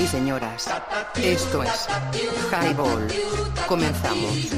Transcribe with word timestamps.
y 0.00 0.06
señoras, 0.06 0.68
esto 1.16 1.62
es 1.62 1.88
Highball. 2.50 3.08
Comenzamos. 3.68 4.52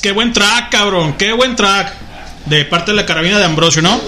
Qué 0.00 0.12
buen 0.12 0.32
track, 0.32 0.70
cabrón. 0.70 1.16
Qué 1.18 1.32
buen 1.32 1.56
track. 1.56 1.92
De 2.46 2.64
parte 2.64 2.90
de 2.92 2.96
la 2.96 3.06
carabina 3.06 3.38
de 3.38 3.44
Ambrosio, 3.44 3.82
¿no? 3.82 4.00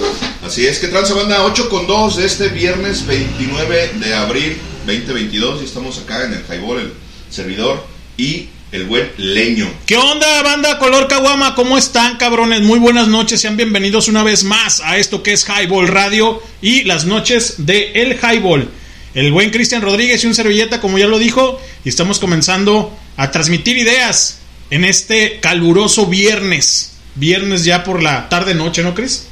Así 0.45 0.67
es 0.67 0.79
que 0.79 0.89
transa 0.89 1.15
banda 1.15 1.45
8 1.45 1.69
con 1.69 1.87
2 1.87 2.17
de 2.17 2.27
este 2.27 2.49
viernes 2.49 3.07
29 3.07 3.93
de 3.95 4.15
abril 4.15 4.57
2022 4.87 5.63
y 5.63 5.65
estamos 5.65 5.99
acá 5.99 6.25
en 6.25 6.35
el 6.35 6.45
Highball, 6.49 6.81
el 6.81 6.93
servidor 7.31 7.87
y 8.17 8.49
el 8.73 8.85
buen 8.87 9.11
leño. 9.17 9.69
¿Qué 9.87 9.97
onda, 9.97 10.43
banda 10.43 10.79
Color 10.79 11.09
Caguama? 11.09 11.55
¿Cómo 11.55 11.79
están, 11.79 12.17
cabrones? 12.17 12.63
Muy 12.63 12.79
buenas 12.79 13.09
noches. 13.09 13.41
Sean 13.41 13.57
bienvenidos 13.57 14.09
una 14.09 14.23
vez 14.23 14.45
más 14.45 14.81
a 14.81 14.97
esto 14.99 15.23
que 15.23 15.33
es 15.33 15.47
Highball 15.49 15.89
Radio 15.89 16.43
y 16.61 16.83
las 16.85 17.05
noches 17.05 17.55
de 17.59 17.93
El 17.95 18.19
Highball. 18.19 18.69
El 19.15 19.33
buen 19.33 19.51
Cristian 19.51 19.81
Rodríguez 19.81 20.23
y 20.25 20.27
un 20.27 20.35
servilleta, 20.35 20.81
como 20.81 20.99
ya 20.99 21.07
lo 21.07 21.19
dijo, 21.19 21.61
y 21.85 21.89
estamos 21.89 22.19
comenzando 22.19 22.93
a 23.17 23.31
transmitir 23.31 23.79
ideas 23.79 24.41
en 24.75 24.85
este 24.85 25.39
caluroso 25.39 26.07
viernes. 26.07 26.95
Viernes 27.15 27.65
ya 27.65 27.85
por 27.85 28.03
la 28.03 28.29
tarde-noche, 28.29 28.83
¿no, 28.83 28.93
Cris? 28.93 29.27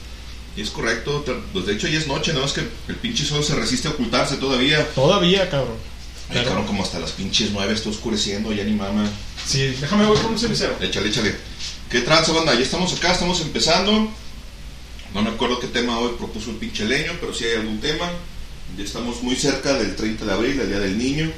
Y 0.57 0.61
es 0.61 0.71
correcto, 0.71 1.25
pues 1.53 1.67
de 1.67 1.73
hecho 1.73 1.89
ya 1.89 1.99
es 1.99 2.07
noche, 2.07 2.33
nada 2.33 2.45
más 2.45 2.53
que 2.53 2.61
el 2.61 2.95
pinche 2.95 3.25
sol 3.25 3.43
se 3.43 3.57
resiste 3.57 3.89
a 3.89 3.91
ocultarse 3.91 4.37
todavía. 4.37 4.87
Todavía, 4.95 5.51
cabrón. 5.51 5.79
Ay, 6.29 6.45
cabrón, 6.45 6.65
como 6.65 6.85
hasta 6.85 7.01
las 7.01 7.11
pinches 7.11 7.51
9 7.51 7.75
está 7.75 7.89
oscureciendo, 7.89 8.53
ya 8.53 8.63
ni 8.63 8.75
mama. 8.75 9.11
Sí, 9.45 9.75
déjame 9.81 10.07
voy 10.07 10.17
con 10.19 10.31
un 10.31 10.39
cenicero. 10.39 10.77
Échale, 10.81 11.09
échale. 11.09 11.35
¿Qué 11.91 12.03
tranza 12.03 12.31
banda? 12.31 12.55
Ya 12.55 12.61
estamos 12.61 12.93
acá, 12.93 13.11
estamos 13.11 13.41
empezando. 13.41 14.13
No 15.13 15.23
me 15.23 15.31
acuerdo 15.31 15.59
qué 15.59 15.67
tema 15.67 15.99
hoy 15.99 16.13
propuso 16.19 16.51
el 16.51 16.57
pinche 16.57 16.85
leño, 16.85 17.15
pero 17.21 17.35
sí 17.35 17.47
hay 17.47 17.57
algún 17.57 17.81
tema. 17.81 18.09
Ya 18.79 18.85
estamos 18.85 19.21
muy 19.25 19.35
cerca 19.35 19.75
del 19.75 19.97
30 19.97 20.25
de 20.25 20.33
abril, 20.33 20.61
el 20.61 20.69
Día 20.69 20.79
del 20.79 20.97
Niño. 20.97 21.33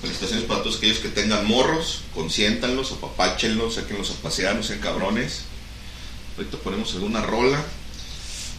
Felicitaciones 0.00 0.44
para 0.44 0.62
todos 0.62 0.78
aquellos 0.78 0.98
que 0.98 1.08
tengan 1.08 1.46
morros, 1.46 2.02
consiéntanlos, 2.14 2.92
apapáchenlos, 2.92 3.74
sáquenlos 3.74 4.10
a 4.10 4.14
pasear, 4.14 4.56
no 4.56 4.62
sean 4.62 4.80
cabrones. 4.80 5.42
Ahorita 6.36 6.56
ponemos 6.58 6.94
alguna 6.94 7.20
rola. 7.20 7.62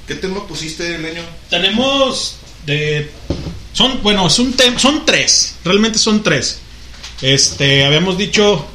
¿Qué 0.07 0.15
tema 0.15 0.45
pusiste, 0.47 0.99
Leño? 0.99 1.23
Tenemos 1.49 2.37
de 2.65 3.09
son 3.73 4.03
bueno, 4.03 4.27
es 4.27 4.37
un 4.39 4.55
son 4.77 5.05
tres, 5.05 5.55
realmente 5.63 5.97
son 5.97 6.21
tres. 6.21 6.59
Este, 7.21 7.85
habíamos 7.85 8.17
dicho 8.17 8.67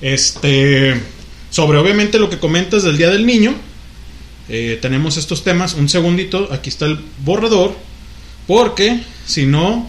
este 0.00 1.00
sobre 1.50 1.78
obviamente 1.78 2.18
lo 2.18 2.28
que 2.28 2.38
comentas 2.38 2.82
del 2.82 2.98
Día 2.98 3.10
del 3.10 3.24
Niño. 3.24 3.54
Eh, 4.48 4.78
tenemos 4.82 5.16
estos 5.16 5.42
temas, 5.42 5.74
un 5.74 5.88
segundito, 5.88 6.48
aquí 6.52 6.68
está 6.68 6.84
el 6.84 6.98
borrador, 7.24 7.74
porque 8.46 9.00
si 9.26 9.46
no 9.46 9.88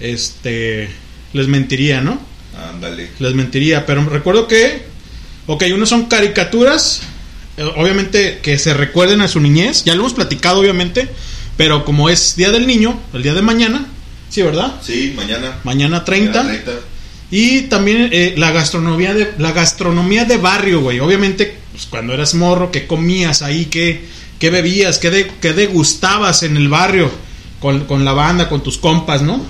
este 0.00 0.90
les 1.32 1.46
mentiría, 1.48 2.00
¿no? 2.00 2.18
Ándale. 2.72 3.10
les 3.20 3.34
mentiría, 3.34 3.86
pero 3.86 4.04
recuerdo 4.08 4.48
que, 4.48 4.82
ok, 5.46 5.64
unos 5.74 5.88
son 5.88 6.06
caricaturas, 6.06 7.00
eh, 7.56 7.62
obviamente 7.76 8.40
que 8.42 8.58
se 8.58 8.74
recuerden 8.74 9.20
a 9.20 9.28
su 9.28 9.40
niñez, 9.40 9.84
ya 9.84 9.94
lo 9.94 10.00
hemos 10.00 10.14
platicado 10.14 10.58
obviamente, 10.60 11.08
pero 11.56 11.84
como 11.84 12.08
es 12.08 12.34
Día 12.36 12.50
del 12.50 12.66
Niño, 12.66 12.98
el 13.14 13.22
día 13.22 13.34
de 13.34 13.42
mañana, 13.42 13.86
sí, 14.28 14.42
¿verdad? 14.42 14.74
Sí, 14.82 15.12
mañana. 15.16 15.58
Mañana 15.64 16.04
30. 16.04 16.42
Mañana 16.42 16.62
30. 16.64 16.82
Y 17.30 17.62
también 17.62 18.08
eh, 18.12 18.34
la 18.38 18.50
gastronomía 18.52 19.12
de 19.14 19.34
la 19.38 19.52
gastronomía 19.52 20.24
de 20.24 20.38
barrio, 20.38 20.80
güey. 20.80 20.98
Obviamente, 21.00 21.58
pues, 21.72 21.84
cuando 21.86 22.14
eras 22.14 22.34
morro, 22.34 22.70
¿qué 22.72 22.86
comías 22.86 23.42
ahí? 23.42 23.66
¿Qué, 23.66 24.04
qué 24.38 24.48
bebías? 24.50 24.98
¿Qué, 24.98 25.10
de- 25.10 25.30
qué 25.40 25.52
degustabas 25.52 26.42
en 26.42 26.56
el 26.56 26.68
barrio? 26.68 27.10
Con, 27.60 27.84
con 27.86 28.04
la 28.04 28.12
banda, 28.14 28.48
con 28.48 28.62
tus 28.62 28.78
compas, 28.78 29.20
¿no? 29.20 29.44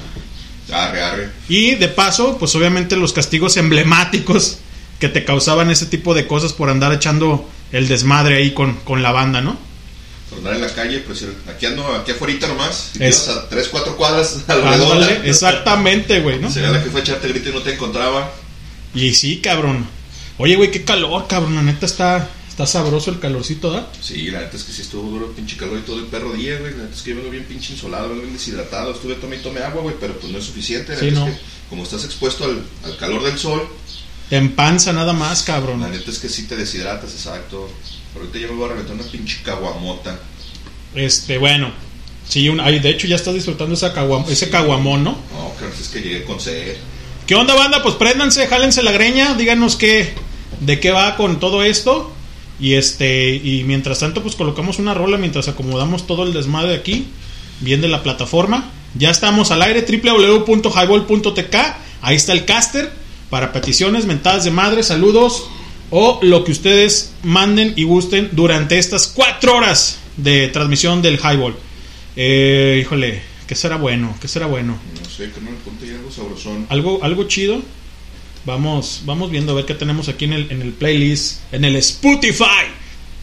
Arre, 0.73 1.03
arre. 1.03 1.31
Y 1.49 1.75
de 1.76 1.88
paso, 1.88 2.37
pues 2.38 2.55
obviamente 2.55 2.97
los 2.97 3.12
castigos 3.12 3.56
emblemáticos 3.56 4.59
que 4.99 5.09
te 5.09 5.25
causaban 5.25 5.70
ese 5.70 5.87
tipo 5.87 6.12
de 6.15 6.26
cosas 6.26 6.53
por 6.53 6.69
andar 6.70 6.93
echando 6.93 7.49
el 7.73 7.88
desmadre 7.88 8.37
ahí 8.37 8.53
con, 8.53 8.75
con 8.81 9.03
la 9.03 9.12
banda, 9.12 9.41
¿no? 9.41 9.56
Por 10.29 10.38
andar 10.41 10.55
en 10.56 10.61
la 10.62 10.75
calle, 10.75 10.99
pues 11.06 11.25
aquí 11.49 11.67
ando, 11.67 11.87
aquí 11.94 12.11
afuera 12.11 12.35
nomás. 12.49 12.91
Si 12.93 13.03
Es- 13.05 13.29
a 13.29 13.49
3, 13.49 13.69
4 13.70 13.97
cuadras 13.97 14.41
alrededor. 14.49 14.93
Ándale, 14.97 15.29
exactamente, 15.29 16.20
güey, 16.20 16.38
¿no? 16.38 16.50
Sería 16.50 16.70
la 16.70 16.82
que 16.82 16.91
fue 16.91 17.00
a 17.00 17.03
echarte 17.05 17.29
grito 17.29 17.49
y 17.49 17.53
no 17.53 17.62
te 17.62 17.73
encontraba. 17.75 18.31
Y 18.94 19.15
sí, 19.15 19.38
cabrón. 19.38 19.87
Oye, 20.37 20.56
güey, 20.56 20.70
qué 20.70 20.85
calor, 20.85 21.26
cabrón. 21.29 21.55
La 21.56 21.62
neta 21.62 21.87
está, 21.87 22.29
está 22.58 22.66
sabroso 22.66 23.10
el 23.12 23.20
calorcito, 23.20 23.70
¿da? 23.70 23.88
Sí, 24.00 24.32
la 24.32 24.40
neta 24.40 24.56
es 24.56 24.64
que 24.64 24.72
sí 24.72 24.82
estuvo 24.82 25.08
duro 25.08 25.26
el 25.26 25.32
pinche 25.32 25.56
calor 25.56 25.78
y 25.78 25.82
todo 25.82 26.00
el 26.00 26.06
perro 26.06 26.32
día, 26.32 26.58
güey. 26.58 26.72
La 26.72 26.82
neta 26.84 26.94
es 26.96 27.02
que 27.02 27.10
yo 27.10 27.16
vengo 27.16 27.31
bien 27.31 27.44
pinche 27.44 27.72
insolado, 27.72 28.08
vengo 28.08 28.22
bien 28.22 28.32
deshidratado. 28.34 28.90
Estuve 28.93 29.14
tome 29.14 29.37
y 29.37 29.38
tome 29.38 29.60
agua, 29.60 29.81
güey, 29.82 29.94
pero 30.00 30.14
pues 30.19 30.32
no 30.32 30.38
es 30.38 30.44
suficiente. 30.44 30.94
La 30.94 30.99
Sí, 30.99 31.10
no. 31.12 31.25
es 31.28 31.34
que 31.34 31.40
como 31.70 31.84
estás 31.84 32.05
expuesto 32.05 32.44
al, 32.46 32.60
al 32.84 32.96
calor 32.96 33.22
del 33.22 33.38
sol, 33.38 33.62
En 34.32 34.56
panza 34.56 34.93
nada 34.93 35.12
más, 35.12 35.44
cabrón. 35.44 35.81
La 35.82 35.88
neta 35.88 36.10
es 36.10 36.19
que 36.19 36.28
sí 36.28 36.49
te 36.49 36.56
deshidratas, 36.56 37.12
exacto. 37.12 37.70
Ahorita 38.16 38.38
ya 38.40 38.49
me 38.49 38.55
voy 38.55 38.64
a 38.64 38.69
reventar 38.72 38.96
una 38.96 39.05
pinche 39.05 39.38
caguamota. 39.44 40.19
Este, 40.96 41.38
bueno. 41.38 41.70
Sí, 42.28 42.49
un, 42.49 42.58
ay, 42.60 42.81
de 42.81 42.90
hecho 42.90 43.06
ya 43.06 43.14
estás 43.16 43.34
disfrutando 43.34 43.75
esa 43.75 43.94
caguam- 43.94 44.28
ese 44.28 44.50
caguamón, 44.50 45.05
¿no? 45.05 45.12
No, 45.32 45.52
que 45.58 45.81
es 45.81 45.88
que 45.88 46.00
llegué 46.00 46.25
con 46.25 46.40
sed. 46.40 46.76
¿Qué 47.26 47.37
onda, 47.37 47.55
banda? 47.55 47.82
Pues 47.84 47.94
préndanse, 47.94 48.49
jálense 48.49 48.82
la 48.82 48.90
greña, 48.93 49.34
díganos 49.34 49.76
qué, 49.76 50.12
de 50.60 50.81
qué 50.81 50.90
va 50.90 51.16
con 51.16 51.38
todo 51.40 51.62
esto. 51.62 52.12
Y 52.60 52.75
este, 52.75 53.37
y 53.37 53.64
mientras 53.64 54.00
tanto, 54.00 54.22
pues 54.22 54.34
colocamos 54.34 54.78
una 54.78 54.94
rola 54.94 55.16
mientras 55.16 55.49
acomodamos 55.49 56.06
todo 56.06 56.25
el 56.25 56.32
desmadre 56.32 56.75
aquí, 56.75 57.06
bien 57.60 57.81
de 57.81 57.88
la 57.88 58.02
plataforma. 58.02 58.70
Ya 58.94 59.10
estamos 59.10 59.50
al 59.50 59.62
aire, 59.62 59.84
www.highball.tk. 59.87 61.56
Ahí 62.02 62.16
está 62.16 62.32
el 62.32 62.44
caster 62.44 62.90
para 63.31 63.52
peticiones, 63.52 64.06
mentadas 64.06 64.44
de 64.44 64.50
madre, 64.50 64.82
saludos 64.82 65.49
o 65.90 66.19
lo 66.22 66.44
que 66.44 66.52
ustedes 66.52 67.12
manden 67.22 67.72
y 67.76 67.84
gusten 67.84 68.31
durante 68.32 68.78
estas 68.78 69.06
cuatro 69.06 69.56
horas 69.56 69.99
de 70.16 70.49
transmisión 70.49 71.02
del 71.02 71.19
Highball. 71.19 71.55
Eh, 72.16 72.81
híjole, 72.82 73.22
¿qué 73.46 73.55
será 73.55 73.76
bueno? 73.76 74.14
¿Qué 74.20 74.28
será 74.28 74.46
bueno? 74.46 74.78
No 75.02 75.08
sé, 75.08 75.31
que 75.31 75.40
no 75.40 75.50
le 75.50 75.56
ponte 75.58 75.90
algo 75.90 76.10
sabrosón. 76.10 76.66
algo, 76.69 77.00
algo 77.02 77.25
chido. 77.25 77.62
Vamos, 78.49 79.03
vamos 79.05 79.31
viendo 79.31 79.53
a 79.53 79.56
ver 79.56 79.67
qué 79.67 79.75
tenemos 79.75 80.09
aquí 80.09 80.25
en 80.25 80.33
el, 80.33 80.50
en 80.50 80.62
el 80.62 80.73
playlist, 80.73 81.41
en 81.53 81.67
el 81.67 81.77
Spotify, 81.77 82.65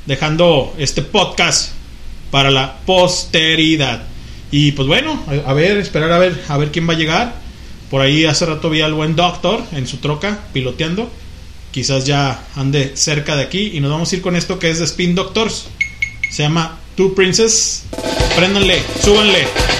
dejando 0.05 0.75
este 0.77 1.01
podcast 1.01 1.71
para 2.29 2.51
la 2.51 2.77
posteridad. 2.85 4.03
Y 4.51 4.73
pues 4.73 4.87
bueno, 4.87 5.19
a, 5.47 5.53
ver, 5.53 5.79
esperar 5.79 6.11
a 6.11 6.19
ver, 6.19 6.43
a 6.47 6.59
ver 6.59 6.71
quién 6.71 6.87
va 6.87 6.93
a 6.93 6.97
llegar. 6.97 7.33
Por 7.89 8.01
ahí 8.01 8.25
hace 8.25 8.45
rato 8.45 8.69
vi 8.69 8.81
al 8.81 8.93
buen 8.93 9.15
Doctor 9.15 9.63
en 9.71 9.87
su 9.87 9.97
troca 9.97 10.41
piloteando. 10.53 11.09
Quizás 11.71 12.05
ya 12.05 12.45
ande 12.55 12.95
cerca 12.95 13.35
de 13.35 13.45
aquí 13.45 13.71
y 13.73 13.79
nos 13.79 13.89
vamos 13.89 14.11
a 14.11 14.15
ir 14.17 14.21
con 14.21 14.35
esto 14.35 14.59
que 14.59 14.69
es 14.69 14.77
de 14.77 14.85
Spin 14.85 15.15
Doctors. 15.15 15.65
Se 16.29 16.43
llama 16.43 16.77
Two 16.95 17.15
Princess. 17.15 17.85
Préndanle, 18.35 18.79
súbanle. 19.01 19.74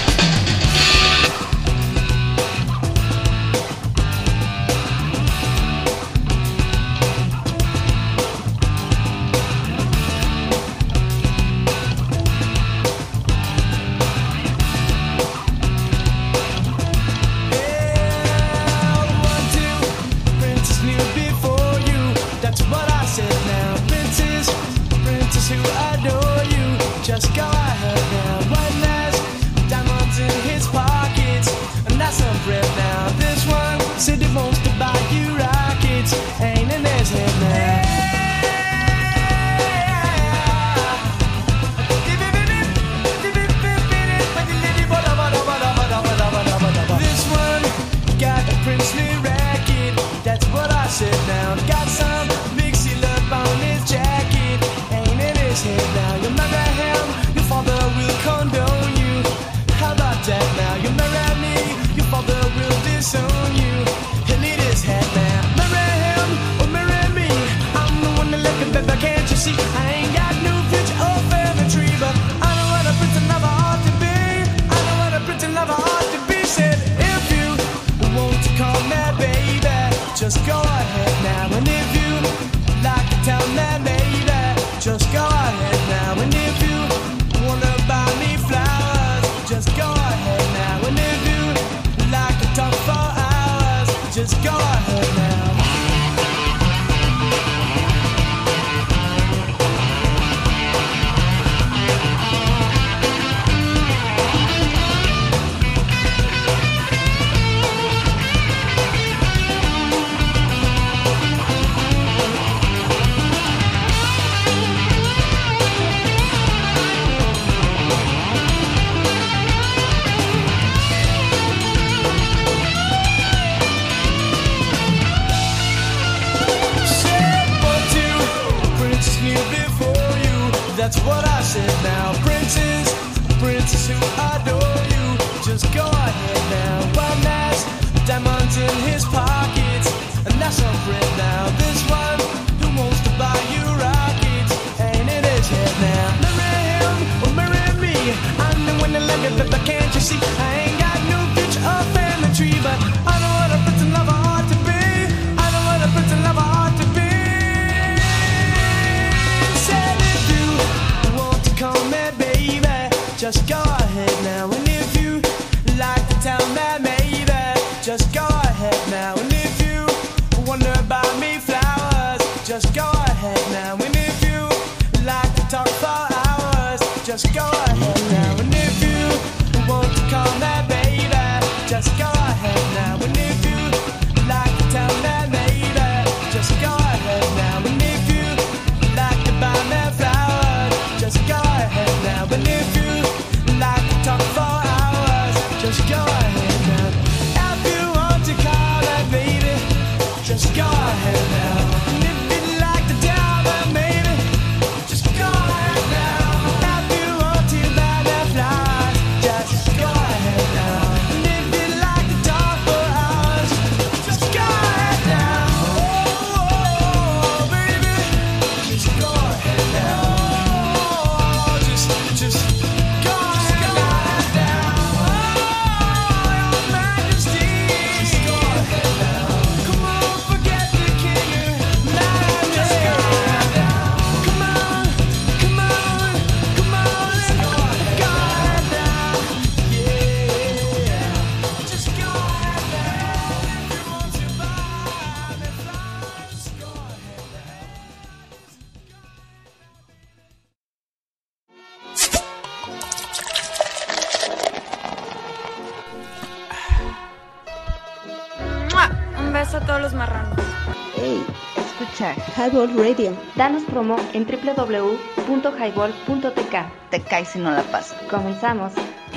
Highball 262.46 262.70
Radio. 262.76 263.16
Danos 263.34 263.64
promo 263.64 263.96
en 264.12 264.24
www.highball.tk. 264.24 266.90
Te 266.90 267.00
caes 267.00 267.30
si 267.30 267.40
no 267.40 267.50
la 267.50 267.64
pasas. 267.64 268.00
Comenzamos. 268.08 268.72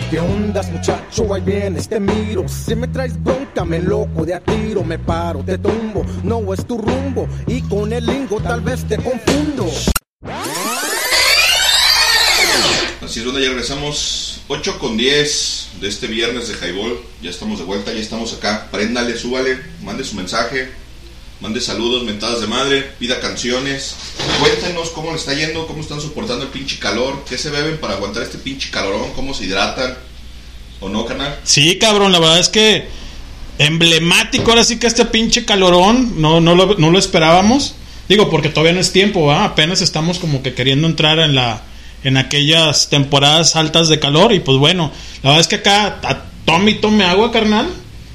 ¿Qué 0.09 0.19
ondas, 0.19 0.71
muchacho? 0.71 1.31
Ahí 1.31 1.41
vienes, 1.41 1.88
te 1.88 2.00
miro. 2.00 2.48
Si 2.48 2.75
me 2.75 2.88
traes 2.88 3.21
bronca, 3.21 3.63
me 3.63 3.77
loco 3.79 4.25
de 4.25 4.33
a 4.33 4.39
tiro. 4.39 4.83
Me 4.83 4.98
paro, 4.98 5.43
te 5.43 5.59
tumbo. 5.59 6.03
No 6.24 6.51
es 6.55 6.65
tu 6.65 6.79
rumbo. 6.79 7.27
Y 7.45 7.62
con 7.62 7.93
el 7.93 8.03
lingo 8.03 8.41
tal 8.41 8.62
vez 8.62 8.83
te 8.86 8.98
confundo. 8.98 9.69
Así 13.01 13.19
es, 13.19 13.25
donde 13.25 13.43
ya 13.43 13.50
regresamos 13.50 14.41
8 14.48 14.79
con 14.79 14.98
10 14.98 15.69
de 15.81 15.88
este 15.88 16.07
viernes 16.07 16.48
de 16.48 16.55
Highball. 16.55 17.00
Ya 17.21 17.29
estamos 17.29 17.59
de 17.59 17.65
vuelta, 17.65 17.93
ya 17.93 18.00
estamos 18.00 18.33
acá. 18.33 18.69
Préndale, 18.71 19.15
súbale, 19.15 19.59
mande 19.83 20.03
su 20.03 20.15
mensaje, 20.15 20.71
mande 21.41 21.62
saludos, 21.62 22.03
mentadas 22.03 22.41
de 22.41 22.48
madre, 22.48 22.81
pida 23.00 23.19
canciones. 23.19 23.96
Cuéntenos 24.39 24.89
cómo 24.89 25.12
le 25.12 25.17
está 25.17 25.34
yendo, 25.34 25.67
cómo 25.67 25.81
están 25.81 26.01
soportando 26.01 26.43
el 26.43 26.50
pinche 26.50 26.77
calor, 26.79 27.24
qué 27.27 27.38
se 27.38 27.50
beben 27.50 27.77
para 27.77 27.96
aguantar 27.96 28.24
este 28.24 28.38
pinche 28.38 28.69
calorón, 28.69 29.12
cómo 29.15 29.34
se 29.34 29.46
hidratan. 29.46 29.98
¿O 30.81 30.89
no, 30.89 31.05
canal? 31.05 31.38
Sí, 31.43 31.77
cabrón, 31.77 32.12
la 32.12 32.19
verdad 32.19 32.39
es 32.39 32.50
que 32.50 32.88
emblemático 33.58 34.50
ahora 34.51 34.63
sí 34.63 34.79
que 34.79 34.88
este 34.88 35.05
pinche 35.05 35.46
calorón, 35.46 36.22
no, 36.22 36.39
no, 36.39 36.55
lo, 36.55 36.75
no 36.77 36.89
lo 36.89 37.00
esperábamos. 37.00 37.75
Digo, 38.08 38.29
porque 38.29 38.50
todavía 38.50 38.74
no 38.74 38.79
es 38.79 38.91
tiempo. 38.91 39.31
Apenas 39.31 39.81
estamos 39.81 40.19
como 40.19 40.41
que 40.41 40.53
queriendo 40.53 40.88
entrar 40.88 41.19
en 41.19 41.36
la 41.36 41.63
en 42.03 42.17
aquellas 42.17 42.89
temporadas 42.89 43.55
altas 43.55 43.89
de 43.89 44.00
calor 44.00 44.31
y 44.31 44.39
pues 44.39 44.58
bueno, 44.58 44.89
la 45.22 45.31
verdad 45.31 45.41
es 45.41 45.48
que 45.48 45.55
acá 45.55 46.00
a 46.03 46.24
tome 46.46 46.72
y 46.72 46.75
tome 46.75 47.03
agua, 47.03 47.31
carnal. 47.31 47.69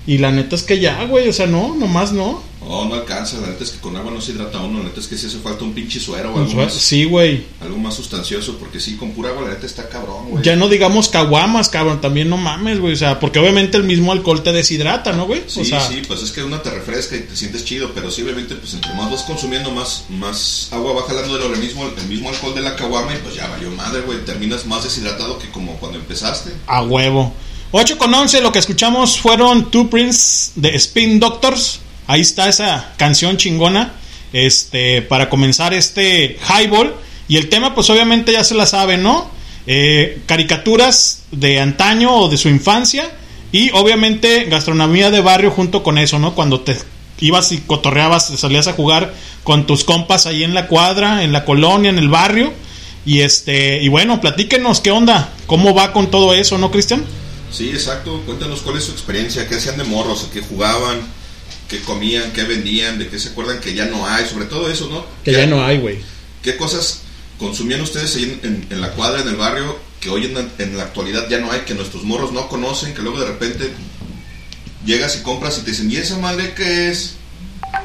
Y 0.07 0.19
la 0.19 0.31
neta 0.31 0.55
es 0.55 0.63
que 0.63 0.81
ya, 0.81 1.05
güey, 1.05 1.29
o 1.29 1.33
sea, 1.33 1.47
no, 1.47 1.75
nomás 1.75 2.13
no. 2.13 2.43
No, 2.67 2.87
no 2.87 2.95
alcanza, 2.95 3.39
la 3.41 3.49
neta 3.49 3.63
es 3.65 3.71
que 3.71 3.79
con 3.79 3.95
agua 3.97 4.11
no 4.13 4.21
se 4.21 4.33
hidrata 4.33 4.59
uno, 4.61 4.79
la 4.79 4.85
neta 4.87 5.01
es 5.01 5.07
que 5.07 5.17
sí 5.19 5.27
hace 5.27 5.39
falta 5.39 5.65
un 5.65 5.75
pinche 5.75 6.01
suero 6.01 6.33
o 6.33 6.39
algo 6.39 6.53
Pues, 6.53 6.67
más. 6.67 6.73
Sí, 6.75 7.05
güey. 7.05 7.45
Algo 7.61 7.77
más 7.79 7.95
sustancioso, 7.95 8.57
porque 8.59 8.81
sí, 8.81 8.97
con 8.97 9.11
pura 9.13 9.31
agua 9.31 9.43
la 9.43 9.51
neta 9.55 9.67
está 9.67 9.89
cabrón, 9.89 10.31
güey. 10.31 10.43
Ya 10.45 10.57
no 10.57 10.69
digamos 10.69 11.09
caguamas, 11.09 11.69
cabrón, 11.69 12.01
también 12.01 12.29
no 12.31 12.37
mames, 12.37 12.81
güey. 12.81 12.95
O 12.95 12.97
sea, 12.97 13.21
porque 13.21 13.39
obviamente 13.39 13.77
el 13.77 13.85
mismo 13.85 14.13
alcohol 14.13 14.43
te 14.43 14.53
deshidrata, 14.53 15.13
¿no, 15.13 15.27
güey? 15.27 15.43
Sí, 15.47 15.61
o 15.61 15.65
sea, 15.65 15.81
sí, 15.87 16.03
pues 16.09 16.23
es 16.23 16.33
que 16.33 16.43
una 16.43 16.63
te 16.63 16.71
refresca 16.71 17.17
y 17.17 17.21
te 17.21 17.37
sientes 17.37 17.65
chido, 17.65 17.91
pero 17.95 18.11
sí, 18.11 18.23
obviamente, 18.23 18.55
pues 18.55 18.73
entre 18.75 18.93
más 18.95 19.11
vas 19.11 19.23
consumiendo, 19.23 19.71
más, 19.71 20.05
más 20.09 20.69
agua 20.73 20.95
va 20.95 21.03
jalando 21.07 21.35
del 21.35 21.43
organismo, 21.45 21.87
el 21.97 22.07
mismo 22.09 22.29
alcohol 22.31 22.55
de 22.55 22.63
la 22.63 22.77
caguama 22.77 23.15
y 23.15 23.19
pues 23.19 23.35
ya 23.35 23.47
valió 23.49 23.71
madre, 23.73 24.01
güey. 24.03 24.25
Terminas 24.25 24.65
más 24.67 24.85
deshidratado 24.85 25.39
que 25.39 25.51
como 25.51 25.77
cuando 25.77 25.99
empezaste. 25.99 26.51
a 26.67 26.83
huevo. 26.83 27.33
8 27.77 27.99
con 27.99 28.15
11, 28.15 28.41
lo 28.41 28.53
que 28.53 28.61
escuchamos 28.61 29.19
fueron 29.21 29.71
Two 29.71 29.91
Prince 29.91 30.53
de 30.55 30.77
Spin 30.77 31.19
Doctors. 31.19 31.81
Ahí 32.07 32.21
está 32.21 32.49
esa 32.49 32.93
canción 32.97 33.37
chingona. 33.37 33.95
Este, 34.35 35.01
para 35.01 35.31
comenzar 35.31 35.73
este 35.75 36.37
highball. 36.49 36.93
Y 37.29 37.37
el 37.37 37.49
tema, 37.49 37.75
pues 37.75 37.89
obviamente 37.89 38.33
ya 38.33 38.43
se 38.43 38.57
la 38.57 38.67
sabe, 38.67 38.99
¿no? 38.99 39.31
Eh, 39.69 40.23
caricaturas 40.27 41.23
de 41.31 41.61
antaño 41.61 42.13
o 42.13 42.29
de 42.29 42.37
su 42.37 42.49
infancia. 42.49 43.11
Y 43.53 43.71
obviamente 43.71 44.47
gastronomía 44.47 45.13
de 45.13 45.21
barrio 45.21 45.53
junto 45.53 45.85
con 45.85 45.99
eso, 45.99 46.19
¿no? 46.19 46.35
Cuando 46.35 46.61
te 46.61 46.77
ibas 47.21 47.53
y 47.53 47.59
cotorreabas, 47.59 48.29
te 48.29 48.37
salías 48.37 48.67
a 48.67 48.73
jugar 48.73 49.15
con 49.45 49.69
tus 49.69 49.85
compas 49.85 50.27
ahí 50.27 50.43
en 50.43 50.53
la 50.53 50.67
cuadra, 50.67 51.23
en 51.23 51.31
la 51.33 51.45
colonia, 51.45 51.91
en 51.91 52.01
el 52.01 52.09
barrio. 52.09 52.53
Y 53.07 53.21
este, 53.21 53.81
y 53.83 53.89
bueno, 53.89 54.21
platíquenos 54.21 54.81
qué 54.81 54.91
onda, 54.91 55.33
cómo 55.47 55.75
va 55.75 55.93
con 55.93 56.11
todo 56.11 56.35
eso, 56.35 56.59
¿no, 56.59 56.73
Cristian? 56.73 57.05
Sí, 57.53 57.69
exacto. 57.69 58.21
Cuéntanos 58.27 58.63
cuál 58.63 58.79
es 58.79 58.85
su 58.85 58.91
experiencia, 58.91 59.47
qué 59.47 59.55
hacían 59.55 59.79
de 59.79 59.85
morros, 59.85 60.27
a 60.29 60.33
qué 60.33 60.41
jugaban, 60.41 60.99
qué 61.69 61.81
comían, 61.81 62.33
qué 62.33 62.45
vendían, 62.45 62.99
de 62.99 63.09
qué 63.09 63.19
se 63.19 63.31
acuerdan 63.31 63.61
que 63.61 63.75
ya 63.75 63.87
no 63.87 64.07
hay, 64.07 64.27
sobre 64.27 64.47
todo 64.47 64.71
eso, 64.71 64.89
¿no? 64.91 65.05
Que 65.25 65.33
ya 65.33 65.47
no 65.47 65.65
hay, 65.65 65.79
güey. 65.79 65.99
¿Qué 66.43 66.57
cosas 66.57 67.01
consumían 67.39 67.81
ustedes 67.81 68.15
ahí 68.17 68.39
en, 68.43 68.49
en- 68.49 68.67
en 68.71 68.81
la 68.81 68.91
cuadra, 68.93 69.23
en 69.23 69.29
el 69.29 69.37
barrio, 69.37 69.79
que 70.01 70.09
hoy 70.11 70.27
en, 70.27 70.35
la- 70.35 70.49
en 70.59 70.77
la 70.77 70.85
actualidad 70.85 71.29
ya 71.29 71.39
no 71.39 71.51
hay, 71.51 71.61
que 71.61 71.75
nuestros 71.75 72.05
morros 72.05 72.33
no 72.33 72.49
conocen, 72.49 72.95
que 72.95 73.03
luego 73.03 73.19
de 73.21 73.27
repente 73.27 73.71
llegas 74.85 75.17
y 75.17 75.23
compras 75.23 75.59
y 75.59 75.63
te 75.65 75.71
dicen, 75.71 75.91
¿y 75.91 75.97
esa 75.97 76.19
madre 76.19 76.53
qué 76.55 76.91
es? 76.91 77.15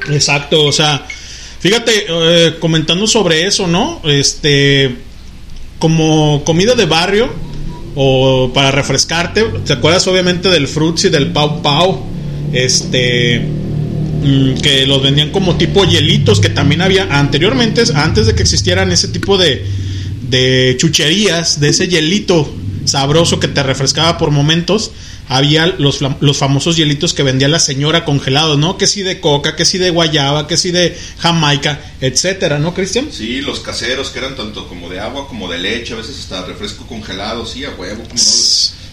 Exacto, 0.10 0.66
o 0.66 0.72
sea, 0.72 1.08
fíjate, 1.60 2.06
eh, 2.10 2.58
comentando 2.60 3.08
sobre 3.08 3.48
eso, 3.48 3.68
¿no? 3.68 4.02
Este, 4.04 4.98
como 5.80 6.44
comida 6.44 6.76
de 6.76 6.86
barrio 6.86 7.34
o 7.96 8.52
para 8.54 8.72
refrescarte, 8.72 9.44
¿te 9.66 9.74
acuerdas 9.74 10.06
obviamente 10.08 10.50
del 10.50 10.68
Fruits 10.68 11.06
y 11.06 11.10
del 11.10 11.32
Pau 11.32 11.62
Pau? 11.62 12.06
Este, 12.54 13.40
mm, 13.40 14.56
que 14.62 14.86
los 14.88 15.02
vendían 15.04 15.32
como 15.32 15.58
tipo 15.58 15.86
hielitos, 15.86 16.40
que 16.40 16.50
también 16.50 16.82
había 16.82 17.04
anteriormente, 17.20 17.84
antes 17.96 18.26
de 18.26 18.36
que 18.36 18.44
existieran 18.44 18.92
ese 18.92 19.08
tipo 19.08 19.38
de, 19.38 19.66
de 20.30 20.76
chucherías, 20.78 21.60
de 21.60 21.70
ese 21.70 21.88
hielito 21.88 22.54
sabroso 22.86 23.40
que 23.40 23.48
te 23.48 23.64
refrescaba 23.64 24.18
por 24.18 24.32
momentos, 24.32 24.92
había 25.30 25.68
los, 25.68 26.00
los 26.02 26.38
famosos 26.38 26.76
hielitos 26.76 27.14
que 27.14 27.22
vendía 27.22 27.48
la 27.48 27.60
señora 27.60 28.04
congelados, 28.04 28.58
¿no? 28.58 28.78
Que 28.78 28.88
si 28.88 29.04
de 29.04 29.22
coca, 29.22 29.56
que 29.56 29.64
si 29.64 29.78
de 29.78 29.92
guayaba, 29.92 30.48
que 30.48 30.58
si 30.58 30.72
de 30.72 30.98
jamaica, 31.20 31.80
etcétera, 32.02 32.58
¿no, 32.58 32.74
Cristian? 32.74 33.10
Sí, 33.12 33.42
los 33.42 33.60
caseros 33.60 34.10
que 34.10 34.20
eran 34.20 34.36
tanto 34.36 34.68
como 34.68 34.90
de 34.90 35.00
agua 35.00 35.28
como 35.28 35.48
de 35.48 35.60
leche, 35.60 35.94
a 35.94 35.98
veces 35.98 36.18
hasta 36.20 36.46
refresco 36.48 36.88
congelado, 36.88 37.46
sí, 37.46 37.64
a 37.64 37.70
huevo, 37.70 38.04
como 38.04 38.16
no, 38.16 38.22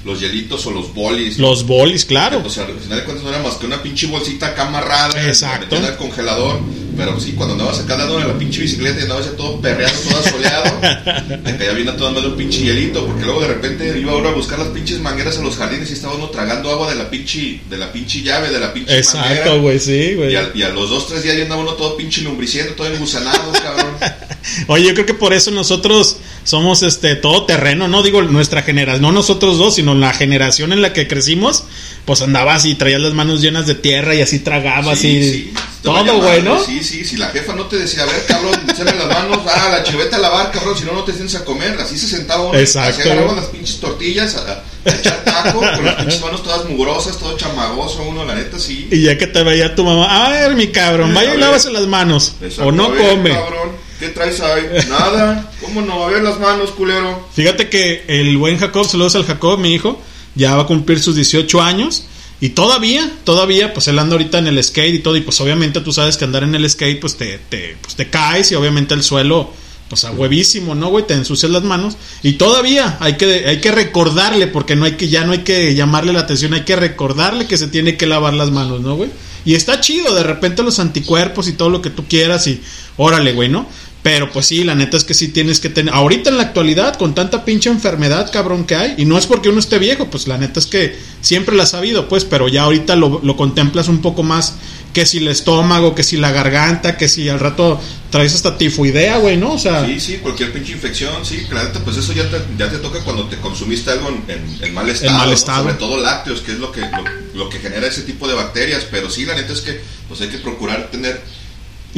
los 0.07 0.21
hielitos 0.21 0.65
o 0.67 0.71
los 0.71 0.95
bolis. 0.95 1.37
Los 1.39 1.67
bolis, 1.67 2.05
claro. 2.05 2.43
O 2.47 2.49
sea, 2.49 2.65
al 2.65 2.79
final 2.79 3.01
de 3.01 3.05
cuentas 3.05 3.25
no 3.25 3.31
era 3.31 3.43
más 3.43 3.55
que 3.55 3.67
una 3.67 3.83
pinche 3.83 4.07
bolsita 4.07 4.47
acá 4.47 4.69
amarrada. 4.69 5.27
Exacto. 5.27 5.75
metida 5.75 5.89
al 5.89 5.97
congelador. 5.99 6.61
Pero 6.97 7.21
sí, 7.21 7.33
cuando 7.33 7.55
andabas 7.55 7.81
acá 7.81 7.97
dando 7.97 8.19
en 8.19 8.29
la 8.29 8.39
pinche 8.39 8.63
bicicleta 8.63 9.01
y 9.01 9.03
andabas 9.03 9.27
ya 9.27 9.33
todo 9.33 9.61
perreado, 9.61 9.93
todo 10.09 10.19
asoleado, 10.19 10.81
te 11.45 11.57
caía 11.59 11.73
bien 11.73 11.89
a 11.91 11.97
todas 11.97 12.25
un 12.25 12.37
pinche 12.37 12.61
hielito. 12.61 13.05
Porque 13.05 13.25
luego 13.25 13.43
de 13.43 13.49
repente 13.49 13.99
iba 13.99 14.17
uno 14.17 14.29
a 14.29 14.33
buscar 14.33 14.59
las 14.59 14.69
pinches 14.69 15.01
mangueras 15.01 15.37
en 15.37 15.45
los 15.45 15.57
jardines 15.57 15.91
y 15.91 15.93
estaba 15.93 16.15
uno 16.15 16.31
tragando 16.31 16.71
agua 16.71 16.89
de 16.89 16.95
la 16.95 17.11
pinche, 17.11 17.61
de 17.69 17.77
la 17.77 17.93
pinche 17.93 18.23
llave, 18.23 18.49
de 18.49 18.61
la 18.61 18.73
pinche 18.73 18.97
Exacto, 18.97 19.29
manguera. 19.29 19.55
güey, 19.57 19.79
sí, 19.79 20.15
güey. 20.15 20.33
Y 20.33 20.37
a, 20.37 20.51
y 20.55 20.63
a 20.63 20.71
los 20.71 20.89
dos, 20.89 21.09
tres 21.09 21.23
días 21.23 21.37
ya 21.37 21.43
andaba 21.43 21.61
uno 21.61 21.73
todo 21.73 21.97
pinche 21.99 22.23
lumbriciendo, 22.23 22.73
todo 22.73 22.87
engusanado, 22.87 23.53
cabrón. 23.53 23.95
Oye, 24.69 24.87
yo 24.87 24.95
creo 24.95 25.05
que 25.07 25.15
por 25.15 25.35
eso 25.35 25.51
nosotros 25.51 26.17
somos 26.47 26.83
este 26.83 27.17
todo 27.17 27.45
terreno, 27.45 27.89
no 27.89 28.03
digo 28.03 28.23
nuestra 28.23 28.63
generación, 28.63 29.03
no 29.03 29.13
nosotros 29.13 29.59
dos, 29.59 29.75
sino 29.75 29.95
la 29.95 30.13
generación 30.15 30.73
en 30.73 30.81
la 30.81 30.93
que 30.93 31.09
crecimos, 31.09 31.65
pues 32.05 32.23
andabas 32.23 32.65
y 32.67 32.77
traías 32.77 33.01
las 33.01 33.15
manos 33.15 33.43
llenas 33.43 33.67
de 33.67 33.75
tierra 33.75 34.15
y 34.15 34.23
así 34.23 34.39
tragabas 34.39 34.99
Sí, 35.01 35.09
y 35.09 35.23
sí, 35.25 35.55
todo, 35.83 36.21
güey, 36.21 36.43
¿no? 36.43 36.63
Sí, 36.65 36.83
sí, 36.85 37.05
si 37.05 37.17
la 37.17 37.27
jefa 37.31 37.53
no 37.55 37.65
te 37.67 37.77
decía, 37.77 38.05
a 38.05 38.07
ver, 38.07 38.25
cabrón, 38.27 38.55
échame 38.71 38.93
las 38.95 39.09
manos, 39.09 39.39
ah, 39.53 39.69
la 39.73 39.83
chiveta 39.83 40.17
a 40.17 40.21
lavar, 40.21 40.53
cabrón, 40.53 40.79
si 40.79 40.85
no, 40.85 40.93
no 40.93 41.03
te 41.03 41.13
sientes 41.13 41.35
a 41.35 41.45
comer. 41.45 41.77
Así 41.81 41.99
se 41.99 42.07
sentaba 42.07 42.45
uno, 42.47 42.59
Exacto. 42.59 43.01
así 43.01 43.09
agarraba 43.11 43.35
las 43.35 43.47
pinches 43.47 43.81
tortillas 43.81 44.37
a, 44.37 44.63
a 44.89 44.95
echar 44.95 45.25
taco, 45.25 45.59
con 45.59 45.85
las 45.85 45.95
pinches 45.97 46.21
manos 46.23 46.43
todas 46.45 46.65
mugrosas, 46.69 47.19
todo 47.19 47.37
chamagoso, 47.37 48.03
uno, 48.05 48.25
la 48.25 48.37
neta, 48.37 48.59
sí. 48.59 48.87
Y 48.91 49.03
ya 49.03 49.19
que 49.19 49.27
te 49.27 49.43
veía 49.43 49.75
tu 49.75 49.83
mamá, 49.85 50.27
a 50.27 50.31
ver, 50.31 50.55
mi 50.55 50.69
cabrón, 50.69 51.13
vaya 51.13 51.35
y 51.35 51.39
lávase 51.39 51.71
las 51.73 51.87
manos. 51.89 52.35
Exacto, 52.41 52.67
O 52.69 52.73
no 52.73 52.91
ver, 52.91 53.09
come. 53.11 53.31
cabrón, 53.31 53.71
¿qué 53.99 54.09
traes 54.09 54.41
ahí? 54.41 54.65
Nada, 54.89 55.51
¿cómo 55.61 55.83
no? 55.83 56.05
A 56.05 56.11
ver 56.11 56.23
las 56.23 56.39
manos, 56.39 56.71
culero. 56.73 57.29
Fíjate 57.35 57.69
que 57.69 58.05
el 58.09 58.37
buen 58.37 58.59
Jacob, 58.59 58.87
saludos 58.87 59.17
al 59.17 59.25
Jacob, 59.25 59.59
mi 59.59 59.75
hijo, 59.75 60.01
ya 60.35 60.55
va 60.55 60.63
a 60.63 60.67
cumplir 60.67 61.01
sus 61.01 61.15
18 61.17 61.61
años. 61.61 62.07
Y 62.39 62.51
todavía, 62.51 63.11
todavía, 63.25 63.73
pues 63.73 63.89
él 63.89 63.99
anda 63.99 64.15
ahorita 64.15 64.39
en 64.39 64.47
el 64.47 64.63
skate 64.63 64.95
y 64.95 64.99
todo. 64.99 65.17
Y 65.17 65.23
pues 65.23 65.41
obviamente 65.41 65.81
tú 65.81 65.93
sabes 65.93 66.17
que 66.17 66.25
andar 66.25 66.43
en 66.43 66.55
el 66.55 66.69
skate, 66.69 67.01
pues 67.01 67.17
te, 67.17 67.39
te, 67.49 67.77
pues 67.81 67.97
te 67.97 68.11
caes 68.11 68.53
y 68.53 68.55
obviamente 68.55 68.93
el 68.93 69.03
suelo, 69.03 69.51
pues 69.89 70.05
a 70.05 70.11
huevísimo, 70.11 70.75
¿no, 70.75 70.89
güey? 70.89 71.07
Te 71.07 71.15
ensucias 71.15 71.51
las 71.51 71.63
manos. 71.63 71.97
Y 72.23 72.35
todavía 72.35 72.99
hay 73.01 73.17
que, 73.17 73.47
hay 73.47 73.61
que 73.61 73.73
recordarle, 73.73 74.49
porque 74.49 74.77
no 74.77 74.85
hay 74.85 74.93
que, 74.93 75.09
ya 75.09 75.25
no 75.25 75.33
hay 75.33 75.45
que 75.45 75.75
llamarle 75.75 76.13
la 76.13 76.21
atención, 76.21 76.53
hay 76.53 76.65
que 76.65 76.77
recordarle 76.77 77.47
que 77.47 77.57
se 77.57 77.69
tiene 77.69 77.97
que 77.97 78.07
lavar 78.07 78.35
las 78.35 78.51
manos, 78.51 78.83
¿no, 78.83 78.97
güey? 78.97 79.11
Y 79.47 79.55
está 79.55 79.81
chido, 79.81 80.13
de 80.15 80.25
repente 80.25 80.65
los 80.65 80.81
anticuerpos 80.81 81.47
y 81.47 81.53
todo 81.53 81.71
lo 81.71 81.81
que 81.81 81.89
tú 81.89 82.05
quieras 82.09 82.49
y 82.49 82.61
órale, 82.97 83.33
güey, 83.33 83.49
¿no? 83.49 83.69
Pero 84.09 84.31
pues 84.31 84.47
sí, 84.47 84.63
la 84.63 84.75
neta 84.77 84.97
es 84.97 85.03
que 85.05 85.15
sí 85.15 85.29
tienes 85.29 85.59
que 85.59 85.69
tener. 85.69 85.93
Ahorita 85.93 86.31
en 86.31 86.37
la 86.37 86.45
actualidad, 86.45 86.97
con 86.97 87.15
tanta 87.15 87.45
pinche 87.45 87.69
enfermedad, 87.71 88.31
cabrón, 88.33 88.65
que 88.65 88.77
hay, 88.77 88.95
y 88.99 89.05
no 89.05 89.19
es 89.19 89.27
porque 89.27 89.49
uno 89.49 89.59
esté 89.59 89.79
viejo, 89.81 90.09
pues 90.11 90.29
la 90.29 90.39
neta 90.39 90.61
es 90.61 90.67
que 90.67 90.97
siempre 91.21 91.57
la 91.57 91.65
has 91.65 91.71
sabido, 91.71 92.09
pues, 92.09 92.25
pero 92.25 92.47
ya 92.47 92.63
ahorita 92.63 92.95
lo, 92.95 93.21
lo 93.23 93.37
contemplas 93.37 93.89
un 93.89 94.01
poco 94.03 94.23
más. 94.23 94.55
Que 94.93 95.05
si 95.05 95.19
el 95.19 95.29
estómago, 95.29 95.95
que 95.95 96.03
si 96.03 96.17
la 96.17 96.31
garganta, 96.33 96.97
que 96.97 97.07
si 97.09 97.29
al 97.29 97.39
rato 97.39 97.79
traes 98.11 98.33
hasta 98.35 98.57
tifoidea, 98.57 99.19
güey, 99.19 99.37
¿no? 99.37 99.53
O 99.53 99.59
sea, 99.59 99.85
Sí, 99.85 100.01
sí, 100.01 100.17
cualquier 100.23 100.53
pinche 100.55 100.73
infección, 100.73 101.13
sí, 101.27 101.43
la 101.53 101.65
neta, 101.65 101.81
pues 101.81 101.99
eso 101.99 102.15
ya 102.15 102.31
te, 102.31 102.39
ya 102.57 102.71
te 102.71 102.79
toca 102.79 103.01
cuando 103.01 103.25
te 103.25 103.37
consumiste 103.37 103.91
algo 103.91 104.09
en, 104.09 104.25
en- 104.29 104.65
en 104.65 104.73
mal 104.73 104.89
estado. 104.89 105.19
mal 105.19 105.29
¿no? 105.29 105.35
estado. 105.35 105.63
Sobre 105.65 105.75
todo 105.75 105.99
lácteos, 105.99 106.41
que 106.41 106.53
es 106.53 106.59
lo 106.59 106.73
que, 106.73 106.81
lo, 106.81 107.05
lo 107.45 107.49
que 107.51 107.59
genera 107.59 107.87
ese 107.89 108.03
tipo 108.03 108.27
de 108.27 108.35
bacterias. 108.35 108.87
Pero 108.91 109.11
sí, 109.11 109.27
la 109.27 109.35
neta 109.35 109.53
es 109.53 109.61
que 109.61 109.79
pues 110.09 110.21
hay 110.23 110.29
que 110.29 110.39
procurar 110.39 110.89
tener 110.91 111.21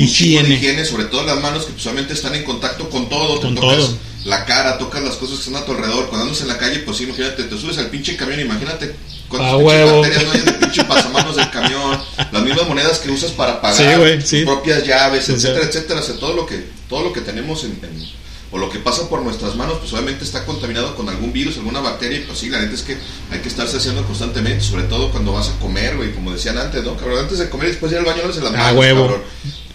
Higiene. 0.05 0.55
higiene, 0.55 0.85
sobre 0.85 1.05
todo 1.07 1.25
las 1.25 1.40
manos 1.40 1.64
que 1.64 1.73
pues, 1.73 1.83
solamente 1.83 2.12
están 2.14 2.35
en 2.35 2.45
contacto 2.45 2.88
con 2.88 3.09
todo. 3.09 3.40
Con 3.40 3.55
te 3.55 3.61
tocas 3.61 3.78
todo. 3.78 3.99
la 4.25 4.45
cara, 4.45 4.78
tocas 4.78 5.02
las 5.02 5.17
cosas 5.17 5.38
que 5.38 5.45
están 5.47 5.62
a 5.62 5.64
tu 5.67 5.73
alrededor. 5.73 6.09
Cuando 6.09 6.26
andas 6.26 6.40
en 6.43 6.49
la 6.49 6.59
calle, 6.59 6.78
pues 6.81 6.97
sí, 6.99 7.05
imagínate, 7.05 7.45
te 7.45 7.59
subes 7.59 7.78
al 7.78 7.87
pinche 7.88 8.17
camión, 8.17 8.40
imagínate 8.40 8.95
¿Cuántas 9.28 9.52
A 9.52 9.57
pinches 9.59 10.25
no 10.25 10.33
hay 10.33 10.40
en 10.40 10.49
el 10.49 10.55
pinche 10.55 10.85
pasamanos 10.85 11.37
del 11.37 11.50
camión? 11.50 11.99
Las 12.33 12.43
mismas 12.43 12.67
monedas 12.69 12.99
que 12.99 13.11
usas 13.11 13.31
para 13.33 13.61
pagar, 13.61 13.76
Sí, 14.25 14.45
tus 14.45 14.55
propias 14.55 14.85
llaves, 14.87 15.26
Sí, 15.26 15.33
etcétera, 15.33 15.67
etcétera. 15.67 16.00
O 16.00 16.02
sea, 16.02 16.17
todo 16.17 16.35
lo 16.35 16.47
que, 16.47 16.64
todo 16.88 17.02
lo 17.05 17.12
que 17.12 17.21
tenemos 17.21 17.64
en, 17.64 17.73
en- 17.83 18.19
o 18.50 18.57
lo 18.57 18.71
que 18.71 18.78
pasa 18.78 19.07
por 19.11 19.21
nuestras 19.21 19.57
manos, 19.57 19.76
pues 19.78 19.93
obviamente 19.93 20.25
está 20.25 20.47
contaminado 20.47 20.97
con 20.97 21.07
algún 21.11 21.35
virus, 21.35 21.59
alguna 21.59 21.81
bacteria, 21.81 22.17
y 22.17 22.23
pues 22.23 22.38
sí, 22.38 22.49
la 22.49 22.59
neta 22.61 22.73
es 22.73 22.81
que 22.81 22.97
hay 23.31 23.40
que 23.40 23.49
estarse 23.50 23.76
haciendo 23.76 24.02
constantemente, 24.07 24.64
sobre 24.64 24.85
todo 24.85 25.11
cuando 25.11 25.33
vas 25.35 25.50
a 25.50 25.59
comer, 25.59 25.97
güey, 25.99 26.14
como 26.14 26.33
decían 26.33 26.57
antes, 26.57 26.83
¿no? 26.83 26.97
Cabrón, 26.97 27.19
antes 27.19 27.38
de 27.38 27.50
comer 27.50 27.67
y 27.69 27.71
después 27.73 27.90
de 27.93 27.97
ir 27.97 28.00
al 28.00 28.07
baño, 28.07 28.23
lavarse 28.23 28.40
las 28.40 28.55
Ah, 28.55 28.57
manos, 28.57 28.78
huevo. 28.81 29.00
cabrón. 29.02 29.23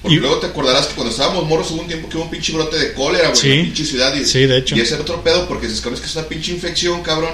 Porque 0.03 0.17
Y- 0.17 0.19
luego 0.19 0.37
te 0.37 0.47
acordarás 0.47 0.85
que 0.87 0.93
cuando 0.95 1.11
estábamos 1.11 1.47
morros 1.47 1.71
hubo 1.71 1.81
un 1.81 1.87
tiempo 1.87 2.07
que 2.09 2.17
hubo 2.17 2.25
un 2.25 2.29
pinche 2.29 2.51
brote 2.53 2.77
de 2.77 2.93
cólera, 2.93 3.29
güey, 3.29 3.39
Sí. 3.41 3.49
en 3.51 3.57
la 3.59 3.63
pinche 3.63 3.85
ciudad. 3.85 4.13
Y, 4.15 4.25
Sí, 4.25 4.45
de 4.45 4.57
hecho. 4.59 4.75
Y 4.75 4.81
ese 4.81 4.93
era 4.95 5.03
otro 5.03 5.23
pedo, 5.23 5.47
porque 5.47 5.67
se 5.67 5.73
esconde 5.75 5.99
que 5.99 6.05
es 6.05 6.15
una 6.15 6.27
pinche 6.27 6.51
infección, 6.51 7.01
cabrón, 7.01 7.31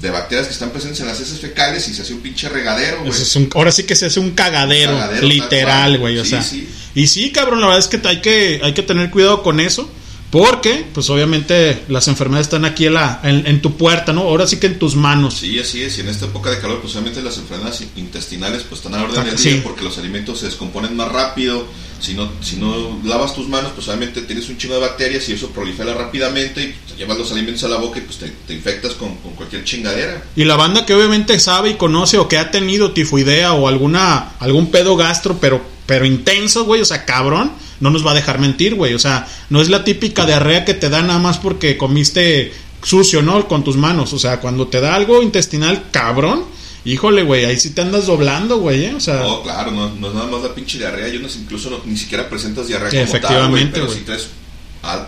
de 0.00 0.10
bacterias 0.10 0.46
que 0.46 0.52
están 0.52 0.70
presentes 0.70 1.00
en 1.00 1.06
las 1.06 1.18
heces 1.18 1.40
fecales 1.40 1.88
y 1.88 1.94
se 1.94 2.02
hace 2.02 2.12
un 2.12 2.20
pinche 2.20 2.50
regadero, 2.50 2.98
güey. 3.00 3.10
Es 3.10 3.34
un- 3.34 3.48
ahora 3.54 3.72
sí 3.72 3.84
que 3.84 3.96
se 3.96 4.04
hace 4.06 4.20
un 4.20 4.32
cagadero, 4.32 4.92
Un 4.92 4.98
cagadero, 5.00 5.26
literal, 5.26 5.98
güey. 5.98 6.18
O 6.18 6.24
Sí, 6.24 6.30
sea. 6.30 6.42
sí. 6.42 6.68
Y 6.94 7.06
sí, 7.06 7.32
cabrón, 7.32 7.60
la 7.62 7.66
verdad 7.68 7.80
es 7.80 7.88
que 7.88 8.06
hay 8.06 8.20
que, 8.20 8.60
hay 8.62 8.74
que 8.74 8.82
tener 8.82 9.10
cuidado 9.10 9.42
con 9.42 9.58
eso. 9.58 9.90
Porque, 10.30 10.84
pues 10.92 11.08
obviamente, 11.08 11.84
las 11.88 12.08
enfermedades 12.08 12.48
están 12.48 12.64
aquí 12.64 12.86
en, 12.86 12.94
la, 12.94 13.20
en, 13.22 13.46
en 13.46 13.62
tu 13.62 13.76
puerta, 13.76 14.12
¿no? 14.12 14.22
Ahora 14.22 14.46
sí 14.46 14.58
que 14.58 14.66
en 14.66 14.78
tus 14.78 14.96
manos. 14.96 15.34
Sí, 15.38 15.58
así 15.58 15.82
es. 15.82 15.96
Y 15.98 16.00
en 16.00 16.08
esta 16.08 16.26
época 16.26 16.50
de 16.50 16.58
calor, 16.60 16.80
pues 16.80 16.92
obviamente 16.94 17.22
las 17.22 17.38
enfermedades 17.38 17.84
intestinales 17.96 18.64
pues 18.64 18.80
están 18.80 18.94
a 18.94 18.98
la 18.98 19.04
orden 19.04 19.24
del 19.24 19.38
Sí. 19.38 19.50
día 19.50 19.62
porque 19.62 19.82
los 19.84 19.96
alimentos 19.98 20.40
se 20.40 20.46
descomponen 20.46 20.96
más 20.96 21.10
rápido. 21.12 21.66
Si 22.00 22.12
no, 22.12 22.30
si 22.42 22.56
no 22.56 23.00
lavas 23.04 23.34
tus 23.34 23.48
manos, 23.48 23.72
pues 23.74 23.86
obviamente 23.88 24.20
tienes 24.22 24.48
un 24.50 24.58
chingo 24.58 24.74
de 24.74 24.80
bacterias 24.80 25.26
y 25.28 25.32
eso 25.32 25.48
prolifera 25.50 25.94
rápidamente 25.94 26.62
y 26.62 26.66
pues, 26.72 26.92
te 26.92 26.96
llevas 26.98 27.16
los 27.16 27.32
alimentos 27.32 27.64
a 27.64 27.68
la 27.68 27.76
boca 27.78 27.98
y 27.98 28.02
pues 28.02 28.18
te, 28.18 28.28
te 28.46 28.52
infectas 28.52 28.92
con, 28.92 29.14
con 29.16 29.32
cualquier 29.32 29.64
chingadera. 29.64 30.22
Y 30.36 30.44
la 30.44 30.56
banda 30.56 30.84
que 30.84 30.92
obviamente 30.92 31.38
sabe 31.40 31.70
y 31.70 31.74
conoce 31.76 32.18
o 32.18 32.28
que 32.28 32.36
ha 32.36 32.50
tenido 32.50 32.92
tifoidea 32.92 33.54
o 33.54 33.66
alguna 33.68 34.32
algún 34.40 34.70
pedo 34.70 34.96
gastro, 34.96 35.38
pero 35.40 35.74
pero 35.86 36.04
intenso, 36.04 36.64
güey, 36.64 36.80
o 36.82 36.84
sea, 36.84 37.04
cabrón, 37.04 37.52
no 37.80 37.90
nos 37.90 38.06
va 38.06 38.12
a 38.12 38.14
dejar 38.14 38.38
mentir, 38.38 38.74
güey, 38.74 38.94
o 38.94 38.98
sea, 38.98 39.26
no 39.50 39.60
es 39.60 39.68
la 39.68 39.84
típica 39.84 40.24
diarrea 40.26 40.64
que 40.64 40.74
te 40.74 40.88
da 40.88 41.02
nada 41.02 41.18
más 41.18 41.38
porque 41.38 41.76
comiste 41.76 42.52
sucio, 42.82 43.22
¿no? 43.22 43.46
Con 43.48 43.64
tus 43.64 43.76
manos, 43.76 44.12
o 44.12 44.18
sea, 44.18 44.40
cuando 44.40 44.68
te 44.68 44.80
da 44.80 44.94
algo 44.94 45.22
intestinal, 45.22 45.84
cabrón, 45.90 46.44
híjole, 46.84 47.22
güey, 47.24 47.44
ahí 47.44 47.58
sí 47.58 47.70
te 47.70 47.80
andas 47.82 48.06
doblando, 48.06 48.58
güey, 48.58 48.84
¿eh? 48.84 48.94
o 48.94 49.00
sea, 49.00 49.16
No, 49.22 49.42
claro, 49.42 49.70
no, 49.72 49.90
no 49.94 50.08
es 50.08 50.14
nada 50.14 50.26
más 50.28 50.42
la 50.42 50.54
pinche 50.54 50.78
diarrea. 50.78 51.08
Yo 51.08 51.18
no, 51.20 51.26
incluso 51.28 51.68
no- 51.70 51.80
ni 51.84 51.96
siquiera 51.96 52.28
presentas 52.28 52.68
diarrea 52.68 52.90
como 52.90 53.00
tal, 53.02 53.08
güey, 53.10 53.16
efectivamente, 53.18 53.80
pero 53.80 53.92
si 53.92 54.00
traes 54.00 54.28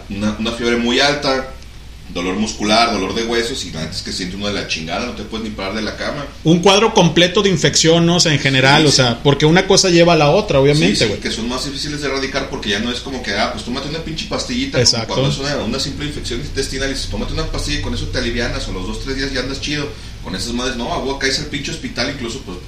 una, 0.08 0.34
una 0.40 0.52
fiebre 0.52 0.76
muy 0.76 0.98
alta, 0.98 1.54
dolor 2.14 2.36
muscular, 2.36 2.92
dolor 2.92 3.14
de 3.14 3.24
huesos 3.24 3.64
y 3.66 3.70
la 3.70 3.80
neta 3.80 3.92
es 3.92 4.02
que 4.02 4.12
siente 4.12 4.36
uno 4.36 4.46
de 4.48 4.54
la 4.54 4.66
chingada, 4.66 5.06
no 5.06 5.12
te 5.12 5.24
puedes 5.24 5.44
ni 5.48 5.54
parar 5.54 5.74
de 5.74 5.82
la 5.82 5.96
cama. 5.96 6.26
un 6.44 6.60
cuadro 6.60 6.94
completo 6.94 7.42
de 7.42 7.50
infección, 7.50 8.06
¿no? 8.06 8.16
O 8.16 8.20
sea, 8.20 8.32
en 8.32 8.38
general, 8.40 8.82
Sí, 8.82 8.88
o 8.88 8.90
sí. 8.90 8.96
sea, 8.96 9.22
porque 9.22 9.44
una 9.46 9.66
cosa 9.66 9.90
lleva 9.90 10.14
a 10.14 10.16
la 10.16 10.30
otra, 10.30 10.58
Sí, 10.58 10.62
obviamente, 10.62 10.96
sí, 10.96 11.04
güey. 11.06 11.20
que 11.20 11.30
son 11.30 11.48
más 11.48 11.64
difíciles 11.66 12.00
de 12.00 12.08
erradicar 12.08 12.48
porque 12.48 12.70
ya 12.70 12.78
no 12.78 12.90
es 12.90 13.00
como 13.00 13.22
que, 13.22 13.32
ah, 13.34 13.52
pues 13.52 13.64
tómate 13.64 13.88
una 13.88 13.98
pinche 13.98 14.26
pastillita. 14.26 14.80
Exacto. 14.80 15.08
Cuando 15.14 15.28
es 15.30 15.38
una, 15.38 15.56
una 15.56 15.78
simple 15.78 16.06
infección 16.06 16.40
intestinal 16.40 16.88
y 16.90 16.94
dices, 16.94 17.08
tómate 17.10 17.32
una 17.34 17.44
pastilla 17.46 17.80
y 17.80 17.82
con 17.82 17.94
eso 17.94 18.06
te 18.06 18.18
alivianas 18.18 18.66
o 18.68 18.72
los 18.72 18.86
dos, 18.86 19.04
tres 19.04 19.16
días 19.16 19.32
ya 19.32 19.40
andas 19.40 19.60
chido. 19.60 19.86
Con 20.24 20.34
esas 20.34 20.52
madres, 20.52 20.76
no, 20.76 20.92
a 20.92 20.98
vos 20.98 21.16
caes 21.18 21.38
al 21.38 21.46
pinche 21.46 21.70
hospital, 21.70 22.10
incluso 22.10 22.40
pues 22.40 22.58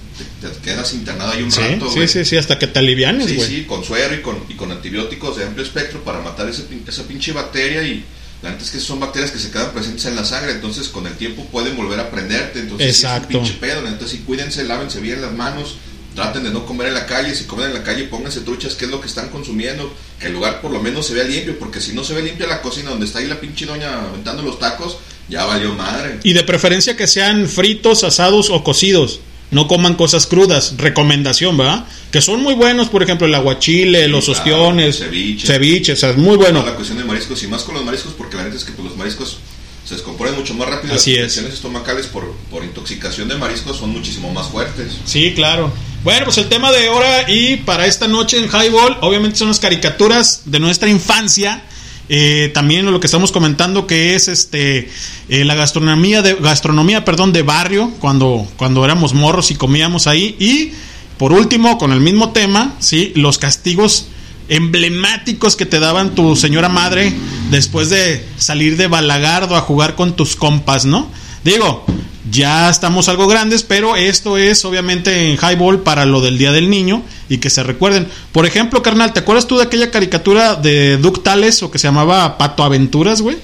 te, 0.41 0.49
te 0.49 0.59
quedas 0.63 0.95
internado 0.95 1.33
ahí 1.33 1.43
un 1.43 1.51
Sí, 1.51 1.61
rato. 1.61 1.91
sí, 1.91 2.07
sí, 2.09 2.25
sí, 2.25 2.37
hasta 2.37 2.59
que 2.59 2.67
te 2.69 2.79
alivianes, 2.79 3.27
Sí, 3.29 3.35
güey. 3.37 3.49
sí, 3.49 3.65
con 3.65 3.85
suero 3.85 4.15
y 4.15 4.21
con, 4.23 4.37
y 4.49 4.55
con 4.55 4.71
antibióticos 4.71 5.37
de 5.37 5.45
amplio 5.45 5.65
espectro 5.67 6.03
para 6.03 6.21
matar 6.21 6.49
ese, 6.49 6.65
esa 6.87 7.03
pinche 7.05 7.33
bacteria 7.33 7.83
y 7.83 8.05
la 8.43 8.51
neta 8.51 8.65
es 8.65 8.71
que 8.71 8.81
son 8.81 9.01
bacterias 9.01 9.31
que 9.31 9.39
se 9.39 9.51
quedan 9.51 9.73
presentes 9.73 10.05
en 10.07 10.17
la 10.17 10.25
sangre, 10.25 10.53
entonces 10.53 10.89
con 10.89 11.07
el 11.07 11.15
tiempo 11.15 11.45
pueden 11.47 11.77
volver 11.77 12.01
a 12.01 12.11
prenderte, 12.11 12.61
entonces 12.61 12.97
sí 12.97 13.05
Exacto. 13.05 13.29
es 13.29 13.35
un 13.35 13.43
pinche 13.43 13.59
pedo, 13.61 13.83
sí 14.07 14.23
cuídense, 14.27 14.65
lávense 14.65 15.01
bien 15.01 15.21
las 15.21 15.33
manos, 15.33 15.77
traten 16.15 16.45
de 16.45 16.51
no 16.51 16.65
comer 16.65 16.89
en 16.89 16.95
la 16.95 17.07
calle, 17.07 17.35
si 17.35 17.45
comen 17.45 17.67
en 17.67 17.75
la 17.75 17.83
calle 17.83 18.05
pónganse 18.05 18.41
truchas 18.41 18.75
qué 18.75 18.87
es 18.87 18.91
lo 18.91 19.01
que 19.01 19.09
están 19.09 19.29
consumiendo, 19.29 19.93
que 20.19 20.29
el 20.29 20.33
lugar 20.33 20.61
por 20.61 20.71
lo 20.71 20.81
menos 20.81 21.07
se 21.07 21.15
vea 21.15 21.25
limpio, 21.25 21.59
porque 21.59 21.81
si 21.81 21.93
no 21.93 22.03
se 22.03 22.15
ve 22.15 22.23
limpia 22.23 22.47
la 22.47 22.63
cocina 22.63 22.91
donde 22.91 23.07
está 23.07 23.19
ahí 23.19 23.27
la 23.27 23.41
pinche 23.41 23.67
doña 23.67 24.07
aventando 24.09 24.43
los 24.43 24.59
tacos, 24.59 24.97
ya 25.29 25.45
valió 25.45 25.75
madre. 25.75 26.19
Y 26.25 26.33
de 26.33 26.43
preferencia 26.43 26.97
que 26.97 27.07
sean 27.07 27.47
fritos, 27.47 28.05
asados 28.05 28.51
o 28.51 28.65
cocidos. 28.65 29.21
No 29.51 29.67
coman 29.67 29.95
cosas 29.95 30.27
crudas. 30.27 30.75
Recomendación, 30.79 31.57
¿verdad? 31.57 31.85
Que 32.13 32.21
son 32.23 32.43
muy 32.43 32.55
buenos, 32.55 32.89
por 32.89 33.03
ejemplo, 33.03 33.27
el 33.27 33.35
aguachile, 33.35 34.07
los 34.09 34.27
claro, 34.27 34.39
ostiones, 34.39 34.99
ceviche. 34.99 35.47
ceviche, 35.47 35.93
o 35.93 35.97
sea, 35.97 36.11
es 36.11 36.17
muy 36.17 36.37
bueno. 36.37 36.65
la 36.65 36.75
cuestión 36.75 36.99
de 36.99 37.05
mariscos 37.05 37.43
y 37.43 37.47
más 37.49 37.63
con 37.65 37.75
los 37.75 37.85
mariscos 37.85 38.13
porque 38.17 38.37
la 38.37 38.45
neta 38.45 38.57
es 38.57 38.65
que 38.65 38.73
pues, 38.73 38.89
los 38.89 38.97
mariscos 38.97 39.39
se 39.87 39.95
descomponen 39.95 40.37
mucho 40.37 40.55
más 40.55 40.69
rápido 40.69 40.95
Así 40.95 41.11
las 41.13 41.19
es. 41.19 41.23
infecciones 41.25 41.55
estomacales 41.55 42.07
por, 42.07 42.33
por 42.51 42.63
intoxicación 42.63 43.27
de 43.29 43.35
mariscos 43.37 43.77
son 43.77 43.91
muchísimo 43.91 44.33
más 44.33 44.47
fuertes 44.49 44.93
Sí, 45.05 45.33
claro. 45.35 45.73
Bueno, 46.05 46.27
pues 46.27 46.39
el 46.39 46.49
tema 46.49 46.71
de 46.71 46.87
ahora 46.87 47.29
y 47.31 47.57
para 47.57 47.87
esta 47.87 48.07
noche 48.09 48.39
en 48.39 48.45
Highball, 48.49 48.99
obviamente 49.01 49.37
son 49.39 49.49
las 49.49 49.59
caricaturas 49.59 50.43
de 50.47 50.59
nuestra 50.61 50.89
infancia. 50.89 51.65
Eh, 52.13 52.51
también 52.53 52.91
lo 52.91 52.99
que 52.99 53.07
estamos 53.07 53.31
comentando 53.31 53.87
que 53.87 54.17
es 54.17 54.27
este 54.27 54.91
eh, 55.29 55.45
la 55.45 55.55
gastronomía 55.55 56.23
de 56.23 56.35
gastronomía 56.35 57.05
perdón 57.05 57.33
de 57.33 57.43
barrio 57.43 57.93
cuando 58.01 58.49
cuando 58.57 58.85
éramos 58.85 59.15
morros 59.15 59.53
y 59.53 59.55
comíamos 59.55 60.09
ahí. 60.09 60.35
Y 60.41 60.73
por 61.19 61.33
último 61.33 61.79
con 61.79 61.93
el 61.93 62.01
mismo 62.01 62.33
tema 62.33 62.75
sí 62.81 63.13
los 63.15 63.39
castigos 63.39 64.09
emblemáticos 64.49 65.55
que 65.55 65.67
te 65.67 65.79
daban 65.79 66.17
tu 66.17 66.35
señora 66.35 66.69
madre 66.69 67.13
después 67.53 67.91
de 67.91 68.27
salir 68.39 68.77
de 68.77 68.89
balagardo 68.89 69.55
a 69.55 69.61
jugar 69.61 69.95
con 69.95 70.17
tus 70.17 70.35
compas 70.35 70.85
no 70.85 71.09
digo 71.45 71.85
ya 72.31 72.71
estamos 72.71 73.09
algo 73.09 73.27
grandes, 73.27 73.65
pero 73.65 73.97
esto 73.97 74.37
es 74.37 74.65
obviamente 74.65 75.31
en 75.31 75.37
highball 75.37 75.81
para 75.81 76.05
lo 76.05 76.21
del 76.21 76.39
Día 76.39 76.53
del 76.53 76.71
Niño 76.71 77.03
y 77.29 77.39
que 77.39 77.51
se 77.51 77.63
recuerden. 77.65 78.09
Por 78.31 78.47
ejemplo, 78.47 78.83
carnal, 78.83 79.13
¿te 79.13 79.21
acuerdas 79.21 79.49
tú 79.49 79.57
de 79.57 79.65
aquella 79.65 79.91
caricatura 79.91 80.55
de 80.55 80.97
Ductales 80.99 81.63
o 81.65 81.71
que 81.73 81.79
se 81.79 81.89
llamaba 81.89 82.39
Pato 82.39 82.63
Aventuras, 82.63 83.21
güey? 83.21 83.37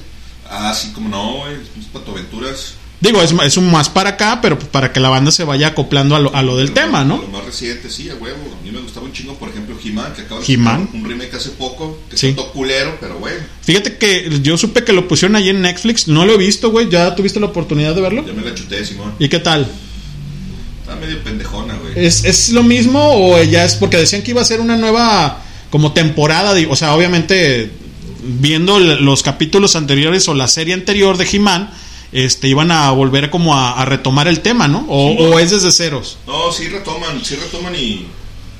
ah 0.50 0.72
sí 0.74 0.92
como 0.92 1.08
no 1.08 1.38
güey 1.38 1.56
mis 1.76 1.86
patoaventuras 1.86 2.74
Digo, 2.98 3.20
es, 3.22 3.34
es 3.44 3.56
un 3.58 3.70
más 3.70 3.90
para 3.90 4.10
acá, 4.10 4.40
pero 4.40 4.58
pues 4.58 4.70
para 4.70 4.90
que 4.90 5.00
la 5.00 5.10
banda 5.10 5.30
se 5.30 5.44
vaya 5.44 5.68
acoplando 5.68 6.16
a 6.16 6.18
lo, 6.18 6.34
a 6.34 6.42
lo 6.42 6.56
del 6.56 6.72
tema, 6.72 7.04
¿no? 7.04 7.18
lo 7.18 7.28
más 7.28 7.44
reciente 7.44 7.90
sí 7.90 8.08
a 8.08 8.14
huevo 8.14 8.38
a 8.58 8.64
mí 8.64 8.70
me 8.72 8.80
gustaba 8.80 9.04
un 9.04 9.12
chingo 9.12 9.34
por 9.34 9.50
ejemplo 9.50 9.76
He-Man 9.84 10.14
que 10.14 10.22
acaba 10.22 10.40
de 10.40 10.50
He-Man. 10.50 10.88
un 10.94 11.04
remake 11.04 11.34
hace 11.36 11.50
poco 11.50 11.98
que 12.08 12.16
Sí. 12.16 12.34
culero 12.54 12.96
pero 12.98 13.18
bueno 13.18 13.36
Fíjate 13.62 13.98
que 13.98 14.40
yo 14.42 14.56
supe 14.56 14.82
que 14.82 14.94
lo 14.94 15.06
pusieron 15.08 15.36
ahí 15.36 15.50
en 15.50 15.60
Netflix, 15.60 16.08
no 16.08 16.24
lo 16.24 16.32
he 16.32 16.36
visto, 16.38 16.70
güey, 16.70 16.88
¿ya 16.88 17.14
tuviste 17.14 17.38
la 17.38 17.46
oportunidad 17.46 17.94
de 17.94 18.00
verlo? 18.00 18.24
ya 18.26 18.32
me 18.32 18.42
la 18.42 18.54
chuté 18.54 18.82
Simón 18.82 19.14
¿Y 19.18 19.28
qué 19.28 19.40
tal? 19.40 19.70
está 20.80 20.96
medio 20.96 21.22
pendejona 21.22 21.74
güey 21.76 21.92
¿Es, 22.06 22.24
¿Es 22.24 22.48
lo 22.48 22.62
mismo 22.62 23.00
o 23.12 23.42
ya 23.42 23.64
es 23.66 23.74
porque 23.74 23.98
decían 23.98 24.22
que 24.22 24.30
iba 24.30 24.40
a 24.40 24.44
ser 24.46 24.60
una 24.60 24.76
nueva 24.76 25.42
como 25.70 25.92
temporada? 25.92 26.54
de- 26.54 26.66
o 26.66 26.74
sea, 26.76 26.94
obviamente 26.94 27.70
viendo 28.22 28.78
los 28.78 29.22
capítulos 29.22 29.76
anteriores 29.76 30.26
o 30.28 30.34
la 30.34 30.48
serie 30.48 30.72
anterior 30.74 31.16
de 31.18 31.28
He-Man, 31.30 31.70
este, 32.24 32.48
iban 32.48 32.70
a 32.70 32.90
volver 32.92 33.30
como 33.30 33.54
a, 33.54 33.80
a 33.80 33.84
retomar 33.84 34.28
el 34.28 34.40
tema, 34.40 34.68
¿no? 34.68 34.86
O, 34.88 35.12
o 35.12 35.38
es 35.38 35.50
desde 35.50 35.70
ceros. 35.70 36.18
No, 36.26 36.50
sí 36.52 36.68
retoman, 36.68 37.24
sí 37.24 37.36
retoman 37.36 37.74
y, 37.74 38.06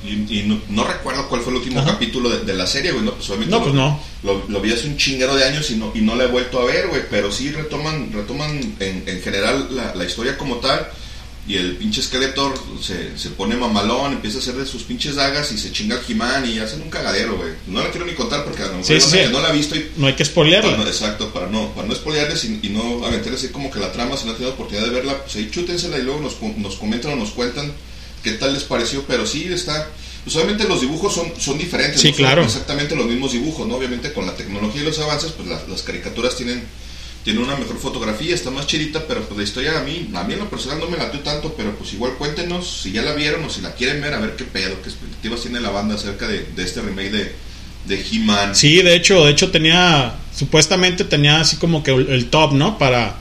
y, 0.05 0.39
y 0.39 0.43
no, 0.47 0.59
no 0.69 0.83
recuerdo 0.83 1.27
cuál 1.27 1.41
fue 1.41 1.51
el 1.53 1.57
último 1.59 1.79
Ajá. 1.79 1.91
capítulo 1.93 2.29
de, 2.29 2.45
de 2.45 2.53
la 2.53 2.67
serie, 2.67 2.91
güey. 2.91 3.03
No, 3.03 3.13
pues 3.13 3.29
obviamente 3.29 3.51
No, 3.51 3.57
lo, 3.59 3.63
pues 3.63 3.75
no. 3.75 3.99
Lo, 4.23 4.43
lo 4.47 4.61
vi 4.61 4.71
hace 4.73 4.87
un 4.87 4.97
chinguero 4.97 5.35
de 5.35 5.43
años 5.45 5.69
y 5.71 5.75
no, 5.75 5.91
y 5.95 6.01
no 6.01 6.15
la 6.15 6.25
he 6.25 6.27
vuelto 6.27 6.61
a 6.61 6.65
ver, 6.65 6.87
güey. 6.87 7.01
Pero 7.09 7.31
sí 7.31 7.51
retoman, 7.51 8.11
retoman 8.13 8.51
en, 8.79 9.03
en 9.05 9.21
general 9.21 9.67
la, 9.71 9.95
la 9.95 10.05
historia 10.05 10.37
como 10.37 10.57
tal. 10.57 10.87
Y 11.47 11.55
el 11.55 11.77
pinche 11.77 12.01
Skeletor 12.01 12.53
se, 12.81 13.17
se 13.17 13.29
pone 13.29 13.55
mamalón, 13.55 14.11
empieza 14.13 14.37
a 14.37 14.41
hacer 14.41 14.55
de 14.55 14.65
sus 14.65 14.83
pinches 14.83 15.15
dagas 15.15 15.49
y 15.53 15.57
se 15.57 15.71
chinga 15.71 15.95
al 15.95 16.01
He-Man 16.05 16.45
y 16.45 16.59
hacen 16.59 16.81
un 16.81 16.89
cagadero, 16.89 17.37
güey. 17.37 17.51
No 17.67 17.81
la 17.81 17.89
quiero 17.89 18.05
ni 18.05 18.13
contar 18.13 18.43
porque 18.43 18.63
a 18.63 18.67
lo 18.67 18.73
mejor 18.79 18.85
Sí, 18.85 18.99
sí, 18.99 19.17
no 19.31 19.39
la 19.39 19.47
ha 19.47 19.51
visto 19.53 19.73
y 19.75 19.89
No 19.95 20.07
hay 20.07 20.13
que 20.13 20.23
para 20.25 20.29
spoilearla. 20.31 20.75
no- 20.77 20.85
exacto, 20.87 21.31
para 21.31 21.47
no, 21.47 21.73
para 21.73 21.87
no 21.87 21.95
spoilearles 21.95 22.43
y, 22.43 22.59
y 22.63 22.69
no 22.69 23.05
aventarles 23.05 23.41
así 23.45 23.53
como 23.53 23.71
que 23.71 23.79
la 23.79 23.93
trama, 23.93 24.17
si 24.17 24.25
no 24.25 24.31
han 24.31 24.37
tenido 24.37 24.53
oportunidad 24.55 24.85
de 24.87 24.91
verla, 24.93 25.23
pues 25.23 25.37
ahí 25.37 25.49
chútensela 25.49 25.97
y 25.97 26.01
luego 26.03 26.19
nos, 26.19 26.35
nos 26.57 26.75
comentan 26.75 27.13
o 27.13 27.15
nos 27.15 27.29
cuentan 27.29 27.71
qué 28.23 28.31
tal 28.33 28.53
les 28.53 28.63
pareció, 28.63 29.03
pero 29.07 29.25
sí 29.25 29.47
está, 29.49 29.89
pues 30.25 30.35
obviamente 30.35 30.65
los 30.67 30.81
dibujos 30.81 31.13
son, 31.15 31.31
son 31.39 31.57
diferentes, 31.57 32.01
Sí, 32.01 32.09
no 32.09 32.13
son 32.15 32.25
claro. 32.25 32.43
exactamente 32.43 32.93
los 32.93 33.05
mismos 33.05 33.31
dibujos, 33.31 33.65
¿no? 33.65 33.75
Obviamente 33.77 34.11
con 34.11 34.25
la 34.25 34.35
tecnología 34.35 34.81
y 34.81 34.85
los 34.85 34.99
avances, 34.99 35.31
pues 35.31 35.47
las 35.47 35.81
caricaturas 35.83 36.35
tienen, 36.35 36.61
tienen 37.27 37.43
una 37.43 37.57
mejor 37.57 37.77
fotografía, 37.77 38.33
está 38.33 38.51
más 38.51 38.67
chidita, 38.67 39.05
pero 39.05 39.21
pues 39.23 39.37
la 39.37 39.43
historia 39.43 39.77
a 39.77 39.83
mí, 39.83 40.09
a 40.15 40.23
mí 40.23 40.31
en 40.31 40.39
lo 40.39 40.49
personal 40.49 40.79
no 40.79 40.87
me 40.87 40.95
latió 40.95 41.19
tanto, 41.19 41.53
pero 41.57 41.75
pues 41.75 41.91
igual 41.91 42.13
cuéntenos 42.13 42.79
si 42.83 42.93
ya 42.93 43.01
la 43.01 43.13
vieron 43.15 43.43
o 43.43 43.49
si 43.49 43.59
la 43.59 43.73
quieren 43.73 43.99
ver, 43.99 44.13
a 44.13 44.19
ver 44.19 44.37
qué 44.37 44.45
pedo, 44.45 44.81
qué 44.81 44.87
expectativas 44.87 45.41
tiene 45.41 45.59
la 45.59 45.69
banda 45.69 45.95
acerca 45.95 46.25
de, 46.25 46.45
de 46.55 46.63
este 46.63 46.79
remake 46.79 47.11
de, 47.11 47.31
de 47.85 48.05
He-Man. 48.09 48.55
Sí, 48.55 48.81
de 48.81 48.95
hecho, 48.95 49.25
de 49.25 49.31
hecho 49.31 49.51
tenía, 49.51 50.15
supuestamente 50.33 51.03
tenía 51.03 51.41
así 51.41 51.57
como 51.57 51.83
que 51.83 51.91
el, 51.91 52.27
top, 52.27 52.53
¿no? 52.53 52.77
Para, 52.77 53.17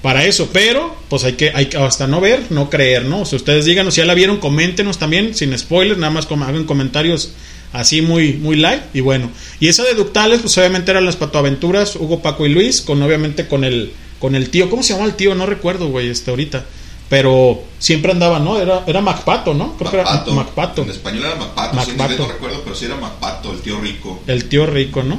para 0.00 0.24
eso, 0.24 0.48
pero 0.50 0.96
pues 1.10 1.24
hay 1.24 1.34
que, 1.34 1.52
hay 1.54 1.66
que 1.66 1.76
hasta 1.76 2.06
no 2.06 2.22
ver, 2.22 2.46
no 2.48 2.70
creer, 2.70 3.04
¿no? 3.04 3.20
O 3.20 3.26
sea, 3.26 3.36
ustedes 3.36 3.66
díganos 3.66 3.92
si 3.92 4.00
ya 4.00 4.06
la 4.06 4.14
vieron, 4.14 4.38
coméntenos 4.38 4.96
también, 4.96 5.34
sin 5.34 5.58
spoilers, 5.58 5.98
nada 5.98 6.10
más 6.10 6.24
como 6.24 6.46
hagan 6.46 6.64
comentarios 6.64 7.32
así 7.72 8.02
muy, 8.02 8.34
muy 8.34 8.56
light, 8.56 8.82
y 8.94 9.00
bueno. 9.00 9.30
Y 9.60 9.68
esa 9.68 9.82
de 9.84 9.94
Ductales, 9.94 10.40
pues 10.40 10.56
obviamente 10.58 10.90
eran 10.90 11.04
las 11.06 11.16
patoaventuras, 11.16 11.96
Hugo, 11.96 12.20
Paco 12.20 12.46
y 12.46 12.50
Luis, 12.50 12.80
con 12.80 13.02
obviamente 13.02 13.46
con 13.48 13.64
el, 13.64 13.92
con 14.18 14.34
el 14.34 14.50
tío, 14.50 14.68
¿cómo 14.70 14.82
se 14.82 14.92
llama 14.94 15.06
el 15.06 15.14
tío? 15.14 15.34
No 15.34 15.46
recuerdo, 15.46 15.88
güey, 15.88 16.08
este 16.08 16.30
ahorita. 16.30 16.64
pero 17.08 17.62
siempre 17.78 18.10
andaba, 18.12 18.38
¿no? 18.38 18.58
Era, 18.58 18.84
era 18.86 19.00
Macpato, 19.02 19.52
¿no? 19.52 19.76
Creo 19.76 19.90
Macpato. 19.92 20.24
que 20.24 20.30
era 20.30 20.36
Macpato. 20.42 20.82
En 20.82 20.90
español 20.90 21.24
era 21.26 21.34
Macpato, 21.36 21.84
sí, 21.84 21.90
en 21.90 21.96
Macpato. 21.98 22.12
inglés 22.12 22.18
no 22.28 22.32
recuerdo, 22.34 22.60
pero 22.64 22.74
sí 22.76 22.84
era 22.86 22.96
Macpato, 22.96 23.52
el 23.52 23.58
tío 23.60 23.78
rico. 23.80 24.22
El 24.26 24.44
tío 24.46 24.66
rico, 24.66 25.02
¿no? 25.02 25.18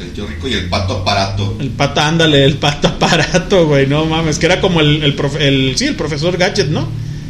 El 0.00 0.12
tío 0.12 0.26
rico 0.26 0.48
y 0.48 0.52
el 0.54 0.68
pato 0.68 0.94
aparato. 0.98 1.56
El 1.58 1.70
pata, 1.70 2.06
ándale, 2.08 2.44
el 2.44 2.56
pato 2.56 2.88
aparato, 2.88 3.66
güey, 3.66 3.86
no 3.86 4.04
mames, 4.06 4.38
que 4.38 4.46
era 4.46 4.60
como 4.60 4.80
el, 4.80 5.02
el, 5.02 5.14
profe- 5.16 5.40
el- 5.40 5.74
sí, 5.76 5.86
el 5.86 5.94
profesor 5.96 6.36
Gadget, 6.38 6.68
¿no? 6.68 6.88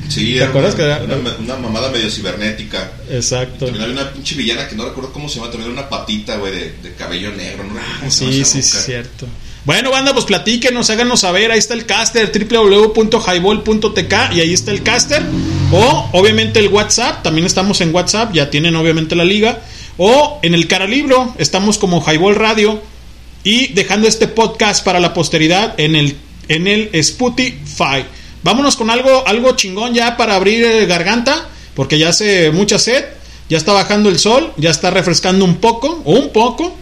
Sí, 0.08 0.32
¿Te 0.32 0.36
era 0.38 0.46
acuerdas 0.48 0.74
una, 0.74 0.98
que 0.98 1.04
era- 1.04 1.16
una, 1.18 1.36
una 1.38 1.56
mamada 1.56 1.90
medio 1.90 2.10
cibernética. 2.10 2.92
Exacto. 3.10 3.66
También 3.66 3.82
había 3.84 4.02
una 4.02 4.12
pinche 4.12 4.34
villana 4.34 4.68
que 4.68 4.74
no 4.76 4.84
recuerdo 4.84 5.12
cómo 5.12 5.28
se 5.28 5.36
llama, 5.36 5.50
también 5.50 5.72
era 5.72 5.80
una 5.80 5.88
patita, 5.88 6.36
güey, 6.36 6.52
de, 6.52 6.72
de 6.82 6.94
cabello 6.94 7.32
negro. 7.32 7.64
No 7.64 8.10
Sí, 8.10 8.44
sí, 8.44 8.62
sí, 8.62 8.76
cierto. 8.78 9.26
Bueno, 9.64 9.90
banda, 9.90 10.12
pues 10.12 10.24
platíquenos, 10.26 10.90
háganos 10.90 11.20
saber. 11.20 11.50
Ahí 11.50 11.58
está 11.58 11.74
el 11.74 11.86
caster, 11.86 12.30
www.highball.tk 12.30 14.12
y 14.34 14.40
ahí 14.40 14.52
está 14.52 14.70
el 14.70 14.82
caster. 14.82 15.22
O, 15.72 16.08
obviamente, 16.12 16.60
el 16.60 16.68
WhatsApp. 16.68 17.22
También 17.22 17.46
estamos 17.46 17.80
en 17.80 17.94
WhatsApp, 17.94 18.32
ya 18.32 18.50
tienen, 18.50 18.76
obviamente, 18.76 19.16
la 19.16 19.24
liga. 19.24 19.60
O 19.98 20.38
en 20.42 20.54
el 20.54 20.68
Caralibro, 20.68 21.34
estamos 21.38 21.78
como 21.78 22.00
Highball 22.04 22.34
Radio. 22.36 22.80
Y 23.42 23.68
dejando 23.74 24.08
este 24.08 24.28
podcast 24.28 24.84
para 24.84 24.98
la 25.00 25.14
posteridad 25.14 25.74
en 25.78 25.94
el, 25.96 26.16
en 26.48 26.66
el 26.66 26.90
Spotify. 26.92 28.04
Vámonos 28.42 28.76
con 28.76 28.90
algo, 28.90 29.26
algo 29.26 29.52
chingón 29.56 29.94
ya 29.94 30.16
para 30.16 30.36
abrir 30.36 30.64
eh, 30.64 30.86
garganta, 30.86 31.48
porque 31.74 31.98
ya 31.98 32.10
hace 32.10 32.50
mucha 32.50 32.78
sed. 32.78 33.04
Ya 33.48 33.58
está 33.58 33.72
bajando 33.72 34.08
el 34.08 34.18
sol, 34.18 34.52
ya 34.56 34.70
está 34.70 34.90
refrescando 34.90 35.44
un 35.44 35.56
poco, 35.56 36.02
un 36.04 36.32
poco. 36.32 36.76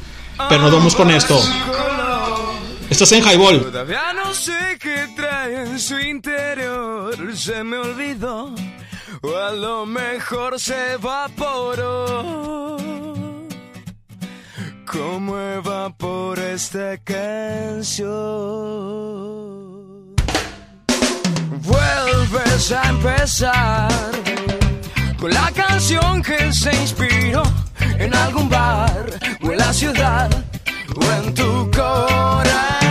Pero 0.49 0.63
nos 0.63 0.73
vamos 0.73 0.95
con 0.95 1.11
esto. 1.11 1.39
Estás 2.91 3.13
en 3.13 3.23
Highball. 3.25 3.61
Todavía 3.63 4.13
no 4.15 4.33
sé 4.35 4.79
qué 4.81 5.09
trae 5.17 5.63
en 5.63 5.79
su 5.81 5.99
interior, 5.99 7.17
se 7.37 7.65
me 7.65 7.79
olvidó, 7.79 8.55
o 9.23 9.37
a 9.37 9.53
lo 9.53 9.87
mejor 9.87 10.61
se 10.61 10.93
evaporó. 10.93 12.77
Como 14.87 15.39
evapora 15.39 16.53
esta 16.53 16.99
canción. 16.99 18.05
Vuelves 21.65 22.73
a 22.73 22.91
empezar 22.91 23.89
con 25.19 25.31
la 25.33 25.51
canción 25.53 26.23
que 26.23 26.53
se 26.53 26.75
inspiró 26.77 27.43
en 27.99 28.15
algún 28.15 28.51
bar 28.51 29.07
o 29.43 29.51
en 29.51 29.59
la 29.59 29.73
ciudad 29.73 30.31
o 30.95 31.13
en 31.13 31.35
tu 31.35 31.71
corazón 31.71 32.84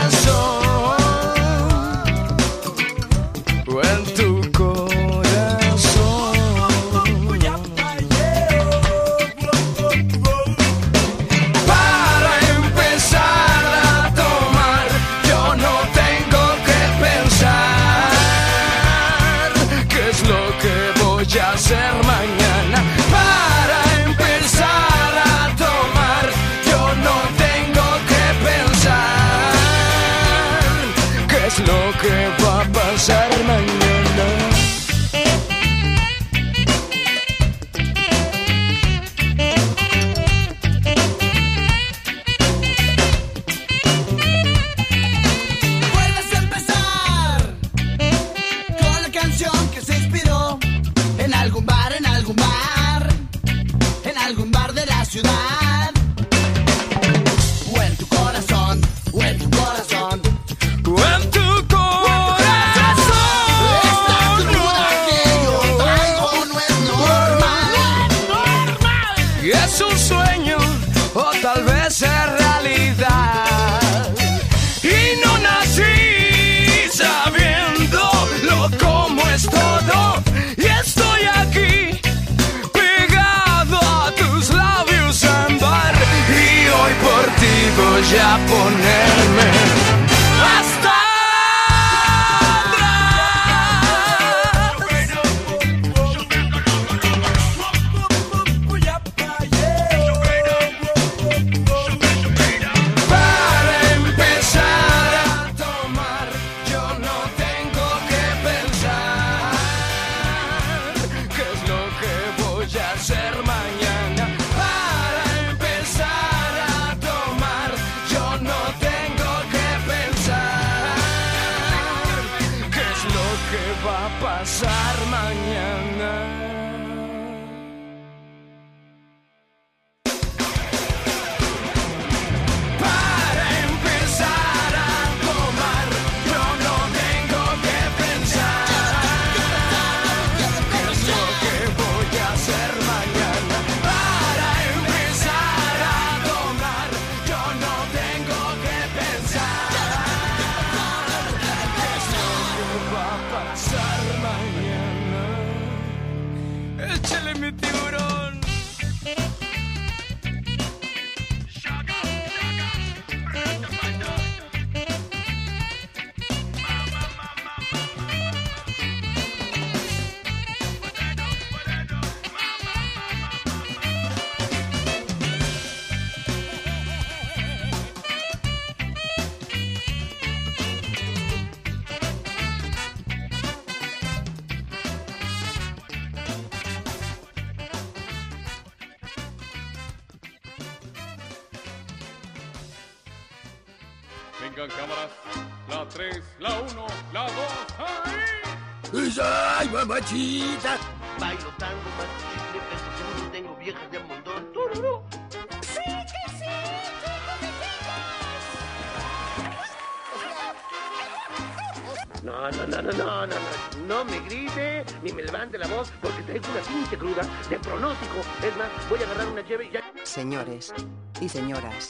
Y 221.22 221.30
señoras, 221.30 221.90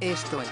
esto 0.00 0.40
es 0.42 0.48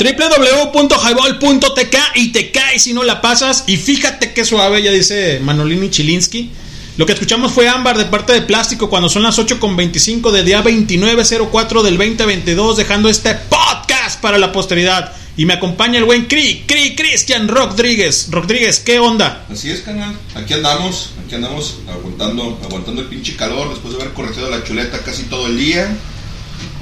www.highball.tk 0.00 1.96
y 2.14 2.32
te 2.32 2.50
caes 2.50 2.82
si 2.82 2.92
no 2.92 3.02
la 3.02 3.20
pasas. 3.20 3.64
Y 3.66 3.76
fíjate 3.76 4.32
qué 4.32 4.44
suave, 4.44 4.82
ya 4.82 4.90
dice 4.92 5.40
Manolini 5.40 5.90
Chilinsky. 5.90 6.50
Lo 6.96 7.06
que 7.06 7.12
escuchamos 7.12 7.52
fue 7.52 7.68
Ámbar 7.68 7.96
de 7.96 8.06
parte 8.06 8.32
de 8.32 8.42
Plástico 8.42 8.90
cuando 8.90 9.08
son 9.08 9.22
las 9.22 9.38
8.25 9.38 10.30
del 10.32 10.44
día 10.44 10.62
2904 10.62 11.82
del 11.82 11.96
2022, 11.96 12.76
dejando 12.76 13.08
este 13.08 13.34
podcast 13.34 14.20
para 14.20 14.38
la 14.38 14.52
posteridad. 14.52 15.12
Y 15.38 15.46
me 15.46 15.54
acompaña 15.54 16.00
el 16.00 16.04
buen 16.04 16.26
Cri, 16.26 16.64
Cri, 16.66 16.96
Cristian 16.96 17.46
Rodríguez. 17.46 18.26
Rodríguez, 18.28 18.80
¿qué 18.80 18.98
onda? 18.98 19.46
Así 19.48 19.70
es, 19.70 19.82
canal. 19.82 20.12
Aquí 20.34 20.52
andamos, 20.52 21.10
aquí 21.24 21.36
andamos 21.36 21.78
aguantando, 21.88 22.58
aguantando 22.64 23.02
el 23.02 23.06
pinche 23.06 23.36
calor 23.36 23.70
después 23.70 23.94
de 23.94 24.02
haber 24.02 24.14
corregido 24.14 24.50
la 24.50 24.64
chuleta 24.64 24.98
casi 24.98 25.22
todo 25.26 25.46
el 25.46 25.56
día. 25.56 25.96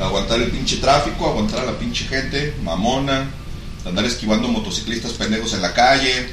Aguantar 0.01 0.41
el 0.41 0.51
pinche 0.51 0.79
tráfico, 0.79 1.27
aguantar 1.27 1.61
a 1.61 1.67
la 1.67 1.79
pinche 1.79 2.07
gente, 2.07 2.55
mamona, 2.63 3.29
andar 3.85 4.07
esquivando 4.07 4.49
motociclistas 4.49 5.13
pendejos 5.13 5.53
en 5.53 5.61
la 5.61 5.75
calle, 5.75 6.27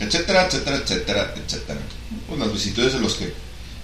etcétera, 0.00 0.46
etcétera, 0.46 0.78
etcétera, 0.78 1.34
etcétera. 1.36 1.80
Pues 2.26 2.40
las 2.40 2.50
vicisitudes 2.50 2.94
de 2.94 3.00
los 3.00 3.12
que 3.12 3.30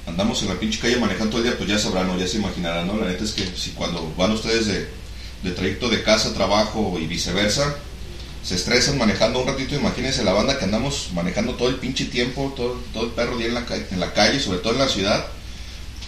andamos 0.06 0.40
en 0.40 0.48
la 0.48 0.54
pinche 0.54 0.78
calle 0.78 0.96
manejando 0.96 1.32
todo 1.32 1.42
el 1.42 1.48
día, 1.48 1.58
pues 1.58 1.68
ya 1.68 1.78
sabrán 1.78 2.08
o 2.08 2.18
ya 2.18 2.26
se 2.26 2.38
imaginarán, 2.38 2.86
¿no? 2.86 2.96
La 2.96 3.08
neta 3.08 3.24
es 3.24 3.32
que 3.32 3.46
si 3.54 3.72
cuando 3.72 4.10
van 4.16 4.30
ustedes 4.30 4.68
de, 4.68 5.03
de 5.44 5.50
trayecto 5.52 5.88
de 5.88 6.02
casa 6.02 6.30
a 6.30 6.34
trabajo 6.34 6.98
y 7.00 7.06
viceversa, 7.06 7.76
se 8.42 8.56
estresan 8.56 8.98
manejando 8.98 9.40
un 9.40 9.46
ratito, 9.46 9.74
imagínense 9.74 10.24
la 10.24 10.32
banda 10.32 10.58
que 10.58 10.64
andamos 10.64 11.08
manejando 11.14 11.54
todo 11.54 11.68
el 11.68 11.76
pinche 11.76 12.06
tiempo, 12.06 12.52
todo, 12.56 12.80
todo 12.92 13.04
el 13.04 13.10
perro 13.12 13.36
día 13.38 13.46
en 13.46 13.54
la, 13.54 13.64
en 13.90 14.00
la 14.00 14.12
calle, 14.12 14.40
sobre 14.40 14.58
todo 14.58 14.72
en 14.74 14.80
la 14.80 14.88
ciudad. 14.88 15.26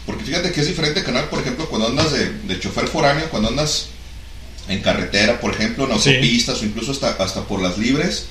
Porque 0.05 0.25
fíjate 0.25 0.53
que 0.53 0.61
es 0.61 0.66
diferente, 0.68 1.03
canal, 1.03 1.29
por 1.29 1.40
ejemplo, 1.40 1.68
cuando 1.68 1.88
andas 1.88 2.12
de, 2.12 2.31
de 2.31 2.61
chofer 2.61 2.88
foráneo, 2.88 3.29
cuando 3.31 3.49
andas 3.49 3.87
en 4.68 4.81
carretera, 4.83 5.40
por 5.40 5.53
ejemplo, 5.55 5.85
en 5.90 5.99
Sí. 6.01 6.11
autopistas 6.11 6.61
o 6.61 6.64
incluso 6.64 6.92
hasta, 6.92 7.11
hasta 7.22 7.42
por 7.44 7.61
las 7.62 7.79
libres, 7.79 8.27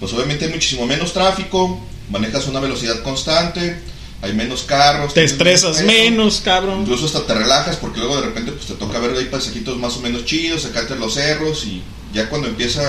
pues 0.00 0.12
obviamente 0.12 0.44
hay 0.46 0.50
muchísimo 0.52 0.86
menos 0.86 1.12
tráfico, 1.12 1.80
manejas 2.10 2.46
una 2.46 2.60
velocidad 2.60 3.02
constante, 3.02 3.78
hay 4.20 4.32
menos 4.32 4.62
carros. 4.62 5.14
Te 5.14 5.24
estresas 5.24 5.82
menos, 5.82 6.40
cabrón. 6.44 6.80
Incluso 6.82 7.06
hasta 7.06 7.26
te 7.26 7.34
relajas 7.34 7.76
porque 7.76 8.00
luego 8.00 8.16
de 8.16 8.26
repente 8.26 8.52
pues 8.52 8.66
te 8.66 8.74
toca 8.74 8.98
ver 8.98 9.16
ahí 9.16 9.26
paisajitos 9.26 9.78
más 9.78 9.96
o 9.96 10.00
menos 10.00 10.24
chidos, 10.24 10.62
sacarte 10.62 10.96
los 10.96 11.14
cerros 11.14 11.64
y 11.64 11.82
ya 12.12 12.28
cuando 12.28 12.48
empieza 12.48 12.82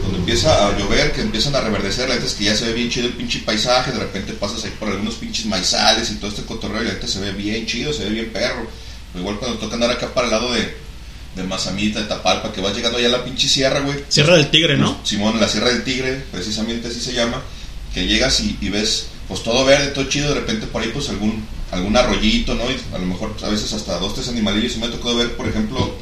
cuando 0.00 0.18
empieza 0.18 0.68
a 0.68 0.78
llover, 0.78 1.12
que 1.12 1.20
empiezan 1.20 1.54
a 1.54 1.60
reverdecer, 1.60 2.08
la 2.08 2.14
neta 2.14 2.26
es 2.26 2.34
que 2.34 2.44
ya 2.44 2.56
se 2.56 2.66
ve 2.66 2.72
bien 2.72 2.90
chido 2.90 3.06
el 3.06 3.12
pinche 3.12 3.40
paisaje, 3.40 3.92
de 3.92 3.98
repente 3.98 4.32
pasas 4.32 4.64
ahí 4.64 4.72
por 4.78 4.88
algunos 4.88 5.14
pinches 5.14 5.46
maizales 5.46 6.10
y 6.10 6.14
todo 6.16 6.30
este 6.30 6.42
cotorreo 6.42 6.82
y 6.82 6.86
la 6.86 6.94
neta 6.94 7.06
se 7.06 7.20
ve 7.20 7.32
bien 7.32 7.66
chido, 7.66 7.92
se 7.92 8.04
ve 8.04 8.10
bien 8.10 8.30
perro. 8.32 8.66
O 9.14 9.18
igual 9.18 9.38
cuando 9.38 9.58
toca 9.58 9.74
andar 9.74 9.90
acá 9.90 10.12
para 10.14 10.26
el 10.26 10.32
lado 10.32 10.52
de, 10.54 10.74
de 11.36 11.42
Mazamita, 11.44 12.00
de 12.00 12.06
Tapalpa, 12.06 12.50
que 12.52 12.62
vas 12.62 12.74
llegando 12.74 12.96
allá 12.96 13.08
a 13.08 13.10
la 13.10 13.24
pinche 13.24 13.46
sierra, 13.46 13.80
güey. 13.80 14.02
Sierra 14.08 14.36
del 14.36 14.50
Tigre, 14.50 14.78
¿no? 14.78 14.98
Simón, 15.04 15.38
la 15.38 15.48
Sierra 15.48 15.68
del 15.68 15.84
Tigre, 15.84 16.24
precisamente 16.32 16.88
así 16.88 17.00
se 17.00 17.12
llama, 17.12 17.42
que 17.92 18.06
llegas 18.06 18.40
y, 18.40 18.56
y 18.62 18.70
ves 18.70 19.08
pues 19.32 19.42
todo 19.44 19.64
verde, 19.64 19.88
todo 19.88 20.04
chido, 20.10 20.28
de 20.28 20.34
repente 20.40 20.66
por 20.66 20.82
ahí 20.82 20.90
pues 20.92 21.08
algún 21.08 21.42
algún 21.70 21.96
arroyito, 21.96 22.54
¿no? 22.54 22.64
Y 22.70 22.76
a 22.94 22.98
lo 22.98 23.06
mejor 23.06 23.34
a 23.42 23.48
veces 23.48 23.72
hasta 23.72 23.98
dos, 23.98 24.14
tres 24.14 24.28
animalillos. 24.28 24.76
Y 24.76 24.78
me 24.78 24.86
ha 24.86 24.90
tocado 24.90 25.16
ver, 25.16 25.36
por 25.36 25.48
ejemplo, 25.48 25.94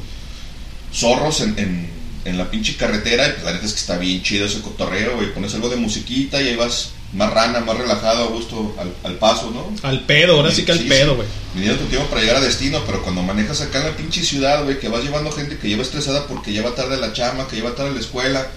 zorros 0.92 1.40
en, 1.42 1.56
en, 1.58 1.88
en 2.24 2.38
la 2.38 2.50
pinche 2.50 2.74
carretera 2.76 3.28
y 3.28 3.32
pues 3.34 3.44
la 3.44 3.52
neta 3.52 3.66
es 3.66 3.72
que 3.74 3.78
está 3.80 3.96
bien 3.96 4.20
chido 4.22 4.46
ese 4.46 4.60
cotorreo, 4.62 5.14
güey. 5.14 5.32
Pones 5.32 5.54
algo 5.54 5.68
de 5.68 5.76
musiquita 5.76 6.42
y 6.42 6.48
ahí 6.48 6.56
vas 6.56 6.90
más 7.12 7.32
rana, 7.32 7.60
más 7.60 7.76
relajado, 7.76 8.24
a 8.24 8.26
gusto, 8.28 8.74
al, 8.78 8.92
al 9.04 9.16
paso, 9.18 9.50
¿no? 9.52 9.72
Al 9.88 10.00
pedo, 10.00 10.36
ahora 10.36 10.50
sí 10.52 10.64
que 10.64 10.72
al 10.72 10.78
Sí, 10.78 10.84
pedo, 10.88 11.14
güey. 11.16 11.28
Midiendo 11.54 11.78
tu 11.82 11.86
tiempo 11.86 12.08
para 12.08 12.20
llegar 12.20 12.36
a 12.36 12.40
destino, 12.40 12.80
pero 12.86 13.02
cuando 13.02 13.22
manejas 13.22 13.60
acá 13.60 13.78
en 13.78 13.84
la 13.86 13.96
pinche 13.96 14.22
ciudad, 14.24 14.64
güey, 14.64 14.78
que 14.80 14.88
vas 14.88 15.02
llevando 15.04 15.30
gente 15.30 15.56
que 15.56 15.68
lleva 15.68 15.82
estresada 15.82 16.26
porque 16.26 16.52
lleva 16.52 16.74
tarde 16.74 16.94
a 16.96 16.98
la 16.98 17.12
chama, 17.12 17.46
que 17.46 17.56
lleva 17.56 17.74
tarde 17.76 17.90
a 17.90 17.94
la 17.94 18.00
escuela. 18.00 18.48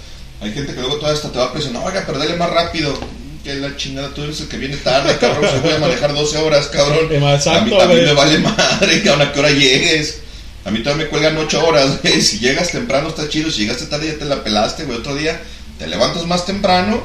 Hay 0.41 0.51
gente 0.51 0.73
que 0.73 0.81
luego 0.81 0.97
toda 0.97 1.13
esta 1.13 1.31
te 1.31 1.37
va 1.39 1.45
a 1.45 1.53
presionar, 1.53 1.83
oiga, 1.85 2.03
pero 2.05 2.17
dale 2.19 2.35
más 2.37 2.49
rápido. 2.49 2.97
Que 3.43 3.55
la 3.55 3.75
chingada, 3.75 4.13
tú 4.13 4.23
eres 4.23 4.39
el 4.39 4.47
que 4.47 4.57
viene 4.57 4.77
tarde, 4.77 5.17
cabrón. 5.19 5.49
Se 5.51 5.59
voy 5.59 5.73
a 5.73 5.79
manejar 5.79 6.13
12 6.13 6.37
horas, 6.37 6.67
cabrón. 6.67 7.11
Exacto, 7.11 7.81
a 7.81 7.85
mí, 7.87 7.93
a 7.93 7.95
mí 7.95 8.01
me 8.01 8.13
vale 8.13 8.39
madre, 8.39 9.03
cabrón, 9.03 9.27
a 9.27 9.33
qué 9.33 9.39
hora 9.39 9.51
llegues. 9.51 10.19
A 10.65 10.71
mí 10.71 10.79
todavía 10.79 11.05
me 11.05 11.09
cuelgan 11.09 11.37
8 11.37 11.65
horas, 11.67 12.01
güey. 12.03 12.21
Si 12.21 12.39
llegas 12.39 12.71
temprano 12.71 13.09
está 13.09 13.27
chido, 13.27 13.51
si 13.51 13.61
llegaste 13.61 13.85
tarde 13.87 14.07
ya 14.07 14.17
te 14.17 14.25
la 14.25 14.43
pelaste, 14.43 14.85
güey. 14.85 14.97
Otro 14.99 15.15
día 15.15 15.41
te 15.77 15.87
levantas 15.87 16.25
más 16.25 16.45
temprano 16.45 17.03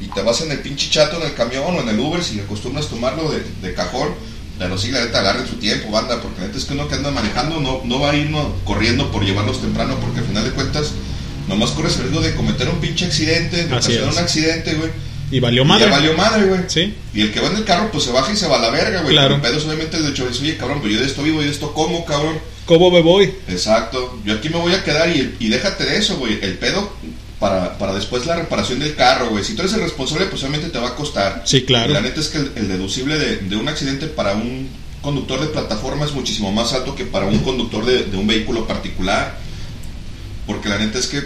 y 0.00 0.06
te 0.06 0.22
vas 0.22 0.40
en 0.42 0.52
el 0.52 0.58
pinche 0.60 0.88
chato 0.88 1.16
en 1.16 1.24
el 1.24 1.34
camión 1.34 1.76
o 1.76 1.80
en 1.80 1.88
el 1.88 1.98
Uber 1.98 2.22
si 2.22 2.38
acostumbras 2.38 2.86
tomarlo 2.88 3.30
de, 3.30 3.42
de 3.60 3.74
cajón. 3.74 4.14
Pero 4.58 4.78
sí, 4.78 4.92
la 4.92 5.00
neta, 5.00 5.18
agarren 5.18 5.48
su 5.48 5.56
tiempo, 5.56 5.90
banda, 5.90 6.20
porque 6.20 6.42
la 6.42 6.46
neta 6.46 6.58
es 6.58 6.64
que 6.64 6.74
uno 6.74 6.86
que 6.86 6.94
anda 6.94 7.10
manejando 7.10 7.58
no, 7.58 7.80
no 7.84 7.98
va 7.98 8.10
a 8.10 8.14
ir 8.16 8.30
no, 8.30 8.54
corriendo 8.64 9.10
por 9.10 9.24
llevarlos 9.24 9.60
temprano, 9.60 9.96
porque 10.00 10.20
al 10.20 10.26
final 10.26 10.44
de 10.44 10.50
cuentas 10.50 10.92
nomás 11.48 11.70
corres 11.70 11.96
el 11.96 12.02
riesgo 12.02 12.20
de 12.20 12.34
cometer 12.34 12.68
un 12.68 12.78
pinche 12.78 13.06
accidente, 13.06 13.56
de 13.56 13.74
Así 13.74 13.96
ocasionar 13.96 14.10
es. 14.10 14.16
un 14.16 14.22
accidente, 14.22 14.74
güey. 14.74 14.90
Y 15.32 15.40
valió 15.40 15.62
Y 15.62 15.64
madre. 15.64 15.86
Ya 15.86 15.90
valió 15.90 16.16
madre, 16.16 16.44
güey. 16.46 16.60
Sí. 16.68 16.94
Y 17.14 17.22
el 17.22 17.32
que 17.32 17.40
va 17.40 17.48
en 17.48 17.56
el 17.56 17.64
carro, 17.64 17.90
pues 17.90 18.04
se 18.04 18.12
baja 18.12 18.32
y 18.32 18.36
se 18.36 18.46
va 18.46 18.58
a 18.58 18.62
la 18.62 18.70
verga, 18.70 19.00
güey. 19.00 19.14
Claro. 19.14 19.28
Pero 19.28 19.36
el 19.36 19.40
pedo 19.40 19.58
es 19.58 19.64
obviamente 19.64 19.96
el 19.96 20.04
de 20.04 20.10
hecho, 20.10 20.28
oye, 20.30 20.56
cabrón, 20.56 20.80
pues 20.80 20.92
yo 20.92 21.00
de 21.00 21.06
esto 21.06 21.22
vivo 21.22 21.42
y 21.42 21.46
de 21.46 21.50
esto 21.50 21.72
como, 21.74 22.04
cabrón. 22.04 22.38
¿Cómo 22.66 22.90
me 22.90 23.00
voy? 23.00 23.32
Exacto. 23.48 24.20
Yo 24.24 24.34
aquí 24.34 24.48
me 24.48 24.58
voy 24.58 24.72
a 24.74 24.84
quedar 24.84 25.08
y, 25.08 25.34
y 25.40 25.48
déjate 25.48 25.84
de 25.84 25.96
eso, 25.96 26.16
güey. 26.18 26.38
El 26.42 26.58
pedo 26.58 26.92
para, 27.40 27.76
para 27.78 27.94
después 27.94 28.24
la 28.26 28.36
reparación 28.36 28.78
del 28.78 28.94
carro, 28.94 29.30
güey. 29.30 29.42
Si 29.42 29.54
tú 29.54 29.62
eres 29.62 29.72
el 29.74 29.80
responsable, 29.80 30.26
pues 30.26 30.42
obviamente 30.42 30.68
te 30.68 30.78
va 30.78 30.88
a 30.90 30.94
costar. 30.94 31.42
Sí, 31.44 31.62
claro. 31.62 31.90
Y 31.90 31.94
la 31.94 32.02
neta 32.02 32.20
es 32.20 32.28
que 32.28 32.38
el, 32.38 32.52
el 32.54 32.68
deducible 32.68 33.18
de, 33.18 33.38
de 33.38 33.56
un 33.56 33.66
accidente 33.68 34.06
para 34.06 34.34
un 34.34 34.68
conductor 35.00 35.40
de 35.40 35.46
plataforma 35.48 36.04
es 36.04 36.12
muchísimo 36.12 36.52
más 36.52 36.72
alto 36.74 36.94
que 36.94 37.04
para 37.04 37.26
un 37.26 37.38
conductor 37.38 37.84
de, 37.84 38.04
de 38.04 38.16
un 38.16 38.26
vehículo 38.26 38.66
particular. 38.66 39.36
Porque 40.46 40.68
la 40.68 40.78
neta 40.78 40.98
es 40.98 41.06
que 41.06 41.18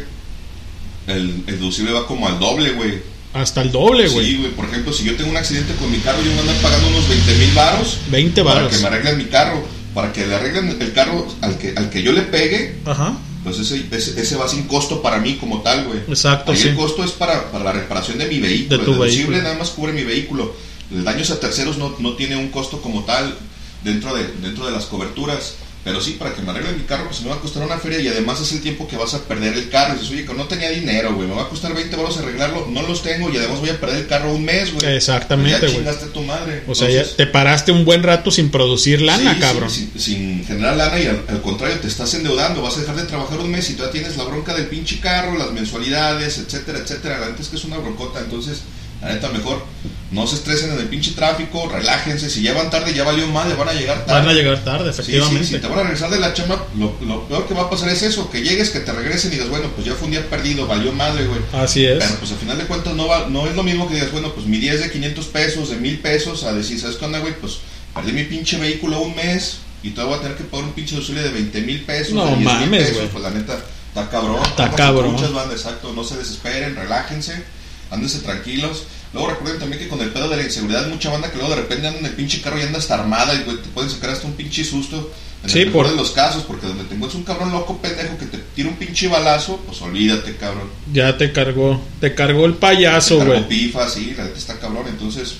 el, 1.08 1.42
el 1.46 1.58
deducible 1.58 1.92
va 1.92 2.06
como 2.06 2.28
al 2.28 2.38
doble, 2.38 2.70
güey. 2.70 3.15
Hasta 3.36 3.62
el 3.62 3.70
doble, 3.72 4.08
güey. 4.08 4.26
Sí, 4.26 4.36
güey. 4.38 4.50
Por 4.52 4.64
ejemplo, 4.66 4.92
si 4.92 5.04
yo 5.04 5.14
tengo 5.16 5.30
un 5.30 5.36
accidente 5.36 5.74
con 5.76 5.90
mi 5.90 5.98
carro, 5.98 6.18
yo 6.24 6.32
me 6.32 6.40
ando 6.40 6.52
pagando 6.62 6.88
unos 6.88 7.08
20 7.08 7.34
mil 7.34 7.52
varos 7.54 7.98
20 8.10 8.42
para 8.44 8.54
varos. 8.56 8.72
que 8.72 8.78
me 8.82 8.86
arreglen 8.88 9.18
mi 9.18 9.24
carro. 9.24 9.62
Para 9.94 10.12
que 10.12 10.26
le 10.26 10.34
arreglen 10.34 10.76
el 10.80 10.92
carro 10.92 11.26
al 11.40 11.56
que, 11.56 11.72
al 11.76 11.88
que 11.88 12.02
yo 12.02 12.12
le 12.12 12.20
pegue, 12.22 12.76
Ajá. 12.84 13.16
pues 13.44 13.58
ese, 13.58 13.86
ese, 13.90 14.20
ese 14.20 14.36
va 14.36 14.46
sin 14.46 14.64
costo 14.64 15.00
para 15.00 15.18
mí 15.20 15.36
como 15.36 15.62
tal, 15.62 15.84
güey. 15.86 16.00
Exacto, 16.08 16.52
Ahí 16.52 16.58
sí. 16.58 16.68
el 16.68 16.74
costo 16.76 17.02
es 17.02 17.12
para, 17.12 17.50
para 17.50 17.64
la 17.64 17.72
reparación 17.72 18.18
de 18.18 18.26
mi 18.26 18.38
vehículo. 18.38 18.78
De 18.78 18.84
tu 18.84 18.92
el 18.92 18.98
vehículo. 19.10 19.38
nada 19.38 19.54
más 19.58 19.70
cubre 19.70 19.92
mi 19.94 20.04
vehículo. 20.04 20.54
El 20.92 21.02
daños 21.02 21.30
a 21.30 21.40
terceros 21.40 21.78
no, 21.78 21.96
no 21.98 22.12
tiene 22.14 22.36
un 22.36 22.48
costo 22.48 22.82
como 22.82 23.04
tal 23.04 23.36
dentro 23.84 24.14
de, 24.14 24.24
dentro 24.42 24.66
de 24.66 24.72
las 24.72 24.84
coberturas. 24.84 25.54
Pero 25.86 26.00
sí, 26.00 26.16
para 26.18 26.34
que 26.34 26.42
me 26.42 26.50
arreglen 26.50 26.76
mi 26.78 26.82
carro, 26.82 27.04
pues 27.06 27.20
me 27.22 27.28
va 27.28 27.36
a 27.36 27.38
costar 27.40 27.62
una 27.64 27.78
feria 27.78 28.00
y 28.00 28.08
además 28.08 28.40
es 28.40 28.50
el 28.50 28.60
tiempo 28.60 28.88
que 28.88 28.96
vas 28.96 29.14
a 29.14 29.22
perder 29.22 29.54
el 29.54 29.68
carro. 29.70 29.94
Y 29.94 29.98
dices, 30.00 30.12
oye, 30.12 30.24
que 30.26 30.34
no 30.34 30.44
tenía 30.46 30.68
dinero, 30.70 31.14
güey, 31.14 31.28
me 31.28 31.34
va 31.36 31.42
a 31.44 31.48
costar 31.48 31.72
20 31.72 31.94
baros 31.94 32.18
arreglarlo, 32.18 32.66
no 32.68 32.82
los 32.82 33.04
tengo 33.04 33.30
y 33.30 33.36
además 33.36 33.60
voy 33.60 33.70
a 33.70 33.78
perder 33.80 33.98
el 34.00 34.06
carro 34.08 34.32
un 34.34 34.44
mes, 34.44 34.72
güey. 34.74 34.96
Exactamente, 34.96 35.60
Pues 35.60 35.72
güey. 35.72 35.84
Chingaste 35.84 36.06
tu 36.06 36.22
madre. 36.22 36.64
O 36.66 36.74
sea, 36.74 36.88
Entonces, 36.88 37.10
ya 37.12 37.16
te 37.16 37.26
paraste 37.30 37.70
un 37.70 37.84
buen 37.84 38.02
rato 38.02 38.32
sin 38.32 38.50
producir 38.50 39.00
lana, 39.00 39.34
Sí, 39.34 39.40
cabrón. 39.40 39.70
Sin, 39.70 39.92
sin- 39.92 40.00
sin 40.00 40.44
generar 40.44 40.76
lana 40.76 40.98
y 40.98 41.06
al, 41.06 41.22
al 41.28 41.40
contrario 41.40 41.78
te 41.78 41.86
estás 41.86 42.12
endeudando, 42.14 42.62
vas 42.62 42.76
a 42.76 42.80
dejar 42.80 42.96
de 42.96 43.04
trabajar 43.04 43.38
un 43.38 43.50
mes 43.52 43.70
y 43.70 43.74
todavía 43.74 44.00
tienes 44.02 44.16
la 44.18 44.24
bronca 44.24 44.54
del 44.54 44.66
pinche 44.66 44.98
carro, 44.98 45.38
las 45.38 45.52
mensualidades, 45.52 46.38
etcétera, 46.38 46.80
etcétera. 46.80 47.20
La 47.20 47.28
neta 47.28 47.42
es 47.42 47.48
que 47.48 47.54
es 47.56 47.64
una 47.64 47.78
broncota, 47.78 48.18
entonces 48.18 48.58
la 49.00 49.12
neta 49.12 49.28
mejor 49.30 49.64
no 50.10 50.26
se 50.26 50.36
estresen 50.36 50.72
en 50.72 50.78
el 50.78 50.86
pinche 50.86 51.12
tráfico, 51.12 51.68
relájense, 51.68 52.30
si 52.30 52.40
ya 52.42 52.54
van 52.54 52.70
tarde 52.70 52.94
ya 52.94 53.02
valió 53.02 53.26
mal, 53.26 53.52
van 53.56 53.68
a 53.68 53.72
llegar 53.72 54.06
tarde. 54.06 54.20
Van 54.20 54.28
a 54.28 54.32
llegar 54.32 54.64
tarde, 54.64 54.92
Sí, 54.92 55.02
sí, 55.02 55.02
efectivamente. 55.16 55.46
si 55.46 55.58
te 55.58 55.66
van 55.66 55.78
a 55.80 55.82
regresar 55.82 56.10
de 56.10 56.18
la 56.20 56.32
chamba, 56.32 56.64
lo, 56.78 56.94
lo 57.04 57.26
peor 57.26 57.46
que 57.48 57.54
va 57.54 57.62
a 57.62 57.70
pasar 57.70 57.88
es 57.88 58.02
eso, 58.02 58.30
que 58.30 58.42
llegues, 58.42 58.70
que 58.70 58.80
te 58.80 58.92
regresen 58.92 59.32
y 59.32 59.34
digas, 59.34 59.48
bueno, 59.48 59.68
pues 59.74 59.86
ya 59.86 59.94
fue 59.94 60.06
un 60.06 60.12
día 60.12 60.28
perdido, 60.30 60.66
valió 60.66 60.92
madre, 60.92 61.26
güey. 61.26 61.40
Así 61.52 61.84
es. 61.84 61.98
Pero 61.98 62.14
pues 62.20 62.30
al 62.30 62.38
final 62.38 62.56
de 62.56 62.64
cuentas 62.66 62.94
no, 62.94 63.08
va, 63.08 63.26
no 63.28 63.46
es 63.46 63.56
lo 63.56 63.64
mismo 63.64 63.88
que 63.88 63.94
digas, 63.94 64.12
bueno, 64.12 64.32
pues 64.32 64.46
mi 64.46 64.58
día 64.58 64.74
es 64.74 64.80
de 64.80 64.90
500 64.92 65.26
pesos, 65.26 65.70
de 65.70 65.76
1000 65.76 65.98
pesos, 65.98 66.44
a 66.44 66.52
decir, 66.52 66.80
¿sabes 66.80 66.96
qué 66.96 67.04
onda, 67.04 67.18
güey? 67.18 67.34
Pues 67.40 67.58
perdí 67.94 68.12
mi 68.12 68.24
pinche 68.24 68.58
vehículo 68.58 69.00
un 69.00 69.14
mes 69.16 69.58
y 69.82 69.90
todavía 69.90 70.16
voy 70.16 70.18
a 70.20 70.22
tener 70.22 70.38
que 70.38 70.44
pagar 70.44 70.66
un 70.66 70.72
pinche 70.72 70.94
deducible 70.94 71.22
de 71.22 71.30
20 71.30 71.60
mil 71.62 71.80
pesos, 71.82 72.14
No 72.14 72.26
de 72.26 72.36
10 72.36 72.38
mil 72.38 72.46
mames, 72.46 72.94
güey. 72.94 73.08
Pues 73.08 73.24
la 73.24 73.30
neta, 73.30 73.58
está 73.88 74.08
cabrón. 74.08 74.40
Está 74.44 74.70
cabrón. 74.70 75.12
Muchas 75.12 75.32
bandas, 75.32 75.60
exacto, 75.60 75.92
no 75.92 76.04
se 76.04 76.16
desesperen, 76.16 76.76
relájense, 76.76 77.42
ándense 77.90 78.20
tranquilos. 78.20 78.84
Luego 79.12 79.30
recuerden 79.30 79.58
también 79.60 79.80
que 79.82 79.88
con 79.88 80.00
el 80.00 80.10
pedo 80.10 80.28
de 80.28 80.36
la 80.36 80.42
inseguridad, 80.42 80.88
mucha 80.88 81.10
banda 81.10 81.30
que 81.30 81.38
luego 81.38 81.50
de 81.54 81.60
repente 81.62 81.86
anda 81.86 82.00
en 82.00 82.06
el 82.06 82.12
pinche 82.12 82.40
carro 82.42 82.58
y 82.58 82.62
anda 82.62 82.78
hasta 82.78 82.94
armada 82.94 83.34
y 83.34 83.44
güey, 83.44 83.56
te 83.58 83.68
pueden 83.70 83.90
sacar 83.90 84.10
hasta 84.10 84.26
un 84.26 84.34
pinche 84.34 84.64
susto. 84.64 85.10
En 85.44 85.50
Sí, 85.50 85.60
el 85.60 85.66
mejor 85.66 85.84
por- 85.84 85.90
de 85.92 85.96
los 85.96 86.10
casos, 86.10 86.42
porque 86.42 86.66
donde 86.66 86.84
te 86.84 86.94
encuentras 86.94 87.14
un 87.14 87.22
cabrón 87.24 87.52
loco 87.52 87.78
pendejo 87.78 88.18
que 88.18 88.26
te 88.26 88.38
tira 88.54 88.68
un 88.68 88.76
pinche 88.76 89.06
balazo, 89.06 89.58
pues 89.66 89.80
olvídate, 89.82 90.34
cabrón. 90.36 90.68
Ya 90.92 91.16
te 91.16 91.30
cargó, 91.32 91.80
te 92.00 92.14
cargó 92.14 92.46
el 92.46 92.54
payaso, 92.54 93.18
Cargó 93.18 93.34
güey. 93.34 93.48
pifa, 93.48 93.88
sí, 93.88 94.14
la 94.16 94.24
neta 94.24 94.38
está 94.38 94.58
cabrón. 94.58 94.86
Entonces, 94.88 95.34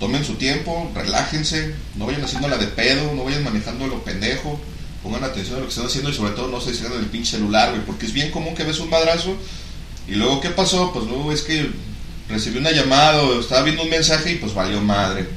tomen 0.00 0.24
su 0.24 0.34
tiempo, 0.34 0.90
relájense, 0.94 1.74
no 1.96 2.06
vayan 2.06 2.24
haciendo 2.24 2.48
la 2.48 2.56
de 2.56 2.66
pedo, 2.66 3.14
no 3.14 3.24
vayan 3.24 3.44
manejando 3.44 3.86
lo 3.86 4.02
pendejo, 4.02 4.58
pongan 5.02 5.22
atención 5.24 5.56
a 5.56 5.60
lo 5.60 5.66
que 5.66 5.70
están 5.70 5.86
haciendo 5.86 6.10
y 6.10 6.14
sobre 6.14 6.32
todo 6.32 6.48
no 6.48 6.60
se 6.60 6.70
distraigan 6.70 6.98
del 7.00 7.10
pinche 7.10 7.32
celular, 7.32 7.70
güey, 7.70 7.84
porque 7.84 8.06
es 8.06 8.12
bien 8.12 8.30
común 8.30 8.54
que 8.54 8.64
ves 8.64 8.80
un 8.80 8.90
madrazo 8.90 9.36
Y 10.10 10.16
luego, 10.16 10.40
¿qué 10.40 10.50
pasó? 10.50 10.92
Pues 10.92 11.06
luego 11.06 11.30
es 11.32 11.42
que 11.42 11.70
recibí 12.28 12.58
una 12.58 12.72
llamada 12.72 13.22
o 13.22 13.40
estaba 13.40 13.62
viendo 13.62 13.82
un 13.84 13.90
mensaje 13.90 14.32
y 14.32 14.34
pues 14.36 14.52
valió 14.52 14.80
madre. 14.80 15.28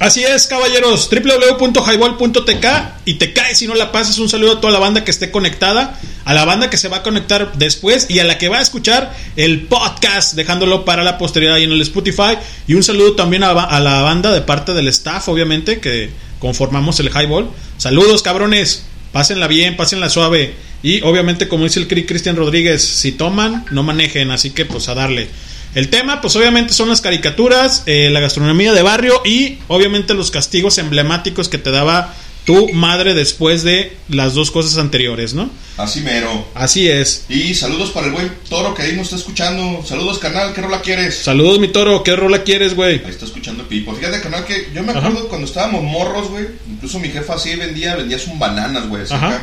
Así 0.00 0.24
es, 0.24 0.48
caballeros. 0.48 1.08
www.highball.tk 1.08 2.66
y 3.04 3.14
te 3.14 3.32
cae 3.32 3.54
si 3.54 3.68
no 3.68 3.76
la 3.76 3.92
pasas. 3.92 4.18
Un 4.18 4.28
saludo 4.28 4.54
a 4.54 4.60
toda 4.60 4.72
la 4.72 4.80
banda 4.80 5.04
que 5.04 5.12
esté 5.12 5.30
conectada, 5.30 6.00
a 6.24 6.34
la 6.34 6.44
banda 6.44 6.68
que 6.68 6.76
se 6.76 6.88
va 6.88 6.98
a 6.98 7.02
conectar 7.04 7.52
después 7.56 8.06
y 8.10 8.18
a 8.18 8.24
la 8.24 8.38
que 8.38 8.48
va 8.48 8.58
a 8.58 8.60
escuchar 8.60 9.14
el 9.36 9.66
podcast, 9.68 10.34
dejándolo 10.34 10.84
para 10.84 11.04
la 11.04 11.16
posteridad 11.16 11.54
ahí 11.54 11.62
en 11.62 11.70
el 11.70 11.80
Spotify. 11.82 12.36
Y 12.66 12.74
un 12.74 12.82
saludo 12.82 13.14
también 13.14 13.44
a, 13.44 13.50
a 13.50 13.78
la 13.78 14.02
banda 14.02 14.32
de 14.32 14.40
parte 14.40 14.74
del 14.74 14.88
staff, 14.88 15.28
obviamente, 15.28 15.78
que 15.78 16.10
conformamos 16.40 16.98
el 16.98 17.10
Highball. 17.10 17.48
Saludos, 17.78 18.20
cabrones. 18.22 18.82
Pásenla 19.14 19.46
bien, 19.46 19.76
pásenla 19.76 20.10
suave. 20.10 20.54
Y 20.82 21.00
obviamente, 21.02 21.46
como 21.46 21.62
dice 21.64 21.78
el 21.78 21.86
Cri- 21.86 22.04
Cristian 22.04 22.34
Rodríguez, 22.34 22.82
si 22.82 23.12
toman, 23.12 23.64
no 23.70 23.84
manejen. 23.84 24.32
Así 24.32 24.50
que, 24.50 24.64
pues 24.66 24.88
a 24.88 24.94
darle. 24.94 25.28
El 25.76 25.88
tema, 25.88 26.20
pues 26.20 26.34
obviamente 26.34 26.72
son 26.72 26.88
las 26.88 27.00
caricaturas, 27.00 27.84
eh, 27.86 28.10
la 28.12 28.18
gastronomía 28.18 28.72
de 28.72 28.82
barrio 28.82 29.22
y 29.24 29.58
obviamente 29.68 30.14
los 30.14 30.30
castigos 30.32 30.78
emblemáticos 30.78 31.48
que 31.48 31.58
te 31.58 31.70
daba 31.70 32.12
tu 32.44 32.68
madre 32.72 33.14
después 33.14 33.62
de 33.62 33.96
las 34.08 34.34
dos 34.34 34.50
cosas 34.50 34.78
anteriores, 34.78 35.34
¿no? 35.34 35.50
Así 35.76 36.00
mero. 36.00 36.46
Así 36.54 36.88
es. 36.88 37.24
Y 37.28 37.54
saludos 37.54 37.90
para 37.90 38.06
el 38.06 38.12
buen 38.12 38.32
Toro 38.48 38.74
que 38.74 38.82
ahí 38.82 38.92
nos 38.92 39.06
está 39.06 39.16
escuchando. 39.16 39.82
Saludos, 39.84 40.18
canal, 40.18 40.52
¿qué 40.52 40.60
rola 40.60 40.80
quieres? 40.80 41.18
Saludos, 41.18 41.58
mi 41.58 41.68
toro, 41.68 42.02
¿qué 42.02 42.14
rola 42.14 42.42
quieres, 42.42 42.74
güey? 42.74 43.02
Ahí 43.04 43.10
está 43.10 43.24
escuchando 43.24 43.66
Pipo. 43.66 43.94
Fíjate, 43.94 44.20
canal, 44.20 44.44
que 44.44 44.68
yo 44.74 44.82
me 44.82 44.92
acuerdo 44.92 45.28
cuando 45.28 45.46
estábamos 45.46 45.82
morros, 45.82 46.28
güey. 46.28 46.46
Incluso 46.70 46.98
mi 46.98 47.08
jefa 47.08 47.34
así 47.34 47.56
vendía, 47.56 47.96
vendía 47.96 48.18
sus 48.18 48.38
bananas, 48.38 48.88
güey. 48.88 49.02
Ajá. 49.10 49.42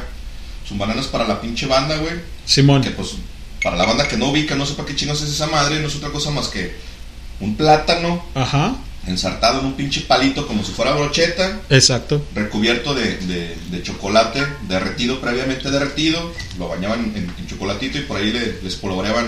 Sus 0.68 0.78
bananas 0.78 1.08
para 1.08 1.28
la 1.28 1.42
pinche 1.42 1.66
banda, 1.66 1.98
güey. 1.98 2.14
Simón. 2.46 2.82
Que 2.82 2.92
pues, 2.92 3.16
para 3.64 3.76
la 3.76 3.86
banda 3.86 4.08
que 4.08 4.18
no 4.18 4.30
ubica, 4.30 4.56
no 4.56 4.66
sé 4.66 4.74
para 4.74 4.88
qué 4.88 4.96
chingos 4.96 5.22
es 5.22 5.30
esa 5.30 5.48
madre, 5.48 5.80
no 5.80 5.88
es 5.88 5.96
otra 5.96 6.10
cosa 6.10 6.32
más 6.32 6.48
que 6.48 6.72
un 7.40 7.56
plátano 7.56 8.24
Ajá, 8.36 8.76
ensartado 9.08 9.60
en 9.60 9.66
un 9.66 9.74
pinche 9.74 10.02
palito 10.02 10.46
como 10.48 10.64
si 10.64 10.72
fuera 10.72 10.94
brocheta, 10.94 11.60
exacto. 11.70 12.22
recubierto 12.36 12.94
de, 12.94 13.18
de- 13.18 13.58
de 13.72 13.84
chocolate 13.84 14.42
derretido, 14.68 15.20
previamente 15.20 15.72
derretido, 15.72 16.32
lo 16.60 16.68
bañaban 16.70 17.12
en, 17.16 17.34
en 17.38 17.48
chocolatito 17.48 17.98
y 17.98 18.02
por 18.02 18.18
ahí 18.18 18.32
le- 18.32 18.62
les 18.62 18.76
polvoreaban, 18.76 19.28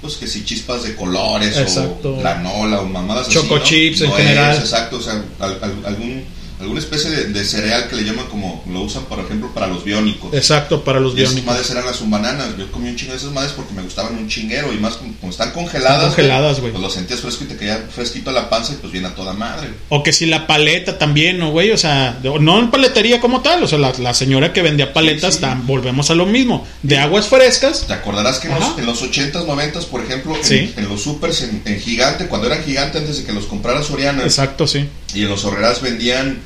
pues 0.00 0.16
que 0.16 0.26
si 0.26 0.44
chispas 0.44 0.82
de 0.82 0.96
colores 0.96 1.56
Exacto. 1.56 2.14
o 2.16 2.18
granola 2.18 2.80
o 2.80 2.86
mamadas 2.86 3.28
así. 3.28 3.34
Choco 3.34 3.58
¿no? 3.58 3.62
chips 3.62 4.00
en 4.00 4.12
general. 4.12 4.56
Exacto, 4.56 4.96
o 4.96 5.00
sea, 5.00 5.22
al- 5.38 5.58
al- 5.62 5.86
algún, 5.86 6.24
alguna 6.62 6.80
especie 6.80 7.10
de, 7.10 7.24
de 7.26 7.44
cereal 7.44 7.88
que 7.88 7.96
le 7.96 8.04
llaman 8.04 8.26
como, 8.26 8.64
lo 8.70 8.80
usan 8.82 9.04
por 9.04 9.18
ejemplo 9.20 9.52
para 9.52 9.66
los 9.66 9.84
biónicos. 9.84 10.32
Exacto, 10.32 10.82
para 10.84 11.00
los 11.00 11.14
Y 11.16 11.22
esas 11.22 11.34
biónicos. 11.34 11.52
madres 11.54 11.70
eran 11.70 11.84
las 11.86 12.10
bananas. 12.10 12.48
Yo 12.58 12.70
comí 12.72 12.88
un 12.88 12.96
chingo 12.96 13.12
de 13.12 13.18
esas 13.18 13.32
madres 13.32 13.52
porque 13.52 13.72
me 13.74 13.82
gustaban 13.82 14.16
un 14.16 14.28
chinguero. 14.28 14.72
Y 14.72 14.78
más 14.78 14.94
como, 14.94 15.12
como 15.20 15.30
están 15.32 15.50
congeladas. 15.52 15.96
Están 15.96 16.08
congeladas, 16.14 16.60
güey. 16.60 16.72
Pues 16.72 16.82
lo 16.82 16.90
sentías 16.90 17.20
fresco 17.20 17.44
y 17.44 17.48
te 17.48 17.56
caía 17.56 17.86
fresquito 17.94 18.30
a 18.30 18.32
la 18.32 18.48
panza 18.48 18.72
y 18.72 18.76
pues 18.76 18.92
viene 18.92 19.08
a 19.08 19.14
toda 19.14 19.32
madre. 19.32 19.68
O 19.88 20.02
que 20.02 20.12
si 20.12 20.26
la 20.26 20.46
paleta 20.46 20.98
también, 20.98 21.38
¿no, 21.38 21.50
güey? 21.50 21.70
O 21.72 21.78
sea, 21.78 22.18
no 22.40 22.58
en 22.58 22.70
paletería 22.70 23.20
como 23.20 23.40
tal. 23.42 23.62
O 23.62 23.66
sea, 23.68 23.78
la, 23.78 23.92
la 23.98 24.14
señora 24.14 24.52
que 24.52 24.62
vendía 24.62 24.92
paletas, 24.92 25.40
tam- 25.40 25.66
volvemos 25.66 26.10
a 26.10 26.14
lo 26.14 26.26
mismo. 26.26 26.66
De 26.82 26.98
aguas 26.98 27.26
frescas. 27.28 27.86
Te 27.86 27.92
acordarás 27.94 28.38
que 28.38 28.48
en 28.48 28.54
los, 28.58 28.78
en 28.78 28.86
los 28.86 29.02
80s, 29.02 29.46
90s, 29.46 29.84
por 29.86 30.02
ejemplo, 30.02 30.36
en, 30.36 30.44
Sí. 30.44 30.72
en 30.76 30.88
los 30.88 31.02
supers, 31.02 31.42
en, 31.42 31.62
en 31.64 31.80
Gigante, 31.80 32.26
cuando 32.26 32.46
eran 32.46 32.62
Gigante 32.64 32.98
antes 32.98 33.18
de 33.18 33.24
que 33.24 33.32
los 33.32 33.46
comprara 33.46 33.82
Soriana. 33.82 34.22
Exacto, 34.24 34.66
sí. 34.66 34.88
Y 35.14 35.22
en 35.22 35.28
los 35.28 35.44
horreras 35.44 35.80
vendían 35.82 36.40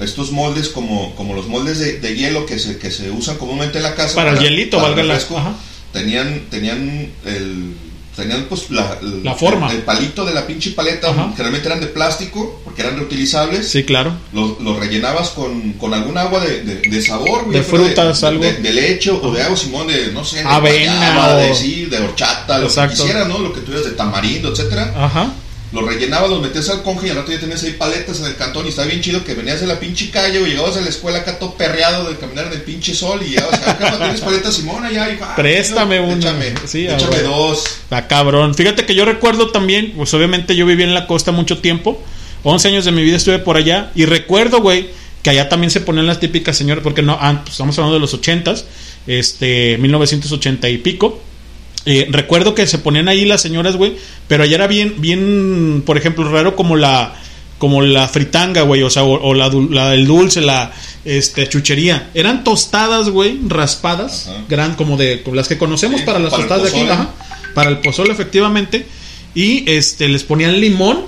estos 0.00 0.30
moldes 0.32 0.68
como, 0.68 1.14
como 1.14 1.34
los 1.34 1.46
moldes 1.48 1.78
de, 1.78 1.98
de 2.00 2.16
hielo 2.16 2.46
que 2.46 2.58
se, 2.58 2.78
que 2.78 2.90
se 2.90 3.10
usan 3.10 3.36
comúnmente 3.36 3.78
en 3.78 3.84
la 3.84 3.94
casa. 3.94 4.14
Para 4.14 4.30
el 4.32 4.38
hielito, 4.38 4.78
para 4.78 4.88
valga 4.90 5.02
la- 5.04 5.14
refresco. 5.14 5.38
ajá. 5.38 5.54
Tenían, 5.92 6.46
tenían 6.50 7.10
el... 7.24 7.74
Tenían 8.16 8.46
pues 8.50 8.70
la, 8.70 8.98
el- 9.00 9.22
La 9.24 9.34
forma. 9.34 9.70
El, 9.70 9.76
el 9.76 9.82
palito 9.82 10.24
de 10.26 10.34
la 10.34 10.46
pinche 10.46 10.72
paleta, 10.72 11.10
Ajá. 11.10 11.30
generalmente 11.30 11.68
eran 11.68 11.80
de 11.80 11.86
plástico, 11.86 12.60
porque 12.64 12.82
eran 12.82 12.96
reutilizables. 12.96 13.68
Sí, 13.68 13.84
claro. 13.84 14.12
Los, 14.32 14.60
los 14.60 14.78
rellenabas 14.78 15.30
con, 15.30 15.72
con 15.74 15.94
algún 15.94 16.18
agua 16.18 16.40
de, 16.44 16.62
de, 16.64 16.74
de 16.88 17.02
sabor, 17.02 17.44
güey, 17.44 17.58
De 17.58 17.62
frutas, 17.62 18.20
de, 18.20 18.26
algo. 18.26 18.42
De, 18.42 18.72
leche 18.72 19.10
o 19.12 19.32
de 19.32 19.42
agua, 19.42 19.56
Simón, 19.56 19.86
de 19.86 20.12
no 20.12 20.24
sé, 20.24 20.42
Avena 20.42 21.28
o- 21.34 21.36
de, 21.38 21.54
sí, 21.54 21.86
de 21.86 21.98
horchata, 21.98 22.58
lo 22.58 22.68
que 22.68 22.88
quisieras, 22.88 23.26
¿no? 23.28 23.38
Lo 23.38 23.52
que 23.54 23.60
tuvieras 23.60 23.86
de 23.86 23.92
tamarindo, 23.92 24.50
etcétera. 24.52 24.92
Ajá. 24.96 25.32
Los 25.72 25.84
rellenabas, 25.84 26.30
los 26.30 26.42
metías 26.42 26.68
al 26.68 26.82
conge 26.82 27.06
y 27.06 27.10
al 27.10 27.16
rato 27.16 27.30
ya 27.30 27.38
tenías 27.38 27.62
ahí 27.62 27.72
paletas 27.72 28.18
en 28.18 28.26
el 28.26 28.34
cantón 28.34 28.66
y 28.66 28.70
estaba 28.70 28.88
bien 28.88 29.00
chido 29.00 29.22
que 29.24 29.34
venías 29.34 29.60
de 29.60 29.68
la 29.68 29.78
pinche 29.78 30.10
calle 30.10 30.40
o 30.40 30.46
llegabas 30.46 30.76
a 30.76 30.80
la 30.80 30.88
escuela 30.88 31.18
acá 31.18 31.38
todo 31.38 31.54
perreado 31.54 32.10
de 32.10 32.16
caminar 32.18 32.46
en 32.48 32.54
el 32.54 32.62
pinche 32.62 32.92
sol 32.92 33.20
y 33.24 33.30
llegabas 33.30 33.54
acá, 33.60 33.76
"Jefa, 33.78 33.98
¿tienes 33.98 34.20
paletas 34.20 34.54
Simón 34.54 34.84
allá? 34.84 35.08
Y, 35.10 35.18
ah, 35.22 35.36
Préstame 35.36 35.96
chido, 35.96 36.08
una. 36.08 36.18
Échame, 36.18 36.54
Sí, 36.66 36.88
échame 36.88 37.22
dos. 37.22 37.64
Está 37.84 38.08
cabrón. 38.08 38.54
Fíjate 38.54 38.84
que 38.84 38.96
yo 38.96 39.04
recuerdo 39.04 39.50
también, 39.50 39.92
pues 39.96 40.12
obviamente 40.12 40.56
yo 40.56 40.66
viví 40.66 40.82
en 40.82 40.94
la 40.94 41.06
costa 41.06 41.30
mucho 41.30 41.58
tiempo. 41.58 42.02
11 42.42 42.68
años 42.68 42.84
de 42.84 42.92
mi 42.92 43.02
vida 43.04 43.16
estuve 43.16 43.38
por 43.38 43.56
allá. 43.56 43.92
Y 43.94 44.06
recuerdo, 44.06 44.60
güey, 44.60 44.88
que 45.22 45.30
allá 45.30 45.48
también 45.48 45.70
se 45.70 45.80
ponían 45.80 46.06
las 46.06 46.18
típicas 46.18 46.56
señoras, 46.56 46.82
porque 46.82 47.02
no, 47.02 47.16
ah, 47.20 47.40
pues, 47.42 47.52
estamos 47.52 47.78
hablando 47.78 47.94
de 47.94 48.00
los 48.00 48.14
80s, 48.14 48.64
este, 49.06 49.76
1980 49.78 50.68
y 50.68 50.78
pico. 50.78 51.20
Eh, 51.86 52.08
recuerdo 52.10 52.54
que 52.54 52.66
se 52.66 52.78
ponían 52.78 53.08
ahí 53.08 53.24
las 53.24 53.40
señoras, 53.40 53.76
güey, 53.76 53.94
pero 54.28 54.42
allá 54.44 54.56
era 54.56 54.66
bien, 54.66 54.96
bien, 54.98 55.82
por 55.86 55.96
ejemplo, 55.96 56.30
raro 56.30 56.54
como 56.54 56.76
la, 56.76 57.14
como 57.58 57.80
la 57.82 58.06
fritanga, 58.08 58.62
güey, 58.62 58.82
o 58.82 58.90
sea, 58.90 59.04
o, 59.04 59.12
o 59.20 59.34
la, 59.34 59.94
el 59.94 60.06
dulce, 60.06 60.40
la, 60.42 60.72
este, 61.04 61.48
chuchería. 61.48 62.10
Eran 62.14 62.44
tostadas, 62.44 63.08
güey, 63.08 63.38
raspadas, 63.48 64.28
Ajá. 64.28 64.44
gran, 64.48 64.74
como 64.74 64.96
de, 64.96 65.22
como 65.22 65.36
las 65.36 65.48
que 65.48 65.56
conocemos 65.56 66.00
Sí, 66.00 66.06
para 66.06 66.18
las 66.18 66.30
para 66.30 66.42
tostadas 66.42 66.72
de 66.72 66.78
aquí, 66.78 66.88
ajá, 66.88 67.10
para 67.54 67.70
el 67.70 67.78
pozole, 67.78 68.12
efectivamente, 68.12 68.86
y 69.34 69.64
este, 69.70 70.08
les 70.08 70.22
ponían 70.22 70.60
limón, 70.60 71.04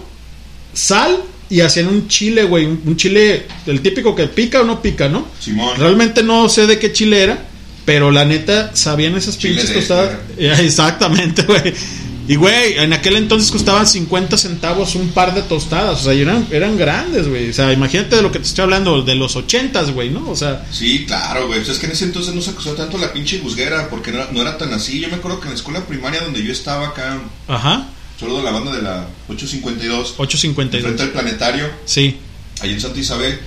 sal 0.72 1.18
y 1.50 1.60
hacían 1.60 1.88
un 1.88 2.08
chile, 2.08 2.44
güey, 2.44 2.64
un, 2.64 2.80
un 2.86 2.96
chile, 2.96 3.46
el 3.66 3.82
típico 3.82 4.14
que 4.14 4.26
pica 4.26 4.62
o 4.62 4.64
no 4.64 4.80
pica, 4.80 5.08
¿no? 5.08 5.26
Simón. 5.38 5.76
Realmente 5.78 6.22
no 6.22 6.48
sé 6.48 6.66
de 6.66 6.78
qué 6.78 6.92
chile 6.92 7.22
era, 7.22 7.46
pero 7.84 8.10
la 8.10 8.24
neta 8.24 8.70
sabían 8.74 9.14
esas 9.16 9.36
pinches. 9.36 9.70
Eh, 9.90 10.54
Exactamente, 10.60 11.42
güey. 11.42 11.74
Y 12.28 12.36
güey, 12.36 12.78
en 12.78 12.92
aquel 12.92 13.16
entonces 13.16 13.50
costaban 13.50 13.84
50 13.84 14.38
centavos 14.38 14.94
un 14.94 15.08
par 15.08 15.34
de 15.34 15.42
tostadas, 15.42 16.00
o 16.00 16.04
sea, 16.04 16.12
eran, 16.12 16.46
eran 16.52 16.78
grandes, 16.78 17.26
güey. 17.28 17.50
O 17.50 17.52
sea, 17.52 17.72
imagínate 17.72 18.14
de 18.14 18.22
lo 18.22 18.30
que 18.30 18.38
te 18.38 18.44
estoy 18.46 18.62
hablando, 18.62 19.02
de 19.02 19.16
los 19.16 19.34
80, 19.34 19.82
güey, 19.90 20.10
¿no? 20.10 20.30
O 20.30 20.36
sea, 20.36 20.64
Sí, 20.70 21.04
claro, 21.04 21.48
güey. 21.48 21.58
Pues 21.58 21.70
es 21.70 21.78
que 21.80 21.86
en 21.86 21.92
ese 21.92 22.04
entonces 22.04 22.32
no 22.32 22.40
se 22.40 22.50
acusó 22.50 22.74
tanto 22.74 22.96
la 22.96 23.12
pinche 23.12 23.38
busguera, 23.38 23.90
porque 23.90 24.12
no, 24.12 24.18
era- 24.18 24.28
no 24.32 24.40
era 24.40 24.56
tan 24.56 24.72
así. 24.72 25.00
Yo 25.00 25.08
me 25.08 25.16
acuerdo 25.16 25.40
que 25.40 25.46
en 25.46 25.50
la 25.50 25.56
escuela 25.56 25.84
primaria 25.84 26.20
donde 26.20 26.42
yo 26.44 26.52
estaba 26.52 26.88
acá, 26.88 27.18
ajá, 27.48 27.88
solo 28.20 28.36
de 28.38 28.44
la 28.44 28.52
banda 28.52 28.70
de 28.76 28.82
la 28.82 29.08
852, 29.28 30.14
852. 30.16 30.82
frente 30.84 31.02
al 31.02 31.10
planetario, 31.10 31.68
Sí, 31.84 32.16
ahí 32.60 32.70
en 32.70 32.80
Santa 32.80 33.00
Isabel, 33.00 33.40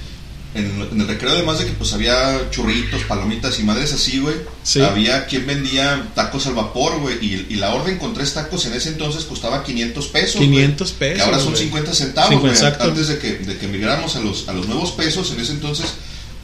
en, 0.56 0.88
en 0.92 1.02
el 1.02 1.08
recreo, 1.08 1.32
además 1.34 1.60
de 1.60 1.66
que 1.66 1.74
pues 1.74 1.94
había 1.94 2.50
churritos, 2.50 3.04
palomitas 3.04 3.60
y 3.60 3.64
madres 3.64 3.94
así, 3.94 4.20
güey, 4.20 4.36
Sí. 4.64 4.82
había 4.82 5.26
quien 5.28 5.46
vendía 5.46 6.12
tacos 6.16 6.48
al 6.48 6.56
vapor, 6.56 7.00
güey, 7.00 7.18
y, 7.24 7.46
y 7.50 7.56
la 7.58 7.74
orden 7.74 7.98
con 8.00 8.14
tres 8.14 8.34
tacos 8.34 8.66
en 8.66 8.74
ese 8.74 8.90
entonces 8.90 9.26
costaba 9.26 9.64
500 9.64 10.08
pesos. 10.08 10.36
güey, 10.38 10.50
500 10.50 10.92
pesos. 10.94 11.16
Que 11.18 11.22
ahora 11.24 11.38
son 11.40 11.52
güey. 11.52 11.64
50 11.64 11.94
centavos, 11.94 12.40
güey. 12.42 12.54
Antes 12.80 13.08
de 13.10 13.20
que, 13.20 13.34
de 13.38 13.58
que 13.58 13.68
migráramos 13.68 14.16
a 14.16 14.22
los, 14.22 14.48
a 14.48 14.54
los 14.54 14.68
nuevos 14.68 14.92
pesos, 14.94 15.32
en 15.32 15.40
ese 15.42 15.52
entonces, 15.52 15.86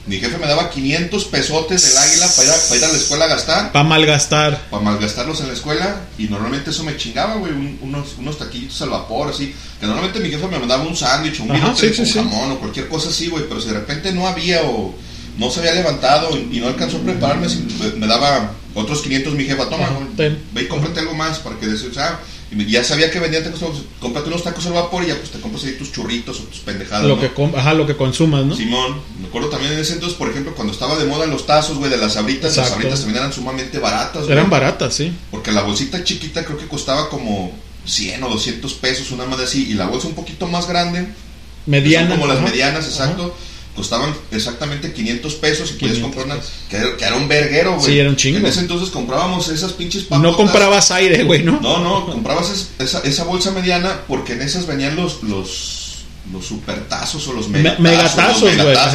mi 0.08 0.18
jefe 0.20 0.38
me 0.38 0.48
daba 0.48 0.70
500 0.70 1.26
pesotes 1.26 1.84
del 1.88 1.98
águila 1.98 2.28
para 2.36 2.48
ir, 2.48 2.54
a, 2.54 2.58
para 2.68 2.76
ir 2.78 2.86
a 2.86 2.88
la 2.88 2.98
escuela 2.98 3.26
a 3.26 3.28
gastar, 3.28 3.72
Para 3.72 3.84
malgastar. 3.88 4.62
para 4.72 4.84
malgastarlos 4.84 5.40
en 5.42 5.48
la 5.48 5.54
escuela, 5.54 6.02
y 6.18 6.24
normalmente 6.26 6.72
eso 6.72 6.84
me 6.84 6.98
chingaba, 6.98 7.36
güey, 7.36 7.52
un- 7.52 7.78
unos, 7.82 8.16
unos 8.18 8.38
taquitos 8.40 8.82
al 8.82 8.90
vapor, 8.90 9.30
así. 9.30 9.54
Que 9.80 9.86
normalmente 9.86 10.20
mi 10.20 10.30
jefe 10.30 10.48
me 10.48 10.58
mandaba 10.60 10.84
un 10.84 10.96
sándwich, 10.96 11.40
un 11.40 11.50
bigote 11.50 11.94
sí, 11.94 12.06
sí, 12.06 12.14
jamón 12.14 12.52
o 12.52 12.60
cualquier 12.60 12.88
cosa 12.88 13.10
así, 13.10 13.28
güey, 13.28 13.44
pero 13.48 13.62
si 13.62 13.68
de 13.68 13.74
repente 13.76 14.12
no 14.12 14.28
había 14.28 14.64
o 14.64 14.94
no 15.38 15.50
se 15.52 15.60
había 15.60 15.74
levantado 15.74 16.36
y 16.38 16.60
no 16.60 16.68
alcanzó 16.68 16.98
a 16.98 17.02
prepararme, 17.02 17.48
me, 17.48 17.88
me 17.98 18.08
daba 18.08 18.52
otros 18.74 19.02
500 19.02 19.34
mi 19.34 19.46
jefa, 19.46 19.70
toma, 19.70 19.86
Ajá, 19.86 19.98
ten. 20.18 20.44
ve 20.54 20.64
y 20.64 20.68
cómprate 20.68 21.00
algo 21.00 21.14
más 21.14 21.40
para 21.40 21.58
que 21.60 21.68
des, 21.68 21.84
o 21.84 21.94
sea, 21.94 22.20
y 22.52 22.56
me- 22.56 22.66
ya 22.66 22.84
sabía 22.84 23.10
que 23.10 23.20
vendían 23.20 23.44
tacos, 23.46 23.60
pues, 23.60 23.74
cómprate 24.00 24.28
unos 24.28 24.44
tacos 24.44 24.66
al 24.66 24.74
vapor 24.74 25.04
y 25.04 25.08
ya 25.08 25.16
pues 25.16 25.32
te 25.32 25.40
compras 25.40 25.64
ahí 25.64 25.74
tus 25.78 25.92
churritos 25.92 26.40
o 26.42 26.44
tus 26.44 26.60
pendejadas, 26.60 27.04
Lo 27.08 27.16
¿no? 27.16 27.22
que, 27.22 27.30
com- 27.34 27.56
ajá, 27.56 27.74
lo 27.74 27.88
que 27.88 27.96
consumas, 27.96 28.46
¿no? 28.46 28.56
Simón, 28.56 28.98
me 29.22 29.28
acuerdo 29.28 29.50
también 29.50 29.72
en 29.74 29.80
ese 29.80 29.94
entonces, 29.94 30.18
por 30.18 30.30
ejemplo, 30.30 30.54
cuando 30.54 30.74
estaba 30.74 30.98
de 30.98 31.06
moda 31.06 31.26
los 31.28 31.46
tazos, 31.46 31.78
güey, 31.78 31.90
de 31.90 31.98
las 31.98 32.14
sabritas, 32.14 32.44
las 32.56 32.58
Exacto. 32.58 32.74
sabritas 32.74 33.00
también 33.00 33.18
eran 33.20 33.32
sumamente 33.34 33.80
baratas, 33.80 34.24
güey. 34.24 34.34
Eran 34.34 34.50
baratas, 34.50 34.94
sí. 34.94 35.14
Porque 35.32 35.52
la 35.52 35.62
bolsita 35.64 36.04
chiquita 36.04 36.44
creo 36.44 36.58
que 36.58 36.68
costaba 36.68 37.10
como 37.10 37.52
100 37.86 38.22
o 38.24 38.30
200 38.30 38.74
pesos, 38.74 39.12
una 39.12 39.26
madre 39.26 39.46
así, 39.46 39.70
y 39.70 39.74
la 39.76 39.88
bolsa 39.88 40.08
un 40.08 40.14
poquito 40.16 40.46
más 40.48 40.68
grande, 40.68 41.08
Mediana. 41.66 42.10
son 42.10 42.18
como 42.18 42.28
las 42.28 42.40
ajá. 42.42 42.48
medianas, 42.50 42.86
exacto, 42.86 43.34
costaban 43.76 44.14
exactamente 44.32 44.92
500 44.94 45.34
pesos 45.36 45.70
y 45.72 45.74
podías 45.74 45.98
500 45.98 46.02
comprar 46.04 46.26
una, 46.26 46.46
que 46.70 46.98
que 46.98 47.06
era 47.06 47.16
un 47.16 47.28
verguero, 47.28 47.76
güey. 47.78 47.86
Sí, 47.94 48.00
era 48.00 48.10
un 48.10 48.16
chingo. 48.16 48.40
En 48.40 48.46
ese 48.46 48.60
entonces 48.60 48.90
comprábamos 48.90 49.50
esas 49.50 49.74
pinches 49.74 50.04
No 50.04 50.10
papotas. 50.22 50.36
comprabas 50.36 50.92
aire, 50.92 51.24
güey, 51.24 51.44
¿no? 51.44 51.60
No, 51.62 51.80
no, 51.80 52.06
comprabas 52.06 52.50
es- 52.52 52.70
esa, 52.80 53.00
esa 53.00 53.24
bolsa 53.24 53.52
mediana 53.52 54.02
porque 54.08 54.34
en 54.34 54.42
esas 54.42 54.68
venían 54.68 54.96
los, 54.96 55.24
los, 55.24 55.81
los 56.32 56.46
supertazos 56.46 57.28
o 57.28 57.34
los 57.34 57.50
Me- 57.50 57.60
megatazos. 57.80 58.44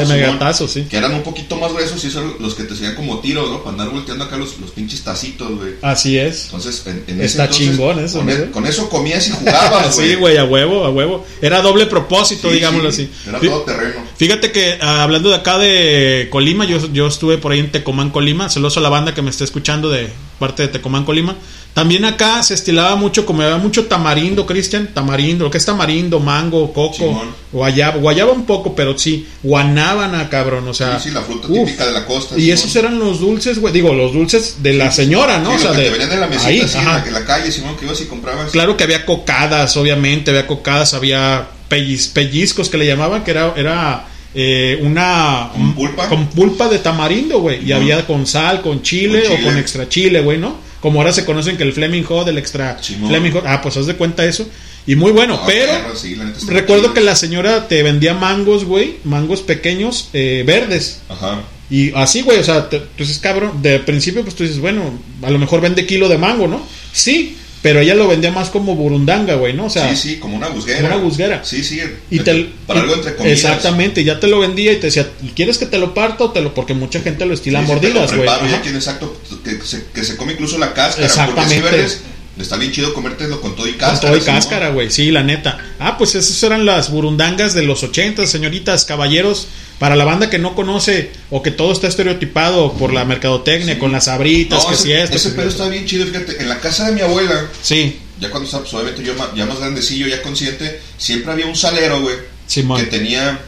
megatazos, 0.09 0.72
güey, 0.72 0.85
sí. 0.85 0.89
Que 0.89 0.97
eran 0.97 1.12
un 1.14 1.22
poquito 1.22 1.57
más 1.57 1.72
gruesos 1.72 2.03
y 2.05 2.07
esos 2.07 2.41
los 2.41 2.55
que 2.55 2.62
te 2.64 2.74
hacían 2.74 2.95
como 2.95 3.18
tiros, 3.18 3.51
¿no? 3.51 3.59
Para 3.59 3.70
andar 3.72 3.91
volteando 3.91 4.24
acá 4.24 4.37
los, 4.37 4.59
los 4.61 4.70
pinches 4.70 5.03
tacitos, 5.03 5.51
güey. 5.59 5.72
Así 5.83 6.16
es. 6.18 6.45
Entonces, 6.45 6.83
en, 6.87 7.03
en 7.09 7.16
ese 7.20 7.24
Está 7.27 7.45
entonces, 7.45 7.68
chingón 7.68 7.99
eso, 7.99 8.18
Con, 8.18 8.27
¿no, 8.27 8.33
e- 8.33 8.51
con 8.53 8.66
eso 8.66 8.89
comías 8.89 9.27
y 9.29 9.33
jugabas, 9.33 9.95
güey. 9.97 10.09
sí, 10.11 10.14
güey, 10.14 10.37
a 10.37 10.45
huevo, 10.45 10.85
a 10.85 10.91
huevo. 10.91 11.27
Era 11.43 11.61
doble 11.62 11.87
propósito, 11.87 12.49
Sí, 12.49 12.55
digámoslo 12.55 12.93
sí, 12.93 13.11
así. 13.12 13.29
Era 13.29 13.41
Fí- 13.41 13.49
todo 13.49 13.62
terreno. 13.62 14.07
Fíjate 14.16 14.53
que 14.53 14.79
ah, 14.81 15.03
hablando 15.03 15.29
de 15.31 15.35
acá 15.35 15.59
de 15.59 16.29
Colima, 16.31 16.64
yo, 16.64 16.79
yo 16.93 17.07
estuve 17.09 17.39
por 17.39 17.53
ahí 17.53 17.59
en 17.59 17.72
Tecomán, 17.72 18.11
Colima. 18.11 18.49
Celoso 18.49 18.81
a 18.81 18.83
la 18.83 18.89
banda 18.89 19.14
que 19.14 19.20
me 19.22 19.31
está 19.31 19.45
escuchando 19.45 19.91
de 19.91 20.09
parte 20.39 20.62
de 20.62 20.68
Tecomán, 20.68 21.05
Colima. 21.05 21.37
También 21.77 22.07
acá 22.07 22.43
se 22.43 22.55
estilaba 22.55 22.97
mucho, 22.97 23.27
como 23.27 23.43
había 23.43 23.59
mucho 23.59 23.85
tamarindo, 23.85 24.47
Cristian. 24.47 24.89
Tamarindo, 24.95 25.45
lo 25.45 25.51
que 25.51 25.59
es 25.59 25.66
tamarindo, 25.66 26.20
mango, 26.20 26.72
coco, 26.72 26.95
Simón. 26.97 27.29
guayaba. 27.53 27.99
Guayaba 27.99 28.33
un 28.33 28.47
poco, 28.47 28.74
pero 28.74 28.97
sí, 28.97 29.27
guanábana, 29.43 30.31
cabrón. 30.31 30.66
O 30.68 30.72
sea, 30.72 30.99
Sí, 30.99 31.11
sí, 31.11 31.14
la 31.14 31.20
fruta 31.20 31.49
uf. 31.49 31.66
típica 31.66 31.85
de 31.85 31.93
la 31.93 32.07
costa. 32.07 32.35
Y 32.35 32.41
Simón. 32.45 32.55
esos 32.55 32.77
eran 32.77 32.99
los 32.99 33.20
dulces, 33.20 33.59
güey. 33.59 33.74
Digo, 33.74 33.93
los 33.93 34.14
dulces 34.14 34.62
de 34.62 34.72
la 34.72 34.91
señora, 34.91 35.39
¿no? 35.39 35.51
Sí, 35.51 35.57
o 35.57 35.59
sea, 35.59 35.72
que 35.72 35.77
de 35.77 35.85
te 35.85 35.91
venían 35.91 36.09
de 36.09 36.16
la 36.16 36.27
mesita, 36.29 36.49
ahí, 36.49 36.61
así, 36.62 36.79
en 36.79 36.85
la, 36.87 37.05
en 37.07 37.12
la 37.12 37.24
calle, 37.27 37.53
Simón, 37.53 37.77
que 37.77 37.85
ibas 37.85 38.01
y 38.01 38.07
comprabas. 38.07 38.51
Claro 38.53 38.74
que 38.79 38.85
había 38.85 39.05
cocadas, 39.05 39.77
obviamente, 39.77 40.31
había 40.31 40.47
cocadas, 40.47 40.95
había 40.95 41.47
pellis- 41.68 42.11
pellizcos 42.11 42.70
que 42.70 42.79
le 42.79 42.87
llamaban, 42.87 43.22
que 43.22 43.33
era, 43.33 43.53
era 43.55 44.07
eh, 44.35 44.79
una... 44.83 45.51
¿Con 45.53 45.74
pulpa? 45.74 46.09
Con 46.09 46.27
pulpa 46.29 46.68
de 46.68 46.79
tamarindo, 46.79 47.41
güey. 47.41 47.62
Y 47.68 47.72
había 47.72 48.07
con 48.07 48.27
sal, 48.27 48.62
con 48.62 48.81
chile, 48.83 49.24
Con 49.24 49.33
o 49.33 49.37
chile. 49.37 49.47
con 49.49 49.59
extra 49.59 49.89
chile, 49.91 50.20
güey, 50.22 50.39
¿no? 50.39 50.64
Como 50.87 51.01
ahora 51.01 51.12
se 51.12 51.24
conocen 51.24 51.57
que 51.57 51.64
el 51.64 51.72
Fleming 51.72 52.05
Hot, 52.05 52.28
el 52.28 52.39
extra. 52.39 52.78
Fleming 52.80 53.32
Hot. 53.32 53.43
Ah, 53.45 53.61
pues 53.61 53.76
haz 53.76 53.87
de 53.87 53.97
cuenta 53.97 54.24
eso. 54.24 54.47
Y 54.87 54.95
muy 54.95 55.11
bueno, 55.11 55.34
No, 55.34 55.45
pero... 55.45 55.97
sí, 55.97 56.16
Recuerdo 56.47 56.95
que 56.95 57.01
la 57.01 57.16
señora 57.16 57.66
te 57.66 57.82
vendía 57.82 58.14
mangos, 58.14 58.64
güey, 58.64 58.99
mangos 59.03 59.43
pequeños, 59.43 60.11
eh, 60.12 60.45
verdes. 60.47 61.01
Ajá. 61.09 61.43
Y 61.68 61.93
así, 61.97 62.22
güey, 62.22 62.39
o 62.39 62.45
sea, 62.45 62.68
te- 62.70 62.76
entonces, 62.76 63.18
cabrón, 63.18 63.61
de 63.62 63.80
principio, 63.80 64.22
pues 64.22 64.37
tú 64.37 64.45
dices, 64.45 64.61
bueno, 64.61 64.97
a 65.22 65.30
lo 65.32 65.41
mejor 65.41 65.61
vende 65.61 65.87
kilo 65.87 66.09
de 66.09 66.18
mango, 66.18 66.47
¿no? 66.47 66.64
Sí, 66.93 67.37
pero 67.62 67.80
ella 67.80 67.97
lo 67.97 68.07
vendía 68.07 68.30
más 68.30 68.51
como 68.51 68.76
burundanga, 68.76 69.34
güey, 69.34 69.55
¿no? 69.55 69.64
O 69.64 69.70
sea, 69.70 69.91
sí, 69.93 70.11
sí, 70.11 70.16
como 70.18 70.37
una 70.37 70.47
busguera. 70.47 70.82
como 70.82 70.95
una 70.95 71.03
busguera. 71.03 71.45
Sí, 71.45 71.64
sí. 71.64 71.80
y 72.12 72.20
te, 72.20 72.51
para 72.64 72.78
y- 72.78 72.82
algo 72.84 72.95
entre 72.95 73.16
comillas. 73.16 73.39
Exactamente, 73.41 74.05
ya 74.05 74.20
te 74.20 74.28
lo 74.28 74.39
vendía 74.39 74.70
y 74.72 74.76
te 74.76 74.87
decía, 74.87 75.09
¿quieres 75.34 75.59
que 75.59 75.66
te 75.66 75.78
lo 75.80 75.93
parta 75.95 76.22
o 76.22 76.30
te 76.30 76.41
lo...? 76.43 76.55
Porque 76.55 76.74
mucha 76.74 77.01
gente 77.01 77.26
lo 77.26 77.34
estila 77.34 77.61
Sí, 77.62 77.66
mordidas, 77.66 78.14
güey. 78.14 78.28
tiene 78.62 78.78
exacto, 78.78 79.20
que 79.47 79.64
se, 79.64 79.84
que 79.94 80.05
se 80.05 80.16
come 80.16 80.32
incluso 80.32 80.59
la 80.59 80.74
cáscara. 80.74 81.07
Exactamente. 81.07 81.61
Verdes, 81.62 82.01
está 82.38 82.57
bien 82.57 82.72
chido 82.72 82.92
comértelo 82.92 83.40
con 83.40 83.55
todo 83.57 83.66
y 83.66 83.70
Con 83.72 83.80
cáscara. 83.80 84.12
todo 84.12 84.16
y 84.22 84.24
cáscara, 84.24 84.68
güey, 84.70 84.90
sí, 84.90 85.11
la 85.11 85.22
neta. 85.22 85.59
Ah, 85.78 85.97
pues 85.97 86.14
esas 86.14 86.42
eran 86.42 86.66
las 86.66 86.90
burundangas 86.90 87.55
de 87.55 87.62
los 87.62 87.82
80, 87.82 88.26
señoritas, 88.26 88.84
caballeros. 88.84 89.49
Para 89.78 89.94
la 89.94 90.05
banda 90.07 90.30
que 90.30 90.38
no 90.38 90.55
conoce 90.55 91.11
o 91.30 91.42
que 91.42 91.51
todo 91.51 91.70
está 91.72 91.86
estereotipado 91.86 92.72
por 92.74 92.94
la 92.94 93.05
mercadotecnia, 93.05 93.74
Sí. 93.74 93.80
con 93.80 93.92
las 93.92 94.09
abritas, 94.09 94.62
No, 94.62 94.68
que 94.70 94.74
ese, 94.74 94.82
si 94.84 94.92
esto. 94.92 95.16
ese 95.16 95.30
pedo 95.32 95.49
está 95.51 95.68
bien 95.68 95.84
chido, 95.86 96.07
fíjate, 96.07 96.40
en 96.40 96.49
la 96.49 96.59
casa 96.61 96.86
de 96.86 96.92
mi 96.92 97.03
abuela, 97.03 97.47
Sí, 97.61 97.99
ya 98.18 98.30
cuando 98.30 98.47
estaba, 98.47 98.62
pues, 98.62 98.72
obviamente 98.74 99.03
yo 99.03 99.12
ya 99.36 99.44
más 99.44 99.59
grandecillo, 99.59 100.07
ya 100.07 100.22
consciente, 100.22 100.80
siempre 100.97 101.30
había 101.32 101.44
un 101.47 101.57
salero, 101.57 102.01
güey, 102.01 102.16
Simón. 102.47 102.80
que 102.80 102.86
tenía 102.86 103.38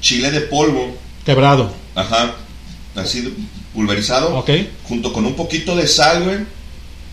chile 0.00 0.32
de 0.32 0.40
polvo, 0.40 0.96
quebrado. 1.24 1.72
ajá, 1.94 2.34
así 2.96 3.32
pulverizado, 3.78 4.36
Ok. 4.36 4.50
junto 4.88 5.12
con 5.12 5.24
un 5.24 5.34
poquito 5.34 5.76
de 5.76 5.86
sal, 5.86 6.24
güey, 6.24 6.38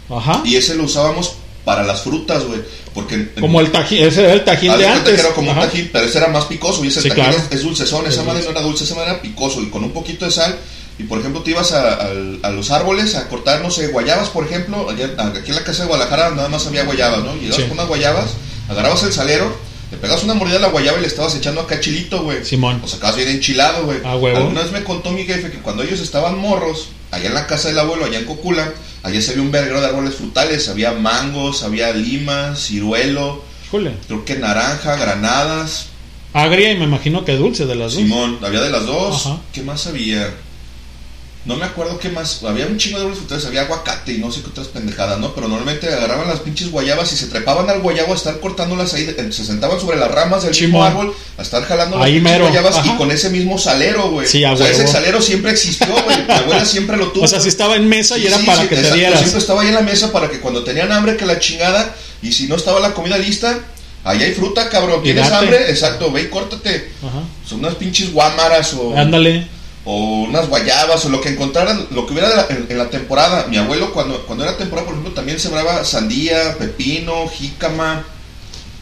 Ajá. 0.09 0.41
y 0.43 0.55
ese 0.55 0.74
lo 0.74 0.84
usábamos 0.86 1.34
para 1.63 1.84
las 1.84 2.01
frutas, 2.01 2.43
güey, 2.43 2.59
porque... 2.95 3.34
Como 3.39 3.59
el 3.61 3.72
tajín, 3.72 4.03
ese 4.05 4.24
era 4.24 4.34
el 4.34 4.43
tajín 4.43 4.76
de 4.78 4.88
antes. 4.88 5.20
era 5.20 5.30
como 5.34 5.51
Ajá. 5.51 5.61
un 5.61 5.68
tajín, 5.68 5.89
pero 5.93 6.05
ese 6.05 6.18
era 6.18 6.28
más 6.30 6.45
picoso. 6.45 6.84
Y 6.84 6.88
ese 6.88 7.01
Sí, 7.03 7.09
tajín 7.09 7.24
claro. 7.26 7.38
es, 7.38 7.55
es 7.57 7.61
dulcezón. 7.63 8.07
Esa 8.07 8.22
Es 8.22 8.26
madre 8.28 8.39
dulce. 8.41 8.45
no 8.53 8.59
era 8.59 8.61
dulce, 8.68 8.84
esa 8.84 8.95
madre 8.95 9.11
era 9.11 9.22
picoso. 9.22 9.61
Y 9.61 9.70
con 9.70 9.84
un 9.84 9.91
poquito 9.91 10.26
de 10.26 10.32
sal. 10.32 10.57
Y 10.97 11.03
por 11.03 11.20
ejemplo, 11.20 11.41
te 11.43 11.51
ibas 11.51 11.72
a, 11.74 12.07
a 12.43 12.49
los 12.51 12.72
árboles 12.72 13.13
a 13.16 13.28
cortar, 13.28 13.61
no 13.61 13.70
sé, 13.70 13.88
guayabas, 13.88 14.30
por 14.30 14.45
ejemplo. 14.45 14.89
allá- 14.89 15.11
aquí 15.36 15.49
en 15.49 15.55
la 15.55 15.63
casa 15.63 15.84
de 15.84 15.89
Guadalajara 15.89 16.32
nada 16.32 16.47
más 16.49 16.66
había 16.68 16.84
guayabas, 16.84 17.20
¿no? 17.24 17.34
Llegabas 17.36 17.55
Sí. 17.57 17.61
con 17.63 17.72
unas 17.74 17.88
guayabas, 17.88 18.26
agarrabas 18.70 19.03
el 19.03 19.11
salero, 19.13 19.55
le 19.95 20.01
pegabas 20.01 20.23
una 20.25 20.33
mordida 20.33 20.57
a 20.57 20.61
la 20.61 20.67
guayaba 20.67 20.97
y 20.97 21.01
le 21.01 21.07
estabas 21.07 21.35
echando 21.35 21.61
acá 21.61 21.79
chilito, 21.79 22.21
güey. 22.23 22.43
Simón. 22.43 22.81
O 22.83 22.87
sacabas 22.87 23.15
bien 23.15 23.29
enchilado, 23.29 23.85
güey. 23.85 23.99
Ah, 24.03 24.17
huevo. 24.17 24.37
Alguna 24.37 24.61
vez 24.61 24.71
me 24.71 24.83
contó 24.83 25.11
mi 25.11 25.23
jefe 25.23 25.49
que 25.51 25.59
cuando 25.59 25.83
ellos 25.83 26.01
estaban 26.01 26.37
morros, 26.37 26.89
allá 27.11 27.27
en 27.27 27.33
la 27.33 27.47
casa 27.47 27.69
del 27.69 27.79
abuelo, 27.79 28.05
allá 28.05 28.19
en 28.19 28.25
Cocula, 28.25 28.73
allá 29.03 29.21
se 29.21 29.31
había 29.31 29.43
un 29.43 29.51
verguero 29.51 29.79
de 29.79 29.87
árboles 29.87 30.15
frutales. 30.15 30.67
Había 30.67 30.91
mangos, 30.91 31.63
había 31.63 31.91
limas, 31.93 32.59
ciruelo, 32.59 33.41
Híjole. 33.67 33.93
creo 34.07 34.25
que 34.25 34.35
naranja, 34.35 34.97
granadas. 34.97 35.87
Agria 36.33 36.71
y 36.73 36.77
me 36.77 36.83
imagino 36.83 37.23
que 37.23 37.37
dulce 37.37 37.65
de 37.65 37.75
las 37.75 37.93
dos. 37.93 38.01
Simón, 38.01 38.39
había 38.43 38.61
de 38.61 38.69
las 38.69 38.85
dos. 38.85 39.25
Ajá. 39.25 39.37
¿Qué 39.53 39.61
más 39.61 39.87
había? 39.87 40.29
No 41.45 41.55
me 41.55 41.65
acuerdo 41.65 41.99
qué 41.99 42.09
más. 42.09 42.43
Había 42.43 42.65
un 42.65 42.77
chingo 42.77 42.97
de 42.97 43.03
árboles 43.03 43.19
frutales, 43.19 43.45
había 43.45 43.61
aguacate 43.61 44.13
y 44.13 44.17
no 44.17 44.31
sé 44.31 44.41
qué 44.41 44.47
otras 44.47 44.67
pendejadas, 44.67 45.19
¿no? 45.19 45.35
Pero 45.35 45.47
normalmente 45.47 45.87
agarraban 45.87 46.27
las 46.27 46.39
pinches 46.39 46.71
guayabas 46.71 47.13
y 47.13 47.17
se 47.17 47.27
trepaban 47.27 47.69
al 47.69 47.81
guayabo 47.81 48.13
a 48.13 48.15
estar 48.15 48.39
cortándolas 48.39 48.95
ahí. 48.95 49.05
Se 49.29 49.45
sentaban 49.45 49.79
sobre 49.79 49.97
las 49.97 50.09
ramas 50.09 50.41
del 50.41 50.51
mismo 50.51 50.67
Simón. 50.67 50.87
árbol 50.87 51.15
a 51.37 51.43
estar 51.43 51.63
jalando 51.63 51.97
las 51.97 52.05
Ahí 52.07 52.13
pinches 52.13 52.31
mero, 52.31 52.45
guayabas 52.45 52.83
y 52.83 52.89
con 52.97 53.11
ese 53.11 53.29
mismo 53.29 53.59
salero, 53.59 54.09
güey. 54.09 54.27
Sí, 54.27 54.43
o 54.43 54.57
sea, 54.57 54.71
ese 54.71 54.87
salero 54.87 55.21
siempre 55.21 55.51
existió, 55.51 55.93
güey. 56.03 56.25
Mi 56.25 56.33
abuela 56.33 56.65
siempre 56.65 56.97
lo 56.97 57.11
tuvo. 57.11 57.25
O 57.25 57.27
sea, 57.27 57.39
si 57.39 57.49
estaba 57.49 57.75
en 57.75 57.87
mesa 57.87 58.17
y 58.17 58.25
era 58.25 58.39
sí, 58.39 58.45
para 58.45 58.63
sí, 58.63 58.67
que 58.67 58.75
te 58.77 58.93
dieras. 58.93 59.19
Siempre 59.19 59.39
estaba 59.39 59.61
ahí 59.61 59.67
en 59.67 59.75
la 59.75 59.81
mesa 59.81 60.11
para 60.11 60.29
que 60.29 60.39
cuando 60.39 60.63
tenían 60.63 60.91
hambre, 60.91 61.15
que 61.15 61.27
la 61.27 61.37
chingada, 61.37 61.95
y 62.23 62.31
si 62.31 62.47
no 62.47 62.55
estaba 62.55 62.79
la 62.79 62.95
comida 62.95 63.19
lista, 63.19 63.59
ahí 64.03 64.23
hay 64.23 64.33
fruta, 64.33 64.67
cabrón. 64.69 65.03
¿Tienes 65.03 65.31
hambre? 65.31 65.69
Exacto, 65.69 66.11
ve 66.11 66.23
y 66.23 66.27
córtate. 66.27 66.89
Ajá. 67.07 67.21
Son 67.47 67.59
unas 67.59 67.75
pinches 67.75 68.11
guámaras 68.11 68.73
o, 68.73 68.97
Ándale. 68.97 69.47
O 69.86 70.23
unas 70.23 70.49
guayabas 70.49 71.05
o 71.05 71.09
lo 71.09 71.21
que 71.21 71.29
encontraran, 71.29 71.88
lo 71.91 72.05
que 72.07 72.13
hubiera 72.13 72.47
en, 72.49 72.65
en 72.69 72.77
la 72.77 72.89
temporada. 72.89 73.45
Mi 73.47 73.57
abuelo, 73.57 73.93
cuando, 73.93 74.25
cuando 74.25 74.43
era 74.43 74.57
temporada, 74.57 74.86
por 74.88 74.95
ejemplo, 74.95 75.13
también 75.13 75.39
sembraba 75.39 75.86
sandía, 75.86 76.57
pepino, 76.57 77.27
jícama, 77.29 78.03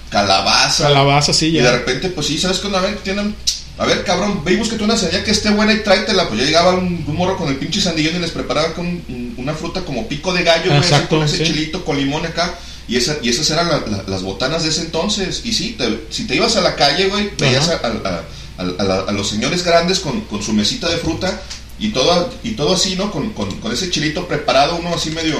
calabaza. 0.10 0.84
Calabaza, 0.88 1.34
sí, 1.34 1.48
Y 1.48 1.52
de 1.54 1.64
ya. 1.64 1.72
repente, 1.72 2.10
pues 2.10 2.28
sí, 2.28 2.38
¿sabes 2.38 2.60
qué? 2.60 2.68
Una 2.68 2.80
vez 2.80 3.02
tienen. 3.04 3.36
A 3.80 3.86
ver, 3.86 4.04
cabrón, 4.04 4.46
vimos 4.46 4.70
que 4.70 4.76
tú 4.76 4.84
una 4.84 4.96
sandía 4.96 5.24
que 5.24 5.32
esté 5.32 5.50
buena 5.50 5.74
y 5.74 5.80
tráetela. 5.82 6.28
Pues 6.28 6.40
yo 6.40 6.46
llegaba 6.46 6.76
un, 6.76 7.04
un 7.08 7.16
morro 7.16 7.38
con 7.38 7.48
el 7.50 7.56
pinche 7.56 7.82
sandillón 7.82 8.16
y 8.16 8.20
les 8.20 8.30
preparaba 8.32 8.74
con 8.74 8.86
un- 8.86 9.34
una 9.38 9.54
fruta 9.56 9.82
como 9.82 10.08
pico 10.08 10.32
de 10.32 10.44
gallo, 10.44 10.72
Exacto, 10.76 11.18
con 11.18 11.26
ese 11.26 11.38
sí. 11.38 11.44
chilito 11.46 11.84
con 11.84 11.98
limón 11.98 12.26
acá. 12.26 12.54
Y, 12.88 12.98
esa, 12.98 13.16
y 13.24 13.30
esas 13.30 13.50
eran 13.50 13.68
la- 13.70 13.84
la- 13.88 14.04
las 14.08 14.22
botanas 14.22 14.62
de 14.64 14.70
ese 14.70 14.82
entonces. 14.82 15.42
Y 15.44 15.54
sí, 15.54 15.76
te- 15.78 16.02
si 16.12 16.28
te 16.28 16.36
ibas 16.36 16.56
a 16.56 16.62
la 16.62 16.76
calle, 16.76 17.08
güey, 17.08 17.32
veías 17.40 17.68
a- 17.70 17.76
a- 17.78 18.22
a- 18.58 19.12
los 19.12 19.30
señores 19.30 19.64
grandes 19.64 20.00
con, 20.00 20.22
con 20.22 20.42
su 20.44 20.54
mesita 20.54 20.90
de 20.90 20.98
fruta 20.98 21.42
y 21.80 21.90
todo, 21.90 22.32
y 22.44 22.52
todo 22.52 22.74
así, 22.74 22.96
¿no? 22.96 23.12
Con, 23.12 23.32
con- 23.34 23.60
con 23.60 23.72
ese 23.72 23.90
chilito 23.90 24.28
preparado, 24.28 24.76
uno 24.76 24.94
así 24.96 25.10
medio, 25.12 25.38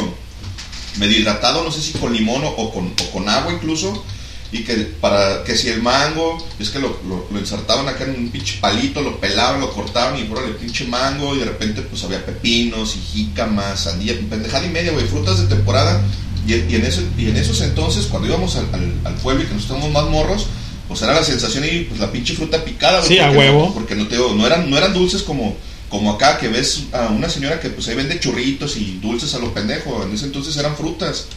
medio 0.98 1.18
hidratado, 1.20 1.64
no 1.64 1.72
sé 1.72 1.82
si 1.82 1.94
con 1.94 2.14
limón 2.14 2.44
o, 2.46 2.72
con, 2.74 2.90
con 3.12 3.30
agua 3.30 3.54
incluso. 3.54 4.04
Y 4.52 4.64
que 4.64 4.76
para 4.76 5.44
que 5.44 5.56
si 5.58 5.70
el 5.70 5.82
mango, 5.82 6.38
es 6.60 6.70
que 6.70 6.78
lo, 6.78 7.00
lo, 7.10 7.26
lo 7.32 7.40
insertaban 7.40 7.88
acá 7.88 8.04
en 8.04 8.12
un 8.12 8.30
pinche 8.30 8.60
palito, 8.62 9.02
lo 9.02 9.20
pelaban, 9.20 9.60
lo 9.60 9.74
cortaban 9.74 10.16
y 10.20 10.28
fuera 10.28 10.46
el 10.48 10.54
pinche 10.56 10.86
mango. 10.86 11.36
Y 11.36 11.40
de 11.40 11.46
repente, 11.46 11.82
pues 11.82 12.04
había 12.04 12.24
pepinos 12.24 12.96
y 12.96 13.00
jícamas, 13.00 13.86
sandía, 13.86 14.14
pendejada 14.30 14.64
y 14.64 14.70
media, 14.70 14.92
güey, 14.92 15.08
frutas 15.08 15.40
de 15.40 15.48
temporada. 15.56 16.00
Y, 16.46 16.54
en 16.54 16.86
eso, 16.86 17.02
y 17.18 17.30
en 17.30 17.38
esos 17.38 17.62
entonces, 17.62 18.06
cuando 18.06 18.28
íbamos 18.28 18.56
al 18.56 19.16
pueblo 19.24 19.42
y 19.44 19.48
que 19.48 19.54
nos 19.56 19.64
estábamos 19.64 19.90
más 19.92 20.06
morros, 20.06 20.46
pues 20.88 21.02
era 21.02 21.14
la 21.14 21.24
sensación 21.24 21.64
y 21.66 21.82
pues 21.82 22.00
la 22.00 22.12
pinche 22.12 22.34
fruta 22.34 22.64
picada, 22.64 23.00
güey, 23.00 23.10
Sí, 23.10 23.20
a 23.20 23.32
no- 23.32 23.40
huevo. 23.40 23.74
porque 23.74 23.96
no 23.96 24.08
te 24.08 24.16
digo, 24.16 24.34
no 24.34 24.46
eran, 24.46 24.70
no 24.70 24.78
eran 24.78 24.94
dulces 24.94 25.24
como, 25.24 25.56
como 25.90 26.12
acá, 26.12 26.38
que 26.40 26.48
ves 26.48 26.84
a 26.92 27.08
una 27.08 27.30
señora 27.30 27.60
que 27.60 27.70
pues 27.70 27.88
ahí 27.88 27.96
vende 27.96 28.20
churritos 28.20 28.76
y 28.78 29.00
dulces 29.02 29.34
a 29.36 29.40
lo 29.40 29.54
pendejo. 29.54 30.04
En 30.04 30.14
ese 30.14 30.26
entonces 30.26 30.56
eran 30.58 30.76
frutas. 30.76 31.28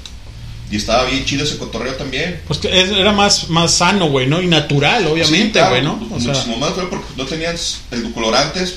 Y 0.68 0.76
estaba 0.76 1.04
bien 1.04 1.24
chido 1.24 1.44
ese 1.44 1.58
cotorreo 1.58 1.94
también. 1.94 2.40
Pues 2.46 2.58
que 2.58 2.68
era 2.68 3.12
más, 3.12 3.48
más 3.50 3.72
sano, 3.74 4.08
güey, 4.08 4.26
¿no? 4.26 4.42
Y 4.42 4.48
natural, 4.48 5.06
obviamente, 5.06 5.44
Sí, 5.46 5.52
claro, 5.52 5.70
güey, 5.70 5.82
¿no? 5.82 5.92
O 6.10 6.18
sea, 6.18 6.32
muchísimo 6.32 6.56
más, 6.56 6.72
claro, 6.72 6.90
porque 6.90 7.06
no 7.16 7.24
tenían 7.24 7.54
edulcorantes, 7.92 8.74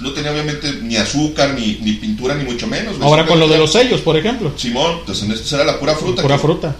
no 0.00 0.12
tenía 0.12 0.30
obviamente 0.32 0.72
ni 0.82 0.96
azúcar, 0.96 1.54
ni, 1.54 1.78
ni 1.82 1.92
pintura, 1.92 2.34
ni 2.34 2.44
mucho 2.44 2.66
menos. 2.66 2.96
güey. 2.96 3.06
ahora 3.08 3.26
con 3.26 3.38
lo 3.38 3.48
de 3.48 3.58
los 3.58 3.72
sellos, 3.72 4.00
por 4.00 4.16
ejemplo. 4.16 4.52
Simón, 4.56 4.98
entonces 5.00 5.24
en 5.24 5.32
esto 5.32 5.54
era 5.56 5.64
la 5.64 5.78
pura 5.78 5.94
fruta. 5.94 6.22
Pura 6.22 6.36
que- 6.36 6.42
fruta. 6.42 6.76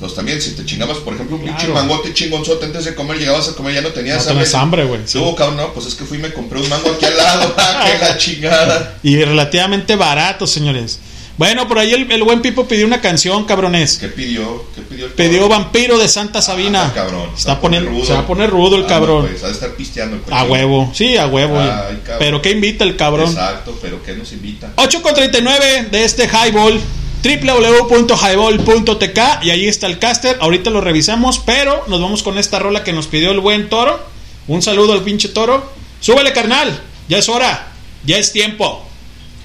Pues 0.00 0.14
también, 0.14 0.40
si 0.40 0.52
te 0.52 0.64
chingabas, 0.64 0.96
por 0.98 1.12
ejemplo, 1.14 1.36
un 1.36 1.42
pinche 1.42 1.66
Claro. 1.66 1.74
mangote 1.74 2.14
chingonzote 2.14 2.64
antes 2.64 2.86
de 2.86 2.94
comer, 2.94 3.18
llegabas 3.18 3.48
a 3.50 3.52
comer, 3.54 3.74
ya 3.74 3.82
no 3.82 3.88
tenías 3.90 4.26
No 4.26 4.58
hambre, 4.58 4.84
güey. 4.84 5.00
sí. 5.04 5.18
Luego, 5.18 5.36
cabrón, 5.36 5.58
no, 5.58 5.72
pues 5.74 5.86
es 5.86 5.94
que 5.94 6.04
fui 6.04 6.16
y 6.16 6.22
me 6.22 6.32
compré 6.32 6.58
un 6.58 6.68
mango 6.70 6.90
aquí 6.90 7.04
al 7.04 7.16
lado, 7.18 7.54
ah, 7.58 7.84
que 7.86 7.98
la 7.98 8.16
chingada. 8.18 8.98
Y 9.02 9.22
relativamente 9.22 9.96
barato, 9.96 10.46
señores. 10.46 10.98
Bueno, 11.36 11.66
por 11.68 11.78
ahí 11.78 11.92
el, 11.94 12.10
el 12.12 12.22
buen 12.22 12.42
Pipo 12.42 12.66
pidió 12.68 12.86
una 12.86 13.00
canción, 13.00 13.44
cabrones. 13.44 13.96
¿Qué 13.98 14.08
pidió? 14.08 14.64
¿Qué 14.74 14.82
pidió 14.82 15.06
el 15.06 15.12
Pidió? 15.12 15.48
Vampiro 15.48 15.96
de 15.98 16.06
Santa 16.06 16.42
Sabina. 16.42 16.86
Ah, 16.86 16.92
cabrón. 16.94 17.30
Está 17.34 17.38
Se 17.42 17.48
va 17.48 17.54
a 17.54 17.60
poner 17.60 17.84
rudo. 17.86 18.04
se 18.04 18.12
va 18.12 18.18
a 18.18 18.26
poner 18.26 18.50
rudo 18.50 18.76
el 18.76 18.84
Ah, 18.84 18.88
cabrón. 18.88 19.26
pues, 19.26 19.40
de 19.42 19.50
estar 19.50 19.70
pisteando 19.74 20.16
el 20.16 20.22
A 20.22 20.24
cochino. 20.24 20.44
huevo, 20.52 20.90
sí, 20.94 21.16
a 21.16 21.26
huevo. 21.26 21.58
Ay. 21.58 21.98
Pero 22.18 22.42
¿qué 22.42 22.50
invita 22.50 22.84
el 22.84 22.96
cabrón? 22.96 23.30
Exacto, 23.30 23.78
pero 23.80 24.02
¿qué 24.02 24.12
nos 24.14 24.32
invita? 24.32 24.70
8 24.76 25.00
con 25.00 25.14
39 25.14 25.88
de 25.90 26.04
este 26.04 26.26
highball 26.28 26.78
www.highball.tk 27.22 29.18
y 29.42 29.50
ahí 29.50 29.68
está 29.68 29.86
el 29.86 29.98
caster. 29.98 30.38
Ahorita 30.40 30.70
lo 30.70 30.80
revisamos, 30.80 31.38
pero 31.38 31.84
nos 31.86 32.00
vamos 32.00 32.22
con 32.22 32.38
esta 32.38 32.58
rola 32.58 32.82
que 32.84 32.92
nos 32.92 33.06
pidió 33.06 33.30
el 33.30 33.40
buen 33.40 33.68
toro. 33.68 34.00
Un 34.48 34.62
saludo 34.62 34.94
al 34.94 35.02
pinche 35.02 35.28
toro. 35.28 35.70
Súbele, 36.00 36.32
carnal. 36.32 36.80
Ya 37.08 37.18
es 37.18 37.28
hora. 37.28 37.72
Ya 38.04 38.16
es 38.16 38.32
tiempo. 38.32 38.86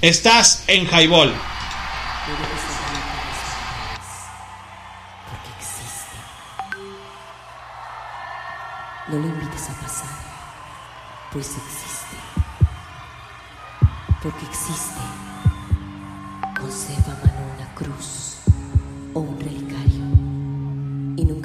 Estás 0.00 0.64
en 0.66 0.86
Highball. 0.86 1.34
No 9.08 9.18
lo 9.18 9.26
invites 9.28 9.70
a 9.70 9.80
pasar, 9.80 10.08
pues 11.32 11.46
existe. 11.46 12.16
Porque 14.20 14.44
existe. 14.46 14.95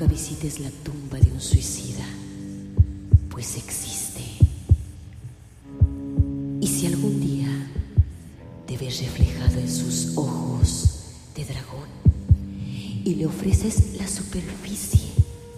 Visites 0.08 0.60
la 0.60 0.70
tumba 0.84 1.20
de 1.20 1.32
un 1.32 1.40
suicida, 1.40 2.04
pues 3.30 3.56
existe. 3.56 4.22
Y 6.60 6.68
si 6.68 6.88
algún 6.88 7.22
día 7.22 7.48
te 8.66 8.78
ves 8.78 9.00
reflejado 9.00 9.60
en 9.60 9.70
sus 9.70 10.18
ojos 10.18 11.04
de 11.36 11.46
dragón 11.46 11.88
y 13.06 13.16
le 13.16 13.28
ofreces 13.28 13.96
la 14.00 14.08
superficie 14.08 15.12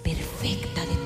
perfecta 0.04 0.86
de 0.86 1.03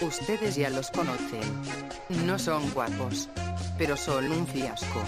Ustedes 0.00 0.56
ya 0.56 0.70
los 0.70 0.90
conocen. 0.90 1.40
No 2.26 2.38
son 2.38 2.68
guapos, 2.70 3.28
pero 3.78 3.96
son 3.96 4.30
un 4.30 4.46
fiasco. 4.46 5.02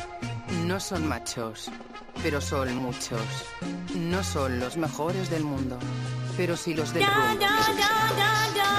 No 0.64 0.78
son 0.78 1.06
machos, 1.08 1.70
pero 2.22 2.40
son 2.40 2.76
muchos. 2.76 3.20
No 3.94 4.22
son 4.22 4.60
los 4.60 4.76
mejores 4.76 5.28
del 5.28 5.42
mundo, 5.42 5.78
pero 6.36 6.56
sí 6.56 6.74
los 6.74 6.94
del. 6.94 7.04
Pero 7.04 7.16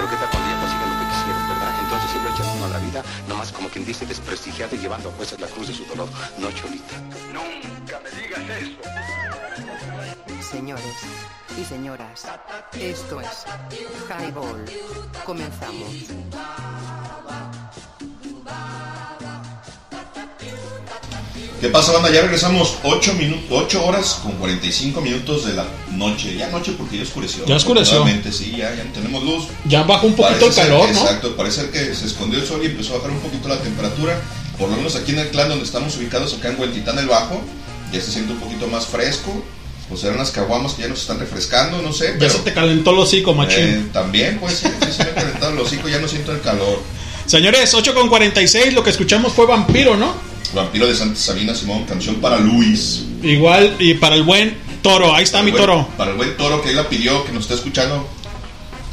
qué 0.10 0.16
tal 0.16 0.30
cuando 0.30 0.49
ya 0.49 0.60
consiguen 0.62 0.89
lo 0.89 0.99
que 0.99 1.08
quisieron, 1.12 1.47
¿verdad? 1.49 1.74
Entonces 1.84 2.24
lo 2.24 2.30
echan 2.30 2.58
uno 2.58 2.66
a 2.66 2.70
la 2.70 2.80
vida, 2.80 3.03
nomás 3.28 3.51
como 3.51 3.70
quien 3.70 3.86
dice 3.86 4.05
desprestigiado 4.05 4.76
y 4.76 4.80
llevando 4.80 5.10
a 5.10 5.12
cuestas 5.12 5.39
la 5.39 5.47
cruz 5.47 5.68
de 5.68 5.74
su 5.74 5.86
dolor. 5.86 6.08
No, 6.39 6.51
Cholita. 6.51 6.97
Nunca 7.34 7.99
me 8.03 8.10
digas 8.22 8.41
eso. 8.62 8.86
Señores 10.58 10.84
y 11.62 11.64
señoras, 11.66 12.24
esto 12.82 13.22
es 13.22 13.45
Highball. 14.10 14.66
Comenzamos. 15.24 15.88
¿Qué 21.62 21.70
pasa, 21.70 21.91
banda? 21.91 22.10
Ya 22.10 22.22
regresamos 22.22 22.78
8, 22.82 23.14
minutos, 23.14 23.43
8 23.51 23.86
horas 23.86 24.20
con 24.24 24.32
45 24.34 24.99
minutos 24.99 25.45
de 25.45 25.53
la 25.53 25.68
noche. 25.91 26.36
Ya 26.36 26.49
noche 26.49 26.74
porque 26.76 26.97
ya 26.97 27.03
oscureció. 27.03 27.45
Ya 27.45 27.58
oscureció. 27.58 28.03
Sí, 28.32 28.55
ya, 28.58 28.74
ya 28.74 28.84
tenemos 28.93 29.24
luz. 29.24 29.45
Ya 29.66 29.84
bajó 29.84 30.08
un 30.08 30.16
poquito 30.16 30.39
Parece 30.39 30.45
el 30.47 30.53
ser- 30.53 30.64
calor, 30.70 30.89
¿no? 30.91 31.01
Exacto, 31.01 31.36
parece 31.38 31.62
ser 31.62 31.70
que 31.72 31.93
se 31.93 32.08
escondió 32.08 32.39
el 32.39 32.47
sol 32.47 32.62
y 32.64 32.66
empezó 32.66 32.93
a 32.95 32.97
bajar 32.97 33.12
un 33.12 33.20
poquito 33.20 33.47
la 33.47 33.60
temperatura. 33.60 34.20
Por 34.58 34.70
lo 34.72 34.78
menos 34.78 34.95
aquí 34.95 35.12
en 35.12 35.20
el 35.20 35.30
clan 35.30 35.49
donde 35.49 35.66
estamos 35.66 35.95
ubicados, 35.97 36.34
acá 36.34 36.49
en 36.49 36.60
Huentitán 36.60 36.97
el 36.97 37.05
Bajo, 37.05 37.41
ya 37.93 38.01
se 38.01 38.12
siente 38.12 38.34
un 38.34 38.39
poquito 38.39 38.66
más 38.68 38.88
fresco. 38.88 39.43
O 39.89 39.95
serán 39.95 40.17
las 40.17 40.31
caguamas 40.31 40.73
que 40.73 40.81
ya 40.81 40.88
nos 40.89 40.99
están 41.01 41.19
refrescando, 41.19 41.81
no 41.81 41.93
sé. 41.93 42.07
Ya 42.13 42.19
Pero 42.19 42.33
se 42.33 42.39
te 42.39 42.53
calentó 42.53 42.91
el 42.91 42.99
hocico, 42.99 43.33
machín. 43.33 43.59
eh, 43.63 43.83
también, 43.93 44.38
pues, 44.39 44.57
sí, 44.57 44.67
sí 44.85 44.91
se 44.91 45.03
me 45.05 45.11
ha 45.11 45.15
calentado 45.15 45.53
el 45.53 45.59
hocico, 45.59 45.88
ya 45.88 45.99
no 45.99 46.07
siento 46.07 46.31
el 46.33 46.41
calor. 46.41 46.81
Señores, 47.25 47.73
8 47.73 47.93
con 47.93 48.09
46, 48.09 48.73
lo 48.73 48.83
que 48.83 48.89
escuchamos 48.89 49.31
fue 49.33 49.45
Vampiro, 49.45 49.95
¿no? 49.95 50.13
Vampiro 50.53 50.88
de 50.88 50.95
Santa 50.95 51.19
Sabina 51.19 51.53
Simón, 51.55 51.85
canción 51.85 52.15
para 52.17 52.38
Luis. 52.38 53.03
Igual, 53.23 53.75
y 53.79 53.93
para 53.95 54.15
el 54.15 54.23
buen 54.23 54.57
Toro, 54.81 55.13
ahí 55.15 55.23
está 55.23 55.41
mi 55.41 55.51
Para 55.51 55.63
el 55.63 55.69
buen- 55.69 55.83
Toro. 55.85 55.97
Para 55.97 56.11
el 56.11 56.17
buen 56.17 56.38
toro 56.38 56.61
que 56.61 56.69
él 56.69 56.75
la 56.75 56.88
pidió, 56.88 57.25
que 57.25 57.31
nos 57.33 57.43
está 57.43 57.55
escuchando. 57.55 58.07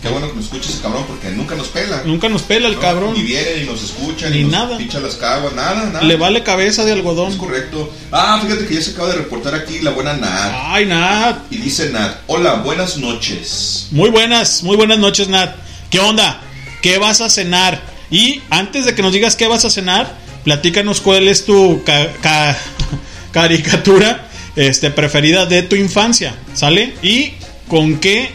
Qué 0.04 0.10
bueno 0.10 0.28
que 0.28 0.34
nos 0.34 0.44
escuche 0.44 0.68
ese 0.70 0.82
cabrón 0.82 1.04
porque 1.08 1.30
nunca 1.30 1.54
nos 1.54 1.68
pela. 1.68 2.02
Nunca 2.04 2.28
nos 2.28 2.42
pela 2.42 2.68
el 2.68 2.74
No, 2.74 2.80
cabrón. 2.80 3.14
Ni 3.14 3.22
viene, 3.22 3.60
ni 3.60 3.64
nos 3.64 3.82
escucha, 3.82 4.28
Ni 4.28 4.36
ni, 4.36 4.42
nos 4.42 4.52
nada. 4.52 4.76
pincha 4.76 5.00
las 5.00 5.14
caguas, 5.14 5.54
nada, 5.54 5.86
nada. 5.86 6.02
Le 6.04 6.16
vale 6.16 6.42
cabeza 6.42 6.84
de 6.84 6.92
algodón. 6.92 7.32
Es 7.32 7.38
correcto. 7.38 7.90
Ah, 8.12 8.38
fíjate 8.44 8.66
que 8.66 8.74
ya 8.74 8.82
se 8.82 8.90
acaba 8.90 9.08
de 9.08 9.14
reportar 9.16 9.54
aquí 9.54 9.78
la 9.80 9.92
buena 9.92 10.12
Nat. 10.12 10.52
Ay, 10.66 10.84
Nat. 10.84 11.38
Y 11.50 11.56
dice 11.56 11.88
Nat, 11.88 12.18
hola, 12.26 12.56
buenas 12.56 12.98
noches. 12.98 13.88
Muy 13.92 14.10
buenas, 14.10 14.62
muy 14.62 14.76
buenas 14.76 14.98
noches, 14.98 15.28
Nat. 15.28 15.54
¿Qué 15.88 16.00
onda? 16.00 16.40
¿Qué 16.82 16.98
vas 16.98 17.22
a 17.22 17.30
cenar? 17.30 17.80
Y 18.10 18.42
antes 18.50 18.84
de 18.84 18.94
que 18.94 19.00
nos 19.00 19.14
digas 19.14 19.36
qué 19.36 19.46
vas 19.48 19.64
a 19.64 19.70
cenar, 19.70 20.14
platícanos 20.44 21.00
cuál 21.00 21.28
es 21.28 21.46
tu 21.46 21.82
ca- 21.82 22.12
ca- 22.20 22.58
caricatura 23.32 24.28
este, 24.56 24.90
preferida 24.90 25.46
de 25.46 25.62
tu 25.62 25.76
infancia, 25.76 26.34
¿sale? 26.54 26.94
Y 27.02 27.32
con 27.68 27.98
qué 27.98 28.30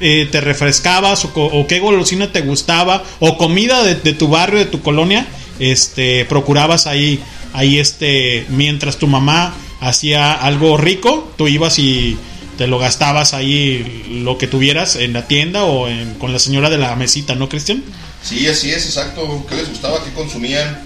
eh, 0.00 0.28
te 0.30 0.40
refrescabas 0.40 1.24
o, 1.34 1.66
qué 1.68 1.78
golosina 1.80 2.32
te 2.32 2.40
gustaba 2.42 3.02
o 3.20 3.36
comida 3.38 3.82
de, 3.82 3.94
de 3.96 4.12
tu 4.12 4.28
barrio, 4.28 4.58
de 4.58 4.66
tu 4.66 4.80
colonia, 4.82 5.26
este, 5.58 6.24
procurabas 6.26 6.86
ahí, 6.86 7.20
ahí 7.52 7.78
este, 7.78 8.46
mientras 8.48 8.96
tu 8.98 9.06
mamá 9.06 9.54
hacía 9.80 10.32
algo 10.32 10.76
rico, 10.76 11.32
tú 11.36 11.46
ibas 11.48 11.78
y 11.78 12.16
te 12.58 12.66
lo 12.66 12.78
gastabas 12.78 13.34
ahí 13.34 14.04
lo 14.24 14.38
que 14.38 14.46
tuvieras 14.46 14.96
en 14.96 15.12
la 15.12 15.26
tienda 15.26 15.64
o 15.64 15.88
en- 15.88 16.14
con 16.14 16.32
la 16.32 16.38
señora 16.38 16.70
de 16.70 16.78
la 16.78 16.94
mesita, 16.96 17.34
¿no, 17.34 17.48
Cristian? 17.48 17.82
Sí, 18.22 18.46
así 18.48 18.70
es, 18.70 18.86
exacto. 18.86 19.44
¿Qué 19.48 19.56
les 19.56 19.68
gustaba? 19.68 20.02
¿Qué 20.04 20.10
consumían? 20.12 20.80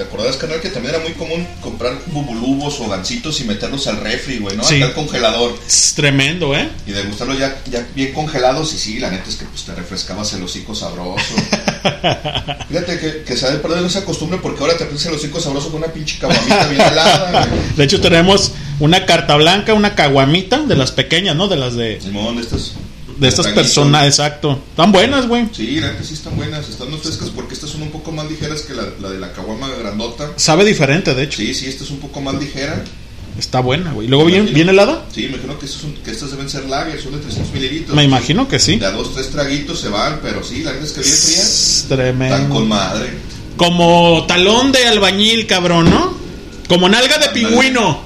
¿Te 0.00 0.06
acordás, 0.06 0.38
canal, 0.38 0.62
que 0.62 0.70
también 0.70 0.94
era 0.94 1.04
muy 1.04 1.12
común 1.12 1.46
comprar 1.60 1.92
bubulubos 2.06 2.80
o 2.80 2.88
gancitos 2.88 3.38
y 3.42 3.44
meterlos 3.44 3.86
al 3.86 3.98
refri, 3.98 4.38
güey, 4.38 4.56
¿no? 4.56 4.64
Sí. 4.64 4.76
Acá 4.76 4.86
al 4.86 4.94
congelador. 4.94 5.58
Es 5.66 5.92
tremendo, 5.94 6.56
¿eh? 6.56 6.70
Y 6.86 6.92
degustarlos 6.92 7.38
ya, 7.38 7.60
ya 7.70 7.86
bien 7.94 8.14
congelados 8.14 8.72
y 8.72 8.78
sí, 8.78 8.98
la 8.98 9.10
neta 9.10 9.28
es 9.28 9.36
que 9.36 9.44
pues, 9.44 9.64
te 9.64 9.74
refrescabas 9.74 10.32
el 10.32 10.42
hocico 10.42 10.74
sabroso. 10.74 11.34
Fíjate 12.70 12.98
que, 12.98 13.24
que 13.24 13.36
se 13.36 13.46
ha 13.46 13.60
perder 13.60 13.84
esa 13.84 14.02
costumbre 14.06 14.38
porque 14.42 14.62
ahora 14.62 14.78
te 14.78 14.84
refrescas 14.84 15.12
el 15.12 15.18
hocico 15.18 15.38
sabroso 15.38 15.68
con 15.68 15.82
una 15.82 15.92
pinche 15.92 16.18
caguamita 16.18 16.68
bien 16.68 16.80
helada, 16.80 17.46
güey. 17.46 17.60
De 17.76 17.84
hecho, 17.84 18.00
tenemos 18.00 18.52
una 18.78 19.04
carta 19.04 19.36
blanca, 19.36 19.74
una 19.74 19.94
caguamita 19.94 20.62
de 20.62 20.76
las 20.76 20.92
pequeñas, 20.92 21.36
¿no? 21.36 21.46
De 21.46 21.56
las 21.56 21.74
de, 21.74 22.00
Simón, 22.00 22.36
de 22.36 22.42
estas... 22.44 22.72
de 23.20 23.28
estas 23.28 23.46
personas, 23.48 24.06
exacto. 24.06 24.58
Están 24.70 24.90
buenas, 24.92 25.28
güey. 25.28 25.46
Sí, 25.52 25.78
la 25.80 25.92
neta 25.92 26.02
sí 26.04 26.14
están 26.14 26.34
buenas, 26.36 26.68
están 26.68 26.90
más 26.90 27.00
frescas 27.00 27.28
porque 27.30 27.54
estas 27.54 27.70
son 27.70 27.82
un 27.82 27.90
poco 27.90 28.10
más 28.12 28.28
ligeras 28.30 28.62
que 28.62 28.74
la, 28.74 28.84
la 29.00 29.10
de 29.10 29.18
la 29.20 29.32
caguama 29.32 29.68
grandota. 29.68 30.32
Sabe 30.36 30.64
diferente, 30.64 31.14
de 31.14 31.22
hecho. 31.24 31.36
Sí, 31.38 31.54
sí, 31.54 31.66
esta 31.66 31.84
es 31.84 31.90
un 31.90 31.98
poco 32.00 32.20
más 32.20 32.34
ligera. 32.34 32.82
Está 33.38 33.60
buena, 33.60 33.92
güey. 33.92 34.08
Luego 34.08 34.24
bien, 34.24 34.52
bien 34.52 34.68
helada. 34.68 35.06
Sí, 35.14 35.22
me 35.22 35.28
imagino 35.36 35.58
que, 35.58 35.66
estos 35.66 35.82
son- 35.82 35.94
que 36.04 36.10
estas 36.10 36.30
deben 36.32 36.48
ser 36.50 36.64
lagers, 36.68 37.02
son 37.02 37.12
de 37.12 37.18
300 37.18 37.52
mililitros. 37.54 37.94
Me 37.96 38.02
imagino 38.04 38.48
que 38.48 38.58
sí. 38.58 38.76
De 38.76 38.86
a 38.86 38.90
dos, 38.90 39.14
tres 39.14 39.30
traguitos 39.30 39.78
se 39.80 39.88
van, 39.88 40.18
pero 40.22 40.42
sí, 40.42 40.62
la 40.64 40.72
neta 40.72 40.84
es 40.84 40.92
que 40.92 41.00
bien 41.00 41.14
frías. 41.14 41.38
Es 41.38 41.76
Están 41.82 41.98
Tremendo. 41.98 42.54
con 42.54 42.68
madre. 42.68 43.10
Como 43.56 44.24
talón 44.26 44.72
de 44.72 44.84
albañil, 44.86 45.46
cabrón, 45.46 45.90
¿no? 45.90 46.18
Como 46.68 46.88
nalga 46.88 47.18
de 47.18 47.28
pingüino. 47.28 48.02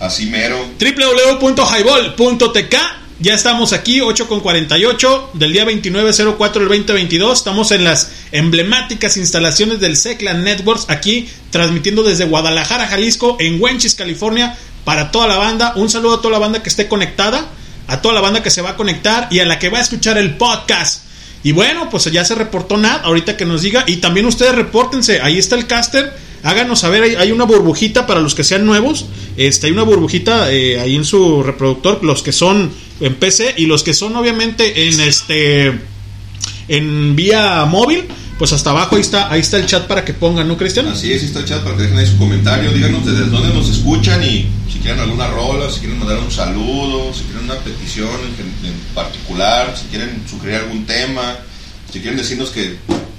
Así 0.00 0.26
mero. 0.26 0.56
www.highball.tk 0.78 2.74
Ya 3.20 3.34
estamos 3.34 3.72
aquí, 3.72 4.00
8 4.00 4.28
con 4.28 4.38
48 4.38 5.30
del 5.34 5.52
día 5.52 5.64
2904 5.64 6.60
del 6.60 6.68
2022. 6.68 7.38
Estamos 7.38 7.72
en 7.72 7.82
las 7.82 8.12
emblemáticas 8.30 9.16
instalaciones 9.16 9.80
del 9.80 9.96
Seclan 9.96 10.44
Networks, 10.44 10.84
aquí 10.88 11.28
transmitiendo 11.50 12.04
desde 12.04 12.26
Guadalajara, 12.26 12.86
Jalisco, 12.86 13.36
en 13.40 13.60
Wenchis, 13.60 13.96
California, 13.96 14.56
para 14.84 15.10
toda 15.10 15.26
la 15.26 15.36
banda. 15.36 15.72
Un 15.74 15.90
saludo 15.90 16.14
a 16.14 16.22
toda 16.22 16.30
la 16.30 16.38
banda 16.38 16.62
que 16.62 16.68
esté 16.68 16.86
conectada, 16.86 17.48
a 17.88 18.00
toda 18.00 18.14
la 18.14 18.20
banda 18.20 18.40
que 18.40 18.50
se 18.50 18.62
va 18.62 18.70
a 18.70 18.76
conectar 18.76 19.26
y 19.32 19.40
a 19.40 19.46
la 19.46 19.58
que 19.58 19.68
va 19.68 19.78
a 19.78 19.82
escuchar 19.82 20.16
el 20.16 20.36
podcast. 20.36 21.02
Y 21.42 21.50
bueno, 21.50 21.90
pues 21.90 22.04
ya 22.04 22.24
se 22.24 22.36
reportó 22.36 22.76
Nat, 22.76 23.04
ahorita 23.04 23.36
que 23.36 23.44
nos 23.44 23.62
diga. 23.62 23.82
Y 23.88 23.96
también 23.96 24.26
ustedes 24.26 24.54
repórtense, 24.54 25.22
ahí 25.22 25.38
está 25.38 25.56
el 25.56 25.66
caster. 25.66 26.14
Háganos 26.44 26.78
saber, 26.78 27.18
hay, 27.18 27.32
una 27.32 27.44
burbujita 27.44 28.06
para 28.06 28.20
los 28.20 28.36
que 28.36 28.44
sean 28.44 28.64
nuevos. 28.64 29.06
Este, 29.36 29.66
hay 29.66 29.72
una 29.72 29.82
burbujita 29.82 30.52
eh, 30.52 30.78
ahí 30.78 30.94
en 30.94 31.04
su 31.04 31.42
reproductor, 31.42 32.04
los 32.04 32.22
que 32.22 32.30
son 32.30 32.70
en 33.00 33.14
PC 33.14 33.54
y 33.56 33.66
los 33.66 33.82
que 33.82 33.94
son 33.94 34.16
obviamente 34.16 34.88
en 34.88 35.00
este 35.00 35.78
en 36.68 37.16
vía 37.16 37.64
móvil, 37.64 38.04
pues 38.38 38.52
hasta 38.52 38.70
abajo 38.70 38.96
ahí 38.96 39.00
está, 39.00 39.32
ahí 39.32 39.40
está 39.40 39.56
el 39.56 39.66
chat 39.66 39.86
para 39.86 40.04
que 40.04 40.14
pongan, 40.14 40.46
¿no, 40.46 40.56
Cristian? 40.56 40.86
Así 40.88 41.12
es, 41.12 41.22
ahí 41.22 41.28
está 41.28 41.40
el 41.40 41.46
chat 41.46 41.62
para 41.62 41.76
que 41.76 41.82
dejen 41.82 41.98
ahí 41.98 42.06
su 42.06 42.18
comentario. 42.18 42.72
Díganos 42.72 43.04
desde 43.04 43.24
dónde 43.24 43.54
nos 43.54 43.68
escuchan 43.68 44.22
y 44.22 44.46
si 44.70 44.78
quieren 44.80 45.00
alguna 45.00 45.28
rola, 45.28 45.70
si 45.70 45.80
quieren 45.80 45.98
mandar 45.98 46.18
un 46.18 46.30
saludo, 46.30 47.12
si 47.14 47.24
quieren 47.24 47.44
una 47.44 47.56
petición 47.56 48.10
en, 48.38 48.68
en 48.68 48.74
particular, 48.94 49.74
si 49.76 49.86
quieren 49.86 50.22
sugerir 50.28 50.56
algún 50.56 50.86
tema, 50.86 51.36
si 51.92 52.00
quieren 52.00 52.18
decirnos 52.18 52.50
que. 52.50 52.76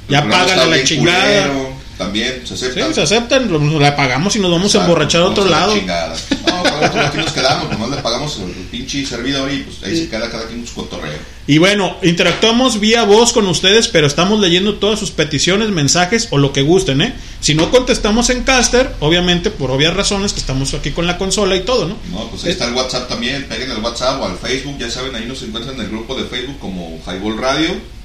Ya 0.08 0.20
está 0.20 0.66
la 0.66 0.84
chingada. 0.84 1.48
culero, 1.48 1.79
también 2.00 2.48
se 2.48 2.54
acepta. 2.54 2.88
Sí, 2.88 2.94
se 2.94 3.02
aceptan, 3.02 3.78
la 3.78 3.94
pagamos 3.94 4.34
y 4.38 4.40
nos 4.40 4.50
vamos 4.50 4.74
a 4.74 4.82
emborrachar 4.82 5.22
a 5.22 5.26
otro 5.26 5.44
la 5.44 5.52
lado. 5.52 5.78
chingada. 5.78 6.16
No, 6.48 6.64
para 6.64 6.88
otro 6.88 7.02
aquí 7.02 7.18
nos 7.18 7.32
quedamos, 7.34 7.70
nomás 7.70 7.90
le 7.90 7.98
pagamos 7.98 8.40
el, 8.40 8.54
pinche 8.72 9.06
servidor 9.06 9.52
y 9.52 9.64
pues 9.64 9.84
ahí 9.84 9.98
se 9.98 10.10
queda 10.10 10.32
cada 10.32 10.48
quien 10.48 10.66
su 10.66 10.76
cotorreo. 10.76 11.20
Y 11.46 11.58
bueno, 11.58 11.98
interactuamos 12.02 12.80
vía 12.80 13.04
voz 13.04 13.34
con 13.34 13.48
ustedes, 13.48 13.90
pero 13.90 14.08
estamos 14.08 14.40
leyendo 14.40 14.76
todas 14.76 14.98
sus 14.98 15.12
peticiones, 15.12 15.72
mensajes 15.72 16.30
o 16.32 16.38
lo 16.38 16.54
que 16.54 16.62
gusten, 16.62 17.02
¿eh? 17.02 17.14
Si 17.42 17.54
no 17.54 17.70
contestamos 17.70 18.30
en 18.30 18.44
Caster, 18.44 18.96
obviamente 19.02 19.50
por 19.50 19.70
obvias 19.70 19.94
razones 19.94 20.32
que 20.32 20.40
estamos 20.40 20.74
aquí 20.74 20.92
con 20.92 21.06
la 21.06 21.18
consola 21.18 21.58
y 21.58 21.66
todo, 21.66 21.86
¿no? 21.86 21.98
No, 22.12 22.30
pues 22.30 22.46
ahí 22.46 22.52
está 22.52 22.66
el 22.66 22.76
WhatsApp 22.76 23.10
también, 23.10 23.46
peguen 23.50 23.72
el 23.72 23.84
WhatsApp 23.84 24.22
o 24.22 24.26
al 24.26 24.38
Facebook, 24.38 24.78
ya 24.80 24.90
saben, 24.90 25.14
ahí 25.16 25.26
nos 25.26 25.44
encuentran 25.44 25.76
en 25.76 25.82
el 25.82 25.90
grupo 25.90 26.16
de 26.16 26.24
Facebook 26.24 26.60
como 26.60 26.98
Highball 27.06 27.38
Radio. 27.38 27.99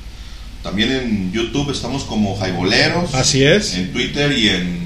También 0.64 0.90
en 0.92 1.30
YouTube 1.30 1.70
estamos 1.70 2.04
como 2.04 2.38
Highballeros. 2.38 3.12
Así 3.14 3.44
es. 3.44 3.74
En 3.74 3.92
Twitter 3.92 4.32
y 4.32 4.48
en 4.48 4.78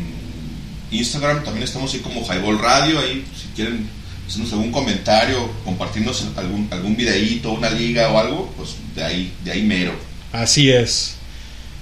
Instagram 0.91 1.45
también 1.45 1.63
estamos 1.63 1.95
ahí 1.95 2.01
como 2.01 2.27
Highball 2.27 2.59
Radio. 2.59 2.99
Ahí 2.99 3.25
si 3.41 3.47
quieren 3.55 3.89
hacernos 4.27 4.53
algún 4.53 4.73
comentario, 4.73 5.49
compartirnos 5.65 6.27
algún, 6.37 6.67
algún 6.73 6.97
videíto, 6.97 7.53
una 7.53 7.71
liga 7.71 8.11
o 8.11 8.19
algo, 8.19 8.53
pues 8.57 8.71
de 8.97 9.05
ahí, 9.05 9.33
de 9.45 9.53
ahí 9.53 9.63
mero. 9.63 9.93
Así 10.33 10.69
es. 10.69 11.15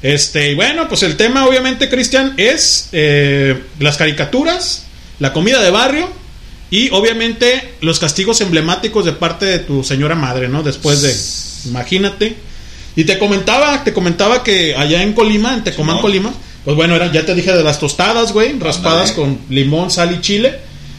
Este, 0.03 0.53
y 0.53 0.55
bueno, 0.55 0.89
pues 0.89 1.03
el 1.03 1.17
tema 1.17 1.47
obviamente, 1.47 1.89
Cristian, 1.89 2.35
es 2.37 2.91
eh, 2.93 3.65
las 3.79 3.97
caricaturas, 3.97 4.85
la 5.21 5.33
comida 5.33 5.63
de 5.63 5.71
barrio 5.71 6.13
y 6.71 6.91
obviamente 6.91 7.73
los 7.81 7.99
castigos 7.99 8.43
emblemáticos 8.43 9.07
de 9.07 9.13
parte 9.13 9.47
de 9.47 9.59
tu 9.59 9.83
señora 9.83 10.15
madre, 10.17 10.49
¿no? 10.49 10.63
Después 10.63 11.01
de, 11.01 11.71
imagínate. 11.71 12.37
Y 12.97 13.05
te 13.05 13.19
comentaba, 13.19 13.85
te 13.85 13.93
comentaba 13.93 14.43
que 14.43 14.75
allá 14.75 15.03
en 15.03 15.13
Colima, 15.13 15.55
en 15.55 15.63
Tecomán. 15.65 16.01
Colima, 16.01 16.33
pues 16.65 16.77
bueno, 16.77 16.97
era, 16.97 17.13
ya 17.13 17.25
te 17.27 17.35
dije 17.35 17.53
de 17.53 17.63
las 17.63 17.79
tostadas, 17.79 18.33
güey, 18.33 18.59
raspadas 18.59 19.13
con 19.13 19.39
limón, 19.51 19.91
sal 19.91 20.15
y 20.15 20.21
chile. 20.21 20.59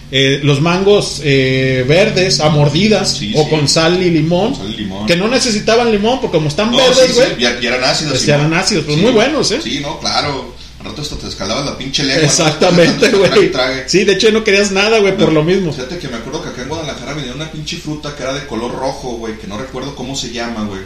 eh, 0.10 0.40
los 0.42 0.62
mangos 0.62 1.20
eh, 1.22 1.84
verdes 1.86 2.40
a 2.40 2.48
mordidas 2.48 3.18
Sí, 3.18 3.34
o 3.36 3.44
sí. 3.44 3.50
con 3.50 3.68
sal 3.68 4.02
y 4.02 4.10
limón. 4.10 4.56
Sal 4.56 4.70
y 4.74 4.78
limón. 4.78 5.06
Que 5.06 5.18
no 5.18 5.28
necesitaban 5.28 5.92
limón 5.92 6.22
porque 6.22 6.38
como 6.38 6.48
están 6.48 6.72
No, 6.72 6.78
verdes, 6.78 6.98
sí, 6.98 7.08
sí, 7.10 7.14
güey. 7.16 7.40
ya, 7.42 7.60
ya 7.60 7.70
eran 7.76 7.84
ácidos. 7.84 8.12
Pues 8.14 8.22
sí, 8.22 8.32
eran 8.32 8.54
ácidos, 8.54 8.86
pues 8.86 8.96
Sí. 8.96 9.02
muy 9.04 9.12
buenos, 9.12 9.52
¿eh? 9.52 9.60
Sí, 9.62 9.80
no, 9.82 10.00
claro. 10.00 10.56
Al 10.80 10.86
rato 10.86 11.02
hasta 11.02 11.18
te 11.18 11.28
escalabas 11.28 11.66
la 11.66 11.78
pinche 11.78 12.04
lengua. 12.04 12.24
Exactamente, 12.24 13.10
güey. 13.12 13.52
Sí, 13.88 14.06
de 14.06 14.14
hecho 14.14 14.32
no 14.32 14.46
querías 14.46 14.72
nada, 14.72 15.00
güey, 15.00 15.18
por 15.18 15.34
lo 15.34 15.44
mismo. 15.44 15.74
Fíjate 15.74 15.98
que 15.98 16.08
me 16.08 16.16
acuerdo 16.18 16.42
que 16.44 16.50
acá 16.50 16.62
en 16.62 16.70
Guadalajara 16.70 17.14
venía 17.14 17.34
una 17.34 17.52
pinche 17.52 17.76
fruta 17.76 18.16
que 18.16 18.24
era 18.24 18.34
de 18.34 18.46
color 18.48 18.72
rojo, 18.74 19.18
güey, 19.18 19.38
que 19.38 19.48
no 19.48 19.58
recuerdo 19.58 19.94
cómo 19.94 20.16
se 20.16 20.32
llama, 20.32 20.64
güey. 20.64 20.82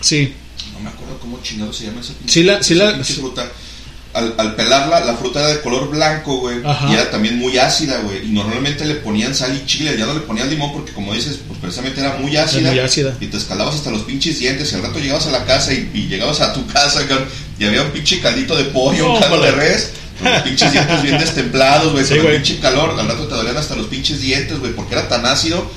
Sí. 0.00 0.34
No 0.72 0.80
me 0.80 0.90
acuerdo 0.90 1.18
cómo 1.20 1.40
chingado 1.42 1.72
se 1.72 1.84
llama 1.86 2.00
esa 2.00 2.12
pinche, 2.14 2.32
Sí 2.32 2.42
la- 2.44 2.62
sí 2.62 2.74
esa 2.74 2.84
la- 2.84 2.92
pinche 2.94 3.14
fruta. 3.14 3.50
Al, 4.14 4.34
al 4.38 4.56
pelarla, 4.56 5.04
la 5.04 5.14
fruta 5.16 5.38
era 5.40 5.48
de 5.50 5.60
color 5.60 5.90
blanco, 5.90 6.38
güey. 6.38 6.56
Y 6.90 6.94
era 6.94 7.10
también 7.10 7.38
muy 7.38 7.58
ácida, 7.58 7.98
güey. 8.00 8.26
Y 8.26 8.30
normalmente 8.30 8.84
le 8.86 8.94
ponían 8.96 9.34
sal 9.34 9.54
y 9.54 9.66
chile. 9.66 9.94
Ya 9.98 10.06
no 10.06 10.14
le 10.14 10.20
ponían 10.20 10.48
limón 10.48 10.72
porque, 10.72 10.92
como 10.92 11.12
dices, 11.12 11.38
pues 11.46 11.60
precisamente 11.60 12.00
era 12.00 12.14
muy 12.16 12.34
ácida. 12.36 12.70
muy 12.70 12.80
ácida. 12.80 13.14
Y 13.20 13.26
te 13.26 13.36
escalabas 13.36 13.74
hasta 13.76 13.90
los 13.90 14.02
pinches 14.02 14.38
dientes. 14.38 14.72
Y 14.72 14.76
al 14.76 14.82
rato 14.82 14.98
llegabas 14.98 15.26
a 15.26 15.30
la 15.30 15.44
casa 15.44 15.72
y, 15.74 15.90
y 15.92 16.06
llegabas 16.08 16.40
a 16.40 16.52
tu 16.54 16.66
casa, 16.66 17.02
Y 17.58 17.64
había 17.64 17.82
un 17.82 17.90
pinche 17.90 18.18
caldito 18.20 18.56
de 18.56 18.64
pollo, 18.64 19.12
un 19.12 19.20
caldo 19.20 19.42
de 19.42 19.50
res. 19.52 19.90
Con 20.18 20.32
los 20.32 20.42
pinches 20.42 20.72
dientes 20.72 21.02
bien 21.02 21.18
destemplados, 21.20 21.92
güey. 21.92 22.04
Sí, 22.04 22.16
con 22.16 22.26
el 22.28 22.36
pinche 22.36 22.58
calor. 22.60 22.98
Al 22.98 23.06
rato 23.06 23.28
te 23.28 23.34
dolían 23.34 23.58
hasta 23.58 23.76
los 23.76 23.86
pinches 23.88 24.20
dientes, 24.22 24.58
güey. 24.58 24.72
Porque 24.72 24.94
era 24.94 25.06
tan 25.06 25.26
ácido. 25.26 25.70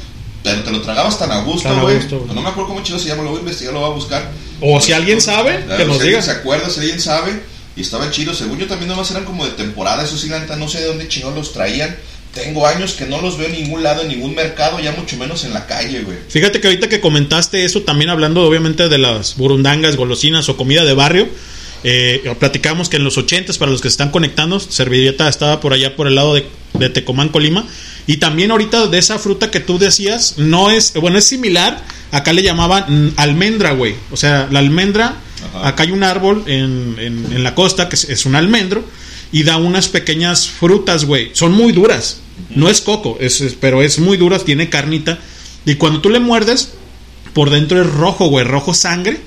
Pero 0.44 0.64
te 0.64 0.72
lo 0.72 0.82
tragabas 0.82 1.20
tan 1.20 1.32
a 1.32 1.42
gusto, 1.44 1.70
güey. 1.82 2.00
No 2.34 2.42
me 2.42 2.50
acuerdo 2.50 2.70
cómo 2.70 2.84
chido 2.84 2.98
se 2.98 3.10
llama. 3.10 3.24
Lo 3.24 3.30
voy 3.30 3.38
a 3.38 3.42
investigar, 3.42 3.74
lo 3.74 3.82
voy 3.82 3.92
a 3.92 3.94
buscar. 3.94 4.32
O 4.60 4.80
si 4.82 4.92
alguien 4.92 5.22
sabe, 5.22 5.64
que 5.78 5.86
nos 5.86 5.98
si 5.98 6.04
diga. 6.04 6.18
alguien 6.18 6.24
se 6.24 6.32
acuerda, 6.32 6.70
si 6.70 6.80
alguien 6.80 7.00
sabe. 7.00 7.44
Y 7.76 7.82
estaba 7.82 8.10
chido. 8.12 8.34
Según 8.34 8.58
yo 8.58 8.68
también 8.68 8.89
nomás 8.89 9.12
eran 9.12 9.26
como 9.26 9.46
de 9.46 9.52
temporada. 9.52 10.04
Eso 10.04 10.18
sí, 10.18 10.30
la 10.30 10.39
neta, 10.39 10.56
no 10.56 10.68
sé 10.68 10.80
de 10.80 10.88
dónde 10.88 11.08
chingón 11.08 11.36
los 11.36 11.54
traían. 11.54 11.96
Tengo 12.34 12.66
años 12.66 12.94
que 12.94 13.06
no 13.06 13.22
los 13.22 13.38
veo 13.38 13.48
en 13.48 13.54
ningún 13.54 13.84
lado, 13.84 14.04
en 14.04 14.08
ningún 14.08 14.34
mercado, 14.34 14.80
ya 14.80 14.94
mucho 14.94 15.18
menos 15.18 15.44
en 15.44 15.54
la 15.54 15.68
calle, 15.68 16.02
güey. 16.02 16.18
Fíjate 16.30 16.62
que 16.62 16.68
ahorita 16.68 16.88
que 16.88 17.02
comentaste 17.02 17.66
eso, 17.66 17.82
también 17.82 18.10
hablando 18.10 18.46
obviamente 18.46 18.88
de 18.88 18.98
las 18.98 19.36
burundangas, 19.36 19.98
golosinas 19.98 20.48
o 20.48 20.56
comida 20.56 20.86
de 20.86 20.94
barrio, 20.94 21.28
eh, 21.84 22.34
platicamos 22.40 22.90
que 22.90 22.98
en 22.98 23.04
los 23.04 23.18
80 23.18 23.54
para 23.60 23.72
los 23.72 23.82
que 23.82 23.90
se 23.90 23.94
están 23.94 24.12
conectando, 24.12 24.60
Servilleta 24.60 25.28
estaba 25.28 25.60
por 25.60 25.74
allá 25.74 25.96
por 25.96 26.08
el 26.08 26.16
lado 26.16 26.34
de, 26.36 26.46
de 26.74 26.90
Tecomán, 26.90 27.30
Colima, 27.30 27.66
y 28.08 28.18
también 28.18 28.52
ahorita 28.52 28.88
de 28.88 28.98
esa 28.98 29.20
fruta 29.20 29.52
que 29.52 29.60
tú 29.60 29.78
decías, 29.80 30.36
no 30.38 30.70
es, 30.72 30.94
bueno, 30.94 31.18
es 31.18 31.26
similar, 31.26 31.84
acá 32.12 32.34
le 32.34 32.44
llamaban 32.44 32.86
mm, 33.08 33.14
almendra, 33.18 33.72
güey, 33.74 33.96
o 34.12 34.18
sea, 34.18 34.48
la 34.52 34.60
almendra, 34.60 35.16
Ajá. 35.56 35.68
acá 35.70 35.84
hay 35.84 35.92
un 35.92 36.04
árbol 36.04 36.44
en, 36.48 36.96
en- 37.00 37.34
en 37.34 37.44
la 37.44 37.56
costa 37.56 37.90
que 37.90 37.96
es, 37.96 38.06
es 38.10 38.26
un 38.26 38.36
almendro, 38.36 38.84
y 39.32 39.44
da 39.44 39.58
unas 39.58 39.88
pequeñas 39.88 40.48
frutas, 40.50 41.06
güey, 41.06 41.30
son 41.34 41.54
muy 41.54 41.72
duras, 41.72 42.20
no 42.50 42.70
es 42.70 42.82
coco, 42.82 43.18
es, 43.22 43.42
es- 43.42 43.54
pero 43.60 43.82
es 43.82 43.98
muy 44.00 44.18
duras, 44.18 44.44
tiene 44.46 44.70
carnita, 44.70 45.20
y 45.66 45.76
cuando 45.76 46.02
tú 46.02 46.10
le 46.10 46.20
muerdes, 46.20 46.74
por 47.34 47.50
dentro 47.50 47.80
es 47.82 47.88
rojo, 47.88 48.28
güey, 48.28 48.46
rojo 48.46 48.74
sangre. 48.74 49.20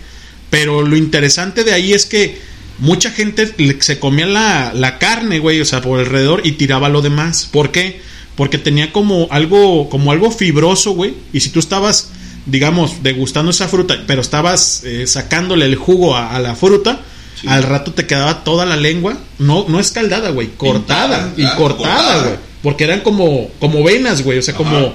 Pero 0.50 0.82
lo 0.82 0.96
interesante 0.96 1.64
de 1.64 1.72
ahí 1.72 1.92
es 1.92 2.06
que 2.06 2.38
mucha 2.78 3.10
gente 3.10 3.52
se 3.80 3.98
comía 3.98 4.26
la, 4.26 4.72
la 4.74 4.98
carne, 4.98 5.38
güey, 5.38 5.60
o 5.60 5.64
sea, 5.64 5.80
por 5.80 5.98
alrededor 6.00 6.42
y 6.44 6.52
tiraba 6.52 6.88
lo 6.88 7.02
demás. 7.02 7.48
¿Por 7.50 7.70
qué? 7.72 8.00
Porque 8.36 8.58
tenía 8.58 8.92
como 8.92 9.28
algo, 9.30 9.88
como 9.88 10.12
algo 10.12 10.30
fibroso, 10.30 10.92
güey. 10.92 11.14
Y 11.32 11.40
si 11.40 11.50
tú 11.50 11.60
estabas, 11.60 12.10
digamos, 12.46 13.02
degustando 13.02 13.50
esa 13.50 13.68
fruta, 13.68 14.02
pero 14.06 14.20
estabas 14.20 14.82
eh, 14.84 15.06
sacándole 15.06 15.66
el 15.66 15.76
jugo 15.76 16.16
a, 16.16 16.34
a 16.34 16.38
la 16.40 16.54
fruta, 16.56 17.00
Sí. 17.40 17.48
al 17.48 17.64
rato 17.64 17.92
te 17.92 18.06
quedaba 18.06 18.44
toda 18.44 18.64
la 18.64 18.76
lengua, 18.76 19.18
no, 19.40 19.66
no 19.68 19.80
escaldada, 19.80 20.30
güey, 20.30 20.50
cortada. 20.56 21.34
Pintada, 21.34 21.54
y 21.54 21.56
cortada, 21.56 21.76
cortada. 21.96 22.22
güey. 22.26 22.36
Porque 22.62 22.84
eran 22.84 23.00
como, 23.00 23.50
como 23.58 23.82
venas, 23.82 24.22
güey. 24.22 24.38
O 24.38 24.42
sea, 24.42 24.54
Ajá. 24.54 24.62
como 24.62 24.94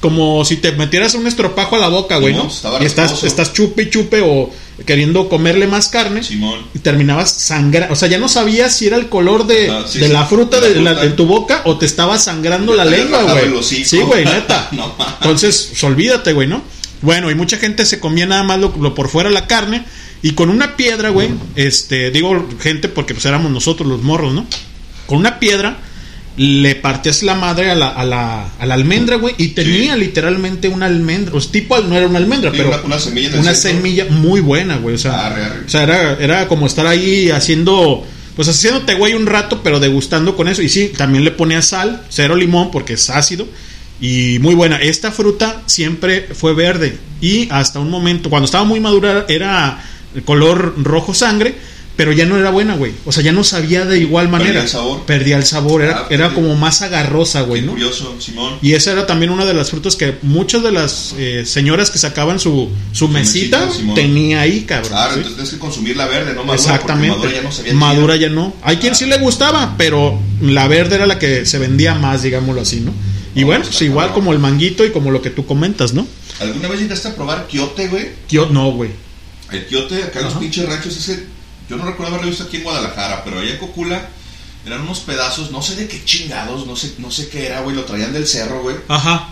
como 0.00 0.44
si 0.44 0.56
te 0.56 0.72
metieras 0.72 1.14
un 1.14 1.26
estropajo 1.26 1.76
a 1.76 1.78
la 1.78 1.88
boca, 1.88 2.18
güey, 2.18 2.34
¿no? 2.34 2.46
estaba 2.48 2.80
Y 2.82 2.86
estás, 2.86 3.22
estás 3.24 3.52
chupe 3.52 3.82
y 3.84 3.90
chupe 3.90 4.20
o 4.22 4.50
queriendo 4.84 5.28
comerle 5.30 5.66
más 5.66 5.88
carne 5.88 6.22
Simón. 6.22 6.60
y 6.74 6.80
terminabas 6.80 7.30
sangrando. 7.30 7.92
O 7.94 7.96
sea, 7.96 8.08
ya 8.08 8.18
no 8.18 8.28
sabías 8.28 8.76
si 8.76 8.86
era 8.86 8.96
el 8.98 9.08
color 9.08 9.46
de, 9.46 9.70
Ah, 9.70 9.84
sí, 9.88 9.98
de 9.98 10.08
sí, 10.08 10.12
la 10.12 10.26
fruta 10.26 10.60
de 10.60 10.74
de, 10.74 10.74
la 10.76 10.82
la- 10.82 10.90
fruta. 10.98 11.06
de 11.06 11.12
tu 11.16 11.26
boca 11.26 11.62
o 11.64 11.78
te 11.78 11.86
estaba 11.86 12.18
sangrando 12.18 12.74
la 12.74 12.84
lengua, 12.84 13.22
güey. 13.22 13.62
Sí, 13.62 13.98
güey, 14.00 14.24
neta. 14.24 14.68
No. 14.72 14.94
Entonces, 15.22 15.68
pues, 15.70 15.82
olvídate, 15.84 16.32
güey, 16.34 16.46
¿no? 16.46 16.62
Bueno, 17.02 17.30
y 17.30 17.34
mucha 17.34 17.56
gente 17.56 17.86
se 17.86 17.98
comía 18.00 18.26
nada 18.26 18.42
más 18.42 18.58
lo, 18.58 18.74
lo 18.80 18.94
por 18.94 19.08
fuera 19.08 19.30
la 19.30 19.46
carne 19.46 19.84
y 20.22 20.32
con 20.32 20.50
una 20.50 20.76
piedra, 20.76 21.10
güey, 21.10 21.28
este, 21.54 22.10
digo 22.10 22.46
gente 22.60 22.88
porque 22.88 23.14
pues 23.14 23.24
éramos 23.26 23.50
nosotros 23.50 23.88
los 23.88 24.02
morros, 24.02 24.32
¿no? 24.34 24.46
Con 25.06 25.18
una 25.18 25.38
piedra 25.38 25.78
le 26.36 26.74
partías 26.74 27.22
la 27.22 27.34
madre 27.34 27.70
a 27.70 27.74
la, 27.74 27.88
a 27.88 28.04
la, 28.04 28.48
a 28.58 28.66
la 28.66 28.74
almendra, 28.74 29.16
güey, 29.16 29.34
y 29.38 29.48
tenía 29.48 29.96
literalmente 29.96 30.68
una 30.68 30.86
almendra, 30.86 31.32
pues 31.32 31.50
tipo, 31.50 31.78
no 31.80 31.96
era 31.96 32.06
una 32.06 32.18
almendra, 32.18 32.50
Sí, 32.50 32.58
pero 32.58 32.68
una- 32.70 32.82
una 32.84 32.98
semilla 33.54 34.04
una 34.04 34.12
muy 34.18 34.40
buena, 34.40 34.76
güey, 34.76 34.96
o 34.96 34.98
sea, 34.98 35.26
Arre, 35.26 35.44
arre. 35.44 35.64
o 35.66 35.68
sea, 35.68 35.82
era, 35.84 36.12
era 36.20 36.48
como 36.48 36.66
estar 36.66 36.86
ahí 36.86 37.30
haciendo, 37.30 38.06
pues 38.36 38.48
haciéndote 38.48 38.94
güey 38.94 39.14
un 39.14 39.24
rato, 39.26 39.62
pero 39.62 39.80
degustando 39.80 40.36
con 40.36 40.46
eso. 40.48 40.60
Y 40.60 40.68
sí, 40.68 40.92
también 40.94 41.24
le 41.24 41.30
ponía 41.30 41.62
sal, 41.62 42.02
cero 42.10 42.36
limón 42.36 42.70
porque 42.70 42.92
es 42.94 43.08
ácido. 43.08 43.48
Y 43.98 44.38
muy 44.40 44.54
buena. 44.54 44.76
Esta 44.76 45.10
fruta 45.10 45.62
siempre 45.64 46.28
fue 46.34 46.52
verde. 46.52 46.98
Y 47.22 47.48
hasta 47.50 47.80
un 47.80 47.88
momento, 47.88 48.28
cuando 48.28 48.44
estaba 48.44 48.64
muy 48.64 48.78
madura, 48.78 49.24
era 49.26 49.82
color 50.26 50.74
rojo 50.82 51.14
sangre. 51.14 51.54
Pero 51.96 52.12
ya 52.12 52.26
no 52.26 52.36
era 52.38 52.50
buena, 52.50 52.76
güey. 52.76 52.92
O 53.06 53.12
sea, 53.12 53.22
ya 53.22 53.32
no 53.32 53.42
sabía 53.42 53.86
de 53.86 53.98
igual 53.98 54.28
manera. 54.28 54.50
Perdía 54.52 54.62
el 54.64 54.68
sabor. 54.68 55.06
Perdía 55.06 55.36
el 55.38 55.44
sabor. 55.44 55.82
Era, 55.82 55.96
Ah, 56.00 56.06
era 56.10 56.28
sí. 56.28 56.34
como 56.34 56.54
más 56.54 56.82
agarrosa, 56.82 57.40
güey, 57.40 57.62
¿no? 57.62 57.72
curioso, 57.72 58.14
Simón. 58.20 58.58
Y 58.60 58.74
esa 58.74 58.92
era 58.92 59.06
también 59.06 59.30
una 59.32 59.46
de 59.46 59.54
las 59.54 59.70
frutas 59.70 59.96
que 59.96 60.16
muchas 60.20 60.62
de 60.62 60.72
las 60.72 61.14
eh, 61.16 61.44
señoras 61.46 61.90
que 61.90 61.98
sacaban 61.98 62.38
su, 62.38 62.68
su 62.92 63.08
mesita 63.08 63.66
tenía 63.94 64.42
ahí, 64.42 64.62
cabrón. 64.64 64.90
Claro, 64.90 65.12
¿sí? 65.14 65.16
entonces 65.20 65.34
tienes 65.36 65.52
que 65.54 65.58
consumir 65.58 65.96
la 65.96 66.06
verde, 66.06 66.34
no 66.34 66.40
madura. 66.44 66.54
Exactamente. 66.54 67.16
Madura 67.16 67.32
ya 67.34 67.42
no 67.42 67.52
sabía 67.52 67.72
Madura 67.74 68.16
ya 68.16 68.28
no. 68.28 68.54
Hay 68.62 68.76
quien 68.76 68.94
sí 68.94 69.06
le 69.06 69.16
gustaba, 69.18 69.74
pero 69.78 70.20
la 70.42 70.68
verde 70.68 70.96
era 70.96 71.06
la 71.06 71.18
que 71.18 71.46
se 71.46 71.58
vendía 71.58 71.94
más, 71.94 72.22
digámoslo 72.22 72.60
así, 72.60 72.80
¿no? 72.80 72.92
Y 73.34 73.40
No, 73.40 73.46
bueno, 73.46 73.62
está 73.62 73.72
pues 73.72 73.82
igual 73.88 74.12
como 74.12 74.32
el 74.34 74.38
manguito 74.38 74.84
y 74.84 74.90
como 74.92 75.10
lo 75.10 75.22
que 75.22 75.30
tú 75.30 75.46
comentas, 75.46 75.94
¿no? 75.94 76.06
¿Alguna 76.40 76.68
vez 76.68 76.80
llegaste 76.80 77.08
a 77.08 77.14
probar 77.14 77.46
quiote, 77.46 77.88
güey? 77.88 78.08
Yo 78.28 78.50
no, 78.50 78.70
güey. 78.72 78.90
El 79.50 79.64
quiote, 79.66 80.02
acá 80.02 80.18
en 80.18 80.24
los 80.26 80.34
pinches 80.34 80.66
ranchos, 80.68 80.94
ese. 80.96 81.34
Yo 81.68 81.76
no 81.76 81.84
recuerdo 81.84 82.12
haberlo 82.14 82.30
visto 82.30 82.44
aquí 82.44 82.58
en 82.58 82.64
Guadalajara, 82.64 83.24
pero 83.24 83.40
allá 83.40 83.50
en 83.52 83.58
Cocula 83.58 84.08
eran 84.64 84.82
unos 84.82 85.00
pedazos, 85.00 85.50
no 85.50 85.62
sé 85.62 85.76
de 85.76 85.86
qué 85.88 86.04
chingados, 86.04 86.66
no 86.66 86.76
sé, 86.76 86.94
no 86.98 87.10
sé 87.10 87.28
qué 87.28 87.46
era, 87.46 87.60
güey. 87.60 87.74
Lo 87.76 87.84
traían 87.84 88.12
del 88.12 88.26
cerro, 88.26 88.62
güey. 88.62 88.76
Ajá. 88.88 89.30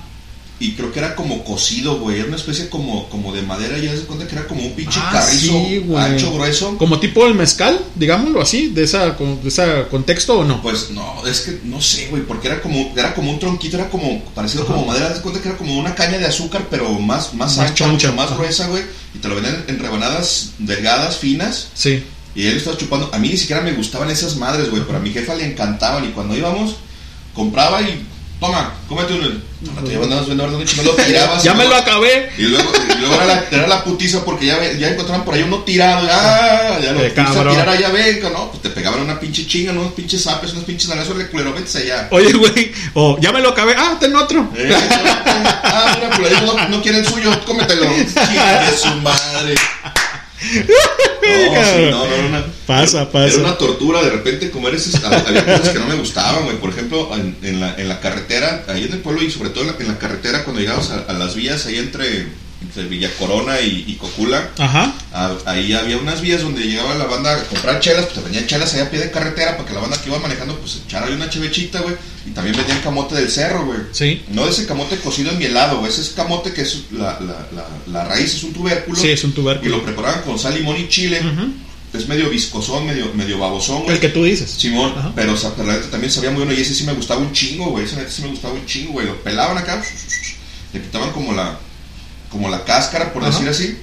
Y 0.60 0.74
creo 0.74 0.92
que 0.92 1.00
era 1.00 1.16
como 1.16 1.42
cocido, 1.42 1.98
güey. 1.98 2.18
Era 2.20 2.28
una 2.28 2.36
especie 2.36 2.68
como, 2.68 3.08
como 3.08 3.32
de 3.32 3.42
madera. 3.42 3.76
Ya 3.78 3.90
se 3.90 4.04
cuenta 4.04 4.28
que 4.28 4.36
era 4.36 4.46
como 4.46 4.62
un 4.62 4.72
pinche 4.74 5.00
Ah, 5.02 5.10
carrizo 5.12 5.46
sí, 5.52 5.84
ancho, 5.96 6.32
grueso. 6.32 6.78
Como 6.78 7.00
tipo 7.00 7.26
el 7.26 7.34
mezcal, 7.34 7.80
digámoslo 7.96 8.40
así, 8.40 8.68
de 8.68 8.84
esa, 8.84 9.10
de 9.10 9.48
ese 9.48 9.86
contexto 9.90 10.38
o 10.38 10.44
no. 10.44 10.62
Pues 10.62 10.90
no, 10.90 11.26
es 11.26 11.40
que 11.40 11.58
no 11.64 11.80
sé, 11.80 12.06
güey, 12.08 12.22
porque 12.22 12.46
era 12.46 12.62
como, 12.62 12.92
era 12.96 13.14
como 13.16 13.32
un 13.32 13.40
tronquito, 13.40 13.76
era 13.76 13.90
como 13.90 14.22
parecido 14.26 14.62
Ajá. 14.62 14.74
como 14.74 14.86
madera, 14.86 15.08
das 15.08 15.18
cuenta 15.20 15.42
que 15.42 15.48
era 15.48 15.58
como 15.58 15.76
una 15.76 15.96
caña 15.96 16.18
de 16.18 16.26
azúcar, 16.26 16.68
pero 16.70 16.88
más, 17.00 17.34
más, 17.34 17.56
Más 17.56 17.70
ancha, 17.70 17.88
mucho 17.88 18.12
más 18.12 18.26
Ajá. 18.28 18.36
gruesa, 18.36 18.68
güey, 18.68 18.84
y 19.12 19.18
te 19.18 19.26
lo 19.28 19.34
venden 19.34 19.64
en 19.66 19.80
rebanadas 19.80 20.50
delgadas, 20.58 21.16
finas, 21.16 21.70
Sí. 21.74 22.04
Y 22.34 22.46
él 22.46 22.56
estaba 22.56 22.76
chupando. 22.76 23.10
A 23.12 23.18
mí 23.18 23.28
ni 23.28 23.36
siquiera 23.36 23.62
me 23.62 23.72
gustaban 23.72 24.10
esas 24.10 24.36
madres, 24.36 24.70
güey, 24.70 24.82
pero 24.84 24.98
a 24.98 25.00
mi 25.00 25.10
jefa 25.10 25.34
le 25.34 25.44
encantaban, 25.44 26.04
y 26.04 26.08
cuando 26.08 26.36
íbamos, 26.36 26.76
compraba 27.34 27.82
y, 27.82 28.04
toma, 28.40 28.74
cómete 28.88 29.14
uno. 29.14 29.28
No 29.64 29.82
te 29.82 29.96
me 29.98 30.84
lo 30.84 30.94
tirabas. 30.94 31.42
ya 31.42 31.54
me 31.54 31.64
lo 31.64 31.74
acabé. 31.74 32.30
Y 32.36 32.42
luego, 32.42 32.70
y 32.94 33.00
luego 33.00 33.14
era, 33.14 33.26
la, 33.26 33.44
era 33.50 33.66
la 33.66 33.84
putiza 33.84 34.24
porque 34.24 34.46
ya, 34.46 34.72
ya 34.72 34.88
encontraban 34.90 35.24
por 35.24 35.34
ahí 35.34 35.42
uno 35.42 35.60
tirado. 35.60 36.06
¡Ah! 36.10 36.78
Ya 36.82 36.92
lo 36.92 37.00
a 37.00 37.50
tirar 37.50 37.68
allá, 37.68 37.88
venga, 37.90 38.30
¿no? 38.30 38.50
Pues 38.50 38.62
te 38.62 38.70
pegaban 38.70 39.00
una 39.00 39.18
pinche 39.18 39.46
chinga, 39.46 39.72
unos 39.72 39.92
pinches 39.92 40.22
zapes, 40.22 40.52
unos 40.52 40.64
pinches 40.64 40.88
nalazos 40.88 41.16
de 41.16 41.28
culero, 41.28 41.54
vete 41.54 41.78
allá. 41.78 42.08
Oye, 42.10 42.32
güey, 42.32 42.72
o 42.94 43.18
ya 43.20 43.32
me 43.32 43.40
lo 43.40 43.50
acabé. 43.50 43.74
Ah, 43.76 43.96
ten 43.98 44.14
otro. 44.14 44.50
Eh, 44.54 44.70
ah, 45.64 45.96
mira, 45.96 46.16
pues 46.16 46.42
no, 46.42 46.68
no 46.68 46.82
quiere 46.82 46.98
el 46.98 47.06
suyo, 47.06 47.30
cómetelo. 47.46 47.86
Chinga 47.96 48.70
de 48.70 48.76
su 48.76 48.94
madre. 48.96 49.54
No, 50.42 51.64
sí, 51.64 51.90
no, 51.90 52.06
no, 52.06 52.16
no, 52.22 52.28
no. 52.40 52.44
Pasa, 52.66 53.02
Era 53.02 53.10
pasa. 53.10 53.38
una 53.38 53.56
tortura 53.56 54.02
de 54.02 54.10
repente 54.10 54.50
comer 54.50 54.74
esas. 54.74 55.02
Había 55.04 55.44
cosas 55.44 55.68
que 55.70 55.78
no 55.78 55.86
me 55.86 55.94
gustaban, 55.96 56.44
güey. 56.44 56.56
Por 56.58 56.70
ejemplo, 56.70 57.10
en, 57.14 57.36
en 57.42 57.60
la, 57.60 57.74
en 57.76 57.88
la 57.88 58.00
carretera, 58.00 58.64
ahí 58.68 58.84
en 58.84 58.92
el 58.92 58.98
pueblo 59.00 59.22
y 59.22 59.30
sobre 59.30 59.50
todo 59.50 59.64
en 59.64 59.68
la, 59.68 59.76
en 59.78 59.88
la 59.88 59.98
carretera, 59.98 60.44
cuando 60.44 60.60
llegabas 60.60 60.90
a, 60.90 61.00
a 61.08 61.12
las 61.12 61.34
vías 61.34 61.66
ahí 61.66 61.76
entre, 61.78 62.26
entre 62.66 62.84
Villa 62.84 63.10
Corona 63.18 63.60
y, 63.60 63.84
y 63.86 63.94
Cocula, 63.96 64.50
Ajá. 64.58 64.94
Ah, 65.12 65.32
ahí 65.46 65.72
había 65.72 65.96
unas 65.98 66.20
vías 66.20 66.42
donde 66.42 66.62
llegaba 66.62 66.94
la 66.94 67.04
banda 67.04 67.34
a 67.36 67.42
comprar 67.44 67.78
chelas, 67.80 68.04
pues 68.06 68.14
te 68.16 68.20
vendían 68.22 68.46
chelas 68.46 68.74
ahí 68.74 68.80
a 68.80 68.90
pie 68.90 69.00
de 69.00 69.10
carretera 69.10 69.56
para 69.56 69.68
que 69.68 69.74
la 69.74 69.80
banda 69.80 70.00
que 70.00 70.08
iba 70.08 70.18
manejando 70.18 70.58
pues 70.58 70.80
echara 70.84 71.06
ahí 71.06 71.12
una 71.14 71.28
chevechita, 71.30 71.80
güey. 71.80 71.94
Y 72.26 72.30
también 72.30 72.56
vendían 72.56 72.80
camote 72.80 73.14
del 73.14 73.30
cerro, 73.30 73.66
güey. 73.66 73.78
Sí. 73.92 74.22
No 74.30 74.44
de 74.46 74.50
ese 74.50 74.66
camote 74.66 74.96
cocido 74.96 75.30
en 75.30 75.38
mielado, 75.38 75.78
güey. 75.78 75.90
Ese 75.92 76.00
es 76.00 76.08
camote 76.10 76.52
que 76.52 76.62
es 76.62 76.84
la, 76.92 77.20
la, 77.20 77.46
la, 77.54 77.66
la 77.86 78.04
raíz, 78.06 78.34
es 78.34 78.42
un 78.44 78.52
tubérculo. 78.54 78.98
Sí, 78.98 79.10
es 79.10 79.22
un 79.24 79.30
Y 79.30 79.34
tubérculo. 79.34 79.76
lo 79.76 79.84
preparaban 79.84 80.22
con 80.22 80.38
sal, 80.38 80.54
limón 80.54 80.76
y 80.78 80.88
chile. 80.88 81.20
Ujú. 81.20 81.52
es 81.92 82.08
medio 82.08 82.28
viscosón, 82.30 82.86
medio, 82.86 83.12
medio 83.14 83.38
babosón, 83.38 83.82
güey. 83.82 83.94
El 83.94 84.00
que 84.00 84.08
tú 84.08 84.24
dices. 84.24 84.50
Simón, 84.50 84.92
pero, 85.14 85.34
o 85.34 85.36
sea, 85.36 85.50
pero 85.54 85.68
la 85.68 85.74
neta 85.74 85.90
también 85.90 86.10
sabía 86.10 86.30
muy 86.30 86.44
bueno 86.44 86.58
y 86.58 86.62
ese 86.62 86.74
sí 86.74 86.84
me 86.84 86.92
gustaba 86.94 87.20
un 87.20 87.32
chingo, 87.32 87.66
güey. 87.66 87.84
Ese 87.84 87.96
neta 87.96 88.10
sí 88.10 88.22
me 88.22 88.28
gustaba 88.28 88.54
un 88.54 88.64
chingo, 88.66 88.92
güey. 88.94 89.06
Lo 89.06 89.22
pelaban 89.22 89.58
acá, 89.58 89.80
le 90.72 90.80
quitaban 90.80 91.12
como 91.12 91.34
la, 91.34 91.56
como 92.34 92.50
la 92.50 92.64
cáscara, 92.64 93.12
por 93.14 93.22
Ajá. 93.24 93.32
decir 93.32 93.48
así. 93.48 93.78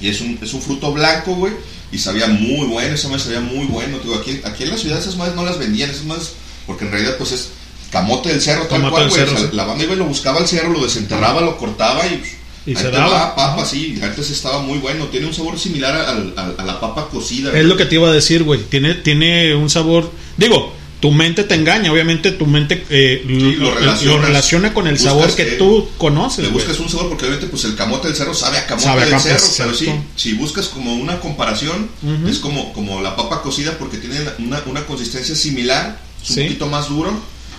Y 0.00 0.08
es 0.08 0.20
un, 0.22 0.38
es 0.40 0.54
un 0.54 0.62
fruto 0.62 0.90
blanco, 0.92 1.34
güey. 1.34 1.52
Y 1.92 1.98
sabía 1.98 2.26
muy 2.26 2.66
bueno, 2.66 2.94
esa 2.94 3.08
madre 3.08 3.22
sabía 3.22 3.40
muy 3.40 3.66
bueno. 3.66 3.98
Digo, 3.98 4.14
aquí, 4.14 4.40
aquí 4.44 4.62
en 4.62 4.70
la 4.70 4.78
ciudad 4.78 4.98
esas 4.98 5.16
madres 5.16 5.36
no 5.36 5.44
las 5.44 5.58
vendían, 5.58 5.90
esas 5.90 6.04
madres, 6.06 6.32
porque 6.66 6.86
en 6.86 6.92
realidad 6.92 7.16
pues 7.18 7.32
es 7.32 7.50
camote 7.90 8.30
del 8.30 8.40
cerro, 8.40 8.62
tal 8.62 8.80
Camote 8.80 8.90
cual, 8.92 9.08
güey. 9.10 9.22
O 9.22 9.26
sea, 9.26 9.38
sí. 9.38 9.48
la 9.52 9.64
banda 9.64 9.84
iba 9.84 9.92
y 9.92 9.96
lo 9.98 10.06
buscaba 10.06 10.38
al 10.40 10.48
cerro, 10.48 10.70
lo 10.72 10.82
desenterraba, 10.82 11.42
lo 11.42 11.58
cortaba 11.58 12.06
y... 12.06 12.22
Y 12.64 12.76
se 12.76 12.92
daba. 12.92 13.34
papa, 13.34 13.66
sí. 13.66 13.98
Antes 14.00 14.30
estaba 14.30 14.60
muy 14.62 14.78
bueno. 14.78 15.06
Tiene 15.08 15.26
un 15.26 15.34
sabor 15.34 15.58
similar 15.58 15.96
al- 15.96 16.32
al- 16.36 16.54
a 16.56 16.64
la 16.64 16.78
papa 16.80 17.08
cocida. 17.10 17.48
Es 17.48 17.54
güey. 17.54 17.64
lo 17.66 17.76
que 17.76 17.86
te 17.86 17.96
iba 17.96 18.08
a 18.08 18.12
decir, 18.12 18.44
güey. 18.44 18.60
Tiene, 18.62 18.94
tiene 18.94 19.52
un 19.56 19.68
sabor. 19.68 20.12
Digo, 20.36 20.72
tu 21.02 21.10
mente 21.10 21.42
te 21.42 21.56
engaña. 21.56 21.90
Obviamente, 21.90 22.30
tu 22.30 22.46
mente 22.46 22.86
eh, 22.88 23.24
lo 23.26 23.74
lo, 23.74 24.18
relaciona 24.22 24.72
con 24.72 24.86
el 24.86 25.00
sabor 25.00 25.34
que 25.34 25.42
eh, 25.42 25.56
tú 25.58 25.88
conoces, 25.98 26.44
Le 26.44 26.50
buscas 26.50 26.78
un 26.78 26.88
sabor 26.88 27.08
porque 27.08 27.24
obviamente 27.24 27.48
pues 27.48 27.64
el 27.64 27.74
camote 27.74 28.06
del 28.06 28.16
cerro 28.16 28.32
sabe 28.34 28.58
a 28.58 28.66
camote 28.66 28.86
Sabe 28.86 29.02
a 29.02 29.06
del 29.06 29.20
cerro, 29.20 29.44
pero 29.58 29.74
sí, 29.74 29.92
si 30.14 30.34
buscas 30.34 30.68
como 30.68 30.94
una 30.94 31.18
comparación, 31.18 31.90
es 32.28 32.38
como, 32.38 32.72
como 32.72 33.02
la 33.02 33.16
papa 33.16 33.42
cocida 33.42 33.76
porque 33.78 33.98
tiene 33.98 34.20
una, 34.38 34.62
una 34.66 34.86
consistencia 34.86 35.34
similar, 35.34 35.98
es 36.22 36.30
un 36.30 36.36
Sí. 36.36 36.42
poquito 36.44 36.68
más 36.68 36.88
duro, 36.88 37.12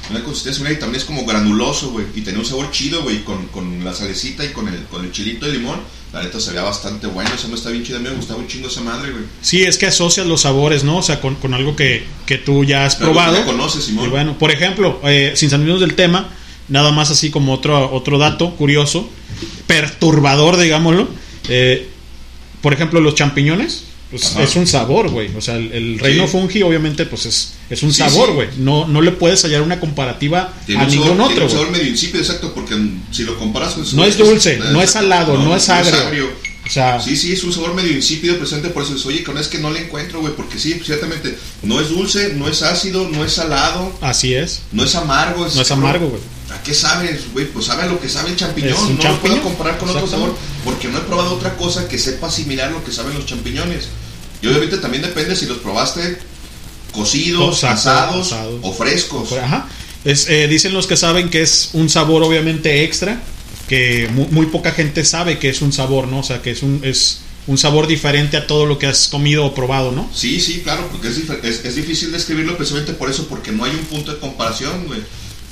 una 0.09 0.23
consistencia 0.23 0.69
y 0.71 0.75
también 0.77 0.99
es 1.01 1.05
como 1.05 1.25
granuloso, 1.25 1.91
güey, 1.91 2.05
y 2.15 2.21
tenía 2.21 2.39
un 2.39 2.45
sabor 2.45 2.71
chido, 2.71 3.03
güey, 3.03 3.23
con, 3.23 3.47
con 3.47 3.83
la 3.83 3.93
salecita 3.93 4.43
y 4.43 4.49
con 4.49 4.67
el, 4.67 4.83
con 4.85 5.03
el 5.05 5.11
chilito 5.11 5.45
de 5.45 5.53
limón, 5.53 5.79
la 6.11 6.21
neta 6.23 6.39
se 6.39 6.51
veía 6.51 6.63
bastante 6.63 7.07
bueno, 7.07 7.31
esa 7.33 7.47
me 7.47 7.55
está 7.55 7.69
bien 7.69 7.83
chida, 7.83 7.97
a 7.97 7.99
mí 7.99 8.09
me 8.09 8.15
gustaba 8.15 8.39
un 8.39 8.47
chingo 8.47 8.67
esa 8.67 8.81
madre, 8.81 9.11
güey. 9.11 9.23
Sí, 9.41 9.63
es 9.63 9.77
que 9.77 9.87
asocias 9.87 10.27
los 10.27 10.41
sabores, 10.41 10.83
¿no? 10.83 10.97
O 10.97 11.03
sea, 11.03 11.21
con, 11.21 11.35
con 11.35 11.53
algo 11.53 11.75
que, 11.75 12.03
que 12.25 12.37
tú 12.37 12.63
ya 12.65 12.85
has 12.85 12.95
que 12.95 13.05
probado. 13.05 13.37
ya 13.37 13.45
conoces, 13.45 13.85
Simón. 13.85 14.05
Y 14.05 14.09
bueno, 14.09 14.37
por 14.37 14.51
ejemplo, 14.51 14.99
eh, 15.05 15.33
sin 15.35 15.49
salirnos 15.49 15.79
del 15.79 15.95
tema, 15.95 16.29
nada 16.67 16.91
más 16.91 17.09
así 17.09 17.31
como 17.31 17.53
otro, 17.53 17.91
otro 17.93 18.17
dato 18.17 18.55
curioso, 18.55 19.09
perturbador, 19.67 20.57
digámoslo. 20.57 21.07
eh, 21.49 21.89
por 22.61 22.73
ejemplo, 22.73 23.01
los 23.01 23.15
champiñones, 23.15 23.85
pues 24.13 24.27
Ajá. 24.31 24.43
es 24.43 24.55
un 24.55 24.67
sabor, 24.67 25.09
güey. 25.09 25.35
O 25.35 25.41
sea, 25.41 25.55
el, 25.55 25.71
el 25.73 25.97
reino 25.99 26.25
Sí. 26.25 26.31
fungi, 26.33 26.61
obviamente, 26.61 27.05
pues 27.07 27.25
es, 27.25 27.53
es 27.69 27.81
un 27.81 27.91
Sí, 27.91 27.99
sabor, 28.03 28.29
sí. 28.29 28.33
güey. 28.35 28.47
No, 28.57 28.87
no 28.87 29.01
le 29.01 29.11
puedes 29.11 29.41
hallar 29.43 29.63
una 29.63 29.79
comparativa 29.79 30.53
Tiene 30.67 30.83
a 30.83 30.85
ningún 30.87 31.07
sabor, 31.07 31.21
otro, 31.21 31.27
tiene 31.33 31.45
un 31.45 31.51
sabor 31.51 31.71
medio 31.71 31.87
insípido, 31.89 32.19
exacto, 32.19 32.53
porque 32.53 32.75
si 33.11 33.23
lo 33.23 33.37
comparas 33.39 33.73
con 33.73 33.83
No 33.95 34.05
es 34.05 34.17
dulce, 34.17 34.57
no 34.71 34.81
es 34.81 34.91
salado, 34.91 35.37
no 35.37 35.55
es 35.55 35.67
agrio. 35.69 36.29
O 36.65 36.69
sea, 36.69 37.01
Sí, 37.01 37.17
sí, 37.17 37.33
es 37.33 37.43
un 37.43 37.51
sabor 37.51 37.73
medio 37.73 37.91
insípido, 37.91 38.37
presente 38.37 38.69
por 38.69 38.83
eso 38.83 38.95
es, 38.95 39.05
oye, 39.05 39.21
con 39.23 39.37
es 39.37 39.47
que 39.49 39.57
no 39.59 39.69
le 39.69 39.81
encuentro, 39.81 40.21
güey, 40.21 40.33
porque 40.33 40.57
sí, 40.59 40.79
ciertamente, 40.85 41.35
no 41.63 41.81
es 41.81 41.89
dulce, 41.89 42.33
no 42.35 42.47
es 42.47 42.61
ácido, 42.61 43.09
no 43.09 43.25
es 43.25 43.33
salado, 43.33 43.91
así 43.99 44.33
es. 44.33 44.61
no 44.71 44.85
es 44.85 44.95
amargo. 44.95 45.45
No 45.55 45.61
es 45.61 45.71
amargo, 45.71 46.07
güey. 46.07 46.21
¿A 46.53 46.61
qué 46.63 46.73
sabe, 46.73 47.19
güey? 47.33 47.47
Pues 47.47 47.65
sabe 47.65 47.83
a 47.83 47.85
lo 47.87 47.99
que 47.99 48.07
sabe 48.09 48.29
el 48.29 48.35
champiñón, 48.35 48.71
no 48.73 48.77
lo 48.95 49.01
champiñón, 49.01 49.19
puedo 49.19 49.41
comparar 49.41 49.77
con 49.77 49.89
otro 49.89 50.07
sabor, 50.07 50.35
porque 50.63 50.87
no 50.87 50.97
he 50.99 51.01
probado 51.01 51.33
otra 51.35 51.55
cosa 51.57 51.87
que 51.87 51.97
sepa 51.97 52.29
similar 52.29 52.71
lo 52.71 52.83
que 52.83 52.91
saben 52.91 53.13
los 53.15 53.25
champiñones. 53.25 53.87
Y 54.41 54.47
obviamente 54.47 54.77
también 54.77 55.01
depende 55.03 55.35
si 55.35 55.45
los 55.45 55.57
probaste 55.59 56.17
cocidos, 56.91 57.55
Exacto, 57.55 57.75
asados 57.89 58.27
asado. 58.31 58.59
o 58.61 58.73
frescos. 58.73 59.31
Ajá. 59.33 59.67
Es, 60.05 60.27
eh, 60.29 60.47
dicen 60.47 60.73
los 60.73 60.85
que 60.85 60.97
saben 60.97 61.29
que 61.29 61.41
es 61.41 61.69
un 61.73 61.89
sabor 61.89 62.23
obviamente 62.23 62.83
extra, 62.83 63.19
que 63.67 64.09
mu- 64.13 64.27
muy, 64.31 64.47
poca 64.47 64.71
gente 64.71 65.03
sabe 65.05 65.39
que 65.39 65.49
es 65.49 65.61
un 65.61 65.71
sabor, 65.71 66.07
¿no? 66.07 66.19
O 66.19 66.23
sea, 66.23 66.41
que 66.41 66.51
es 66.51 66.61
un, 66.61 66.81
es 66.83 67.19
un 67.47 67.57
sabor 67.57 67.87
diferente 67.87 68.37
a 68.37 68.45
todo 68.45 68.65
lo 68.65 68.77
que 68.77 68.85
has 68.87 69.07
comido 69.07 69.45
o 69.45 69.55
probado, 69.55 69.91
¿no? 69.91 70.09
Sí, 70.13 70.39
sí, 70.41 70.61
claro, 70.63 70.87
porque 70.91 71.07
es, 71.07 71.17
es, 71.43 71.65
es 71.65 71.75
difícil 71.75 72.11
describirlo 72.11 72.57
precisamente 72.57 72.93
por 72.93 73.09
eso, 73.09 73.27
porque 73.27 73.51
no 73.51 73.63
hay 73.63 73.71
un 73.71 73.85
punto 73.85 74.11
de 74.13 74.19
comparación, 74.19 74.85
güey. 74.87 74.99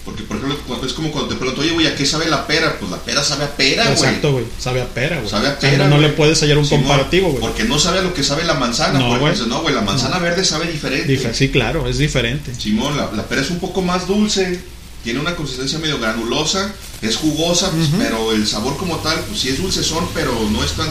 Porque, 0.04 0.24
por 0.24 0.38
ejemplo, 0.38 0.58
es 0.86 0.94
como 0.94 1.12
cuando 1.12 1.30
te 1.30 1.36
pregunto, 1.36 1.62
oye, 1.62 1.72
güey, 1.72 1.86
¿a 1.86 1.96
qué 1.96 2.06
sabe 2.08 2.28
la 2.28 2.48
pera? 2.48 2.78
Pues 2.80 2.90
la 2.90 2.98
pera 2.98 3.24
sabe 3.24 3.44
a 3.44 3.56
pera, 3.56 3.84
güey. 3.84 3.94
Exacto, 3.94 4.32
güey. 4.32 4.46
Sabe 4.60 4.82
a 4.82 4.88
pera, 4.88 5.18
güey. 5.18 5.30
Sabe 5.30 5.48
a 5.50 5.52
O 5.54 5.60
sea, 5.62 5.70
pera. 5.70 5.88
no 5.88 6.00
le 6.00 6.10
puedes 6.10 6.42
hallar 6.42 6.58
un 6.58 6.68
comparativo, 6.68 7.28
güey. 7.30 7.40
Porque 7.40 7.66
no 7.66 7.78
sabe 7.78 8.00
a 8.00 8.02
lo 8.02 8.12
que 8.14 8.24
sabe 8.24 8.44
la 8.44 8.56
manzana. 8.56 8.98
No, 8.98 9.20
güey. 9.20 9.34
no, 9.48 9.62
güey, 9.62 9.76
la 9.76 9.82
manzana 9.82 10.18
verde 10.18 10.44
sabe 10.44 10.72
diferente. 10.72 11.08
Dif- 11.20 11.34
Sí, 11.34 11.50
claro, 11.50 11.88
es 11.88 12.00
diferente. 12.00 12.54
Simón, 12.56 12.98
la, 12.98 13.12
la 13.12 13.24
pera 13.28 13.42
es 13.42 13.52
un 13.52 13.60
poco 13.60 13.84
más 13.84 14.08
dulce, 14.08 14.60
tiene 15.04 15.20
una 15.20 15.36
consistencia 15.36 15.78
medio 15.78 16.00
granulosa, 16.00 16.74
es 17.04 17.16
jugosa, 17.18 17.70
pues, 17.72 17.90
pero 18.00 18.32
el 18.32 18.48
sabor 18.48 18.78
como 18.78 18.98
tal, 18.98 19.20
pues 19.28 19.40
sí 19.40 19.50
es 19.50 19.62
dulcezón, 19.62 20.08
pero 20.16 20.34
no 20.52 20.64
es 20.64 20.72
tan, 20.72 20.88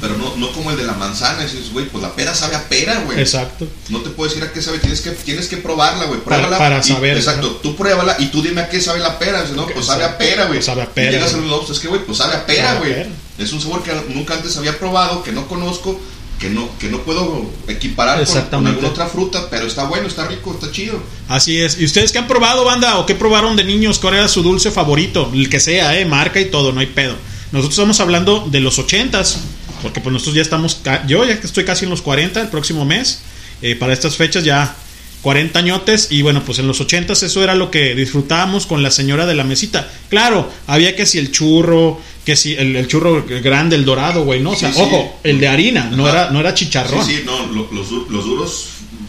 pero 0.00 0.16
no, 0.18 0.36
no 0.36 0.52
como 0.52 0.70
el 0.70 0.76
de 0.76 0.84
la 0.84 0.92
manzana, 0.94 1.42
dices, 1.42 1.72
güey, 1.72 1.86
pues 1.86 2.02
la 2.02 2.14
pera 2.14 2.34
sabe 2.34 2.56
a 2.56 2.68
pera, 2.68 3.00
güey. 3.06 3.18
Exacto. 3.20 3.66
No 3.88 4.00
te 4.00 4.10
puedo 4.10 4.28
decir 4.28 4.44
a 4.44 4.52
qué 4.52 4.60
sabe, 4.60 4.78
tienes 4.78 5.00
que, 5.00 5.10
tienes 5.12 5.48
que 5.48 5.56
probarla, 5.56 6.04
güey. 6.04 6.20
Para- 6.20 6.36
Pruébala. 6.36 6.58
para 6.58 6.78
y- 6.80 6.82
saber, 6.82 7.16
Exacto, 7.16 7.60
tú 7.62 7.74
pruébala 7.76 8.16
y 8.18 8.26
tú 8.26 8.42
dime 8.42 8.60
a 8.62 8.68
qué 8.68 8.80
sabe 8.80 9.00
la 9.00 9.18
pera. 9.18 9.40
Dices, 9.42 9.56
no, 9.56 9.66
pues 9.66 9.86
sabe 9.86 10.04
a 10.04 10.18
pera, 10.18 10.46
güey. 10.46 10.62
Sabe 10.62 10.82
a 10.82 10.84
Y 10.84 10.88
pera, 10.88 11.10
llegas 11.12 11.34
a 11.34 11.38
los 11.38 11.70
es 11.70 11.78
que, 11.78 11.88
güey, 11.88 12.04
pues 12.04 12.18
sabe 12.18 12.34
a 12.34 12.44
pera, 12.46 12.74
güey. 12.76 12.94
Es 13.38 13.52
un 13.52 13.60
sabor 13.60 13.82
que 13.82 13.92
nunca 14.14 14.34
antes 14.34 14.56
había 14.56 14.78
probado, 14.78 15.22
que 15.22 15.32
no 15.32 15.46
conozco, 15.48 15.98
que 16.38 16.50
no, 16.50 16.68
que 16.78 16.88
no 16.88 17.00
puedo 17.00 17.50
equiparar 17.66 18.22
con- 18.50 18.66
alguna 18.66 18.88
otra 18.88 19.06
fruta, 19.06 19.48
pero 19.50 19.66
está 19.66 19.84
bueno, 19.84 20.06
está 20.06 20.26
rico, 20.26 20.52
está 20.54 20.70
chido. 20.70 21.00
Así 21.28 21.60
es. 21.60 21.78
¿Y 21.78 21.84
ustedes 21.86 22.12
qué 22.12 22.18
han 22.18 22.26
probado, 22.28 22.64
banda? 22.64 22.98
¿O 22.98 23.06
qué 23.06 23.14
probaron 23.14 23.56
de 23.56 23.64
niños? 23.64 23.98
¿Cuál 23.98 24.14
era 24.14 24.28
su 24.28 24.42
dulce 24.42 24.70
favorito? 24.70 25.30
El 25.32 25.48
que 25.48 25.60
sea, 25.60 25.98
¿eh? 25.98 26.04
Marca 26.04 26.38
y 26.40 26.46
todo, 26.50 26.72
no 26.72 26.80
hay 26.80 26.86
pedo. 26.86 27.14
Nosotros 27.52 27.74
estamos 27.78 28.00
hablando 28.00 28.46
de 28.50 28.60
los 28.60 28.78
ochentas, 28.78 29.38
porque 29.82 30.00
pues 30.00 30.12
nosotros 30.12 30.34
ya 30.36 30.42
estamos, 30.42 30.80
yo 31.06 31.24
ya 31.24 31.40
que 31.40 31.46
estoy 31.46 31.64
casi 31.64 31.84
en 31.84 31.90
los 31.90 32.02
40 32.02 32.40
el 32.40 32.48
próximo 32.48 32.84
mes, 32.84 33.20
eh, 33.62 33.74
para 33.76 33.92
estas 33.92 34.16
fechas 34.16 34.44
ya 34.44 34.74
40 35.22 35.58
añotes, 35.58 36.08
y 36.10 36.22
bueno, 36.22 36.44
pues 36.44 36.58
en 36.60 36.66
los 36.68 36.80
ochentas 36.80 37.22
eso 37.22 37.42
era 37.42 37.54
lo 37.54 37.70
que 37.70 37.94
disfrutábamos 37.96 38.66
con 38.66 38.82
la 38.82 38.90
señora 38.92 39.26
de 39.26 39.34
la 39.34 39.42
mesita. 39.44 39.90
Claro, 40.08 40.50
había 40.68 40.94
que 40.94 41.04
si 41.06 41.18
el 41.18 41.32
churro, 41.32 42.00
que 42.24 42.36
si 42.36 42.54
el, 42.54 42.76
el 42.76 42.86
churro 42.86 43.24
grande, 43.42 43.74
el 43.76 43.84
dorado, 43.84 44.24
güey, 44.24 44.40
¿no? 44.40 44.50
O 44.50 44.56
sea, 44.56 44.68
Sí, 44.72 44.76
sí. 44.76 44.82
ojo, 44.82 45.18
el 45.24 45.40
de 45.40 45.48
harina, 45.48 45.90
no 45.90 46.06
Ajá. 46.06 46.16
era, 46.22 46.30
no 46.30 46.40
era 46.40 46.54
chicharrón. 46.54 47.04
Sí, 47.04 47.16
sí, 47.16 47.22
no, 47.24 47.46
lo- 47.48 47.68
los, 47.72 47.90
los 48.08 48.24
duros 48.24 48.66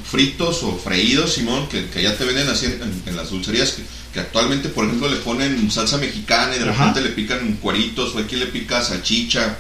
fritos 0.10 0.64
o 0.64 0.76
freídos, 0.78 1.34
Simón, 1.34 1.68
que, 1.68 1.88
que 1.90 2.02
ya 2.02 2.16
te 2.18 2.24
venden 2.24 2.48
así 2.48 2.66
en, 2.66 3.04
en 3.06 3.16
las 3.16 3.30
dulcerías, 3.30 3.72
que, 3.74 3.84
que 4.14 4.20
actualmente, 4.22 4.70
por 4.70 4.86
ejemplo, 4.86 5.10
le 5.10 5.18
ponen 5.18 5.70
salsa 5.70 5.98
mexicana 5.98 6.56
y 6.56 6.60
de 6.60 6.70
Ajá. 6.70 6.88
repente 6.88 7.02
le 7.10 7.10
pican 7.16 7.58
cueritos, 7.62 8.16
o 8.16 8.20
aquí 8.20 8.38
le 8.38 8.48
pica 8.48 8.82
salchicha. 8.82 9.58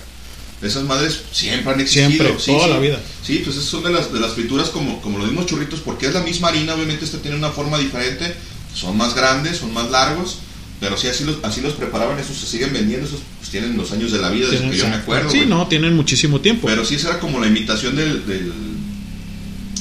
Esas 0.61 0.83
madres 0.85 1.21
siempre 1.31 1.71
han 1.73 1.79
existido. 1.79 2.09
Siempre, 2.09 2.39
sí, 2.39 2.51
toda 2.51 2.65
sí. 2.67 2.73
la 2.73 2.79
vida. 2.79 2.99
Sí, 3.23 3.41
pues 3.43 3.57
esas 3.57 3.69
son 3.69 3.83
de 3.83 3.91
las, 3.91 4.11
de 4.11 4.19
las 4.19 4.33
frituras 4.33 4.69
como, 4.69 5.01
como 5.01 5.19
los 5.19 5.27
mismos 5.27 5.45
churritos, 5.45 5.81
porque 5.81 6.07
es 6.07 6.13
la 6.13 6.21
misma 6.21 6.47
harina, 6.47 6.73
obviamente 6.73 7.05
esta 7.05 7.19
tiene 7.19 7.37
una 7.37 7.49
forma 7.51 7.77
diferente, 7.77 8.33
son 8.73 8.97
más 8.97 9.13
grandes, 9.13 9.57
son 9.57 9.71
más 9.73 9.91
largos, 9.91 10.37
pero 10.79 10.97
sí, 10.97 11.07
así 11.07 11.25
los, 11.25 11.37
así 11.43 11.61
los 11.61 11.73
preparaban, 11.73 12.17
esos 12.19 12.37
se 12.37 12.47
siguen 12.47 12.73
vendiendo, 12.73 13.05
esos 13.07 13.19
pues, 13.39 13.51
tienen 13.51 13.77
los 13.77 13.91
años 13.91 14.11
de 14.11 14.17
la 14.19 14.29
vida, 14.29 14.47
desde 14.49 14.69
que 14.69 14.77
yo 14.77 14.87
me 14.87 14.95
acuerdo. 14.95 15.29
Sí, 15.29 15.43
no, 15.47 15.67
tienen 15.67 15.95
muchísimo 15.95 16.41
tiempo. 16.41 16.65
Pero 16.67 16.83
sí, 16.85 16.95
esa 16.95 17.09
era 17.09 17.19
como 17.19 17.39
la 17.39 17.47
imitación 17.47 17.95
del, 17.95 18.25
del, 18.25 18.51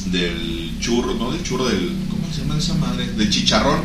del 0.06 0.72
churro, 0.80 1.14
¿no? 1.14 1.32
Del 1.32 1.42
churro 1.42 1.66
del. 1.68 1.90
¿Cómo 2.10 2.32
se 2.34 2.40
llama 2.42 2.58
esa 2.58 2.74
madre? 2.74 3.06
Del 3.12 3.30
chicharrón. 3.30 3.80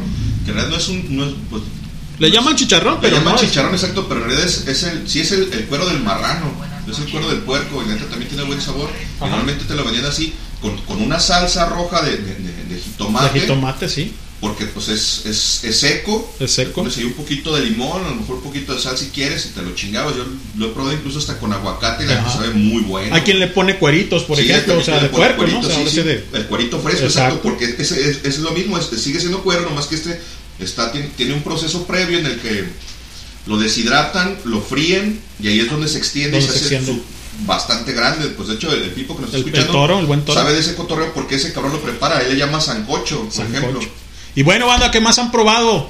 Que 0.45 0.51
en 0.51 0.57
realidad 0.57 0.75
no 0.77 0.81
es 0.81 0.87
un. 0.89 1.17
No 1.17 1.25
es, 1.25 1.33
pues, 1.49 1.63
Le 2.19 2.31
llaman 2.31 2.55
chicharrón, 2.55 2.95
le 2.95 3.01
pero 3.01 3.17
llaman 3.17 3.33
no 3.35 3.39
es- 3.39 3.47
chicharrón, 3.47 3.73
exacto, 3.73 4.07
pero 4.07 4.21
en 4.21 4.27
realidad 4.27 4.47
es, 4.47 4.67
es 4.67 4.83
el, 4.83 5.07
sí 5.07 5.19
es 5.21 5.31
el, 5.31 5.51
el 5.53 5.65
cuero 5.65 5.87
del 5.87 6.01
marrano. 6.01 6.51
Es 6.91 6.99
el 6.99 7.09
cuero 7.11 7.29
del 7.29 7.39
puerco 7.39 7.81
y 7.83 7.87
la 7.87 7.95
neta 7.95 8.07
también 8.07 8.29
tiene 8.29 8.43
buen 8.43 8.61
sabor. 8.61 8.89
Normalmente 9.19 9.65
te 9.65 9.75
lo 9.75 9.83
vendían 9.83 10.05
así, 10.05 10.33
con, 10.61 10.77
con 10.81 11.01
una 11.01 11.19
salsa 11.19 11.65
roja 11.67 12.01
de, 12.03 12.17
de, 12.17 12.35
de- 12.35 12.63
de 12.75 12.81
jitomate. 12.81 13.33
De 13.33 13.39
jitomate, 13.41 13.89
sí. 13.89 14.13
Porque 14.39 14.65
pues 14.65 14.87
es, 14.89 15.21
es, 15.27 15.63
es 15.63 15.79
seco. 15.79 16.33
Es 16.39 16.51
seco. 16.53 16.83
Le 16.83 17.05
un 17.05 17.13
poquito 17.13 17.55
de 17.55 17.61
limón, 17.63 18.03
a 18.03 18.09
lo 18.09 18.15
mejor 18.15 18.37
un 18.37 18.41
poquito 18.41 18.73
de 18.73 18.79
sal 18.81 18.97
si 18.97 19.09
quieres, 19.09 19.45
y 19.45 19.49
te 19.49 19.61
lo 19.61 19.75
chingabas. 19.75 20.15
Yo 20.15 20.25
lo 20.57 20.65
he 20.65 20.69
probado 20.69 20.93
incluso 20.95 21.19
hasta 21.19 21.37
con 21.37 21.53
aguacate 21.53 22.05
y 22.05 22.07
la 22.07 22.27
sabe 22.27 22.49
muy 22.49 22.81
bueno. 22.81 23.13
Hay 23.13 23.21
quien 23.21 23.39
le 23.39 23.47
pone 23.49 23.77
cueritos, 23.77 24.23
por 24.23 24.37
Sí, 24.37 24.49
ejemplo, 24.49 24.79
o 24.79 24.83
sea, 24.83 24.99
de 24.99 25.09
puerco, 25.09 25.45
¿no? 25.45 25.59
O 25.59 25.61
cuerito, 25.61 25.67
sea, 25.67 25.75
sí, 25.75 25.79
ahora 25.81 25.91
sí. 25.91 25.97
sí 25.97 26.03
de- 26.03 26.25
El 26.33 26.47
cuerito 26.47 26.79
fresco, 26.79 27.03
Exacto. 27.05 27.35
exacto, 27.35 27.41
porque 27.43 27.65
es, 27.83 27.91
es, 27.91 28.19
es 28.25 28.39
lo 28.39 28.49
mismo, 28.51 28.79
es- 28.79 28.87
sigue 28.99 29.19
siendo 29.19 29.43
cuero, 29.43 29.61
nomás 29.61 29.85
que 29.85 29.93
este 29.95 30.19
está, 30.57 30.91
tiene, 30.91 31.09
tiene 31.15 31.33
un 31.35 31.43
proceso 31.43 31.85
previo 31.85 32.17
en 32.17 32.25
el 32.25 32.39
que 32.39 32.65
lo 33.47 33.57
deshidratan, 33.57 34.37
lo 34.45 34.61
fríen, 34.61 35.19
y 35.41 35.47
ahí 35.47 35.59
es 35.59 35.69
donde 35.69 35.87
se 35.87 35.97
extiende 35.97 36.37
y 36.37 36.41
se 36.41 36.51
se 36.59 36.75
hace 36.77 36.85
su- 36.85 37.01
bastante 37.45 37.93
grande. 37.93 38.27
Pues 38.29 38.49
de 38.49 38.55
hecho, 38.55 38.71
el, 38.73 38.83
el 38.83 38.91
Pipo 38.91 39.15
que 39.15 39.21
nos 39.21 39.29
está 39.29 39.37
El- 39.37 39.43
el 39.43 39.49
escuchando 39.49 39.71
toro, 39.79 39.99
el 39.99 40.05
buen 40.05 40.21
toro. 40.23 40.39
sabe 40.39 40.53
de 40.53 40.59
ese 40.59 40.75
cotorreo 40.75 41.13
porque 41.13 41.35
ese 41.35 41.51
cabrón 41.53 41.73
lo 41.73 41.81
prepara, 41.81 42.21
él 42.21 42.29
le 42.33 42.37
llama 42.37 42.61
sancocho, 42.61 43.23
por 43.23 43.31
Sancocho. 43.33 43.57
ejemplo. 43.57 43.81
Y 44.35 44.43
bueno, 44.43 44.67
banda, 44.67 44.91
¿qué 44.91 44.99
más 45.01 45.17
han 45.19 45.31
probado? 45.31 45.89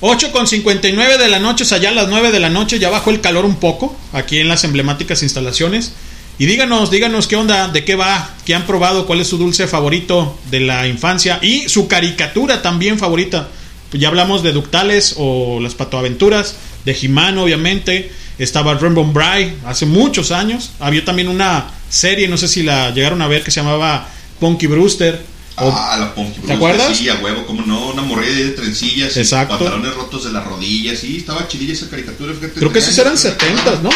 8 0.00 0.32
con 0.32 0.46
59 0.48 1.16
de 1.18 1.28
la 1.28 1.38
noche, 1.38 1.62
o 1.62 1.66
sea, 1.66 1.78
ya 1.78 1.90
a 1.90 1.92
las 1.92 2.08
9 2.08 2.32
de 2.32 2.40
la 2.40 2.50
noche, 2.50 2.78
ya 2.80 2.90
bajó 2.90 3.10
el 3.10 3.20
calor 3.20 3.44
un 3.44 3.56
poco, 3.56 3.96
aquí 4.12 4.38
en 4.40 4.48
las 4.48 4.64
emblemáticas 4.64 5.22
instalaciones. 5.22 5.92
Y 6.38 6.46
díganos, 6.46 6.90
díganos 6.90 7.28
qué 7.28 7.36
onda, 7.36 7.68
de 7.68 7.84
qué 7.84 7.94
va, 7.94 8.34
qué 8.44 8.54
han 8.56 8.66
probado, 8.66 9.06
cuál 9.06 9.20
es 9.20 9.28
su 9.28 9.38
dulce 9.38 9.68
favorito 9.68 10.36
de 10.50 10.58
la 10.60 10.88
infancia 10.88 11.38
y 11.40 11.68
su 11.68 11.86
caricatura 11.86 12.62
también 12.62 12.98
favorita. 12.98 13.48
Pues 13.90 14.00
ya 14.00 14.08
hablamos 14.08 14.42
de 14.42 14.52
Ductales 14.52 15.14
o 15.18 15.60
las 15.60 15.74
Patoaventuras, 15.74 16.56
de 16.84 16.96
He-Man, 17.00 17.38
obviamente. 17.38 18.10
Estaba 18.38 18.74
Rainbow 18.74 19.04
Bright 19.04 19.54
hace 19.66 19.86
muchos 19.86 20.30
años. 20.32 20.70
Había 20.80 21.04
también 21.04 21.28
una 21.28 21.66
serie, 21.88 22.28
no 22.28 22.36
sé 22.38 22.48
si 22.48 22.62
la 22.62 22.90
llegaron 22.90 23.20
a 23.22 23.28
ver, 23.28 23.44
que 23.44 23.50
se 23.50 23.60
llamaba 23.60 24.08
Punky 24.40 24.66
Brewster. 24.66 25.22
O- 25.56 25.70
Ah, 25.70 25.96
la 25.98 26.14
Punky 26.14 26.32
¿Te 26.32 26.38
Brewster, 26.40 26.56
acuerdas? 26.56 26.96
Sí, 26.96 27.08
a 27.10 27.16
huevo, 27.16 27.44
como 27.46 27.62
no, 27.66 27.90
una 27.90 28.02
morrilla 28.02 28.34
de 28.46 28.50
trencillas, 28.52 29.14
y 29.16 29.20
Exacto. 29.20 29.58
pantalones 29.58 29.94
rotos 29.94 30.24
de 30.24 30.32
las 30.32 30.44
rodillas, 30.44 30.98
sí, 30.98 31.18
estaba 31.18 31.46
chidilla 31.46 31.74
esa 31.74 31.88
caricatura. 31.90 32.32
fíjate, 32.32 32.54
Creo 32.58 32.72
que 32.72 32.78
esos 32.78 32.96
eran 32.96 33.08
años, 33.12 33.20
70, 33.20 33.80
¿no? 33.82 33.90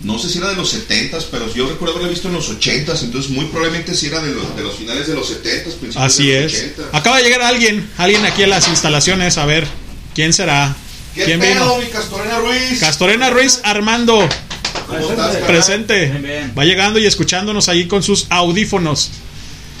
No 0.00 0.18
sé 0.18 0.28
si 0.30 0.38
era 0.38 0.48
de 0.48 0.56
los 0.56 0.72
70s, 0.72 1.26
pero 1.30 1.52
yo 1.52 1.68
recuerdo 1.68 1.94
haberla 1.94 2.10
visto 2.10 2.28
en 2.28 2.34
los 2.34 2.48
80s, 2.50 3.02
entonces 3.02 3.30
muy 3.30 3.44
probablemente 3.46 3.94
sí 3.94 4.06
era 4.06 4.20
de 4.22 4.32
los, 4.34 4.56
de 4.56 4.62
los 4.62 4.74
finales 4.76 5.06
de 5.06 5.14
los 5.14 5.28
70s, 5.30 5.74
principios 5.74 5.96
Así 5.96 6.28
de 6.28 6.42
los 6.44 6.52
es. 6.54 6.76
80s. 6.78 6.84
Acaba 6.92 7.18
de 7.18 7.24
llegar 7.24 7.42
alguien, 7.42 7.88
alguien 7.98 8.24
aquí 8.24 8.42
a 8.44 8.46
las 8.48 8.68
instalaciones, 8.68 9.38
a 9.38 9.44
ver, 9.46 9.66
¿quién 10.14 10.32
será? 10.32 10.74
¿Qué 11.14 11.24
¿Quién 11.24 11.40
pedo, 11.40 11.76
vino? 11.76 11.84
mi 11.86 11.90
Castorena 11.90 12.38
Ruiz? 12.38 12.80
Castorena 12.80 13.30
Ruiz 13.30 13.60
Armando, 13.64 14.26
¿Cómo 14.86 14.98
estás, 15.10 15.36
presente. 15.36 16.50
Va 16.58 16.64
llegando 16.64 16.98
y 16.98 17.06
escuchándonos 17.06 17.68
ahí 17.68 17.86
con 17.86 18.02
sus 18.02 18.26
audífonos. 18.30 19.10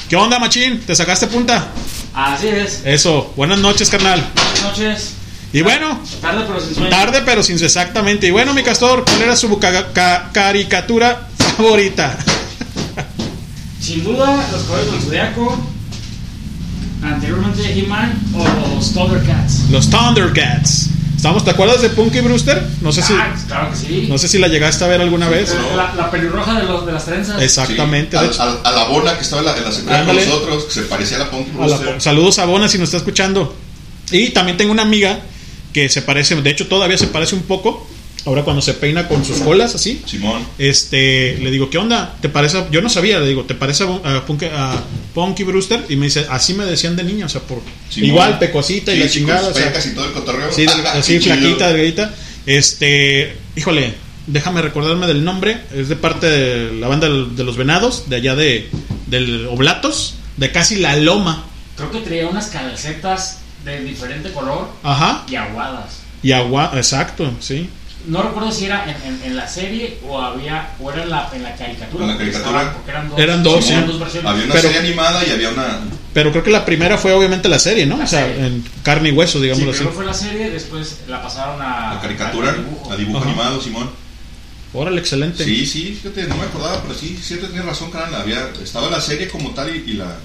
¿Qué 0.08 0.16
onda, 0.16 0.38
machín? 0.38 0.80
¿Te 0.80 0.94
sacaste 0.94 1.26
punta? 1.28 1.68
Así 2.14 2.48
es. 2.48 2.82
Eso, 2.84 3.32
buenas 3.36 3.58
noches, 3.58 3.88
carnal. 3.88 4.22
Buenas 4.34 4.62
noches. 4.62 5.10
Y 5.54 5.60
bueno, 5.62 5.98
Tarde 6.20 6.44
pero 6.46 6.60
sin 6.60 6.74
sueño. 6.74 6.90
tarde 6.90 7.22
pero 7.24 7.42
sin 7.42 7.62
exactamente. 7.62 8.26
Y 8.26 8.30
bueno, 8.30 8.52
mi 8.54 8.62
castor, 8.62 9.04
¿cuál 9.04 9.22
era 9.22 9.36
su 9.36 9.58
ca- 9.58 9.92
ca- 9.92 10.30
caricatura 10.32 11.28
favorita? 11.56 12.16
Sin 13.80 14.04
duda, 14.04 14.48
los 14.52 14.62
caballos 14.62 14.92
del 14.92 15.02
zodiaco. 15.02 15.58
Anteriormente 17.02 17.62
He-Man 17.78 18.18
o 18.34 18.74
los 18.76 18.92
Thundercats. 18.94 19.68
Los 19.70 19.90
Thundercats. 19.90 20.88
¿Estamos, 21.22 21.44
¿Te 21.44 21.52
acuerdas 21.52 21.80
de 21.80 21.88
Punky 21.90 22.18
Brewster? 22.18 22.60
No 22.80 22.90
sé 22.90 23.00
si, 23.00 23.12
Ah, 23.12 23.32
claro 23.46 23.70
que 23.70 23.76
sí. 23.76 24.06
no 24.08 24.18
sé 24.18 24.26
si 24.26 24.38
la 24.38 24.48
llegaste 24.48 24.82
a 24.82 24.88
ver 24.88 25.00
alguna 25.00 25.28
vez. 25.28 25.54
La, 25.76 25.94
la 25.94 26.10
pelirroja 26.10 26.58
de, 26.58 26.66
los, 26.66 26.84
de 26.84 26.90
las 26.90 27.04
trenzas. 27.04 27.40
Exactamente. 27.40 28.18
Sí, 28.18 28.24
a, 28.40 28.42
a- 28.42 28.60
a 28.64 28.72
la 28.72 28.84
bona 28.86 29.14
que 29.14 29.22
estaba 29.22 29.38
en 29.40 29.46
la, 29.46 29.56
en 29.56 29.62
la 29.62 29.70
secundaria 29.70 30.04
con 30.04 30.16
nosotros, 30.16 30.64
que 30.64 30.72
se 30.72 30.82
parecía 30.82 31.18
a 31.18 31.20
la 31.20 31.30
Punky 31.30 31.50
A 31.52 31.60
la- 31.68 31.76
Brewster. 31.76 32.00
saludos 32.00 32.40
a 32.40 32.44
Bona 32.46 32.66
si 32.66 32.76
nos 32.78 32.86
está 32.88 32.96
escuchando. 32.96 33.54
Y 34.10 34.30
también 34.30 34.56
tengo 34.56 34.72
una 34.72 34.82
amiga 34.82 35.20
que 35.72 35.88
se 35.88 36.02
parece, 36.02 36.34
de 36.34 36.50
hecho 36.50 36.66
todavía 36.66 36.98
se 36.98 37.06
parece 37.06 37.36
un 37.36 37.42
poco. 37.42 37.86
Ahora 38.24 38.42
cuando 38.44 38.62
se 38.62 38.74
peina 38.74 39.08
con 39.08 39.24
sus 39.24 39.38
colas 39.38 39.74
así. 39.74 40.00
Simón. 40.06 40.46
Este, 40.58 41.38
le 41.38 41.50
digo, 41.50 41.70
¿qué 41.70 41.78
onda? 41.78 42.16
¿Te 42.20 42.28
parece? 42.28 42.58
a-?" 42.58 42.70
Yo 42.70 42.80
no 42.80 42.88
sabía, 42.88 43.18
le 43.18 43.26
digo, 43.28 43.44
¿te 43.44 43.54
parece 43.54 43.84
a, 43.84 44.16
a 44.18 44.24
Punky, 44.26 44.46
a 44.46 44.80
Punky 45.14 45.42
Brewster? 45.44 45.84
Y 45.88 45.96
me 45.96 46.06
dice, 46.06 46.26
así 46.30 46.54
me 46.54 46.64
decían 46.64 46.94
de 46.94 47.02
niña, 47.04 47.26
o 47.26 47.28
sea, 47.28 47.40
por 47.40 47.60
Simón. 47.90 48.08
igual 48.10 48.38
pecosita 48.38 48.92
y 48.92 48.96
Sí, 48.96 49.02
la 49.02 49.10
chingada. 49.10 49.40
con 49.42 49.50
o 49.50 49.54
sea, 49.54 49.66
pecas 49.68 49.86
y 49.86 49.90
todo 49.94 50.04
el 50.06 50.12
cotorreo. 50.12 50.52
Sí, 50.52 50.66
Ah, 50.68 50.92
así 50.98 51.18
flaquita, 51.18 51.68
delgadita. 51.68 52.14
Este, 52.46 53.36
híjole, 53.56 53.94
déjame 54.26 54.62
recordarme 54.62 55.06
del 55.06 55.24
nombre. 55.24 55.60
Es 55.74 55.88
de 55.88 55.96
parte 55.96 56.26
de 56.28 56.72
la 56.74 56.86
banda 56.88 57.08
de 57.08 57.44
los 57.44 57.56
Venados, 57.56 58.08
de 58.08 58.16
allá 58.16 58.34
de 58.36 58.68
del 59.06 59.46
Oblatos, 59.48 60.14
de 60.36 60.50
casi 60.52 60.76
la 60.76 60.96
Loma. 60.96 61.44
Creo 61.76 61.90
que 61.90 61.98
traía 62.00 62.28
unas 62.28 62.46
calcetas 62.46 63.38
de 63.64 63.80
diferente 63.82 64.30
color 64.32 64.68
Ajá. 64.82 65.24
y 65.28 65.34
aguadas. 65.36 65.98
Y 66.22 66.32
agua, 66.32 66.72
exacto, 66.76 67.32
sí. 67.40 67.68
No 68.06 68.22
recuerdo 68.22 68.50
si 68.50 68.64
era 68.66 68.84
en, 68.84 68.90
en- 69.14 69.22
en 69.24 69.36
la 69.36 69.46
serie 69.46 69.98
o 70.08 70.20
había 70.20 70.70
o 70.80 70.90
era 70.90 71.04
en 71.04 71.10
la, 71.10 71.30
en 71.32 71.42
la 71.42 71.54
caricatura. 71.54 72.04
En 72.04 72.10
la 72.10 72.16
porque 72.16 72.32
caricatura. 72.32 72.72
porque 72.72 72.90
eran 72.90 73.08
dos, 73.10 73.18
Eran 73.20 73.42
dos, 73.42 73.70
eran 73.70 73.82
sí. 73.84 73.88
dos 73.90 74.00
versiones. 74.00 74.30
Había 74.30 74.44
una 74.44 74.54
Pero- 74.54 74.68
serie 74.68 74.78
animada 74.80 75.26
y 75.26 75.30
había 75.30 75.50
una. 75.50 75.78
Pero 76.12 76.30
creo 76.32 76.42
que 76.44 76.50
la 76.50 76.64
primera 76.64 76.98
fue 76.98 77.12
obviamente 77.12 77.48
la 77.48 77.58
serie, 77.58 77.86
¿no? 77.86 77.96
La 77.96 78.04
o 78.04 78.06
sea, 78.06 78.26
serie. 78.26 78.46
en 78.46 78.64
carne 78.82 79.08
y 79.10 79.12
hueso, 79.12 79.38
Sí, 79.38 79.44
digámoslo 79.44 79.70
así. 79.70 79.78
primero 79.78 79.96
fue 79.96 80.04
la 80.04 80.14
serie, 80.14 80.50
después 80.50 80.98
la 81.08 81.22
pasaron 81.22 81.62
a 81.62 81.94
La 81.94 82.00
caricatura, 82.02 82.50
a 82.50 82.54
dibujo. 82.54 82.92
a 82.92 82.96
dibujo 82.96 83.18
Ajá. 83.18 83.28
animado, 83.28 83.60
Simón. 83.60 83.90
Órale, 84.74 85.00
excelente. 85.00 85.44
Sí, 85.44 85.64
sí, 85.66 85.98
fíjate, 86.02 86.24
no 86.28 86.36
me 86.36 86.44
acordaba, 86.44 86.82
pero 86.82 86.94
sí, 86.94 87.18
cierto, 87.22 87.46
tienes 87.46 87.64
razón, 87.66 87.90
carnal. 87.90 88.20
Había, 88.22 88.48
estaba 88.62 88.90
la 88.90 89.00
serie 89.00 89.28
como 89.28 89.50
tal 89.50 89.74
y, 89.74 89.90
y 89.90 89.92
la, 89.94 90.16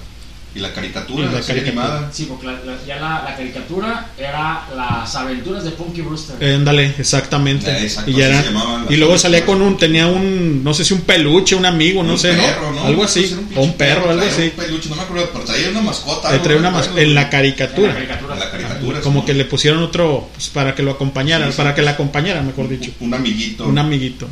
y 0.58 0.60
la 0.60 0.72
caricatura, 0.72 1.22
Y 1.22 1.26
la 1.26 1.32
la, 1.32 1.42
serie 1.42 1.62
caricatura. 1.62 1.94
animada. 1.94 2.12
Sí, 2.12 2.26
porque 2.28 2.46
la- 2.46 2.52
la- 2.64 2.84
ya 2.86 2.96
la, 2.96 3.22
la 3.22 3.36
caricatura 3.36 4.10
era 4.18 4.66
las 4.76 5.14
aventuras 5.14 5.62
de 5.64 5.70
Punky 5.70 6.00
Brewster. 6.02 6.36
Eh, 6.40 6.54
Ándale, 6.56 6.94
exactamente. 6.98 7.70
Eh, 7.70 7.84
exacto, 7.84 8.10
y, 8.10 8.14
ya 8.14 8.26
era- 8.26 8.44
y 8.90 8.96
luego 8.96 9.16
salía 9.16 9.46
con 9.46 9.62
un, 9.62 9.76
tenía 9.78 10.06
un, 10.08 10.62
no 10.64 10.74
sé 10.74 10.84
si 10.84 10.94
un 10.94 11.02
peluche, 11.02 11.54
un 11.54 11.64
amigo, 11.66 12.02
no 12.02 12.12
Un 12.14 12.18
sé, 12.18 12.32
perro, 12.32 12.72
¿no? 12.72 12.84
Algo 12.84 13.04
así. 13.04 13.34
O 13.54 13.62
un 13.62 13.74
perro, 13.74 14.10
algo 14.10 14.16
traía 14.22 14.32
así. 14.32 14.42
Un 14.42 14.50
peluche, 14.64 14.88
no 14.88 14.96
me 14.96 15.02
acuerdo, 15.02 15.30
pero 15.32 15.44
traía 15.44 15.68
una 15.70 15.80
mascota. 15.82 16.28
Eh, 16.28 16.32
algo, 16.32 16.42
traía 16.42 16.58
una 16.58 16.70
me 16.70 16.76
mas- 16.78 16.86
acuerdo. 16.88 17.02
en 17.08 17.14
la 17.14 17.22
En 17.22 17.28
caricatura. 17.30 17.88
la 17.88 17.94
caricatura. 17.94 18.34
En 18.34 18.40
la 18.40 18.50
caricatura. 18.50 19.00
Como 19.00 19.14
Simón. 19.20 19.26
que 19.26 19.34
le 19.34 19.44
pusieron 19.44 19.82
otro, 19.82 20.28
pues, 20.34 20.48
para 20.48 20.74
que 20.74 20.82
lo 20.82 20.90
acompañara, 20.90 21.46
Sí, 21.46 21.52
sí. 21.52 21.56
para 21.56 21.74
que 21.74 21.82
la 21.82 21.92
acompañara, 21.92 22.42
mejor 22.42 22.68
dicho. 22.68 22.90
Un 23.00 23.14
amiguito. 23.14 23.64
Un 23.66 23.78
amiguito. 23.78 24.28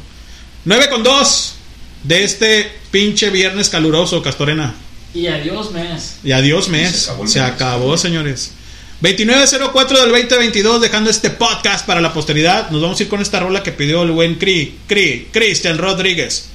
9 0.65 0.89
con 0.91 1.03
2 1.05 1.55
de 2.03 2.25
este 2.25 2.71
pinche 2.91 3.31
viernes 3.31 3.69
caluroso, 3.69 4.23
Castorena. 4.23 4.75
Y 5.15 5.27
adiós, 5.29 5.71
mes. 5.73 6.19
Y 6.23 6.33
adiós, 6.33 6.69
mes. 6.69 6.91
se 6.95 7.11
acabó 7.11 7.27
Se 7.27 7.41
mes. 7.41 7.49
acabó, 7.51 7.97
señores. 7.97 8.53
2904 9.01 10.01
del 10.01 10.11
2022, 10.11 10.81
dejando 10.81 11.11
este 11.11 11.31
podcast 11.31 11.87
para 11.87 12.01
la 12.01 12.13
posteridad. 12.13 12.71
Nos 12.71 12.81
vamos 12.83 12.99
a 12.99 13.03
ir 13.03 13.09
con 13.09 13.21
esta 13.21 13.41
rola 13.41 13.63
que 13.63 13.73
pidió 13.73 14.03
el 14.03 14.11
buen 14.13 14.37
Cri, 14.37 14.79
Cri, 14.87 15.29
Cristian 15.33 15.79
Rodríguez. 15.79 16.49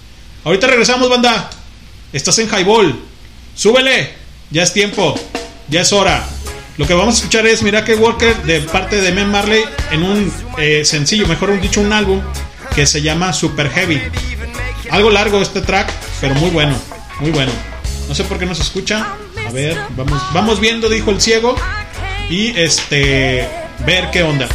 Ahorita 0.44 0.68
regresamos, 0.68 1.10
banda. 1.10 1.50
Estás 2.14 2.40
en 2.40 2.50
Highball. 2.50 3.00
Súbele. 3.56 4.14
Ya 4.50 4.64
es 4.64 4.74
tiempo. 4.74 5.16
Ya 5.70 5.82
es 5.82 5.94
hora. 5.94 6.28
Lo 6.78 6.88
que 6.88 6.94
vamos 6.94 7.16
a 7.16 7.18
escuchar 7.18 7.46
es 7.46 7.62
Miracle 7.62 7.96
Walker 7.96 8.36
de 8.44 8.62
parte 8.62 9.02
de 9.02 9.12
Men 9.12 9.30
Marley 9.30 9.64
en 9.92 10.04
un 10.04 10.34
eh, 10.58 10.84
sencillo, 10.84 11.28
mejor 11.28 11.60
dicho, 11.62 11.80
un 11.80 11.94
álbum 11.94 12.22
que 12.76 12.88
se 12.88 13.02
llama 13.02 13.34
Super 13.34 13.70
Heavy. 13.70 14.02
Algo 14.90 15.10
largo 15.10 15.42
este 15.42 15.62
track, 15.62 15.92
pero 16.20 16.34
muy 16.36 16.50
bueno, 16.50 16.76
muy 17.20 17.32
bueno. 17.32 17.52
No 18.12 18.16
sé 18.16 18.26
por 18.26 18.38
qué 18.38 18.46
no 18.46 18.54
se 18.54 18.64
escucha. 18.64 19.16
A 19.48 19.52
ver, 19.52 19.78
vamos, 19.96 20.22
vamos 20.34 20.60
viendo, 20.60 20.90
dijo 20.90 21.12
el 21.12 21.22
ciego. 21.22 21.56
Y 22.30 22.48
este, 22.60 23.48
ver 23.86 24.12
qué 24.12 24.22
onda. 24.24 24.50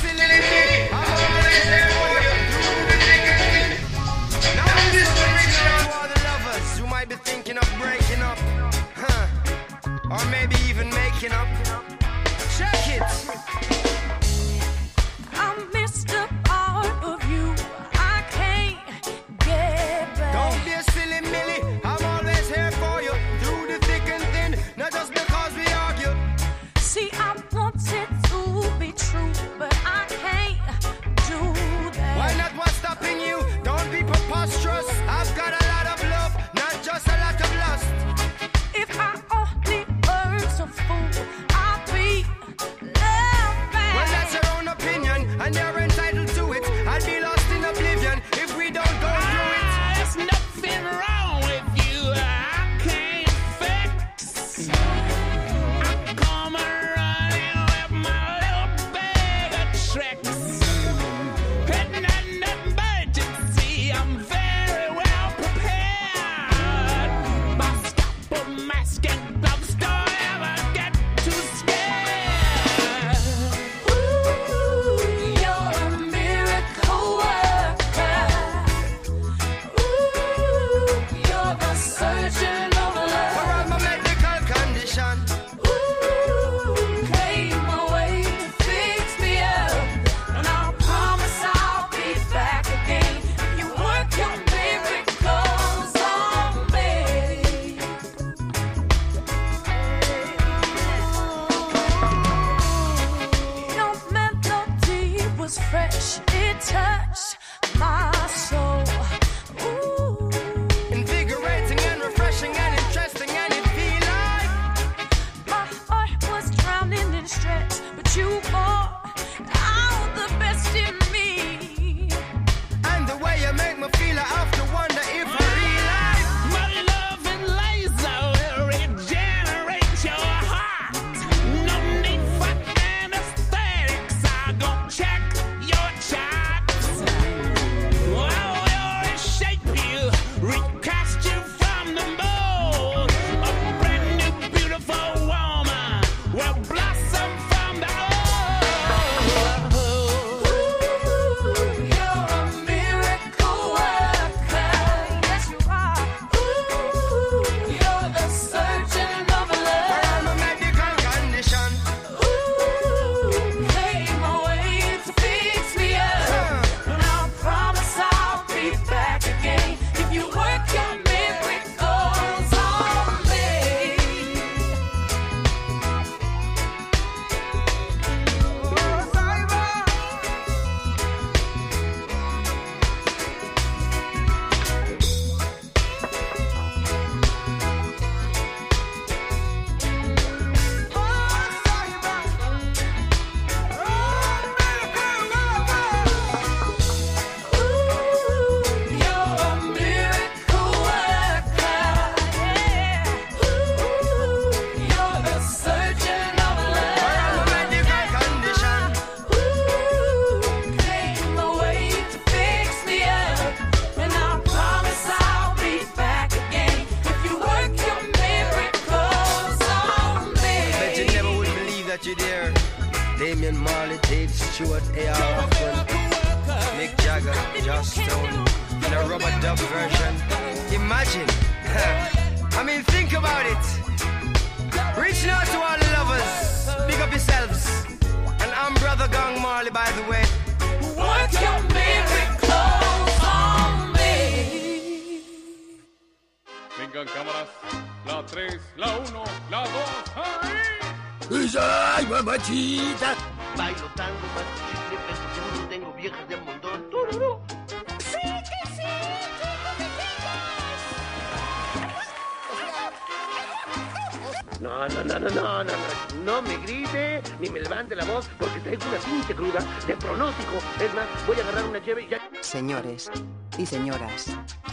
Señores 272.97 273.23
y 273.59 273.67
señoras, 273.67 274.27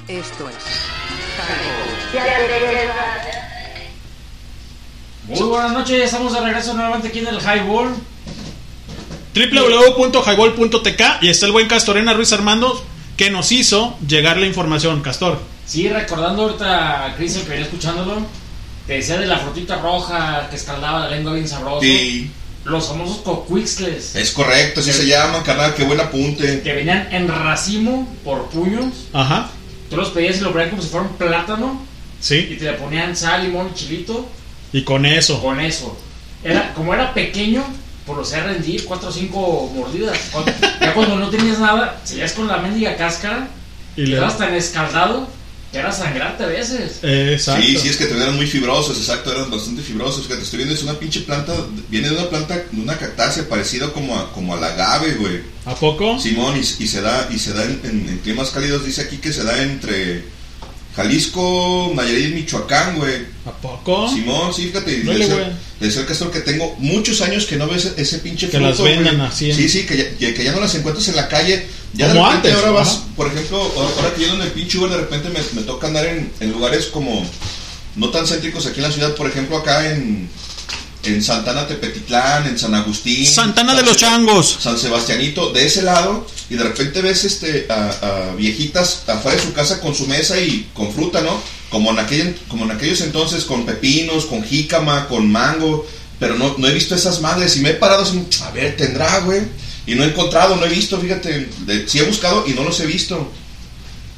esto 0.08 0.50
es 0.50 0.56
Muy 5.28 5.50
buenas 5.50 5.74
noches, 5.74 5.98
ya 5.98 6.06
estamos 6.06 6.32
de 6.34 6.40
regreso 6.40 6.74
nuevamente 6.74 7.10
aquí 7.10 7.20
en 7.20 7.28
el 7.28 7.40
Highball. 7.40 7.96
www.highball.tk 9.36 11.02
y 11.22 11.30
está 11.30 11.48
el 11.48 11.52
buen 11.52 11.68
Castorena 11.68 12.14
Ruiz 12.14 12.32
Armando 12.32 12.82
que 13.18 13.30
nos 13.30 13.52
hizo 13.52 13.98
llegar 14.08 14.38
la 14.38 14.46
información, 14.46 15.02
Castor. 15.02 15.40
Sí, 15.66 15.90
recordando 15.90 16.44
ahorita 16.44 17.06
a 17.06 17.16
Chris, 17.16 17.36
el 17.36 17.44
que 17.44 17.50
venía 17.50 17.66
escuchándolo, 17.66 18.22
te 18.88 18.94
decía 18.94 19.18
de 19.18 19.26
la 19.26 19.40
frutita 19.40 19.82
roja 19.82 20.48
que 20.50 20.56
escaldaba 20.56 21.00
la 21.00 21.10
lengua 21.10 21.34
bien 21.34 21.48
sabroso. 21.48 21.82
Sí. 21.82 22.32
Los 22.65 22.88
famosos 22.88 23.18
coquixles 23.18 24.15
Es 24.15 24.31
correcto, 24.31 24.80
así 24.80 24.94
se 24.94 25.06
llaman, 25.06 25.44
carnal, 25.44 25.73
qué 25.76 25.84
buen 25.84 25.99
apunte. 25.99 26.61
que 26.61 26.73
venían 26.73 27.07
en 27.11 27.27
racimo 27.27 28.07
por 28.23 28.45
puños. 28.49 28.94
Ajá. 29.11 29.49
Tú 29.90 29.98
los 29.98 30.10
pedías 30.10 30.38
y 30.38 30.41
lo 30.41 30.52
ponían 30.52 30.69
como 30.69 30.81
si 30.81 30.88
fuera 30.88 31.06
un 31.07 31.14
plátano. 31.15 31.81
Sí. 32.22 32.48
Y 32.52 32.56
te 32.56 32.65
le 32.65 32.73
ponían 32.73 33.15
sal, 33.18 33.44
limón 33.44 33.69
y 33.72 33.77
chilito. 33.77 34.26
Y 34.72 34.84
con 34.84 35.06
eso. 35.06 35.41
Con 35.41 35.60
eso. 35.60 35.98
Era, 36.44 36.73
como 36.73 36.94
era 36.94 37.14
pequeño, 37.14 37.64
por 38.06 38.18
lo 38.18 38.23
sea 38.26 38.44
rendir, 38.44 38.85
cuatro 38.85 39.10
o 39.10 39.11
cinco 39.11 39.69
mordidas. 39.76 40.18
Cuando- 40.31 40.52
ya 40.80 40.94
cuando 40.94 41.15
no 41.18 41.30
tenías 41.30 41.60
nada, 41.60 41.99
seguías 42.06 42.31
con 42.31 42.48
la 42.48 42.57
mendiga 42.57 42.95
cáscara. 42.95 43.49
Y 43.98 44.03
le- 44.06 44.11
quedabas 44.15 44.38
tan 44.38 44.53
escaldado 44.56 45.27
que 45.74 45.80
era 45.80 45.91
sangrante 45.91 46.44
a 46.44 46.48
veces. 46.48 47.00
Exacto. 47.02 47.62
Sí, 47.62 47.78
sí, 47.78 47.90
es 47.90 47.98
que 47.98 48.06
te 48.06 48.16
eran 48.16 48.36
muy 48.38 48.45
fibrosos, 48.48 48.95
exacto, 48.98 49.32
eran 49.32 49.50
bastante 49.52 49.82
fibrosos. 49.82 50.24
Fíjate, 50.28 50.44
estoy 50.44 50.58
viendo, 50.58 50.76
es 50.76 50.84
una 50.84 50.94
pinche 51.00 51.22
planta, 51.22 51.54
viene 51.90 52.10
de 52.10 52.16
una 52.16 52.30
planta, 52.30 52.56
de 52.72 52.82
una 52.82 52.95
cactácea 52.98 53.50
parecida 53.50 53.91
como 53.91 54.18
a, 54.18 54.32
como 54.32 54.54
al 54.56 54.64
agave, 54.64 55.16
güey. 55.16 55.41
¿A 55.66 55.74
poco? 55.76 56.18
Simón, 56.20 56.56
y, 56.56 56.60
y 56.84 56.88
se 56.88 57.02
da, 57.02 57.28
y 57.34 57.40
se 57.40 57.54
da 57.54 57.64
en, 57.66 57.82
en- 57.84 58.08
en 58.10 58.20
climas 58.20 58.52
cálidos, 58.52 58.86
dice 58.86 59.02
aquí 59.02 59.18
que 59.18 59.34
se 59.34 59.44
da 59.44 59.62
entre 59.62 60.24
Jalisco, 60.95 61.91
Nayarit 61.95 62.30
y 62.32 62.36
Michoacán, 62.36 62.98
güey. 62.98 63.26
¿A 63.45 63.52
poco? 63.52 64.08
Simón, 64.10 64.54
sí, 64.54 64.68
fíjate, 64.68 64.98
le 65.00 65.04
güey. 65.28 65.52
Le 65.84 65.89
decía 65.89 66.01
al 66.03 66.07
castor 66.07 66.31
que 66.31 66.39
tengo 66.39 66.76
muchos 66.80 67.19
años 67.22 67.45
que 67.45 67.57
no 67.57 67.68
ves 67.68 67.84
ese, 67.85 68.01
ese 68.01 68.18
pinche 68.19 68.47
Que 68.49 68.57
fruto, 68.57 68.69
las 68.69 68.81
vendan 68.81 69.18
güey. 69.18 69.27
así 69.27 69.49
en- 69.51 69.55
Sí, 69.57 69.68
sí, 69.68 69.85
que 69.85 70.15
ya, 70.18 70.34
que- 70.34 70.43
ya 70.43 70.53
no 70.53 70.61
las 70.61 70.73
encuentras 70.76 71.07
en 71.10 71.18
la 71.18 71.27
calle. 71.27 71.68
Ya 71.93 72.07
Como 72.07 72.23
de 72.23 72.26
repente 72.30 72.47
antes, 72.49 72.64
ahora 72.64 72.72
vas, 72.80 73.01
por 73.18 73.27
ejemplo, 73.27 73.57
ahora 73.61 74.14
que 74.15 74.22
yo 74.26 74.34
en 74.34 74.41
el 74.41 74.51
pinche 74.51 74.77
Uber, 74.77 74.89
de 74.91 74.97
repente 74.97 75.27
me, 75.30 75.39
me 75.60 75.68
toca 75.68 75.88
andar 75.88 76.05
en, 76.05 76.31
en 76.39 76.51
lugares 76.53 76.85
como 76.85 77.30
no 77.97 78.10
tan 78.10 78.26
céntricos 78.26 78.65
aquí 78.65 78.77
en 78.80 78.84
la 78.84 78.91
ciudad, 78.91 79.14
por 79.14 79.27
ejemplo, 79.30 79.57
acá 79.57 79.91
en, 79.91 80.30
en 81.03 81.22
Santana 81.22 81.68
Tepetitlán, 81.68 82.47
en 82.47 82.57
San 82.57 82.73
Agustín. 82.73 83.27
Santana 83.27 83.76
de 83.76 83.84
los 83.84 83.97
Changos. 83.97 84.57
San 84.61 84.80
Sebastianito, 84.80 85.51
de 85.51 85.65
ese 85.65 85.81
lado, 85.81 86.26
y 86.49 86.55
de 86.55 86.64
repente 86.64 87.01
ves 87.01 87.26
este 87.26 87.68
a, 87.69 88.30
a 88.31 88.35
viejitas 88.35 89.03
afuera 89.07 89.38
de 89.38 89.43
su 89.43 89.51
casa 89.53 89.81
con 89.81 89.93
su 89.93 90.07
mesa 90.07 90.39
y 90.39 90.69
con 90.73 90.91
fruta, 90.93 91.19
¿no? 91.22 91.39
Como 91.74 91.90
en, 91.90 91.98
aquel, 91.98 92.38
como 92.50 92.66
en 92.66 92.72
aquellos 92.72 93.02
entonces, 93.02 93.45
con 93.45 93.66
pepinos, 93.66 94.26
con 94.28 94.44
jícama, 94.44 95.08
con 95.08 95.32
mango, 95.32 95.88
pero 96.20 96.36
no, 96.38 96.54
no 96.60 96.68
he 96.68 96.72
visto 96.74 96.94
esas 96.94 97.20
madres 97.20 97.58
y 97.58 97.62
me 97.62 97.72
he 97.72 97.74
parado 97.74 98.04
así, 98.04 98.24
a 98.44 98.52
ver, 98.52 98.78
tendrá, 98.78 99.22
güey. 99.22 99.41
Y 99.88 99.95
no 99.95 100.04
he 100.04 100.08
encontrado, 100.10 100.56
no 100.56 100.64
he 100.66 100.70
visto, 100.70 101.00
fíjate, 101.00 101.50
de- 101.66 101.90
sí 101.90 101.98
he 101.98 102.04
buscado 102.04 102.45
y 102.48 102.52
no 102.52 102.64
los 102.64 102.80
he 102.80 102.86
visto. 102.86 103.28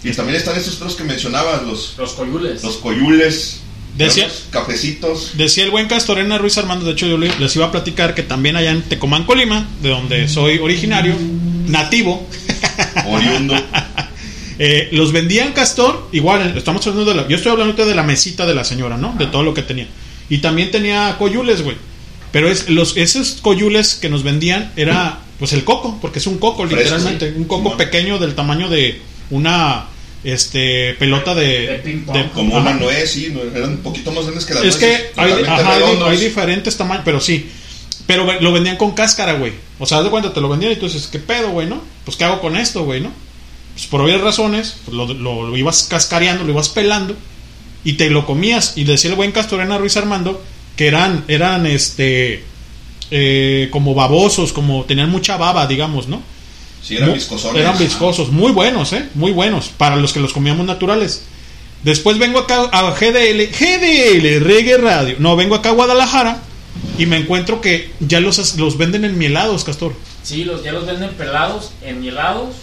Y 0.03 0.11
también 0.11 0.36
están 0.38 0.57
estos 0.57 0.76
otros 0.76 0.95
que 0.95 1.06
mencionabas, 1.06 1.64
los, 1.64 1.94
Los 1.98 2.11
coyules. 2.11 2.61
los 2.61 2.76
coyules, 2.76 3.61
Decía- 3.98 4.27
los 4.27 4.44
cafecitos. 4.52 5.32
Decía 5.38 5.64
el 5.64 5.72
buen 5.72 5.88
Castorena 5.88 6.38
Ruiz 6.38 6.57
Armando, 6.57 6.86
de 6.86 6.91
hecho 6.91 7.07
yo 7.07 7.18
le- 7.18 7.40
les 7.40 7.56
iba 7.56 7.68
a 7.68 7.72
platicar 7.72 8.14
que 8.14 8.23
también 8.23 8.57
allá 8.57 8.72
en 8.72 8.82
Tecomán, 8.84 9.23
Colima, 9.23 9.65
de 9.82 9.90
donde 9.90 10.27
soy 10.27 10.57
originario, 10.57 11.15
nativo, 11.68 12.27
Oriundo. 13.07 13.56
Eh, 14.60 14.90
los 14.91 15.11
vendían 15.11 15.53
Castor, 15.53 16.07
igual, 16.11 16.57
estamos 16.57 16.86
hablando 16.88 17.11
de 17.11 17.18
la, 17.22 17.27
yo 17.27 17.36
estoy 17.38 17.52
hablando 17.52 17.86
de 17.86 17.95
la 17.95 18.03
mesita 18.03 18.45
de 18.45 18.56
la 18.56 18.64
señora, 18.64 18.98
¿no? 18.98 19.14
De 19.18 19.27
todo 19.27 19.44
lo 19.44 19.53
que 19.53 19.61
tenía. 19.61 19.88
Y 20.30 20.40
también 20.40 20.72
tenía 20.72 21.15
coyules, 21.19 21.61
güey. 21.61 21.77
Pero 22.32 22.49
es, 22.49 22.69
los, 22.69 22.98
esos 22.98 23.38
coyules 23.41 23.95
que 23.95 24.10
nos 24.10 24.23
vendían 24.23 24.72
era 24.76 25.19
pues 25.40 25.53
el 25.53 25.64
coco, 25.64 25.98
porque 26.02 26.19
es 26.19 26.27
un 26.27 26.38
coco 26.38 26.64
Fresco, 26.68 26.77
literalmente, 26.84 27.30
sí. 27.32 27.36
un 27.38 27.45
coco 27.45 27.76
pequeño 27.77 28.18
del 28.19 28.36
tamaño 28.36 28.69
de 28.69 29.02
una 29.30 29.86
este 30.23 30.95
pelota 30.98 31.36
de, 31.36 32.02
De 32.11 32.30
Como 32.34 32.57
ajá. 32.57 32.69
una 32.72 32.73
nuez, 32.80 33.11
sí, 33.11 33.32
no, 33.32 33.41
eran 33.57 33.72
un 33.72 33.77
poquito 33.77 34.11
más 34.11 34.23
grandes 34.23 34.45
que 34.45 34.53
las 34.56 34.64
Es 34.64 34.80
nueces, 34.80 35.02
que 35.14 35.22
hay, 35.22 35.32
ajá, 35.44 35.73
hay- 35.73 35.80
redondos. 35.82 36.10
hay 36.10 36.18
diferentes 36.18 36.76
tamaños, 36.77 37.03
pero 37.06 37.19
sí. 37.19 37.49
Pero 38.07 38.40
lo 38.41 38.52
vendían 38.52 38.77
con 38.77 38.91
cáscara, 38.91 39.34
güey. 39.34 39.53
O 39.80 39.86
sea, 39.86 39.99
haz 39.99 40.03
de 40.03 40.10
cuenta, 40.10 40.34
te 40.34 40.40
lo 40.41 40.49
vendían 40.49 40.72
y 40.72 40.76
tú 40.77 40.86
dices, 40.86 41.07
¿qué 41.11 41.19
pedo, 41.19 41.49
güey, 41.52 41.68
no? 41.68 41.82
Pues, 42.06 42.18
¿qué 42.18 42.23
hago 42.23 42.40
con 42.40 42.56
esto, 42.56 42.84
güey, 42.86 43.02
no? 43.02 43.11
Pues, 43.76 43.85
por 43.88 44.02
obvias 44.02 44.22
razones, 44.22 44.77
pues, 44.85 44.95
lo, 44.95 45.06
lo- 45.14 45.47
lo 45.49 45.57
ibas 45.57 45.84
cascareando, 45.84 46.43
lo 46.43 46.52
ibas 46.52 46.69
pelando 46.69 47.15
y 47.84 47.93
te 47.93 48.10
lo 48.10 48.26
comías. 48.26 48.73
Y 48.76 48.84
decía 48.85 49.11
el 49.11 49.15
buen 49.15 49.31
Castorena 49.31 49.77
Ruiz 49.77 49.95
Armando 49.97 50.41
que 50.76 50.88
eran, 50.88 51.23
eran, 51.27 51.65
este, 51.65 52.43
eh, 53.11 53.69
como 53.72 53.93
babosos, 53.93 54.52
como 54.53 54.84
tenían 54.85 55.10
mucha 55.10 55.38
baba, 55.38 55.68
digamos, 55.68 56.07
¿no? 56.07 56.22
Sí, 56.81 56.97
eran 56.97 57.14
viscosones. 57.14 57.61
Eran 57.61 57.77
viscosos, 57.77 58.30
muy 58.31 58.52
buenos, 58.52 58.93
¿eh? 58.93 59.10
Muy 59.15 59.31
buenos, 59.31 59.69
para 59.69 59.95
los 59.95 60.14
que 60.14 60.19
los 60.19 60.34
comíamos 60.34 60.65
naturales. 60.65 61.23
Después 61.84 62.18
vengo 62.18 62.39
acá 62.39 62.64
a 62.72 62.91
GDL, 62.91 63.47
GDL, 63.52 64.39
Reggae 64.43 64.77
Radio. 64.77 65.15
No, 65.19 65.35
vengo 65.35 65.56
acá 65.56 65.69
a 65.69 65.73
Guadalajara 65.73 66.41
y 66.97 67.06
me 67.06 67.18
encuentro 67.18 67.61
que 67.61 67.91
ya 67.99 68.19
los, 68.19 68.56
los 68.57 68.77
venden 68.77 69.06
en 69.06 69.18
mielados, 69.18 69.64
Castor. 69.64 69.93
Sí, 70.23 70.43
los, 70.45 70.64
ya 70.64 70.72
los 70.72 70.85
venden 70.85 71.11
pelados, 71.11 71.72
enmielados. 71.84 72.56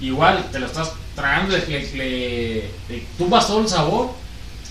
Igual, 0.00 0.48
te 0.52 0.58
lo 0.58 0.66
estás 0.66 0.90
tragando, 1.14 1.56
le, 1.56 1.66
le, 1.66 1.92
le- 1.94 2.64
le 2.88 3.02
tumbas 3.16 3.46
todo 3.46 3.60
el 3.62 3.68
sabor 3.68 4.10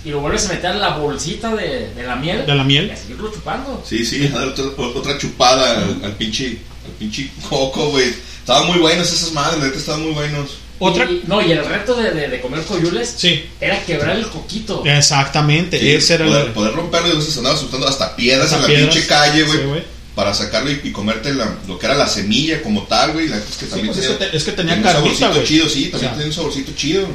y 0.04 0.10
lo 0.10 0.20
vuelves 0.20 0.46
a 0.46 0.54
meter 0.54 0.72
en 0.72 0.82
la 0.82 0.98
bolsita 0.98 1.56
de, 1.56 1.90
de 1.94 2.04
la 2.04 2.16
miel. 2.16 2.46
De 2.46 2.54
la 2.56 2.64
miel. 2.64 2.88
Y 2.88 2.92
a 2.92 2.96
seguirlo 2.98 3.32
chupando. 3.34 3.84
Sí, 3.88 4.06
sí, 4.06 4.28
a 4.34 4.38
dar 4.38 4.48
otra, 4.50 4.66
otra 4.78 5.18
chupada 5.18 5.78
al, 5.84 6.02
al 6.04 6.12
pinche, 6.14 6.60
al 6.86 6.92
pinche 7.00 7.30
coco, 7.50 7.90
güey. 7.90 8.14
Estaban 8.40 8.68
muy 8.68 8.78
buenos 8.78 9.12
esas 9.12 9.32
madres, 9.32 9.64
neta 9.64 9.78
estaban 9.78 10.04
muy 10.04 10.12
buenos. 10.14 10.58
Otra. 10.78 11.06
Y- 11.06 11.24
no, 11.26 11.42
y 11.42 11.52
el 11.54 11.66
reto 11.66 11.96
de, 11.96 12.12
de- 12.12 12.28
de 12.28 12.42
comer 12.42 12.62
coyules 12.66 13.16
Sí. 13.18 13.46
era 13.60 13.84
quebrar 13.84 14.16
el 14.18 14.28
coquito. 14.28 14.84
Exactamente, 14.86 15.80
Sí, 15.80 15.90
ese 15.92 16.14
era 16.16 16.26
poder, 16.28 16.46
el. 16.48 16.52
poder 16.54 16.74
romperlo 16.74 17.08
y 17.08 17.12
entonces 17.12 17.36
andabas 17.38 17.60
soltando 17.62 17.88
hasta 17.88 18.16
piedras 18.16 18.46
Hasta 18.54 18.58
en 18.58 18.62
la 18.62 18.68
piedras, 18.68 18.94
pinche 18.94 19.08
calle, 19.08 19.44
güey. 19.44 19.58
sí, 19.60 19.66
güey. 19.66 19.95
Para 20.16 20.34
sacarlo 20.34 20.72
y, 20.72 20.80
y 20.84 20.92
comerte 20.92 21.34
la- 21.34 21.56
lo 21.68 21.78
que 21.78 21.86
era 21.86 21.96
la 21.96 22.08
semilla 22.08 22.62
como 22.64 22.84
tal, 22.84 23.12
güey. 23.14 23.28
La, 23.28 23.38
es 23.38 23.44
que 23.60 23.66
también 23.66 23.88
pues 23.94 24.00
es 24.00 24.04
tenía, 24.06 24.20
que 24.20 24.26
te- 24.32 24.38
es 24.38 24.44
que 24.44 24.52
tenía 24.54 24.74
un 24.76 24.82
carnita, 24.82 25.16
saborcito 25.20 25.46
chido, 25.48 25.70
sí, 25.70 25.82
también 25.90 25.96
O 25.96 26.00
sea, 26.00 26.12
tenía 26.12 26.28
un 26.28 26.34
saborcito 26.34 26.72
chido. 26.76 27.08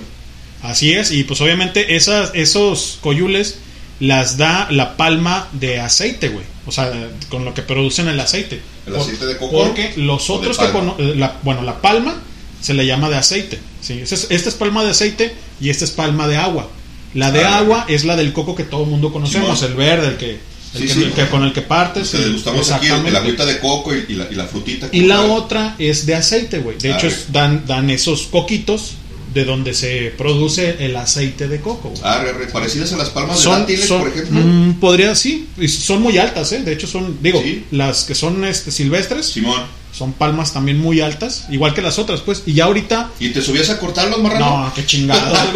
Así 0.63 0.93
es, 0.93 1.11
y 1.11 1.25
pues 1.25 1.41
obviamente 1.41 1.97
esas, 1.97 2.31
esos 2.35 2.99
coyules 3.01 3.57
las 3.99 4.37
da 4.37 4.69
la 4.71 4.97
palma 4.97 5.49
de 5.53 5.81
aceite, 5.81 6.29
güey. 6.29 6.45
O 6.67 6.73
sea, 6.73 6.93
con 7.31 7.45
lo 7.45 7.55
que 7.55 7.63
producen 7.63 8.09
el 8.09 8.21
aceite. 8.21 8.61
¿El 8.87 8.93
Por- 8.93 9.03
aceite 9.03 9.27
de 9.27 9.37
coco? 9.39 9.51
Porque 9.65 9.95
los 9.97 10.29
¿O 10.29 10.35
de 10.39 10.49
otros 10.49 10.59
que 10.59 11.03
eh, 11.03 11.15
la, 11.17 11.39
bueno, 11.43 11.63
la 11.63 11.81
palma 11.81 12.21
se 12.61 12.75
le 12.75 12.85
llama 12.87 13.09
de 13.09 13.17
aceite. 13.17 13.59
¿sí? 13.81 13.95
Esta 14.03 14.15
es, 14.15 14.27
esta 14.31 14.49
es 14.51 14.55
palma 14.55 14.85
de 14.85 14.91
aceite 14.91 15.35
y 15.61 15.71
esta 15.71 15.85
es 15.87 15.91
palma 15.91 16.29
de 16.29 16.37
agua. 16.37 16.69
La 17.15 17.31
de 17.33 17.43
Ah, 17.45 17.59
agua 17.59 17.87
es 17.89 18.05
la 18.05 18.15
del 18.17 18.33
coco 18.35 18.55
que 18.55 18.65
todo 18.65 18.85
el 18.85 18.91
mundo 18.91 19.13
conocemos, 19.13 19.63
el 19.63 19.75
verde, 19.75 20.09
el 20.09 20.17
que, 20.19 20.39
el 20.75 20.81
Sí, 20.83 20.87
que- 20.87 20.95
sí. 20.95 21.03
el 21.05 21.13
que- 21.13 21.27
con 21.29 21.43
el 21.45 21.53
que 21.53 21.63
partes. 21.63 22.15
Le 22.15 22.31
gustamos 22.31 22.71
aquí 22.71 22.87
el, 22.87 23.07
el 23.07 23.17
agüita 23.17 23.45
de 23.45 23.59
coco 23.59 23.95
y, 23.95 24.05
y 24.09 24.15
la, 24.15 24.29
y 24.31 24.35
la 24.35 24.47
frutita. 24.47 24.89
Y 24.93 25.03
la 25.03 25.17
tal. 25.17 25.31
otra 25.31 25.75
es 25.79 26.07
de 26.07 26.15
aceite, 26.15 26.59
güey. 26.59 26.79
De 26.79 26.93
Ah, 26.93 26.97
hecho, 26.97 27.07
es- 27.09 27.33
dan, 27.33 27.65
dan 27.67 27.91
esos 27.91 28.23
coquitos 28.29 28.93
de 29.35 29.45
donde 29.45 29.75
se 29.75 30.13
produce 30.19 30.77
el 30.85 30.97
aceite 30.97 31.47
de 31.47 31.61
coco. 31.61 31.95
Ah, 32.03 32.21
re- 32.23 32.33
re- 32.33 32.47
parecidas 32.47 32.93
a 32.93 32.97
las 32.97 33.11
palmas 33.11 33.37
de 33.37 33.43
Son, 33.45 33.61
dátiles, 33.61 33.87
son- 33.87 34.01
por 34.01 34.09
ejemplo. 34.11 34.41
mm, 34.41 34.81
podría, 34.81 35.15
sí, 35.15 35.47
son 35.69 36.03
muy 36.03 36.19
altas, 36.19 36.51
¿eh? 36.53 36.63
De 36.65 36.73
hecho, 36.73 36.87
son, 36.89 37.19
digo, 37.23 37.41
las 37.71 38.03
que 38.05 38.15
son 38.17 38.45
este, 38.45 38.71
silvestres. 38.73 39.27
Simón. 39.27 39.63
Son 39.93 40.13
palmas 40.13 40.53
también 40.53 40.79
muy 40.79 41.01
altas, 41.01 41.47
igual 41.51 41.75
que 41.75 41.83
las 41.83 41.99
otras, 41.99 42.21
pues. 42.21 42.45
Y 42.47 42.55
ya 42.55 42.65
ahorita. 42.67 43.11
¿Y 43.19 43.31
te 43.31 43.43
subías 43.43 43.71
a 43.71 43.79
cortarlos, 43.79 44.21
marrano? 44.23 44.65
No, 44.67 44.75
qué 44.75 44.87
chingados. 44.87 45.39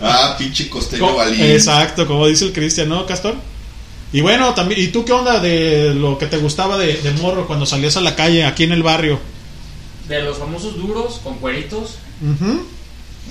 Ah, 0.00 0.36
pinche 0.38 0.68
costeño 0.68 1.06
Co- 1.08 1.16
valín. 1.16 1.40
Exacto, 1.42 2.06
como 2.06 2.26
dice 2.26 2.44
el 2.46 2.52
Cristian, 2.52 2.88
¿no, 2.88 3.04
Castor? 3.06 3.34
Y 4.12 4.20
bueno, 4.20 4.54
también, 4.54 4.80
¿y 4.80 4.88
tú 4.88 5.04
qué 5.04 5.12
onda 5.12 5.40
de 5.40 5.92
lo 5.94 6.16
que 6.18 6.26
te 6.26 6.36
gustaba 6.38 6.78
de, 6.78 6.94
de 7.02 7.10
morro 7.12 7.46
cuando 7.46 7.66
salías 7.66 7.96
a 7.96 8.00
la 8.00 8.14
calle, 8.14 8.44
aquí 8.44 8.64
en 8.64 8.72
el 8.72 8.82
barrio? 8.82 9.18
De 10.08 10.22
los 10.22 10.38
famosos 10.38 10.76
duros 10.76 11.20
con 11.22 11.34
cueritos. 11.38 11.96
Ujú. 12.22 12.64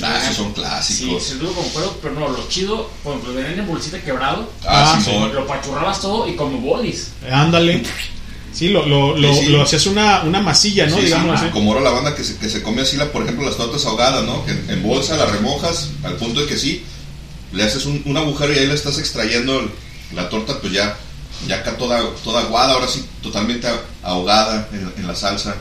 Ah, 0.03 0.19
esos 0.23 0.35
son 0.35 0.47
Sí, 0.49 0.53
clásicos. 0.53 1.23
sí, 1.23 1.33
duro 1.39 1.53
con 1.53 1.63
cuero, 1.69 1.97
pero 2.01 2.13
no, 2.15 2.27
lo 2.29 2.47
chido, 2.49 2.89
cuando 3.03 3.27
lo 3.29 3.33
tenían 3.33 3.59
en 3.59 3.67
bolsita 3.67 3.99
quebrado, 4.01 4.51
Ah, 4.65 4.93
Ah, 4.95 5.01
Simón. 5.03 5.33
lo 5.33 5.47
pachurrabas 5.47 6.01
todo 6.01 6.27
y 6.27 6.35
como 6.35 6.57
bolis. 6.59 7.11
Ándale. 7.31 7.83
Sí, 8.57 8.69
lo, 8.69 8.85
lo, 8.85 9.15
lo, 9.15 9.33
Sí, 9.33 9.41
sí. 9.41 9.45
lo 9.51 9.61
hacías 9.61 9.85
una, 9.85 10.23
una 10.23 10.41
masilla, 10.41 10.87
¿no? 10.87 10.95
Sí, 10.97 11.03
Digamos 11.03 11.39
así. 11.41 11.49
Como 11.51 11.71
ahora 11.73 11.83
la 11.83 11.91
banda 11.91 12.15
que 12.15 12.23
se, 12.23 12.37
que 12.37 12.49
se 12.49 12.63
come 12.63 12.81
así, 12.81 12.97
la, 12.97 13.11
por 13.11 13.21
ejemplo, 13.23 13.45
las 13.45 13.55
tortas 13.57 13.85
ahogadas, 13.85 14.23
¿no? 14.23 14.43
Que 14.45 14.51
en, 14.51 14.65
en 14.69 14.83
bolsa 14.83 15.15
la 15.15 15.25
remojas 15.27 15.89
al 16.03 16.15
punto 16.15 16.41
de 16.41 16.47
que 16.47 16.57
sí, 16.57 16.83
le 17.53 17.63
haces 17.63 17.85
un, 17.85 18.01
un 18.05 18.17
agujero 18.17 18.53
y 18.53 18.57
ahí 18.57 18.65
le 18.67 18.73
estás 18.73 18.97
extrayendo 18.97 19.59
el- 19.59 19.69
la 20.15 20.27
torta, 20.29 20.59
pues 20.59 20.73
ya, 20.73 20.97
ya 21.47 21.57
acá 21.57 21.77
toda, 21.77 22.01
toda 22.23 22.41
aguada, 22.41 22.73
ahora 22.73 22.87
sí, 22.87 23.05
totalmente 23.21 23.67
ahogada 24.01 24.67
en, 24.71 24.91
en 24.97 25.07
la 25.07 25.15
salsa. 25.15 25.55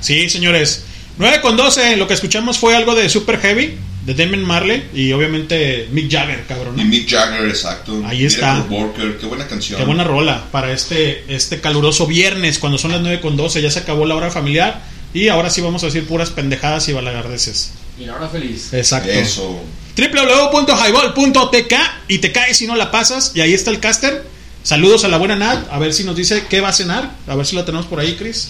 Sí, 0.00 0.28
señores. 0.28 0.82
9 1.18 1.40
con 1.40 1.56
12, 1.56 1.96
lo 1.96 2.06
que 2.08 2.14
escuchamos 2.14 2.58
fue 2.58 2.74
algo 2.76 2.94
de 2.94 3.08
Super 3.08 3.38
Heavy, 3.40 3.76
de 4.06 4.14
Damon 4.14 4.44
Marley 4.44 4.88
y 4.94 5.12
obviamente 5.12 5.88
Mick 5.90 6.10
Jagger, 6.10 6.46
cabrón. 6.46 6.76
¿no? 6.76 6.82
Y 6.82 6.84
Mick 6.84 7.10
Jagger, 7.10 7.44
exacto. 7.48 8.00
Ahí 8.06 8.24
está. 8.24 8.54
Miracle 8.54 8.76
Worker, 8.76 9.18
qué 9.18 9.26
buena 9.26 9.48
canción. 9.48 9.78
Qué 9.78 9.84
buena 9.84 10.04
rola 10.04 10.44
para 10.52 10.72
este, 10.72 11.24
este 11.28 11.60
caluroso 11.60 12.06
viernes, 12.06 12.60
cuando 12.60 12.78
son 12.78 12.92
las 12.92 13.00
9 13.00 13.20
con 13.20 13.36
12, 13.36 13.60
ya 13.60 13.70
se 13.70 13.80
acabó 13.80 14.06
la 14.06 14.14
hora 14.14 14.30
familiar 14.30 14.80
y 15.12 15.26
ahora 15.26 15.50
sí 15.50 15.60
vamos 15.60 15.82
a 15.82 15.86
decir 15.86 16.06
puras 16.06 16.30
pendejadas 16.30 16.88
y 16.88 16.92
balagardeces. 16.92 17.72
Y 17.98 18.04
la 18.04 18.14
hora 18.14 18.28
feliz. 18.28 18.72
Exacto. 18.72 19.10
Eso. 19.10 19.60
www.highball.tk 19.96 21.74
y 22.06 22.18
te 22.18 22.30
caes 22.30 22.58
si 22.58 22.68
no 22.68 22.76
la 22.76 22.92
pasas 22.92 23.32
y 23.34 23.40
ahí 23.40 23.54
está 23.54 23.72
el 23.72 23.80
caster. 23.80 24.24
Saludos 24.62 25.04
a 25.04 25.08
la 25.08 25.16
buena 25.18 25.34
Nat, 25.34 25.66
a 25.70 25.78
ver 25.80 25.92
si 25.92 26.04
nos 26.04 26.14
dice 26.14 26.44
qué 26.48 26.60
va 26.60 26.68
a 26.68 26.72
cenar, 26.72 27.10
a 27.26 27.34
ver 27.34 27.46
si 27.46 27.56
la 27.56 27.64
tenemos 27.64 27.86
por 27.86 27.98
ahí, 27.98 28.14
Chris. 28.14 28.48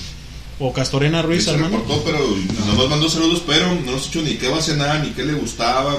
O 0.58 0.72
Castorena 0.72 1.20
Ruiz, 1.22 1.44
se 1.44 1.50
hermano. 1.50 1.78
reportó, 1.78 2.02
pero 2.04 2.18
nomás 2.66 2.88
mandó 2.88 3.08
saludos, 3.10 3.42
pero 3.46 3.66
no 3.74 3.92
nos 3.92 4.02
ha 4.02 4.04
dicho 4.06 4.22
ni 4.22 4.34
qué 4.36 4.48
va 4.48 4.58
a 4.58 4.62
cenar, 4.62 5.00
ni 5.04 5.10
qué 5.10 5.22
le 5.24 5.34
gustaba. 5.34 5.96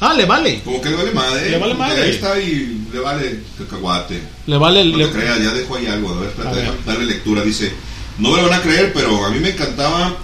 Ah, 0.00 0.14
le 0.14 0.24
vale. 0.24 0.60
Como 0.64 0.80
que 0.80 0.88
le 0.90 0.96
vale 0.96 1.10
madre. 1.12 1.50
Le 1.50 1.58
vale 1.58 1.74
madre. 1.74 2.02
Ahí 2.02 2.10
está 2.10 2.40
y 2.40 2.86
le 2.92 2.98
vale 3.00 3.40
cacahuate. 3.58 4.20
Le 4.46 4.56
vale 4.56 4.80
el- 4.80 4.92
No 4.92 4.98
le- 4.98 5.10
creas, 5.10 5.38
ya 5.38 5.52
dejo 5.52 5.76
ahí 5.76 5.86
algo. 5.86 6.10
A 6.10 6.14
ver, 6.20 6.28
espérate, 6.30 6.48
A 6.48 6.54
ver. 6.54 6.70
déjame 6.72 6.86
darle 6.86 7.04
lectura. 7.06 7.42
Dice: 7.42 7.72
No 8.18 8.30
me 8.30 8.38
lo 8.42 8.48
van 8.48 8.58
a 8.58 8.62
creer, 8.62 8.92
pero 8.92 9.24
a 9.24 9.30
mí 9.30 9.38
me 9.40 9.50
encantaba 9.50 10.16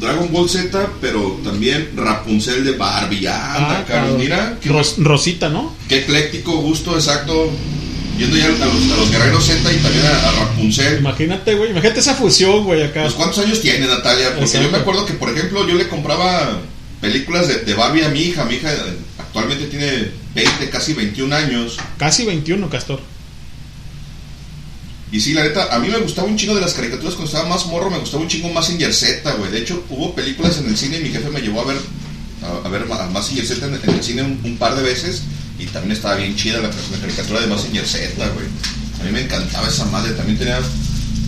Dragon 0.00 0.30
Ball 0.32 0.48
Z, 0.48 0.86
pero 1.00 1.40
también 1.44 1.90
Rapunzel 1.96 2.64
de 2.64 2.72
Barbie. 2.72 3.26
Ah, 3.28 3.54
anda, 3.56 3.78
Ah, 3.78 3.84
claro. 3.86 4.18
mira. 4.18 4.58
Qué, 4.60 4.68
Ros- 4.68 4.96
Rosita, 4.98 5.48
¿no? 5.48 5.74
qué 5.88 5.98
ecléctico, 5.98 6.56
gusto, 6.58 6.94
exacto. 6.94 7.50
Yendo 8.20 8.36
ya 8.36 8.46
a 8.46 8.48
los, 8.50 8.60
a 8.60 8.96
los 8.98 9.10
guerreros 9.10 9.46
Z 9.46 9.72
y 9.72 9.76
también 9.78 10.04
a, 10.04 10.28
a 10.28 10.32
Rapunzel. 10.32 10.98
Imagínate, 10.98 11.54
güey. 11.54 11.70
Imagínate 11.70 12.00
esa 12.00 12.14
fusión, 12.14 12.64
güey, 12.64 12.82
acá. 12.82 13.02
Pues, 13.04 13.14
¿Cuántos 13.14 13.38
años 13.38 13.62
tiene 13.62 13.86
Natalia? 13.86 14.28
Porque 14.28 14.44
Exacto. 14.44 14.66
yo 14.66 14.70
me 14.72 14.76
acuerdo 14.78 15.06
que, 15.06 15.14
por 15.14 15.30
ejemplo, 15.30 15.66
yo 15.66 15.74
le 15.74 15.88
compraba 15.88 16.60
películas 17.00 17.48
de, 17.48 17.60
de 17.60 17.72
Barbie 17.72 18.04
a 18.04 18.10
mi 18.10 18.20
hija. 18.20 18.44
Mi 18.44 18.56
hija 18.56 18.70
eh, 18.74 18.76
actualmente 19.18 19.68
tiene 19.68 20.10
20, 20.34 20.68
casi 20.68 20.92
21 20.92 21.34
años. 21.34 21.78
Casi 21.96 22.26
21, 22.26 22.68
Castor. 22.68 23.00
Y 25.12 25.20
sí, 25.20 25.32
la 25.32 25.42
neta, 25.42 25.74
a 25.74 25.78
mí 25.78 25.88
me 25.88 25.98
gustaba 25.98 26.28
un 26.28 26.36
chingo 26.36 26.54
de 26.54 26.60
las 26.60 26.74
caricaturas 26.74 27.14
cuando 27.14 27.32
estaba 27.32 27.48
más 27.48 27.66
morro, 27.66 27.90
me 27.90 27.98
gustaba 27.98 28.22
un 28.22 28.28
chingo 28.28 28.50
Massinger 28.50 28.92
Z, 28.92 29.32
güey. 29.32 29.50
De 29.50 29.60
hecho, 29.60 29.82
hubo 29.88 30.14
películas 30.14 30.58
en 30.58 30.66
el 30.68 30.76
cine 30.76 30.98
y 30.98 31.04
mi 31.04 31.08
jefe 31.08 31.30
me 31.30 31.40
llevó 31.40 31.62
a 31.62 31.64
ver 31.64 31.78
a, 32.42 32.66
a 32.66 32.70
ver 32.70 32.84
a 32.92 33.06
Massinger 33.06 33.46
Z 33.46 33.66
en, 33.66 33.74
en 33.82 33.90
el 33.96 34.04
cine 34.04 34.22
un, 34.22 34.38
un 34.44 34.56
par 34.58 34.76
de 34.76 34.82
veces 34.82 35.22
y 35.60 35.66
también 35.66 35.92
estaba 35.92 36.14
bien 36.16 36.34
chida 36.36 36.58
la, 36.58 36.68
la 36.68 36.98
caricatura 37.00 37.40
de 37.40 37.46
Massinger 37.46 37.86
Z, 37.86 38.28
güey. 38.30 38.46
A 39.00 39.04
mí 39.04 39.12
me 39.12 39.22
encantaba 39.22 39.68
esa 39.68 39.84
madre, 39.86 40.12
también 40.12 40.38
tenía 40.38 40.58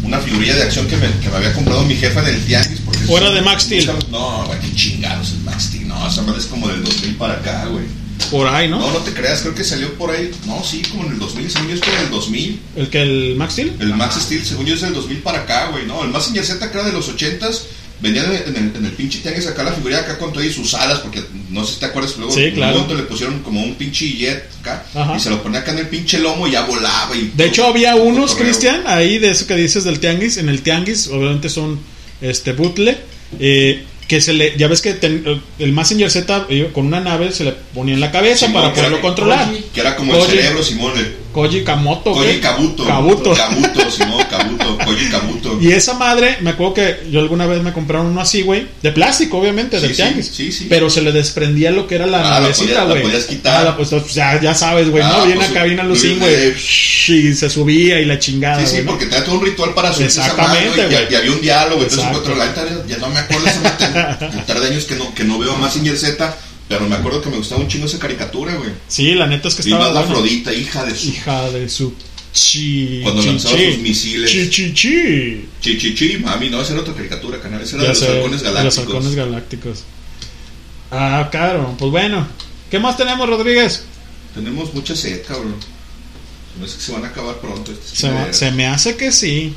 una 0.02 0.18
figurilla 0.18 0.54
de 0.56 0.62
acción 0.62 0.86
que 0.88 0.96
me, 0.96 1.08
que 1.20 1.28
me 1.28 1.36
había 1.36 1.52
comprado 1.52 1.84
mi 1.84 1.94
jefa 1.94 2.20
en 2.20 2.34
el 2.34 2.44
tianguis. 2.44 2.80
Porque 2.80 3.00
¿O 3.08 3.18
era 3.18 3.30
de 3.30 3.40
Max 3.40 3.64
Steel? 3.64 3.90
No, 4.10 4.44
güey, 4.46 4.58
qué 4.60 4.74
chingados 4.74 5.28
es 5.28 5.38
Max 5.44 5.64
Steel. 5.64 5.88
No, 5.88 6.08
esa 6.08 6.22
madre 6.22 6.40
es 6.40 6.46
como 6.46 6.68
del 6.68 6.82
2000 6.82 7.16
para 7.16 7.34
acá, 7.34 7.66
güey. 7.66 7.84
Por 8.30 8.46
ahí, 8.46 8.68
¿no? 8.68 8.78
No, 8.78 8.92
no 8.92 8.98
te 8.98 9.12
creas, 9.12 9.40
creo 9.40 9.54
que 9.54 9.64
salió 9.64 9.92
por 9.94 10.10
ahí. 10.10 10.30
No, 10.46 10.62
sí, 10.64 10.82
como 10.90 11.04
en 11.04 11.12
el 11.12 11.18
2000, 11.18 11.50
según 11.50 11.68
yo 11.68 11.74
es 11.74 11.82
en 11.82 12.04
el 12.04 12.10
2000. 12.10 12.60
¿El 12.76 12.88
que 12.88 13.02
el 13.02 13.36
Max 13.36 13.52
Steel? 13.54 13.74
El 13.80 13.94
Max 13.94 14.16
Steel, 14.20 14.44
según 14.44 14.66
yo, 14.66 14.74
es 14.74 14.80
del 14.80 14.94
2000 14.94 15.18
para 15.18 15.40
acá, 15.40 15.68
güey. 15.68 15.86
No, 15.86 16.02
el 16.04 16.10
Mazinger 16.10 16.44
Z 16.44 16.64
acá 16.64 16.82
de 16.84 16.92
los 16.92 17.08
80s. 17.10 17.62
Venía 18.02 18.24
en 18.24 18.32
el, 18.32 18.42
en 18.48 18.56
el, 18.56 18.76
en 18.76 18.84
el 18.86 18.92
pinche 18.92 19.20
tianguis 19.20 19.46
acá 19.46 19.62
la 19.62 19.72
figurilla 19.72 20.00
acá 20.00 20.18
con 20.18 20.32
todas 20.32 20.52
sus 20.52 20.74
alas, 20.74 20.98
porque 20.98 21.22
no 21.50 21.64
sé 21.64 21.74
si 21.74 21.80
te 21.80 21.86
acuerdas, 21.86 22.16
luego 22.18 22.32
Sí, 22.34 22.50
claro. 22.52 22.84
un 22.88 22.96
le 22.96 23.04
pusieron 23.04 23.38
como 23.44 23.62
un 23.62 23.76
pinche 23.76 24.06
jet 24.10 24.42
acá 24.60 24.84
Ajá. 24.94 25.16
y 25.16 25.20
se 25.20 25.30
lo 25.30 25.40
ponía 25.42 25.60
acá 25.60 25.70
en 25.72 25.78
el 25.78 25.88
pinche 25.88 26.18
lomo 26.18 26.48
y 26.48 26.50
ya 26.50 26.62
volaba. 26.66 27.14
Y 27.16 27.30
De 27.34 27.46
hecho, 27.46 27.64
había 27.64 27.94
unos. 27.94 28.34
Cristian, 28.34 28.82
ahí 28.86 29.18
de 29.18 29.30
eso 29.30 29.46
que 29.46 29.54
dices 29.54 29.84
del 29.84 30.00
tianguis. 30.00 30.36
En 30.36 30.48
el 30.48 30.62
tianguis, 30.62 31.06
obviamente 31.08 31.48
son 31.48 31.78
este 32.20 32.52
bootleg. 32.52 32.98
eh, 33.38 33.84
que 34.08 34.20
se 34.20 34.34
le, 34.34 34.58
ya 34.58 34.68
ves 34.68 34.82
que 34.82 34.92
ten- 34.92 35.24
el 35.58 35.72
Messenger 35.72 36.10
Z 36.10 36.46
eh, 36.50 36.68
con 36.74 36.84
una 36.86 37.00
nave 37.00 37.32
se 37.32 37.44
le 37.44 37.52
ponía 37.52 37.94
en 37.94 38.00
la 38.00 38.10
cabeza 38.10 38.44
Simón, 38.46 38.62
para 38.62 38.66
era- 38.66 38.74
poderlo 38.74 39.00
controlar. 39.00 39.50
Que 39.72 39.80
era 39.80 39.96
como 39.96 40.14
el 40.14 40.22
cerebro, 40.24 40.62
Simón. 40.62 40.92
El 40.98 41.14
Koji 41.32 41.64
Kamoto, 41.64 42.12
Koji 42.12 42.26
güey. 42.26 42.40
Kabuto. 42.40 42.84
Kabuto. 42.86 43.34
Kabuto, 43.34 43.90
Simón, 43.96 44.24
Kabuto. 44.30 44.78
Koji 44.84 45.08
Kabuto. 45.10 45.58
Y 45.60 45.72
esa 45.72 45.94
madre, 45.94 46.36
me 46.40 46.50
acuerdo 46.50 46.74
que 46.74 47.06
yo 47.10 47.20
alguna 47.20 47.46
vez 47.46 47.62
me 47.62 47.72
compraron 47.72 48.06
uno 48.08 48.20
así, 48.20 48.42
güey. 48.42 48.66
De 48.82 48.92
plástico, 48.92 49.38
obviamente, 49.38 49.76
Sí, 49.78 49.82
del 49.82 49.90
sí, 49.90 49.96
tianguis. 50.02 50.26
sí, 50.32 50.52
sí. 50.52 50.66
Pero 50.68 50.90
se 50.90 51.02
le 51.02 51.12
desprendía 51.12 51.70
lo 51.70 51.86
que 51.86 51.94
era 51.96 52.06
la 52.06 52.20
Ah, 52.20 52.40
navecita, 52.40 52.66
podías- 52.66 52.84
la 52.84 52.90
güey. 52.90 53.02
podías 53.02 53.24
quitar. 53.24 53.66
Ah, 53.66 53.76
pues, 53.76 53.90
ya, 54.14 54.40
ya 54.40 54.54
sabes, 54.54 54.90
güey, 54.90 55.02
Ah, 55.02 55.08
¿no? 55.18 55.24
Viene 55.24 55.36
pues, 55.40 55.50
acá, 55.50 55.64
viene 55.64 55.80
a 55.82 55.84
Lucín, 55.84 56.18
güey. 56.18 56.34
de- 56.34 56.56
Y 57.08 57.34
se 57.34 57.50
subía 57.50 58.00
y 58.00 58.04
la 58.04 58.18
chingada, 58.18 58.60
Sí, 58.60 58.66
sí, 58.66 58.72
güey, 58.74 58.84
¿no? 58.84 58.90
porque 58.92 59.06
tenía 59.06 59.24
todo 59.24 59.38
un 59.38 59.44
ritual 59.44 59.74
para 59.74 59.92
subir 59.92 60.06
Exactamente, 60.06 60.68
güey, 60.86 60.90
güey. 60.92 61.06
y, 61.10 61.12
y 61.12 61.16
había 61.16 61.30
un 61.32 61.40
diálogo, 61.40 61.82
entonces 61.82 62.06
otro, 62.16 62.34
la 62.36 62.52
ya 62.86 62.98
no 62.98 63.08
me 63.08 63.18
acuerdo 63.18 63.46
esa 63.46 63.60
madre, 63.60 64.28
un 64.36 64.44
par 64.44 64.60
de 64.60 64.66
años 64.68 64.84
que 64.84 64.94
no, 64.96 65.14
que 65.14 65.24
no 65.24 65.38
veo 65.38 65.52
a 65.54 65.56
Mazinger 65.58 65.96
Z, 65.96 66.36
pero 66.78 66.88
me 66.88 66.96
acuerdo 66.96 67.22
que 67.22 67.30
me 67.30 67.36
gustaba 67.36 67.60
un 67.60 67.68
chingo 67.68 67.86
esa 67.86 67.98
caricatura, 67.98 68.54
güey. 68.54 68.70
Sí, 68.88 69.14
la 69.14 69.26
neta 69.26 69.48
es 69.48 69.54
que 69.54 69.62
Y 69.62 69.72
estaba. 69.72 69.86
más 69.86 69.94
la. 69.94 70.00
Afrodita, 70.00 70.52
hija 70.52 70.84
de 70.84 70.94
su... 70.94 71.08
Hija 71.08 71.50
de 71.50 71.68
su. 71.68 71.94
Chi. 72.32 73.00
Cuando 73.02 73.20
chi, 73.22 73.28
lanzaba 73.28 73.56
chi. 73.56 73.72
sus 73.72 73.78
misiles. 73.78 74.30
Chi, 74.30 74.48
chi, 74.50 74.72
chi. 74.74 75.48
Chi, 75.60 75.78
chi, 75.78 75.94
chi, 75.94 76.18
mami, 76.18 76.48
no, 76.50 76.60
esa 76.62 76.72
era 76.72 76.80
otra 76.82 76.94
caricatura, 76.94 77.38
canal, 77.40 77.60
esa 77.60 77.76
era 77.76 77.84
Ya 77.86 77.92
de 77.92 77.94
los 77.94 78.08
halcones 78.08 78.40
de 78.40 78.46
Los 78.46 78.54
galácticos. 78.54 78.86
halcones 78.86 79.14
galácticos. 79.14 79.84
Ah, 80.90 81.28
claro. 81.30 81.74
Pues 81.78 81.90
bueno. 81.90 82.26
¿Qué 82.70 82.78
más 82.78 82.96
tenemos, 82.96 83.28
Rodríguez? 83.28 83.84
Tenemos 84.34 84.72
mucha 84.72 84.94
sed, 84.96 85.22
cabrón. 85.26 85.56
No 86.58 86.64
es 86.66 86.72
que 86.74 86.80
se 86.82 86.92
van 86.92 87.04
a 87.04 87.08
acabar 87.08 87.38
pronto. 87.40 87.72
Se, 87.84 87.96
chingaderas. 88.06 88.36
se 88.36 88.50
me 88.52 88.66
hace 88.66 88.96
que 88.96 89.12
sí. 89.12 89.54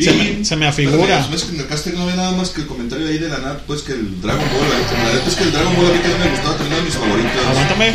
Y- 0.00 0.04
Se, 0.04 0.12
me, 0.12 0.44
se 0.44 0.56
me 0.56 0.66
afigura. 0.66 1.22
Pero, 1.24 1.36
es 1.36 1.44
que 1.44 1.54
en 1.54 1.60
el 1.60 1.66
casting 1.66 1.92
no 1.92 2.06
ve 2.06 2.16
nada 2.16 2.32
más 2.32 2.50
que 2.50 2.62
el 2.62 2.66
comentario 2.66 3.06
ahí 3.06 3.18
de 3.18 3.28
la 3.28 3.38
nat, 3.38 3.60
pues 3.66 3.82
que 3.82 3.92
el 3.92 4.20
Dragon 4.20 4.42
Ball. 4.42 4.68
La, 4.70 5.12
neta 5.14 5.28
es 5.28 5.34
que 5.34 5.44
el 5.44 5.52
Dragon 5.52 5.76
Ball 5.76 5.86
a 5.86 5.92
mí 5.92 5.98
también 5.98 6.20
me 6.20 6.30
gustaba, 6.30 6.56
también 6.56 6.76
de 6.78 6.82
mis 6.82 6.94
favoritos. 6.94 7.46
Aguántame. 7.46 7.94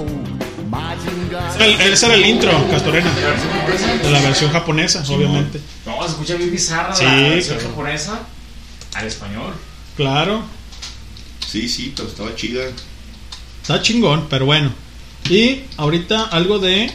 空 0.00 0.39
Ese 1.92 2.06
era 2.06 2.14
el- 2.14 2.26
intro, 2.26 2.50
Castorena. 2.70 3.10
De 4.02 4.10
la 4.10 4.20
versión 4.20 4.50
japonesa, 4.52 5.04
obviamente. 5.08 5.60
No, 5.86 6.02
se 6.04 6.10
escucha 6.10 6.34
bien 6.34 6.50
bizarra 6.50 6.94
Sí, 6.94 7.04
la 7.04 7.12
versión 7.14 7.56
claro. 7.58 7.70
japonesa 7.70 8.20
al 8.94 9.06
español. 9.06 9.54
Claro. 9.96 10.42
Sí, 11.46 11.68
sí, 11.68 11.92
pero 11.96 12.08
estaba 12.08 12.34
chida. 12.34 12.62
Está 13.62 13.82
chingón, 13.82 14.26
pero 14.30 14.46
bueno. 14.46 14.72
Y 15.28 15.60
ahorita 15.76 16.24
algo 16.24 16.58
de. 16.58 16.90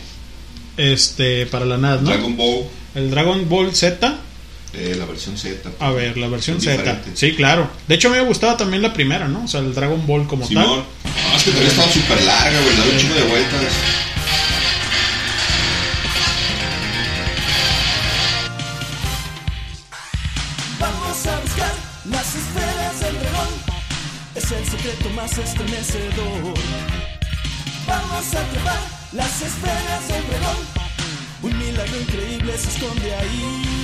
Este. 0.78 1.46
Para 1.46 1.66
la 1.66 1.78
NAD, 1.78 2.02
¿no? 2.02 2.10
Dragon 2.10 2.36
Ball, 2.38 2.64
El 2.96 3.12
Dragon 3.12 3.48
Ball 3.50 3.74
Z. 3.76 4.18
eh, 4.74 4.96
la 4.98 5.06
versión 5.06 5.38
Z. 5.38 5.72
A 5.80 5.92
ver, 5.92 6.18
la 6.18 6.28
versión 6.28 6.60
Z. 6.60 7.02
Sí, 7.14 7.34
claro. 7.34 7.70
De 7.88 7.96
hecho, 7.96 8.10
a 8.10 8.12
mí 8.12 8.18
me 8.18 8.26
gustaba 8.26 8.58
también 8.58 8.82
la 8.82 8.92
primera, 8.94 9.28
¿no? 9.28 9.46
O 9.46 9.48
sea, 9.48 9.62
el 9.62 9.74
Dragon 9.74 10.06
Ball 10.06 10.28
como 10.28 10.46
Simón. 10.48 10.66
tal. 10.66 10.84
No, 11.24 11.38
es 11.38 11.44
que 11.44 11.52
todavía 11.52 11.72
estaba 11.72 11.92
súper 11.92 12.22
larga, 12.24 12.62
güey, 12.62 12.76
daba 12.78 12.90
un 12.90 12.98
chingo 12.98 13.16
de 13.16 13.24
vueltas. 13.24 13.62
Vamos 20.80 21.26
a 21.26 21.40
buscar 21.40 21.74
las 22.06 22.36
esferas 22.36 23.00
del 23.00 23.20
dragón. 23.20 23.48
es 24.36 24.52
el 24.52 24.66
secreto 24.66 25.10
más 25.12 25.38
estremecedor. 25.38 26.54
Vamos 27.88 28.26
a 28.34 28.44
trepar 28.50 28.80
las 29.14 29.42
esferas 29.42 30.08
del 30.08 30.28
dragón. 30.28 30.86
Un 31.42 31.58
milagro 31.60 32.02
increíble 32.02 32.58
se 32.58 32.70
esconde 32.70 33.16
ahí. 33.16 33.76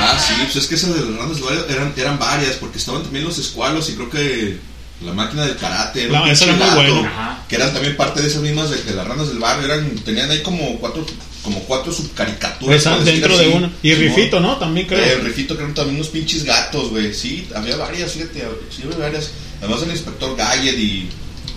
Ah, 0.00 0.18
sí, 0.18 0.34
pues 0.44 0.56
es 0.56 0.66
que 0.66 0.74
esas 0.74 0.94
de 0.94 1.02
barrio 1.02 1.66
eran, 1.68 1.92
eran 1.96 2.18
varias, 2.18 2.56
porque 2.56 2.78
estaban 2.78 3.02
también 3.02 3.24
los 3.24 3.38
escualos 3.38 3.90
y 3.90 3.94
creo 3.94 4.10
que 4.10 4.58
la 5.00 5.12
máquina 5.12 5.46
del 5.46 5.56
karate. 5.56 6.04
era 6.04 6.20
un 6.20 6.26
No, 6.26 6.32
esa 6.32 6.44
era 6.44 6.56
muy. 6.74 7.06
Ajá. 7.06 7.44
Que 7.48 7.56
eran 7.56 7.72
también 7.72 7.96
parte 7.96 8.20
de 8.20 8.28
esas 8.28 8.42
mismas 8.42 8.70
de, 8.70 8.82
de 8.82 8.94
las 8.94 9.06
ranas 9.06 9.28
del 9.28 9.38
barrio. 9.38 9.66
Eran, 9.66 9.88
tenían 10.04 10.30
ahí 10.30 10.42
como 10.42 10.78
cuatro, 10.78 11.06
como 11.42 11.60
cuatro 11.60 11.92
subcaricaturas. 11.92 12.84
Decir 12.84 13.04
dentro 13.04 13.38
de 13.38 13.48
una. 13.48 13.70
Y. 13.82 13.94
Rifito, 13.94 14.40
¿no? 14.40 14.56
También 14.56 14.86
creo. 14.86 15.00
Eh, 15.00 15.12
el 15.12 15.24
Rifito 15.24 15.56
que 15.56 15.62
eran 15.62 15.74
también 15.74 15.96
unos 15.96 16.08
pinches 16.08 16.44
gatos, 16.44 16.90
güey. 16.90 17.14
Sí, 17.14 17.48
había 17.54 17.76
varias, 17.76 18.12
fíjate, 18.12 18.44
sí, 18.70 18.82
había 18.84 18.98
varias. 18.98 19.30
Además 19.60 19.80
del 19.80 19.90
inspector 19.90 20.36
Gallet 20.36 20.78
y. 20.78 21.08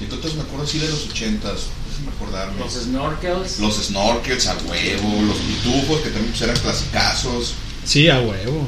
Y 0.02 0.14
otras 0.14 0.34
me 0.34 0.42
acuerdo 0.42 0.66
así 0.66 0.80
de 0.80 0.88
los 0.88 1.06
ochentas. 1.06 1.68
Déjame 1.90 2.16
acordarme. 2.16 2.60
Los 2.60 2.74
snorkels. 2.74 3.60
Los 3.60 3.76
snorkels 3.88 4.48
a 4.48 4.58
huevo, 4.68 5.22
los 5.22 5.38
pitufos 5.38 6.02
que 6.02 6.10
también 6.10 6.32
pues, 6.32 6.42
eran 6.42 6.58
clasicazos. 6.58 7.54
Sí, 7.86 8.10
a 8.10 8.20
huevo. 8.20 8.68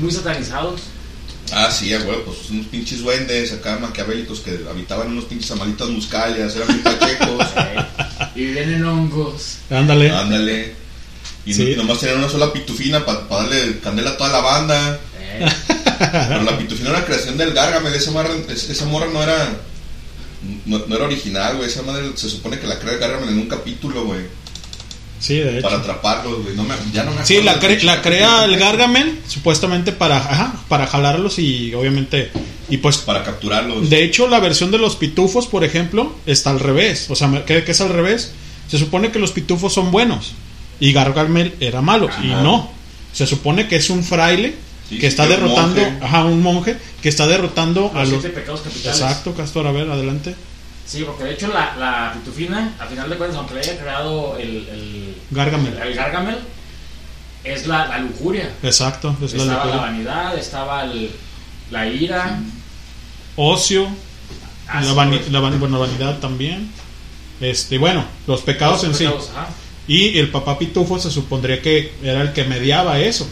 Muy 0.00 0.10
satanizados. 0.10 0.80
Ah, 1.52 1.70
sí, 1.70 1.92
a 1.92 1.98
huevo, 1.98 2.22
pues 2.24 2.50
unos 2.50 2.66
pinches 2.66 3.00
duendes 3.00 3.52
acá 3.52 3.78
maquiavélicos 3.78 4.40
que 4.40 4.58
habitaban 4.68 5.06
en 5.08 5.12
unos 5.12 5.24
pinches 5.26 5.50
amalitas 5.50 5.88
muscalias, 5.88 6.54
eran 6.56 6.68
muy 6.68 6.78
pachecos. 6.80 7.46
Y 8.34 8.46
viven 8.46 8.74
en 8.74 8.84
hongos. 8.84 9.58
Ándale. 9.70 10.10
Ándale. 10.10 10.74
Y 11.46 11.54
Sí. 11.54 11.74
nomás 11.76 12.00
tenían 12.00 12.18
una 12.18 12.28
sola 12.28 12.52
pitufina 12.52 13.04
para 13.04 13.20
darle 13.28 13.78
candela 13.80 14.10
a 14.10 14.16
toda 14.16 14.30
la 14.30 14.40
banda. 14.40 14.98
Eh. 15.20 15.46
Pero 16.28 16.42
la 16.42 16.58
pitufina 16.58 16.90
era 16.90 17.04
creación 17.04 17.36
del 17.36 17.52
Gargamel, 17.52 17.94
esa 17.94 18.10
morra, 18.10 18.30
es- 18.48 18.68
esa 18.70 18.86
morra 18.86 19.06
no 19.12 19.22
era 19.22 19.56
no, 20.66 20.78
no 20.86 20.96
era 20.96 21.04
original, 21.04 21.56
güey, 21.56 21.68
esa 21.68 21.82
madre 21.82 22.10
se 22.16 22.28
supone 22.28 22.58
que 22.58 22.66
la 22.66 22.78
crea 22.78 22.94
el 22.94 22.98
Gargamel 22.98 23.28
en 23.30 23.38
un 23.38 23.46
capítulo, 23.48 24.04
güey, 24.04 24.22
Sí, 25.20 25.36
de 25.38 25.54
hecho. 25.58 25.62
para 25.62 25.76
atraparlos, 25.78 26.42
güey, 26.42 26.54
no 26.56 26.64
me, 26.64 26.74
ya 26.92 27.04
no 27.04 27.12
me 27.12 27.24
Sí, 27.24 27.40
la, 27.42 27.58
cre- 27.60 28.02
crea 28.02 28.44
el 28.44 28.56
Gargamel, 28.58 29.20
supuestamente 29.26 29.92
para, 29.92 30.16
ajá, 30.18 30.54
para 30.68 30.86
jalarlos 30.86 31.38
y 31.38 31.72
obviamente. 31.74 32.30
Y 32.68 32.78
pues. 32.78 32.98
Para 32.98 33.22
capturarlos. 33.24 33.88
De 33.88 34.04
hecho, 34.04 34.28
la 34.28 34.40
versión 34.40 34.70
de 34.70 34.78
los 34.78 34.96
pitufos, 34.96 35.46
por 35.46 35.64
ejemplo, 35.64 36.14
está 36.26 36.50
al 36.50 36.60
revés. 36.60 37.06
O 37.10 37.16
sea, 37.16 37.44
¿qué, 37.46 37.64
qué 37.64 37.72
es 37.72 37.80
al 37.80 37.88
revés? 37.90 38.32
Se 38.68 38.78
supone 38.78 39.10
que 39.12 39.18
los 39.18 39.32
pitufos 39.32 39.72
son 39.72 39.90
buenos 39.90 40.32
y 40.80 40.92
Gargamel 40.92 41.54
era 41.60 41.80
malo. 41.80 42.08
Y 42.22 42.26
no. 42.28 42.70
Se 43.12 43.26
supone 43.26 43.68
que 43.68 43.76
es 43.76 43.90
un 43.90 44.02
fraile 44.04 44.54
Sí, 44.88 44.96
que 44.96 45.02
sí, 45.02 45.06
está 45.06 45.26
derrotando. 45.26 45.80
monje. 45.80 45.98
Ajá, 46.04 46.24
un 46.26 46.42
monje 46.42 46.76
que 47.00 47.08
está 47.08 47.26
derrotando 47.26 47.90
a 47.94 48.04
Los 48.04 48.22
pecados 48.24 48.60
capitales. 48.60 49.00
Exacto, 49.00 49.32
Castor, 49.34 49.66
a 49.66 49.72
ver, 49.72 49.88
adelante. 49.90 50.34
Sí, 50.86 51.02
porque 51.04 51.24
de 51.24 51.32
hecho 51.34 51.48
la, 51.48 51.74
la 51.76 52.12
pitufina, 52.12 52.74
a 52.78 52.84
final 52.86 53.08
de 53.08 53.16
cuentas, 53.16 53.38
aunque 53.38 53.54
le 53.54 53.60
haya 53.60 53.78
creado 53.78 54.36
el, 54.38 54.68
el, 54.68 55.16
Gargamel. 55.30 55.76
el 55.76 55.94
Gargamel, 55.94 56.36
es 57.42 57.66
la, 57.66 57.86
la 57.88 57.98
lujuria. 57.98 58.50
Exacto, 58.62 59.16
es 59.22 59.32
la 59.32 59.42
estaba 59.42 59.54
la 59.64 59.64
locura. 59.64 59.82
vanidad, 59.82 60.38
estaba 60.38 60.84
el- 60.84 61.10
la 61.70 61.86
ira. 61.86 62.38
Ocio, 63.36 63.88
Ah, 64.66 64.80
la, 64.80 64.86
sí, 64.88 64.94
vani- 64.94 65.18
pues. 65.18 65.30
la 65.32 65.40
van- 65.40 65.60
bueno, 65.60 65.78
vanidad 65.78 66.18
también. 66.20 66.70
Este, 67.40 67.76
bueno, 67.78 68.04
los 68.26 68.40
pecados 68.42 68.82
Los 68.84 69.00
en 69.00 69.08
sí. 69.08 69.14
ajá. 69.32 69.48
Y 69.86 70.18
el 70.18 70.30
papá 70.30 70.58
pitufo 70.58 70.98
se 70.98 71.10
supondría 71.10 71.60
que 71.60 71.92
era 72.02 72.22
el 72.22 72.32
que 72.32 72.44
mediaba 72.44 72.98
eso. 73.00 73.28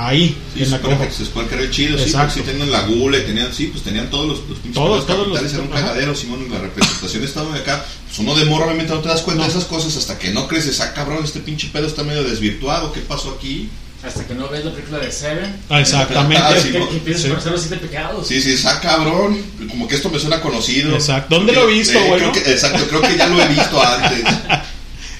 Ahí, 0.00 0.36
Sí, 0.54 0.62
en 0.62 0.70
la 0.70 0.80
caja. 0.80 1.08
que, 1.08 1.48
que 1.48 1.54
era 1.54 1.64
el 1.64 1.70
chido, 1.72 1.98
sí, 1.98 2.04
Exacto. 2.04 2.34
porque 2.34 2.40
sí 2.40 2.46
tenían 2.56 2.70
la 2.70 2.82
gula 2.82 3.18
y 3.18 3.22
tenían, 3.22 3.52
sí, 3.52 3.66
pues 3.66 3.82
tenían 3.82 4.08
todos 4.10 4.28
los, 4.28 4.38
los 4.48 4.58
pinches 4.58 4.74
Todos, 4.74 5.04
todos 5.06 5.26
los- 5.26 5.38
capitales, 5.38 5.52
era 5.54 5.62
un 5.62 5.68
cagadero, 5.68 6.14
Simón, 6.14 6.46
la 6.52 6.60
representación 6.60 7.24
estaba 7.24 7.52
de 7.52 7.60
acá. 7.60 7.84
Pues 8.06 8.18
uno 8.20 8.36
de 8.36 8.44
morro 8.44 8.66
obviamente 8.66 8.94
no 8.94 9.00
te 9.00 9.08
das 9.08 9.22
cuenta 9.22 9.42
de 9.42 9.50
esas 9.50 9.64
cosas 9.64 9.96
hasta 9.96 10.16
que 10.16 10.30
no 10.30 10.46
creces, 10.46 10.80
ah 10.80 10.92
cabrón, 10.94 11.24
este 11.24 11.40
pinche 11.40 11.68
pedo 11.72 11.86
está 11.88 12.04
medio 12.04 12.22
desvirtuado, 12.22 12.92
¿qué 12.92 13.00
pasó 13.00 13.34
aquí? 13.38 13.68
Hasta 14.06 14.24
que 14.24 14.34
no 14.34 14.48
ves 14.48 14.64
la 14.64 14.70
película 14.72 14.98
de 15.00 15.10
Seven. 15.10 15.56
Ah, 15.68 15.80
exactamente. 15.80 16.36
Ah, 16.40 16.54
Que, 16.54 16.60
sí, 16.60 16.70
que 16.70 16.78
¿no? 16.78 16.88
empiezas 16.88 17.22
Sí. 17.22 17.26
a 17.26 17.30
conocer 17.30 17.52
los 17.52 17.60
siete 17.62 17.76
pecados. 17.78 18.28
Sí, 18.28 18.40
sí, 18.40 18.54
ah 18.66 18.78
cabrón, 18.80 19.42
como 19.68 19.88
que 19.88 19.96
esto 19.96 20.08
me 20.10 20.20
suena 20.20 20.40
conocido. 20.40 20.94
Exacto. 20.94 21.34
¿Dónde 21.34 21.52
Creo 21.52 21.64
lo 21.64 21.70
he 21.70 21.72
que- 21.72 21.78
visto, 21.80 21.98
eh, 21.98 22.04
bueno? 22.06 22.30
que- 22.30 22.38
Exacto, 22.52 22.86
creo 22.88 23.02
que 23.02 23.16
ya 23.16 23.26
lo 23.26 23.42
he 23.42 23.48
visto 23.48 23.82
antes. 23.84 24.24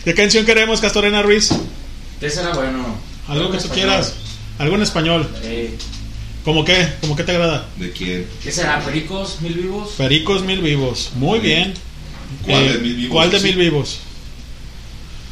¿Qué 0.04 0.14
canción 0.14 0.46
queremos, 0.46 0.80
Castorena 0.80 1.22
Ruiz? 1.22 1.50
¿Qué 2.20 2.30
será 2.30 2.50
bueno? 2.54 2.96
Algo 3.26 3.46
que 3.50 3.58
tú 3.58 3.64
español. 3.64 3.74
quieras. 3.88 4.14
Algo 4.58 4.76
en 4.76 4.82
español. 4.82 5.28
Eh, 5.42 5.74
¿Cómo 6.44 6.64
qué? 6.64 6.88
¿Cómo 7.00 7.14
qué 7.16 7.24
te 7.24 7.32
agrada? 7.32 7.66
¿De 7.76 7.90
quién? 7.92 8.26
¿Qué 8.42 8.50
será? 8.50 8.80
¿Pericos? 8.84 9.40
¿Mil 9.40 9.54
vivos? 9.54 9.90
Pericos 9.98 10.42
Mil 10.44 10.60
Vivos. 10.60 11.10
Muy 11.16 11.40
bien. 11.40 11.74
¿Cuál 12.44 12.62
Eh, 12.64 12.72
de 12.72 12.78
Mil 12.78 12.94
Vivos? 12.96 13.12
¿Cuál 13.12 13.30
de 13.30 13.38
Sí. 13.40 13.44
Mil 13.46 13.56
Vivos? 13.56 13.98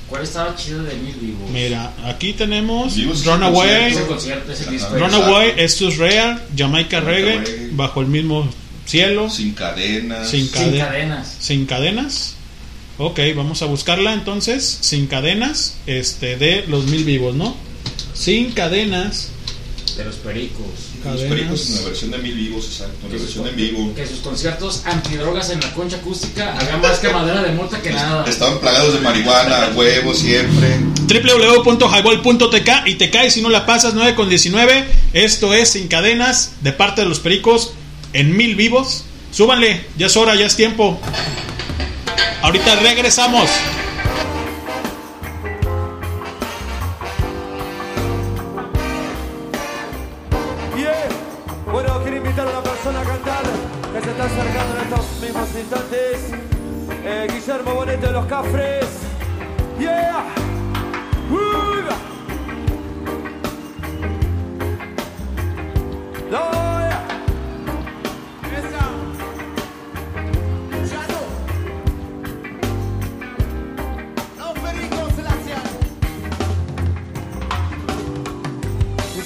¿Cuál 0.09 0.23
estaba 0.23 0.55
chido 0.55 0.85
de 0.85 0.95
Mil 0.95 1.15
vivos? 1.17 1.51
Mira, 1.51 1.93
aquí 2.05 2.33
tenemos 2.33 2.95
Vivos 2.95 3.25
Runaway. 3.25 3.93
Ese 3.93 4.07
concierto, 4.07 4.53
ese 4.53 4.71
disco. 4.71 4.89
Ajá. 4.95 4.99
Runaway, 4.99 5.55
Esto 5.57 5.89
es 5.89 5.97
Real, 5.97 6.41
Jamaica 6.57 7.01
Reggae, 7.01 7.39
Reggae. 7.39 7.69
Bajo 7.73 8.03
el 8.03 8.07
mismo 8.07 8.49
cielo, 8.85 9.29
Sin 9.31 9.53
cadenas. 9.55 10.29
Sin 10.31 10.43
Sin 10.47 10.51
cadena. 10.53 10.85
cadenas. 10.87 11.37
Sin 11.41 11.67
cadenas. 11.67 12.35
Ok, 12.99 13.19
vamos 13.35 13.63
a 13.63 13.67
buscarla 13.67 14.13
entonces. 14.13 14.79
Sin 14.81 15.07
cadenas, 15.09 15.77
este, 15.87 16.37
de 16.37 16.65
los 16.69 16.85
mil 16.87 17.05
vivos, 17.05 17.35
¿no? 17.35 17.57
Sin 18.17 18.53
cadenas. 18.53 19.29
De 19.97 20.05
los 20.05 20.17
pericos. 20.17 20.67
Los 21.05 21.23
pericos 21.23 21.71
en 21.71 21.77
la 21.77 21.83
versión 21.83 22.11
de 22.11 22.19
mil 22.19 22.35
vivos, 22.35 22.67
exacto, 22.67 23.09
la 23.11 23.17
versión 23.17 23.47
en 23.47 23.57
vivo. 23.57 23.95
Que 23.95 24.07
sus 24.07 24.19
conciertos 24.19 24.83
antidrogas 24.85 25.51
en 25.51 25.61
la 25.61 25.73
concha 25.73 25.97
acústica 25.97 26.57
había 26.59 26.77
más 26.79 26.99
que 26.99 27.09
madera 27.09 27.43
de 27.43 27.53
mota 27.53 27.81
que 27.81 27.93
nada. 27.93 28.25
Estaban 28.29 28.59
plagados 28.59 28.95
de 28.95 29.01
marihuana, 29.01 29.71
huevos 29.75 30.19
siempre. 30.19 30.81
www.highball.tk 31.07 32.87
y 32.87 32.95
te 32.97 33.11
caes 33.11 33.35
si 33.35 33.43
no 33.43 33.49
la 33.49 33.65
pasas 33.65 33.95
9 33.95 34.15
con 34.15 34.29
19. 34.29 34.85
Esto 35.13 35.55
es 35.55 35.71
Sin 35.71 35.89
Cadenas 35.89 36.53
de 36.63 36.73
parte 36.73 37.03
de 37.03 37.09
los 37.09 37.21
Pericos 37.21 37.73
en 38.13 38.37
Mil 38.37 38.57
Vivos. 38.57 39.05
Súbanle, 39.31 39.87
ya 39.97 40.07
es 40.07 40.17
hora, 40.17 40.35
ya 40.35 40.47
es 40.47 40.57
tiempo. 40.57 41.01
Ahorita 42.43 42.77
regresamos. 42.77 43.49
Guillermo 57.29 57.75
Bonete 57.75 58.07
de 58.07 58.13
los 58.13 58.27
Cafres. 58.27 58.87
Yeah. 59.79 60.25
Uh. 61.31 61.67
No, 66.31 66.51
yeah. 66.81 67.03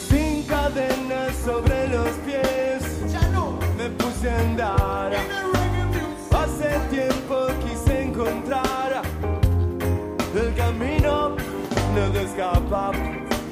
Sin 0.08 0.42
cadenas 0.44 1.36
sobre 1.44 1.88
los 1.88 2.08
pies, 2.26 3.12
ya 3.12 3.20
no 3.28 3.58
me 3.76 3.88
puse 3.90 4.30
a 4.30 4.38
andar. 4.38 4.89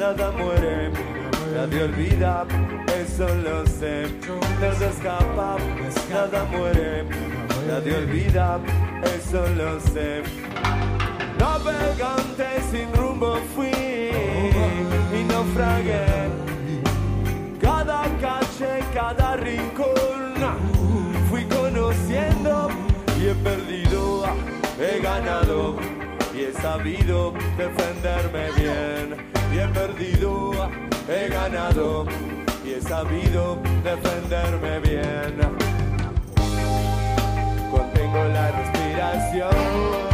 Nada 0.08 0.30
muere, 0.30 0.90
nadie 1.54 1.82
olvida, 1.82 2.46
eso 2.98 3.28
lo 3.44 3.66
sé. 3.66 4.06
Nada 4.58 4.86
escapa, 4.88 5.56
nada 6.10 6.44
muere, 6.44 7.04
nadie 7.68 7.94
olvida, 7.94 8.58
eso 9.04 9.46
lo 9.60 9.78
sé. 9.80 10.22
Navegante 11.38 12.46
sin 12.70 12.90
rumbo 12.94 13.36
fui 13.54 13.70
y 15.18 15.24
naufragué. 15.24 16.06
Cada 17.60 18.04
calle, 18.24 18.72
cada 18.94 19.36
rincón 19.36 20.34
fui 21.28 21.44
conociendo 21.44 22.70
y 23.20 23.26
he 23.28 23.34
perdido, 23.34 24.24
he 24.80 25.00
ganado 25.02 25.76
y 26.34 26.44
he 26.44 26.52
sabido 26.54 27.34
defenderme 27.58 28.50
bien. 28.56 29.27
He 29.58 29.66
perdido, 29.66 30.70
he 31.08 31.28
ganado 31.28 32.06
y 32.64 32.74
he 32.74 32.80
sabido 32.80 33.58
defenderme 33.82 34.78
bien. 34.78 35.34
Contengo 37.68 38.24
la 38.28 38.52
respiración. 38.52 40.07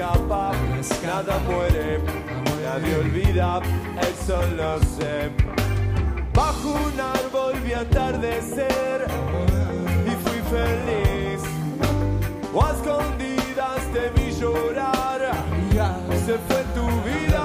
Nada 0.00 1.38
muere. 1.46 2.00
Nadie 2.64 2.96
olvida, 2.96 3.60
eso 4.00 4.40
lo 4.56 4.78
sé. 4.78 5.30
Bajo 6.32 6.68
un 6.70 7.00
árbol 7.00 7.60
vi 7.64 7.72
atardecer 7.72 9.06
y 10.06 10.10
fui 10.22 10.40
feliz. 10.56 11.42
O 12.54 12.60
escondidas 12.72 13.82
te 13.92 14.10
vi 14.14 14.32
llorar. 14.32 15.20
Se 16.26 16.38
fue 16.38 16.62
tu 16.74 16.86
vida. 17.08 17.44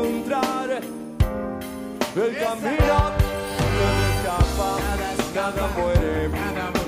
Encontrar 0.01 0.69
el 2.15 2.37
camino. 2.37 2.97
Nada 3.77 4.03
escapa, 4.13 4.69
nada 5.35 5.67
muere, 5.77 6.29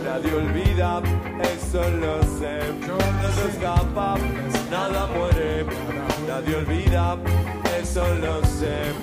nadie 0.03 0.33
olvida, 0.33 1.01
eso 1.53 1.81
lo 1.89 2.23
sé. 2.39 2.59
Nada 2.87 3.49
escapa, 3.49 4.15
nada 4.69 5.07
muere, 5.07 5.65
nadie 6.27 6.55
olvida, 6.55 7.17
eso 7.79 8.05
lo 8.15 8.41
sé. 8.45 8.93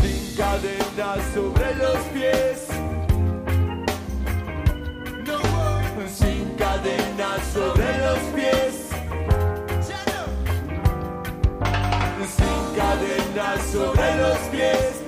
Sin 0.00 0.36
cadenas 0.36 1.20
sobre 1.34 1.74
los 1.76 1.98
pies. 2.14 2.66
Sin 6.16 6.54
cadenas 6.56 7.40
sobre 7.52 7.98
los 7.98 8.18
pies. 8.34 8.87
Cadenas 12.88 13.60
sobre 13.70 14.16
los 14.16 14.38
pies. 14.50 15.07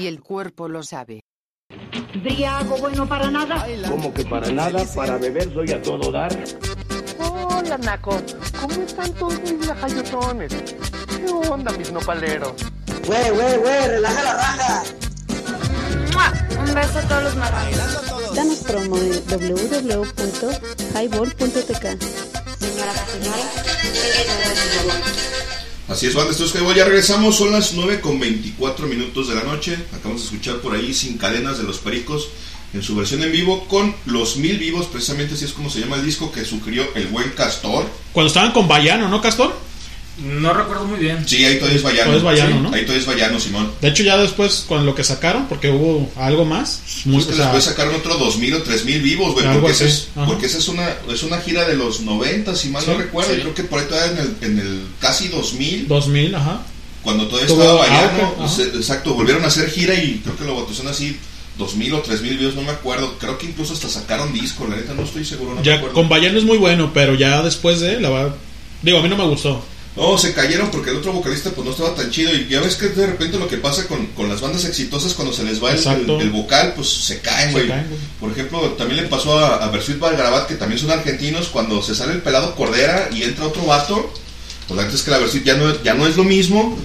Y 0.00 0.06
el 0.06 0.22
cuerpo 0.22 0.66
lo 0.66 0.82
sabe. 0.82 1.20
Briago 2.22 2.78
bueno 2.78 3.06
para 3.06 3.30
nada. 3.30 3.66
Como 3.86 4.14
que 4.14 4.24
para 4.24 4.50
nada, 4.50 4.82
para 4.96 5.18
beber 5.18 5.52
soy 5.52 5.70
a 5.72 5.82
todo 5.82 6.10
dar. 6.10 6.34
Hola, 7.18 7.76
Naco. 7.76 8.18
¿Cómo 8.58 8.80
están 8.80 9.12
todos 9.12 9.38
mis 9.42 9.66
lajayotones? 9.66 10.54
¿Qué 10.54 11.30
onda, 11.30 11.70
mis 11.72 11.92
nopaleros? 11.92 12.54
Güey, 13.06 13.30
güey, 13.30 13.58
güey, 13.58 13.88
relaja 13.88 14.22
la 14.22 14.32
raja. 14.32 14.84
Un 16.58 16.74
beso 16.74 16.98
a 16.98 17.02
todos 17.02 17.24
los 17.24 17.36
marranos. 17.36 18.34
Danos 18.34 18.58
promo 18.60 18.96
en 18.96 19.22
www.highball.tk. 19.28 22.00
Señoras 22.58 22.96
y 23.06 23.10
señores, 23.10 23.44
Así 25.90 26.06
es, 26.06 26.14
banda, 26.14 26.30
esto 26.30 26.44
es 26.44 26.54
Highball. 26.54 26.76
Ya 26.76 26.84
regresamos, 26.84 27.34
son 27.34 27.50
las 27.50 27.72
9 27.72 28.00
con 28.00 28.20
24 28.20 28.86
minutos 28.86 29.26
de 29.28 29.34
la 29.34 29.42
noche. 29.42 29.76
Acabamos 29.92 30.20
de 30.20 30.26
escuchar 30.26 30.58
por 30.58 30.72
ahí 30.72 30.94
Sin 30.94 31.18
Cadenas 31.18 31.58
de 31.58 31.64
los 31.64 31.78
Pericos 31.78 32.28
en 32.72 32.80
su 32.80 32.94
versión 32.94 33.24
en 33.24 33.32
vivo 33.32 33.66
con 33.66 33.92
Los 34.06 34.36
Mil 34.36 34.56
Vivos, 34.56 34.86
precisamente 34.86 35.34
así 35.34 35.46
es 35.46 35.52
como 35.52 35.68
se 35.68 35.80
llama 35.80 35.96
el 35.96 36.04
disco 36.04 36.30
que 36.30 36.44
sugirió 36.44 36.84
el 36.94 37.08
buen 37.08 37.30
Castor. 37.30 37.90
Cuando 38.12 38.28
estaban 38.28 38.52
con 38.52 38.68
Bayano, 38.68 39.08
¿no, 39.08 39.20
Castor? 39.20 39.52
No 40.22 40.52
recuerdo 40.52 40.84
muy 40.84 40.98
bien. 40.98 41.26
Sí, 41.26 41.44
ahí 41.44 41.56
todavía 41.56 41.76
es 41.78 41.82
Bayano. 41.82 42.12
Todavía 42.12 42.18
es 42.18 42.24
Bayano, 42.24 42.56
Sí, 42.56 42.62
¿no? 42.62 42.74
Ahí 42.74 42.82
todavía 42.82 43.00
es 43.00 43.06
Bayano, 43.06 43.40
Simón. 43.40 43.72
De 43.80 43.88
hecho, 43.88 44.02
ya 44.02 44.16
después, 44.18 44.64
con 44.68 44.84
lo 44.84 44.94
que 44.94 45.02
sacaron, 45.04 45.46
porque 45.48 45.70
hubo 45.70 46.10
algo 46.16 46.44
más. 46.44 46.82
Muy, 47.04 47.18
Es 47.20 47.26
que 47.26 47.32
o 47.32 47.36
sea, 47.36 47.44
después 47.46 47.64
sacaron 47.64 47.94
otro 47.94 48.16
2000 48.18 48.54
o 48.54 48.62
3000 48.62 49.02
vivos, 49.02 49.32
güey. 49.32 49.46
Porque, 49.46 49.70
esa 49.72 49.84
es, 49.84 50.08
porque 50.26 50.46
esa 50.46 50.58
es 50.58 50.68
una, 50.68 50.88
es 51.12 51.22
una 51.22 51.38
gira 51.40 51.66
de 51.66 51.74
los 51.76 52.00
90, 52.00 52.54
si 52.54 52.68
mal 52.68 52.82
Sí, 52.82 52.90
no 52.90 52.98
recuerdo. 52.98 53.30
sí. 53.32 53.38
Y 53.38 53.40
creo 53.42 53.54
que 53.54 53.64
por 53.64 53.80
ahí 53.80 53.86
todavía 53.86 54.12
en 54.12 54.18
el, 54.18 54.50
en 54.52 54.58
el 54.58 54.80
casi 55.00 55.28
2000, 55.28 55.88
2000, 55.88 56.34
ajá. 56.34 56.62
cuando 57.02 57.26
todavía 57.26 57.48
estaba 57.48 58.34
pues, 58.36 58.58
eh, 58.58 58.72
exacto, 58.74 59.14
volvieron 59.14 59.42
a 59.44 59.46
hacer 59.48 59.70
gira 59.70 59.94
y 59.94 60.20
creo 60.22 60.36
que 60.36 60.44
lo 60.44 60.54
bautizaron 60.56 60.92
así. 60.92 61.16
2000 61.58 61.92
o 61.94 62.00
3000 62.00 62.38
vivos, 62.38 62.54
no 62.54 62.62
me 62.62 62.70
acuerdo. 62.70 63.18
Creo 63.18 63.36
que 63.36 63.44
incluso 63.46 63.74
hasta 63.74 63.88
sacaron 63.88 64.32
disco, 64.32 64.66
la 64.68 64.76
neta 64.76 64.94
no 64.94 65.02
estoy 65.02 65.24
seguro. 65.26 65.50
No 65.50 65.56
me 65.60 65.62
Ya 65.66 65.74
acuerdo. 65.74 65.94
con 65.94 66.08
Bayano 66.08 66.38
es 66.38 66.44
muy 66.44 66.56
bueno, 66.56 66.90
pero 66.94 67.14
ya 67.14 67.42
después 67.42 67.80
de, 67.80 68.00
la 68.00 68.08
verdad. 68.08 68.34
Digo, 68.82 68.98
a 68.98 69.02
mí 69.02 69.08
no 69.10 69.16
me 69.18 69.24
gustó. 69.24 69.62
No, 69.96 70.16
se 70.16 70.32
cayeron 70.32 70.70
porque 70.70 70.90
el 70.90 70.96
otro 70.98 71.12
vocalista 71.12 71.50
pues 71.50 71.64
no 71.64 71.72
estaba 71.72 71.94
tan 71.96 72.10
chido 72.12 72.32
y 72.32 72.46
ya 72.48 72.60
ves 72.60 72.76
que 72.76 72.88
de 72.90 73.06
repente 73.08 73.38
lo 73.38 73.48
que 73.48 73.56
pasa 73.56 73.86
con, 73.88 74.06
con 74.08 74.28
las 74.28 74.40
bandas 74.40 74.64
exitosas 74.64 75.14
cuando 75.14 75.34
se 75.34 75.42
les 75.42 75.62
va 75.62 75.72
el, 75.72 75.78
el- 75.96 76.06
el 76.20 76.30
vocal 76.30 76.74
pues 76.76 76.88
se 76.88 77.20
caen, 77.20 77.50
güey. 77.52 77.66
Por 78.20 78.30
ejemplo, 78.30 78.60
también 78.78 79.02
le 79.02 79.08
pasó 79.08 79.36
a, 79.38 79.56
a 79.56 79.68
Versuit 79.70 79.98
Valgravat 79.98 80.46
que 80.46 80.54
también 80.54 80.78
son 80.80 80.92
argentinos 80.92 81.48
cuando 81.48 81.82
se 81.82 81.94
sale 81.96 82.12
el 82.12 82.22
pelado 82.22 82.54
Cordera 82.54 83.08
y 83.12 83.24
entra 83.24 83.46
otro 83.46 83.64
vato, 83.66 84.12
pues 84.68 84.80
la 84.80 84.86
es 84.88 85.02
que 85.02 85.10
la 85.10 85.18
Versuit 85.18 85.44
ya 85.44 85.54
no, 85.56 85.82
ya 85.82 85.94
no 85.94 86.06
es 86.06 86.16
lo 86.16 86.22
mismo 86.22 86.78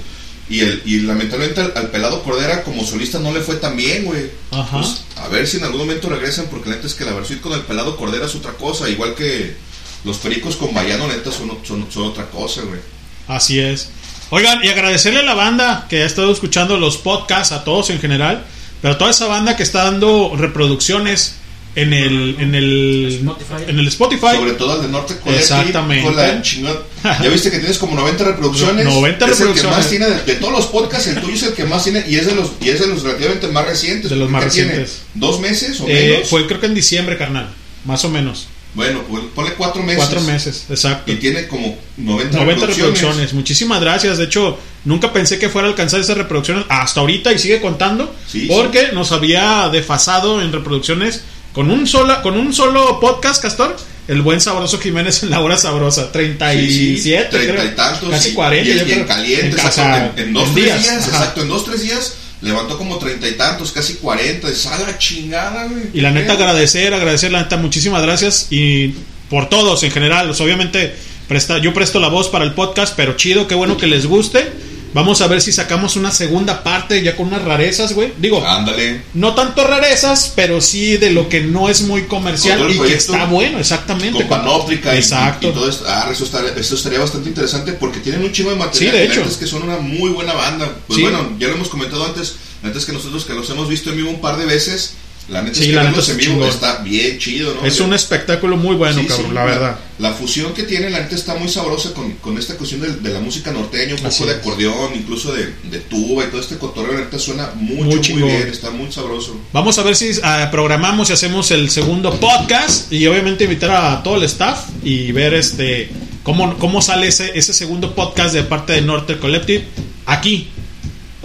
y, 0.49 0.61
el, 0.61 0.81
y 0.85 0.99
lamentablemente 1.01 1.61
al, 1.61 1.73
al 1.75 1.91
pelado 1.91 2.23
Cordera 2.23 2.63
como 2.63 2.83
solista 2.83 3.19
no 3.19 3.31
le 3.31 3.41
fue 3.41 3.55
tan 3.57 3.77
bien, 3.77 4.05
güey. 4.05 4.31
Ajá. 4.49 4.79
Pues, 4.79 5.03
a 5.17 5.27
ver 5.27 5.47
si 5.47 5.57
en 5.57 5.63
algún 5.65 5.81
momento 5.81 6.09
regresan 6.09 6.47
porque 6.49 6.69
la 6.71 6.75
neta 6.77 6.87
es 6.87 6.95
que 6.95 7.05
la 7.05 7.13
Versuit 7.13 7.39
con 7.39 7.53
el 7.53 7.61
pelado 7.61 7.97
Cordera 7.97 8.25
es 8.25 8.33
otra 8.35 8.53
cosa, 8.53 8.89
igual 8.89 9.13
que 9.13 9.55
los 10.03 10.17
pericos 10.17 10.55
con 10.55 10.73
Bayano 10.73 11.07
neta 11.07 11.31
son, 11.31 11.51
son, 11.63 11.85
son 11.91 12.03
otra 12.07 12.25
cosa, 12.31 12.61
güey. 12.61 12.79
Así 13.27 13.59
es. 13.59 13.89
Oigan, 14.29 14.63
y 14.63 14.69
agradecerle 14.69 15.19
a 15.19 15.23
la 15.23 15.33
banda 15.35 15.85
que 15.89 16.03
ha 16.03 16.05
estado 16.05 16.31
escuchando 16.31 16.77
los 16.77 16.97
podcasts, 16.97 17.51
a 17.53 17.63
todos 17.63 17.89
en 17.89 17.99
general, 17.99 18.43
pero 18.81 18.95
a 18.95 18.97
toda 18.97 19.11
esa 19.11 19.27
banda 19.27 19.55
que 19.55 19.63
está 19.63 19.83
dando 19.85 20.33
reproducciones 20.35 21.35
en 21.75 21.91
el 21.93 22.37
en 22.39 22.55
el 22.55 23.27
en 23.67 23.79
el 23.79 23.87
Spotify. 23.87 24.35
Sobre 24.37 24.53
todo 24.53 24.73
al 24.73 24.81
de 24.81 24.87
Norte 24.87 25.15
Collective. 25.19 25.37
Exactamente. 25.59 26.05
Con 26.05 26.15
la 26.15 26.41
chingada- 26.41 26.81
Ya 27.03 27.29
viste 27.29 27.51
que 27.51 27.59
tienes 27.59 27.77
como 27.77 27.95
90 27.95 28.23
reproducciones. 28.23 28.85
90 28.85 29.25
es 29.25 29.31
el 29.31 29.37
que 29.37 29.43
reproducciones. 29.43 29.77
más 29.77 29.89
tiene 29.89 30.05
de, 30.07 30.23
de 30.23 30.35
todos 30.35 30.53
los 30.53 30.65
podcasts, 30.67 31.07
el 31.07 31.19
tuyo 31.21 31.33
es 31.35 31.43
el 31.43 31.53
que 31.53 31.65
más 31.65 31.83
tiene 31.83 32.03
y 32.07 32.15
es 32.15 32.25
de 32.27 32.33
los 32.35 32.51
y 32.61 32.69
es 32.69 32.79
de 32.79 32.87
los 32.87 33.03
relativamente 33.03 33.47
más 33.49 33.65
recientes. 33.65 34.09
De 34.09 34.15
los 34.15 34.29
más 34.29 34.43
recientes. 34.43 35.01
¿Dos 35.13 35.39
meses 35.41 35.79
o 35.81 35.87
Eh, 35.87 36.11
menos? 36.13 36.29
fue 36.29 36.47
creo 36.47 36.59
que 36.59 36.65
en 36.67 36.73
diciembre, 36.75 37.17
carnal. 37.17 37.49
Más 37.83 38.03
o 38.05 38.09
menos. 38.09 38.47
Bueno, 38.75 39.01
pues, 39.09 39.23
ponle 39.33 39.53
cuatro 39.53 39.81
meses. 39.81 39.97
Cuatro 40.05 40.21
meses, 40.21 40.65
exacto. 40.69 41.11
Y 41.11 41.15
tiene 41.15 41.47
como 41.47 41.77
90, 41.97 42.37
90 42.37 42.37
reproducciones. 42.37 42.75
reproducciones. 42.93 43.33
Muchísimas 43.33 43.79
gracias. 43.81 44.17
De 44.17 44.25
hecho, 44.25 44.59
nunca 44.83 45.11
pensé 45.13 45.39
que 45.39 45.47
fuera 45.49 45.67
a 45.67 45.71
alcanzar 45.71 46.01
esas 46.01 46.17
reproducciones 46.17 46.65
hasta 46.69 46.99
ahorita 46.99 47.31
y 47.31 47.39
sigue 47.39 47.61
contando. 47.61 48.13
Sí, 48.27 48.47
porque 48.49 48.89
nos 48.93 49.11
había 49.13 49.69
desfasado 49.71 50.41
en 50.41 50.51
reproducciones 50.51 51.21
con 51.53 51.71
un 51.71 51.87
solo, 51.87 52.21
con 52.21 52.37
un 52.37 52.53
solo 52.53 52.99
podcast, 52.99 53.41
Castor. 53.41 53.75
El 54.07 54.21
buen 54.21 54.39
sabroso 54.39 54.77
Jiménez 54.79 55.23
en 55.23 55.31
la 55.31 55.39
hora 55.39 55.57
sabrosa. 55.57 56.11
37, 56.11 57.27
treinta 57.31 57.53
creo. 57.61 57.65
y 57.71 57.75
tantos. 57.75 58.09
Casi 58.09 58.29
y- 58.29 58.33
40. 58.33 58.69
Y, 58.69 58.77
yo 58.79 58.85
y 58.85 58.91
en 58.91 59.03
caliente, 59.05 59.45
En 59.47 59.51
exacto, 59.53 59.75
casa, 59.81 60.11
en, 60.17 60.19
en 60.19 60.33
dos, 60.33 60.47
en 60.49 60.53
tres 60.53 60.65
días, 60.65 60.81
días. 60.83 61.07
exacto, 61.07 61.41
en 61.41 61.47
dos, 61.47 61.65
tres 61.65 61.81
días 61.81 62.13
levantó 62.41 62.77
como 62.77 62.97
treinta 62.97 63.27
y 63.27 63.33
tantos, 63.33 63.71
casi 63.71 63.95
cuarenta. 63.95 64.47
A 64.47 64.79
la 64.79 64.97
chingada, 64.97 65.65
güey. 65.65 65.83
Y 65.93 66.01
la 66.01 66.11
neta 66.11 66.33
agradecer, 66.33 66.93
agradecer 66.93 67.31
la 67.31 67.43
neta, 67.43 67.57
muchísimas 67.57 68.01
gracias 68.01 68.47
y 68.49 68.95
por 69.29 69.49
todos 69.49 69.83
en 69.83 69.91
general. 69.91 70.29
Obviamente 70.39 70.95
presta, 71.27 71.57
yo 71.57 71.73
presto 71.73 71.99
la 71.99 72.09
voz 72.09 72.29
para 72.29 72.45
el 72.45 72.53
podcast, 72.53 72.95
pero 72.95 73.15
chido, 73.15 73.47
qué 73.47 73.55
bueno 73.55 73.77
que 73.77 73.87
les 73.87 74.05
guste. 74.05 74.51
Vamos 74.95 75.19
a 75.19 75.27
ver 75.27 75.41
si 75.41 75.51
sacamos 75.51 75.97
una 75.97 76.09
segunda 76.09 76.63
parte 76.63 77.03
ya 77.03 77.17
con 77.17 77.27
unas 77.27 77.43
rarezas, 77.43 77.91
güey. 77.91 78.13
Digo, 78.17 78.47
Ándale. 78.47 79.01
no 79.13 79.35
tanto 79.35 79.67
rarezas, 79.67 80.31
pero 80.37 80.61
sí 80.61 80.95
de 80.95 81.09
lo 81.11 81.27
que 81.27 81.41
no 81.41 81.67
es 81.67 81.81
muy 81.81 82.03
comercial 82.03 82.65
y 82.71 82.79
que 82.79 82.93
está 82.93 83.25
bueno, 83.25 83.59
exactamente. 83.59 84.19
Con 84.19 84.29
panóptica 84.29 84.95
Exacto. 84.95 85.49
y, 85.49 85.51
todo 85.51 85.67
esto. 85.69 85.83
Ah, 85.85 86.07
eso, 86.09 86.23
estaría, 86.23 86.51
eso 86.51 86.75
estaría 86.75 86.99
bastante 86.99 87.27
interesante 87.27 87.73
porque 87.73 87.99
tienen 87.99 88.23
un 88.23 88.31
chingo 88.31 88.51
de 88.51 88.55
material. 88.55 88.93
Sí, 88.93 88.97
de 88.97 89.03
hecho. 89.05 89.21
es 89.23 89.35
que 89.35 89.47
son 89.47 89.63
una 89.63 89.79
muy 89.79 90.11
buena 90.11 90.31
banda. 90.31 90.73
Pues 90.87 90.95
Sí. 90.95 91.01
bueno, 91.01 91.29
ya 91.39 91.49
lo 91.49 91.55
hemos 91.55 91.67
comentado 91.67 92.05
antes. 92.05 92.35
La 92.61 92.69
neta 92.69 92.79
es 92.79 92.85
que 92.85 92.93
nosotros 92.93 93.25
que 93.25 93.33
los 93.33 93.49
hemos 93.49 93.67
visto 93.67 93.89
en 93.89 93.97
vivo 93.97 94.09
un 94.09 94.21
par 94.21 94.37
de 94.37 94.45
veces, 94.45 94.93
la 95.29 95.41
neta 95.41 95.55
Sí, 95.55 95.61
es 95.63 95.67
que 95.69 95.73
la 95.75 95.81
neta 95.83 95.89
verlos 95.91 96.05
es 96.09 96.11
en 96.13 96.17
vivo 96.19 96.31
chingón. 96.33 96.49
está 96.49 96.77
bien 96.83 97.17
chido, 97.17 97.55
¿no? 97.55 97.65
Es 97.65 97.79
un 97.79 97.93
espectáculo 97.93 98.57
muy 98.57 98.75
bueno, 98.75 98.99
Sí, 99.01 99.07
cabrón, 99.07 99.27
sí, 99.29 99.33
la 99.33 99.43
verdad. 99.45 99.79
La 99.97 100.11
fusión 100.13 100.53
que 100.53 100.63
tiene, 100.63 100.89
la 100.89 100.99
neta 100.99 101.15
está 101.15 101.35
muy 101.35 101.47
sabrosa 101.49 101.93
con, 101.93 102.11
con 102.15 102.37
esta 102.37 102.55
cuestión 102.55 102.81
de, 102.81 102.91
de 102.97 103.09
la 103.13 103.19
música 103.21 103.51
norteña, 103.51 103.95
un 103.95 104.05
Así 104.05 104.19
poco 104.19 104.29
de 104.29 104.35
es. 104.35 104.39
acordeón, 104.41 104.91
incluso 104.95 105.33
de, 105.33 105.53
de 105.63 105.79
tuba 105.79 106.25
y 106.25 106.27
todo 106.27 106.41
este 106.41 106.57
cotorreo, 106.57 106.93
la 106.93 106.99
neta 107.01 107.17
suena 107.17 107.51
mucho, 107.55 108.13
Muy 108.13 108.23
bien, 108.23 108.47
está 108.47 108.69
muy 108.71 108.91
sabroso. 108.91 109.39
Vamos 109.53 109.79
a 109.79 109.83
ver 109.83 109.95
si 109.95 110.11
ah, 110.21 110.49
programamos 110.51 111.09
y 111.09 111.13
hacemos 111.13 111.49
el 111.51 111.69
segundo 111.69 112.13
podcast 112.19 112.91
y 112.91 113.07
obviamente 113.07 113.45
invitar 113.45 113.71
a 113.71 114.03
todo 114.03 114.17
el 114.17 114.23
staff 114.23 114.65
y 114.83 115.11
ver 115.11 115.33
este 115.33 115.89
cómo, 116.23 116.57
cómo 116.57 116.81
sale 116.81 117.07
ese, 117.07 117.31
ese 117.37 117.53
segundo 117.53 117.95
podcast 117.95 118.35
de 118.35 118.43
parte 118.43 118.73
de 118.73 118.81
Norte 118.81 119.17
Collective 119.17 119.63
aquí 120.05 120.49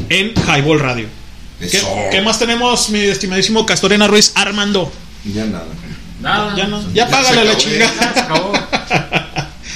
en 0.09 0.33
Highball 0.47 0.79
Radio. 0.81 1.07
¿Qué, 1.61 2.23
más 2.23 2.39
tenemos, 2.39 2.89
mi 2.89 3.01
estimadísimo 3.01 3.67
Castorena 3.67 4.07
Ruiz 4.07 4.33
Armando? 4.35 4.91
Ya 5.25 5.45
nada. 5.45 5.67
Nada. 6.21 6.57
Ya 6.57 6.67
no, 6.67 6.81
ya 6.89 7.07
Ya 7.07 7.09
págale 7.09 7.45
la 7.45 7.57
chingada. 7.57 7.93
Ya 8.01 8.13
se 8.15 8.21
acabó. 8.21 8.53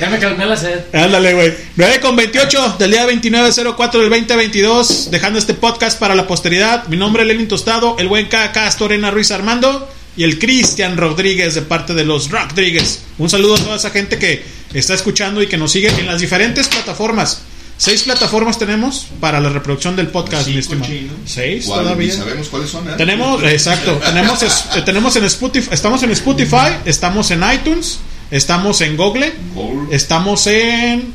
Ya 0.01 0.11
me 0.11 0.19
calmé 0.19 0.45
la 0.47 0.57
sed. 0.57 0.81
Ándale, 0.93 1.35
güey. 1.35 1.55
9 1.77 2.01
con 2.01 2.17
28 2.17 2.77
del 2.79 2.91
día 2.91 3.03
2904 3.03 4.01
del 4.01 4.11
2022. 4.11 5.11
Dejando 5.11 5.39
este 5.39 5.55
podcast 5.55 6.01
para 6.01 6.15
la 6.15 6.27
posteridad. 6.27 6.89
Mi 6.89 6.97
nombre 6.97 7.23
es 7.23 7.29
Lenin 7.29 7.47
Tostado, 7.47 7.97
el 7.99 8.09
buen 8.09 8.27
KK 8.27 8.57
Astorena 8.57 9.11
Ruiz 9.11 9.31
Armando 9.31 9.89
y 10.17 10.25
el 10.25 10.39
Cristian 10.39 10.97
Rodríguez 10.97 11.55
de 11.55 11.63
parte 11.63 11.95
de 11.95 12.05
los 12.05 12.31
Rodríguez. 12.31 13.03
Un 13.19 13.31
saludo 13.31 13.55
a 13.55 13.59
toda 13.59 13.77
esa 13.77 13.91
gente 13.91 14.19
que 14.19 14.43
está 14.73 14.95
escuchando 14.95 15.43
y 15.43 15.47
que 15.47 15.57
nos 15.57 15.71
sigue 15.71 15.89
en 15.89 16.07
las 16.07 16.21
diferentes 16.21 16.67
plataformas. 16.67 17.43
Seis 17.77 18.03
plataformas 18.05 18.57
tenemos 18.59 19.07
para 19.21 19.41
la 19.41 19.49
reproducción 19.49 19.97
del 19.97 20.07
podcast, 20.09 20.47
mi 20.49 20.59
estimado. 20.59 20.87
Seis 21.27 21.67
todavía. 21.83 22.15
sabemos 22.15 22.49
cuáles 22.49 22.71
son. 22.71 22.89
¿eh? 22.89 22.93
Tenemos, 22.97 23.43
exacto, 23.43 23.93
tenemos, 24.05 24.43
es- 24.43 24.65
eh, 24.77 24.83
tenemos 24.83 25.17
en 25.17 25.25
Spotify, 25.25 25.69
estamos 25.73 26.03
en 26.05 26.11
Spotify, 26.13 26.77
estamos 26.85 27.31
en 27.33 27.43
iTunes, 27.53 27.99
estamos 28.31 28.81
en 28.81 28.97
Google, 28.97 29.33
estamos 29.91 30.47
en, 30.47 31.13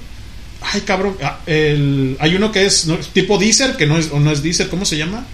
ay 0.62 0.82
cabrón, 0.82 1.16
ah, 1.24 1.40
el, 1.46 2.18
hay 2.20 2.36
uno 2.36 2.52
que 2.52 2.66
es 2.66 2.86
¿no? 2.88 2.98
tipo 2.98 3.38
Deezer, 3.38 3.78
que 3.78 3.86
no 3.86 3.98
es, 3.98 4.10
o 4.12 4.20
no 4.20 4.30
es 4.32 4.44
Deezer, 4.44 4.68
¿cómo 4.68 4.84
se 4.84 4.98
llama? 4.98 5.26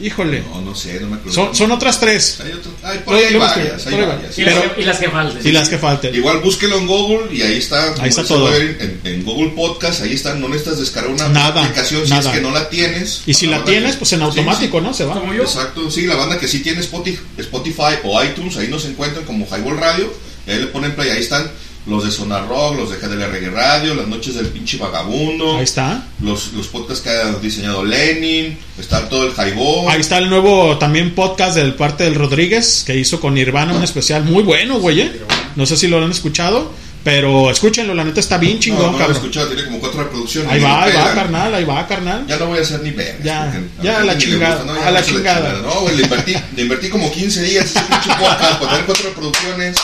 Híjole, 0.00 0.42
No, 0.52 0.60
no 0.60 0.74
sé, 0.74 1.00
no 1.00 1.06
me 1.08 1.16
acuerdo. 1.16 1.32
son, 1.32 1.54
son 1.56 1.70
otras 1.72 1.98
tres. 1.98 2.38
Hay 2.44 2.52
otro- 2.52 2.70
por 3.04 3.14
ahí 3.16 3.24
hay 3.24 3.36
varias, 3.36 3.86
hay. 3.86 3.94
Y, 3.94 3.96
Pero- 3.96 4.08
las, 4.08 4.72
que, 4.74 4.80
y 4.80 4.84
las 4.84 4.98
que 4.98 5.08
falten. 5.10 5.46
y 5.46 5.52
las 5.52 5.68
que 5.70 5.78
falten. 5.78 6.14
Igual 6.14 6.38
búsquelo 6.40 6.76
en 6.78 6.86
Google 6.86 7.34
y 7.34 7.40
ahí 7.42 7.56
está. 7.58 7.94
Ahí 8.02 8.10
está 8.10 8.24
todo. 8.24 8.54
En, 8.54 9.00
en 9.04 9.24
Google 9.24 9.50
Podcast, 9.56 10.02
ahí 10.02 10.12
está. 10.12 10.34
No 10.34 10.48
necesitas 10.48 10.78
descargar 10.80 11.12
una 11.12 11.28
Nada, 11.28 11.62
aplicación 11.62 12.04
si 12.04 12.10
nada. 12.10 12.30
es 12.30 12.36
que 12.36 12.42
no 12.42 12.50
la 12.50 12.68
tienes. 12.68 13.22
Y 13.26 13.32
si 13.34 13.46
la 13.46 13.56
banda 13.58 13.70
tienes, 13.72 13.92
que- 13.92 13.98
pues 14.00 14.12
en 14.12 14.18
sí, 14.18 14.24
automático, 14.26 14.80
¿no? 14.82 14.92
Se 14.92 15.04
va. 15.06 15.14
Como 15.14 15.32
yo. 15.32 15.42
Exacto, 15.44 15.90
sí, 15.90 16.02
la 16.06 16.16
banda 16.16 16.38
que 16.38 16.46
sí 16.46 16.60
tiene 16.60 16.80
Spotify, 16.80 17.18
Spotify 17.38 17.94
o 18.04 18.22
iTunes, 18.22 18.56
ahí 18.58 18.68
nos 18.68 18.84
encuentran 18.84 19.24
como 19.24 19.46
Highball 19.46 19.78
Radio, 19.78 20.12
ahí 20.46 20.58
le 20.58 20.66
ponen 20.66 20.94
play, 20.94 21.08
ahí 21.10 21.20
están 21.20 21.50
los 21.86 22.04
de 22.04 22.10
Sonar 22.10 22.48
Rock, 22.48 22.76
los 22.78 22.90
de 22.90 22.96
GDL 22.96 23.30
Reggae 23.30 23.50
Radio, 23.50 23.94
las 23.94 24.08
noches 24.08 24.34
del 24.34 24.46
pinche 24.48 24.76
vagabundo, 24.76 25.56
Ahí 25.56 25.64
está. 25.64 26.04
los, 26.20 26.52
los 26.52 26.66
podcasts 26.66 27.02
que 27.02 27.10
ha 27.10 27.32
diseñado 27.34 27.84
Lenin, 27.84 28.58
está 28.78 29.08
todo 29.08 29.24
el 29.26 29.32
Highball. 29.32 29.88
Ahí 29.90 30.00
está 30.00 30.18
el 30.18 30.28
nuevo 30.28 30.76
también 30.78 31.14
podcast 31.14 31.54
del 31.56 31.74
parte 31.74 32.04
del 32.04 32.16
Rodríguez 32.16 32.82
que 32.84 32.96
hizo 32.96 33.20
con 33.20 33.34
Nirvana, 33.34 33.72
un 33.74 33.84
especial 33.84 34.24
muy 34.24 34.42
bueno, 34.42 34.78
güey. 34.80 35.00
¿eh? 35.02 35.20
No 35.54 35.64
sé 35.64 35.76
si 35.76 35.86
lo 35.86 36.02
han 36.04 36.10
escuchado, 36.10 36.72
pero 37.04 37.52
escúchenlo, 37.52 37.94
la 37.94 38.02
neta 38.02 38.18
está 38.18 38.36
bien 38.36 38.54
no, 38.54 38.60
chingón, 38.60 38.82
no 38.82 38.90
lo 38.90 38.96
he 38.96 38.98
cabrón. 38.98 39.16
escuchado, 39.18 39.46
tiene 39.46 39.64
como 39.66 39.78
cuatro 39.78 40.02
reproducciones. 40.02 40.50
Ahí 40.50 40.60
va, 40.60 40.82
ahí 40.82 40.92
va, 40.92 41.14
carnal, 41.14 41.54
ahí 41.54 41.64
va, 41.64 41.86
carnal. 41.86 42.26
Ya 42.26 42.36
no 42.36 42.46
voy 42.46 42.58
a 42.58 42.62
hacer 42.62 42.82
ni 42.82 42.90
ver. 42.90 43.20
Ya, 43.22 43.54
ya 43.80 44.00
a 44.00 44.04
la 44.04 44.18
chingada, 44.18 44.64
a 44.84 44.90
la 44.90 45.04
chingada. 45.04 45.60
No, 45.62 45.82
güey, 45.82 45.96
le 45.98 46.02
invertí, 46.02 46.34
le 46.56 46.62
invertí 46.62 46.88
como 46.88 47.12
15 47.12 47.42
días 47.42 47.64
ese 47.66 47.78
pinche 47.80 48.10
podcast 48.18 48.58
para 48.58 48.70
tener 48.72 48.86
cuatro 48.86 49.08
reproducciones. 49.10 49.76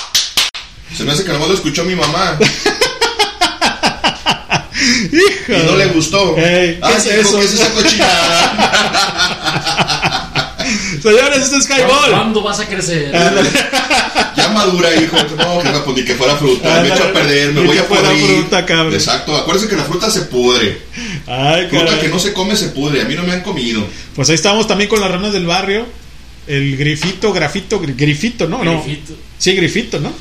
Se 0.96 1.04
me 1.04 1.12
hace 1.12 1.24
que 1.24 1.32
nomás 1.32 1.48
lo 1.48 1.54
escuchó 1.54 1.84
mi 1.84 1.94
mamá. 1.94 2.38
Hijo 5.12 5.52
Y 5.52 5.66
no 5.66 5.76
le 5.76 5.86
gustó. 5.86 6.36
Ey, 6.36 6.76
¿qué 6.76 6.80
Ay, 6.82 6.94
es 6.96 7.06
eso? 7.06 7.38
¿Qué 7.38 7.44
es 7.44 7.54
esa 7.54 7.70
cochinada? 7.72 8.88
Señores, 11.02 11.38
este 11.42 11.56
es 11.56 11.68
Highball. 11.68 12.10
¿Cuándo 12.10 12.42
vas 12.42 12.60
a 12.60 12.66
crecer? 12.66 13.12
Ya 14.34 14.48
madura, 14.48 14.88
hijo. 14.94 15.14
No, 15.36 15.58
que 15.62 15.68
no, 15.70 15.84
pues 15.84 15.96
ni 15.98 16.04
que 16.04 16.14
fuera 16.14 16.34
fruta. 16.36 16.80
Me 16.80 16.88
echo 16.88 17.04
a 17.04 17.12
perder, 17.12 17.52
me 17.52 17.60
voy 17.66 17.76
a 17.76 17.82
fuera 17.84 18.08
pudrir. 18.08 18.38
fruta, 18.40 18.64
cabrón. 18.64 18.94
Exacto. 18.94 19.36
Acuérdense 19.36 19.68
que 19.68 19.76
la 19.76 19.84
fruta 19.84 20.10
se 20.10 20.22
pudre. 20.22 20.78
Ay, 21.26 21.66
Fruta 21.68 21.84
caray. 21.84 22.00
que 22.00 22.08
no 22.08 22.18
se 22.18 22.32
come 22.32 22.56
se 22.56 22.68
pudre. 22.68 23.02
A 23.02 23.04
mí 23.04 23.14
no 23.14 23.24
me 23.24 23.32
han 23.32 23.42
comido. 23.42 23.86
Pues 24.16 24.30
ahí 24.30 24.34
estamos 24.34 24.66
también 24.66 24.88
con 24.88 25.00
las 25.00 25.10
ranas 25.10 25.32
del 25.34 25.44
barrio. 25.46 25.86
El 26.46 26.76
grifito, 26.78 27.30
grafito, 27.32 27.78
gri- 27.80 27.94
grifito, 27.94 28.48
¿no? 28.48 28.64
No. 28.64 28.82
Grifito. 28.82 29.12
Sí, 29.38 29.54
grifito, 29.54 30.00
¿no? 30.00 30.12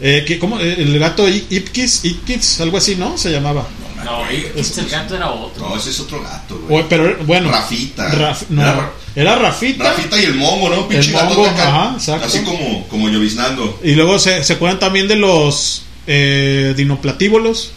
Eh, 0.00 0.24
¿qué- 0.26 0.38
¿Cómo? 0.38 0.60
Eh, 0.60 0.76
El 0.78 0.98
gato 0.98 1.26
Ipkiss, 1.28 2.04
Ipkiss, 2.04 2.60
algo 2.60 2.76
así, 2.78 2.96
¿no? 2.96 3.16
Se 3.16 3.30
llamaba. 3.30 3.66
No, 4.04 4.30
y 4.30 4.46
el 4.56 4.88
gato 4.88 5.16
era 5.16 5.30
otro. 5.30 5.68
No, 5.68 5.76
ese 5.76 5.90
es 5.90 5.98
otro 6.00 6.22
gato, 6.22 6.60
güey. 6.68 6.82
O- 6.84 6.88
pero 6.88 7.16
bueno. 7.24 7.50
Rafita. 7.50 8.08
Raf- 8.12 8.46
no, 8.50 8.62
Era 8.62 8.92
era, 9.16 9.34
Ra- 9.36 9.42
Rafita. 9.42 9.84
Rafita 9.84 10.20
y 10.20 10.24
el 10.26 10.34
mongo, 10.34 10.68
¿no? 10.68 10.86
Pinche 10.86 11.08
El 11.08 11.14
gato 11.14 11.34
mongo, 11.34 11.46
acá. 11.46 11.68
ajá, 11.68 11.94
exacto. 11.96 12.26
Así 12.26 12.40
como, 12.40 12.86
como 12.88 13.08
lloviznando. 13.08 13.80
Y 13.82 13.92
luego 13.94 14.18
se, 14.18 14.44
se 14.44 14.52
acuerdan 14.52 14.78
también 14.78 15.08
de 15.08 15.16
los 15.16 15.82
eh, 16.06 16.74
dinoplatívolos. 16.76 17.72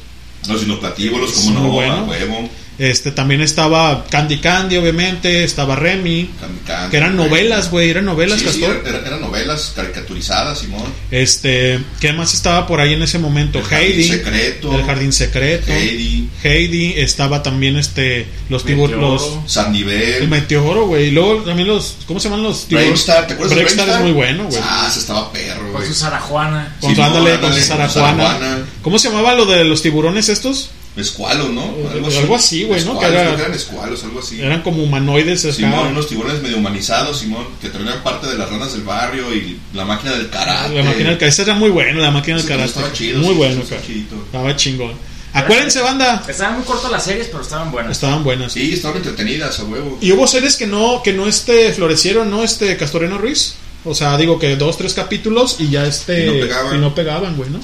Los 0.47 0.61
dinoplatívolos, 0.61 1.31
como 1.31 1.51
no, 1.59 1.67
bueno. 1.69 2.03
huevo. 2.05 2.49
Este 2.79 3.11
también 3.11 3.41
estaba 3.41 4.05
Candy 4.09 4.39
Candy, 4.39 4.77
obviamente. 4.77 5.43
Estaba 5.43 5.75
Remy. 5.75 6.31
Candy 6.39 6.59
Candy, 6.65 6.91
Que 6.91 6.97
eran 6.97 7.15
novelas, 7.17 7.69
güey. 7.69 7.89
Eran 7.89 8.05
novelas, 8.05 8.39
Sí, 8.39 8.47
sí, 8.49 8.61
Castor. 8.61 8.83
eran, 8.87 9.05
eran 9.05 9.21
novelas 9.21 9.73
caricaturizadas, 9.75 10.59
Simón. 10.59 10.85
Este, 11.11 11.79
¿qué 11.99 12.13
más 12.13 12.33
estaba 12.33 12.65
por 12.65 12.79
ahí 12.79 12.93
en 12.93 13.01
ese 13.03 13.19
momento? 13.19 13.59
El 13.59 13.65
Jardín 13.65 13.87
Heidi, 13.91 14.03
Secreto. 14.07 14.73
el 14.79 14.85
jardín 14.85 15.11
secreto, 15.13 15.71
Heidi. 15.73 16.29
Heidi, 16.43 16.93
estaba 16.97 17.43
también 17.43 17.75
este, 17.75 18.25
los 18.47 18.63
tiburones, 18.65 19.21
San 19.45 19.71
Nivel. 19.73 20.01
el 20.23 20.27
meteoro, 20.29 20.87
güey, 20.87 21.07
y 21.07 21.11
luego 21.11 21.43
también 21.43 21.67
los, 21.67 21.97
¿cómo 22.07 22.19
se 22.19 22.29
llaman 22.29 22.43
los 22.43 22.65
tiburones? 22.67 23.05
¿te 23.05 23.11
acuerdas 23.11 23.55
de 23.55 23.63
es 23.63 23.99
muy 24.01 24.11
bueno, 24.13 24.45
güey. 24.45 24.59
Ah, 24.63 24.87
ese 24.89 24.99
estaba 24.99 25.31
perro, 25.33 25.63
Con 25.63 25.71
güey. 25.73 25.87
su 25.87 25.93
Sarajuana. 25.93 26.75
Con 26.79 26.89
su 26.91 26.95
Simón, 26.95 27.17
ándale, 27.17 27.39
con 27.39 27.53
su. 27.53 27.59
Sarajuana. 27.61 28.59
¿Cómo 28.81 28.97
se 28.99 29.09
llamaba 29.09 29.35
lo 29.35 29.45
de 29.45 29.63
los 29.65 29.81
tiburones 29.81 30.29
estos? 30.29 30.69
Escualo, 30.99 31.49
¿no? 31.49 31.73
Algo 32.19 32.35
así, 32.35 32.63
güey, 32.63 32.83
¿no? 32.85 32.99
Que 32.99 33.05
era- 33.07 33.33
eran 33.33 33.53
escualos, 33.53 34.03
algo 34.03 34.19
así. 34.19 34.41
Eran 34.41 34.61
como 34.61 34.83
humanoides 34.83 35.45
acá. 35.45 35.53
Simón, 35.53 35.87
unos 35.89 36.07
tiburones 36.07 36.41
medio 36.41 36.57
humanizados, 36.57 37.19
Simón, 37.19 37.45
que 37.61 37.69
tenían 37.69 38.01
parte 38.03 38.27
de 38.27 38.37
las 38.37 38.49
ranas 38.49 38.73
del 38.73 38.83
barrio 38.83 39.33
y 39.33 39.59
la 39.73 39.85
máquina 39.85 40.13
del 40.13 40.29
karate. 40.29 40.75
La 40.75 40.83
máquina 40.83 41.09
del 41.09 41.17
karate, 41.17 41.27
esa 41.27 41.41
era 41.43 41.53
muy 41.55 41.69
buena, 41.69 41.99
la 42.01 42.11
máquina 42.11 42.37
del 42.37 42.45
karate. 42.45 42.69
estaba 42.69 42.91
chido, 42.93 43.19
muy 43.19 43.29
sí, 43.29 43.33
bueno, 43.35 43.61
estaba. 43.61 43.81
Estaba 44.25 44.55
chingón. 44.55 44.93
Acuérdense, 45.31 45.79
banda, 45.81 46.23
Estaban 46.27 46.55
muy 46.55 46.63
cortas 46.63 46.89
las 46.91 47.03
series, 47.03 47.27
pero 47.27 47.43
estaban 47.43 47.71
buenas. 47.71 47.91
estaban 47.91 48.23
buenas. 48.23 48.51
Sí, 48.51 48.73
estaban 48.73 48.97
entretenidas, 48.97 49.59
a 49.59 49.63
huevo. 49.65 49.97
Y 50.01 50.11
hubo 50.11 50.25
series 50.27 50.55
que 50.55 50.65
no, 50.65 51.01
que 51.03 51.13
no 51.13 51.27
este 51.27 51.71
florecieron, 51.73 52.31
¿no? 52.31 52.43
Este 52.43 52.75
Castoreno 52.77 53.17
Ruiz. 53.19 53.53
O 53.85 53.93
sea, 53.93 54.17
digo 54.17 54.39
que 54.39 54.55
dos, 54.55 54.77
tres 54.77 54.93
capítulos 54.93 55.57
y 55.59 55.69
ya 55.69 55.85
este. 55.85 56.23
Y 56.23 56.25
no 56.25 56.33
pegaban. 56.41 56.75
y 56.75 56.79
no 56.79 56.95
pegaban, 56.95 57.37
güey, 57.37 57.49
¿no? 57.51 57.59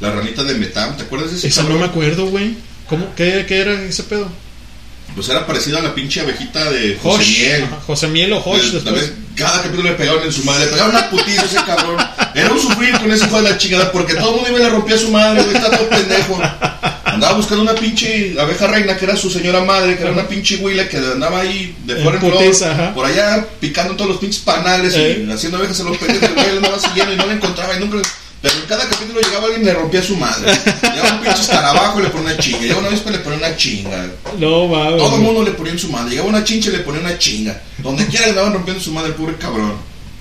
La 0.00 0.10
ranita 0.12 0.44
de 0.44 0.54
Metam, 0.54 0.96
¿te 0.96 1.02
acuerdas 1.04 1.30
de 1.32 1.38
ese 1.38 1.48
Esa 1.48 1.62
no 1.62 1.68
cabrón? 1.68 1.80
me 1.82 1.86
acuerdo, 1.88 2.26
güey. 2.26 2.54
¿Cómo? 2.88 3.14
¿Qué, 3.16 3.44
¿Qué 3.48 3.58
era 3.60 3.72
ese 3.82 4.04
pedo? 4.04 4.28
Pues 5.14 5.28
era 5.30 5.46
parecido 5.46 5.78
a 5.78 5.82
la 5.82 5.94
pinche 5.94 6.20
abejita 6.20 6.70
de 6.70 6.96
José 7.02 7.18
Hosh. 7.22 7.38
Miel. 7.40 7.64
Ajá, 7.64 7.78
José 7.86 8.06
Miel 8.08 8.32
o 8.34 8.38
Hosh 8.38 8.64
El- 8.66 8.72
después. 8.84 9.12
cada 9.34 9.62
capítulo 9.62 9.90
le 9.90 9.96
pegaban 9.96 10.22
en 10.22 10.32
su 10.32 10.44
madre, 10.44 10.66
le 10.66 10.70
pegaban 10.72 10.90
una 10.94 11.10
putiza 11.10 11.44
ese 11.44 11.56
cabrón. 11.66 11.96
Era 12.34 12.52
un 12.52 12.60
sufrir 12.60 12.92
con 12.98 13.10
ese 13.10 13.24
hijo 13.26 13.36
de 13.42 13.50
la 13.50 13.58
chingada, 13.58 13.90
porque 13.90 14.14
todo 14.14 14.28
el 14.30 14.34
mundo 14.36 14.48
iba 14.50 14.58
y 14.60 14.62
le 14.64 14.68
rompía 14.70 14.94
a 14.96 14.98
su 14.98 15.10
madre, 15.10 15.42
güey, 15.42 15.56
está 15.56 15.70
todo 15.76 15.88
pendejo. 15.88 16.40
Andaba 17.04 17.34
buscando 17.36 17.62
una 17.62 17.74
pinche 17.74 18.36
abeja 18.38 18.66
reina 18.68 18.96
que 18.96 19.04
era 19.06 19.16
su 19.16 19.28
señora 19.30 19.64
madre, 19.64 19.96
que 19.96 20.02
era 20.02 20.12
una 20.12 20.28
pinche 20.28 20.56
huila 20.56 20.88
que 20.88 20.98
andaba 20.98 21.40
ahí 21.40 21.74
de 21.84 21.94
En 21.94 22.02
fuera 22.02 22.18
en 22.18 22.24
flor, 22.26 22.38
putiza, 22.38 22.94
por 22.94 23.06
allá 23.06 23.44
picando 23.60 23.96
todos 23.96 24.10
los 24.10 24.20
pinches 24.20 24.40
panales 24.42 24.94
Eh. 24.94 25.24
y 25.26 25.32
haciendo 25.32 25.58
abejas 25.58 25.80
en 25.80 25.86
los 25.86 25.96
pendejos, 25.96 26.32
güey 26.34 26.50
andaba 26.50 26.78
siguiendo 26.78 27.12
y 27.14 27.16
no 27.16 27.26
la 27.26 27.32
encontraba 27.32 27.74
y 27.76 27.80
nunca. 27.80 28.08
Pero 28.40 28.54
en 28.54 28.66
cada 28.66 28.88
capítulo 28.88 29.20
llegaba 29.20 29.46
alguien 29.46 29.62
y 29.62 29.64
le 29.64 29.74
rompía 29.74 30.00
a 30.00 30.02
su 30.04 30.16
madre. 30.16 30.52
Llegaba 30.82 31.14
un 31.14 31.20
pinche 31.20 31.40
escarabajo 31.40 31.98
y 31.98 32.02
le 32.04 32.08
ponía 32.10 32.32
una 32.32 32.38
chinga. 32.38 32.60
Llegaba 32.60 32.80
una 32.80 32.90
vez 32.90 33.04
le 33.04 33.18
ponía 33.18 33.38
una 33.38 33.56
chinga. 33.56 34.06
No, 34.38 34.70
va, 34.70 34.96
Todo 34.96 35.16
el 35.16 35.22
mundo 35.22 35.42
le 35.42 35.50
ponía 35.52 35.72
en 35.72 35.78
su 35.78 35.90
madre. 35.90 36.10
Llegaba 36.10 36.28
una 36.28 36.44
chincha 36.44 36.70
y 36.70 36.72
le 36.72 36.78
ponía 36.80 37.00
una 37.00 37.18
chinga. 37.18 37.60
Donde 37.78 38.06
quiera 38.06 38.26
le 38.26 38.30
andaban 38.30 38.52
rompiendo 38.52 38.82
su 38.82 38.92
madre, 38.92 39.08
el 39.08 39.14
pobre 39.14 39.36
cabrón. 39.36 39.74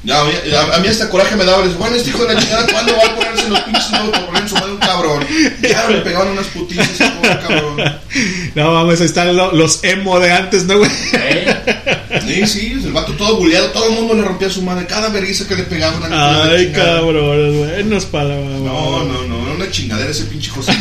Ya, 0.04 0.20
a, 0.22 0.76
a 0.76 0.80
mí 0.80 0.88
hasta 0.88 1.10
coraje 1.10 1.36
me 1.36 1.44
daba. 1.44 1.66
Les 1.66 1.76
bueno, 1.78 1.96
este 1.96 2.10
hijo 2.12 2.24
de 2.26 2.34
la 2.34 2.40
chingada, 2.40 2.66
¿cuándo 2.72 2.94
va 2.96 3.12
a 3.12 3.16
ponerse 3.16 3.50
los 3.50 3.60
pinches 3.62 3.92
nuevos 3.92 4.10
para 4.12 4.26
poner 4.28 4.42
en 4.44 4.50
su 4.50 4.56
madre 4.56 4.72
un 4.72 4.78
cabrón? 4.78 5.26
Ya 5.62 5.90
le 5.90 5.98
pegaban 6.02 6.28
unas 6.30 6.46
putizas 6.48 6.90
ese 6.90 7.10
pobre 7.10 7.40
cabrón. 7.40 8.00
No 8.56 8.72
mames, 8.74 9.02
ahí 9.02 9.06
están 9.08 9.36
lo- 9.36 9.52
los 9.52 9.84
emo 9.84 10.20
de 10.20 10.32
antes, 10.32 10.64
¿no, 10.66 10.78
güey? 10.78 10.90
Sí, 12.26 12.48
sí, 12.48 12.72
el 12.84 12.92
vato 12.92 13.14
todo 13.14 13.38
buleado, 13.38 13.70
todo 13.72 13.86
el 13.90 13.96
mundo 13.96 14.14
le 14.16 14.22
rompía 14.24 14.48
a 14.48 14.52
su 14.52 14.62
madre. 14.62 14.86
Cada 14.86 15.10
vergüenza 15.10 15.48
que 15.48 15.56
le 15.56 15.64
pegaban 15.64 16.10
la 16.10 16.44
Ay, 16.44 16.72
cabrón, 16.72 17.58
buenos 17.58 18.06
palabras. 18.06 18.60
No, 18.62 19.04
no, 19.04 19.24
no, 19.24 19.44
era 19.46 19.56
una 19.56 19.72
chingadera 19.72 20.10
ese 20.12 20.26
pinche 20.26 20.50
José. 20.52 20.72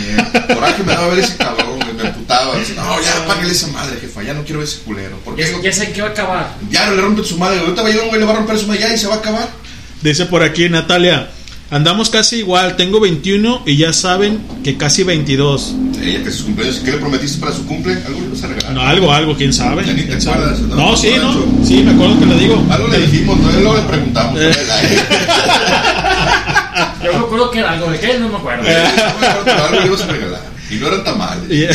Coraje 0.53 0.83
me 0.85 0.93
daba 0.93 1.09
ver 1.09 1.19
ese 1.25 1.37
cabrón, 1.37 1.79
güey, 1.81 1.95
emputaba. 2.09 2.59
Dice, 2.59 2.75
no, 2.75 3.01
ya 3.03 3.17
apáguele 3.25 3.53
esa 3.53 3.67
madre, 3.69 3.99
jefa, 4.01 4.23
ya 4.23 4.35
no 4.35 4.43
quiero 4.45 4.61
ver 4.61 4.69
ese 4.69 4.79
culero. 4.81 5.19
Porque 5.25 5.43
Ya, 5.43 5.61
ya 5.63 5.73
sé 5.73 5.93
que 5.93 6.03
va 6.03 6.09
a 6.09 6.13
acabar. 6.13 6.55
ya 6.71 6.87
no 6.87 6.95
le 6.97 7.03
rompen 7.03 7.25
su 7.25 7.39
madre, 7.39 7.61
ahorita 7.61 7.83
va 7.83 7.89
a 7.89 7.91
llegar 7.91 8.05
un 8.05 8.09
güey, 8.11 8.21
le 8.21 8.27
va 8.27 8.33
a 8.33 8.37
romper 8.37 8.59
su 8.59 8.67
madre 8.67 8.81
ya 8.81 8.95
y 8.95 8.99
se 8.99 9.07
va 9.07 9.15
a 9.15 9.19
acabar. 9.19 9.49
Dice 10.03 10.27
por 10.27 10.43
aquí 10.43 10.69
Natalia, 10.69 11.31
andamos 11.71 12.11
casi 12.11 12.37
igual, 12.37 12.77
tengo 12.77 13.01
21 13.01 13.63
y 13.67 13.77
ya 13.77 13.93
saben 13.93 14.41
que 14.63 14.77
casi 14.77 15.03
22. 15.05 15.75
Ella 16.03 16.23
que 16.23 16.31
sus 16.31 16.43
cumpleaños, 16.45 16.81
¿qué 16.85 16.93
le 16.93 16.99
prometiste 16.99 17.41
para 17.41 17.53
su 17.55 17.67
cumple? 17.67 17.95
¿Algo 18.07 18.21
le 18.21 18.29
vas 18.29 18.43
a 18.43 18.47
regalar? 18.49 18.73
No, 18.73 18.83
algo, 18.83 19.13
algo, 19.13 19.35
quién 19.35 19.53
sabe. 19.53 19.85
Ya 19.85 19.93
ni 19.95 20.03
te 20.03 20.15
acuerdas, 20.15 20.61
¿no? 20.61 20.77
No, 20.77 20.97
sí, 20.97 21.11
no. 21.17 21.65
Sí, 21.67 21.83
me 21.83 21.93
acuerdo 21.93 22.19
que 22.21 22.27
le 22.27 22.39
digo. 22.39 22.63
Algo 22.71 22.89
le 22.89 22.99
dijimos, 23.01 23.39
¿no? 23.41 23.51
luego 23.53 23.77
le 23.77 23.83
preguntamos. 23.83 24.39
Eh. 24.41 24.53
Yo 27.05 27.13
me 27.13 27.19
acuerdo 27.19 27.51
que 27.51 27.59
era 27.61 27.73
algo 27.73 27.91
de 27.91 27.99
qué, 28.01 28.19
no 28.19 28.29
me 28.29 28.37
acuerdo. 28.37 28.65
Pero 29.45 29.65
algo 29.65 29.81
le 29.81 29.87
ibas 29.87 30.01
a 30.03 30.07
regalar. 30.07 30.56
Y 30.71 30.77
no 30.77 30.89
eran 30.89 31.05
tamales. 31.05 31.51
Y, 31.51 31.67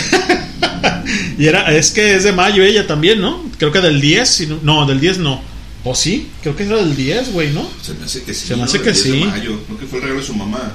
y 1.42 1.48
era, 1.48 1.76
es 1.76 1.92
que 1.92 2.16
es 2.16 2.24
de 2.24 2.32
mayo 2.32 2.64
ella 2.64 2.88
también, 2.88 3.22
¿no? 3.22 3.50
Creo 3.58 3.72
que 3.72 3.82
del 3.82 4.02
10, 4.02 4.30
si 4.30 4.48
no, 4.48 4.60
no, 4.64 4.86
del 4.86 5.00
10 5.00 5.20
no. 5.20 5.42
¿O 5.84 5.96
sí? 5.96 6.30
Creo 6.42 6.56
que 6.56 6.64
era 6.64 6.78
del 6.78 6.96
10, 6.96 7.32
güey, 7.32 7.52
¿no? 7.52 7.68
Se 7.82 7.94
me 7.96 8.06
hace 8.06 8.24
que 8.24 8.34
sí. 8.34 8.48
Se 8.48 8.56
me 8.56 8.64
hace 8.64 8.78
¿no? 8.78 8.84
que 8.84 8.90
El 8.90 8.96
10 8.96 9.06
de 9.06 9.20
sí. 9.20 9.26
mayo. 9.26 9.64
Creo 9.66 9.80
que 9.80 9.86
fue 9.86 9.98
el 10.00 10.04
regalo 10.04 10.22
de 10.22 10.28
su 10.28 10.36
mamá. 10.36 10.74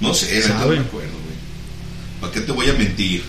No 0.00 0.14
sé, 0.14 0.40
no 0.48 0.54
me 0.66 0.78
acuerdo, 0.78 1.12
güey. 1.12 1.32
¿Para 2.20 2.32
qué 2.32 2.40
te 2.40 2.52
voy 2.52 2.68
a 2.68 2.72
mentir? 2.72 3.22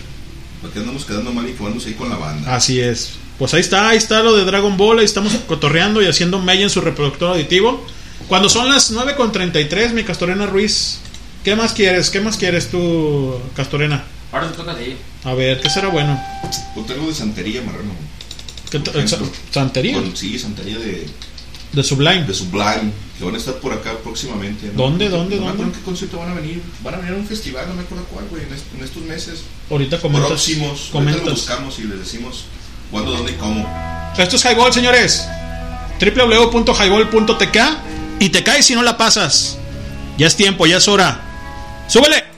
¿Para 0.60 0.72
qué 0.72 0.80
andamos 0.80 1.04
quedando 1.04 1.32
mal 1.32 1.46
y 1.46 1.50
ahí 1.86 1.94
con 1.94 2.08
la 2.08 2.16
banda? 2.16 2.54
Así 2.54 2.80
es. 2.80 3.10
Pues 3.38 3.52
ahí 3.54 3.60
está, 3.60 3.88
ahí 3.88 3.98
está 3.98 4.22
lo 4.22 4.34
de 4.34 4.44
Dragon 4.44 4.76
Ball. 4.76 4.98
Ahí 4.98 5.04
estamos 5.04 5.32
cotorreando 5.46 6.02
y 6.02 6.06
haciendo 6.06 6.40
mella 6.40 6.62
en 6.62 6.70
su 6.70 6.80
reproductor 6.80 7.30
auditivo. 7.30 7.84
Cuando 8.28 8.48
son 8.48 8.68
las 8.68 8.92
9.33, 8.92 9.92
mi 9.92 10.04
Castorena 10.04 10.46
Ruiz. 10.46 11.00
¿Qué 11.44 11.54
más 11.54 11.72
quieres? 11.72 12.10
¿Qué 12.10 12.20
más 12.20 12.36
quieres 12.36 12.70
tú, 12.70 13.38
Castorena? 13.54 14.04
Ahora 14.32 14.50
te 14.50 14.56
toca 14.56 14.72
a 14.72 14.76
ti. 14.76 14.96
A 15.24 15.34
ver, 15.34 15.60
¿qué 15.60 15.68
será 15.70 15.88
bueno? 15.88 16.18
Ponte 16.74 16.94
algo 16.94 17.06
de 17.08 17.14
santería, 17.14 17.60
marrano. 17.62 17.92
¿Qué 18.70 18.78
ejemplo. 18.78 19.30
¿Santería? 19.50 19.94
Con- 19.94 20.16
sí, 20.16 20.38
santería 20.38 20.78
de, 20.78 21.06
De 21.72 21.82
Sublime. 21.84 22.24
de 22.24 22.34
Sublime. 22.34 22.90
Que 23.18 23.24
van 23.24 23.34
a 23.34 23.38
estar 23.38 23.54
por 23.56 23.72
acá 23.72 23.92
próximamente. 24.02 24.66
¿no? 24.68 24.72
¿Dónde, 24.84 25.08
No 25.08 25.18
dónde, 25.18 25.36
me 25.36 25.42
acuerdo 25.42 25.58
dónde? 25.64 25.74
en 25.76 25.80
qué 25.80 25.84
concierto 25.84 26.18
van 26.18 26.30
a 26.30 26.34
venir. 26.34 26.62
Van 26.82 26.94
a 26.94 26.96
venir 26.96 27.12
a 27.12 27.16
un 27.16 27.26
festival, 27.26 27.66
no 27.68 27.74
me 27.74 27.82
acuerdo 27.82 28.04
cuál, 28.06 28.26
güey, 28.30 28.42
en, 28.42 28.52
est- 28.52 28.64
en 28.76 28.82
estos 28.82 29.02
meses. 29.04 29.42
Ahorita 29.70 30.00
comentas. 30.00 30.28
Próximos. 30.30 30.68
Ahorita 30.70 30.92
Comentas. 30.92 31.24
lo 31.24 31.30
buscamos 31.32 31.78
y 31.78 31.84
les 31.84 31.98
decimos 32.00 32.44
cuándo, 32.90 33.12
dónde 33.12 33.32
y 33.32 33.34
cómo. 33.36 33.68
Esto 34.18 34.36
es 34.36 34.44
Highball, 34.44 34.72
señores. 34.72 35.28
www.highball.tk 36.00 37.58
y 38.18 38.28
te 38.30 38.42
caes 38.42 38.66
si 38.66 38.74
no 38.74 38.82
la 38.82 38.96
pasas. 38.96 39.58
Ya 40.18 40.26
es 40.26 40.36
tiempo, 40.36 40.66
ya 40.66 40.78
es 40.78 40.88
hora. 40.88 41.20
¡Súbele! 41.94 42.33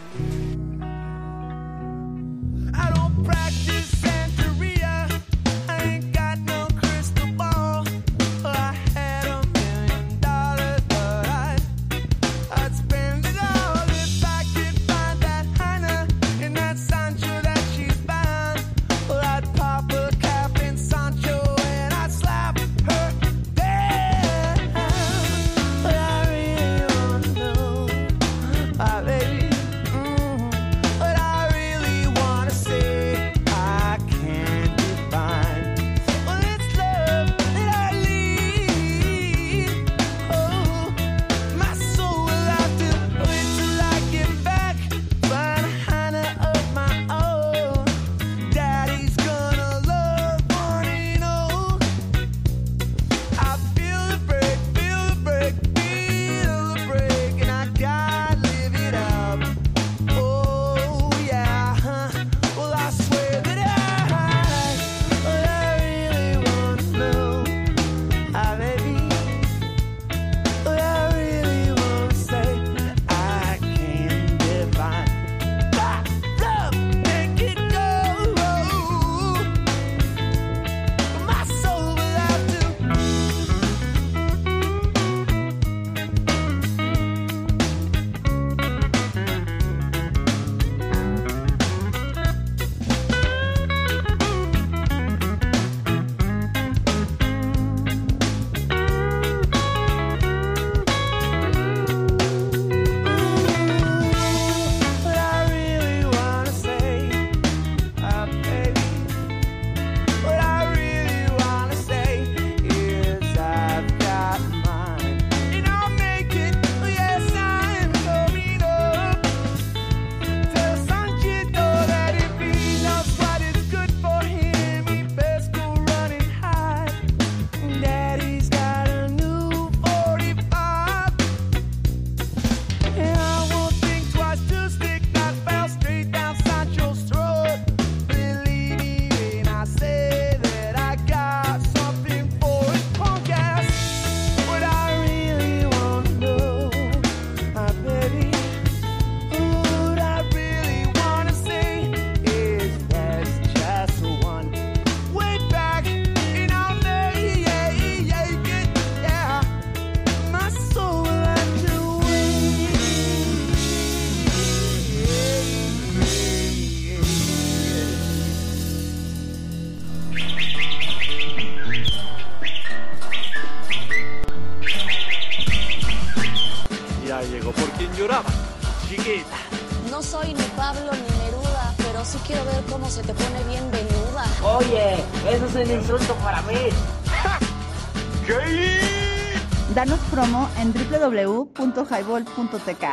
www.highball.tk. 192.02 192.84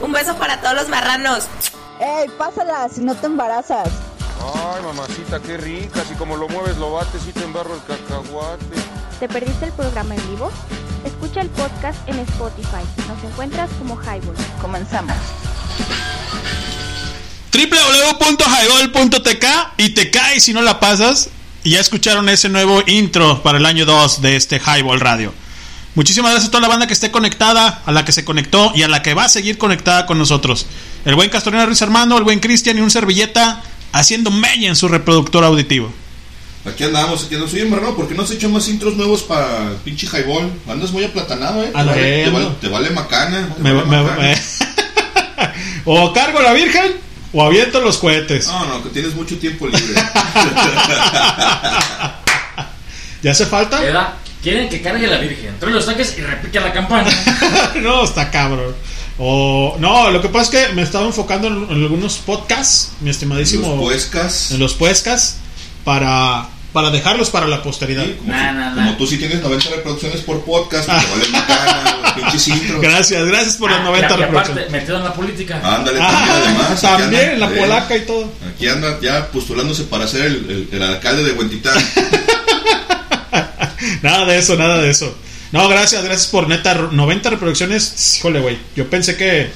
Un 0.00 0.12
beso 0.12 0.36
para 0.36 0.60
todos 0.60 0.74
los 0.74 0.88
marranos. 0.88 1.44
¡Ey, 2.00 2.28
pásala 2.38 2.88
si 2.88 3.00
no 3.02 3.14
te 3.14 3.26
embarazas! 3.26 3.88
Ay, 4.54 4.82
mamacita, 4.82 5.40
qué 5.40 5.56
rica. 5.56 6.02
Si 6.08 6.14
como 6.14 6.36
lo 6.36 6.48
mueves, 6.48 6.76
lo 6.78 6.92
bates 6.92 7.22
y 7.28 7.32
te 7.32 7.44
embarro 7.44 7.74
el 7.74 7.82
cacahuate. 7.84 8.64
¿Te 9.20 9.28
perdiste 9.28 9.66
el 9.66 9.72
programa 9.72 10.16
en 10.16 10.30
vivo? 10.30 10.50
Escucha 11.04 11.42
el 11.42 11.48
podcast 11.50 11.98
en 12.08 12.18
Spotify. 12.20 12.82
Nos 13.08 13.22
encuentras 13.24 13.70
como 13.78 13.96
Highball. 13.96 14.34
Comenzamos. 14.60 15.14
www.highball.tk 17.52 19.46
y 19.76 19.90
te 19.90 20.10
caes 20.10 20.42
si 20.44 20.52
no 20.52 20.62
la 20.62 20.80
pasas. 20.80 21.28
Y 21.62 21.70
ya 21.72 21.80
escucharon 21.80 22.28
ese 22.28 22.48
nuevo 22.48 22.82
intro 22.86 23.40
para 23.44 23.58
el 23.58 23.66
año 23.66 23.84
2 23.86 24.22
de 24.22 24.34
este 24.34 24.58
Highball 24.58 24.98
Radio. 24.98 25.32
Muchísimas 25.94 26.30
gracias 26.32 26.48
a 26.48 26.50
toda 26.50 26.62
la 26.62 26.68
banda 26.68 26.86
que 26.86 26.94
esté 26.94 27.10
conectada, 27.10 27.82
a 27.84 27.92
la 27.92 28.04
que 28.04 28.12
se 28.12 28.24
conectó 28.24 28.72
y 28.74 28.82
a 28.82 28.88
la 28.88 29.02
que 29.02 29.12
va 29.14 29.24
a 29.24 29.28
seguir 29.28 29.58
conectada 29.58 30.06
con 30.06 30.18
nosotros. 30.18 30.64
El 31.04 31.14
buen 31.16 31.28
Castorino 31.28 31.66
Ruiz 31.66 31.82
Armando, 31.82 32.16
el 32.16 32.24
buen 32.24 32.40
Cristian 32.40 32.78
y 32.78 32.80
un 32.80 32.90
servilleta 32.90 33.62
haciendo 33.92 34.30
meña 34.30 34.68
en 34.68 34.76
su 34.76 34.88
reproductor 34.88 35.44
auditivo. 35.44 35.92
Aquí 36.64 36.84
andamos, 36.84 37.24
aquí 37.24 37.34
andamos. 37.34 37.52
Oye, 37.54 37.64
Marrano, 37.66 37.94
¿por 37.96 38.08
qué 38.08 38.14
no 38.14 38.22
has 38.22 38.30
hecho 38.30 38.48
más 38.48 38.66
intros 38.68 38.94
nuevos 38.96 39.22
para 39.22 39.68
el 39.68 39.74
pinche 39.84 40.06
highball? 40.06 40.50
Andas 40.68 40.92
muy 40.92 41.04
aplatanado, 41.04 41.62
¿eh? 41.62 41.66
Te 41.66 41.72
vale, 41.72 41.92
te 41.92 42.24
ando. 42.24 42.38
vale, 42.38 42.50
te 42.60 42.68
vale 42.68 42.90
macana. 42.90 43.48
te 43.54 43.62
Me- 43.62 43.72
vale 43.74 43.86
me- 43.90 44.02
macana. 44.02 44.22
me- 44.22 44.36
o 45.84 46.12
cargo 46.12 46.38
a 46.38 46.42
la 46.42 46.52
Virgen 46.52 46.92
o 47.34 47.42
aviento 47.44 47.80
los 47.80 47.98
cohetes. 47.98 48.46
No, 48.46 48.64
no, 48.66 48.82
que 48.82 48.90
tienes 48.90 49.14
mucho 49.14 49.36
tiempo 49.38 49.66
libre. 49.66 50.00
¿Ya 53.22 53.30
hace 53.32 53.46
falta? 53.46 53.84
Edad, 53.86 54.14
quieren 54.42 54.68
que 54.68 54.80
cargue 54.82 55.06
la 55.06 55.18
Virgen. 55.18 55.54
Trae 55.60 55.72
los 55.72 55.86
taques 55.86 56.16
y 56.18 56.22
repique 56.22 56.58
la 56.60 56.72
campana. 56.72 57.10
no, 57.76 58.04
está 58.04 58.30
cabrón. 58.30 58.74
O, 59.18 59.76
no, 59.78 60.10
lo 60.10 60.20
que 60.22 60.28
pasa 60.28 60.58
es 60.60 60.66
que 60.68 60.72
me 60.74 60.82
estaba 60.82 61.04
enfocando 61.06 61.46
en, 61.48 61.64
en 61.70 61.82
algunos 61.82 62.16
podcasts, 62.18 62.92
mi 63.00 63.10
estimadísimo. 63.10 63.68
Los 63.68 63.80
puescas. 63.80 64.50
En 64.52 64.58
los 64.58 64.74
puescas, 64.74 65.36
para, 65.84 66.48
para 66.72 66.90
dejarlos 66.90 67.28
para 67.30 67.46
la 67.46 67.62
posteridad. 67.62 68.06
Como 68.74 68.96
tú 68.96 69.06
sí 69.06 69.18
tienes 69.18 69.40
90 69.42 69.68
reproducciones 69.76 70.22
por 70.22 70.42
podcast, 70.44 70.88
pues 70.88 71.30
te 71.30 71.52
vale 71.52 71.90
los 72.02 72.12
pinches 72.14 72.48
intros. 72.48 72.80
Gracias, 72.80 73.24
gracias 73.26 73.56
por 73.58 73.70
las 73.70 73.80
Ah, 73.80 73.84
90 73.84 74.06
y- 74.06 74.08
y 74.08 74.12
aparte, 74.14 74.24
reproducciones. 74.38 74.70
metido 74.70 74.96
en 74.96 75.04
la 75.04 75.12
política. 75.14 75.60
Ándale, 75.62 75.98
Ah, 76.00 76.10
también, 76.10 76.56
además. 76.56 76.80
también, 76.80 77.30
anda, 77.34 77.46
la 77.46 77.52
eh, 77.54 77.58
polaca 77.60 77.96
y 77.96 78.00
todo. 78.06 78.32
Aquí 78.54 78.66
anda 78.68 78.98
ya 79.00 79.30
postulándose 79.30 79.84
para 79.84 80.08
ser 80.08 80.22
el, 80.22 80.34
el- 80.50 80.68
el 80.72 80.82
alcalde 80.82 81.22
de 81.22 81.32
Huentitán. 81.32 81.74
Nada 84.02 84.24
de 84.26 84.38
eso, 84.38 84.56
nada 84.56 84.80
de 84.80 84.90
eso. 84.90 85.14
No, 85.52 85.68
gracias, 85.68 86.02
gracias 86.04 86.28
por 86.28 86.48
neta. 86.48 86.74
90 86.74 87.30
reproducciones. 87.30 88.16
Híjole, 88.18 88.40
güey. 88.40 88.58
Yo 88.74 88.88
pensé 88.88 89.16
que 89.16 89.50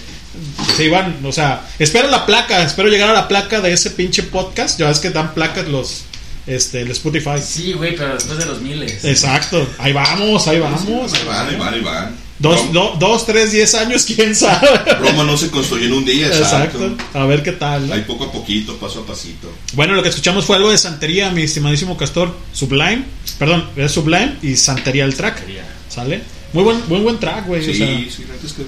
se 0.76 0.84
iban, 0.84 1.24
o 1.24 1.32
sea, 1.32 1.66
espero 1.78 2.08
la 2.08 2.26
placa, 2.26 2.62
espero 2.62 2.88
llegar 2.88 3.08
a 3.08 3.14
la 3.14 3.28
placa 3.28 3.60
de 3.60 3.72
ese 3.72 3.90
pinche 3.90 4.22
podcast. 4.22 4.78
Ya 4.78 4.88
ves 4.88 4.98
que 4.98 5.10
dan 5.10 5.32
placas 5.32 5.66
los, 5.68 6.04
este, 6.46 6.82
el 6.82 6.90
Spotify. 6.90 7.40
Sí, 7.42 7.72
güey, 7.72 7.96
pero 7.96 8.14
después 8.14 8.38
de 8.38 8.46
los 8.46 8.60
miles. 8.60 9.04
Exacto. 9.04 9.66
Ahí 9.78 9.92
vamos, 9.92 10.46
ahí 10.48 10.58
vamos. 10.58 11.12
Ahí 11.14 11.24
van, 11.26 11.48
ahí 11.48 11.56
van, 11.56 11.74
ahí 11.74 11.80
van. 11.80 12.25
Dos, 12.38 12.70
do- 12.72 12.96
dos, 12.98 13.24
tres, 13.24 13.50
diez 13.52 13.74
años, 13.74 14.04
quién 14.04 14.34
sabe. 14.36 14.68
Roma 15.00 15.24
no 15.24 15.36
se 15.38 15.48
construyó 15.50 15.86
en 15.86 15.92
un 15.94 16.04
día, 16.04 16.26
exacto. 16.26 16.84
Exacto. 16.84 17.18
A 17.18 17.24
ver 17.26 17.42
qué 17.42 17.52
tal. 17.52 17.90
Ahí 17.90 18.02
poco 18.06 18.24
a 18.24 18.32
poquito, 18.32 18.76
paso 18.76 19.00
a 19.00 19.06
pasito. 19.06 19.50
Bueno, 19.72 19.94
lo 19.94 20.02
que 20.02 20.10
escuchamos 20.10 20.44
fue 20.44 20.56
algo 20.56 20.70
de 20.70 20.76
santería, 20.78 21.30
mi 21.30 21.42
estimadísimo 21.42 21.96
Castor. 21.96 22.36
Sublime, 22.52 23.04
perdón, 23.38 23.64
es 23.76 23.90
Sublime 23.92 24.36
y 24.42 24.56
Santería 24.56 25.04
el 25.04 25.14
track. 25.16 25.42
¿Sale? 25.88 26.22
Muy 26.52 26.62
buen, 26.64 26.86
buen, 26.88 27.02
buen 27.04 27.18
track, 27.18 27.46
güey. 27.46 27.64
Sí, 27.64 27.70
o 27.70 27.74
sea, 27.74 27.86
sí, 27.86 28.24
es 28.44 28.52
que 28.52 28.62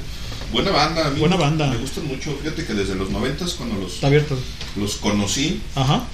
buena 0.53 0.71
banda. 0.71 1.07
a 1.07 1.11
mí 1.11 1.21
Buena 1.21 1.37
me- 1.37 1.43
banda. 1.43 1.67
Me 1.67 1.77
gustan 1.77 2.07
mucho. 2.07 2.35
Fíjate 2.43 2.65
que 2.65 2.73
desde 2.73 2.95
los 2.95 3.11
90 3.11 3.45
cuando 3.59 3.77
los, 3.79 3.95
está 3.95 4.07
abierto. 4.07 4.39
los 4.77 4.97
conocí, 4.97 5.61
Ajá. 5.75 6.05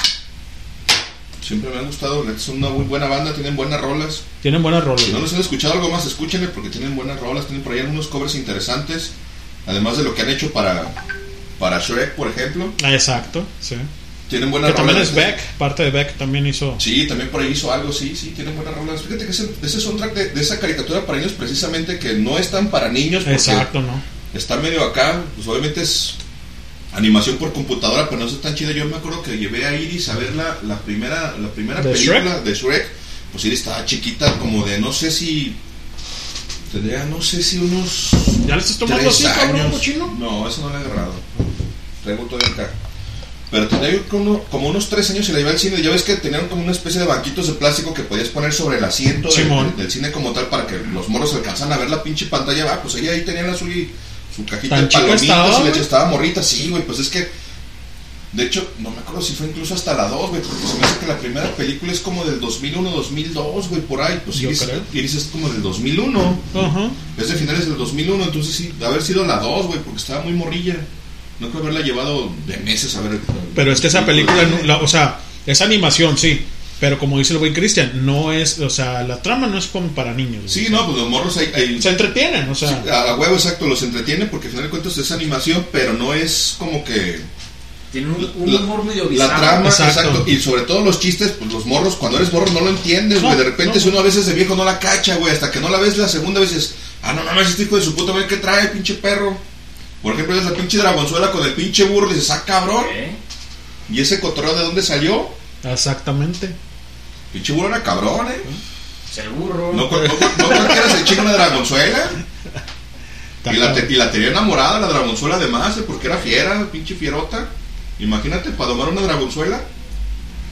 Siempre 1.45 1.71
me 1.71 1.79
han 1.79 1.87
gustado. 1.87 2.29
Es 2.31 2.49
una 2.49 2.69
muy 2.71 2.85
buena 2.85 3.07
banda, 3.07 3.33
tienen 3.35 3.57
buenas 3.57 3.81
rolas. 3.81 4.23
Tienen 4.43 4.63
buenas 4.63 4.85
rolas. 4.85 5.03
Si 5.03 5.13
no 5.13 5.21
los 5.21 5.33
han 5.35 5.41
escuchado 5.41 5.75
algo 5.75 5.91
más, 5.91 6.07
escúchenle 6.07 6.49
porque 6.49 6.71
tienen 6.71 6.97
buenas 6.97 7.21
rolas. 7.21 7.47
Tienen 7.47 7.63
por 7.63 7.73
ahí 7.73 7.81
algunos 7.81 8.07
covers 8.09 8.35
interesantes. 8.35 9.13
Además 9.67 9.97
de 9.97 10.05
lo 10.05 10.15
que 10.15 10.23
han 10.23 10.31
hecho 10.31 10.53
para, 10.53 10.93
para 11.59 11.79
Shrek, 11.79 12.15
por 12.15 12.29
ejemplo. 12.29 12.73
Ah, 12.83 12.93
exacto, 12.93 13.45
sí. 13.61 13.77
Tienen 14.29 14.51
buenas 14.51 14.71
Que 14.71 14.77
también 14.77 14.97
rolas. 14.97 15.11
es 15.11 15.15
Beck, 15.15 15.39
parte 15.59 15.83
de 15.85 15.91
Beck 15.91 16.17
también 16.17 16.47
hizo. 16.47 16.75
Sí, 16.79 17.07
también 17.07 17.29
por 17.31 17.41
ahí 17.43 17.53
hizo 17.53 17.73
algo, 17.73 17.93
sí, 17.93 18.17
sí, 18.17 18.31
tienen 18.35 18.57
buenas 18.57 18.75
rolas. 18.75 19.03
Fíjate 19.03 19.25
que 19.27 19.31
ese, 19.31 19.49
ese 19.63 19.81
soundtrack 19.81 20.15
de, 20.15 20.29
de 20.31 20.41
esa 20.41 20.59
caricatura 20.59 21.05
para 21.07 21.19
niños, 21.19 21.33
precisamente 21.33 21.99
que 21.99 22.15
no 22.15 22.39
es 22.39 22.51
tan 22.51 22.69
para 22.71 22.89
niños. 22.89 23.23
porque 23.23 23.37
Exacto, 23.37 23.81
¿no? 23.83 24.03
Está 24.33 24.57
medio 24.57 24.83
acá, 24.83 25.23
pues 25.37 25.47
obviamente 25.47 25.83
es 25.83 26.15
animación 26.95 27.37
por 27.37 27.53
computadora, 27.53 28.09
pero 28.09 28.21
no 28.21 28.27
es 28.27 28.41
tan 28.41 28.55
chida. 28.55 28.73
Yo 28.73 28.85
me 28.87 28.97
acuerdo 28.97 29.23
que 29.23 29.37
llevé 29.37 29.67
a 29.67 29.75
Iris 29.75 30.09
a 30.09 30.17
ver 30.17 30.35
la, 30.35 30.59
la 30.63 30.79
primera, 30.79 31.37
la 31.39 31.49
primera 31.49 31.81
¿De 31.81 31.91
película 31.91 32.21
Shrek? 32.21 32.45
de 32.45 32.55
Shrek. 32.55 32.87
Pues 33.33 33.45
Iris 33.45 33.61
estaba 33.61 33.85
chiquita, 33.85 34.39
como 34.39 34.65
de 34.65 34.79
no 34.79 34.93
sé 34.93 35.11
si. 35.11 35.55
Tendría, 36.73 37.05
no 37.05 37.23
sé 37.23 37.43
si 37.43 37.59
unos. 37.59 38.11
¿Ya 38.47 38.57
le 38.57 38.63
estás 38.63 38.79
tomando 38.79 39.03
tres 39.05 39.25
así, 39.25 39.25
cabrón, 39.25 39.71
cochino? 39.71 40.17
No, 40.19 40.49
eso 40.49 40.63
no 40.63 40.71
le 40.71 40.77
he 40.77 40.79
agarrado. 40.79 41.13
Traigo 42.03 42.25
todavía 42.25 42.53
acá. 42.53 42.73
Pero 43.51 43.69
tenía 43.69 43.91
yo 43.91 44.09
como, 44.09 44.43
como 44.45 44.69
unos 44.69 44.89
tres 44.89 45.11
años 45.11 45.29
y 45.29 45.33
la 45.33 45.39
llevé 45.39 45.51
al 45.51 45.59
cine. 45.59 45.81
Ya 45.81 45.91
ves 45.91 46.03
que 46.03 46.17
tenían 46.17 46.49
como 46.49 46.63
una 46.63 46.73
especie 46.73 47.01
de 47.01 47.07
banquitos 47.07 47.47
de 47.47 47.53
plástico 47.53 47.95
que 47.95 48.03
podías 48.03 48.29
poner 48.29 48.53
sobre 48.53 48.79
el 48.79 48.85
asiento 48.85 49.29
del, 49.77 49.91
cine 49.91 50.11
como 50.11 50.33
tal 50.33 50.47
para 50.47 50.67
que 50.67 50.77
los 50.93 51.09
moros 51.09 51.35
alcanzan 51.35 51.73
a 51.73 51.77
ver 51.77 51.89
la 51.89 52.03
pinche 52.03 52.27
pantalla 52.27 52.65
abajo. 52.65 52.81
Pues 52.83 52.97
ella 52.97 53.13
ahí 53.13 53.23
tenían 53.23 53.47
la 53.47 53.57
suya 53.57 53.77
y 53.77 53.91
su 54.35 54.45
cajita 54.45 54.77
¿Tan 54.77 54.85
de 54.89 54.91
palomitas 54.93 55.23
estaba, 55.23 55.47
y 55.47 55.51
leche. 55.51 55.71
güey? 55.71 55.81
Estaba 55.83 56.05
morrita, 56.11 56.43
sí, 56.43 56.69
güey. 56.71 56.83
Pues 56.85 56.99
es 56.99 57.09
que. 57.09 57.45
De 58.33 58.45
hecho, 58.47 58.69
no 58.81 58.91
me 58.91 58.99
acuerdo 58.99 59.23
si 59.23 59.33
fue 59.35 59.47
incluso 59.47 59.75
hasta 59.75 59.95
la 59.95 60.09
2, 60.09 60.31
güey, 60.31 60.43
porque 60.43 60.67
se 60.67 60.75
me 60.77 60.85
hace 60.85 60.99
que 60.99 61.07
la 61.07 61.17
primera 61.19 61.49
película 61.55 61.93
es 61.93 62.01
como 62.01 62.25
del 62.25 62.41
2001, 62.41 62.91
2002, 62.91 63.69
güey, 63.69 63.81
por 63.83 64.03
ahí. 64.03 64.21
Pues 64.25 64.41
Iris. 64.41 64.67
Iris 64.93 65.15
es 65.15 65.25
como 65.27 65.49
del 65.49 65.63
2001. 65.63 66.39
Ajá. 66.57 66.91
Es 67.17 67.29
de 67.29 67.35
finales 67.37 67.67
del 67.69 67.79
2001, 67.79 68.25
entonces 68.25 68.53
sí, 68.57 68.73
de 68.77 68.87
haber 68.87 69.03
sido 69.03 69.25
la 69.25 69.39
2, 69.39 69.67
güey, 69.67 69.79
porque 69.81 69.99
estaba 70.01 70.23
muy 70.25 70.33
morrilla. 70.33 70.77
No 71.39 71.49
creo 71.51 71.63
haberla 71.63 71.81
llevado 71.83 72.29
de 72.49 72.57
meses 72.57 72.97
a 72.97 73.03
ver. 73.03 73.21
Pero 73.55 73.71
es 73.73 73.81
que 73.81 73.87
esa 73.87 74.05
película, 74.05 74.43
no- 74.47 74.63
la- 74.65 74.79
o 74.79 74.89
sea, 74.89 75.21
es 75.47 75.61
animación, 75.61 76.19
sí. 76.19 76.41
Pero 76.85 76.99
como 76.99 77.17
dice 77.17 77.33
el 77.33 77.39
buen 77.39 77.55
Cristian, 77.55 78.05
no 78.05 78.31
es, 78.31 78.59
o 78.59 78.69
sea, 78.69 79.03
la 79.05 79.23
trama 79.23 79.47
no 79.47 79.57
es 79.57 79.65
como 79.69 79.89
para 79.95 80.13
niños. 80.13 80.53
Sí, 80.53 80.67
no, 80.69 80.85
pues 80.85 80.99
los 80.99 81.09
morros 81.09 81.35
ahí. 81.39 81.51
ahí- 81.55 81.81
Se 81.81 81.89
entretienen, 81.89 82.47
o 82.51 82.55
sea. 82.55 82.69
Sí, 82.69 82.91
a, 82.91 83.15
huevo, 83.17 83.33
exacto, 83.37 83.67
los 83.67 83.83
entretiene 83.83 84.27
porque 84.27 84.49
al 84.49 84.51
final 84.51 84.65
de 84.65 84.71
cuentas 84.71 84.99
es 84.99 85.11
animación, 85.11 85.67
pero 85.73 85.95
no 85.95 86.13
es 86.13 86.57
como 86.59 86.85
que. 86.85 87.21
Tiene 87.91 88.09
un, 88.09 88.31
un 88.37 88.53
La- 88.53 88.61
humor 88.61 88.85
medio 88.85 89.05
La 89.05 89.09
bizarro. 89.09 89.41
trama, 89.41 89.69
exacto. 89.71 90.01
Exacto. 90.01 90.25
Y 90.31 90.39
sobre 90.43 90.63
todo 90.65 90.83
los 90.85 91.01
chistes, 91.01 91.31
pues 91.39 91.51
los 91.51 91.65
morros, 91.65 91.95
cuando 91.97 92.19
eres 92.19 92.31
morro 92.35 92.53
no 92.53 92.61
lo 92.61 92.69
entiendes, 92.69 93.23
No, 93.23 93.29
güey. 93.29 93.39
de 93.39 93.45
repente, 93.45 93.77
no. 93.77 93.81
si 93.81 93.89
uno 93.89 94.01
a 94.01 94.03
veces 94.03 94.27
de 94.27 94.35
viejo 94.35 94.55
no 94.55 94.67
la 94.67 94.79
cacha, 94.79 95.17
güey. 95.17 95.33
Hasta 95.33 95.51
que 95.51 95.61
no 95.61 95.71
la 95.71 95.79
ves 95.79 95.97
la 95.97 96.07
segunda 96.09 96.39
vez, 96.41 96.53
dices, 96.53 96.75
ah, 97.03 97.15
no 97.15 97.25
mames, 97.25 97.49
este 97.49 97.63
hijo 97.63 97.77
de 97.77 97.83
su 97.83 97.95
puta 97.95 98.13
madre, 98.13 98.27
¿qué 98.27 98.37
trae, 98.37 98.69
pinche 98.69 98.93
perro? 98.93 99.39
Por 100.03 100.13
ejemplo, 100.13 100.37
es 100.37 100.45
la 100.45 100.53
pinche 100.53 100.77
dragonzuela 100.77 101.33
con 101.33 101.43
el 101.47 101.55
pinche 101.55 101.85
burro, 101.85 102.09
dices, 102.13 102.29
ah, 102.31 102.43
cabrón. 102.45 102.85
¿Y 103.91 104.01
ese 104.03 104.21
cotorreo 104.21 104.55
de 104.55 104.65
dónde 104.65 104.83
salió? 104.83 105.29
Exactamente. 105.63 106.51
Pinche 107.35 107.53
burro 107.53 107.69
era 107.69 107.83
cabrón, 107.83 108.29
eh. 108.29 108.41
Seguro. 109.13 109.73
No, 109.75 109.89
cu- 109.91 109.97
no, 109.97 110.03
no 110.03 110.47
cualquiera 110.49 110.89
se 110.89 111.05
chinga 111.05 111.23
una 111.23 111.33
dragonzuela. 111.35 112.11
Y 113.47 113.57
la, 113.57 113.75
te- 113.75 113.87
y 113.93 113.97
la 113.97 114.11
tenía 114.11 114.29
enamorada 114.29 114.81
la 114.81 114.87
dragonzuela 114.89 115.37
además, 115.37 115.77
eh, 115.77 115.83
porque 115.87 116.07
era 116.07 116.17
fiera, 116.17 116.67
pinche 116.73 116.95
fierota. 116.95 117.49
Imagínate, 117.99 118.51
para 118.53 118.71
domar 118.71 118.89
una 118.89 119.03
dragonzuela 119.03 119.61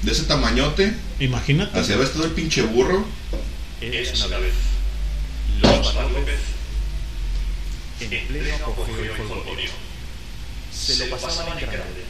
de 0.02 0.12
ese 0.12 0.24
tamañote, 0.24 0.92
Imagínate. 1.18 1.78
hacia 1.78 1.96
ves 1.96 2.12
todo 2.12 2.24
el 2.24 2.32
pinche 2.32 2.60
burro. 2.62 3.04
Es 3.80 4.24
una 4.26 4.36
vez. 4.38 4.52
Los 5.60 5.94
López, 5.94 6.38
en 8.00 8.26
pleno 8.26 8.54
apogeo 8.66 9.14
folclórico, 9.28 9.72
se 10.72 10.96
lo 11.06 11.16
pasaban 11.16 11.58
en 11.58 11.66
grande, 11.66 12.04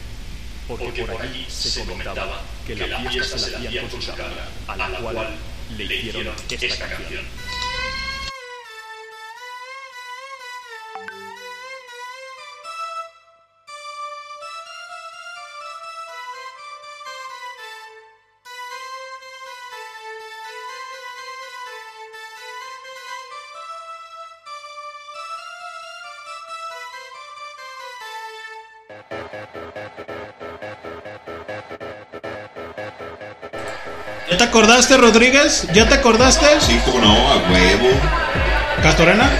porque 0.68 1.04
por 1.04 1.20
allí 1.20 1.46
se 1.48 1.84
comentaba 1.84 2.42
que 2.66 2.76
la 2.76 3.10
fiesta 3.10 3.38
se 3.38 3.50
la 3.50 3.58
hacían 3.58 3.88
con 3.88 4.02
su 4.02 4.12
cara, 4.12 4.48
a 4.66 4.76
la 4.76 4.98
cual 4.98 5.36
le 5.76 5.84
hicieron 5.84 6.34
esta 6.48 6.88
canción. 6.88 7.24
Te 34.42 34.48
acordaste, 34.48 34.96
Rodríguez? 34.96 35.68
¿Ya 35.72 35.88
te 35.88 35.94
acordaste? 35.94 36.46
Sí, 36.60 36.76
como 36.84 36.98
no, 36.98 37.32
a 37.32 37.36
huevo. 37.48 37.90
Castorena. 38.82 39.30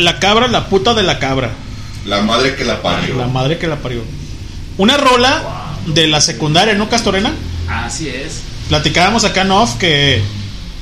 La 0.00 0.18
cabra, 0.18 0.48
la 0.48 0.68
puta 0.68 0.94
de 0.94 1.02
la 1.02 1.18
cabra. 1.18 1.52
La 2.06 2.22
madre 2.22 2.56
que 2.56 2.64
la 2.64 2.82
parió. 2.82 3.16
La 3.16 3.26
madre 3.26 3.58
que 3.58 3.66
la 3.66 3.76
parió. 3.76 4.02
Una 4.78 4.96
rola 4.96 5.76
de 5.86 6.06
la 6.06 6.20
secundaria, 6.20 6.74
¿no, 6.74 6.88
Castorena? 6.88 7.32
Así 7.68 8.08
es. 8.08 8.40
Platicábamos 8.68 9.24
acá 9.24 9.42
en 9.42 9.50
off 9.50 9.76
que 9.76 10.22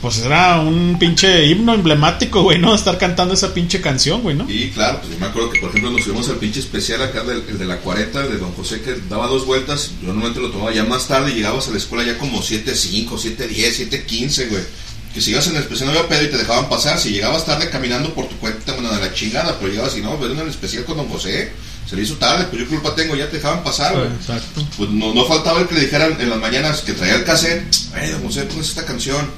pues 0.01 0.19
era 0.19 0.61
un 0.61 0.97
pinche 0.99 1.47
himno 1.47 1.75
emblemático, 1.75 2.43
güey, 2.43 2.59
¿no? 2.59 2.75
Estar 2.75 2.99
cantando 2.99 3.35
esa 3.35 3.53
pinche 3.53 3.81
canción, 3.81 4.23
güey, 4.23 4.37
¿no? 4.37 4.49
Y 4.49 4.71
claro, 4.71 5.01
pues 5.01 5.13
yo 5.13 5.19
me 5.19 5.27
acuerdo 5.27 5.51
que 5.51 5.61
por 5.61 5.71
ejemplo 5.71 5.91
nos 5.91 6.03
fuimos 6.03 6.29
al 6.29 6.37
pinche 6.37 6.61
especial 6.61 7.03
acá 7.03 7.25
del 7.25 7.43
el 7.49 7.59
de 7.59 7.65
la 7.65 7.79
40 7.79 8.29
de 8.29 8.39
Don 8.39 8.53
José 8.53 8.81
que 8.81 8.95
daba 9.09 9.27
dos 9.27 9.45
vueltas. 9.45 9.93
Yo 10.01 10.09
normalmente 10.09 10.41
lo 10.41 10.51
tomaba 10.51 10.73
ya 10.73 10.85
más 10.85 11.09
tarde 11.09 11.33
y 11.33 11.35
llegabas 11.35 11.69
a 11.69 11.73
la 11.73 11.79
escuela 11.79 12.05
ya 12.05 12.17
como 12.17 12.41
7.5, 12.41 13.09
7.10, 13.09 14.07
7.15, 14.07 14.49
güey. 14.49 14.63
Que 15.13 15.21
si 15.21 15.33
ibas 15.33 15.49
en 15.49 15.57
el 15.57 15.63
especial 15.63 15.87
no 15.87 15.99
había 15.99 16.09
pedo 16.09 16.23
y 16.23 16.31
te 16.31 16.37
dejaban 16.37 16.69
pasar. 16.69 16.99
Si 16.99 17.11
llegabas 17.11 17.45
tarde 17.45 17.69
caminando 17.71 18.15
por 18.15 18.29
tu 18.29 18.37
cuenta, 18.37 18.68
chingada, 19.19 19.57
pero 19.59 19.71
llegabas 19.71 19.97
y 19.97 20.01
no, 20.01 20.17
ver 20.19 20.31
en 20.31 20.39
el 20.39 20.49
especial 20.49 20.85
con 20.85 20.97
Don 20.97 21.09
José. 21.09 21.53
Se 21.89 21.97
le 21.97 22.03
hizo 22.03 22.15
tarde, 22.15 22.45
pues 22.51 22.63
yo 22.63 22.69
culpa 22.69 22.95
tengo, 22.95 23.17
ya 23.17 23.29
te 23.31 23.37
dejaban 23.37 23.65
pasar, 23.65 23.95
güey. 23.95 24.07
Exacto. 24.07 24.67
Pues 24.77 24.91
no, 24.91 25.15
no 25.15 25.25
faltaba 25.25 25.61
el 25.61 25.67
que 25.67 25.75
le 25.75 25.81
dijeran 25.83 26.21
en 26.21 26.31
las 26.31 26.39
mañanas 26.39 26.83
que 26.83 26.93
traía 26.93 27.15
el 27.15 27.25
cassette, 27.25 27.65
eh, 27.97 28.11
don 28.13 28.25
José, 28.25 28.43
pones 28.43 28.69
esta 28.69 28.85
canción. 28.85 29.29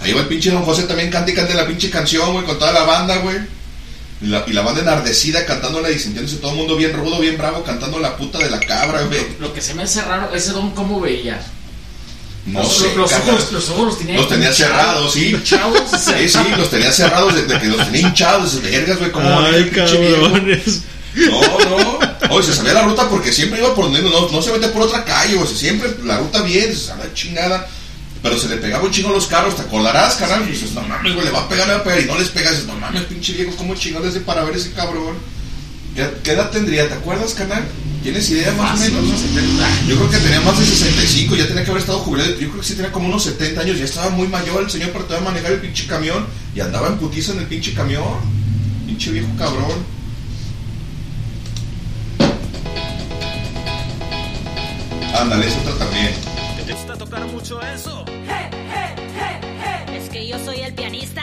Ahí 0.00 0.12
va 0.12 0.22
el 0.22 0.26
pinche 0.26 0.50
don 0.50 0.64
José 0.64 0.82
también 0.82 1.10
canta 1.10 1.30
y 1.30 1.34
canta 1.34 1.54
la 1.54 1.66
pinche 1.66 1.90
canción, 1.90 2.32
güey, 2.32 2.44
con 2.44 2.58
toda 2.58 2.72
la 2.72 2.82
banda, 2.82 3.18
güey. 3.18 3.36
Y 4.20 4.26
la, 4.26 4.44
y 4.46 4.52
la 4.52 4.62
banda 4.62 4.82
enardecida 4.82 5.44
cantándola 5.46 5.90
y 5.90 5.98
sintiéndose 5.98 6.36
todo 6.36 6.52
el 6.52 6.58
mundo 6.58 6.76
bien 6.76 6.92
rudo, 6.92 7.20
bien 7.20 7.38
bravo, 7.38 7.62
cantando 7.62 7.98
la 7.98 8.16
puta 8.16 8.38
de 8.38 8.50
la 8.50 8.60
cabra, 8.60 9.02
güey. 9.02 9.20
Lo 9.38 9.52
que 9.52 9.60
se 9.60 9.74
me 9.74 9.84
hace 9.84 10.02
raro, 10.02 10.34
ese 10.34 10.50
don, 10.52 10.72
¿cómo 10.72 11.00
veía? 11.00 11.40
No 12.44 12.60
Los- 12.60 12.76
sé, 12.76 12.92
los, 12.96 13.12
ojos, 13.12 13.52
los 13.52 13.68
ojos 13.70 13.86
los 13.86 13.98
tenía 13.98 14.16
Los 14.16 14.28
tenía 14.28 14.48
hinchados, 14.50 14.56
cerrados, 14.76 15.12
sí. 15.12 15.26
hinchados. 15.26 15.80
Sí, 15.90 16.28
sí, 16.28 16.38
los 16.56 16.70
tenía 16.70 16.90
cerrados, 16.92 17.34
de, 17.34 17.44
de 17.46 17.60
que 17.60 17.66
los 17.68 17.84
tenía 17.86 18.08
hinchados, 18.08 18.60
de 18.60 18.68
vergas, 18.70 18.98
güey, 18.98 19.12
como 19.12 19.40
Ay, 19.40 19.70
cabrones. 19.70 20.82
No, 21.14 21.40
no. 21.68 21.98
Oye, 22.30 22.46
se 22.46 22.54
sabía 22.56 22.72
la 22.72 22.82
ruta 22.82 23.08
porque 23.08 23.30
siempre 23.32 23.60
iba 23.60 23.74
por 23.74 23.84
donde 23.84 24.02
no, 24.02 24.28
no 24.28 24.42
se 24.42 24.50
mete 24.50 24.68
por 24.68 24.82
otra 24.82 25.04
calle, 25.04 25.36
o 25.38 25.46
sea, 25.46 25.56
siempre 25.56 25.94
la 26.04 26.18
ruta 26.18 26.42
bien, 26.42 26.74
se 26.74 26.86
sabe 26.86 27.04
la 27.04 27.14
chingada. 27.14 27.68
Pero 28.22 28.38
se 28.38 28.48
le 28.48 28.56
pegaba 28.56 28.84
un 28.84 28.90
chingo 28.92 29.10
a 29.10 29.12
los 29.12 29.26
carros, 29.26 29.56
¿te 29.56 29.62
acordarás, 29.62 30.14
carnal? 30.14 30.44
Y 30.48 30.52
dices, 30.52 30.70
no 30.72 30.82
mames, 30.82 31.12
güey, 31.14 31.26
le 31.26 31.32
va 31.32 31.40
a 31.40 31.48
pegar, 31.48 31.66
le 31.66 31.74
va 31.74 31.80
a 31.80 31.84
pegar, 31.84 32.00
y 32.00 32.04
no 32.06 32.16
les 32.18 32.28
pegas, 32.28 32.52
dices, 32.52 32.66
no 32.68 32.76
mames, 32.76 33.02
pinche 33.04 33.32
viejo, 33.32 33.54
¿cómo 33.56 33.74
chingados 33.74 34.08
hace 34.08 34.20
para 34.20 34.44
ver 34.44 34.54
ese 34.56 34.70
cabrón? 34.72 35.16
¿Qué, 35.96 36.08
qué 36.22 36.32
edad 36.32 36.50
tendría? 36.50 36.88
¿Te 36.88 36.94
acuerdas, 36.94 37.34
carnal? 37.34 37.64
¿Tienes 38.02 38.28
idea 38.30 38.52
más 38.52 38.80
Fácil, 38.80 38.96
o 38.96 39.02
menos? 39.02 39.10
unos 39.10 39.20
70. 39.20 39.86
Yo 39.86 39.96
creo 39.96 40.10
que 40.10 40.16
tenía 40.18 40.40
más 40.40 40.58
de 40.58 40.64
65, 40.66 41.36
ya 41.36 41.46
tenía 41.46 41.64
que 41.64 41.70
haber 41.70 41.82
estado 41.82 42.00
jubilado. 42.00 42.30
Yo 42.32 42.48
creo 42.48 42.60
que 42.60 42.66
sí 42.66 42.74
tenía 42.74 42.90
como 42.90 43.06
unos 43.08 43.22
70 43.24 43.60
años, 43.60 43.78
ya 43.78 43.84
estaba 43.84 44.10
muy 44.10 44.26
mayor 44.26 44.62
el 44.64 44.70
señor 44.70 44.90
para 44.90 45.04
poder 45.06 45.22
manejar 45.22 45.52
el 45.52 45.60
pinche 45.60 45.86
camión 45.86 46.26
y 46.54 46.60
andaba 46.60 46.88
en 46.88 46.98
putiza 46.98 47.32
en 47.32 47.38
el 47.38 47.46
pinche 47.46 47.72
camión. 47.74 48.02
Pinche 48.86 49.12
viejo 49.12 49.28
cabrón. 49.38 49.70
Ándale, 55.18 55.46
esa 55.46 55.60
otra 55.60 55.74
también. 55.86 56.12
¿Te 56.66 56.72
gusta 56.72 56.96
tocar 56.96 57.26
mucho 57.26 57.60
eso? 57.62 58.04
Es 59.94 60.08
que 60.08 60.26
yo 60.26 60.38
soy 60.44 60.60
el 60.60 60.74
pianista. 60.74 61.22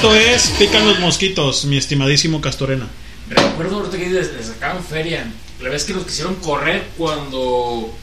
Esto 0.00 0.14
es 0.16 0.48
Pican 0.58 0.86
los 0.88 0.98
mosquitos, 0.98 1.66
mi 1.66 1.76
estimadísimo 1.76 2.40
Castorena. 2.40 2.86
Recuerdo 3.28 3.80
ahorita 3.80 3.98
que 3.98 4.08
les, 4.08 4.32
les 4.32 4.46
sacaban 4.46 4.82
feria. 4.82 5.30
La 5.60 5.68
vez 5.68 5.84
que 5.84 5.92
los 5.92 6.06
quisieron 6.06 6.36
correr 6.36 6.88
cuando. 6.96 7.94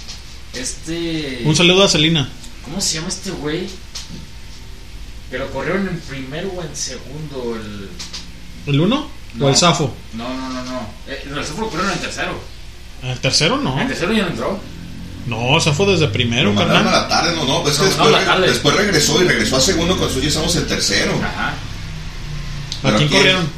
Este. 0.53 1.41
Un 1.43 1.55
saludo 1.55 1.83
a 1.83 1.89
Celina. 1.89 2.29
¿Cómo 2.63 2.79
se 2.81 2.97
llama 2.97 3.07
este 3.07 3.31
güey? 3.31 3.67
Que 5.31 5.39
lo 5.39 5.49
corrieron 5.49 5.87
en 5.87 5.99
primero 6.01 6.51
o 6.55 6.61
en 6.61 6.75
segundo. 6.75 7.55
El. 7.55 7.89
¿El 8.75 8.79
uno? 8.79 9.09
No. 9.33 9.47
¿O 9.47 9.49
el 9.49 9.55
Safo? 9.55 9.91
No, 10.13 10.29
no, 10.31 10.49
no, 10.53 10.63
no. 10.65 10.87
Eh, 11.07 11.23
el 11.25 11.43
Safo 11.43 11.61
lo 11.61 11.69
corrieron 11.71 11.93
en 11.93 11.99
tercero. 11.99 12.39
¿El 13.01 13.19
tercero 13.19 13.57
no? 13.57 13.81
En 13.81 13.87
tercero 13.87 14.13
ya 14.13 14.21
no 14.21 14.27
entró. 14.29 14.59
No, 15.25 15.59
Safo 15.59 15.91
desde 15.91 16.09
primero, 16.09 16.53
Lo 16.53 16.61
a 16.61 16.67
carnal. 16.67 16.85
la 16.85 17.07
tarde, 17.07 17.35
no, 17.35 17.43
no, 17.43 17.63
pues 17.63 17.75
que 17.77 17.81
No, 17.81 17.87
después, 17.89 18.11
no, 18.11 18.17
la 18.19 18.23
tarde. 18.23 18.47
después 18.49 18.75
regresó 18.75 19.19
y 19.23 19.27
regresó 19.27 19.57
a 19.57 19.61
segundo 19.61 19.97
con 19.97 20.11
su 20.13 20.21
ya 20.21 20.27
estamos 20.27 20.55
en 20.57 20.67
tercero. 20.67 21.19
Ajá. 21.23 21.55
¿A 22.93 22.97
quién 22.97 23.09
corrieron? 23.09 23.49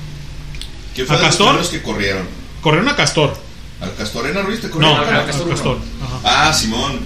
¿Quién 0.96 1.08
fue 1.08 1.16
¿A 1.16 1.20
los 1.20 1.28
Castor? 1.28 1.48
primeros 1.48 1.70
que 1.70 1.82
corrieron? 1.82 2.28
Corrieron 2.62 2.90
a 2.90 2.96
Castor. 2.96 3.38
¿Al 3.82 3.96
Castorena 3.96 4.42
Ruiz 4.42 4.60
te 4.62 4.68
No, 4.68 4.74
corrieron? 4.74 5.16
a 5.16 5.26
Castor. 5.26 5.80
Ajá. 6.02 6.48
Ah, 6.50 6.54
Simón. 6.54 7.00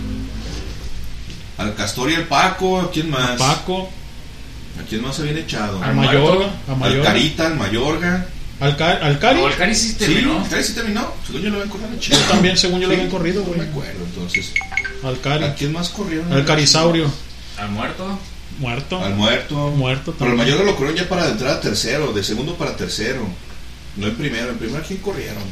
Al 1.57 1.75
Castor 1.75 2.09
y 2.11 2.15
al 2.15 2.23
Paco, 2.23 2.81
¿a 2.81 2.91
quién 2.91 3.09
más? 3.09 3.37
Paco. 3.37 3.89
¿A 4.79 4.83
quién 4.89 5.03
más 5.03 5.15
se 5.15 5.21
habían 5.21 5.37
echado? 5.37 5.83
A 5.83 5.91
Mayorga. 5.93 6.47
A 6.67 6.71
Al 6.71 6.77
Mayorga. 6.77 7.03
Carita, 7.03 7.45
al 7.47 7.55
Mayorga. 7.55 8.25
Al, 8.59 8.77
Ca- 8.77 8.91
al 9.01 9.19
Cari. 9.19 9.39
No, 9.41 9.47
el 9.47 9.55
Cari 9.55 9.75
sí 9.75 9.93
terminó. 9.93 10.37
Sí, 10.39 10.43
el 10.45 10.49
Cari 10.49 10.63
sí 10.63 10.73
terminó. 10.73 11.13
Según 11.27 11.41
yo 11.41 11.49
lo 11.49 11.55
habían 11.57 11.69
corrido 11.69 11.99
Yo 11.99 12.17
también, 12.29 12.57
según 12.57 12.79
yo 12.81 12.87
lo 12.87 12.93
habían 12.93 13.09
corrido, 13.09 13.43
güey. 13.43 13.55
güey. 13.59 13.67
No 13.67 13.71
me 13.71 13.81
acuerdo, 13.91 14.05
entonces. 14.05 14.53
Al 15.03 15.19
Cari. 15.21 15.43
¿A 15.43 15.53
quién 15.55 15.73
más 15.73 15.89
corrieron? 15.89 16.31
Al 16.33 16.45
Carisaurio. 16.45 17.11
Al 17.57 17.69
muerto. 17.69 18.17
Muerto. 18.59 19.03
Al 19.03 19.15
muerto. 19.15 19.55
Muerto 19.71 20.15
Pero 20.17 20.31
el. 20.31 20.37
Mayorga 20.37 20.63
lo 20.63 20.75
corrieron 20.75 21.01
ya 21.03 21.09
para 21.09 21.29
entrar 21.29 21.51
a 21.51 21.61
tercero, 21.61 22.13
de 22.13 22.23
segundo 22.23 22.55
para 22.55 22.75
tercero. 22.75 23.25
No 23.97 24.07
en 24.07 24.15
primero. 24.15 24.49
En 24.49 24.57
primero, 24.57 24.79
¿a 24.79 24.85
quién 24.85 24.99
corrieron? 24.99 25.43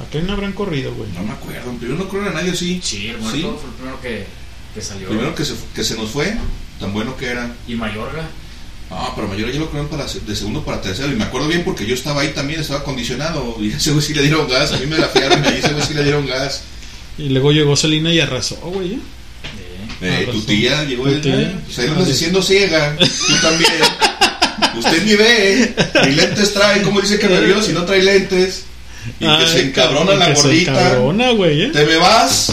¿A 0.00 0.04
quién 0.10 0.28
habrán 0.28 0.52
corrido, 0.52 0.94
güey? 0.94 1.10
No 1.12 1.22
me 1.22 1.32
acuerdo. 1.32 1.70
En 1.70 1.78
primero 1.78 1.98
no 1.98 2.08
corrieron 2.08 2.36
a 2.36 2.40
nadie, 2.40 2.54
sí. 2.54 2.80
Sí, 2.82 3.08
el 3.08 3.18
muerto 3.18 3.58
fue 3.58 3.70
el 3.70 3.74
primero 3.76 4.00
que, 4.00 4.26
que 4.74 4.80
salió. 4.80 5.08
Primero 5.08 5.34
que 5.34 5.44
se, 5.44 5.54
que 5.74 5.84
se 5.84 5.96
nos 5.96 6.10
fue, 6.10 6.36
tan 6.78 6.92
bueno 6.92 7.16
que 7.16 7.26
era. 7.26 7.54
Y 7.66 7.74
Mayorga. 7.74 8.28
Ah, 8.90 9.12
pero 9.16 9.26
Mayorga 9.26 9.52
ya 9.52 9.60
lo 9.60 9.66
corrieron 9.66 9.88
para, 9.90 10.04
de 10.04 10.36
segundo 10.36 10.64
para 10.64 10.80
tercero. 10.80 11.10
Y 11.10 11.16
me 11.16 11.24
acuerdo 11.24 11.48
bien 11.48 11.64
porque 11.64 11.86
yo 11.86 11.94
estaba 11.94 12.20
ahí 12.20 12.28
también, 12.28 12.60
estaba 12.60 12.80
acondicionado. 12.80 13.56
Y 13.60 13.68
ese 13.72 13.90
güey 13.92 14.02
sí 14.02 14.14
le 14.14 14.22
dieron 14.22 14.48
gas. 14.48 14.72
A 14.72 14.78
mí 14.78 14.86
me 14.86 14.98
la 14.98 15.08
fiaron 15.08 15.42
y 15.44 15.46
a 15.48 15.56
ese 15.56 15.72
güey 15.72 15.84
sí 15.84 15.94
le 15.94 16.04
dieron 16.04 16.26
gas. 16.26 16.62
Y 17.18 17.30
luego 17.30 17.50
llegó 17.52 17.76
Celina 17.76 18.12
y 18.12 18.20
arrasó, 18.20 18.56
güey. 18.56 18.94
¿eh? 18.94 18.98
Eh, 20.00 20.22
tu 20.26 20.32
razón. 20.32 20.46
tía 20.46 20.84
llegó 20.84 21.04
Tu 21.04 21.08
el 21.10 21.20
tía. 21.20 21.60
Pues 21.64 21.78
lo 21.86 21.92
andas 21.92 22.08
diciendo 22.08 22.42
ciega. 22.42 22.96
Tú 22.98 23.34
también. 23.42 23.72
Usted 24.78 25.04
ni 25.04 25.14
ve, 25.14 25.74
ni 26.04 26.10
lentes 26.12 26.52
trae. 26.52 26.82
¿Cómo 26.82 27.00
dice 27.00 27.18
que 27.18 27.28
me 27.28 27.40
vio 27.40 27.62
si 27.62 27.72
no 27.72 27.84
trae 27.84 28.02
lentes? 28.02 28.64
Y 29.20 29.24
que 29.24 29.30
Ay, 29.30 29.46
se 29.48 29.60
encabrona 29.62 30.14
la 30.14 30.26
que 30.28 30.36
se 30.36 30.42
gordita. 30.42 30.70
encabrona, 30.72 31.30
güey, 31.30 31.62
¿eh? 31.62 31.70
Te 31.72 31.84
me 31.86 31.96
vas, 31.96 32.52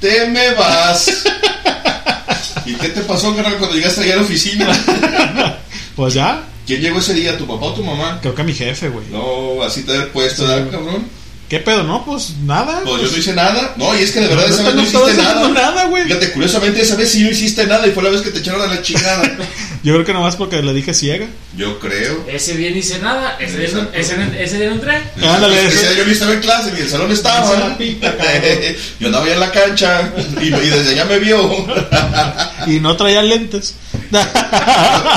te 0.00 0.26
me 0.26 0.52
vas. 0.54 1.10
¿Y 2.66 2.74
qué 2.74 2.88
te 2.88 3.00
pasó, 3.02 3.34
carnal, 3.34 3.56
cuando 3.56 3.76
llegaste 3.76 4.02
allá 4.02 4.14
a 4.14 4.16
la 4.16 4.22
oficina? 4.22 4.68
Pues 5.96 6.14
ya, 6.14 6.42
¿Quién 6.66 6.80
llegó 6.80 7.00
ese 7.00 7.12
día, 7.12 7.36
tu 7.36 7.46
papá 7.46 7.66
o 7.66 7.74
tu 7.74 7.84
mamá? 7.84 8.18
creo 8.22 8.34
que 8.34 8.42
mi 8.44 8.54
jefe, 8.54 8.88
güey. 8.88 9.04
No, 9.10 9.62
así 9.62 9.82
te 9.82 9.92
haber 9.94 10.08
puesto, 10.10 10.46
¿verdad, 10.46 10.70
cabrón? 10.70 11.06
¿Qué 11.52 11.58
pedo? 11.58 11.82
No, 11.82 12.02
pues 12.02 12.30
nada. 12.46 12.80
Pues 12.82 13.02
yo 13.02 13.10
no 13.10 13.16
hice 13.18 13.34
nada. 13.34 13.74
No, 13.76 13.94
y 13.94 14.00
es 14.02 14.10
que 14.12 14.20
de 14.20 14.28
verdad 14.28 14.48
No 14.48 14.54
esa 14.54 14.62
vez 14.62 14.74
no 14.74 14.80
no 14.80 14.88
hiciste 14.88 15.22
nada. 15.22 15.48
nada, 15.50 15.84
güey. 15.84 16.04
Fíjate, 16.04 16.32
curiosamente 16.32 16.80
esa 16.80 16.96
vez 16.96 17.10
sí 17.12 17.22
no 17.22 17.28
hiciste 17.30 17.66
nada 17.66 17.86
y 17.86 17.90
fue 17.90 18.02
la 18.02 18.08
vez 18.08 18.22
que 18.22 18.30
te 18.30 18.38
echaron 18.38 18.62
a 18.62 18.68
la 18.74 18.80
chingada. 18.80 19.22
Yo 19.82 19.92
creo 19.92 20.06
que 20.06 20.14
nomás 20.14 20.36
porque 20.36 20.62
le 20.62 20.72
dije 20.72 20.94
ciega. 20.94 21.26
Yo 21.54 21.78
creo. 21.78 22.24
Ese 22.26 22.56
día 22.56 22.70
no 22.70 22.76
hice 22.78 23.00
nada, 23.00 23.36
ese 23.38 23.58
día, 23.58 23.68
no- 23.74 23.88
ese, 23.92 24.16
ese 24.42 24.56
día 24.56 24.68
no 24.70 24.76
entré. 24.76 24.96
Ándale, 25.22 25.66
Ese 25.66 25.80
día 25.88 25.92
yo 25.98 26.06
ni 26.06 26.12
estaba 26.12 26.32
en 26.32 26.40
clase, 26.40 26.70
ni 26.72 26.78
en 26.78 26.84
el 26.84 26.88
salón 26.90 27.12
estaba. 27.12 27.76
Pita, 27.76 28.14
yo 29.00 29.08
andaba 29.08 29.26
ya 29.26 29.34
en 29.34 29.40
la 29.40 29.50
cancha 29.50 30.10
y, 30.40 30.44
y 30.46 30.50
desde 30.50 30.92
allá 30.92 31.04
me 31.04 31.18
vio. 31.18 31.66
Y 32.66 32.80
no 32.80 32.96
traía 32.96 33.20
lentes. 33.22 33.74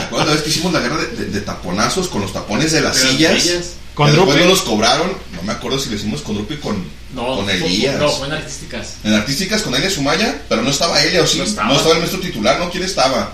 Cuando 0.10 0.34
vez 0.34 0.42
que 0.42 0.50
hicimos 0.50 0.74
la 0.74 0.80
guerra 0.82 0.98
de, 0.98 1.08
de- 1.16 1.26
de 1.32 1.40
taponazos 1.42 2.10
con 2.10 2.22
los 2.22 2.34
tapones 2.34 2.74
de 2.74 2.82
las 2.82 2.98
De 2.98 3.04
las 3.30 3.42
sillas. 3.42 3.66
¿Con 3.96 4.08
después 4.08 4.28
Drupi? 4.28 4.44
no 4.44 4.50
los 4.50 4.62
cobraron. 4.62 5.12
No 5.36 5.42
me 5.44 5.54
acuerdo 5.54 5.80
si 5.80 5.90
lo 5.90 5.96
hicimos 5.96 6.22
con 6.22 6.36
Drupi 6.36 6.58
con, 6.58 6.84
No, 7.16 7.38
con 7.38 7.50
Elías. 7.50 7.98
no, 7.98 8.10
fue 8.10 8.28
en 8.28 8.34
artísticas. 8.34 8.96
En 9.04 9.14
artísticas 9.14 9.62
con 9.64 9.74
Elia 9.74 9.90
Sumaya, 9.90 10.42
pero 10.50 10.62
no 10.62 10.70
estaba 10.70 11.02
Elia, 11.02 11.22
o 11.24 11.28
sí. 11.28 11.38
No 11.38 11.44
No 11.46 11.50
estaba. 11.50 11.74
estaba, 11.76 11.94
el 11.94 12.00
maestro 12.00 12.20
titular, 12.20 12.60
¿no? 12.60 12.70
¿Quién 12.70 12.84
estaba? 12.84 13.34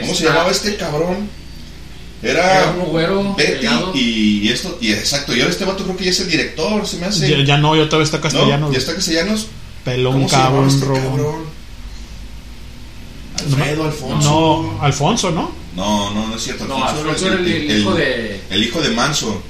¿Cómo 0.00 0.14
se 0.14 0.24
llamaba 0.24 0.50
este 0.50 0.76
cabrón? 0.76 1.28
Era 2.22 2.60
Era 2.62 2.70
un 2.70 2.90
güero, 2.90 3.34
Betty 3.34 3.66
y, 3.94 4.40
y 4.44 4.48
esto, 4.48 4.78
y 4.80 4.92
exacto, 4.92 5.34
y 5.36 5.40
ahora 5.40 5.52
este 5.52 5.64
vato 5.66 5.84
creo 5.84 5.96
que 5.96 6.04
ya 6.04 6.10
es 6.10 6.20
el 6.20 6.28
director, 6.30 6.86
se 6.86 6.96
me 6.96 7.06
hace. 7.06 7.28
Ya, 7.28 7.44
ya 7.44 7.56
no, 7.58 7.76
yo 7.76 7.86
todavía 7.88 8.04
está 8.04 8.16
¿No? 8.16 8.22
castellano. 8.22 8.72
Ya 8.72 8.78
está 8.78 8.94
castellanos. 8.94 9.48
Pelón, 9.84 10.12
¿Cómo 10.14 10.28
se 10.28 10.36
llamaba 10.36 10.50
cabrón, 10.52 10.68
este 10.68 10.86
cabrón? 10.86 11.44
Alfredo, 13.38 13.84
Alfonso. 13.84 14.28
No, 14.30 14.82
Alfonso, 14.82 15.30
¿no? 15.30 15.50
No, 15.76 16.12
no, 16.14 16.28
no 16.28 16.36
es 16.36 16.42
cierto. 16.42 16.64
No, 16.66 16.82
Alfonso 16.84 17.26
era 17.26 17.36
el- 17.38 17.46
el 17.46 17.80
hijo 17.80 17.94
de- 17.94 18.40
El 18.50 18.62
hijo 18.64 18.80
de 18.80 18.90
Manso. 18.90 19.42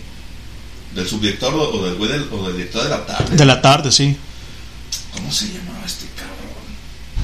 Del 0.96 1.06
subdirector 1.06 1.54
o, 1.54 1.74
o 1.74 1.84
del 1.84 1.94
güey 1.94 2.10
del, 2.10 2.28
o 2.32 2.46
del 2.46 2.56
director 2.56 2.82
de 2.82 2.90
la 2.90 3.06
tarde. 3.06 3.36
De 3.36 3.44
la 3.44 3.60
tarde, 3.60 3.92
sí. 3.92 4.16
¿Cómo 5.14 5.30
se 5.30 5.46
llamaba 5.46 5.84
este 5.86 6.06
cabrón? 6.16 6.36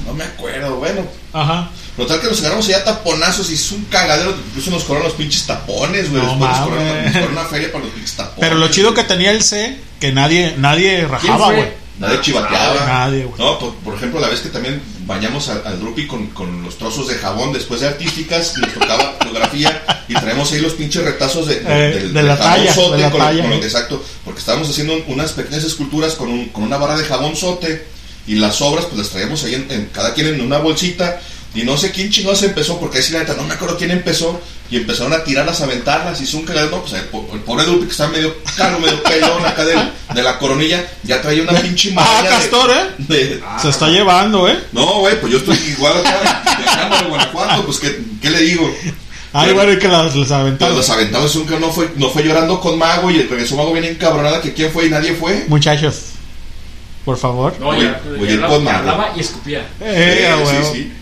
No 0.05 0.13
me 0.13 0.23
acuerdo, 0.23 0.77
bueno. 0.77 1.05
Ajá. 1.33 1.69
Lo 1.97 2.05
tal 2.05 2.21
que 2.21 2.27
nos 2.27 2.39
agarramos 2.39 2.67
allá 2.67 2.83
taponazos 2.83 3.49
y 3.51 3.55
es 3.55 3.71
un 3.71 3.85
cagadero. 3.85 4.35
Incluso 4.47 4.71
nos 4.71 4.83
cobraron 4.83 5.07
los 5.07 5.17
pinches 5.17 5.45
tapones, 5.45 6.09
güey. 6.09 6.23
No 6.23 6.29
Después 6.37 7.21
nos 7.21 7.31
una 7.31 7.45
feria 7.45 7.71
para 7.71 7.83
los 7.83 7.93
pinches 7.93 8.15
tapones. 8.15 8.39
Pero 8.39 8.55
lo 8.55 8.67
chido 8.69 8.93
que 8.93 9.03
tenía 9.03 9.31
el 9.31 9.43
C, 9.43 9.77
que 9.99 10.11
nadie, 10.11 10.55
nadie 10.57 11.07
rajaba, 11.07 11.51
güey. 11.51 11.82
Nadie 11.99 12.21
chivateaba. 12.21 12.85
Nadie, 12.85 13.25
güey. 13.25 13.39
No, 13.39 13.59
por, 13.59 13.73
por 13.75 13.93
ejemplo, 13.95 14.19
la 14.19 14.27
vez 14.27 14.39
que 14.39 14.49
también 14.49 14.81
bañamos 15.05 15.47
al, 15.49 15.61
al 15.65 15.79
Drupi 15.79 16.07
con, 16.07 16.27
con 16.27 16.63
los 16.63 16.77
trozos 16.77 17.07
de 17.07 17.15
jabón 17.15 17.53
después 17.53 17.81
de 17.81 17.87
artísticas, 17.87 18.57
nos 18.57 18.73
tocaba 18.73 19.15
fotografía 19.19 19.83
y 20.07 20.13
traemos 20.15 20.51
ahí 20.51 20.59
los 20.61 20.73
pinches 20.73 21.03
retazos 21.03 21.47
de, 21.47 21.59
de, 21.59 21.61
Eh, 21.61 21.93
del- 21.93 22.07
de 22.07 22.19
del 22.19 22.27
la 22.27 22.37
talla, 22.37 22.73
jabonzote 22.73 22.97
de 22.97 23.01
la 23.03 23.11
con 23.11 23.19
lo- 23.19 23.25
talla, 23.25 23.41
con 23.41 23.49
lo- 23.51 23.55
eh. 23.57 23.63
exacto, 23.63 24.03
porque 24.25 24.39
estábamos 24.39 24.69
haciendo 24.69 24.93
un- 24.93 25.03
unas 25.07 25.31
pequeñas 25.33 25.63
esculturas 25.63 26.15
con, 26.15 26.29
un- 26.29 26.49
con 26.49 26.63
una 26.63 26.77
barra 26.77 26.97
de 26.97 27.03
jabonzote 27.05 27.85
y 28.25 28.35
las 28.35 28.61
obras 28.61 28.85
pues 28.85 28.97
las 28.97 29.09
traíamos 29.09 29.43
ahí 29.43 29.53
en, 29.55 29.67
en- 29.69 29.85
cada 29.93 30.13
quien 30.13 30.27
en 30.27 30.41
una 30.41 30.57
bolsita 30.57 31.19
y 31.55 31.63
no 31.63 31.77
sé 31.77 31.91
quién 31.91 32.09
chingados 32.09 32.41
empezó, 32.43 32.79
porque 32.79 32.97
ahí 32.97 33.03
sí 33.03 33.13
la 33.13 33.19
neta 33.19 33.35
no 33.35 33.43
me 33.43 33.53
acuerdo 33.53 33.77
quién 33.77 33.91
empezó 33.91 34.41
y 34.71 34.77
empezaron 34.77 35.13
a 35.13 35.23
tirarlas, 35.23 35.61
a 35.61 35.65
aventarlas 35.65 36.19
y 36.19 36.35
un 36.35 36.45
pues 36.45 36.93
el, 36.93 37.01
po- 37.05 37.29
el 37.33 37.41
pobre 37.41 37.63
Drupi 37.65 37.85
que 37.85 37.91
estaba 37.91 38.09
medio 38.11 38.35
caro, 38.57 38.79
medio 38.79 39.01
pelón 39.03 39.45
acá 39.45 39.63
de, 39.63 39.75
de 40.15 40.23
la 40.23 40.39
coronilla, 40.39 40.83
ya 41.03 41.21
traía 41.21 41.43
una 41.43 41.59
pinche 41.61 41.91
Ah, 41.95 42.01
malla 42.21 42.23
de- 42.23 42.29
Castor, 42.29 42.71
¿eh? 42.71 42.83
de- 42.97 43.43
Se 43.61 43.69
está 43.69 43.87
llevando, 43.89 44.47
¿eh? 44.49 44.57
no, 44.71 44.99
güey, 44.99 45.19
pues 45.21 45.31
yo 45.31 45.37
estoy 45.39 45.57
igual 45.69 45.97
acá, 45.97 46.57
de 46.57 46.69
acá 46.69 47.03
de 47.03 47.09
Guanajuato, 47.09 47.65
pues 47.65 47.79
¿qué, 47.79 47.99
qué 48.21 48.29
le 48.31 48.39
digo? 48.41 48.73
Ay, 49.35 49.51
bueno, 49.53 49.73
y 49.73 49.79
que 49.79 49.87
las, 49.87 50.15
las 50.15 50.31
aventaron. 50.31 50.75
los 50.75 50.89
aventados 50.89 51.35
un 51.35 51.45
que 51.47 51.59
no 51.59 51.71
fue, 51.71 51.91
no 51.95 52.09
fue 52.09 52.23
llorando 52.23 52.59
con 52.59 52.77
Mago 52.79 53.09
y 53.11 53.21
regresó 53.23 53.55
Mago 53.55 53.73
bien 53.73 53.85
encabronada 53.85 54.41
que 54.41 54.53
quién 54.53 54.71
fue 54.71 54.85
y 54.85 54.89
nadie 54.89 55.13
fue. 55.15 55.45
Muchachos, 55.47 56.01
por 57.05 57.17
favor. 57.17 57.55
No, 57.59 57.69
Oye, 57.69 57.83
ya, 57.83 58.01
oye, 58.11 58.25
ya 58.27 58.31
el 58.33 58.33
hablaba, 58.43 58.53
Podman, 58.55 58.75
hablaba 58.75 59.13
y 59.15 59.19
escupía. 59.19 59.67
Eh, 59.81 60.17
Sí, 60.19 60.25
a 60.25 60.37
sí, 60.37 60.43
huevo. 60.55 60.73
sí. 60.73 60.93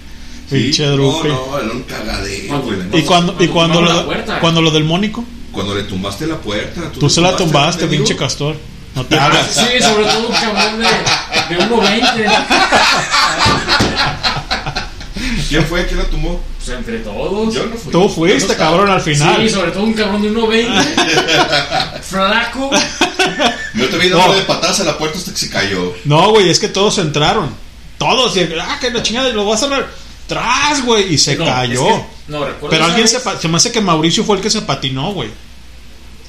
Pinche 0.52 0.84
Sí. 0.86 0.98
No, 0.98 1.24
no, 1.24 1.60
era 1.60 1.72
un 1.72 1.84
cagadero, 1.84 2.60
güey. 2.62 2.78
Y 2.94 3.02
cuando, 3.04 3.36
y 3.40 3.48
cuando, 3.48 3.82
lo, 3.82 4.06
puerta. 4.06 4.40
cuando 4.40 4.62
lo 4.62 4.72
del 4.72 4.84
Mónico, 4.84 5.24
Cuando 5.52 5.74
le 5.76 5.84
tumbaste 5.84 6.28
la 6.28 6.38
puerta. 6.38 6.92
tú 6.92 7.02
le 7.08 7.10
se 7.10 7.22
la 7.22 7.36
tumbaste, 7.36 7.88
pinche 7.88 8.16
Castor. 8.16 8.56
No 8.96 9.06
te 9.06 9.18
hagas. 9.18 9.48
sí, 9.54 9.62
sobre 9.82 10.06
todo 10.06 10.28
un 10.28 10.34
cabrón 10.34 10.80
de, 10.80 11.56
de 11.56 11.64
1.20. 11.64 12.32
¿Quién 15.50 15.66
fue? 15.66 15.86
¿Quién 15.86 16.00
la 16.00 16.06
tumbó? 16.06 16.42
Pues 16.58 16.70
entre 16.78 17.00
todos. 17.00 17.54
Yo 17.54 17.66
no 17.66 17.76
fui. 17.76 17.92
Tú 17.92 18.10
fuiste, 18.10 18.56
cabrón, 18.56 18.90
al 18.90 19.02
final. 19.02 19.42
Sí, 19.42 19.50
sobre 19.50 19.72
todo 19.72 19.84
un 19.84 19.94
cabrón 19.94 20.22
de 20.22 20.32
1.20. 20.32 22.02
Flaco. 22.02 22.70
Yo 23.76 23.90
te 23.90 23.98
vi 23.98 24.10
No. 24.10 24.18
dándole 24.18 24.40
de 24.40 24.46
patadas 24.46 24.80
a 24.80 24.84
la 24.84 24.98
puerta 24.98 25.18
hasta 25.18 25.32
que 25.32 25.38
se 25.38 25.50
cayó. 25.50 25.94
No, 26.06 26.30
güey, 26.32 26.50
es 26.50 26.60
que 26.60 26.70
todos 26.70 26.98
entraron. 26.98 27.54
Todos. 27.98 28.36
Y, 28.38 28.48
ah, 28.62 28.78
que 28.80 28.90
la 28.92 29.04
chingada, 29.04 29.30
lo 29.30 29.46
vas 29.46 29.64
a 29.64 29.68
ver. 29.68 29.86
Tras, 30.36 30.86
güey. 30.86 31.14
Y 31.14 31.18
se 31.18 31.36
No, 31.36 31.46
cayó. 31.46 31.88
es 31.90 31.94
que- 31.96 32.06
no, 32.28 32.46
recuerdo 32.46 32.70
Pero 32.70 32.86
alguien 32.86 33.08
se, 33.08 33.20
se 33.20 33.48
me 33.48 33.58
hace 33.58 33.72
que 33.72 33.82
Mauricio 33.82 34.24
fue 34.24 34.38
el 34.38 34.42
que 34.42 34.50
se 34.50 34.62
patinó, 34.62 35.12
güey. 35.14 35.30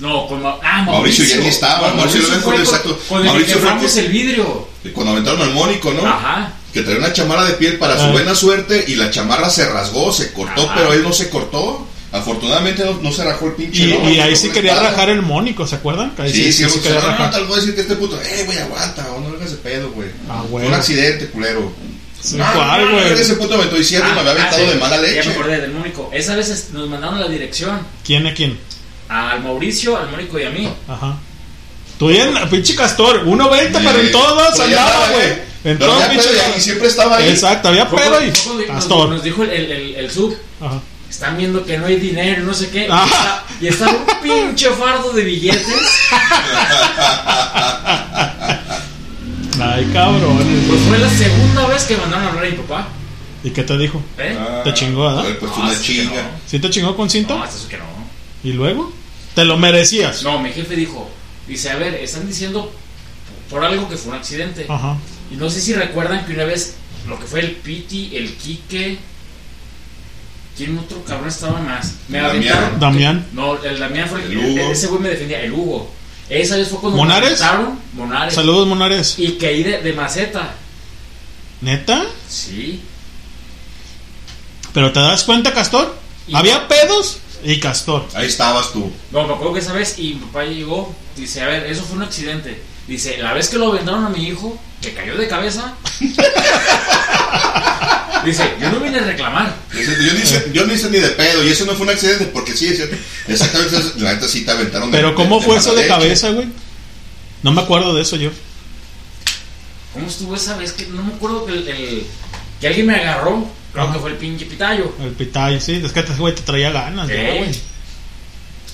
No, 0.01 0.27
con 0.27 0.43
Ma- 0.43 0.57
ah, 0.63 0.83
Mauricio 0.83 0.93
Mauricio. 1.25 1.37
ya 1.37 1.37
ni 1.43 1.47
estaba, 1.49 1.89
Con 1.89 1.97
Mauricio 1.99 2.21
Mauricio 2.23 2.35
fue 2.35 2.43
fue 2.43 2.53
con- 2.55 2.63
exacto. 2.63 2.99
Con 3.09 3.27
el 3.27 3.47
que 3.47 3.55
fue 3.55 4.01
el 4.03 4.09
vidrio. 4.09 4.69
Cuando 4.95 5.13
aventaron 5.13 5.43
al 5.43 5.53
Mónico, 5.53 5.93
¿no? 5.93 6.05
Ajá. 6.07 6.53
Que 6.73 6.83
traía 6.83 6.99
una 6.99 7.13
chamarra 7.13 7.45
de 7.45 7.53
piel 7.55 7.79
para 7.79 7.99
su 7.99 8.07
buena 8.11 8.35
suerte 8.35 8.85
y 8.89 8.97
la 8.97 9.11
chamarra 9.11 9.49
se 9.51 9.69
rasgó, 9.69 10.13
se 10.13 10.33
cortó, 10.33 10.63
Ajá. 10.65 10.75
pero 10.77 10.93
él 10.93 11.03
no 11.03 11.13
se 11.13 11.29
cortó. 11.31 11.87
Afortunadamente 12.11 12.85
no, 12.85 12.95
no 13.01 13.11
se 13.13 13.25
rajó 13.25 13.47
el 13.47 13.53
pinche. 13.55 13.85
Y, 13.85 13.93
y 13.93 14.17
no 14.19 14.23
ahí 14.25 14.37
sí 14.37 14.51
quería 14.51 14.73
espada. 14.73 14.91
rajar 14.91 15.09
el 15.11 15.23
Mónico, 15.23 15.67
¿se 15.67 15.77
acuerdan? 15.77 16.11
Que 16.15 16.23
ahí 16.23 16.33
Sí, 16.33 16.53
sí, 16.53 16.65
sí, 16.69 16.81
quería 16.81 16.99
no, 17.01 17.07
no, 17.07 17.09
rajar. 17.13 17.31
tal 17.31 17.47
vez 17.47 17.57
decir 17.57 17.75
que 17.75 17.81
este 17.83 17.97
puto, 17.97 18.21
eh, 18.21 18.43
güey, 18.45 18.59
aguanta, 18.59 19.07
o 19.13 19.21
no 19.21 19.31
le 19.31 19.37
hagas 19.37 19.53
de 19.53 19.57
pedo, 19.59 19.91
güey. 19.93 20.09
Ah, 20.29 20.41
Fue 20.43 20.51
güey. 20.51 20.67
un 20.67 20.75
accidente, 20.75 21.27
culero. 21.29 21.73
No, 22.33 22.53
¿cuál, 22.55 22.85
no, 22.85 22.91
no, 22.91 22.99
güey? 22.99 23.13
ese 23.21 23.35
puto 23.35 23.57
me 23.59 23.65
estoy 23.65 23.81
diciendo 23.81 24.09
y 24.09 24.13
me 24.15 24.21
había 24.21 24.33
aventado 24.33 24.63
sí, 24.65 24.69
de 24.71 24.75
mala 24.77 24.97
Ya 24.97 25.03
leche. 25.03 25.29
me 25.29 25.35
acordé 25.35 25.61
del 25.61 25.71
Mónico. 25.73 26.11
Esa 26.13 26.37
vez 26.37 26.69
nos 26.73 26.89
mandaron 26.89 27.21
la 27.21 27.29
dirección. 27.29 27.87
¿Quién 28.05 28.27
a 28.27 28.35
quién? 28.35 28.59
Al 29.09 29.43
Mauricio, 29.43 29.97
al 29.99 30.09
Mónico 30.11 30.39
y 30.39 30.45
a 30.45 30.51
mí. 30.51 30.69
Ajá. 30.89 31.17
Tú 31.99 32.09
bien, 32.09 32.33
pinche 32.51 32.75
Castor, 32.75 33.25
1.20, 33.27 33.71
pero 33.73 33.91
en 34.01 34.07
Sí. 34.07 34.13
todas 34.13 34.59
Pero 34.59 34.71
ya 34.71 34.79
andaba, 34.83 35.05
andaba, 35.05 35.13
güey. 35.15 35.27
¿eh? 35.27 35.45
En 35.65 35.79
ya 35.79 36.11
pinche. 36.11 36.29
y 36.57 36.61
siempre 36.61 36.89
estaba 36.89 37.17
ahí. 37.17 37.29
Exacto, 37.29 37.69
había 37.69 37.89
pedo 37.91 38.25
y 38.25 38.29
nos, 38.29 38.67
Castor. 38.67 39.09
nos 39.11 39.23
dijo 39.23 39.43
el, 39.45 39.51
el, 39.51 39.71
el, 39.73 39.95
el 39.97 40.11
sub. 40.11 40.37
Ajá. 40.61 40.81
Están 41.09 41.37
viendo 41.37 41.65
que 41.65 41.77
no 41.77 41.87
hay 41.87 41.97
dinero, 41.97 42.43
no 42.43 42.55
sé 42.55 42.71
qué. 42.71 42.89
Ah. 42.91 43.45
Y 43.61 43.69
está 43.69 43.89
un 43.91 44.07
pinche 44.23 44.71
fardo 44.71 45.13
de 45.13 45.23
billetes. 45.25 45.67
Ay, 49.75 49.91
cabrón. 49.93 50.39
Pues 50.69 50.81
fue 50.83 50.99
la 50.99 51.11
segunda 51.11 51.67
vez 51.69 51.85
que 51.85 51.97
mandaron 51.97 52.25
a 52.27 52.29
hablar 52.31 52.45
a 52.47 52.51
mi 52.51 52.57
papá. 52.57 52.89
¿Y 53.45 53.51
qué 53.51 53.63
te 53.65 53.77
dijo? 53.79 54.01
¿Eh? 54.19 54.37
Te 54.65 54.75
chingó, 54.75 55.23
ver, 55.23 55.39
pues 55.39 55.51
No, 55.53 55.63
una 55.65 55.75
sí 55.75 55.79
que 55.97 56.03
chinga. 56.05 56.23
no. 56.23 56.29
¿Sí 56.47 56.59
te 56.61 56.71
chingó 56.71 56.97
con 56.97 57.11
cinto? 57.11 57.37
No, 57.37 57.43
hasta 57.45 57.57
eso 57.57 57.69
que 57.69 57.77
no. 57.79 57.85
¿Y 58.45 58.53
luego? 58.53 58.93
Te 59.35 59.45
lo 59.45 59.57
merecías. 59.57 60.23
No, 60.23 60.39
mi 60.39 60.51
jefe 60.53 60.77
dijo, 60.77 61.11
dice, 61.49 61.71
a 61.71 61.77
ver, 61.77 61.95
están 61.95 62.27
diciendo 62.27 62.73
por 63.51 63.65
algo 63.65 63.89
que 63.89 63.97
fue 63.97 64.13
un 64.13 64.19
accidente. 64.19 64.67
Ajá. 64.69 64.97
Y 65.31 65.37
no 65.37 65.49
sé 65.51 65.61
si 65.61 65.73
recuerdan 65.75 66.25
que 66.27 66.35
una 66.35 66.45
vez 66.45 66.75
lo 67.09 67.19
que 67.19 67.27
fue 67.27 67.41
el 67.41 67.53
Piti, 67.53 68.17
el 68.17 68.35
Quique, 68.37 68.99
¿quién 70.57 70.79
otro 70.79 71.03
cabrón 71.05 71.29
estaba 71.29 71.59
más? 71.61 71.95
Me 72.09 72.19
Damián. 72.19 72.55
aventaron. 72.57 72.81
Damián. 72.81 73.27
No, 73.33 73.63
el 73.63 73.79
Damián 73.79 74.09
fue 74.09 74.23
el, 74.23 74.33
El 74.33 74.39
Hugo. 74.39 74.71
ese 74.73 74.87
güey 74.89 75.01
me 75.03 75.09
defendía, 75.09 75.41
el 75.43 75.53
Hugo. 75.53 75.91
Esa 76.29 76.57
vez 76.57 76.69
fue 76.69 76.79
cuando 76.81 76.97
¿Monares? 76.99 77.41
me 77.41 78.01
Monares. 78.05 78.35
Saludos, 78.35 78.67
Monares. 78.67 79.19
Y 79.19 79.33
caí 79.33 79.63
de, 79.63 79.83
de 79.83 79.93
maceta. 79.93 80.55
¿Neta? 81.61 82.05
Sí. 82.29 82.81
¿Pero 84.73 84.93
te 84.93 85.01
das 85.01 85.25
cuenta, 85.25 85.53
Castor? 85.53 85.95
Y- 86.27 86.35
Había 86.35 86.67
pedos 86.69 87.19
y 87.45 87.61
Castor. 87.61 88.07
Ahí 88.15 88.27
estabas 88.27 88.73
tú. 88.73 88.91
No, 89.11 89.27
me 89.27 89.35
acuerdo 89.35 89.53
que 89.55 89.61
esa 89.61 89.73
vez 89.73 89.99
y 89.99 90.15
mi 90.15 90.21
papá 90.27 90.45
llegó, 90.45 90.95
dice, 91.17 91.43
a 91.43 91.47
ver, 91.47 91.67
eso 91.67 91.83
fue 91.83 91.97
un 91.97 92.03
accidente. 92.05 92.63
Dice, 92.87 93.19
la 93.19 93.33
vez 93.35 93.49
que 93.49 93.59
lo 93.59 93.69
aventaron 93.71 94.05
a 94.05 94.09
mi 94.09 94.27
hijo, 94.27 94.59
que 94.81 94.95
cayó 94.95 95.17
de 95.17 95.29
cabeza. 95.29 95.75
dice, 98.25 98.43
yo 98.61 98.71
no 98.73 98.81
vine 98.81 98.99
a 98.99 99.03
reclamar. 99.05 99.55
Dice, 99.73 99.97
Yo 100.05 100.13
no, 100.13 100.19
hice, 100.19 100.51
yo 100.53 100.67
no 100.67 100.73
hice 100.75 100.91
ni 100.91 100.99
de 100.99 101.09
pedo 101.11 101.43
y 101.45 101.49
eso 101.49 101.65
no 101.65 101.73
fue 101.75 101.87
un 101.87 101.93
accidente 101.93 102.27
porque 102.27 102.53
sí, 102.57 102.69
es 102.69 102.77
cierto. 102.77 102.97
Exactamente, 103.29 103.77
eso- 103.77 103.93
la 103.99 104.15
neta 104.15 104.29
sí 104.29 104.45
te 104.45 104.51
aventaron 104.51 104.91
de 104.91 104.97
¿Pero 104.99 105.15
cómo 105.15 105.41
fue 105.41 105.57
eso 105.57 105.75
de 105.75 105.87
cabeza, 105.87 106.31
güey? 106.31 106.49
No 107.43 107.53
me 107.53 107.61
acuerdo 107.63 107.95
de 107.95 108.03
eso 108.03 108.17
yo. 108.17 108.31
¿Cómo 109.93 110.07
estuvo 110.07 110.35
esa 110.35 110.57
vez? 110.57 110.73
Que 110.73 110.87
no 110.87 111.03
me 111.03 111.13
acuerdo 111.15 111.45
que, 111.47 111.53
el, 111.53 111.69
el- 111.69 112.07
que 112.61 112.67
alguien 112.69 112.87
me 112.87 112.97
agarró. 112.97 113.47
Creo 113.73 113.91
que 113.93 113.99
fue 113.99 114.11
el 114.11 114.17
pinche 114.17 114.45
pitayo. 114.47 114.95
El 115.01 115.11
pitay, 115.13 115.59
sí. 115.61 115.81
Es 115.83 115.93
que 115.93 116.01
este 116.01 116.13
güey 116.15 116.35
te 116.35 116.43
traía 116.43 116.71
ganas, 116.71 117.09
güey. 117.09 117.51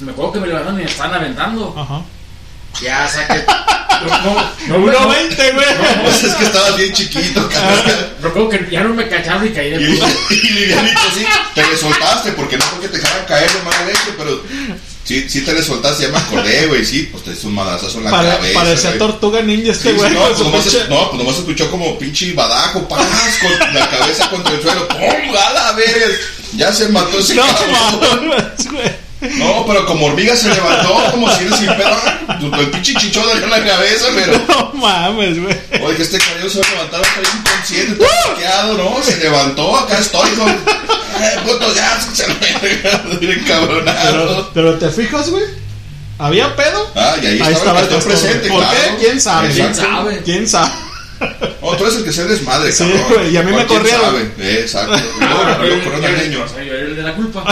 Me 0.01 0.13
acuerdo 0.13 0.33
que 0.33 0.41
me 0.41 0.47
levantaron 0.49 0.79
y 0.81 0.85
me 0.85 0.91
estaban 0.91 1.15
aventando. 1.15 1.75
Ajá. 1.77 2.03
Ya, 2.83 3.09
saque. 3.09 3.45
No, 3.99 4.07
no, 4.69 4.79
no, 4.79 4.93
1.20, 4.93 5.55
güey. 5.55 5.67
Pues 6.05 6.23
es 6.23 6.33
que 6.37 6.45
estabas 6.45 6.77
bien 6.77 6.93
chiquito, 6.93 7.49
cabrón. 7.49 7.83
Recuerdo 8.23 8.49
que 8.49 8.69
ya 8.71 8.85
no 8.85 8.95
me 8.95 9.09
cacharon 9.09 9.45
y 9.45 9.51
caí 9.51 9.71
de 9.71 9.83
Y, 9.83 9.93
puta. 9.97 10.07
y 10.31 10.35
livianito, 10.51 11.01
sí, 11.17 11.27
te 11.53 11.67
le 11.67 11.77
soltaste, 11.77 12.31
porque 12.33 12.57
no 12.59 12.65
porque 12.67 12.87
te 12.87 12.99
dejaran 12.99 13.27
caer 13.27 13.51
de 13.53 13.61
mala 13.63 13.85
leche, 13.87 14.15
pero 14.17 14.41
sí, 15.03 15.29
sí 15.29 15.41
te 15.41 15.53
le 15.53 15.65
soltaste, 15.65 16.05
ya 16.05 16.11
me 16.11 16.19
acordé, 16.19 16.67
güey, 16.69 16.85
sí, 16.85 17.09
pues 17.11 17.25
te 17.25 17.33
hizo 17.33 17.49
un 17.49 17.55
madazazo 17.57 17.99
en 17.99 18.05
la 18.05 18.11
Pare- 18.13 18.29
cabeza. 18.37 18.55
parecía 18.61 18.99
tortuga 18.99 19.43
ninja 19.43 19.73
este 19.73 19.91
Sí, 19.91 19.97
güey. 19.97 20.11
sí, 20.11 20.15
no, 20.15 20.21
con 20.21 20.29
pues 20.29 20.45
nomás, 20.47 20.65
pinche- 20.67 20.89
no, 20.89 21.11
pues 21.11 21.19
nomás 21.25 21.39
escuchó 21.39 21.71
como 21.73 21.99
pinche 21.99 22.33
badajo, 22.35 22.87
paz, 22.89 23.05
con 23.43 23.75
la 23.75 23.91
cabeza 23.91 24.31
contra 24.31 24.55
el 24.55 24.63
suelo, 24.63 24.87
¡pum! 24.87 25.01
¡A 25.01 25.53
la 25.55 25.73
verga! 25.73 26.07
Ya 26.55 26.73
se 26.73 26.89
mató 26.91 27.19
ese 27.19 27.35
No, 27.35 27.43
cabrón. 27.43 28.29
güey. 28.29 29.08
No, 29.21 29.65
pero 29.67 29.85
como 29.87 30.07
hormiga 30.07 30.37
se 30.37 30.49
levantó, 30.49 30.95
como 31.11 31.29
si 31.35 31.45
eres 31.45 31.59
sin 31.59 31.67
pedo. 31.67 31.97
El 32.61 32.71
pinche 32.71 32.95
chichón 32.95 33.25
en 33.43 33.51
la 33.51 33.65
cabeza, 33.65 34.07
pero. 34.15 34.41
No 34.49 34.73
mames, 34.75 35.43
güey. 35.43 35.57
Oye, 35.83 35.97
que 35.97 36.03
este 36.03 36.19
cabrón 36.19 36.49
se 36.49 36.61
va 36.61 36.67
a 36.67 36.71
levantar, 36.71 37.01
está 37.03 37.37
inconsciente, 37.37 38.03
está 38.05 38.29
bloqueado, 38.29 38.75
¿no? 38.75 39.03
Se 39.03 39.17
levantó, 39.17 39.77
acá 39.77 39.99
estoy 39.99 40.31
con. 40.31 40.49
¡Eh, 40.49 41.39
puto, 41.45 41.75
ya! 41.75 42.01
Se 42.01 42.27
me 42.29 43.45
cabronado. 43.45 44.13
Pero, 44.13 44.51
pero 44.55 44.79
te 44.79 44.91
fijas, 44.91 45.31
güey. 45.31 45.45
¿Había 46.19 46.55
pedo? 46.55 46.91
Ah, 46.95 47.15
y 47.23 47.27
ahí 47.27 47.53
estaba 47.53 47.81
el 47.81 47.89
castor 47.89 48.13
presente, 48.13 48.49
¿Por 48.49 48.59
claro. 48.59 48.77
qué? 48.99 49.05
¿Quién 49.05 49.21
sabe? 49.21 49.49
Exacto. 49.49 50.11
¿Quién 50.25 50.49
sabe? 50.49 50.71
Oh, 51.61 51.77
tú 51.77 51.85
eres 51.85 51.97
el 51.97 52.05
que 52.05 52.13
se 52.13 52.25
desmadre, 52.25 52.73
Sí, 52.73 52.85
cabrón. 52.85 53.33
y 53.33 53.37
a 53.37 53.43
mí 53.43 53.51
me 53.53 53.67
¿Quién 53.67 53.79
corrieron. 53.79 54.01
sabe? 54.03 54.31
Eh, 54.39 54.59
exacto. 54.63 54.93
No, 55.21 55.27
Ah, 55.27 55.59
no, 55.61 55.67
yo- 55.67 55.75
al 56.07 56.29
niño. 56.29 56.45
era 56.57 56.75
el 56.81 56.97
de 56.97 57.03
la 57.03 57.15
culpa. 57.15 57.45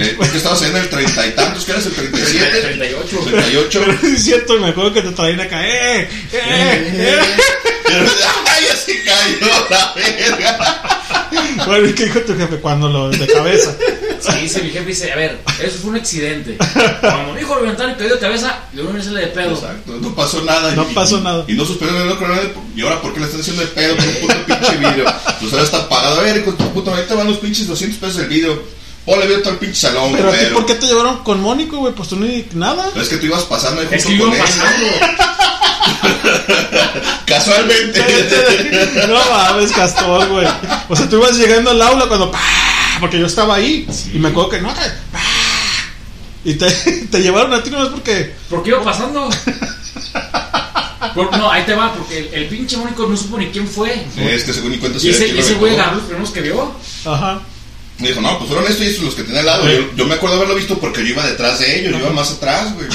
Eh, 0.00 0.14
¿Por 0.16 0.28
qué 0.28 0.36
estabas 0.38 0.62
en 0.62 0.76
el 0.76 0.88
treinta 0.88 1.26
y 1.26 1.30
tantos? 1.32 1.64
¿Qué 1.64 1.72
eras 1.72 1.86
el 1.86 1.92
37? 1.92 2.60
38. 2.62 3.18
38. 3.30 3.82
Pero 3.86 4.14
es 4.14 4.24
cierto, 4.24 4.54
me 4.58 4.68
acuerdo 4.68 4.92
que 4.94 5.02
te 5.02 5.10
traían 5.12 5.40
acá. 5.40 5.64
¡Eh! 5.66 6.00
¡Eh! 6.00 6.08
¡Eh! 6.32 7.18
¡Ay, 8.46 8.64
ya 8.68 8.76
se 8.76 9.02
cayó 9.04 9.66
la 9.70 9.94
verga! 9.94 10.88
Bueno, 11.66 11.88
¿y 11.88 11.92
qué 11.94 12.04
dijo 12.04 12.20
tu 12.20 12.36
jefe 12.36 12.56
cuando 12.58 12.88
lo 12.88 13.10
de 13.10 13.26
cabeza? 13.26 13.74
Sí, 14.20 14.32
dice 14.42 14.62
mi 14.62 14.70
jefe, 14.70 14.86
dice, 14.86 15.12
a 15.12 15.16
ver, 15.16 15.38
eso 15.62 15.78
fue 15.80 15.90
un 15.90 15.96
accidente. 15.96 16.56
Cuando 17.00 17.34
mi 17.34 17.40
hijo 17.40 17.54
lo 17.54 17.60
levantaron 17.62 17.92
y 17.92 17.96
cayó 17.96 18.14
de 18.14 18.20
cabeza, 18.20 18.58
le 18.72 18.82
uno 18.82 19.02
sale 19.02 19.20
de 19.20 19.26
pedo. 19.28 19.50
Exacto, 19.54 19.92
no 20.00 20.14
pasó 20.14 20.42
nada. 20.42 20.74
No 20.74 20.86
y- 20.90 20.94
pasó 20.94 21.18
y- 21.18 21.22
nada. 21.22 21.44
Y 21.46 21.52
no 21.54 21.64
suspendieron 21.64 22.08
el 22.10 22.16
coronel. 22.16 22.52
¿Y 22.74 22.82
ahora 22.82 23.00
por 23.02 23.12
qué 23.14 23.20
le 23.20 23.26
están 23.26 23.40
haciendo 23.40 23.62
de 23.62 23.68
pedo 23.68 23.96
con 23.96 24.06
un 24.08 24.14
puto 24.14 24.34
pinche 24.46 24.76
vidrio? 24.78 25.04
Pues 25.40 25.52
ahora 25.52 25.64
está 25.64 25.88
pagado. 25.88 26.20
A 26.20 26.22
ver, 26.22 26.44
con 26.44 26.56
tu 26.56 26.72
puta, 26.72 26.90
ahorita 26.90 27.14
van 27.14 27.26
los 27.28 27.38
pinches 27.38 27.66
200 27.66 27.98
pesos 27.98 28.18
el 28.22 28.28
vidrio. 28.28 28.62
Ponle 29.04 29.26
vidrio 29.26 29.42
todo 29.42 29.52
el 29.52 29.58
pinche 29.58 29.76
salón, 29.80 30.12
Pero 30.16 30.30
a 30.30 30.32
ti. 30.32 30.46
¿por 30.54 30.64
qué 30.66 30.74
te 30.76 30.86
llevaron 30.86 31.22
con 31.22 31.40
Mónico, 31.40 31.76
güey? 31.76 31.92
Pues 31.94 32.08
tú 32.08 32.16
ni 32.16 32.46
nada. 32.54 32.88
Pero 32.92 33.02
es 33.04 33.08
que 33.10 33.16
tú 33.18 33.26
ibas 33.26 33.42
pasando 33.44 33.82
ahí 33.82 33.88
Es 33.90 34.04
junto 34.04 34.24
que 34.30 34.38
con 34.38 34.40
él. 34.40 34.44
Casualmente. 37.26 38.00
No 39.08 39.14
mames, 39.30 39.72
Castor, 39.72 40.28
güey. 40.28 40.46
O 40.88 40.96
sea, 40.96 41.08
tú 41.08 41.16
ibas 41.16 41.36
llegando 41.36 41.70
al 41.70 41.82
aula 41.82 42.06
cuando. 42.06 42.30
¡pah! 42.30 42.38
Porque 43.00 43.18
yo 43.18 43.26
estaba 43.26 43.56
ahí. 43.56 43.86
Y 44.12 44.18
me 44.18 44.28
acuerdo 44.28 44.50
que 44.50 44.60
no. 44.60 44.68
¡pah! 44.68 45.20
Y 46.44 46.54
te, 46.54 46.70
te 47.10 47.20
llevaron 47.22 47.52
a 47.54 47.62
ti 47.62 47.70
nomás 47.70 47.88
porque. 47.88 48.34
¿Por 48.48 48.62
qué 48.62 48.70
iba 48.70 48.82
pasando? 48.82 49.28
Por- 51.14 51.36
no, 51.36 51.50
ahí 51.50 51.64
te 51.64 51.74
va, 51.74 51.92
porque 51.94 52.18
el, 52.18 52.34
el 52.34 52.48
pinche 52.48 52.76
Mónico 52.76 53.06
no 53.06 53.16
supo 53.16 53.38
ni 53.38 53.46
quién 53.48 53.68
fue. 53.68 54.04
Es 54.16 54.44
que 54.44 54.52
según 54.52 54.72
ni 54.72 54.78
cuenta 54.78 54.98
Y 55.00 55.10
ese, 55.10 55.38
ese 55.38 55.54
güey 55.54 55.74
agarró 55.74 55.96
los 55.96 56.04
primeros 56.04 56.30
que 56.30 56.40
vio. 56.40 56.74
Ajá. 57.04 57.40
Me 57.98 58.08
dijo, 58.08 58.20
no, 58.20 58.36
pues 58.38 58.48
fueron 58.50 58.66
estos 58.68 58.84
y 58.84 58.88
estos 58.90 59.04
los 59.04 59.14
que 59.14 59.22
tenía 59.22 59.40
al 59.40 59.46
lado. 59.46 59.64
Sí. 59.64 59.70
Yo, 59.76 59.96
yo 59.96 60.06
me 60.06 60.14
acuerdo 60.14 60.36
haberlo 60.36 60.56
visto 60.56 60.78
porque 60.78 61.02
yo 61.02 61.08
iba 61.10 61.24
detrás 61.26 61.60
de 61.60 61.78
ellos, 61.80 61.92
yo 61.92 61.98
iba 61.98 62.10
más 62.10 62.32
atrás, 62.32 62.74
güey. 62.74 62.88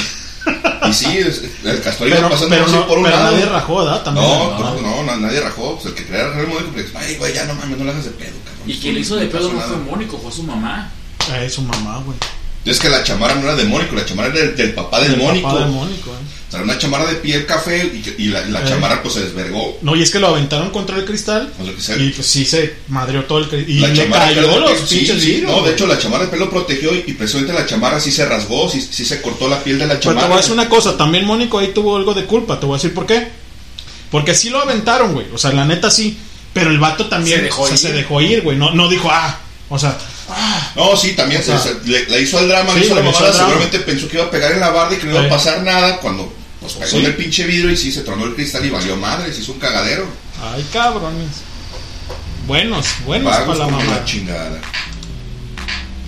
Y 0.88 0.92
sí, 0.94 1.18
es- 1.18 1.42
el 1.64 1.80
castor 1.82 2.08
iba 2.08 2.16
Pero, 2.16 2.30
pasando 2.30 2.50
pero, 2.50 2.64
así 2.66 2.74
no, 2.74 2.86
por 2.88 2.98
un 2.98 3.04
pero 3.04 3.16
lado. 3.16 3.30
nadie 3.32 3.46
rajó, 3.46 3.76
¿verdad? 3.84 4.02
También. 4.02 4.26
No, 4.26 4.56
pues, 4.56 4.82
no, 4.82 5.02
no, 5.02 5.16
nadie 5.18 5.40
rajó. 5.40 5.74
Pues 5.74 5.86
el 5.86 5.94
que 5.94 6.06
creía 6.06 6.26
el 6.26 6.46
módico, 6.48 6.70
pues, 6.72 6.86
ay, 6.96 7.16
güey, 7.16 7.34
ya 7.34 7.44
no 7.44 7.54
mames, 7.54 7.78
no 7.78 7.84
le 7.84 7.90
hagas 7.90 8.04
de 8.04 8.10
pedo, 8.12 8.32
cabrón. 8.44 8.62
Y 8.70 8.74
quien 8.78 8.94
le 8.94 9.00
hizo 9.00 9.16
de 9.16 9.26
pedo 9.26 9.52
no 9.52 9.60
fue. 9.60 9.76
Mónico, 9.76 10.18
fue 10.18 10.32
su 10.32 10.42
mamá. 10.42 10.90
Ah, 11.30 11.42
Es 11.44 11.54
su 11.54 11.62
mamá, 11.62 12.02
güey. 12.04 12.16
Es 12.64 12.78
que 12.78 12.88
la 12.88 13.02
chamarra 13.04 13.34
no 13.36 13.42
era 13.42 13.54
de 13.56 13.64
Mónico, 13.64 13.94
la 13.94 14.04
chamarra 14.04 14.28
era 14.30 14.38
del, 14.38 14.56
del 14.56 14.72
papá 14.74 15.00
del, 15.00 15.12
Del 15.12 15.20
Mónico. 15.20 15.48
papá 15.48 15.60
de 15.64 15.70
Mónico, 15.70 16.10
eh. 16.10 16.39
O 16.50 16.52
sea, 16.52 16.62
una 16.62 16.76
chamarra 16.78 17.06
de 17.06 17.14
piel 17.14 17.46
café 17.46 17.92
y, 18.18 18.26
la, 18.26 18.42
y 18.42 18.50
la 18.50 18.60
Eh. 18.60 18.64
chamarra 18.68 19.00
pues 19.02 19.14
se 19.14 19.20
desvergó. 19.20 19.78
No, 19.82 19.94
y 19.94 20.02
es 20.02 20.10
que 20.10 20.18
lo 20.18 20.26
aventaron 20.26 20.70
contra 20.70 20.96
el 20.96 21.04
cristal. 21.04 21.52
O 21.60 21.64
lo 21.64 21.74
que 21.76 21.80
sea. 21.80 21.96
Y 21.96 22.10
pues 22.10 22.26
sí 22.26 22.44
se 22.44 22.74
madreó 22.88 23.24
todo 23.24 23.38
el 23.38 23.48
cristal. 23.48 23.70
Y 23.70 23.78
la 23.78 23.88
le 23.88 23.94
chamarra 23.96 24.24
cayó 24.26 24.40
pelo 24.52 24.60
los 24.68 24.80
sí, 24.88 24.96
pinches 24.96 25.22
sí, 25.22 25.30
vidrios, 25.30 25.50
No, 25.52 25.62
de 25.62 25.72
hecho 25.72 25.86
la 25.86 25.96
chamarra 25.98 26.24
de 26.24 26.30
pelo 26.30 26.50
protegió 26.50 26.92
y, 26.92 27.04
y 27.06 27.12
precisamente 27.12 27.52
la 27.52 27.66
chamarra 27.66 28.00
sí 28.00 28.10
se 28.10 28.26
rasgó, 28.26 28.68
sí, 28.68 28.80
sí 28.80 29.04
se 29.04 29.22
cortó 29.22 29.48
la 29.48 29.62
piel 29.62 29.78
de 29.78 29.86
la 29.86 29.94
Pero 29.94 30.00
te 30.00 30.04
chamarra. 30.08 30.26
voy 30.26 30.34
a 30.34 30.40
decir 30.40 30.52
una 30.54 30.68
cosa, 30.68 30.96
también 30.96 31.24
Mónico 31.24 31.58
ahí 31.60 31.68
tuvo 31.68 31.96
algo 31.96 32.14
de 32.14 32.24
culpa, 32.24 32.58
te 32.58 32.66
voy 32.66 32.74
a 32.74 32.78
decir 32.78 32.94
por 32.94 33.06
qué. 33.06 33.28
Porque 34.10 34.34
sí 34.34 34.50
lo 34.50 34.60
aventaron, 34.60 35.12
güey. 35.14 35.26
O 35.32 35.38
sea, 35.38 35.52
la 35.52 35.64
neta 35.64 35.88
sí. 35.88 36.18
Pero 36.52 36.70
el 36.70 36.80
vato 36.80 37.06
también 37.06 37.38
Se 37.38 37.44
dejó 37.44 37.62
o 37.62 37.66
sea, 37.66 37.74
ir. 37.74 37.78
se 37.80 37.92
dejó 37.92 38.20
ir, 38.20 38.42
güey. 38.42 38.56
No, 38.58 38.72
no 38.72 38.88
dijo, 38.88 39.08
ah. 39.08 39.38
O 39.68 39.78
sea, 39.78 39.96
No, 40.74 40.96
sí, 40.96 41.12
también 41.12 41.40
O 41.40 41.44
sea, 41.44 41.58
se- 41.60 41.74
se- 41.74 41.86
le, 41.88 42.06
le 42.06 42.22
hizo 42.22 42.38
al 42.38 42.48
drama, 42.48 42.72
sí, 42.72 42.80
le 42.80 42.86
hizo 42.86 42.94
la 42.96 43.02
mamada, 43.02 43.32
seguramente 43.32 43.78
pensó 43.80 44.08
que 44.08 44.16
iba 44.16 44.26
a 44.26 44.30
pegar 44.30 44.50
en 44.52 44.58
la 44.60 44.70
barda 44.70 44.96
y 44.96 44.98
que 44.98 45.06
no 45.06 45.12
iba 45.12 45.26
a 45.26 45.28
pasar 45.28 45.62
nada 45.62 45.98
cuando 45.98 46.32
pues 46.74 46.90
pegó 46.90 47.00
Sí. 47.00 47.06
el 47.06 47.16
pinche 47.16 47.44
vidrio 47.46 47.70
y 47.70 47.76
sí 47.76 47.92
se 47.92 48.02
tronó 48.02 48.24
el 48.26 48.34
cristal 48.34 48.64
y 48.64 48.70
valió 48.70 48.96
madre, 48.96 49.32
se 49.32 49.40
hizo 49.42 49.52
un 49.52 49.58
cagadero. 49.58 50.06
ay, 50.42 50.66
cabrones. 50.72 51.28
Buenos, 52.46 52.86
buenos 53.06 53.36
para 53.36 53.54
la 53.54 53.66
mamá. 53.68 53.84
la 53.84 54.04
chingada. 54.04 54.60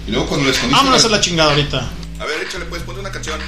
Y 0.07 0.11
luego 0.11 0.27
cuando 0.27 0.47
le 0.47 0.53
escondiste 0.53 0.77
Vámonos 0.85 1.03
la- 1.03 1.09
a 1.09 1.13
la 1.13 1.21
chingada 1.21 1.51
ahorita. 1.51 1.91
A 2.19 2.25
ver, 2.25 2.43
échale 2.43 2.65
pues, 2.67 2.83
ponte 2.83 3.01
una 3.01 3.11
canción. 3.13 3.41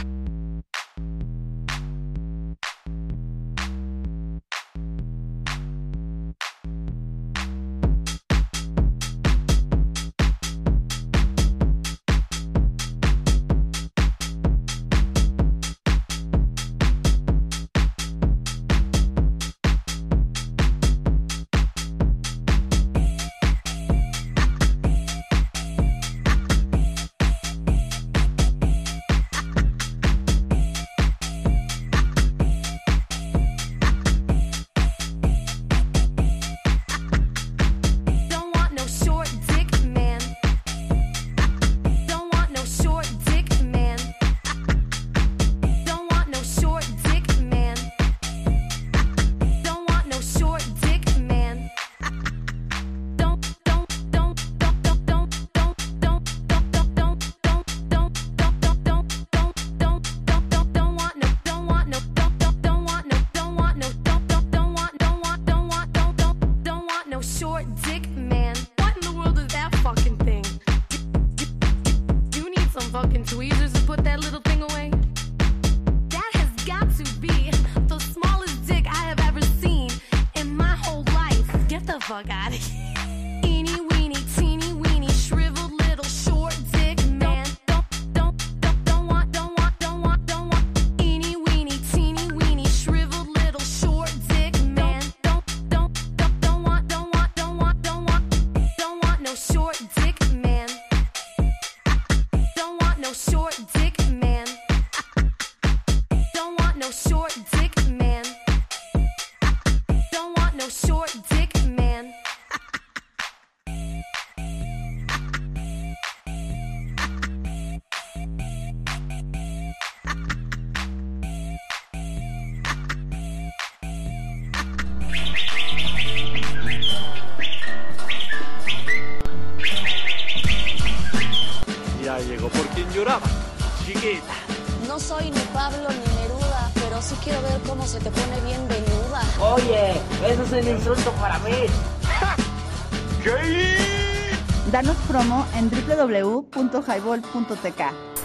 www.highball.tk. 146.23 147.82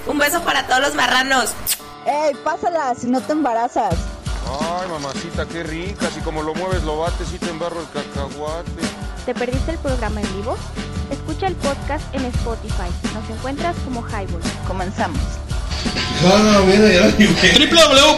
Un 0.08 0.18
beso 0.18 0.42
para 0.42 0.68
todos 0.68 0.82
los 0.82 0.96
marranos. 0.96 1.52
¡Ey, 2.06 2.36
pásala 2.44 2.94
si 2.96 3.08
no 3.08 3.22
te 3.22 3.34
embarazas! 3.34 3.96
Ay, 4.46 4.90
mamacita, 4.90 5.46
qué 5.48 5.64
rica. 5.64 6.08
Así 6.08 6.20
como 6.22 6.42
lo 6.42 6.54
mueves, 6.56 6.84
lo 6.84 7.00
bates 7.00 7.28
y 7.34 7.38
te 7.38 7.50
embarro 7.50 7.82
el 7.82 7.88
cacahuate. 7.90 8.72
¿Te 9.26 9.34
perdiste 9.34 9.72
el 9.72 9.78
programa 9.80 10.22
en 10.22 10.36
vivo? 10.38 10.58
Escucha 11.12 11.48
el 11.48 11.56
podcast 11.56 12.04
en 12.14 12.26
Spotify. 12.26 12.90
Nos 13.14 13.30
encuentras 13.30 13.76
como 13.86 14.02
Highball. 14.08 14.42
Comenzamos. 14.68 15.20
Ah, 16.26 16.62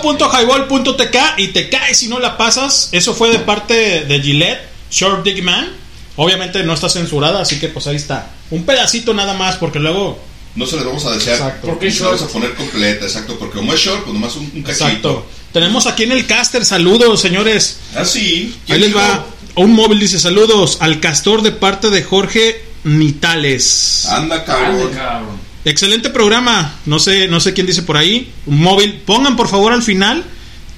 www.highball.tk 0.03 1.17
y 1.37 1.49
te 1.49 1.69
caes 1.69 1.97
si 1.97 2.07
no 2.07 2.19
la 2.19 2.37
pasas. 2.37 2.89
Eso 2.91 3.13
fue 3.13 3.29
de 3.29 3.39
parte 3.39 4.05
de 4.05 4.19
Gillette, 4.21 4.61
Short 4.89 5.23
Dick 5.23 5.43
Man. 5.43 5.67
Obviamente 6.15 6.63
no 6.63 6.73
está 6.73 6.89
censurada, 6.89 7.41
así 7.41 7.59
que 7.59 7.67
pues 7.67 7.87
ahí 7.87 7.95
está. 7.95 8.27
Un 8.51 8.63
pedacito 8.63 9.13
nada 9.13 9.33
más, 9.33 9.55
porque 9.55 9.79
luego. 9.79 10.19
No 10.55 10.65
se 10.65 10.75
les 10.75 10.85
vamos 10.85 11.05
a 11.05 11.11
desear. 11.11 11.37
Exacto. 11.37 11.67
Porque 11.67 11.89
se 11.89 12.01
la 12.01 12.07
vamos 12.07 12.21
a 12.21 12.27
poner 12.27 12.53
completa, 12.53 13.05
exacto. 13.05 13.39
Porque 13.39 13.57
como 13.57 13.73
es 13.73 13.79
short, 13.79 14.03
pues 14.03 14.13
nomás 14.13 14.35
un, 14.35 14.51
un 14.53 14.61
cachito. 14.61 14.85
Exacto. 14.85 15.25
Tenemos 15.53 15.87
aquí 15.87 16.03
en 16.03 16.11
el 16.11 16.25
caster, 16.27 16.63
saludos, 16.65 17.19
señores. 17.21 17.79
Ah, 17.95 18.05
sí. 18.05 18.55
Ahí 18.69 18.79
les 18.79 18.95
va. 18.95 19.25
Un 19.55 19.73
móvil 19.73 19.99
dice 19.99 20.19
saludos 20.19 20.77
al 20.79 20.99
castor 20.99 21.41
de 21.41 21.51
parte 21.51 21.89
de 21.89 22.03
Jorge 22.03 22.63
Nitales. 22.83 24.05
Anda, 24.09 24.43
cabrón. 24.45 24.81
Ande, 24.81 24.97
cabrón. 24.97 25.41
Excelente 25.65 26.09
programa. 26.09 26.75
No 26.85 26.99
sé, 26.99 27.27
no 27.27 27.39
sé 27.39 27.53
quién 27.53 27.67
dice 27.67 27.83
por 27.83 27.97
ahí. 27.97 28.31
Un 28.45 28.61
móvil. 28.61 29.01
Pongan 29.05 29.35
por 29.35 29.47
favor 29.47 29.73
al 29.73 29.83
final 29.83 30.23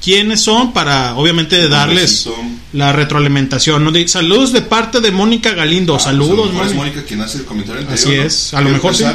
quiénes 0.03 0.41
son 0.41 0.73
para 0.73 1.15
obviamente 1.15 1.69
darles 1.69 2.27
la 2.73 2.91
retroalimentación. 2.91 3.83
¿no? 3.83 3.91
De- 3.91 4.07
Saludos 4.07 4.51
de 4.51 4.61
parte 4.61 4.99
de 4.99 5.11
Mónica 5.11 5.51
Galindo. 5.53 5.93
Ah, 5.93 5.97
pues, 5.97 6.03
Saludos, 6.05 6.51
mejor 6.51 6.67
es 6.67 6.73
Mónica. 6.75 7.03
Quien 7.03 7.21
hace 7.21 7.37
el 7.39 7.45
comentario 7.45 7.81
anterior. 7.81 7.99
Así 8.09 8.17
¿no? 8.17 8.23
es. 8.23 8.53
A 8.53 8.57
lo 8.57 8.63
¿Quiere 8.63 8.73
mejor 8.75 8.95
sí. 8.95 9.05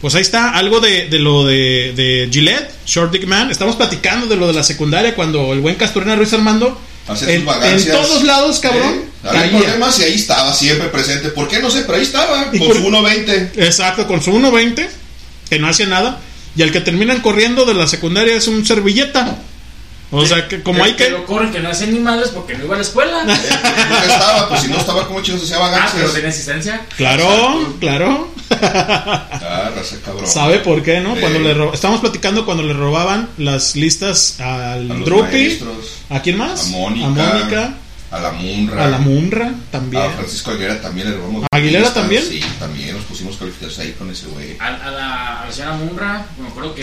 Pues 0.00 0.14
ahí 0.14 0.22
está 0.22 0.50
algo 0.50 0.78
de, 0.78 1.08
de 1.08 1.18
lo 1.18 1.44
de, 1.44 1.92
de 1.96 2.28
Gillette, 2.32 2.70
Short 2.86 3.10
Dick 3.12 3.26
Man. 3.26 3.50
Estamos 3.50 3.74
platicando 3.74 4.26
de 4.28 4.36
lo 4.36 4.46
de 4.46 4.52
la 4.52 4.62
secundaria 4.62 5.14
cuando 5.16 5.52
el 5.52 5.58
buen 5.60 5.74
Castorena 5.74 6.14
Ruiz 6.14 6.32
Armando 6.32 6.80
Hace 7.08 7.34
en, 7.34 7.48
en 7.48 7.86
todos 7.90 8.22
lados, 8.22 8.60
cabrón, 8.60 8.94
¿Eh? 9.24 9.28
Había 9.28 9.48
problemas 9.58 9.98
y 9.98 10.02
ahí 10.04 10.14
estaba, 10.14 10.52
siempre 10.54 10.86
presente. 10.88 11.30
¿Por 11.30 11.48
qué? 11.48 11.58
No 11.58 11.68
sé, 11.70 11.80
pero 11.80 11.94
ahí 11.96 12.02
estaba, 12.04 12.48
con 12.50 12.58
por- 12.60 12.76
su 12.76 12.84
1.20. 12.86 13.50
Exacto, 13.56 14.06
con 14.06 14.22
su 14.22 14.30
1.20, 14.30 14.86
que 15.50 15.58
no 15.58 15.68
hacía 15.68 15.86
nada. 15.86 16.20
Y 16.54 16.62
el 16.62 16.70
que 16.70 16.80
terminan 16.80 17.20
corriendo 17.20 17.64
de 17.64 17.74
la 17.74 17.88
secundaria 17.88 18.36
es 18.36 18.46
un 18.46 18.64
servilleta. 18.64 19.38
O 20.10 20.24
sea, 20.24 20.48
que 20.48 20.62
como 20.62 20.82
hay 20.82 20.94
que... 20.94 21.10
lo 21.10 21.26
corren, 21.26 21.52
que 21.52 21.60
no 21.60 21.68
hacen 21.68 21.92
ni 21.92 21.98
madres 22.00 22.30
porque 22.30 22.56
no 22.56 22.64
iba 22.64 22.74
a 22.74 22.78
la 22.78 22.82
escuela. 22.82 23.24
Nunca 23.24 24.04
estaba, 24.06 24.48
pues 24.48 24.62
si 24.62 24.68
no 24.68 24.78
estaba, 24.78 25.06
como 25.06 25.20
chicos 25.20 25.42
hacía 25.42 25.58
ah, 25.60 25.90
pero 25.94 26.10
tenía 26.10 26.30
asistencia. 26.30 26.86
Claro, 26.96 27.74
claro. 27.78 28.28
Ah, 28.50 29.70
raza 29.76 29.96
cabrón. 30.04 30.26
¿Sabe 30.26 30.60
por 30.60 30.82
qué, 30.82 31.00
no? 31.00 31.14
Sí. 31.14 31.20
Cuando 31.20 31.38
le 31.40 31.54
ro- 31.54 31.74
Estamos 31.74 32.00
platicando 32.00 32.46
cuando 32.46 32.62
le 32.62 32.72
robaban 32.72 33.28
las 33.36 33.76
listas 33.76 34.40
al 34.40 34.90
A 34.90 34.94
Drupi. 34.94 35.58
¿A 36.08 36.22
quién 36.22 36.38
más? 36.38 36.68
A 36.68 36.70
Mónica. 36.70 37.06
A 37.06 37.10
Mónica. 37.10 37.74
A 38.10 38.18
la 38.20 38.32
Munra. 38.32 38.84
A 38.84 38.88
la 38.88 38.98
Munra 38.98 39.52
también. 39.70 40.02
A 40.02 40.10
Francisco 40.10 40.50
Aguilera 40.50 40.80
también 40.80 41.10
le 41.10 41.16
robamos. 41.16 41.44
¿A 41.52 41.56
Aguilera 41.56 41.80
listas. 41.84 41.94
también? 42.02 42.24
Sí, 42.26 42.40
también 42.58 42.96
nos 42.96 43.04
pusimos 43.04 43.36
calificados 43.36 43.78
ahí 43.80 43.92
con 43.98 44.10
ese 44.10 44.26
güey. 44.26 44.56
A, 44.58 44.66
a 44.66 44.90
la, 44.90 45.42
a 45.42 45.46
la 45.46 45.52
señora 45.52 45.72
Munra, 45.74 46.26
me 46.40 46.48
acuerdo 46.48 46.74
que. 46.74 46.82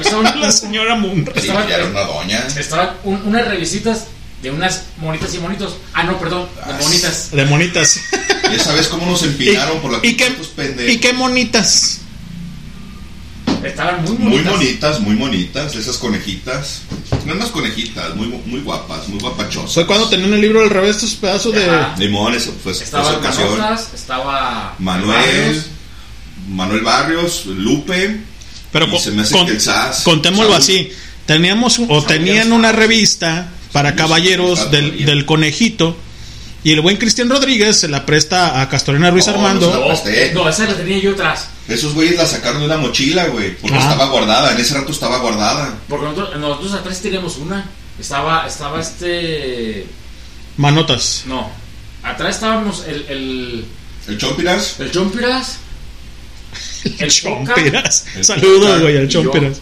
Estaba, 0.00 0.22
La 0.36 0.50
señora 0.52 0.94
Munra. 0.96 1.32
Sí, 1.40 1.46
ya 1.46 1.76
era 1.76 1.84
una 1.86 2.00
doña. 2.02 2.44
Estaba 2.58 2.96
un- 3.04 3.22
unas 3.24 3.46
revisitas 3.46 4.06
de 4.42 4.50
unas 4.50 4.84
monitas 4.98 5.34
y 5.34 5.38
monitos. 5.38 5.76
Ah, 5.94 6.02
no, 6.04 6.18
perdón, 6.18 6.48
de 6.66 6.72
Ah, 6.72 6.78
monitas. 6.80 7.30
De 7.30 7.44
monitas. 7.44 8.00
Ya 8.52 8.58
sabes 8.62 8.88
cómo 8.88 9.06
nos 9.06 9.22
empinaron 9.22 9.80
por 9.80 9.92
la 9.92 9.98
¿Y 10.02 10.16
qué. 10.16 10.32
¿Y 10.88 10.98
qué 10.98 11.12
monitas? 11.12 12.00
Estaban 13.64 14.02
muy 14.04 14.12
Muy 14.12 14.30
bonitas. 14.42 14.52
bonitas, 14.52 15.00
muy 15.00 15.14
bonitas, 15.16 15.74
esas 15.74 15.96
conejitas. 15.98 16.82
No 17.26 17.34
unas 17.34 17.48
conejitas, 17.50 18.14
muy, 18.14 18.26
muy 18.46 18.60
guapas, 18.60 19.08
muy 19.08 19.18
guapachosas. 19.18 19.72
Fue 19.74 19.86
cuando 19.86 20.08
tenían 20.08 20.32
el 20.34 20.40
libro 20.40 20.62
al 20.62 20.70
revés, 20.70 20.96
estos 20.96 21.14
pedazos 21.14 21.52
de. 21.54 21.66
Limón, 21.98 22.34
eso 22.34 22.54
fue 22.62 22.72
esa 22.72 22.84
Estaban 22.84 23.16
ocasión. 23.16 23.58
Manotas, 23.58 23.88
estaba. 23.94 24.74
Manuel, 24.78 25.08
Barrios. 25.18 25.66
Manuel 26.48 26.80
Barrios, 26.82 27.46
Lupe. 27.46 28.20
Pero 28.72 28.86
y 28.86 28.90
con- 28.90 29.00
se 29.00 29.10
me 29.12 29.22
hace 29.22 29.32
con- 29.34 29.46
que 29.46 29.52
el 29.52 29.60
SAS. 29.60 30.02
Contémoslo 30.02 30.50
Saúl. 30.50 30.62
así. 30.62 30.92
Teníamos 31.26 31.78
o 31.88 32.02
tenían 32.02 32.52
una 32.52 32.72
revista 32.72 33.50
para 33.72 33.94
caballeros 33.94 34.70
del, 34.70 35.04
del 35.04 35.26
conejito. 35.26 35.96
Y 36.68 36.72
el 36.72 36.82
buen 36.82 36.98
Cristian 36.98 37.30
Rodríguez 37.30 37.80
se 37.80 37.88
la 37.88 38.04
presta 38.04 38.60
a 38.60 38.68
Castorena 38.68 39.10
Ruiz 39.10 39.26
No, 39.26 39.32
Armando. 39.32 39.66
no 39.68 39.72
se 39.72 39.80
la 39.80 39.86
presté. 39.86 40.34
No, 40.34 40.46
esa 40.46 40.66
la 40.66 40.74
tenía 40.76 40.98
yo 40.98 41.12
atrás. 41.12 41.48
Esos 41.66 41.94
güeyes 41.94 42.16
la 42.16 42.26
sacaron 42.26 42.60
de 42.60 42.66
una 42.66 42.76
mochila, 42.76 43.26
güey. 43.28 43.56
Porque 43.56 43.74
Ah. 43.78 43.80
estaba 43.80 44.10
guardada, 44.10 44.52
en 44.52 44.60
ese 44.60 44.74
rato 44.74 44.92
estaba 44.92 45.16
guardada. 45.18 45.78
Porque 45.88 46.04
nosotros, 46.04 46.38
nosotros 46.38 46.72
atrás 46.74 47.00
teníamos 47.00 47.38
una. 47.38 47.64
Estaba, 47.98 48.46
estaba 48.46 48.80
este. 48.82 49.86
Manotas. 50.58 51.22
No. 51.24 51.50
Atrás 52.02 52.34
estábamos 52.34 52.84
el. 52.86 53.06
El, 53.08 53.64
¿El 54.06 54.18
Chompiras? 54.18 54.78
el 54.80 54.90
Chompiras. 54.90 55.58
El 56.84 57.12
Coca. 57.22 57.54
Chompiras. 57.54 58.04
El 58.14 58.24
Saludos, 58.26 58.82
güey, 58.82 58.94
yo. 58.94 59.06
Chompiras. 59.08 59.60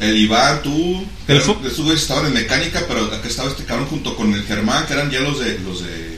El 0.00 0.16
Iván, 0.16 0.62
tú. 0.62 1.04
El 1.28 1.36
Estos 1.36 1.80
güeyes 1.80 2.00
estaban 2.00 2.26
en 2.26 2.32
mecánica, 2.32 2.82
pero 2.88 3.04
acá 3.04 3.28
estaba 3.28 3.50
este 3.50 3.64
cabrón 3.64 3.88
junto 3.88 4.16
con 4.16 4.32
el 4.32 4.42
Germán, 4.44 4.86
que 4.86 4.94
eran 4.94 5.10
ya 5.10 5.20
los 5.20 5.38
de, 5.38 5.58
los 5.60 5.84
de 5.84 6.13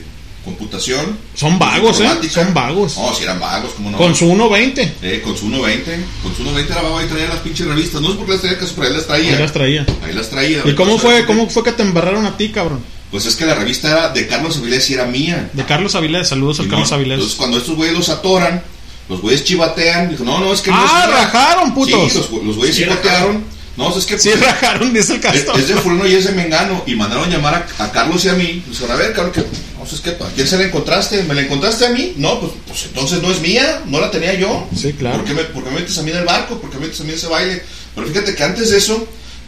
computación. 0.47 1.17
Son 1.35 1.59
vagos, 1.59 1.99
¿eh? 2.01 2.09
Son 2.29 2.53
vagos. 2.53 2.97
No, 2.97 3.13
si 3.13 3.23
eran 3.23 3.39
vagos, 3.39 3.71
¿cómo 3.75 3.91
no? 3.91 3.97
Con 3.97 4.15
su 4.15 4.25
1.20. 4.25 4.91
Eh, 5.03 5.21
con 5.23 5.37
su 5.37 5.47
1.20. 5.47 5.83
Con 6.23 6.35
su 6.35 6.43
1.20 6.43 6.65
era 6.71 6.81
vago 6.81 7.03
y 7.03 7.07
traía 7.07 7.27
las 7.27 7.39
pinches 7.39 7.67
revistas. 7.67 8.01
No 8.01 8.09
es 8.09 8.15
porque 8.15 8.31
las 8.33 8.41
traía, 8.41 8.57
que 8.57 8.65
pero 8.65 8.87
ahí 8.87 8.93
las 8.93 9.05
traía. 9.07 9.31
Ahí 9.33 9.37
las 9.39 9.51
traía. 9.53 9.85
Ahí 10.05 10.13
las 10.13 10.29
traía. 10.29 10.61
¿Y 10.65 10.73
cómo 10.75 10.97
fue, 10.97 11.25
cómo 11.25 11.47
fue 11.49 11.63
que 11.63 11.73
te 11.73 11.83
embarraron 11.83 12.25
a 12.25 12.35
ti, 12.37 12.49
cabrón? 12.49 12.83
Pues 13.11 13.25
es 13.25 13.35
que 13.35 13.45
la 13.45 13.55
revista 13.55 13.89
era 13.89 14.09
de 14.09 14.25
Carlos 14.27 14.57
Avilés 14.57 14.89
y 14.89 14.93
era 14.95 15.05
mía. 15.05 15.49
De 15.53 15.63
Carlos 15.65 15.95
Avilés. 15.95 16.27
Saludos 16.29 16.59
al. 16.59 16.67
Carlos 16.67 16.91
Avilés. 16.91 17.15
Entonces 17.15 17.37
cuando 17.37 17.57
estos 17.57 17.75
güeyes 17.75 17.95
los 17.95 18.09
atoran, 18.09 18.61
los 19.09 19.21
güeyes 19.21 19.43
chivatean. 19.43 20.09
Dijo, 20.09 20.23
no, 20.23 20.39
no, 20.39 20.51
es 20.53 20.61
que 20.61 20.71
no 20.71 20.77
Ah, 20.79 21.05
es 21.07 21.13
rajaron, 21.13 21.73
putos. 21.73 22.11
Sí, 22.11 22.17
los, 22.17 22.43
los 22.43 22.55
güeyes 22.55 22.75
Sí, 22.75 22.83
chivatearon. 22.83 23.57
No, 23.77 23.95
es 23.95 24.05
que 24.05 24.17
Sí, 24.17 24.29
pues, 24.29 24.41
rajaron, 24.41 24.91
dice 24.91 25.13
el 25.13 25.19
es, 25.19 25.23
Castor. 25.23 25.59
es 25.59 25.67
de 25.67 25.75
fulano 25.75 26.07
y 26.07 26.15
es 26.15 26.25
de 26.25 26.31
Mengano. 26.31 26.83
Y 26.87 26.95
mandaron 26.95 27.29
llamar 27.29 27.67
a, 27.77 27.83
a 27.83 27.91
Carlos 27.91 28.25
y 28.25 28.29
a 28.29 28.33
mí. 28.33 28.63
Dijeron, 28.67 28.91
a 28.91 28.95
ver, 28.95 29.13
cabrón, 29.13 29.33
que, 29.33 29.43
sé, 29.87 29.95
es 29.95 30.01
que, 30.01 30.09
¿a 30.11 30.29
quién 30.35 30.47
se 30.47 30.57
la 30.57 30.63
encontraste? 30.65 31.23
¿Me 31.23 31.33
la 31.33 31.41
encontraste 31.41 31.85
a 31.85 31.89
mí? 31.89 32.13
No, 32.17 32.39
pues, 32.39 32.51
pues 32.67 32.85
entonces 32.85 33.21
no 33.21 33.31
es 33.31 33.39
mía, 33.41 33.81
no 33.85 33.99
la 33.99 34.11
tenía 34.11 34.33
yo. 34.33 34.67
Sí, 34.75 34.93
claro. 34.93 35.17
¿Por 35.17 35.25
qué, 35.25 35.33
me, 35.33 35.43
por 35.45 35.63
qué 35.63 35.69
me 35.71 35.79
metes 35.79 35.97
a 35.97 36.03
mí 36.03 36.11
en 36.11 36.17
el 36.17 36.25
barco? 36.25 36.59
¿Por 36.59 36.69
qué 36.69 36.77
me 36.77 36.85
metes 36.85 36.99
a 37.01 37.03
mí 37.03 37.09
en 37.11 37.15
ese 37.17 37.27
baile? 37.27 37.63
Pero 37.95 38.07
fíjate 38.07 38.35
que 38.35 38.43
antes 38.43 38.69
de 38.71 38.77
eso, 38.77 39.07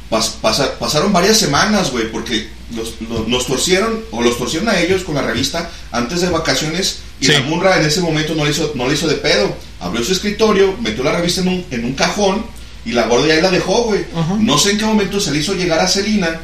pas- 0.09 0.31
pasa- 0.41 0.77
pasaron 0.79 1.11
varias 1.13 1.37
semanas, 1.37 1.91
güey, 1.91 2.11
porque 2.11 2.47
los, 2.75 2.93
los- 3.09 3.27
nos 3.27 3.45
torcieron, 3.47 4.03
o 4.11 4.21
los 4.21 4.37
torcieron 4.37 4.69
a 4.69 4.79
ellos 4.79 5.03
con 5.03 5.15
la 5.15 5.21
revista 5.21 5.69
antes 5.91 6.21
de 6.21 6.29
vacaciones. 6.29 6.99
Y 7.21 7.25
Sí. 7.25 7.31
la 7.33 7.41
Munra 7.41 7.77
en 7.79 7.85
ese 7.85 7.99
momento 8.01 8.33
no 8.35 8.45
le 8.45 8.51
hizo, 8.51 8.71
no 8.75 8.87
le 8.87 8.93
hizo 8.93 9.07
de 9.07 9.15
pedo. 9.15 9.53
Abrió 9.81 10.03
su 10.03 10.13
escritorio, 10.13 10.75
metió 10.81 11.03
la 11.03 11.11
revista 11.17 11.41
en 11.41 11.47
un, 11.49 11.65
en 11.71 11.85
un 11.85 11.93
cajón 11.93 12.45
y 12.85 12.91
la 12.93 13.07
gorda 13.07 13.33
ahí 13.33 13.41
la 13.41 13.51
dejó, 13.51 13.83
güey. 13.83 14.05
No 14.39 14.57
sé 14.57 14.71
en 14.71 14.77
qué 14.77 14.85
momento 14.85 15.19
se 15.19 15.31
le 15.31 15.39
hizo 15.39 15.53
llegar 15.53 15.79
a 15.79 15.87
Celina. 15.87 16.41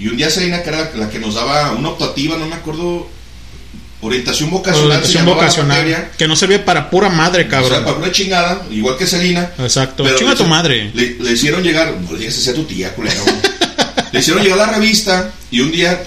Y 0.00 0.06
un 0.08 0.16
día 0.16 0.30
Celina, 0.30 0.62
que 0.62 0.68
era 0.70 0.92
la 0.96 1.08
que 1.10 1.18
nos 1.18 1.34
daba 1.34 1.72
una 1.72 1.88
optativa, 1.90 2.36
no 2.36 2.46
me 2.46 2.54
acuerdo, 2.56 3.08
orientación 4.00 4.50
vocacional. 4.50 4.82
se 4.90 4.94
Orientación 4.96 5.26
vocacional. 5.26 5.76
materia. 5.78 6.10
Que 6.16 6.28
no 6.28 6.36
servía 6.36 6.64
para 6.64 6.88
pura 6.90 7.08
madre, 7.08 7.44
O 7.46 7.50
sea, 7.50 7.60
cabrón. 7.60 7.84
para 7.84 7.96
una 7.96 8.12
chingada, 8.12 8.62
igual 8.70 8.96
que 8.96 9.06
Celina. 9.06 9.50
Exacto. 9.58 10.04
Pero 10.04 10.16
Chinga 10.16 10.30
le- 10.32 10.36
tu 10.36 10.44
madre. 10.44 10.90
Le, 10.94 11.16
le 11.20 11.32
hicieron 11.32 11.62
llegar, 11.62 11.94
no 12.00 12.12
le 12.12 12.18
digas 12.18 12.36
así 12.38 12.50
a 12.50 12.54
tu 12.54 12.64
tía, 12.64 12.94
culero. 12.94 13.22
le 14.12 14.20
hicieron 14.20 14.42
llegar 14.42 14.58
la 14.58 14.66
revista 14.66 15.30
y 15.50 15.60
un 15.60 15.72
día 15.72 16.00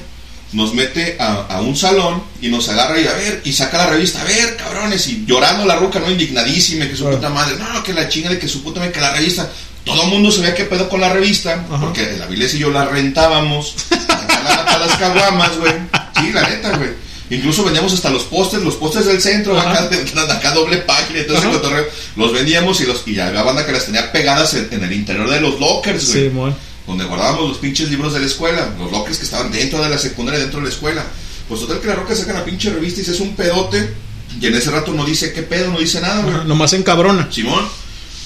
nos 0.53 0.73
mete 0.73 1.15
a, 1.19 1.45
a 1.49 1.61
un 1.61 1.77
salón 1.77 2.23
y 2.41 2.49
nos 2.49 2.67
agarra 2.67 2.99
y 2.99 3.07
a 3.07 3.13
ver, 3.13 3.41
y 3.45 3.53
saca 3.53 3.77
la 3.77 3.87
revista, 3.87 4.21
a 4.21 4.25
ver, 4.25 4.57
cabrones, 4.57 5.07
y 5.07 5.23
llorando 5.25 5.65
la 5.65 5.77
ruca, 5.77 5.99
no 5.99 6.11
indignadísima, 6.11 6.87
que 6.89 6.95
su 6.97 7.05
puta 7.09 7.29
madre, 7.29 7.55
no, 7.57 7.81
que 7.83 7.93
la 7.93 8.09
chinga 8.09 8.29
de 8.29 8.37
que 8.37 8.49
su 8.49 8.61
puta 8.61 8.79
madre, 8.81 8.91
que 8.91 8.99
la 8.99 9.13
revista, 9.13 9.49
todo 9.85 10.03
el 10.03 10.09
mundo 10.09 10.29
sabía 10.29 10.53
qué 10.53 10.65
pedo 10.65 10.89
con 10.89 10.99
la 10.99 11.07
revista, 11.13 11.53
Ajá. 11.53 11.79
porque 11.79 12.15
la 12.19 12.25
Vilés 12.27 12.53
y 12.55 12.59
yo 12.59 12.69
la 12.69 12.83
rentábamos 12.85 13.75
para 14.07 14.65
para 14.65 14.79
las 14.87 14.97
caguamas, 14.97 15.57
güey. 15.57 15.71
Sí, 16.19 16.31
la 16.33 16.41
neta, 16.49 16.75
güey. 16.77 16.89
Incluso 17.31 17.63
vendíamos 17.63 17.93
hasta 17.93 18.09
los 18.09 18.23
pósters, 18.23 18.61
los 18.61 18.75
pósters 18.75 19.05
del 19.05 19.21
centro, 19.21 19.57
acá, 19.59 20.51
doble 20.53 20.77
página 20.79 21.21
y 21.21 21.23
todo 21.25 21.37
ese 21.37 21.47
Ajá. 21.47 21.55
cotorreo. 21.55 21.85
Los 22.17 22.33
vendíamos 22.33 22.81
y 22.81 22.85
los 22.85 23.07
y 23.07 23.19
había 23.19 23.41
banda 23.41 23.65
que 23.65 23.71
las 23.71 23.85
tenía 23.85 24.11
pegadas 24.11 24.53
en, 24.53 24.67
en 24.71 24.83
el 24.83 24.91
interior 24.91 25.29
de 25.29 25.39
los 25.39 25.59
lockers, 25.59 26.13
güey. 26.13 26.29
Sí, 26.29 26.55
donde 26.85 27.05
guardábamos 27.05 27.47
los 27.49 27.57
pinches 27.59 27.89
libros 27.89 28.13
de 28.13 28.19
la 28.19 28.25
escuela, 28.25 28.73
los 28.77 28.91
lockers 28.91 29.17
que 29.17 29.23
estaban 29.23 29.51
dentro 29.51 29.81
de 29.81 29.89
la 29.89 29.97
secundaria, 29.97 30.41
dentro 30.41 30.59
de 30.59 30.65
la 30.65 30.73
escuela. 30.73 31.05
Pues 31.47 31.61
total 31.61 31.79
que 31.79 31.87
la 31.87 31.95
roca 31.95 32.15
saca 32.15 32.33
la 32.33 32.43
pinche 32.43 32.69
revista 32.69 33.01
y 33.01 33.05
se 33.05 33.11
hace 33.11 33.23
un 33.23 33.35
pedote. 33.35 33.93
Y 34.39 34.47
en 34.47 34.55
ese 34.55 34.71
rato 34.71 34.91
no 34.93 35.05
dice 35.05 35.31
qué 35.31 35.41
pedo, 35.43 35.71
no 35.71 35.79
dice 35.79 36.01
nada, 36.01 36.21
güey. 36.23 36.45
Nomás 36.45 36.73
en 36.73 36.83
cabrona. 36.83 37.29
Simón. 37.31 37.65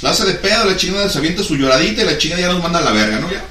la 0.01 0.11
hace 0.11 0.25
de 0.25 0.33
pedo, 0.33 0.65
la 0.65 0.77
chingada 0.77 1.09
se 1.09 1.17
avienta 1.19 1.43
su 1.43 1.55
lloradita 1.55 2.01
y 2.01 2.05
la 2.05 2.17
chingada 2.17 2.41
ya 2.41 2.47
nos 2.53 2.61
manda 2.61 2.79
a 2.79 2.83
la 2.83 2.91
verga, 2.91 3.19
¿no? 3.19 3.31
Ya, 3.31 3.45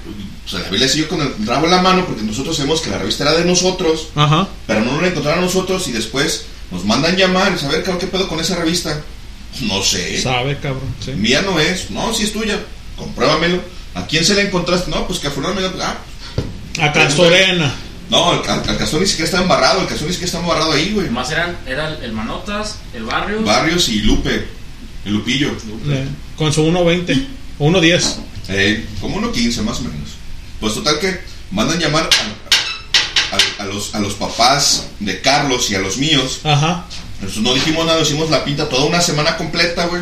pues 0.50 0.62
la 0.62 0.68
Biblia 0.68 0.88
siguió 0.88 1.08
con 1.08 1.20
el 1.20 1.46
rabo 1.46 1.64
en 1.66 1.70
la 1.72 1.82
mano 1.82 2.04
porque 2.06 2.22
nosotros 2.22 2.56
sabemos 2.56 2.80
que 2.80 2.90
la 2.90 2.98
revista 2.98 3.24
era 3.24 3.32
de 3.34 3.44
nosotros, 3.44 4.08
Ajá. 4.14 4.48
pero 4.66 4.80
no 4.80 4.92
nos 4.92 5.02
la 5.02 5.08
encontraron 5.08 5.40
a 5.42 5.46
nosotros 5.46 5.86
y 5.88 5.92
después 5.92 6.46
nos 6.70 6.84
mandan 6.84 7.16
llamar 7.16 7.52
y 7.54 7.58
saber 7.58 7.82
¿qué 7.82 8.06
pedo 8.06 8.28
con 8.28 8.40
esa 8.40 8.56
revista? 8.56 9.00
No 9.62 9.82
sé. 9.82 10.20
Sabe, 10.20 10.58
cabrón. 10.58 10.94
Sí. 11.04 11.12
Mía 11.12 11.42
no 11.42 11.58
es, 11.60 11.90
no, 11.90 12.12
si 12.12 12.24
es 12.24 12.32
tuya, 12.32 12.58
compruébamelo. 12.96 13.60
¿A 13.94 14.06
quién 14.06 14.24
se 14.24 14.34
la 14.34 14.42
encontraste? 14.42 14.90
No, 14.90 15.06
pues 15.06 15.20
que 15.20 15.28
a 15.28 15.30
fulano 15.30 15.54
me 15.54 15.60
dio- 15.60 15.72
ah, 15.80 15.96
A 16.80 16.92
Castorena. 16.92 17.72
no, 18.10 18.32
el, 18.32 18.38
el 18.40 18.76
cazón 18.76 19.00
ni 19.00 19.06
siquiera 19.06 19.26
está 19.26 19.40
embarrado, 19.40 19.82
el 19.82 19.86
cazón 19.86 20.08
ni 20.08 20.12
siquiera 20.12 20.26
está 20.26 20.40
embarrado 20.40 20.72
ahí, 20.72 20.92
güey. 20.92 21.08
Más 21.08 21.30
eran, 21.30 21.56
era 21.66 21.96
el 22.02 22.12
Manotas, 22.12 22.78
el 22.92 23.04
Barrio. 23.04 23.42
Barrios 23.42 23.88
y 23.88 24.00
Lupe, 24.00 24.44
el 25.04 25.12
Lupillo. 25.12 25.52
Eh, 25.88 26.08
Con 26.36 26.52
su 26.52 26.62
1.20 26.64 27.26
o 27.60 27.68
1.10. 27.70 28.16
Eh, 28.48 28.84
como 29.00 29.20
1.15 29.20 29.62
más 29.62 29.78
o 29.78 29.82
menos. 29.82 30.08
Pues 30.64 30.72
total 30.76 30.98
que 30.98 31.20
mandan 31.50 31.78
llamar 31.78 32.08
a, 33.30 33.36
a- 33.36 33.62
a 33.64 33.66
los, 33.66 33.94
a 33.94 33.98
los 34.00 34.14
papás 34.14 34.84
de 34.98 35.20
Carlos 35.20 35.70
y 35.70 35.74
a 35.74 35.78
los 35.78 35.98
míos. 35.98 36.40
Ajá. 36.42 36.86
Nosotros 37.20 37.44
no 37.44 37.52
dijimos 37.52 37.84
nada, 37.84 38.00
hicimos 38.00 38.30
la 38.30 38.44
pinta 38.46 38.66
toda 38.70 38.86
una 38.86 39.02
semana 39.02 39.36
completa, 39.36 39.84
güey. 39.84 40.00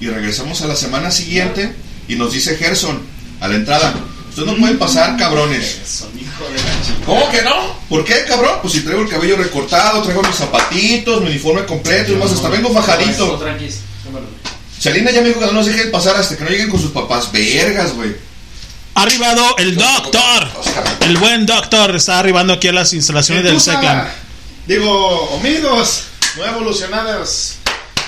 Y 0.00 0.06
regresamos 0.06 0.62
a 0.62 0.68
la 0.68 0.74
semana 0.74 1.10
siguiente 1.10 1.70
y 2.08 2.14
nos 2.14 2.32
dice 2.32 2.56
Gerson 2.56 2.98
a 3.40 3.48
la 3.48 3.56
entrada. 3.56 3.92
Ustedes 4.30 4.48
no 4.48 4.56
pueden 4.56 4.78
pasar, 4.78 5.18
cabrones. 5.18 5.76
¿Cómo 7.04 7.30
que 7.30 7.42
no? 7.42 7.74
¿Por 7.90 8.06
qué, 8.06 8.24
cabrón? 8.26 8.60
Pues 8.62 8.72
si 8.72 8.80
traigo 8.80 9.02
el 9.02 9.08
cabello 9.10 9.36
recortado, 9.36 10.00
traigo 10.02 10.22
mis 10.22 10.34
zapatitos, 10.36 11.20
mi 11.20 11.26
uniforme 11.28 11.66
completo, 11.66 12.12
y 12.12 12.16
más, 12.16 12.32
hasta 12.32 12.48
vengo 12.48 12.70
fajadito. 12.72 13.38
Selina 14.78 15.10
ya 15.10 15.20
me 15.20 15.28
dijo 15.28 15.40
que 15.40 15.46
no 15.46 15.52
nos 15.52 15.66
dejen 15.66 15.90
pasar 15.90 16.16
hasta 16.16 16.38
que 16.38 16.44
no 16.44 16.48
lleguen 16.50 16.70
con 16.70 16.80
sus 16.80 16.92
papás. 16.92 17.30
Vergas, 17.32 17.92
güey. 17.94 18.27
Ha 18.98 19.02
arribado 19.02 19.56
el 19.58 19.76
doctor. 19.76 20.48
El 21.02 21.18
buen 21.18 21.46
doctor 21.46 21.94
está 21.94 22.18
arribando 22.18 22.54
aquí 22.54 22.66
a 22.66 22.72
las 22.72 22.92
instalaciones 22.92 23.44
del. 23.44 23.60
SECLAM. 23.60 24.08
Digo, 24.66 24.90
homínidos, 25.34 26.06
no 26.36 26.44
evolucionadas. 26.44 27.58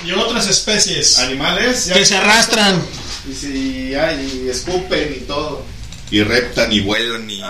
Y 0.05 0.11
otras 0.11 0.49
especies. 0.49 1.17
Animales. 1.19 1.89
Que 1.93 2.05
se 2.05 2.17
arrastran. 2.17 2.85
Y 3.25 3.33
si 3.33 3.95
hay, 3.95 4.43
y 4.43 4.49
escupen 4.49 5.15
y 5.15 5.21
todo. 5.21 5.63
Y 6.09 6.23
reptan 6.23 6.69
y 6.73 6.81
vuelan 6.81 7.29
y... 7.29 7.41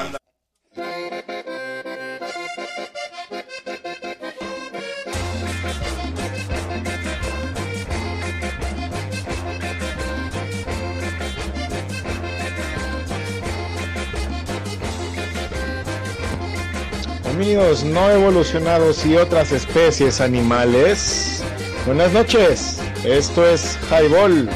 Amigos 17.42 17.84
no 17.84 18.08
evolucionados 18.08 19.04
y 19.04 19.18
otras 19.18 19.52
especies 19.52 20.22
animales. 20.22 21.42
Buenas 21.88 22.12
noches. 22.12 22.78
Esto 23.04 23.44
es 23.50 23.80
Highball. 23.90 24.48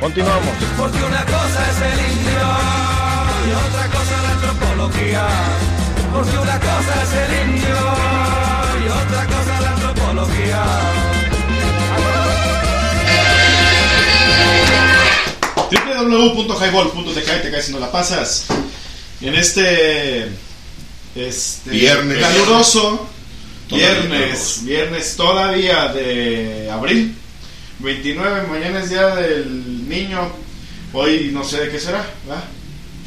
Continuamos. 0.00 0.50
Porque 0.76 0.98
una 1.04 1.24
cosa 1.24 1.70
es 1.70 1.80
el 1.82 2.00
indio 2.10 2.42
y 3.46 3.52
otra 3.52 3.86
cosa 3.86 4.22
la 4.22 4.30
antropología. 4.32 5.28
Porque 6.12 6.36
una 6.36 6.58
cosa 6.58 7.02
es 7.04 7.12
el 7.14 7.48
indio 7.48 7.78
y 8.74 8.88
otra 8.88 9.24
cosa 9.26 9.60
la 9.60 9.70
antropología. 9.70 10.64
www.highball.tk 15.70 17.42
te 17.42 17.50
caes 17.52 17.66
si 17.66 17.72
no 17.72 17.78
la 17.78 17.92
pasas. 17.92 18.46
En 19.20 19.36
este, 19.36 20.28
este 21.14 21.70
Viernes. 21.70 22.18
caluroso 22.18 23.08
viernes, 23.70 24.60
viernes 24.64 25.16
todavía 25.16 25.88
de 25.88 26.68
abril 26.70 27.14
29, 27.78 28.46
mañana 28.48 28.80
es 28.80 28.90
día 28.90 29.14
del 29.16 29.88
niño. 29.88 30.30
Hoy 30.92 31.30
no 31.32 31.42
sé 31.42 31.58
de 31.62 31.70
qué 31.70 31.80
será, 31.80 32.04
¿verdad? 32.26 32.44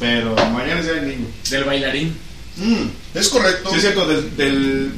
Pero 0.00 0.34
mañana 0.52 0.80
es 0.80 0.86
día 0.86 0.94
del 0.94 1.08
niño. 1.08 1.26
Del 1.50 1.64
bailarín. 1.64 2.16
Mm, 2.56 2.86
es 3.14 3.28
correcto. 3.28 3.70
Sí, 3.70 3.76
es 3.76 3.82
cierto, 3.82 4.06
del, 4.06 4.36
del 4.36 4.92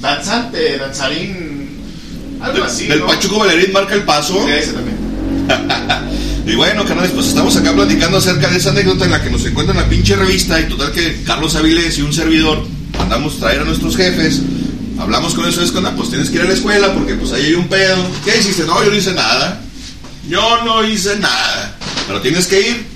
danzante, 0.00 0.78
danzarín, 0.78 1.78
algo 2.40 2.54
Del, 2.58 2.62
así. 2.66 2.86
del 2.86 3.00
¿no? 3.00 3.06
Pachuco 3.06 3.38
Bailarín 3.40 3.72
marca 3.72 3.94
el 3.94 4.02
paso. 4.04 4.42
Sí, 4.46 4.52
ese 4.52 4.72
también. 4.72 4.96
y 6.46 6.54
bueno, 6.54 6.84
canales, 6.84 7.10
pues 7.10 7.26
estamos 7.26 7.56
acá 7.56 7.74
platicando 7.74 8.18
acerca 8.18 8.48
de 8.48 8.58
esa 8.58 8.70
anécdota 8.70 9.04
en 9.04 9.10
la 9.10 9.22
que 9.22 9.30
nos 9.30 9.44
encuentra 9.44 9.74
en 9.74 9.82
la 9.82 9.88
pinche 9.88 10.14
revista. 10.14 10.60
Y 10.60 10.68
total 10.68 10.92
que 10.92 11.22
Carlos 11.24 11.56
Avilés 11.56 11.98
y 11.98 12.02
un 12.02 12.12
servidor 12.12 12.64
mandamos 12.96 13.38
traer 13.38 13.62
a 13.62 13.64
nuestros 13.64 13.96
jefes. 13.96 14.42
Hablamos 14.98 15.34
con 15.34 15.46
eso, 15.48 15.60
es 15.60 15.72
con, 15.72 15.84
pues 15.96 16.08
tienes 16.08 16.30
que 16.30 16.36
ir 16.36 16.42
a 16.42 16.44
la 16.44 16.54
escuela 16.54 16.94
porque 16.94 17.14
pues 17.14 17.32
ahí 17.32 17.46
hay 17.46 17.54
un 17.54 17.66
pedo. 17.66 17.96
¿Qué 18.24 18.38
hiciste? 18.38 18.64
No, 18.64 18.82
yo 18.84 18.90
no 18.90 18.96
hice 18.96 19.12
nada. 19.12 19.60
Yo 20.28 20.64
no 20.64 20.84
hice 20.84 21.16
nada. 21.18 21.76
Pero 22.06 22.20
tienes 22.20 22.46
que 22.46 22.60
ir. 22.60 22.86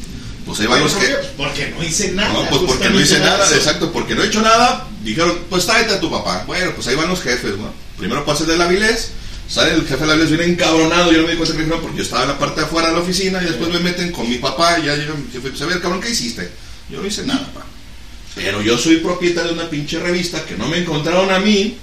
Pues 0.47 0.61
ahí 0.61 0.67
van 0.67 0.81
los 0.81 0.95
jefes. 0.95 1.27
Porque 1.37 1.75
no 1.77 1.83
hice 1.83 2.13
nada. 2.13 2.33
No, 2.33 2.49
pues 2.49 2.63
porque 2.67 2.91
no 2.91 3.01
hice 3.01 3.19
nada, 3.19 3.45
exacto, 3.55 3.93
porque 3.93 4.15
no 4.15 4.23
he 4.23 4.27
hecho 4.27 4.43
nada. 4.43 4.87
Dijeron, 5.03 5.39
pues 5.49 5.67
tráete 5.67 5.95
a 5.95 6.01
tu 6.01 6.11
papá. 6.11 6.45
Bueno, 6.47 6.73
pues 6.75 6.87
ahí 6.87 6.95
van 6.95 7.09
los 7.09 7.21
jefes, 7.21 7.57
¿no? 7.57 7.73
Primero 7.97 8.25
pasa 8.25 8.45
el 8.45 8.51
de 8.51 8.59
la 8.59 8.65
Avilés, 8.65 9.13
sale 9.51 9.73
el 9.75 9.83
jefe 9.87 9.97
de 10.01 10.07
la 10.07 10.13
Avilés 10.13 10.31
bien 10.31 10.51
encabronado. 10.53 11.11
Yo 11.13 11.19
no 11.19 11.25
me 11.27 11.33
di 11.33 11.37
cuenta 11.37 11.57
que 11.57 11.65
porque 11.65 11.97
yo 11.99 12.03
estaba 12.05 12.23
en 12.23 12.29
la 12.29 12.39
parte 12.39 12.61
de 12.61 12.67
afuera 12.67 12.89
de 12.89 12.95
la 12.95 13.01
oficina 13.01 13.43
y 13.43 13.47
después 13.47 13.69
me 13.71 13.81
meten 13.81 14.13
con 14.13 14.29
mi 14.29 14.37
papá. 14.39 14.79
Y 14.79 14.85
ya 14.87 14.95
llega 14.97 15.15
mi 15.15 15.31
jefe, 15.31 15.51
pues 15.51 15.61
a 15.63 15.67
ver, 15.67 15.81
cabrón, 15.81 16.01
¿qué 16.01 16.11
hiciste? 16.11 16.51
Yo 16.89 17.01
no 17.01 17.07
hice 17.07 17.27
nada, 17.27 17.47
papá. 17.53 17.67
Pero 18.35 18.63
yo 18.63 18.79
soy 18.79 18.99
propietario 18.99 19.53
de 19.53 19.59
una 19.61 19.69
pinche 19.69 19.99
revista 19.99 20.45
que 20.45 20.57
no 20.57 20.69
me 20.69 20.79
encontraron 20.79 21.31
a 21.31 21.41
mí. 21.41 21.77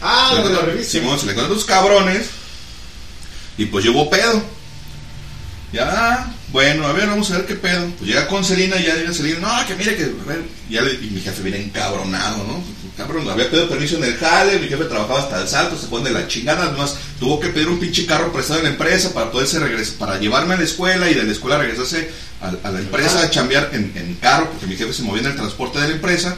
Ah, 0.00 0.34
de 0.42 0.50
la 0.50 0.60
le- 0.60 0.66
revista. 0.66 0.92
Simón, 0.92 1.18
se 1.18 1.26
le 1.26 1.32
encontraron 1.32 1.56
los 1.56 1.64
cabrones. 1.66 2.26
Y 3.58 3.66
pues 3.66 3.84
llevo 3.84 4.08
pedo. 4.10 4.42
Ya, 5.74 6.32
bueno, 6.52 6.86
a 6.86 6.92
ver, 6.92 7.08
vamos 7.08 7.30
a 7.32 7.38
ver 7.38 7.46
qué 7.46 7.54
pedo. 7.56 7.86
Pues 7.98 8.08
llega 8.08 8.28
con 8.28 8.44
Celina 8.44 8.76
y 8.76 8.84
ya 8.84 8.94
llega 8.94 9.12
Celina, 9.12 9.40
no, 9.40 9.66
que 9.66 9.74
mire 9.74 9.96
que, 9.96 10.04
a 10.04 10.28
ver, 10.28 10.42
ya 10.70 10.82
le- 10.82 10.94
y 10.94 11.10
mi 11.10 11.20
jefe 11.20 11.42
viene 11.42 11.58
encabronado, 11.62 12.38
¿no? 12.44 12.62
Cabrón, 12.96 13.28
había 13.28 13.50
pedido 13.50 13.68
permiso 13.68 13.96
en 13.96 14.04
el 14.04 14.16
jale, 14.16 14.60
mi 14.60 14.68
jefe 14.68 14.84
trabajaba 14.84 15.18
hasta 15.18 15.42
el 15.42 15.48
salto, 15.48 15.76
se 15.76 15.88
pone 15.88 16.04
de 16.10 16.14
la 16.14 16.28
chingada, 16.28 16.66
además 16.66 16.94
tuvo 17.18 17.40
que 17.40 17.48
pedir 17.48 17.66
un 17.68 17.80
pinche 17.80 18.06
carro 18.06 18.32
prestado 18.32 18.60
en 18.60 18.66
la 18.66 18.70
empresa 18.70 19.12
para 19.12 19.32
poderse 19.32 19.58
regresar, 19.58 19.96
para 19.96 20.18
llevarme 20.20 20.54
a 20.54 20.58
la 20.58 20.62
escuela 20.62 21.10
y 21.10 21.14
de 21.14 21.24
la 21.24 21.32
escuela 21.32 21.58
regresarse 21.58 22.08
a, 22.40 22.68
a 22.68 22.70
la 22.70 22.78
empresa 22.78 23.20
a 23.20 23.30
chambear 23.30 23.70
en, 23.72 23.90
en 23.96 24.14
carro, 24.20 24.48
porque 24.50 24.66
mi 24.66 24.76
jefe 24.76 24.92
se 24.92 25.02
movía 25.02 25.22
en 25.22 25.28
el 25.30 25.34
transporte 25.36 25.80
de 25.80 25.88
la 25.88 25.94
empresa. 25.94 26.36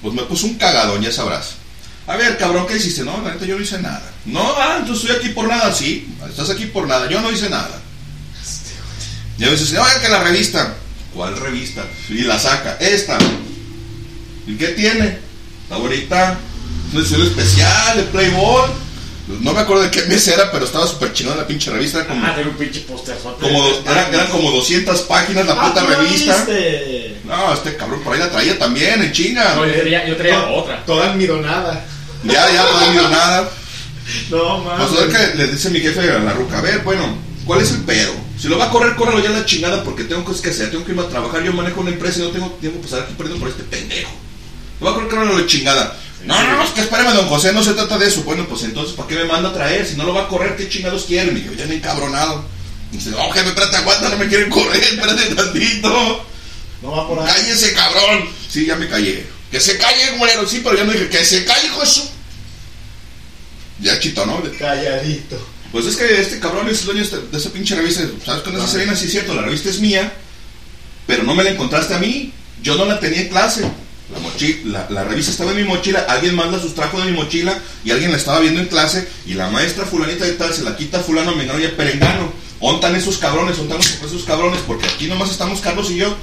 Pues 0.00 0.14
me 0.14 0.22
puso 0.22 0.46
un 0.46 0.54
cagadón, 0.54 1.02
ya 1.02 1.12
sabrás. 1.12 1.56
A 2.06 2.16
ver, 2.16 2.38
cabrón, 2.38 2.66
¿qué 2.66 2.76
hiciste? 2.78 3.04
No, 3.04 3.20
la 3.22 3.34
neta 3.34 3.44
yo 3.44 3.56
no 3.58 3.62
hice 3.62 3.78
nada. 3.82 4.10
No, 4.24 4.40
ah, 4.56 4.76
entonces 4.80 5.04
estoy 5.10 5.18
aquí 5.22 5.34
por 5.34 5.46
nada, 5.46 5.74
sí. 5.74 6.08
Estás 6.26 6.48
aquí 6.48 6.64
por 6.66 6.88
nada, 6.88 7.06
yo 7.10 7.20
no 7.20 7.30
hice 7.30 7.50
nada. 7.50 7.78
Y 9.40 9.44
a 9.44 9.50
veces, 9.50 9.72
oye, 9.72 10.00
que 10.02 10.08
la 10.08 10.22
revista. 10.22 10.74
¿Cuál 11.14 11.36
revista? 11.36 11.82
Y 12.08 12.22
la 12.22 12.38
saca. 12.38 12.76
Esta. 12.80 13.18
¿Y 14.46 14.54
qué 14.56 14.68
tiene? 14.68 15.18
Está 15.64 15.76
bonita. 15.78 16.38
Una 16.92 17.00
edición 17.00 17.22
especial 17.22 17.96
de 17.96 18.02
Playboy. 18.04 18.70
No 19.40 19.52
me 19.52 19.60
acuerdo 19.60 19.84
de 19.84 19.90
qué 19.90 20.02
mes 20.06 20.26
era, 20.28 20.50
pero 20.50 20.64
estaba 20.64 20.86
súper 20.88 21.12
chingón 21.12 21.36
la 21.38 21.46
pinche 21.46 21.70
revista. 21.70 22.04
Como, 22.06 22.24
Ah, 22.26 22.34
tengo 22.34 22.50
un 22.50 22.56
pinche 22.56 22.80
posterzote. 22.80 23.40
como, 23.40 23.64
eran, 23.90 24.12
eran 24.12 24.26
como 24.28 24.50
200 24.50 25.00
páginas 25.02 25.46
la 25.46 25.52
Ah, 25.52 25.68
puta 25.68 25.84
¿tú 25.84 25.90
la 25.90 25.96
revista. 25.98 26.36
viste? 26.36 27.16
No, 27.24 27.52
este 27.54 27.76
cabrón 27.76 28.02
por 28.02 28.12
ahí 28.14 28.18
la 28.18 28.30
traía 28.30 28.58
también, 28.58 29.00
en 29.02 29.12
chinga. 29.12 29.54
No, 29.54 29.66
yo 29.66 29.72
traía, 29.80 30.06
yo 30.08 30.16
traía 30.16 30.48
otra. 30.48 30.84
Toda 30.84 31.12
almidonada. 31.12 31.84
Ya, 32.24 32.50
ya, 32.52 32.64
no 32.72 32.92
dio 32.92 33.08
nada. 33.08 33.48
No, 34.30 34.64
Pues 34.64 34.78
mames. 34.78 34.98
a 34.98 35.06
ver 35.06 35.30
que 35.32 35.36
le 35.38 35.46
dice 35.46 35.70
mi 35.70 35.78
jefe 35.80 36.00
a 36.10 36.18
la 36.18 36.32
ruca, 36.32 36.58
a 36.58 36.62
ver, 36.62 36.80
bueno, 36.80 37.16
¿cuál 37.50 37.62
es 37.62 37.72
el 37.72 37.80
pedo? 37.82 38.12
Si 38.40 38.46
lo 38.46 38.58
va 38.58 38.66
a 38.66 38.70
correr, 38.70 38.94
córrelo 38.94 39.18
ya 39.18 39.30
la 39.30 39.44
chingada 39.44 39.82
porque 39.82 40.04
tengo 40.04 40.24
cosas 40.24 40.40
que 40.40 40.50
hacer, 40.50 40.70
tengo 40.70 40.84
que 40.84 40.92
irme 40.92 41.02
a 41.02 41.08
trabajar, 41.08 41.42
yo 41.42 41.52
manejo 41.52 41.80
una 41.80 41.90
empresa 41.90 42.20
y 42.20 42.22
no 42.22 42.28
tengo 42.28 42.48
tiempo 42.60 42.78
para 42.78 42.86
estar 42.86 43.00
aquí 43.02 43.14
perdiendo 43.14 43.40
por 43.40 43.48
este 43.50 43.64
pendejo. 43.64 44.12
Lo 44.78 44.86
va 44.86 44.92
a 44.92 44.94
correr, 44.94 45.10
córrelo 45.10 45.36
la 45.36 45.46
chingada. 45.46 45.98
No, 46.24 46.40
no, 46.40 46.56
no, 46.58 46.62
es 46.62 46.70
que 46.70 46.82
espérame, 46.82 47.12
don 47.12 47.26
José, 47.26 47.52
no 47.52 47.64
se 47.64 47.72
trata 47.72 47.98
de 47.98 48.06
eso. 48.06 48.22
Bueno, 48.22 48.46
pues 48.48 48.62
entonces, 48.62 48.94
¿para 48.94 49.08
qué 49.08 49.16
me 49.16 49.24
manda 49.24 49.48
a 49.48 49.52
traer? 49.52 49.84
Si 49.84 49.96
no 49.96 50.04
lo 50.04 50.14
va 50.14 50.22
a 50.26 50.28
correr, 50.28 50.56
¿qué 50.56 50.68
chingados 50.68 51.06
quiere? 51.06 51.32
Mi 51.32 51.40
jefe 51.40 51.56
ya 51.56 51.66
me 51.66 51.74
encabronado. 51.74 52.44
Dice, 52.92 53.10
no, 53.10 53.28
jefe, 53.32 53.48
espérate, 53.48 53.76
aguanta, 53.78 54.08
no 54.10 54.16
me 54.18 54.28
quieren 54.28 54.48
correr, 54.48 54.80
espérate 54.80 55.34
tantito. 55.34 56.24
No 56.82 56.90
va 56.92 57.08
por 57.08 57.18
ahí. 57.18 57.26
Cállese, 57.26 57.72
cabrón. 57.74 58.28
Sí, 58.48 58.64
ya 58.64 58.76
me 58.76 58.88
callé. 58.88 59.26
Que 59.50 59.58
se 59.60 59.76
calle, 59.76 60.12
güero. 60.18 60.46
Sí, 60.48 60.60
pero 60.62 60.76
ya 60.76 60.84
no 60.84 60.92
dije 60.92 61.08
que 61.08 61.24
se 61.24 61.44
calle, 61.44 61.66
hijo 61.66 61.80
de 61.80 61.86
su- 61.86 62.08
Ya 63.80 63.98
chito, 63.98 64.24
¿no? 64.24 64.40
Calladito. 64.56 65.49
Pues 65.72 65.86
es 65.86 65.96
que 65.96 66.20
este 66.20 66.40
cabrón 66.40 66.68
es 66.68 66.80
el 66.80 66.86
dueño 66.86 67.04
de 67.04 67.38
esa 67.38 67.50
pinche 67.50 67.76
revista. 67.76 68.02
¿Sabes 68.24 68.42
cuándo 68.42 68.64
es 68.64 68.70
Serena? 68.70 68.96
Sí, 68.96 69.06
es 69.06 69.12
cierto, 69.12 69.34
la 69.34 69.42
revista 69.42 69.68
es 69.68 69.80
mía, 69.80 70.12
pero 71.06 71.22
no 71.22 71.34
me 71.34 71.44
la 71.44 71.50
encontraste 71.50 71.94
a 71.94 71.98
mí. 71.98 72.32
Yo 72.62 72.76
no 72.76 72.84
la 72.84 72.98
tenía 72.98 73.22
en 73.22 73.28
clase. 73.28 73.62
La, 74.64 74.80
la, 74.80 74.90
la 74.90 75.04
revista 75.04 75.30
estaba 75.30 75.52
en 75.52 75.58
mi 75.58 75.64
mochila, 75.64 76.04
alguien 76.08 76.34
manda 76.34 76.58
sus 76.60 76.74
trajos 76.74 77.04
de 77.04 77.12
mi 77.12 77.16
mochila 77.16 77.56
y 77.84 77.92
alguien 77.92 78.10
la 78.10 78.16
estaba 78.16 78.40
viendo 78.40 78.60
en 78.60 78.66
clase 78.66 79.06
y 79.24 79.34
la 79.34 79.48
maestra 79.50 79.84
fulanita 79.84 80.24
de 80.24 80.32
tal 80.32 80.52
se 80.52 80.64
la 80.64 80.76
quita 80.76 80.98
a 80.98 81.00
fulano, 81.00 81.36
menor 81.36 81.60
y 81.60 81.66
a 81.66 81.76
perengano. 81.76 82.32
ontan 82.58 82.94
esos 82.96 83.18
cabrones, 83.18 83.58
ontan 83.58 83.80
esos 83.80 84.24
cabrones, 84.24 84.60
porque 84.66 84.86
aquí 84.86 85.06
nomás 85.06 85.30
estamos 85.30 85.60
Carlos 85.60 85.90
y 85.90 85.96
yo, 85.96 86.16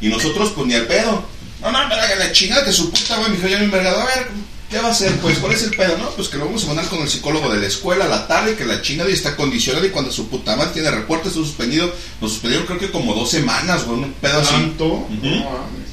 y 0.00 0.08
nosotros 0.08 0.52
pues 0.54 0.66
ni 0.66 0.74
al 0.74 0.86
pedo. 0.86 1.24
No, 1.60 1.70
no, 1.70 1.88
la 1.88 2.32
chingada 2.32 2.64
que 2.64 2.72
su 2.72 2.90
puta, 2.90 3.16
güey, 3.18 3.30
mi 3.30 3.38
hijo 3.38 3.46
ya 3.46 3.58
me 3.58 3.64
envergado. 3.64 4.00
A 4.00 4.06
ver, 4.06 4.28
¿qué 4.72 4.78
va 4.78 4.88
a 4.88 4.90
hacer? 4.90 5.12
Pues, 5.20 5.38
¿cuál 5.38 5.52
es 5.52 5.62
el 5.62 5.70
pedo? 5.70 5.96
No, 5.98 6.10
pues 6.10 6.28
que 6.28 6.38
lo 6.38 6.46
vamos 6.46 6.64
a 6.64 6.66
mandar 6.68 6.86
con 6.88 7.00
el 7.00 7.08
psicólogo 7.08 7.48
de 7.52 7.60
la 7.60 7.66
escuela 7.68 8.06
a 8.06 8.08
la 8.08 8.26
tarde, 8.26 8.56
que 8.56 8.64
la 8.64 8.82
chingada 8.82 9.08
y 9.10 9.12
está 9.12 9.36
condicionada 9.36 9.86
y 9.86 9.90
cuando 9.90 10.10
su 10.10 10.28
puta 10.28 10.56
madre 10.56 10.72
tiene 10.72 10.90
reporte, 10.90 11.28
está 11.28 11.38
suspendido. 11.40 11.92
Nos 12.20 12.32
suspendieron 12.32 12.66
creo 12.66 12.80
que 12.80 12.90
como 12.90 13.14
dos 13.14 13.30
semanas, 13.30 13.84
güey, 13.84 14.00
un 14.00 14.12
pedo 14.14 14.40
así. 14.40 14.50
¿Tanto? 14.50 14.86
Ujú. 14.86 15.10
No 15.22 15.30
mames. 15.44 15.92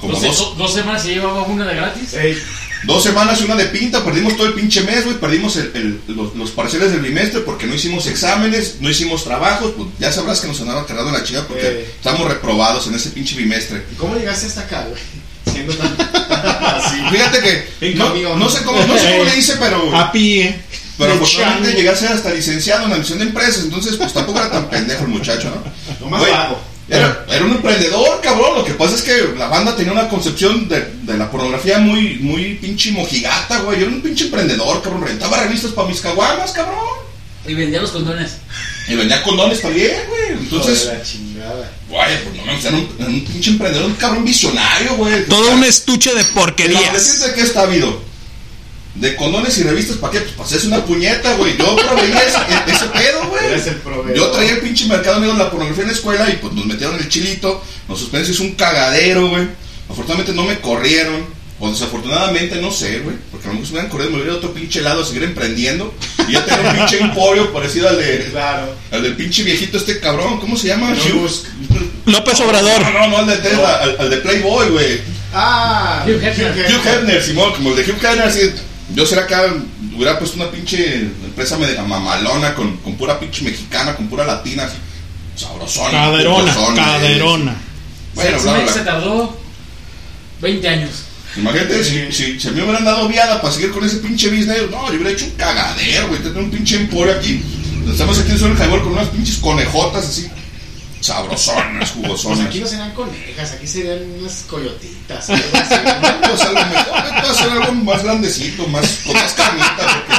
Como 0.00 0.12
Dos, 0.12 0.22
dos, 0.22 0.38
do- 0.38 0.54
dos 0.54 0.74
semanas 0.74 1.04
y 1.06 1.08
llevaba 1.08 1.42
una 1.42 1.64
de 1.66 1.74
gratis. 1.74 2.14
Dos 2.84 3.02
semanas 3.02 3.40
y 3.40 3.44
una 3.44 3.56
de 3.56 3.64
pinta, 3.64 4.04
perdimos 4.04 4.36
todo 4.36 4.46
el 4.46 4.54
pinche 4.54 4.82
mes, 4.82 5.04
güey, 5.04 5.18
perdimos 5.18 5.56
el- 5.56 5.72
el- 5.74 6.14
los, 6.16 6.36
los 6.36 6.50
parciales 6.52 6.92
del 6.92 7.00
bimestre 7.00 7.40
porque 7.40 7.66
no 7.66 7.74
hicimos 7.74 8.06
exámenes, 8.06 8.76
no 8.80 8.88
hicimos 8.88 9.24
trabajos, 9.24 9.72
pues 9.76 9.88
ya 9.98 10.12
sabrás 10.12 10.38
que 10.40 10.46
nos 10.46 10.60
andaba 10.60 10.86
cargando 10.86 11.10
la 11.10 11.24
chica 11.24 11.44
porque 11.48 11.66
Eh. 11.66 11.90
estamos 11.96 12.28
reprobados 12.28 12.86
en 12.86 12.94
ese 12.94 13.10
pinche 13.10 13.34
bimestre. 13.34 13.84
¿Y 13.90 13.96
cómo 13.96 14.14
llegaste 14.14 14.46
hasta 14.46 14.60
acá, 14.60 14.86
güey? 14.88 15.02
Siendo 15.52 15.74
tan 15.74 15.96
así. 16.76 16.96
Fíjate 17.10 17.40
que 17.80 17.94
no, 17.94 18.36
no 18.36 18.48
sé 18.50 18.62
cómo, 18.64 18.80
no 18.86 18.98
sé 18.98 19.10
cómo 19.12 19.24
le 19.24 19.36
hice, 19.38 19.56
pero 19.58 19.96
A 19.96 20.12
pie. 20.12 20.60
pero 20.96 21.12
afortunadamente 21.14 21.72
llegué 21.74 21.90
a 21.90 21.96
ser 21.96 22.12
hasta 22.12 22.30
licenciado 22.30 22.86
en 22.86 22.92
admisión 22.92 23.18
de 23.18 23.24
empresas, 23.26 23.64
entonces 23.64 23.96
pues 23.96 24.12
tampoco 24.12 24.38
era 24.38 24.50
tan 24.50 24.68
pendejo 24.68 25.02
el 25.04 25.08
muchacho, 25.08 25.50
¿no? 26.00 26.08
Güey, 26.18 26.32
vago. 26.32 26.60
Era, 26.90 27.26
era 27.30 27.44
un 27.44 27.50
emprendedor, 27.52 28.20
cabrón. 28.22 28.54
Lo 28.56 28.64
que 28.64 28.72
pasa 28.72 28.94
es 28.94 29.02
que 29.02 29.34
la 29.36 29.48
banda 29.48 29.76
tenía 29.76 29.92
una 29.92 30.08
concepción 30.08 30.68
de, 30.70 30.90
de 31.02 31.18
la 31.18 31.30
pornografía 31.30 31.78
muy, 31.78 32.14
muy 32.20 32.54
pinche 32.54 32.92
mojigata, 32.92 33.58
güey. 33.60 33.78
Yo 33.80 33.86
era 33.86 33.94
un 33.94 34.00
pinche 34.00 34.24
emprendedor, 34.24 34.80
cabrón. 34.80 35.06
Rentaba 35.06 35.42
revistas 35.42 35.72
para 35.72 35.86
mis 35.86 36.00
caguamas, 36.00 36.50
cabrón. 36.52 36.78
Y 37.46 37.52
vendía 37.52 37.82
los 37.82 37.90
condones. 37.90 38.38
Y 38.88 38.94
vendía 38.94 39.22
condones 39.22 39.60
también, 39.60 39.96
güey. 40.08 40.38
Entonces, 40.40 40.86
la 40.86 41.04
chingada. 41.48 41.72
güey, 41.88 42.22
pues 42.24 42.36
no 42.36 42.44
mames, 42.46 42.64
era 42.64 42.76
un, 42.76 42.88
era 42.98 43.08
un 43.08 43.24
pinche 43.24 43.50
emprendedor, 43.50 43.86
un 43.86 43.94
cabrón 43.94 44.24
visionario, 44.24 44.94
güey. 44.96 45.26
Todo 45.26 45.50
un 45.52 45.64
estuche 45.64 46.10
de 46.10 46.16
¿Querías? 46.16 46.34
porquerías. 46.34 47.20
¿De 47.20 47.34
qué 47.34 47.40
está 47.42 47.62
habido? 47.62 48.08
De 48.94 49.14
condones 49.14 49.56
y 49.58 49.62
revistas, 49.62 49.96
¿para 49.98 50.12
qué? 50.14 50.20
Pues 50.20 50.32
para 50.32 50.44
hacerse 50.48 50.66
una 50.66 50.84
puñeta, 50.84 51.34
güey. 51.34 51.56
Yo 51.56 51.76
proveía 51.76 52.20
ese, 52.22 52.38
ese 52.72 52.86
pedo, 52.86 53.28
güey. 53.28 53.46
Eres 53.46 53.66
el 53.68 53.76
proveedor. 53.76 54.16
Yo 54.16 54.30
traía 54.32 54.52
el 54.52 54.60
pinche 54.60 54.86
mercado 54.86 55.20
negro 55.20 55.34
de 55.36 55.44
la 55.44 55.50
pornografía 55.50 55.82
en 55.84 55.88
la 55.90 55.94
escuela 55.94 56.28
y 56.30 56.36
pues 56.36 56.52
nos 56.54 56.66
metieron 56.66 56.96
el 56.96 57.08
chilito, 57.08 57.62
nos 57.88 57.98
suspendieron, 58.00 58.34
es 58.34 58.40
un 58.40 58.52
cagadero, 58.56 59.28
güey. 59.28 59.46
Afortunadamente 59.88 60.32
no 60.34 60.42
me 60.44 60.58
corrieron, 60.60 61.24
o 61.60 61.70
desafortunadamente 61.70 62.60
no 62.62 62.70
sé, 62.70 63.00
güey, 63.00 63.16
porque 63.30 63.46
a 63.46 63.48
lo 63.48 63.54
mejor 63.54 63.66
si 63.66 63.72
me 63.72 63.78
hubieran 63.80 63.90
corrido 63.90 64.10
me 64.10 64.16
hubiera 64.18 64.34
otro 64.36 64.52
pinche 64.54 64.80
lado 64.80 65.02
a 65.02 65.04
seguir 65.06 65.24
emprendiendo. 65.24 65.92
Y 66.28 66.32
ya 66.32 66.44
tenía 66.44 66.70
un 66.70 66.76
pinche 66.76 67.00
emporio 67.00 67.52
parecido 67.52 67.88
al 67.88 67.98
de, 67.98 68.28
Claro. 68.30 68.74
al 68.92 69.02
del 69.02 69.16
pinche 69.16 69.42
viejito 69.42 69.76
este 69.78 69.98
cabrón, 69.98 70.38
¿cómo 70.40 70.56
se 70.56 70.68
llama? 70.68 70.90
No. 70.90 71.26
López 72.06 72.40
Obrador. 72.40 72.80
No, 72.82 72.90
no, 72.92 73.08
no, 73.08 73.16
al 73.18 73.26
de 73.26 73.36
Tesla, 73.38 73.76
al, 73.82 73.96
al 73.98 74.10
de 74.10 74.16
Playboy, 74.18 74.68
güey. 74.70 75.00
Ah, 75.34 76.04
Hugh 76.06 76.22
Hefner. 76.22 76.52
Hugh 76.52 76.86
Hefner, 76.86 77.22
Simón, 77.22 77.52
como 77.52 77.70
el 77.70 77.76
de 77.76 77.82
Hugh 77.82 77.98
Hefner, 78.04 78.22
así. 78.22 78.40
Yo 78.94 79.04
será 79.04 79.22
acá, 79.22 79.52
hubiera 79.94 80.18
puesto 80.18 80.36
una 80.36 80.50
pinche 80.50 81.00
empresa 81.00 81.58
media 81.58 81.82
mamalona 81.82 82.54
con, 82.54 82.76
con 82.78 82.96
pura 82.96 83.18
pinche 83.20 83.42
mexicana, 83.42 83.94
con 83.96 84.08
pura 84.08 84.24
latina, 84.24 84.64
así. 84.64 84.76
Sabrosona. 85.36 85.90
Caderona, 85.90 86.54
caderona. 86.74 87.56
Bueno, 88.14 88.38
se, 88.38 88.44
bla, 88.44 88.58
bla, 88.60 88.72
se 88.72 88.80
tardó 88.80 89.38
20 90.40 90.68
años. 90.68 90.90
Imagínate, 91.36 91.84
si, 91.84 92.10
si, 92.12 92.40
si 92.40 92.48
a 92.48 92.50
mí 92.50 92.56
me 92.58 92.64
hubieran 92.64 92.84
dado 92.84 93.06
viada 93.08 93.40
para 93.40 93.52
seguir 93.52 93.70
con 93.70 93.84
ese 93.84 93.96
pinche 93.98 94.28
business, 94.28 94.62
no, 94.70 94.88
yo 94.88 94.94
hubiera 94.94 95.10
hecho 95.10 95.26
un 95.26 95.32
cagadero, 95.32 96.08
güey. 96.08 96.20
Tener 96.22 96.38
un 96.38 96.50
pinche 96.50 96.76
emporio 96.76 97.14
aquí. 97.14 97.42
Estamos 97.90 98.18
aquí 98.18 98.32
en 98.32 98.50
el 98.50 98.56
Jaibor 98.56 98.82
con 98.82 98.92
unas 98.92 99.08
pinches 99.08 99.36
conejotas 99.38 100.06
así. 100.06 100.28
Sabrosonas, 101.00 101.76
Pues 101.78 101.90
jugosonas. 101.92 102.46
aquí 102.46 102.58
no 102.60 102.66
serían 102.66 102.92
conejas, 102.92 103.52
aquí 103.52 103.66
serían 103.66 103.98
unas 104.18 104.44
coyotitas. 104.48 105.30
algo 105.30 105.44
así, 105.54 105.74
¿no? 105.84 106.20
Pues 106.28 106.40
a 106.42 106.52
lo 106.52 106.66
mejor 106.66 107.20
que 107.22 107.28
hacer 107.30 107.50
algo 107.52 107.72
más 107.72 108.02
grandecito, 108.02 108.66
más, 108.68 108.98
con 109.06 109.14
más 109.14 109.32
carnita. 109.32 109.76
Porque, 109.76 110.14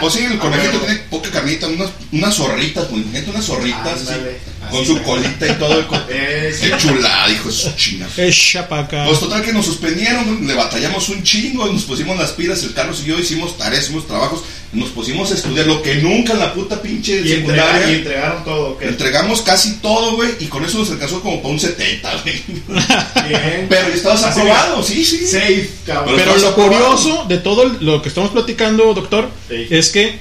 pues 0.00 0.12
sí, 0.14 0.20
el 0.24 0.38
conejito 0.38 0.78
tiene 0.78 0.96
poca 1.10 1.30
carnita, 1.30 1.66
unas, 1.68 1.90
unas 2.12 2.34
zorritas, 2.34 2.84
pues, 2.86 3.02
imagínate 3.02 3.30
unas 3.30 3.44
zorritas 3.44 3.86
así, 3.86 4.08
Ándale, 4.12 4.38
con 4.70 4.78
así 4.80 4.86
su 4.86 5.02
colita 5.02 5.46
y 5.48 5.52
todo. 5.58 5.78
El 5.80 5.86
co- 5.86 5.96
Eso. 6.10 6.60
Qué 6.62 6.76
chulada, 6.78 7.30
hijo 7.30 7.48
de 7.48 7.54
su 7.54 7.70
chinga. 7.76 8.08
Echa 8.16 8.68
pa' 8.68 8.80
acá. 8.80 9.04
Pues 9.06 9.18
total 9.20 9.42
que 9.42 9.52
nos 9.52 9.66
suspendieron, 9.66 10.46
le 10.46 10.54
batallamos 10.54 11.08
un 11.08 11.22
chingo, 11.22 11.66
nos 11.66 11.84
pusimos 11.84 12.16
las 12.18 12.30
pilas, 12.32 12.62
el 12.62 12.72
Carlos 12.74 13.00
y 13.04 13.06
yo 13.08 13.18
hicimos 13.18 13.56
tareas, 13.58 13.84
hicimos 13.84 14.06
trabajos, 14.06 14.42
nos 14.72 14.90
pusimos 14.90 15.30
a 15.32 15.34
estudiar 15.34 15.66
lo 15.66 15.82
que 15.82 15.96
nunca 15.96 16.32
en 16.34 16.38
la 16.38 16.54
puta 16.54 16.80
pinche 16.80 17.20
Y, 17.20 17.28
secundaria. 17.28 17.90
y 17.90 17.94
entregaron 17.96 18.44
todo. 18.44 18.70
¿ok? 18.70 18.82
Entregamos 18.82 19.42
casi 19.42 19.78
todo, 19.78 20.14
güey, 20.14 20.30
y 20.38 20.46
con 20.46 20.64
eso 20.64 20.78
nos 20.78 20.90
alcanzó 20.90 21.20
como 21.22 21.42
para 21.42 21.54
un 21.54 21.58
70, 21.60 22.22
güey. 22.22 22.42
Bien. 23.28 23.66
Pero 23.68 23.88
estabas 23.88 24.22
Así 24.22 24.40
aprobado, 24.40 24.82
sí, 24.82 25.04
sí. 25.04 25.26
Safe, 25.26 25.68
cabrón. 25.86 26.14
Pero 26.16 26.36
lo 26.36 26.48
aprobado. 26.48 26.86
curioso 26.96 27.24
de 27.28 27.38
todo 27.38 27.64
lo 27.80 28.00
que 28.02 28.08
estamos 28.08 28.30
platicando, 28.30 28.94
doctor, 28.94 29.28
Sí. 29.48 29.66
es 29.70 29.79
que 29.88 30.18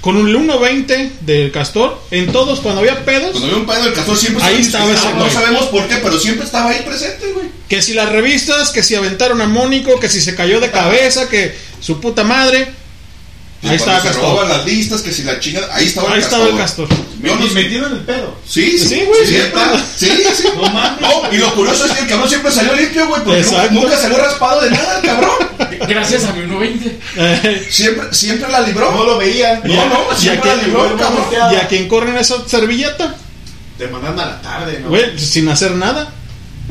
con 0.00 0.16
un 0.16 0.32
1.20 0.32 1.10
del 1.20 1.52
castor, 1.52 2.00
en 2.10 2.32
todos, 2.32 2.60
cuando 2.60 2.80
había 2.80 3.04
pedos, 3.04 3.32
Cuando 3.32 3.48
había 3.48 3.58
un 3.58 3.66
pedo, 3.66 3.86
el 3.86 3.92
castor 3.92 4.16
siempre 4.16 4.42
Ahí 4.42 4.60
estaba 4.62 4.90
ese 4.90 5.12
No 5.14 5.28
sabemos 5.28 5.66
por 5.66 5.86
qué, 5.88 5.96
pero 5.96 6.18
siempre 6.18 6.46
estaba 6.46 6.70
ahí 6.70 6.82
presente, 6.86 7.32
güey. 7.32 7.48
que 7.68 7.82
si 7.82 7.92
las 7.92 8.08
revistas, 8.08 8.70
que 8.70 8.82
si 8.82 8.94
aventaron 8.94 9.42
a 9.42 9.46
Mónico, 9.46 10.00
que 10.00 10.08
si 10.08 10.22
se 10.22 10.34
cayó 10.34 10.58
de 10.60 10.70
cabeza, 10.70 11.28
que 11.28 11.54
su 11.80 12.00
puta 12.00 12.24
madre, 12.24 12.68
ahí 13.68 13.76
cuando 13.78 13.92
estaba 13.96 14.00
se 14.00 14.12
roban 14.20 14.36
Castor. 14.36 14.48
las 14.56 14.66
listas, 14.66 15.00
que 15.02 15.12
si 15.12 15.22
la 15.24 15.38
chingada. 15.40 15.74
Ahí 15.74 15.86
estaba 15.86 16.08
Ahí 16.08 16.14
el 16.18 16.20
estaba 16.24 16.44
el 16.48 16.56
castor. 16.56 16.88
castor. 16.88 17.06
Yo 17.22 17.34
no 17.34 17.40
Meti- 17.42 17.48
sé- 17.48 17.54
Metido 17.54 17.86
en 17.86 17.92
el 17.92 17.98
pedo. 18.00 18.36
Sí, 18.48 18.78
sí, 18.78 18.88
Sí, 18.88 19.02
güey, 19.06 19.26
siempre. 19.26 19.60
Sí, 19.96 20.06
sí. 20.36 20.44
No 20.56 20.70
mames. 20.70 21.00
No, 21.02 21.32
y 21.32 21.36
lo 21.38 21.54
curioso 21.54 21.84
es 21.84 21.92
que 21.92 22.00
el 22.02 22.08
cabrón 22.08 22.28
siempre 22.28 22.50
salió 22.50 22.74
limpio, 22.74 23.06
güey, 23.08 23.22
porque 23.24 23.40
Exacto. 23.40 23.72
nunca 23.72 23.96
salió 23.98 24.16
raspado 24.18 24.60
de 24.62 24.70
nada, 24.70 24.98
el 25.00 25.06
cabrón. 25.06 25.30
Gracias 25.88 26.24
a 26.24 26.32
mi 26.32 26.42
1.20. 26.42 26.98
Eh, 27.16 27.66
Siempre, 27.70 28.06
siempre 28.14 28.50
la 28.50 28.60
libró. 28.60 28.92
No 28.92 29.04
lo 29.04 29.18
veían. 29.18 29.60
No, 29.64 29.86
no, 29.88 30.16
siempre 30.16 30.56
la 30.56 30.62
libró, 30.62 30.86
el 30.90 30.96
cabrón. 30.96 31.24
y 31.52 31.56
a 31.56 31.68
quien 31.68 31.88
corren 31.88 32.16
esa 32.16 32.36
servilleta, 32.48 33.14
Te 33.76 33.86
mandan 33.88 34.18
a 34.20 34.26
la 34.26 34.40
tarde, 34.42 34.80
¿no? 34.82 34.88
güey, 34.90 35.18
sin 35.18 35.48
hacer 35.48 35.72
nada. 35.72 36.12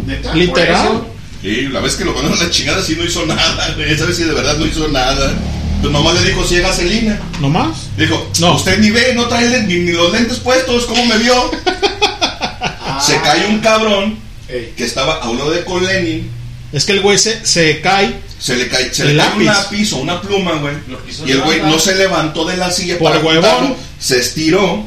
Neta. 0.06 0.34
Literal. 0.34 1.04
Sí, 1.42 1.68
la 1.72 1.80
vez 1.80 1.96
que 1.96 2.04
lo 2.06 2.14
mandaron 2.14 2.38
a 2.40 2.44
la 2.44 2.50
chingada 2.50 2.82
sí 2.84 2.96
no 2.98 3.04
hizo 3.06 3.26
nada, 3.26 3.74
güey. 3.76 3.92
Esa 3.94 4.06
vez 4.06 4.18
sí 4.18 4.24
de 4.24 4.34
verdad 4.34 4.58
no 4.58 4.66
hizo 4.66 4.88
nada. 4.90 5.32
Tu 5.82 5.90
mamá 5.90 6.12
le 6.14 6.22
dijo, 6.28 6.46
si 6.46 6.56
hay 6.56 6.62
gasolina. 6.62 7.20
¿Nomás? 7.40 7.88
Dijo, 7.98 8.30
No. 8.40 8.56
usted 8.56 8.80
ni 8.80 8.92
ve, 8.92 9.14
no 9.16 9.28
trae 9.28 9.64
ni, 9.64 9.76
ni 9.76 9.92
los 9.94 10.12
lentes 10.12 10.38
puestos, 10.40 10.86
¿cómo 10.86 11.06
me 11.06 11.18
vio? 11.18 11.52
Se 13.06 13.16
cae 13.22 13.48
un 13.48 13.60
cabrón 13.60 14.18
ey, 14.50 14.74
que 14.76 14.84
estaba 14.84 15.16
a 15.16 15.30
uno 15.30 15.50
de 15.50 15.64
con 15.64 15.86
Lenin. 15.86 16.30
Es 16.74 16.86
que 16.86 16.92
el 16.92 17.02
güey 17.02 17.18
se, 17.18 17.46
se 17.46 17.82
cae 17.82 18.14
Se 18.40 18.56
le 18.56 18.68
cae, 18.68 18.94
se 18.94 19.04
El 19.04 19.18
le 19.18 19.24
cae 19.24 19.36
un 19.38 19.46
lápiz. 19.46 19.94
o 19.94 19.98
una 19.98 20.22
pluma, 20.22 20.54
güey. 20.56 20.76
Y 21.26 21.32
el 21.32 21.42
güey 21.42 21.62
no 21.62 21.80
se 21.80 21.96
levantó 21.96 22.46
de 22.46 22.58
la 22.58 22.72
silla 22.72 22.98
Por 23.00 23.12
para 23.14 23.24
huevón. 23.24 23.76
Se 24.00 24.20
estiró 24.20 24.86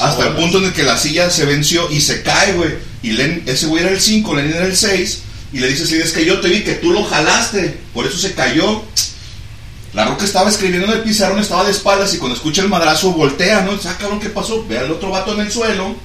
hasta 0.00 0.28
el 0.28 0.32
punto 0.34 0.58
en 0.58 0.64
el 0.64 0.72
que 0.72 0.82
la 0.82 0.96
silla 0.96 1.30
se 1.30 1.44
venció 1.44 1.90
y 1.90 2.00
se 2.00 2.22
cae, 2.22 2.54
güey. 2.54 2.70
Y 3.02 3.12
Len- 3.12 3.42
ese 3.46 3.66
güey 3.66 3.82
era 3.84 3.92
el 3.92 4.00
5, 4.00 4.34
Lenin 4.34 4.54
era 4.54 4.64
el 4.66 4.76
6. 4.76 5.20
Y 5.52 5.58
le 5.58 5.68
dice, 5.68 5.86
sí, 5.86 5.96
es 5.96 6.12
que 6.12 6.24
yo 6.24 6.40
te 6.40 6.48
vi 6.48 6.62
que 6.62 6.74
tú 6.74 6.90
lo 6.92 7.04
jalaste. 7.04 7.78
Por 7.92 8.06
eso 8.06 8.16
se 8.16 8.32
cayó. 8.34 8.82
La 9.92 10.04
roca 10.04 10.24
estaba 10.24 10.48
escribiendo 10.50 10.86
en 10.86 10.92
el 10.98 11.02
pizarrón, 11.02 11.40
estaba 11.40 11.64
de 11.64 11.72
espaldas 11.72 12.14
y 12.14 12.18
cuando 12.18 12.36
escucha 12.36 12.62
el 12.62 12.68
madrazo 12.68 13.10
voltea, 13.12 13.62
¿no? 13.62 13.72
Dice, 13.74 13.88
ah, 13.88 13.96
cabrón, 13.98 14.20
¿qué 14.20 14.28
pasó? 14.30 14.64
Ve 14.68 14.78
al 14.78 14.90
otro 14.90 15.10
vato 15.10 15.34
en 15.34 15.40
el 15.40 15.50
suelo. 15.50 15.96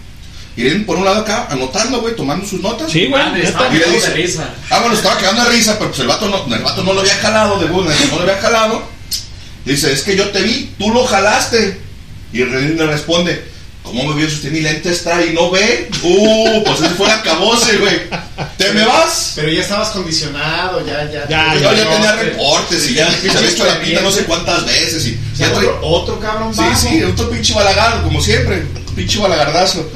Y 0.57 0.69
por 0.79 0.97
un 0.97 1.05
lado 1.05 1.19
acá, 1.21 1.47
anotando, 1.51 1.99
güey, 2.01 2.15
tomando 2.15 2.47
sus 2.47 2.61
notas. 2.61 2.89
Sí, 2.91 3.07
güey, 3.07 3.41
estaba 3.41 3.67
Y 3.69 3.73
le 3.73 3.79
cagado 3.81 3.93
dice- 3.93 4.09
de 4.09 4.15
risa. 4.15 4.49
Ah, 4.69 4.79
bueno, 4.79 4.95
estaba 4.95 5.17
quedando 5.17 5.43
de 5.43 5.49
risa, 5.49 5.75
pero 5.77 5.89
pues 5.89 5.99
el 5.99 6.07
vato 6.07 6.27
no, 6.29 6.55
el 6.55 6.63
vato 6.63 6.83
no 6.83 6.93
lo 6.93 7.01
había 7.01 7.15
jalado, 7.15 7.59
de 7.59 7.65
buena, 7.67 7.91
no 8.09 8.15
lo 8.15 8.21
había 8.23 8.37
jalado. 8.41 8.83
Dice, 9.65 9.91
es 9.91 10.01
que 10.03 10.15
yo 10.15 10.29
te 10.29 10.41
vi, 10.41 10.73
tú 10.79 10.91
lo 10.91 11.05
jalaste. 11.05 11.81
Y 12.33 12.43
René 12.43 12.73
le 12.75 12.85
responde, 12.87 13.43
¿cómo 13.85 14.03
me 14.07 14.15
vio 14.19 14.29
si 14.29 14.35
usted 14.35 14.51
ni 14.51 14.59
lentes 14.61 15.03
trae 15.03 15.27
y 15.27 15.33
no 15.33 15.49
ve? 15.51 15.89
Uh, 16.03 16.63
pues 16.63 16.81
ese 16.81 16.89
fue 16.95 17.05
el 17.07 17.13
acabose, 17.13 17.77
güey. 17.77 18.01
¿Te 18.57 18.71
me 18.73 18.85
vas? 18.85 19.33
Pero 19.35 19.49
ya 19.49 19.61
estabas 19.61 19.89
condicionado, 19.89 20.85
ya, 20.85 21.09
ya. 21.11 21.27
Ya, 21.29 21.53
Yo 21.55 21.61
ya, 21.61 21.73
ya 21.73 21.83
no, 21.85 21.89
tenía 21.91 22.15
te- 22.17 22.23
reportes 22.23 22.89
y 22.89 22.93
ya 22.95 23.09
se 23.11 23.29
había 23.37 23.49
hecho 23.49 23.65
la 23.65 23.79
pinta 23.79 24.01
no 24.01 24.11
sé 24.11 24.23
cuántas 24.25 24.65
veces. 24.65 25.05
Y 25.07 25.19
O 25.33 25.35
sea, 25.37 25.47
ya 25.51 25.57
otro, 25.57 25.79
otro 25.83 26.19
cabrón 26.19 26.53
Sí, 26.53 26.59
bajo. 26.61 26.89
sí, 26.89 27.03
otro 27.03 27.29
pinche 27.29 27.53
balagardo, 27.53 28.03
como 28.03 28.21
siempre. 28.21 28.65
Pinche 28.95 29.19
balagardazo. 29.19 29.89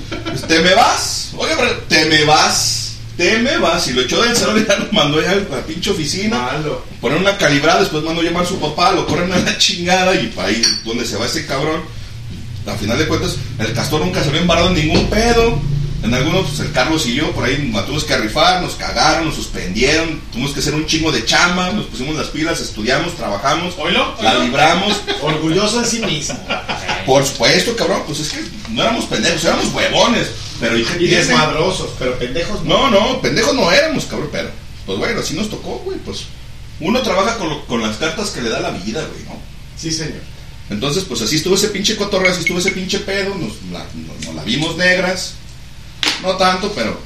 ¿Te 0.47 0.59
me 0.59 0.73
vas? 0.75 1.29
Oye, 1.37 1.53
pero 1.57 1.71
te 1.87 2.05
me 2.05 2.23
vas. 2.25 2.75
Te 3.17 3.37
me 3.39 3.57
vas. 3.57 3.87
Y 3.87 3.93
lo 3.93 4.01
echó 4.01 4.21
del 4.21 4.35
salón 4.35 4.61
y 4.61 4.67
ya 4.67 4.77
lo 4.77 4.91
mandó 4.91 5.21
ya 5.21 5.31
a 5.31 5.35
la 5.35 5.61
pinche 5.65 5.89
oficina. 5.91 6.37
Malo. 6.37 6.83
Poner 7.01 7.17
una 7.17 7.37
calibrada, 7.37 7.79
después 7.81 8.03
mandó 8.03 8.21
llamar 8.21 8.43
a 8.43 8.47
su 8.47 8.59
papá, 8.59 8.91
lo 8.91 9.05
corren 9.07 9.31
a 9.33 9.37
la 9.39 9.57
chingada 9.57 10.13
y 10.15 10.27
para 10.27 10.49
ahí 10.49 10.61
donde 10.85 11.05
se 11.05 11.15
va 11.17 11.25
ese 11.25 11.45
cabrón. 11.45 11.81
Al 12.65 12.77
final 12.77 12.97
de 12.99 13.07
cuentas, 13.07 13.35
el 13.59 13.73
castor 13.73 14.01
nunca 14.01 14.21
se 14.23 14.29
había 14.29 14.41
embarrado 14.41 14.69
en 14.69 14.75
ningún 14.75 15.09
pedo. 15.09 15.59
En 16.01 16.13
algunos, 16.13 16.47
pues 16.47 16.59
el 16.61 16.71
Carlos 16.71 17.05
y 17.07 17.15
yo, 17.15 17.29
por 17.33 17.43
ahí 17.43 17.57
tuvimos 17.85 18.05
que 18.05 18.15
rifar, 18.15 18.61
nos 18.61 18.75
cagaron, 18.75 19.25
nos 19.25 19.35
suspendieron, 19.35 20.21
tuvimos 20.31 20.53
que 20.53 20.61
hacer 20.61 20.73
un 20.73 20.85
chingo 20.85 21.11
de 21.11 21.25
chamba, 21.25 21.71
nos 21.73 21.87
pusimos 21.87 22.15
las 22.15 22.27
pilas, 22.27 22.61
estudiamos, 22.61 23.17
trabajamos, 23.17 23.73
Oílo, 23.77 24.15
la 24.21 24.31
oílo. 24.31 24.43
libramos. 24.45 25.01
Orgulloso 25.21 25.81
de 25.81 25.87
sí 25.87 25.99
mismo. 25.99 26.39
Por 27.05 27.25
supuesto, 27.25 27.75
cabrón, 27.75 28.03
pues 28.07 28.21
es 28.21 28.29
que 28.29 28.39
no 28.69 28.81
éramos 28.81 29.05
pendejos, 29.05 29.43
éramos 29.43 29.73
huevones. 29.73 30.29
Pero 30.61 30.77
¿y 30.77 30.87
Y 31.01 31.07
desmadrosos, 31.07 31.89
pero 31.99 32.17
pendejos 32.17 32.63
No, 32.63 32.89
no, 32.89 33.21
pendejos 33.21 33.53
no 33.53 33.69
éramos, 33.69 34.05
cabrón, 34.05 34.29
pero 34.31 34.49
pues 34.85 34.97
bueno, 34.99 35.19
así 35.19 35.33
nos 35.33 35.49
tocó, 35.49 35.79
güey, 35.83 35.97
pues 35.99 36.23
uno 36.79 37.01
trabaja 37.01 37.37
con, 37.37 37.49
lo- 37.49 37.65
con 37.65 37.81
las 37.81 37.97
cartas 37.97 38.29
que 38.29 38.41
le 38.41 38.49
da 38.49 38.61
la 38.61 38.71
vida, 38.71 39.05
güey, 39.11 39.23
¿no? 39.25 39.35
Sí, 39.77 39.91
señor. 39.91 40.21
Entonces, 40.69 41.03
pues 41.07 41.21
así 41.21 41.37
estuvo 41.37 41.55
ese 41.55 41.69
pinche 41.69 41.95
cotorreo, 41.95 42.31
así 42.31 42.41
estuvo 42.41 42.59
ese 42.59 42.71
pinche 42.71 42.99
pedo, 42.99 43.33
nos 43.35 43.53
la, 43.71 43.85
nos- 43.95 44.25
nos 44.25 44.35
la 44.35 44.43
vimos 44.43 44.77
negras, 44.77 45.33
no 46.21 46.35
tanto, 46.37 46.71
pero 46.75 46.99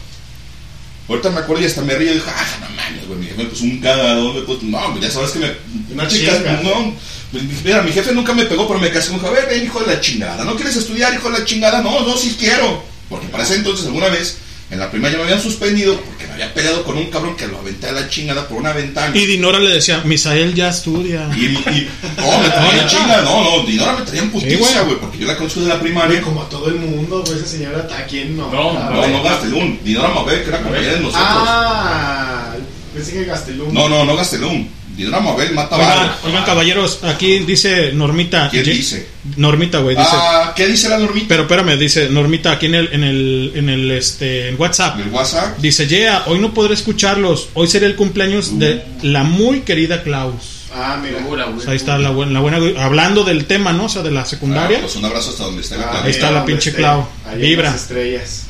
ahorita 1.07 1.29
me 1.29 1.39
acuerdo 1.39 1.63
y 1.63 1.65
hasta 1.67 1.81
me 1.81 1.95
río 1.95 2.11
y 2.11 2.15
dije, 2.15 2.29
ah, 2.29 2.45
no 2.61 2.69
mames, 2.75 3.07
güey, 3.07 3.19
mi 3.19 3.25
jefe 3.27 3.45
pues 3.45 3.61
un 3.61 3.79
cagadón, 3.79 4.35
me 4.35 4.41
puso, 4.41 4.59
no, 4.63 4.91
pues 4.91 5.03
ya 5.03 5.11
sabes 5.11 5.31
que 5.31 5.39
me, 5.39 5.51
Una 5.93 6.07
chinga. 6.07 6.61
no, 6.63 6.93
pues, 7.31 7.43
mira, 7.63 7.81
mi 7.81 7.91
jefe 7.91 8.11
nunca 8.13 8.33
me 8.33 8.45
pegó, 8.45 8.67
pero 8.67 8.79
me 8.79 8.91
casé 8.91 9.07
con 9.09 9.17
dijo, 9.19 9.27
a 9.27 9.31
ver, 9.31 9.47
ven, 9.47 9.63
hijo 9.63 9.79
de 9.79 9.87
la 9.87 10.01
chingada, 10.01 10.43
¿no 10.43 10.55
quieres 10.55 10.75
estudiar, 10.75 11.13
hijo 11.13 11.29
de 11.29 11.39
la 11.39 11.45
chingada? 11.45 11.81
No, 11.81 12.01
no, 12.05 12.17
sí 12.17 12.35
quiero, 12.37 12.83
porque 13.09 13.27
para 13.27 13.43
ese 13.43 13.55
entonces 13.55 13.85
alguna 13.85 14.07
vez 14.09 14.37
en 14.73 14.79
la 14.79 14.89
primaria 14.91 15.17
me 15.17 15.23
habían 15.25 15.41
suspendido 15.41 15.95
porque 16.01 16.25
me 16.27 16.33
había 16.33 16.53
peleado 16.53 16.83
con 16.83 16.97
un 16.97 17.05
cabrón 17.05 17.35
que 17.37 17.47
lo 17.47 17.59
aventé 17.59 17.87
a 17.87 17.91
la 17.91 18.09
chingada 18.09 18.47
por 18.47 18.57
una 18.57 18.73
ventana. 18.73 19.15
Y 19.15 19.25
Dinora 19.25 19.59
le 19.59 19.69
decía, 19.69 20.01
Misael 20.03 20.53
ya 20.55 20.69
estudia. 20.69 21.29
Y, 21.35 21.45
y- 21.45 21.89
no, 22.17 22.39
me 22.39 22.49
traían 22.49 22.87
chinga, 22.87 23.21
no, 23.21 23.43
no, 23.43 23.65
Dinora 23.65 23.93
me 23.93 24.01
traían 24.05 24.29
putiza, 24.31 24.57
güey. 24.57 24.85
güey, 24.85 24.97
porque 24.99 25.17
yo 25.19 25.27
la 25.27 25.37
conozco 25.37 25.59
desde 25.59 25.73
la 25.73 25.79
primaria. 25.79 26.21
Como 26.21 26.41
a 26.41 26.49
todo 26.49 26.67
el 26.67 26.75
mundo, 26.75 27.23
güey, 27.25 27.37
esa 27.37 27.47
señora, 27.47 27.87
¿a 27.97 28.03
quién 28.05 28.35
no? 28.35 28.51
No, 28.51 29.07
no, 29.07 29.23
Gastelum. 29.23 29.77
Dinora 29.83 30.09
Mabel, 30.09 30.41
que 30.43 30.49
era 30.49 30.61
compañera 30.61 30.93
de 30.93 30.99
nosotros. 31.01 31.23
Ah, 31.23 32.53
pensé 32.93 33.13
que 33.13 33.25
Gastelum. 33.25 33.73
No, 33.73 33.87
no, 33.87 34.03
no 34.05 34.15
Gastelum. 34.15 34.67
Dinora 34.95 35.19
Mabel 35.21 35.53
mata 35.53 35.75
Oigan, 35.75 36.11
oigan, 36.25 36.43
caballeros, 36.45 37.03
aquí 37.03 37.39
dice 37.39 37.91
Normita. 37.93 38.49
¿Quién 38.51 38.63
Ye- 38.63 38.73
dice? 38.73 39.07
Normita, 39.37 39.79
güey, 39.79 39.95
dice. 39.95 40.09
Ah, 40.11 40.53
¿qué 40.55 40.67
dice 40.67 40.87
la 40.89 40.99
Normita? 40.99 41.25
Pero 41.29 41.43
espérame, 41.43 41.77
dice 41.79 42.09
Normita 42.09 42.51
aquí 42.51 42.67
en 42.67 42.75
el, 42.75 42.89
en 42.93 43.03
el, 43.03 43.51
en 43.55 43.69
el, 43.69 43.91
este, 43.91 44.49
en 44.49 44.59
WhatsApp. 44.61 44.99
¿El 44.99 45.09
WhatsApp? 45.09 45.57
Dice, 45.57 45.87
yeah, 45.87 46.23
hoy 46.27 46.39
no 46.39 46.53
podré 46.53 46.75
escucharlos. 46.75 47.49
Hoy 47.55 47.67
será 47.67 47.87
el 47.87 47.95
cumpleaños 47.95 48.59
de 48.59 48.83
la 49.01 49.23
muy 49.23 49.61
querida 49.61 50.03
Klaus. 50.03 50.59
Ah, 50.75 50.99
mira. 51.01 51.17
O 51.47 51.59
sea, 51.59 51.71
ahí 51.71 51.77
está 51.77 51.97
la 51.97 52.09
buena, 52.11 52.31
la 52.33 52.39
buena, 52.39 52.57
hablando 52.83 53.23
del 53.23 53.45
tema, 53.45 53.73
¿no? 53.73 53.85
O 53.85 53.89
sea, 53.89 54.01
de 54.03 54.11
la 54.11 54.25
secundaria. 54.25 54.77
Ah, 54.77 54.81
pues 54.81 54.95
un 54.95 55.05
abrazo 55.05 55.31
hasta 55.31 55.43
donde 55.43 55.61
esté 55.61 55.77
la 55.77 55.85
Ah, 55.85 55.89
Clau. 55.91 56.03
Ahí 56.05 56.11
está 56.11 56.31
la 56.31 56.45
pinche 56.45 56.69
esté, 56.69 56.81
Clau. 56.81 57.07
ahí 57.27 57.35
en 57.35 57.41
Vibra. 57.41 57.71
las 57.71 57.81
estrellas. 57.81 58.43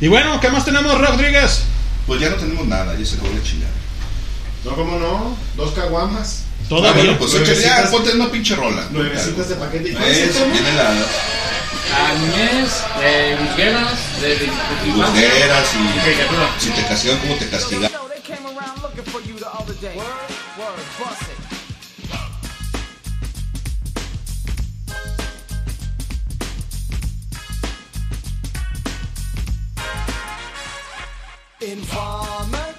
Y 0.00 0.06
bueno, 0.08 0.40
¿qué 0.40 0.48
más 0.48 0.64
tenemos, 0.64 0.96
Rodríguez? 1.00 1.62
Pues 2.06 2.20
ya 2.20 2.30
no 2.30 2.36
tenemos 2.36 2.66
nada, 2.68 2.96
ya 2.98 3.04
se 3.04 3.14
acabó 3.16 3.32
la 3.34 3.42
chingada. 3.42 3.72
No, 4.64 4.74
¿cómo 4.74 4.98
no? 4.98 5.36
Dos 5.56 5.72
caguamas. 5.72 6.42
Ah, 6.44 6.66
Todavía. 6.68 7.02
bueno, 7.02 7.18
pues 7.18 7.34
échale 7.34 7.88
ponte 7.90 8.12
una 8.12 8.30
pinche 8.30 8.54
rola. 8.54 8.86
Nuevecitas 8.90 9.48
de 9.48 9.54
paquete. 9.54 9.90
¿Y 9.90 9.92
cuál 9.94 10.04
Es, 10.08 10.16
es 10.18 10.26
el 10.26 10.32
tema? 10.34 10.52
viene 10.52 10.72
la 10.72 10.84
La 10.92 12.14
niñez, 12.18 12.70
de 13.00 13.36
Busgueras, 13.36 14.20
de, 14.20 14.28
de, 14.28 14.34
de 14.34 14.46
tu 14.82 14.86
infancia. 14.88 15.28
bujeras 15.28 15.68
Y 16.58 16.64
si 16.64 16.70
te 16.70 16.82
castigan, 16.86 17.18
¿cómo 17.18 17.34
te 17.36 17.48
castigan? 17.48 17.90
They 17.90 18.20
came 18.22 18.46
around 18.46 18.82
looking 18.82 19.04
for 19.04 19.22
you 19.22 19.36
the 19.38 19.46
other 19.46 19.74
day. 19.80 19.96
Word, 19.96 20.06
word, 20.58 20.84
bust 20.98 21.22
it. 21.22 21.38
Informer, 31.60 32.74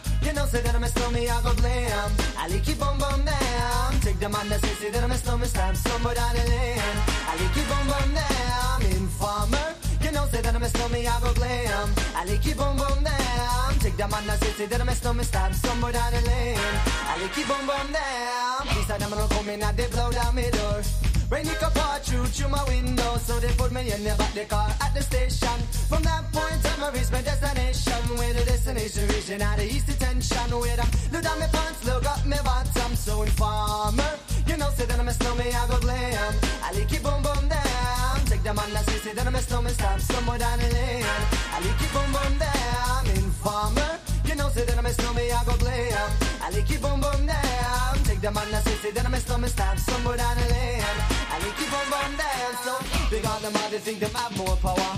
say 0.50 0.62
that 0.62 0.76
I'm 0.76 0.84
a 0.84 0.88
stormy, 0.88 1.30
I 1.30 1.42
go 1.42 1.54
blam. 1.56 2.12
I 2.38 2.48
like 2.48 2.68
you 2.68 2.76
bum 2.76 2.98
bum 2.98 3.24
down. 3.24 4.00
Take 4.02 4.20
the 4.20 4.30
man 4.30 4.50
that 4.50 4.62
say, 4.62 4.74
say 4.82 4.90
that 4.90 5.04
I'm 5.04 5.12
a 5.12 5.16
stormy, 5.16 5.46
stamp 5.46 5.78
somewhere 5.78 6.16
down 6.16 6.36
the 6.36 6.44
lane. 6.50 6.98
I 7.30 7.34
like 7.40 7.56
you 7.56 7.66
bum 7.70 7.86
bum 7.88 8.10
down. 8.18 8.82
Informer, 8.98 9.68
you 10.02 10.12
know, 10.12 10.26
say 10.32 10.42
that 10.42 10.56
I'm 10.56 10.64
a 10.64 10.70
stormy, 10.70 11.08
I 11.08 11.20
go 11.22 11.34
glam. 11.34 11.90
I 12.16 12.26
like 12.26 12.46
you 12.46 12.56
bum 12.56 12.78
bum 12.78 13.04
down. 13.04 13.74
Take 13.80 13.98
the 13.98 14.08
man 14.08 14.26
that 14.28 14.40
say, 14.42 14.52
say 14.58 14.66
that 14.66 14.82
I'm 14.82 14.90
a 14.90 14.96
stormy, 14.96 15.24
stamp 15.24 15.54
somewhere 15.54 15.94
down 15.94 16.12
the 16.14 16.22
lane. 16.22 16.58
I 17.12 17.22
like 17.22 17.38
you 17.38 17.46
bum 17.46 17.68
bum 17.68 17.88
down. 17.92 18.62
These 18.74 18.90
are 18.90 18.98
them 18.98 19.10
gonna 19.12 19.28
come 19.30 19.50
in 19.50 19.62
and 19.62 19.78
they 19.78 19.88
blow 19.88 20.12
down 20.12 20.36
my 20.36 20.50
door. 20.50 20.82
It 21.32 21.60
can 21.60 21.72
pour 21.72 22.00
through 22.00 22.26
through 22.26 22.50
my 22.50 22.64
window, 22.66 23.18
so 23.18 23.40
they 23.40 23.52
put 23.54 23.72
me 23.72 23.92
in 23.92 24.04
the 24.04 24.16
back 24.18 24.34
the 24.34 24.46
car 24.46 24.68
at 24.82 24.94
the 24.94 25.02
station. 25.02 25.58
From 25.88 26.04
that 26.04 26.26
point 26.34 26.66
on, 26.66 26.84
I 26.84 26.92
reached 26.92 27.12
my 27.12 27.22
destination. 27.22 27.94
Where 28.18 28.34
the 28.34 28.44
destination 28.46 29.08
region 29.08 29.42
out 29.42 29.60
of 29.60 29.64
east 29.64 29.88
detention. 29.88 30.50
Where 30.52 30.80
I 30.80 30.88
look 31.12 31.24
down 31.24 31.40
my 31.40 31.48
pants, 31.48 31.86
look 31.86 32.06
up 32.06 32.26
my 32.26 32.42
bottom. 32.42 32.96
So 32.96 33.22
informer, 33.22 34.18
you 34.48 34.58
know, 34.58 34.70
say 34.72 34.86
that 34.86 35.00
I'm 35.00 35.08
a 35.08 35.14
snowman, 35.14 35.54
I 35.54 35.68
go 35.68 35.80
glam. 35.80 36.34
I 36.64 36.72
like 36.74 36.92
it 36.92 37.04
boom 37.04 37.22
boom 37.22 37.48
down. 37.48 38.26
Take 38.26 38.44
the 38.44 38.54
man 38.54 38.74
that 38.74 38.86
say, 38.90 38.98
say 38.98 39.14
that 39.14 39.26
I'm 39.28 39.36
a 39.36 39.42
snowman, 39.42 39.74
stop 39.74 40.00
somewhere 40.00 40.40
down 40.40 40.60
the 40.60 40.70
lane. 40.74 41.06
I 41.54 41.60
like 41.62 41.82
it 41.82 41.94
boom 41.94 42.12
boom 42.12 42.38
down. 42.40 43.06
Informer, 43.16 44.00
know, 44.40 44.50
say 44.50 44.64
that 44.64 44.78
I'm 44.78 44.86
a 44.86 44.92
snowman, 44.94 45.32
I 45.32 45.44
go 45.44 45.56
glam. 45.60 46.10
I 46.42 46.48
like 46.50 46.72
it 46.72 46.82
boom 46.82 47.00
boom 47.04 47.22
down. 47.28 47.96
Take 48.08 48.22
the 48.22 48.32
man 48.32 48.48
that 48.52 48.64
say, 48.64 48.76
say 48.82 48.92
that 48.92 49.06
I'm 49.06 49.14
a 49.14 49.20
snowman, 49.20 49.50
stop 49.50 49.78
somewhere 49.78 50.18
down 50.18 50.36
the 50.40 50.48
lane. 50.56 50.98
I 51.34 51.36
like 51.44 51.60
it 51.60 51.70
boom 51.70 51.88
boom 51.92 52.12
down. 52.16 52.52
So 52.64 52.74
big 53.12 53.26
on 53.28 53.42
them, 53.44 53.56
all 53.60 53.70
think 53.86 54.00
them 54.00 54.16
have 54.16 54.34
more 54.40 54.56
power. 54.64 54.92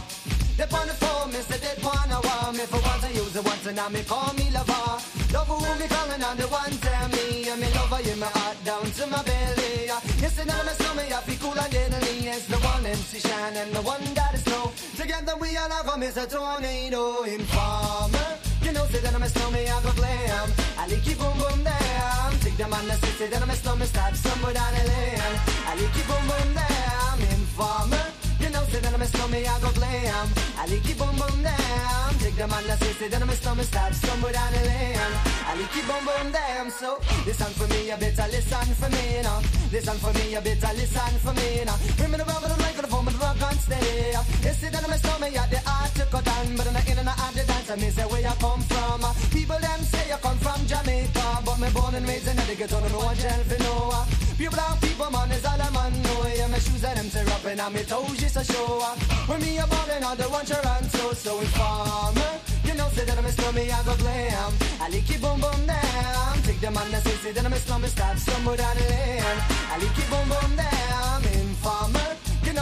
They 0.58 0.68
on 0.70 0.86
the 0.86 0.94
phone, 0.94 1.34
me 1.34 1.42
say 1.42 1.58
they 1.58 1.76
wanna 1.82 2.22
want 2.22 2.54
me 2.54 2.66
for 2.70 2.82
once 2.86 3.04
I 3.04 3.10
use 3.18 3.36
it 3.36 3.44
once 3.44 3.66
and 3.66 3.76
now 3.76 3.90
me 3.90 4.04
call 4.04 4.32
me 4.38 4.52
lover. 4.54 5.02
Love 5.34 5.50
who 5.50 5.58
me 5.82 5.88
calling 5.90 6.22
on 6.22 6.38
the 6.38 6.48
one 6.54 6.76
tell 6.86 7.08
me 7.10 7.50
and 7.50 7.60
me 7.60 7.68
lover 7.74 8.02
in 8.06 8.20
my 8.20 8.30
heart 8.38 8.58
down 8.64 8.86
to 8.86 9.08
my 9.08 9.24
belly. 9.24 9.90
Yes, 10.22 10.38
and 10.38 10.48
now 10.50 10.62
my 10.62 10.74
stomach 10.78 11.10
I 11.10 11.20
feel 11.26 11.40
cool 11.42 11.58
and 11.58 11.72
deadly. 11.72 12.30
It's 12.30 12.46
the 12.46 12.60
one 12.62 12.86
MC 12.86 13.20
Shine 13.26 13.58
and 13.58 13.74
the 13.74 13.82
one 13.82 14.06
that 14.14 14.36
is 14.36 14.44
slow. 14.44 14.72
Together 14.96 15.34
we 15.42 15.58
all 15.58 15.72
have 15.72 15.90
a 15.90 16.22
a 16.22 16.26
tornado 16.28 17.24
informer. 17.24 18.51
You 18.92 19.00
know, 19.00 19.04
say 19.04 19.08
that 19.08 19.16
I'm 19.16 19.24
a 19.24 19.30
snowman, 19.30 19.68
I 19.72 19.82
go 19.84 19.92
glam. 19.96 20.52
I 20.78 20.88
like 20.88 21.08
you 21.08 21.16
boom 21.16 21.38
boom 21.40 21.64
down. 21.64 22.32
Take 22.44 22.58
the 22.58 22.68
man 22.68 22.88
that 22.88 23.00
say, 23.00 23.24
say 23.24 23.28
that 23.32 23.42
I'm 23.42 23.50
a 23.50 23.56
snowman, 23.56 23.88
stop 23.88 24.14
somewhere 24.16 24.54
down 24.54 24.74
the 24.76 24.84
lane. 24.84 25.36
I 25.64 25.80
like 25.80 25.96
you 25.96 26.04
boom 26.12 26.24
boom 26.28 26.50
down. 26.52 27.16
Informer. 27.32 28.04
You 28.44 28.50
know, 28.52 28.64
say 28.68 28.80
that 28.84 28.92
I'm 28.94 29.02
a 29.02 29.08
snowman, 29.08 29.48
I 29.48 29.60
go 29.64 29.72
glam. 29.72 30.28
I 30.60 30.68
like 30.68 30.84
you 30.84 30.96
boom 31.00 31.16
boom 31.16 31.40
down. 31.40 32.10
Take 32.20 32.36
the 32.36 32.48
man 32.52 32.68
that 32.68 32.80
say, 32.84 32.92
say 33.00 33.08
that 33.08 33.22
I'm 33.22 33.30
a 33.32 33.36
snowman, 33.40 33.64
stop 33.64 33.94
somewhere 33.96 34.34
down 34.36 34.52
the 34.52 34.60
lane. 34.68 35.14
I 35.48 35.56
like 35.56 35.72
you 35.72 35.84
boom 35.88 36.04
boom 36.04 36.28
down. 36.36 36.68
So 36.72 37.00
listen 37.24 37.52
for 37.56 37.68
me, 37.72 37.88
you 37.88 37.96
better 37.96 38.28
listen 38.28 38.68
for 38.76 38.90
me 38.92 39.24
now. 39.24 39.40
Listen 39.72 39.98
for 40.04 40.12
me, 40.20 40.36
you 40.36 40.42
better 40.44 40.74
listen 40.76 41.16
for 41.24 41.32
me 41.40 41.64
now. 41.64 41.80
Bring 41.96 42.12
me 42.12 42.18
the 42.20 42.28
rubber, 42.28 42.52
the 42.52 42.60
mic, 42.60 42.76
the 42.76 42.92
phone, 42.92 43.08
but 43.08 43.16
the 43.16 43.24
rock 43.24 43.40
on 43.40 43.56
steady. 43.56 44.20
You 44.44 44.52
see 44.52 44.68
that 44.68 44.84
I'm 44.84 44.92
a 44.92 45.00
snowman, 45.00 45.32
yeah, 45.32 45.48
the 45.48 45.64
art 45.64 45.96
to 45.96 46.04
cut 46.12 46.28
down, 46.28 46.60
but 46.60 46.68
I'm 46.68 46.76
not 46.76 46.84
in 46.92 47.00
and 47.00 47.08
out 47.08 47.32
the 47.32 47.51
dance. 47.76 47.82
Me 47.82 47.90
say 47.90 48.04
where 48.04 48.22
you 48.22 48.36
come 48.40 48.62
from. 48.62 49.04
Uh, 49.04 49.14
people 49.32 49.60
them 49.60 49.82
say 49.84 50.10
you 50.10 50.18
come 50.18 50.38
from 50.38 50.66
Jamaica, 50.68 51.42
but 51.46 51.60
me 51.60 51.70
born 51.74 51.96
and 51.96 52.08
raised 52.08 52.28
in 52.28 52.36
the 52.36 52.56
ghetto, 52.56 52.80
no 52.80 53.00
one 53.00 53.16
tell 53.16 53.44
for 53.44 53.64
no. 53.64 53.90
Uh. 53.94 54.06
Pure 54.38 54.52
brown 54.52 54.78
people, 54.80 55.10
man, 55.12 55.32
is 55.32 55.46
all 55.46 55.62
I'm 55.62 55.76
on. 55.78 55.94
know. 56.04 56.26
Yeah, 56.36 56.48
my 56.48 56.60
shoes 56.60 56.84
and 56.84 56.98
them 56.98 57.10
tear 57.10 57.28
up 57.30 57.46
and 57.46 57.62
on 57.62 57.74
me 57.74 57.84
toes 57.84 58.18
just 58.18 58.38
a 58.38 58.44
show. 58.44 58.80
Uh. 58.82 58.96
When 59.28 59.42
me 59.42 59.58
a 59.58 59.68
ballin' 59.68 60.04
on 60.04 60.18
the 60.18 60.24
one 60.24 60.46
Toronto, 60.46 61.14
so 61.14 61.40
informer. 61.40 62.32
You 62.66 62.74
know, 62.76 62.88
say 62.90 63.06
that 63.06 63.18
I'm 63.18 63.26
a 63.26 63.32
slummy, 63.32 63.72
I 63.72 63.84
go 63.84 63.96
glam. 63.96 64.46
Um. 64.46 64.54
I 64.82 64.90
lick 64.90 65.10
it 65.10 65.22
boom 65.22 65.40
boom 65.40 65.66
down. 65.66 66.34
Take 66.44 66.60
the 66.60 66.72
man 66.72 66.92
that 66.92 67.04
say, 67.04 67.16
say 67.24 67.32
that 67.32 67.46
I'm 67.46 67.54
a 67.54 67.58
slummy, 67.58 67.88
stop 67.88 68.18
somewhere 68.18 68.58
down 68.58 68.76
the 68.78 68.84
lane. 68.90 69.40
I 69.72 69.78
lick 69.80 69.98
it 69.98 70.10
boom 70.10 70.28
boom 70.30 70.56
down. 70.56 71.24
Informer. 71.40 72.21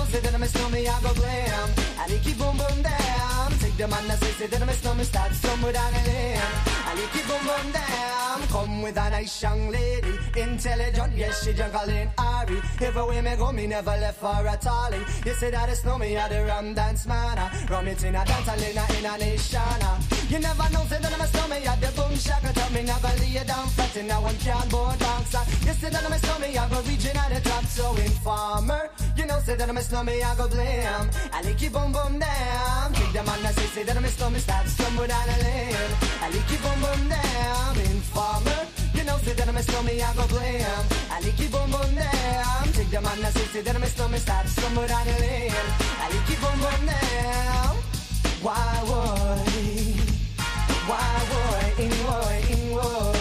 Say 0.09 0.19
that 0.21 0.33
I'm 0.33 0.41
a 0.41 0.47
slummy, 0.47 0.87
I 0.87 1.01
go 1.01 1.13
glam. 1.13 1.69
I 1.99 2.07
lick 2.09 2.25
it 2.25 2.37
boom 2.39 2.57
boom 2.57 2.81
down. 2.81 3.51
Take 3.59 3.77
the 3.77 3.87
man 3.87 4.07
that 4.07 4.17
say, 4.17 4.31
say 4.31 4.47
that 4.47 4.59
I'm 4.59 4.69
a 4.69 4.73
slummy, 4.73 5.03
stop 5.03 5.31
somewhere 5.33 5.71
down 5.73 5.93
the 5.93 5.99
lane. 6.09 6.41
I 6.87 6.95
lick 6.95 7.15
it 7.15 7.27
boom 7.27 7.45
boom 7.45 7.71
down. 7.71 8.41
Come 8.47 8.81
with 8.81 8.97
a 8.97 9.09
nice 9.11 9.39
young 9.43 9.69
lady, 9.69 10.17
intelligent, 10.35 11.13
yes, 11.15 11.45
she 11.45 11.53
juggling 11.53 12.09
Ari. 12.17 12.59
Everywhere 12.81 13.21
me 13.21 13.35
go, 13.35 13.51
me 13.51 13.67
never 13.67 13.91
left 13.91 14.19
for 14.19 14.47
a 14.47 14.57
tally. 14.57 14.97
You 15.27 15.33
say 15.35 15.51
that 15.51 15.69
it's 15.69 15.85
no 15.85 15.99
me, 15.99 16.17
I 16.17 16.27
the 16.27 16.43
rum 16.43 16.73
dance 16.73 17.05
man. 17.05 17.37
Ah. 17.37 17.65
Rum 17.69 17.87
it 17.87 18.03
in 18.03 18.15
a 18.15 18.25
dance, 18.25 18.47
I 18.47 18.55
in 18.55 18.77
a, 18.77 18.97
in 18.97 19.05
a 19.05 19.17
nation. 19.19 19.59
Ah. 19.61 20.18
You 20.29 20.37
never 20.37 20.69
know, 20.69 20.85
say 20.85 20.99
that 21.01 21.11
I'm 21.11 21.21
a 21.21 21.25
stomach, 21.25 21.67
I 21.67 21.75
the 21.81 21.89
boom 21.97 22.13
shaka 22.13 22.53
tell 22.53 22.69
me 22.69 22.83
never 22.83 23.09
lay 23.17 23.41
down 23.49 23.65
flat 23.73 23.97
in 23.97 24.11
a 24.11 24.21
one 24.21 24.37
can 24.37 24.69
board 24.69 24.99
box. 24.99 25.33
You 25.65 25.73
say 25.73 25.89
that 25.89 26.05
I'm 26.05 26.13
a 26.13 26.19
stomach, 26.19 26.53
I 26.53 26.69
go 26.69 26.81
region 26.85 27.17
at 27.17 27.33
the 27.33 27.41
top, 27.49 27.65
so 27.65 27.95
informer. 27.97 28.91
You 29.17 29.25
know, 29.25 29.39
say 29.39 29.55
that 29.55 29.67
I'm 29.67 29.77
a 29.77 29.81
stomach, 29.81 30.21
I 30.23 30.35
go 30.37 30.47
blame. 30.47 31.09
I 31.33 31.41
lick 31.41 31.59
you 31.63 31.71
boom 31.71 31.91
boom 31.91 32.19
down. 32.19 32.93
Take 32.93 33.11
the 33.11 33.23
man 33.25 33.41
that 33.41 33.55
say, 33.57 33.65
say 33.73 33.83
that 33.83 33.97
I'm 33.97 34.05
a 34.05 34.07
stomach, 34.07 34.41
stop 34.41 34.67
somewhere 34.67 35.07
down 35.07 35.25
the 35.33 35.37
lane. 35.43 35.91
I 36.21 36.29
lick 36.29 36.51
you 36.53 36.59
boom 36.61 36.77
boom 36.77 37.01
down. 37.09 37.73
Informer. 37.89 38.61
You 38.93 39.03
know, 39.05 39.17
say 39.25 39.33
that 39.33 39.49
I'm 39.49 39.57
a 39.57 39.63
stomach, 39.63 39.97
I 39.97 40.13
go 40.13 40.27
blame. 40.29 40.85
I 41.09 41.17
lick 41.25 41.39
you 41.41 41.49
boom 41.49 41.71
boom 41.73 41.89
down. 41.97 42.63
Take 42.77 42.91
the 42.93 43.01
man 43.01 43.17
that 43.25 43.33
say, 43.33 43.45
say 43.49 43.61
that 43.65 43.75
I'm 43.75 43.81
a 43.81 43.87
stomach, 43.87 44.21
stop 44.21 44.45
somewhere 44.45 44.87
down 44.87 45.05
the 45.09 45.17
lane. 45.25 45.65
I 45.97 46.05
lick 46.13 46.29
you 46.29 46.37
boom 46.37 46.57
boom 46.61 46.81
down. 46.85 47.73
Why 48.45 48.77
would? 48.85 49.78
why 50.89 51.21
would 51.29 51.85
anyone, 51.85 52.33
anyone? 52.49 53.13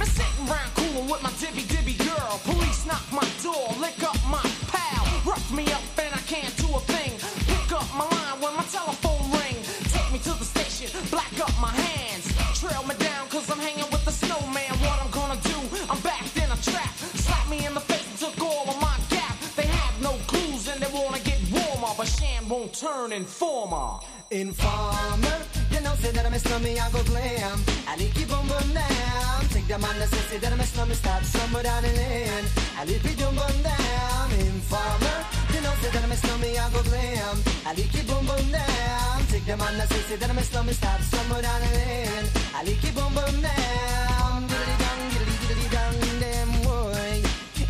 I'm 0.00 0.08
sitting 0.16 0.44
around 0.48 0.70
coolin' 0.74 1.06
with 1.10 1.22
my 1.22 1.32
dibby 1.36 1.64
dibby 1.68 1.96
girl. 2.00 2.40
Police 2.44 2.86
knock 2.86 3.04
my 3.12 3.28
door, 3.44 3.68
lick 3.78 4.02
up 4.02 4.16
my 4.24 4.40
pal. 4.72 5.04
Rough 5.28 5.52
me 5.52 5.64
up 5.70 5.84
and 6.00 6.14
I 6.14 6.22
can't 6.24 6.54
do 6.56 6.68
a 6.74 6.80
thing. 6.92 7.12
Pick 7.44 7.72
up 7.72 7.88
my 7.92 8.06
line 8.08 8.40
when 8.40 8.56
my 8.56 8.64
telephone 8.72 9.20
ring. 9.36 9.56
Take 9.92 10.08
me 10.10 10.18
to 10.20 10.32
the 10.40 10.48
station, 10.48 10.88
black 11.10 11.34
up 11.44 11.52
my 11.60 11.72
hands. 11.84 12.24
Trail 12.58 12.82
me 12.88 12.94
down 12.96 13.28
cause 13.28 13.50
I'm 13.50 13.60
hanging 13.60 13.90
with 13.92 14.04
the 14.06 14.12
snowman. 14.12 14.72
What 14.80 14.96
I'm 15.04 15.10
gonna 15.10 15.40
do, 15.52 15.58
I'm 15.90 16.00
backed 16.00 16.36
in 16.38 16.48
a 16.50 16.58
trap. 16.70 16.92
Slap 17.20 17.44
me 17.50 17.66
in 17.66 17.74
the 17.74 17.84
face 17.84 18.08
and 18.08 18.18
took 18.24 18.40
all 18.40 18.66
of 18.72 18.80
my 18.80 18.96
gap. 19.10 19.36
They 19.56 19.66
have 19.66 19.94
no 20.00 20.12
clues 20.26 20.68
and 20.68 20.80
they 20.80 20.90
wanna 20.90 21.20
get 21.20 21.40
warmer. 21.52 21.92
But 21.98 22.08
Sham 22.08 22.48
won't 22.48 22.72
turn 22.72 23.12
informer. 23.12 24.00
Informer 24.30 25.57
you 25.78 25.84
know, 25.84 25.94
say 26.02 26.10
that 26.10 26.26
I'm 26.26 26.34
a 26.34 26.38
slummy, 26.38 26.78
I 26.78 26.90
go 26.90 27.02
glam. 27.04 27.58
I 27.86 27.96
need 27.96 28.12
keep 28.14 28.32
on 28.32 28.46
burn 28.48 28.74
down. 28.74 29.40
Take 29.54 29.68
the 29.68 29.78
man 29.78 29.96
that 29.98 30.08
say 30.08 30.38
that 30.38 30.52
I'm 30.52 30.60
a 30.60 30.64
slummy, 30.64 30.94
stop 30.94 31.22
somewhere 31.22 31.62
down 31.62 31.82
the 31.82 31.92
lane. 31.94 32.46
I 32.78 32.84
need 32.84 33.02
keep 33.02 33.20
on 33.22 33.34
burn 33.38 33.58
down. 33.62 34.26
Informer, 34.42 35.18
you 35.54 35.60
know, 35.62 35.74
say 35.80 35.90
that 35.94 36.02
I'm 36.02 36.12
a 36.12 36.16
slummy, 36.16 36.58
I 36.58 36.70
go 36.70 36.82
glam. 36.82 37.36
I 37.66 37.74
need 37.74 37.90
keep 37.92 38.10
on 38.10 38.26
burn 38.26 38.50
down. 38.50 39.16
Take 39.30 39.46
the 39.46 39.56
man 39.56 39.78
that 39.78 39.88
say 39.92 40.16
that 40.16 40.30
I'm 40.30 40.38
a 40.38 40.42
slummy, 40.42 40.72
stop 40.72 41.00
somewhere 41.00 41.42
down 41.42 41.60
the 41.60 41.70
lane. 41.78 42.26
I 42.54 42.64
need 42.64 42.78
keep 42.82 42.96
on 42.98 43.14
burn 43.14 43.36
down. 43.40 44.48
Diddly 44.50 44.76
dong, 44.82 45.02
diddly 45.14 45.36
diddly 45.46 45.68
dong, 45.74 45.94
damn 46.22 46.50
boy. 46.66 47.22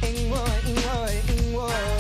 Ing 0.09 0.31
boy, 0.33 0.57
ing 0.71 0.81
boy, 0.87 1.15
ing 1.33 1.53
boy. 1.53 1.98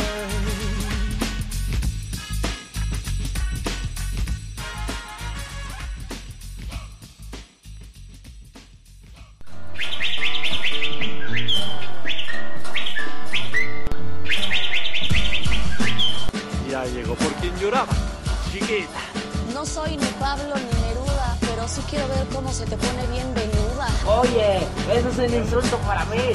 Ya 16.70 16.84
llegó 16.84 17.14
por 17.14 17.32
quien 17.34 17.56
lloraba. 17.58 17.92
Chiquita. 18.52 19.00
No 19.54 19.64
soy 19.64 19.96
ni 19.96 20.06
Pablo 20.20 20.54
ni 20.54 20.70
Neruda, 20.86 21.38
pero 21.40 21.66
sí 21.66 21.80
quiero 21.88 22.06
ver 22.08 22.26
cómo 22.32 22.52
se 22.52 22.66
te 22.66 22.76
pone 22.76 23.06
bien 23.06 23.32
venuda. 23.34 23.88
Oye, 24.06 24.58
eso 24.92 25.08
es 25.08 25.18
un 25.18 25.34
insulto 25.34 25.78
para 25.78 26.04
mí. 26.06 26.32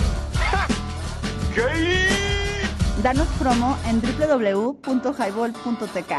Danos 3.03 3.27
promo 3.37 3.77
en 3.85 4.01
www.highball.tk. 4.01 6.11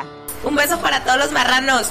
Un 0.44 0.54
beso 0.54 0.78
para 0.78 1.02
todos 1.02 1.18
los 1.18 1.32
marranos. 1.32 1.88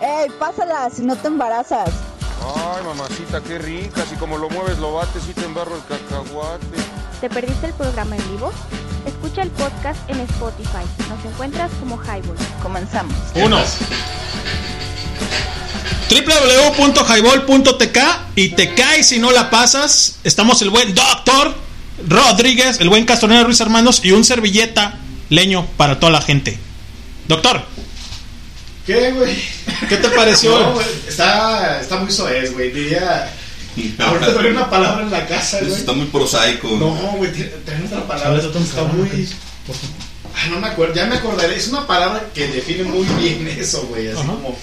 ¡Ey, 0.00 0.28
pásala 0.38 0.90
si 0.90 1.02
no 1.02 1.16
te 1.16 1.28
embarazas! 1.28 2.11
Ay, 2.44 2.84
mamacita, 2.84 3.40
qué 3.40 3.58
rica. 3.58 4.04
Si 4.08 4.16
como 4.16 4.38
lo 4.38 4.50
mueves 4.50 4.78
lo 4.78 4.94
bates 4.94 5.22
y 5.30 5.34
te 5.34 5.44
embarro 5.44 5.76
el 5.76 5.82
cacahuate. 5.84 6.66
¿Te 7.20 7.30
perdiste 7.30 7.66
el 7.66 7.74
programa 7.74 8.16
en 8.16 8.32
vivo? 8.32 8.52
Escucha 9.06 9.42
el 9.42 9.50
podcast 9.50 9.98
en 10.10 10.20
Spotify. 10.20 10.84
Nos 11.08 11.24
encuentras 11.24 11.70
como 11.80 12.00
Highball. 12.02 12.36
Comenzamos. 12.62 13.14
Uno. 13.34 13.58
www.highball.tk 16.10 17.98
y 18.36 18.50
te 18.50 18.74
caes 18.74 19.08
si 19.08 19.18
no 19.18 19.30
la 19.30 19.50
pasas. 19.50 20.18
Estamos 20.24 20.62
el 20.62 20.70
buen 20.70 20.94
Doctor 20.94 21.54
Rodríguez, 22.08 22.80
el 22.80 22.88
buen 22.88 23.04
Castronero 23.04 23.44
Ruiz 23.44 23.60
Hermanos 23.60 24.00
y 24.04 24.10
un 24.12 24.24
servilleta 24.24 24.98
leño 25.28 25.66
para 25.76 26.00
toda 26.00 26.12
la 26.12 26.22
gente. 26.22 26.58
Doctor, 27.28 27.62
¿Qué, 28.86 29.12
güey? 29.12 29.36
¿qué 29.88 29.96
te 29.96 30.08
pareció? 30.10 30.58
No, 30.58 30.72
güey, 30.74 30.86
está, 31.08 31.80
está 31.80 31.96
muy 31.98 32.10
soez, 32.10 32.52
güey. 32.52 32.70
Diría. 32.70 33.32
Ahorita 33.98 34.34
trae 34.34 34.50
una 34.50 34.68
palabra 34.68 35.02
en 35.04 35.10
la 35.10 35.26
casa, 35.26 35.60
güey. 35.60 35.72
está 35.72 35.92
muy 35.92 36.06
prosaico. 36.06 36.68
No, 36.78 36.90
güey, 37.16 37.32
trae 37.32 37.84
otra 37.86 38.06
palabra. 38.06 38.30
¿Sabes 38.40 38.44
otro 38.46 38.60
Está 38.60 38.76
cabrón? 38.76 39.08
muy. 39.12 39.28
Ah, 40.34 40.48
no 40.50 40.60
me 40.60 40.66
acuerdo, 40.68 40.94
ya 40.94 41.06
me 41.06 41.16
acordaré. 41.16 41.56
Es 41.56 41.68
una 41.68 41.86
palabra 41.86 42.24
que 42.34 42.48
define 42.48 42.84
muy 42.84 43.06
bien 43.20 43.46
eso, 43.58 43.82
güey. 43.88 44.08
Así 44.08 44.18
Ajá. 44.20 44.32
como. 44.32 44.58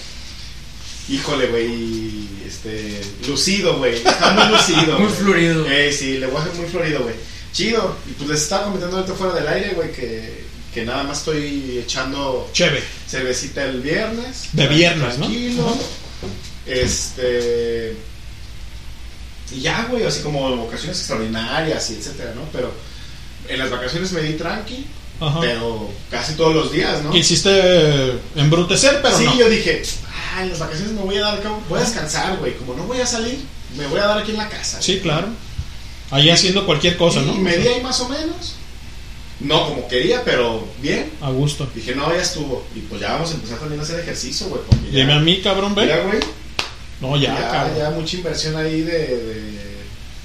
Híjole, 1.08 1.48
güey. 1.48 2.28
Este. 2.46 3.02
Lucido, 3.28 3.78
güey. 3.78 3.96
Está 3.96 4.32
muy 4.32 4.48
lucido. 4.58 5.00
Muy 5.00 5.10
florido. 5.12 5.66
Eh, 5.68 5.92
sí, 5.98 6.18
lenguaje 6.18 6.50
muy 6.58 6.68
florido, 6.68 7.02
güey. 7.04 7.16
Chido. 7.54 7.96
Y 8.08 8.14
pues 8.14 8.30
les 8.30 8.42
estaba 8.42 8.66
comentando 8.66 8.98
ahorita 8.98 9.16
fuera 9.16 9.34
del 9.34 9.48
aire, 9.48 9.74
güey, 9.74 9.92
que, 9.92 10.44
que 10.80 10.86
nada 10.86 11.04
más 11.04 11.20
estoy 11.20 11.80
echando 11.84 12.50
Chévere. 12.54 12.84
cervecita 13.08 13.66
el 13.66 13.82
viernes. 13.82 14.50
De 14.54 14.68
viernes. 14.68 15.18
Tranquilo. 15.18 15.78
Este. 16.66 17.98
Y 19.52 19.62
ya, 19.62 19.88
güey, 19.90 20.06
así 20.06 20.22
como 20.22 20.46
ocasiones 20.64 20.98
extraordinarias 21.00 21.90
y 21.90 21.96
etcétera, 21.96 22.34
¿no? 22.36 22.44
Pero 22.54 22.72
en 23.48 23.60
las 23.60 23.70
vacaciones 23.70 24.12
me 24.12 24.22
di 24.22 24.34
tranqui, 24.34 24.86
Ajá. 25.20 25.40
pero 25.42 25.90
casi 26.12 26.34
todos 26.34 26.54
los 26.54 26.72
días, 26.72 27.04
¿no? 27.04 27.10
Quisiste 27.12 28.20
embrutecer, 28.36 29.00
pero 29.02 29.18
sí, 29.18 29.26
no. 29.26 29.36
yo 29.36 29.50
dije, 29.50 29.82
ah, 30.36 30.44
en 30.44 30.50
las 30.52 30.60
vacaciones 30.60 30.94
me 30.94 31.02
voy 31.02 31.18
a 31.18 31.22
dar, 31.22 31.42
voy 31.68 31.80
a 31.80 31.84
descansar, 31.84 32.38
güey. 32.38 32.56
Como 32.58 32.76
no 32.76 32.84
voy 32.84 33.02
a 33.02 33.08
salir, 33.08 33.40
me 33.76 33.88
voy 33.88 34.00
a 34.00 34.06
dar 34.06 34.20
aquí 34.20 34.32
en 34.32 34.38
la 34.38 34.48
casa. 34.48 34.82
Sí, 34.82 35.00
claro. 35.00 35.28
Ahí 36.12 36.30
haciendo 36.30 36.66
cualquier 36.66 36.96
cosa, 36.96 37.20
y, 37.22 37.26
¿no? 37.26 37.36
y 37.36 37.40
me 37.40 37.58
di 37.58 37.68
ahí 37.68 37.82
más 37.82 38.00
o 38.00 38.08
menos. 38.08 38.56
No 39.40 39.68
como 39.70 39.88
quería, 39.88 40.24
pero 40.26 40.68
bien. 40.82 41.12
A 41.22 41.30
gusto. 41.30 41.70
Dije, 41.74 41.96
no, 41.96 42.14
ya 42.14 42.22
estuvo. 42.22 42.66
Y 42.76 42.80
pues 42.82 43.00
ya 43.02 43.14
vamos 43.14 43.32
a 43.32 43.36
empezar 43.36 43.58
también 43.60 43.80
a 43.80 43.84
hacer 43.84 44.00
ejercicio, 44.02 44.48
güey. 44.48 44.62
Dime 44.92 45.14
a 45.14 45.20
mí, 45.20 45.40
cabrón, 45.42 45.74
ve. 45.76 45.88
Ya, 45.88 46.00
güey. 46.04 46.20
No, 47.00 47.16
ya, 47.16 47.40
ya, 47.40 47.50
cabrón. 47.50 47.78
ya 47.78 47.90
mucha 47.92 48.18
inversión 48.18 48.58
ahí 48.58 48.82
de. 48.82 48.98
de- 49.08 49.60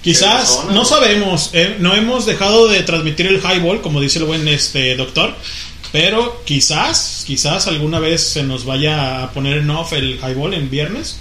Quizás, 0.02 0.66
de 0.68 0.74
no 0.74 0.84
sabemos, 0.84 1.50
eh, 1.54 1.76
no 1.78 1.94
hemos 1.94 2.26
dejado 2.26 2.68
de 2.68 2.82
transmitir 2.82 3.26
el 3.26 3.40
highball, 3.40 3.80
como 3.80 4.00
dice 4.02 4.18
el 4.18 4.26
buen 4.26 4.46
este 4.48 4.96
doctor, 4.96 5.34
pero 5.92 6.42
quizás, 6.44 7.24
quizás 7.26 7.68
alguna 7.68 8.00
vez 8.00 8.20
se 8.22 8.42
nos 8.42 8.66
vaya 8.66 9.22
a 9.22 9.32
poner 9.32 9.58
en 9.58 9.70
off 9.70 9.94
el 9.94 10.18
highball 10.18 10.52
en 10.52 10.68
viernes. 10.68 11.16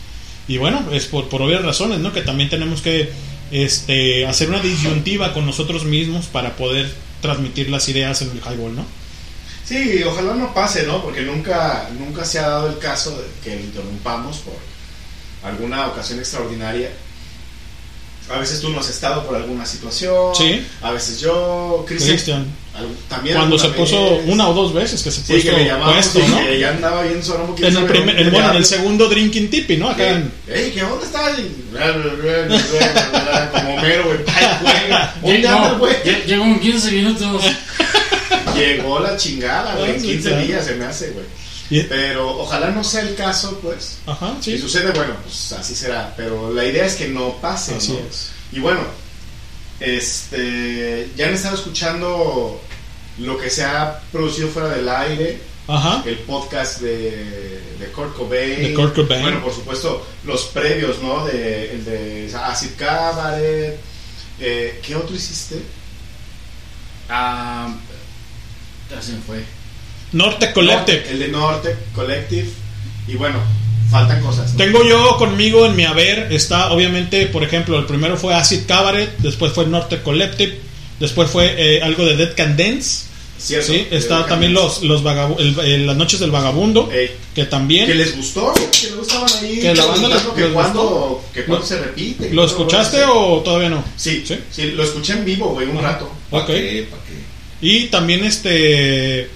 Y 0.49 0.57
bueno, 0.57 0.83
es 0.91 1.05
por, 1.05 1.29
por 1.29 1.41
obvias 1.43 1.61
razones, 1.61 1.99
¿no? 1.99 2.11
Que 2.11 2.21
también 2.23 2.49
tenemos 2.49 2.81
que 2.81 3.09
este, 3.51 4.25
hacer 4.25 4.49
una 4.49 4.59
disyuntiva 4.59 5.31
con 5.33 5.45
nosotros 5.45 5.85
mismos 5.85 6.25
para 6.25 6.57
poder 6.57 6.91
transmitir 7.23 7.69
las 7.69 7.87
ideas 7.87 8.21
en 8.21 8.31
el 8.31 8.37
highball, 8.37 8.75
¿no? 8.75 8.85
Sí, 9.65 10.03
ojalá 10.03 10.35
no 10.35 10.53
pase, 10.53 10.83
¿no? 10.83 11.01
Porque 11.01 11.21
nunca, 11.21 11.89
nunca 11.97 12.25
se 12.25 12.37
ha 12.37 12.49
dado 12.49 12.67
el 12.67 12.77
caso 12.77 13.17
de 13.17 13.25
que 13.41 13.55
lo 13.55 13.61
interrumpamos 13.61 14.39
por 14.39 14.55
alguna 15.49 15.87
ocasión 15.87 16.19
extraordinaria. 16.19 16.91
A 18.29 18.39
veces 18.39 18.61
tú 18.61 18.69
no 18.69 18.79
has 18.79 18.89
estado 18.89 19.25
por 19.27 19.35
alguna 19.35 19.65
situación. 19.65 20.33
Sí. 20.35 20.65
A 20.81 20.91
veces 20.91 21.19
yo, 21.19 21.83
Cristian. 21.87 22.45
También 23.07 23.35
Cuando 23.37 23.59
se 23.59 23.65
alguna 23.67 23.83
puso 23.85 24.17
vez. 24.17 24.23
una 24.27 24.47
o 24.49 24.53
dos 24.53 24.73
veces 24.73 25.03
que 25.03 25.11
se 25.11 25.21
Sí, 25.21 25.33
puso 25.33 25.43
que 25.49 25.51
le 25.57 25.65
llamamos 25.65 25.93
puesto, 25.93 26.19
¿no? 26.27 26.39
que 26.43 26.59
ya 26.59 26.69
andaba 26.69 27.03
bien 27.03 27.21
quién 27.55 27.67
En 27.69 27.77
el, 27.77 27.85
primer, 27.85 28.17
el- 28.19 28.31
bueno, 28.31 28.49
en 28.49 28.55
el 28.57 28.65
segundo 28.65 29.07
drinking 29.09 29.49
tipi, 29.51 29.77
¿no? 29.77 29.89
Acá 29.89 30.09
en- 30.09 30.31
Ey, 30.47 30.71
¿qué 30.71 30.81
onda 30.83 31.05
está 31.05 31.27
ahí? 31.27 31.55
Como 33.51 33.75
Homero, 33.75 34.03
güey. 34.05 34.17
¿Dónde 35.21 35.47
anda 35.47 35.69
el 35.69 35.77
güey? 35.77 35.93
Lle- 36.03 36.25
Llegó 36.25 36.43
en 36.45 36.59
15 36.59 36.91
minutos. 36.91 37.43
Llegó 38.55 38.99
la 38.99 39.17
chingada, 39.17 39.75
güey. 39.75 39.91
En 39.91 39.95
Ah, 39.95 39.99
sí, 39.99 40.07
15 40.07 40.29
claro. 40.29 40.45
días 40.45 40.65
se 40.65 40.75
me 40.75 40.85
hace, 40.85 41.09
güey. 41.11 41.25
Y- 41.69 41.83
Pero 41.83 42.37
ojalá 42.39 42.69
no 42.71 42.83
sea 42.83 43.01
el 43.01 43.15
caso, 43.15 43.59
pues. 43.61 43.97
Ajá, 44.05 44.35
Si 44.41 44.57
sucede, 44.57 44.91
bueno, 44.91 45.15
pues 45.23 45.51
así 45.53 45.73
será. 45.75 46.13
Pero 46.17 46.53
la 46.53 46.65
idea 46.65 46.85
es 46.85 46.95
que 46.95 47.07
no 47.07 47.35
pase, 47.41 47.75
Así 47.75 47.93
¿no? 47.93 47.99
es. 47.99 48.31
Y 48.51 48.59
bueno, 48.59 48.81
este, 49.79 51.09
ya 51.15 51.27
han 51.27 51.33
estado 51.33 51.55
escuchando 51.55 52.61
lo 53.19 53.37
que 53.37 53.49
se 53.49 53.63
ha 53.63 54.01
producido 54.11 54.49
fuera 54.49 54.69
del 54.69 54.87
aire. 54.89 55.39
Ajá. 55.67 56.03
El 56.05 56.17
podcast 56.19 56.81
de, 56.81 57.61
de 57.79 57.85
Kurt 57.95 58.15
Cobain. 58.17 58.61
De 58.61 58.73
Kurt 58.73 58.95
Cobain. 58.95 59.21
Bueno, 59.21 59.41
por 59.41 59.53
supuesto, 59.53 60.05
los 60.25 60.43
previos, 60.45 61.01
¿no? 61.01 61.25
De, 61.25 61.71
el 61.71 61.85
de 61.85 62.31
Acid 62.35 62.71
Cabaret. 62.77 63.79
Eh, 64.39 64.81
¿Qué 64.85 64.95
otro 64.95 65.15
hiciste? 65.15 65.61
Ah, 67.09 67.73
ya 68.91 69.01
se 69.01 69.13
me 69.13 69.19
fue. 69.21 69.43
Norte 70.13 70.51
Collective. 70.53 71.03
El 71.09 71.19
de 71.19 71.27
Norte 71.27 71.75
Collective. 71.93 72.47
Y 73.07 73.15
bueno, 73.15 73.39
faltan 73.91 74.21
cosas. 74.21 74.51
¿no? 74.53 74.57
Tengo 74.57 74.83
yo 74.87 75.17
conmigo 75.17 75.65
en 75.65 75.75
mi 75.75 75.83
haber, 75.85 76.31
está 76.31 76.71
obviamente, 76.71 77.25
por 77.27 77.43
ejemplo, 77.43 77.77
el 77.79 77.85
primero 77.85 78.15
fue 78.17 78.33
Acid 78.33 78.61
Cabaret, 78.67 79.17
después 79.17 79.51
fue 79.53 79.65
Norte 79.65 80.01
Collective, 80.01 80.57
después 80.99 81.29
fue 81.29 81.53
eh, 81.57 81.81
algo 81.81 82.05
de 82.05 82.15
Dead 82.15 82.33
Can 82.35 82.55
Dance. 82.57 83.05
Cierto, 83.35 83.73
Sí, 83.73 83.87
está 83.91 84.19
Dead 84.19 84.27
también 84.27 84.53
los, 84.53 84.83
los 84.83 85.03
vagabu- 85.03 85.37
el- 85.37 85.59
el- 85.59 85.85
las 85.87 85.97
noches 85.97 86.19
del 86.21 86.31
vagabundo, 86.31 86.89
Ey. 86.93 87.11
que 87.35 87.43
también 87.43 87.87
Que 87.87 87.95
les 87.95 88.15
gustó, 88.15 88.53
que 88.53 88.61
les 88.87 88.95
gustaban 88.95 89.29
ahí. 89.41 89.59
Que 89.59 89.75
la 89.75 89.85
banda 89.85 90.07
les- 90.07 90.21
que 90.21 90.41
les 90.41 90.51
cuando, 90.53 90.81
gustó. 90.83 91.25
que 91.33 91.43
cuando 91.43 91.61
¿Lo- 91.63 91.67
se 91.67 91.79
repite. 91.81 92.29
¿Lo 92.31 92.45
escuchaste 92.45 93.03
o 93.03 93.41
todavía 93.43 93.67
no? 93.69 93.83
Sí, 93.97 94.23
¿Sí? 94.25 94.39
sí, 94.49 94.71
lo 94.71 94.83
escuché 94.83 95.13
en 95.13 95.25
vivo, 95.25 95.47
güey, 95.49 95.67
un 95.67 95.77
Ajá. 95.79 95.87
rato. 95.93 96.09
Ok. 96.31 96.45
qué? 96.47 96.87
¿Pa' 96.89 96.97
qué? 97.05 97.67
Y 97.67 97.87
también 97.87 98.23
este 98.23 99.29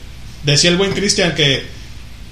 decía 0.53 0.69
el 0.71 0.77
buen 0.77 0.93
Cristian 0.93 1.35
que 1.35 1.63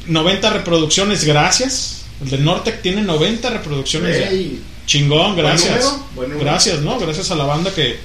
90 0.07 0.49
reproducciones, 0.51 1.23
gracias. 1.23 2.01
El 2.23 2.29
del 2.29 2.43
Norte 2.45 2.71
tiene 2.71 3.01
90 3.01 3.49
reproducciones. 3.49 4.19
ya. 4.19 4.29
Ey, 4.29 4.61
Chingón, 4.85 5.35
gracias. 5.35 5.83
número, 5.83 6.05
buen 6.15 6.29
número. 6.29 6.49
Gracias, 6.49 6.79
¿no? 6.81 6.99
Gracias 6.99 7.31
a 7.31 7.35
la 7.35 7.43
banda 7.45 7.73
que, 7.73 7.97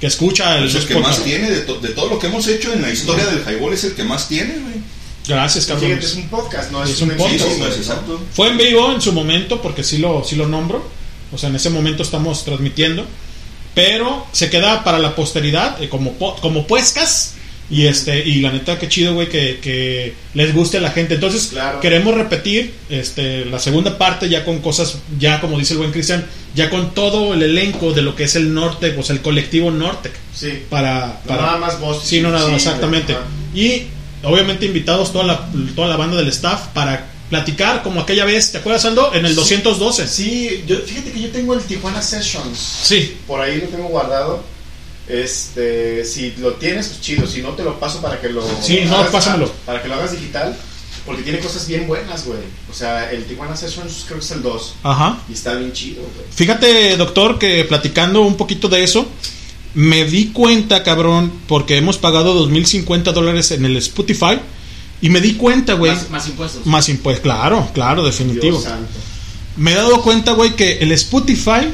que 0.00 0.06
escucha 0.06 0.56
el 0.58 0.68
Es 0.68 0.74
el 0.76 0.86
que 0.86 0.94
podcast. 0.94 1.18
más 1.18 1.24
tiene 1.24 1.50
de, 1.50 1.60
to- 1.62 1.80
de 1.80 1.88
todo 1.90 2.08
lo 2.10 2.18
que 2.18 2.28
hemos 2.28 2.46
hecho 2.46 2.72
en 2.72 2.82
la 2.82 2.90
historia 2.90 3.26
del 3.26 3.40
highball, 3.46 3.72
es 3.74 3.84
el 3.84 3.94
que 3.94 4.04
más 4.04 4.28
tiene, 4.28 4.54
güey. 4.58 4.74
Gracias, 5.26 5.66
cabrón. 5.66 5.92
es 5.92 6.14
un 6.14 6.28
podcast, 6.28 6.70
no 6.70 6.82
es, 6.84 6.90
Es 6.90 7.02
un 7.02 7.10
un 7.10 7.16
podcast, 7.18 7.38
Sí, 7.40 7.44
vivo, 7.48 7.58
no 7.64 7.68
es 7.70 7.76
exacto. 7.76 8.20
Fue 8.32 8.48
en 8.48 8.56
vivo 8.56 8.92
en 8.92 9.00
su 9.02 9.12
momento, 9.12 9.60
porque 9.60 9.84
sí 9.84 9.98
lo, 9.98 10.24
sí 10.24 10.36
lo 10.36 10.46
nombro. 10.48 10.88
O 11.32 11.36
sea, 11.36 11.50
en 11.50 11.56
ese 11.56 11.68
momento 11.70 12.02
estamos 12.02 12.44
transmitiendo. 12.44 13.04
Pero 13.74 14.26
se 14.32 14.48
queda 14.48 14.82
para 14.84 14.98
la 14.98 15.14
posteridad, 15.14 15.80
eh, 15.82 15.88
como, 15.88 16.16
como 16.40 16.66
puescas, 16.66 17.34
Y 17.70 17.86
este 17.86 18.26
y 18.26 18.40
la 18.40 18.50
neta 18.50 18.78
que 18.78 18.88
chido, 18.88 19.12
güey, 19.12 19.28
que, 19.28 19.58
que 19.60 20.14
les 20.32 20.54
guste 20.54 20.78
a 20.78 20.80
la 20.80 20.90
gente. 20.90 21.14
Entonces, 21.14 21.52
queremos 21.82 22.14
repetir 22.14 22.72
este 22.88 23.44
la 23.44 23.58
segunda 23.58 23.98
parte 23.98 24.28
ya 24.30 24.44
con 24.44 24.60
cosas 24.60 24.96
ya 25.18 25.40
como 25.40 25.58
dice 25.58 25.74
el 25.74 25.78
buen 25.80 25.92
Cristian, 25.92 26.26
ya 26.54 26.70
con 26.70 26.94
todo 26.94 27.34
el 27.34 27.42
elenco 27.42 27.92
de 27.92 28.00
lo 28.00 28.16
que 28.16 28.24
es 28.24 28.36
el 28.36 28.54
Norte, 28.54 28.90
pues 28.92 29.10
el 29.10 29.20
colectivo 29.20 29.70
Norte. 29.70 30.10
Sí. 30.34 30.62
Para, 30.70 31.20
No 31.24 31.28
para 31.28 31.42
nada 31.42 31.58
más 31.58 31.78
vos. 31.78 32.02
Sí, 32.02 32.20
no 32.22 32.30
nada 32.30 32.48
más, 32.48 32.62
Sí, 32.62 32.68
exactamente. 32.68 33.12
ajá. 33.12 33.24
Y 33.54 33.82
obviamente 34.22 34.64
invitados 34.64 35.12
toda 35.12 35.24
la, 35.24 35.48
toda 35.76 35.88
la 35.88 35.96
banda 35.96 36.16
del 36.16 36.28
staff 36.28 36.68
para 36.68 37.06
platicar 37.28 37.82
como 37.82 38.00
aquella 38.00 38.24
vez, 38.24 38.50
¿te 38.52 38.58
acuerdas 38.58 38.86
Aldo? 38.86 39.12
En 39.14 39.26
el 39.26 39.34
212. 39.34 40.08
Sí, 40.08 40.64
yo, 40.66 40.78
fíjate 40.78 41.12
que 41.12 41.20
yo 41.20 41.28
tengo 41.28 41.52
el 41.52 41.60
Tijuana 41.60 42.00
Sessions. 42.00 42.58
Sí. 42.82 43.18
Por 43.26 43.42
ahí 43.42 43.60
lo 43.60 43.66
tengo 43.68 43.88
guardado. 43.88 44.42
Este, 45.08 46.04
si 46.04 46.34
lo 46.38 46.52
tienes, 46.54 46.88
pues 46.88 47.00
chido. 47.00 47.26
Si 47.26 47.40
no, 47.42 47.50
te 47.50 47.62
lo 47.64 47.78
paso 47.80 48.00
para 48.02 48.20
que 48.20 48.28
lo. 48.28 48.42
Sí, 48.62 48.80
no, 48.86 48.96
hagas- 48.96 49.10
pásamelo. 49.10 49.50
Para 49.64 49.82
que 49.82 49.88
lo 49.88 49.94
hagas 49.94 50.12
digital. 50.12 50.56
Porque 51.06 51.22
tiene 51.22 51.38
cosas 51.38 51.66
bien 51.66 51.86
buenas, 51.86 52.26
güey. 52.26 52.40
O 52.70 52.74
sea, 52.74 53.10
el 53.10 53.24
Tijuana 53.24 53.56
Sessions 53.56 54.04
creo 54.06 54.18
que 54.18 54.24
es 54.26 54.30
el 54.32 54.42
2. 54.42 54.74
Ajá. 54.82 55.18
Y 55.28 55.32
está 55.32 55.54
bien 55.54 55.72
chido, 55.72 56.02
güey. 56.02 56.26
Fíjate, 56.30 56.98
doctor, 56.98 57.38
que 57.38 57.64
platicando 57.64 58.20
un 58.20 58.36
poquito 58.36 58.68
de 58.68 58.84
eso, 58.84 59.06
me 59.72 60.04
di 60.04 60.26
cuenta, 60.32 60.82
cabrón, 60.82 61.32
porque 61.46 61.78
hemos 61.78 61.96
pagado 61.96 62.46
2.050 62.46 63.12
dólares 63.14 63.50
en 63.52 63.64
el 63.64 63.78
Spotify. 63.78 64.38
Y 65.00 65.08
me 65.08 65.22
di 65.22 65.34
cuenta, 65.34 65.74
güey. 65.74 65.92
Más, 65.92 66.10
más 66.10 66.26
impuestos. 66.28 66.66
Más 66.66 66.88
impuestos, 66.90 67.22
claro, 67.22 67.70
claro, 67.72 68.04
definitivo. 68.04 68.58
Dios 68.58 68.64
santo. 68.64 68.90
Me 69.56 69.72
he 69.72 69.76
dado 69.76 70.02
cuenta, 70.02 70.32
güey, 70.32 70.56
que 70.56 70.78
el 70.78 70.92
Spotify 70.92 71.68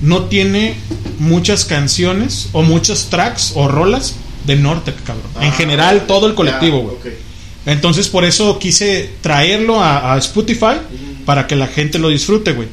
no 0.00 0.24
tiene 0.24 0.74
muchas 1.18 1.64
canciones 1.64 2.48
o 2.52 2.62
muchos 2.62 3.10
tracks 3.10 3.52
o 3.54 3.68
rolas 3.68 4.16
de 4.46 4.56
Norte, 4.56 4.94
cabrón. 5.04 5.26
en 5.40 5.48
Ah, 5.48 5.52
general, 5.52 6.06
todo 6.06 6.26
el 6.26 6.34
colectivo, 6.34 6.80
güey. 6.80 7.14
Entonces, 7.66 8.08
por 8.08 8.24
eso 8.24 8.58
quise 8.58 9.10
traerlo 9.20 9.82
a, 9.82 10.14
a 10.14 10.18
Spotify 10.18 10.76
para 11.26 11.46
que 11.46 11.56
la 11.56 11.66
gente 11.66 11.98
lo 11.98 12.08
disfrute, 12.08 12.52
güey. 12.52 12.68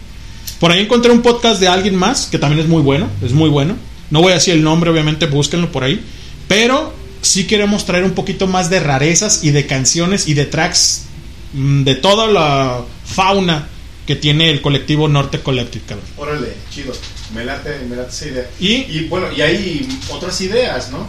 Por 0.60 0.72
ahí 0.72 0.80
encontré 0.80 1.12
un 1.12 1.22
podcast 1.22 1.60
de 1.60 1.68
alguien 1.68 1.96
más 1.96 2.26
que 2.28 2.40
también 2.40 2.62
es 2.62 2.68
muy 2.68 2.82
bueno, 2.82 3.08
es 3.24 3.34
muy 3.34 3.50
bueno. 3.50 3.76
No 4.10 4.22
voy 4.22 4.32
a 4.32 4.36
decir 4.36 4.54
el 4.54 4.64
nombre, 4.64 4.90
obviamente, 4.90 5.26
búsquenlo 5.26 5.72
por 5.72 5.84
ahí. 5.84 6.02
Pero 6.48 6.94
sí 7.22 7.46
queremos 7.46 7.86
traer 7.86 8.06
un 8.06 8.12
poquito 8.12 8.48
más 8.48 8.70
de 8.70 8.80
rarezas 8.80 9.44
y 9.44 9.52
de 9.52 9.66
canciones 9.68 10.28
y 10.30 10.34
de 10.34 10.46
tracks 10.46 11.04
mm, 11.54 11.84
de 11.84 11.96
toda 11.96 12.26
la 12.28 12.80
fauna 13.06 13.68
que 14.08 14.16
tiene 14.16 14.50
el 14.50 14.62
colectivo 14.62 15.10
Norte 15.10 15.42
Collective, 15.42 15.84
cabrón. 15.86 16.08
Órale, 16.16 16.54
chido. 16.74 16.94
Me 17.34 17.44
late, 17.46 17.80
me 17.90 17.96
late 17.96 18.10
esa 18.10 18.26
idea. 18.28 18.50
Y, 18.60 19.06
bueno, 19.08 19.28
y 19.36 19.42
hay 19.42 20.00
otras 20.10 20.40
ideas, 20.42 20.92
¿no? 20.92 21.08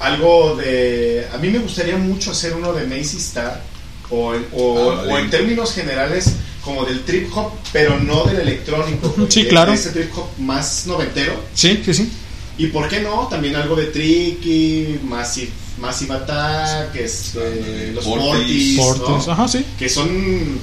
Algo 0.00 0.56
de. 0.56 1.26
A 1.34 1.38
mí 1.38 1.48
me 1.50 1.58
gustaría 1.58 1.96
mucho 1.96 2.30
hacer 2.30 2.54
uno 2.54 2.72
de 2.72 2.86
Macy 2.86 3.16
Star, 3.18 3.62
o 4.10 4.34
en, 4.34 4.46
o, 4.52 4.78
Ah, 4.92 4.94
vale. 4.96 5.12
o 5.12 5.18
en 5.18 5.28
términos 5.30 5.72
generales, 5.74 6.32
como 6.64 6.84
del 6.84 7.02
trip 7.04 7.28
hop, 7.36 7.52
pero 7.72 7.98
no 7.98 8.24
del 8.24 8.40
electrónico. 8.40 9.14
Sí, 9.28 9.42
de- 9.42 9.48
claro. 9.48 9.72
de 9.72 9.76
Ese 9.76 9.90
trip 9.90 10.16
hop 10.16 10.28
más 10.38 10.86
noventero. 10.86 11.34
Sí, 11.54 11.82
sí, 11.84 11.92
sí. 11.94 12.10
Y 12.58 12.68
por 12.68 12.88
qué 12.88 13.00
no, 13.00 13.28
también 13.28 13.54
algo 13.56 13.76
de 13.76 13.86
Tricky, 13.86 14.98
Massive, 15.04 15.50
Massive 15.78 16.14
Attack, 16.14 16.94
este, 16.96 17.92
los 17.92 18.04
Fortis. 18.04 18.76
Fortis, 18.76 19.00
¿no? 19.00 19.06
Fortis, 19.08 19.28
ajá, 19.28 19.46
sí. 19.48 19.64
que 19.78 19.88
son, 19.88 20.58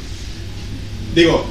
digo, 1.13 1.45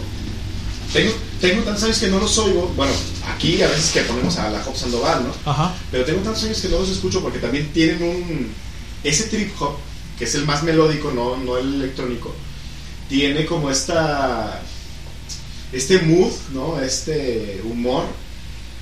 tengo, 0.94 1.12
tengo 1.40 1.62
tantos 1.64 1.82
años 1.82 1.98
que 1.98 2.06
no 2.06 2.20
los 2.20 2.38
oigo, 2.38 2.72
bueno, 2.76 2.92
aquí 3.34 3.60
a 3.62 3.68
veces 3.68 3.90
que 3.90 4.00
ponemos 4.02 4.38
a 4.38 4.48
la 4.48 4.64
Hop 4.66 4.76
Sandoval, 4.76 5.24
¿no? 5.24 5.50
Ajá. 5.50 5.74
Pero 5.90 6.04
tengo 6.04 6.20
tantos 6.20 6.44
años 6.44 6.60
que 6.60 6.68
no 6.68 6.78
los 6.78 6.88
escucho 6.88 7.20
porque 7.20 7.40
también 7.40 7.70
tienen 7.72 8.02
un, 8.02 8.52
ese 9.02 9.24
trip 9.24 9.50
hop, 9.60 9.76
que 10.18 10.24
es 10.24 10.34
el 10.36 10.46
más 10.46 10.62
melódico, 10.62 11.10
no, 11.10 11.36
no 11.36 11.58
el 11.58 11.74
electrónico, 11.74 12.32
tiene 13.08 13.44
como 13.44 13.70
esta, 13.70 14.62
este 15.72 15.98
mood, 15.98 16.32
¿no? 16.52 16.80
Este 16.80 17.60
humor 17.64 18.04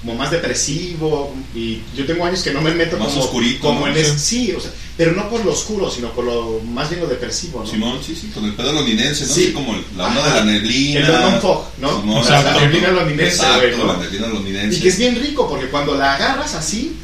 como 0.02 0.16
más 0.16 0.30
depresivo 0.32 1.32
y 1.54 1.80
yo 1.96 2.04
tengo 2.06 2.24
años 2.24 2.42
que 2.42 2.52
no 2.52 2.60
me 2.60 2.74
meto 2.74 2.98
Más 2.98 3.08
como, 3.10 3.22
oscurito, 3.22 3.60
como 3.68 3.80
¿no? 3.80 3.86
en 3.86 3.96
ese, 3.96 4.18
Sí. 4.18 4.46
sí, 4.46 4.52
o 4.52 4.60
sea, 4.60 4.72
pero 4.96 5.12
no 5.12 5.28
por 5.30 5.44
lo 5.44 5.52
oscuro, 5.52 5.90
sino 5.90 6.10
por 6.12 6.24
lo 6.24 6.60
más 6.66 6.90
bien 6.90 7.00
lo 7.02 7.06
depresivo, 7.08 7.60
¿no? 7.60 7.66
Simón, 7.66 7.98
sí, 8.06 8.14
sí, 8.14 8.30
con 8.34 8.44
el 8.44 8.52
pedo 8.54 8.72
londinense, 8.72 9.26
¿no? 9.26 9.32
Sí. 9.34 9.52
Como 9.52 9.74
la 9.96 10.06
onda 10.08 10.20
Ajá. 10.20 10.34
de 10.34 10.40
la 10.40 10.44
neblina. 10.52 11.00
El 11.00 11.06
London 11.12 11.40
Fog, 11.40 11.64
¿no? 11.78 12.00
Simón, 12.00 12.18
O 12.18 12.24
sea, 12.24 12.38
exacto. 12.40 12.60
la 12.60 12.66
neblina 12.66 12.88
londinense, 12.90 13.34
Exacto, 13.36 13.58
güey, 13.66 13.76
¿no? 13.78 13.86
la 13.86 13.98
neblina 13.98 14.26
londinense. 14.28 14.76
Y 14.76 14.80
que 14.80 14.88
es 14.88 14.98
bien 14.98 15.14
rico 15.20 15.48
porque 15.48 15.66
cuando 15.68 15.94
la 15.94 16.14
agarras 16.14 16.54
así, 16.54 16.96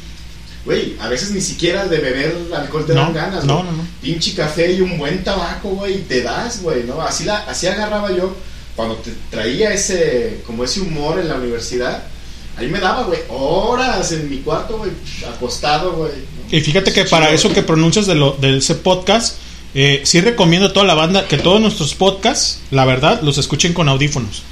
güey, 0.65 0.95
a 0.99 1.07
veces 1.07 1.31
ni 1.31 1.41
siquiera 1.41 1.85
de 1.87 1.97
beber 1.97 2.37
alcohol 2.55 2.85
te 2.85 2.93
No, 2.93 3.01
dan 3.01 3.13
ganas, 3.13 3.43
no, 3.45 3.57
güey. 3.63 3.65
no, 3.71 3.71
no. 3.77 3.83
Pinche 4.01 4.33
café 4.35 4.71
y 4.71 4.81
un 4.81 4.97
buen 4.97 5.23
tabaco, 5.23 5.69
güey, 5.69 5.95
y 5.95 6.01
te 6.01 6.21
das, 6.21 6.61
güey, 6.61 6.83
¿no? 6.83 7.01
Así, 7.01 7.23
la, 7.23 7.39
así 7.39 7.65
agarraba 7.67 8.11
yo 8.15 8.35
cuando 8.75 8.95
te 8.97 9.11
traía 9.31 9.73
ese, 9.73 10.41
como 10.45 10.63
ese 10.63 10.79
humor 10.81 11.19
en 11.19 11.27
la 11.27 11.35
universidad. 11.35 12.03
Ahí 12.55 12.67
me 12.67 12.79
daba, 12.79 13.03
güey, 13.03 13.19
horas 13.29 14.11
en 14.11 14.29
mi 14.29 14.37
cuarto, 14.39 14.77
güey, 14.77 14.91
acostado, 15.27 15.93
güey. 15.93 16.11
Y 16.51 16.61
fíjate 16.61 16.91
que 16.93 17.05
para 17.05 17.31
eso 17.31 17.53
que 17.53 17.61
pronuncias 17.61 18.07
de, 18.07 18.15
lo, 18.15 18.31
de 18.39 18.57
ese 18.57 18.75
podcast, 18.75 19.37
eh, 19.75 20.01
sí 20.03 20.19
recomiendo 20.21 20.67
a 20.67 20.73
toda 20.73 20.85
la 20.85 20.95
banda 20.95 21.27
que 21.27 21.37
todos 21.37 21.61
nuestros 21.61 21.93
podcasts, 21.93 22.59
la 22.71 22.85
verdad, 22.85 23.21
los 23.21 23.37
escuchen 23.37 23.73
con 23.73 23.87
audífonos. 23.89 24.43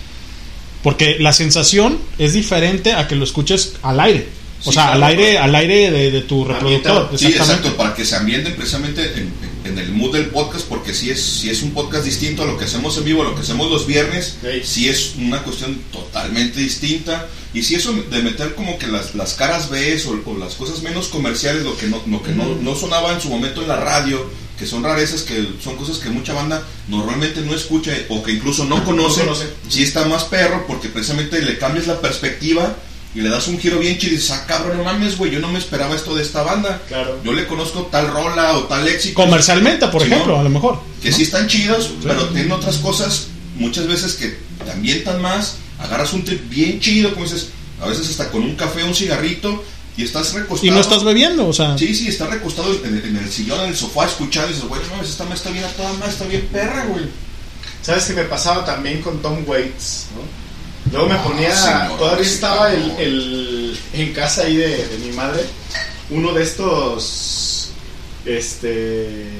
Porque 0.83 1.17
la 1.19 1.33
sensación 1.33 1.99
es 2.17 2.33
diferente 2.33 2.93
a 2.93 3.07
que 3.07 3.15
lo 3.15 3.23
escuches 3.23 3.73
al 3.81 3.99
aire. 3.99 4.27
O 4.63 4.69
Sí, 4.69 4.73
sea, 4.73 4.85
claro, 4.85 4.97
al 4.97 5.03
aire, 5.11 5.37
al 5.37 5.55
aire 5.55 5.91
de, 5.91 6.11
de 6.11 6.21
tu 6.21 6.45
reproductor. 6.45 7.09
Sí, 7.15 7.27
exacto, 7.27 7.75
para 7.75 7.93
que 7.93 8.05
se 8.05 8.15
ambienten 8.15 8.55
precisamente 8.55 9.03
en, 9.13 9.19
en 9.19 9.56
el 9.75 9.91
mood 9.91 10.13
del 10.13 10.27
podcast, 10.27 10.67
porque 10.67 10.93
si 10.93 11.09
es, 11.09 11.21
si 11.21 11.49
es 11.49 11.63
un 11.63 11.71
podcast 11.71 12.05
distinto 12.05 12.43
a 12.43 12.45
lo 12.45 12.57
que 12.57 12.65
hacemos 12.65 12.97
en 12.97 13.05
vivo, 13.05 13.23
a 13.23 13.25
lo 13.25 13.35
que 13.35 13.41
hacemos 13.41 13.71
los 13.71 13.87
viernes, 13.87 14.37
sí 14.63 14.87
es 14.87 15.15
una 15.17 15.41
cuestión 15.43 15.81
totalmente 15.91 16.59
distinta. 16.59 17.27
Y 17.53 17.63
si 17.63 17.75
eso 17.75 17.93
de 17.93 18.21
meter 18.21 18.53
como 18.53 18.77
que 18.77 18.87
las, 18.87 19.15
las 19.15 19.33
caras 19.33 19.69
B 19.69 19.99
o, 20.05 20.29
o 20.29 20.37
las 20.37 20.55
cosas 20.55 20.83
menos 20.83 21.07
comerciales, 21.07 21.63
lo 21.63 21.75
que, 21.75 21.87
no, 21.87 22.01
lo 22.05 22.21
que 22.21 22.31
no, 22.31 22.55
no 22.55 22.75
sonaba 22.75 23.13
en 23.13 23.21
su 23.21 23.29
momento 23.29 23.61
en 23.61 23.69
la 23.69 23.77
radio, 23.77 24.29
que 24.57 24.65
son 24.65 24.83
rarezas, 24.83 25.21
que 25.21 25.47
son 25.63 25.75
cosas 25.75 25.97
que 25.97 26.09
mucha 26.09 26.33
banda 26.33 26.63
normalmente 26.87 27.41
no 27.41 27.53
escucha 27.55 27.91
o 28.09 28.23
que 28.23 28.33
incluso 28.33 28.65
no 28.65 28.83
conoce, 28.83 29.21
conoce. 29.21 29.45
sí 29.69 29.83
está 29.83 30.05
más 30.05 30.25
perro, 30.25 30.65
porque 30.67 30.89
precisamente 30.89 31.41
le 31.41 31.57
cambias 31.57 31.87
la 31.87 32.01
perspectiva 32.01 32.75
y 33.15 33.21
le 33.21 33.29
das 33.29 33.47
un 33.47 33.59
giro 33.59 33.79
bien 33.79 33.97
chido 33.97 34.13
y 34.13 34.15
dices, 34.17 34.31
ah, 34.31 34.45
cabrón, 34.47 34.77
no 34.77 34.83
mames, 34.83 35.17
güey, 35.17 35.31
yo 35.31 35.39
no 35.39 35.47
me 35.47 35.57
esperaba 35.57 35.95
esto 35.95 36.13
de 36.15 36.21
esta 36.21 36.43
banda. 36.43 36.81
Claro. 36.87 37.19
Yo 37.23 37.33
le 37.33 37.47
conozco 37.47 37.83
tal 37.91 38.07
rola 38.09 38.57
o 38.57 38.63
tal 38.63 38.87
éxito. 38.87 39.15
Comercialmente, 39.15 39.87
por 39.87 40.01
Sí, 40.03 40.07
ejemplo, 40.07 40.33
¿no? 40.35 40.39
a 40.41 40.43
lo 40.43 40.49
mejor. 40.49 40.79
Que 41.01 41.11
sí 41.11 41.23
están 41.23 41.47
chidos, 41.47 41.91
pero 42.03 42.27
tienen 42.29 42.51
otras 42.51 42.77
cosas 42.77 43.27
muchas 43.55 43.87
veces 43.87 44.13
que 44.13 44.37
te 44.63 44.71
ambientan 44.71 45.21
más. 45.21 45.55
Agarras 45.79 46.13
un 46.13 46.23
trip 46.25 46.47
bien 46.49 46.79
chido, 46.79 47.11
como 47.13 47.23
dices, 47.25 47.49
a 47.81 47.87
veces 47.87 48.09
hasta 48.09 48.29
con 48.29 48.43
un 48.43 48.55
café, 48.55 48.83
un 48.83 48.93
cigarrito, 48.95 49.63
y 49.95 50.03
estás 50.03 50.33
recostado. 50.33 50.67
Y 50.67 50.71
no 50.71 50.79
estás 50.79 51.03
bebiendo, 51.03 51.47
o 51.47 51.53
sea. 51.53 51.75
Sí, 51.77 51.95
sí, 51.95 52.07
estás 52.07 52.29
recostado 52.29 52.71
en, 52.83 52.97
en 53.03 53.17
el 53.17 53.31
sillón, 53.31 53.61
en 53.61 53.69
el 53.69 53.75
sofá, 53.75 54.05
escuchando, 54.05 54.49
y 54.49 54.53
dices, 54.53 54.67
güey, 54.69 54.81
no, 54.95 55.01
esta 55.03 55.23
más 55.25 55.39
está 55.39 55.49
bien 55.49 55.63
a 55.65 55.69
toda 55.69 55.93
madre, 55.93 56.11
está 56.11 56.25
bien 56.25 56.47
perra, 56.51 56.85
güey. 56.85 57.05
¿Sabes 57.81 58.05
qué 58.05 58.13
me 58.13 58.23
pasaba 58.23 58.65
también 58.65 59.01
con 59.01 59.21
Tom 59.21 59.43
Waits? 59.47 60.07
¿no? 60.15 60.46
Luego 60.91 61.09
me 61.09 61.15
ponía, 61.17 61.55
señor, 61.55 61.97
todavía 61.97 62.25
estaba 62.25 62.71
el, 62.73 63.77
en 63.93 64.13
casa 64.13 64.43
ahí 64.43 64.55
de, 64.55 64.87
de 64.87 64.97
mi 65.05 65.11
madre, 65.13 65.43
uno 66.09 66.33
de 66.33 66.43
estos 66.43 67.71
este 68.25 69.39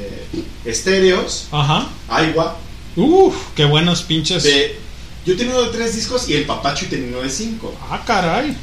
estéreos, 0.66 1.48
Ajá. 1.52 1.88
agua. 2.10 2.58
Uf, 2.96 3.36
qué 3.56 3.66
buenos 3.66 4.02
pinches. 4.04 4.44
De, 4.44 4.78
yo 5.26 5.36
tenía 5.38 5.54
uno 5.56 5.64
de 5.70 5.78
tres 5.78 5.96
discos 5.96 6.28
y 6.30 6.34
el 6.34 6.46
papacho 6.46 6.86
tenía 6.90 7.10
uno 7.10 7.22
de 7.22 7.30
cinco. 7.30 7.76
Ah, 7.90 8.02
caray. 8.06 8.56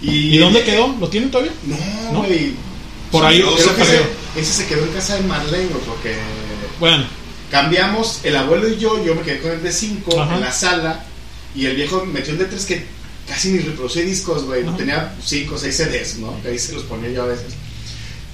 ¿Y, 0.00 0.34
¿Y 0.34 0.38
dónde 0.38 0.62
quedó? 0.62 0.94
¿Lo 1.00 1.08
tienen 1.08 1.30
todavía? 1.30 1.52
No, 1.64 2.12
¿No? 2.12 2.22
güey. 2.22 2.52
Por 3.10 3.24
ahí 3.24 3.40
Creo 3.40 3.56
se 3.56 3.74
que 3.74 4.40
ese, 4.40 4.52
se 4.52 4.66
quedó 4.66 4.84
en 4.84 4.92
casa 4.92 5.14
de 5.16 5.22
Marlene, 5.22 5.70
porque 5.86 6.14
Bueno, 6.78 7.04
cambiamos 7.50 8.20
el 8.22 8.36
abuelo 8.36 8.68
y 8.68 8.76
yo, 8.76 9.02
yo 9.02 9.14
me 9.14 9.22
quedé 9.22 9.40
con 9.40 9.52
el 9.52 9.62
de 9.62 9.72
5 9.72 10.20
Ajá. 10.20 10.34
en 10.34 10.40
la 10.42 10.52
sala 10.52 11.04
y 11.54 11.66
el 11.66 11.76
viejo 11.76 12.04
metió 12.06 12.32
el 12.32 12.38
de 12.38 12.44
3 12.46 12.64
que 12.66 12.84
casi 13.28 13.50
ni 13.52 13.58
reproducía 13.58 14.02
discos, 14.02 14.44
güey. 14.44 14.64
Tenía 14.76 15.14
5 15.24 15.54
o 15.54 15.58
6 15.58 15.76
CDs, 15.76 16.16
¿no? 16.18 16.40
Que 16.42 16.48
ahí 16.48 16.58
se 16.58 16.72
los 16.72 16.82
ponía 16.84 17.10
yo 17.10 17.22
a 17.22 17.26
veces. 17.26 17.46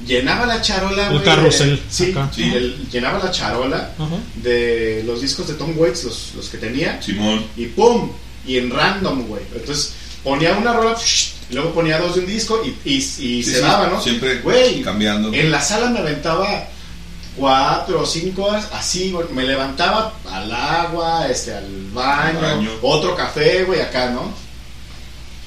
Llenaba 0.07 0.45
la 0.45 0.61
charola, 0.61 1.07
El 1.07 1.13
güey, 1.15 1.25
carrusel, 1.25 1.81
Sí, 1.89 2.11
acá. 2.11 2.31
sí, 2.35 2.43
el- 2.55 2.89
llenaba 2.91 3.19
la 3.25 3.31
charola 3.31 3.95
Ajá. 3.99 4.17
de 4.43 5.03
los 5.07 5.23
discos 5.23 5.49
de 5.49 5.55
Tom 5.55 5.73
Waits, 5.79 6.05
los, 6.05 6.33
los 6.37 6.49
que 6.49 6.59
tenía. 6.59 7.01
Simón. 7.01 7.43
Y 7.57 7.67
pum, 7.67 8.11
y 8.47 8.59
en 8.59 8.71
random, 8.71 9.27
güey. 9.27 9.43
Entonces 9.55 9.93
ponía 10.23 10.53
una 10.57 10.73
rola, 10.75 10.97
luego 11.51 11.73
ponía 11.73 11.99
dos 11.99 12.15
de 12.17 12.21
un 12.21 12.27
disco 12.27 12.61
y, 12.65 12.69
y, 12.89 12.95
y 12.97 13.01
Sí, 13.03 13.43
se 13.45 13.55
sí, 13.57 13.61
daba, 13.61 13.89
¿no? 13.89 14.01
Siempre 14.03 14.41
Güey, 14.41 14.83
cambiando. 14.83 15.33
en 15.33 15.51
la 15.51 15.63
sala 15.63 15.89
me 15.91 16.01
aventaba 16.01 16.69
cuatro 17.37 18.01
o 18.03 18.07
cinco 18.07 18.45
horas, 18.45 18.69
así, 18.73 19.11
güey. 19.13 19.27
Me 19.33 19.45
levantaba 19.45 20.13
al 20.31 20.53
agua, 20.53 21.27
este, 21.29 21.55
al 21.55 21.67
baño, 21.93 22.41
Baño. 22.41 22.71
otro 22.83 23.15
café, 23.17 23.65
güey, 23.65 23.81
acá, 23.81 24.11
¿no? 24.11 24.33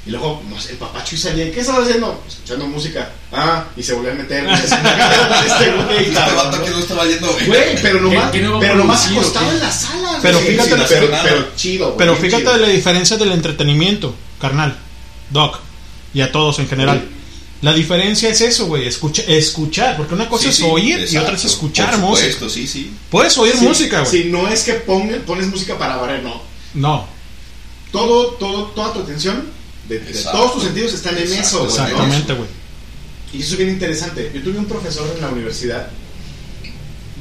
Y 0.05 0.11
luego, 0.11 0.41
no 0.49 0.57
sé, 0.59 0.71
el 0.71 0.77
papacho 0.77 1.15
y 1.15 1.17
salía, 1.17 1.51
¿qué 1.51 1.59
estás 1.59 1.79
haciendo? 1.79 2.23
Escuchando 2.25 2.65
música. 2.67 3.09
Ah, 3.33 3.65
y 3.75 3.83
se 3.83 3.93
volvió 3.93 4.11
a 4.11 4.15
meter. 4.15 4.43
güey, 4.45 4.55
este 4.63 5.71
güey, 5.73 5.97
Este 6.05 6.13
cabrón, 6.13 6.35
vato 6.37 6.63
que 6.63 6.69
no 6.69 6.79
estaba 6.79 7.05
yendo, 7.05 7.27
güey. 7.33 7.45
Güey, 7.47 7.81
pero 7.81 7.99
nomás, 8.01 8.31
¿Qué- 8.31 8.39
qué 8.39 8.45
no 8.45 8.51
va 8.53 8.57
a 8.57 8.61
pero 8.61 8.75
nomás 8.75 9.07
acostado 9.11 9.49
qué? 9.49 9.55
en 9.55 9.59
la 9.59 9.71
sala. 9.71 10.19
Pero 10.21 10.39
güey. 10.39 10.51
fíjate- 10.51 10.85
pero, 10.87 11.07
pero 11.23 11.47
chido, 11.57 11.85
güey. 11.87 11.97
Pero 11.97 12.15
fíjate 12.15 12.43
chido. 12.43 12.57
la 12.57 12.67
diferencia 12.69 13.17
del 13.17 13.31
entretenimiento, 13.33 14.15
carnal, 14.39 14.77
Doc, 15.29 15.59
y 16.13 16.21
a 16.21 16.31
todos 16.31 16.59
en 16.59 16.69
general. 16.69 17.05
La 17.61 17.73
diferencia 17.73 18.29
es 18.29 18.39
eso, 18.41 18.67
güey, 18.67 18.87
escucha, 18.87 19.23
escuchar, 19.23 19.97
porque 19.97 20.13
una 20.13 20.29
cosa 20.29 20.43
Sí, 20.43 20.49
es 20.49 20.55
sí, 20.57 20.63
oír 20.63 21.07
y 21.11 21.17
otra 21.17 21.33
es 21.35 21.43
escuchar 21.45 21.91
Por 21.91 21.99
música. 22.01 22.47
sí, 22.49 22.67
sí. 22.67 22.91
Puedes 23.09 23.35
oír 23.37 23.53
Sí, 23.57 23.65
música, 23.65 24.01
güey. 24.01 24.11
Sí, 24.11 24.29
no 24.29 24.47
es 24.47 24.63
que 24.63 24.73
pongan- 24.85 25.21
pones 25.21 25.47
música 25.47 25.77
para 25.77 25.95
barrer, 25.97 26.21
no. 26.23 26.41
No, 26.75 27.07
Todo, 27.91 28.27
todo, 28.35 28.65
toda 28.67 28.93
tu 28.93 28.99
atención, 28.99 29.43
de, 29.89 29.99
de 29.99 30.09
Exacto. 30.11 30.37
todos 30.37 30.53
tus 30.55 30.63
sentidos 30.65 30.93
están 30.93 31.17
en 31.17 31.23
Exacto, 31.23 31.41
eso, 31.47 31.57
güey. 31.59 31.69
exactamente, 31.71 32.33
güey. 32.33 32.49
Y 33.33 33.41
eso 33.41 33.51
es 33.53 33.57
bien 33.57 33.69
interesante. 33.71 34.31
Yo 34.35 34.41
tuve 34.43 34.59
un 34.59 34.65
profesor 34.65 35.11
en 35.15 35.21
la 35.21 35.29
universidad, 35.29 35.89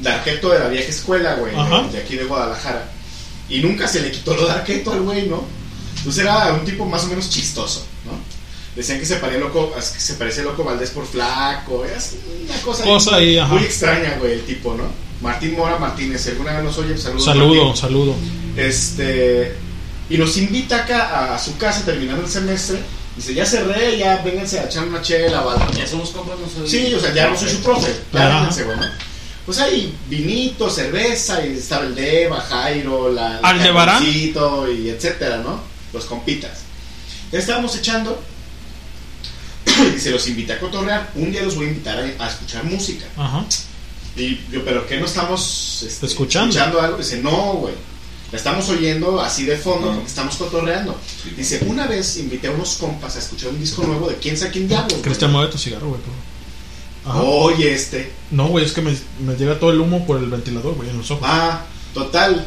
de 0.01 0.09
arqueto 0.09 0.49
de 0.51 0.59
la 0.59 0.67
vieja 0.67 0.89
escuela, 0.89 1.33
güey, 1.35 1.53
de 1.91 1.97
aquí 1.97 2.15
de 2.15 2.25
Guadalajara. 2.25 2.91
Y 3.49 3.59
nunca 3.59 3.87
se 3.87 4.01
le 4.01 4.11
quitó 4.11 4.35
lo 4.35 4.45
de 4.45 4.51
arqueto 4.51 4.91
al 4.91 5.01
güey, 5.01 5.27
¿no? 5.27 5.43
Entonces 5.97 6.21
era 6.23 6.53
un 6.53 6.63
tipo 6.65 6.85
más 6.85 7.03
o 7.05 7.07
menos 7.07 7.29
chistoso, 7.29 7.83
¿no? 8.05 8.11
Decían 8.77 8.99
que 8.99 9.07
se 9.07 9.15
parecía 9.15 9.39
loco, 9.39 9.73
que 9.73 9.81
se 9.81 10.13
parecía 10.13 10.43
loco 10.43 10.63
Valdés 10.63 10.91
por 10.91 11.07
flaco, 11.07 11.83
es 11.83 12.13
una 12.47 12.61
cosa, 12.61 13.15
ahí, 13.15 13.39
muy 13.49 13.63
extraña, 13.63 14.17
güey, 14.19 14.33
el 14.33 14.45
tipo, 14.45 14.75
¿no? 14.75 14.83
Martín 15.19 15.55
Mora 15.57 15.79
Martínez, 15.79 16.21
si 16.21 16.29
alguna 16.29 16.53
vez 16.53 16.63
nos 16.63 16.77
oye, 16.77 16.95
saludos. 16.95 17.25
Saludo, 17.25 17.65
Martín. 17.65 17.81
saludo. 17.81 18.15
Este, 18.55 19.55
y 20.11 20.17
nos 20.19 20.37
invita 20.37 20.83
acá 20.83 21.33
a 21.33 21.39
su 21.39 21.57
casa 21.57 21.83
terminando 21.85 22.23
el 22.23 22.29
semestre. 22.29 22.77
Dice, 23.15 23.33
ya 23.33 23.47
cerré, 23.47 23.97
ya 23.97 24.21
vénganse 24.23 24.59
a 24.59 24.65
echar 24.65 24.87
una 24.87 25.01
chela 25.01 25.43
o 25.43 25.49
algo. 25.49 25.71
Ya 25.73 25.87
somos 25.87 26.11
compas, 26.11 26.37
no 26.37 26.47
soy. 26.47 26.69
Sí, 26.69 26.93
o 26.93 26.99
sea, 26.99 27.11
ya 27.15 27.31
no 27.31 27.35
soy 27.35 27.49
su 27.49 27.63
profe. 27.63 27.91
Ya 28.13 28.27
vénganse, 28.27 28.63
güey. 28.63 28.77
¿no? 28.77 28.85
Pues 29.43 29.57
hay 29.57 29.91
vinito, 30.07 30.69
cerveza, 30.69 31.43
y 31.43 31.57
estaba 31.57 31.85
el 31.85 31.95
Deva, 31.95 32.41
Jairo, 32.41 33.11
la, 33.11 33.41
la 33.41 34.01
y 34.03 34.89
etcétera, 34.89 35.37
¿no? 35.37 35.61
Los 35.93 36.05
compitas. 36.05 36.59
Ya 37.31 37.39
estábamos 37.39 37.75
echando. 37.75 38.21
Y 39.87 39.91
dice, 39.91 40.11
los 40.11 40.27
invité 40.27 40.53
a 40.53 40.59
cotorrear. 40.59 41.11
Un 41.15 41.31
día 41.31 41.43
los 41.43 41.55
voy 41.55 41.65
a 41.65 41.69
invitar 41.69 41.97
a, 41.97 42.25
a 42.25 42.29
escuchar 42.29 42.63
música. 42.65 43.05
Ajá. 43.17 43.45
Y 44.15 44.39
yo, 44.51 44.65
¿pero 44.65 44.87
qué 44.87 44.97
no 44.99 45.05
estamos 45.05 45.83
este, 45.85 46.05
Escuchando. 46.07 46.59
algo? 46.81 46.97
Dice, 46.97 47.17
no, 47.21 47.53
güey. 47.53 47.73
La 48.31 48.37
estamos 48.37 48.67
oyendo 48.69 49.21
así 49.21 49.45
de 49.45 49.55
fondo 49.55 49.91
porque 49.93 50.07
estamos 50.07 50.35
cotorreando. 50.35 50.99
Dice, 51.37 51.63
una 51.65 51.87
vez 51.87 52.17
invité 52.17 52.47
a 52.47 52.51
unos 52.51 52.75
compas 52.75 53.15
a 53.15 53.19
escuchar 53.19 53.51
un 53.51 53.59
disco 53.59 53.83
nuevo 53.83 54.09
de 54.09 54.15
quién 54.15 54.35
sabe 54.35 54.51
quién 54.51 54.67
diablos. 54.67 54.99
Cristian, 55.01 55.31
mueve 55.31 55.49
tu 55.51 55.57
cigarro, 55.57 55.89
güey. 55.89 56.01
Ajá. 57.05 57.21
Oye, 57.21 57.73
este. 57.73 58.11
No, 58.31 58.47
güey, 58.47 58.65
es 58.65 58.73
que 58.73 58.81
me, 58.81 58.93
me 59.25 59.35
llega 59.35 59.57
todo 59.59 59.71
el 59.71 59.79
humo 59.79 60.05
por 60.05 60.17
el 60.17 60.29
ventilador, 60.29 60.75
güey, 60.75 60.89
en 60.89 60.97
los 60.97 61.09
ojos. 61.09 61.23
Ah, 61.25 61.63
total. 61.93 62.45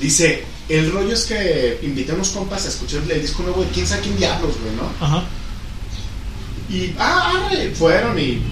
Dice, 0.00 0.44
el 0.68 0.92
rollo 0.92 1.14
es 1.14 1.24
que 1.24 1.78
invité 1.82 2.12
a 2.12 2.16
unos 2.16 2.28
compas 2.30 2.66
a 2.66 2.68
escuchar 2.68 3.00
el 3.08 3.22
disco 3.22 3.42
nuevo 3.42 3.62
de 3.62 3.70
quién 3.70 3.86
sabe 3.86 4.02
quién 4.02 4.18
diablos, 4.18 4.54
güey, 4.62 4.74
¿no? 4.76 5.06
Ajá. 5.06 5.24
Y, 6.68 6.94
ah, 6.98 7.46
arre, 7.48 7.70
fueron 7.70 8.18
y 8.18 8.42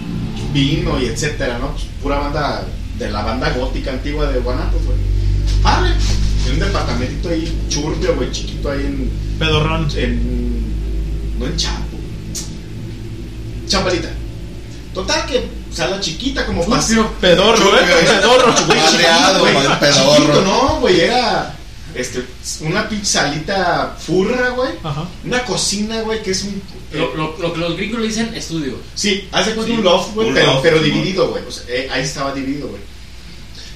vino 0.52 1.00
y 1.00 1.06
etcétera, 1.06 1.58
¿no? 1.58 1.74
Pura 2.02 2.18
banda 2.18 2.64
de 2.98 3.10
la 3.10 3.22
banda 3.22 3.50
gótica 3.50 3.90
antigua 3.90 4.26
de 4.26 4.40
Guanatos, 4.40 4.84
güey. 4.84 4.98
Arre, 5.64 5.90
en 6.46 6.52
un 6.52 6.58
departamentito 6.60 7.28
ahí 7.28 7.66
churbio, 7.68 8.14
güey, 8.14 8.30
chiquito 8.30 8.70
ahí 8.70 8.80
en, 8.80 9.10
Pedorrón. 9.38 9.88
en. 9.96 11.38
No 11.38 11.46
en 11.46 11.56
Chapo. 11.56 11.98
Chambalita. 13.66 14.10
Total 14.92 15.26
que 15.26 15.48
sala 15.72 15.98
chiquita 15.98 16.46
como 16.46 16.64
pase. 16.66 17.02
Pedorro, 17.20 17.76
¿eh? 17.76 18.06
Pedorro. 18.06 18.52
Madreado, 18.68 19.44
madre, 19.44 19.76
pedorro. 19.80 20.40
No, 20.42 20.80
güey, 20.80 21.00
era 21.00 21.52
este, 21.94 22.24
una 22.60 22.88
pinche 22.88 23.06
salita 23.06 23.96
furra, 23.98 24.50
güey. 24.50 24.70
Ajá. 24.82 25.08
Una 25.24 25.44
cocina, 25.44 26.00
güey, 26.02 26.22
que 26.22 26.32
es 26.32 26.44
un. 26.44 26.62
Lo, 26.92 27.14
lo, 27.14 27.36
lo 27.38 27.52
que 27.52 27.60
los 27.60 27.76
gringos 27.76 28.00
le 28.00 28.08
dicen 28.08 28.34
estudio. 28.34 28.76
Sí, 28.94 29.28
haz 29.32 29.46
de 29.46 29.54
cuenta 29.54 29.72
Sí, 29.72 29.78
un 29.78 29.84
loft, 29.84 30.14
güey, 30.14 30.28
un 30.28 30.34
pero, 30.34 30.46
loft, 30.46 30.62
pero 30.62 30.80
dividido, 30.80 31.30
güey. 31.30 31.44
O 31.46 31.50
sea, 31.50 31.64
eh, 31.68 31.88
ahí 31.90 32.02
estaba 32.02 32.32
dividido, 32.34 32.68
güey. 32.68 32.80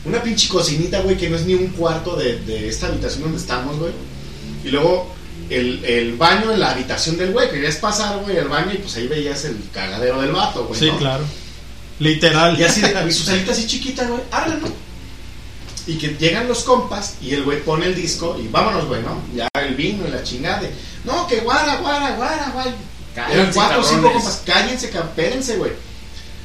Una 0.05 0.23
pinche 0.23 0.49
cocinita, 0.49 1.01
güey, 1.01 1.17
que 1.17 1.29
no 1.29 1.37
es 1.37 1.45
ni 1.45 1.55
un 1.55 1.69
cuarto 1.69 2.17
de, 2.17 2.39
de 2.41 2.69
esta 2.69 2.87
habitación 2.87 3.23
donde 3.23 3.39
estamos, 3.39 3.79
güey. 3.79 3.93
Y 4.65 4.69
luego 4.69 5.15
el, 5.51 5.85
el 5.85 6.17
baño 6.17 6.53
en 6.53 6.61
la 6.61 6.73
habitación 6.73 7.17
del 7.17 7.33
güey. 7.33 7.51
Querías 7.51 7.77
pasar, 7.77 8.19
güey, 8.21 8.39
al 8.39 8.49
baño 8.49 8.73
y 8.75 8.79
pues 8.79 8.97
ahí 8.97 9.07
veías 9.07 9.45
el 9.45 9.57
cagadero 9.73 10.21
del 10.21 10.33
vato, 10.33 10.67
güey. 10.67 10.79
Sí, 10.79 10.87
¿no? 10.87 10.99
claro. 10.99 11.25
Literal. 11.99 12.59
Y 12.59 12.63
así 12.63 12.81
de, 12.81 12.95
y 13.09 13.13
su 13.13 13.25
salita 13.25 13.53
así 13.53 13.67
chiquita, 13.67 14.07
güey, 14.07 14.21
arre, 14.31 14.57
¿no? 14.61 14.88
Y 15.89 15.97
que 15.97 16.09
llegan 16.09 16.47
los 16.47 16.65
compas 16.65 17.15
y 17.23 17.33
el 17.33 17.45
güey 17.45 17.63
pone 17.65 17.87
el 17.87 17.95
disco 17.95 18.39
y 18.39 18.47
vámonos, 18.47 18.85
güey, 18.87 19.03
¿no? 19.03 19.23
Ya 19.35 19.49
el 19.55 19.75
vino 19.75 20.07
y 20.07 20.11
la 20.11 20.23
chingada. 20.23 20.61
de, 20.61 20.71
No, 21.05 21.27
que 21.27 21.41
guara, 21.41 21.77
guara, 21.77 22.15
guara, 22.15 22.51
güey. 22.53 22.75
Eran 23.33 23.51
cuatro 23.53 23.81
o 23.81 23.83
cinco 23.83 24.13
compas. 24.13 24.43
Cállense, 24.45 24.91
espérense, 24.91 25.57
güey. 25.57 25.73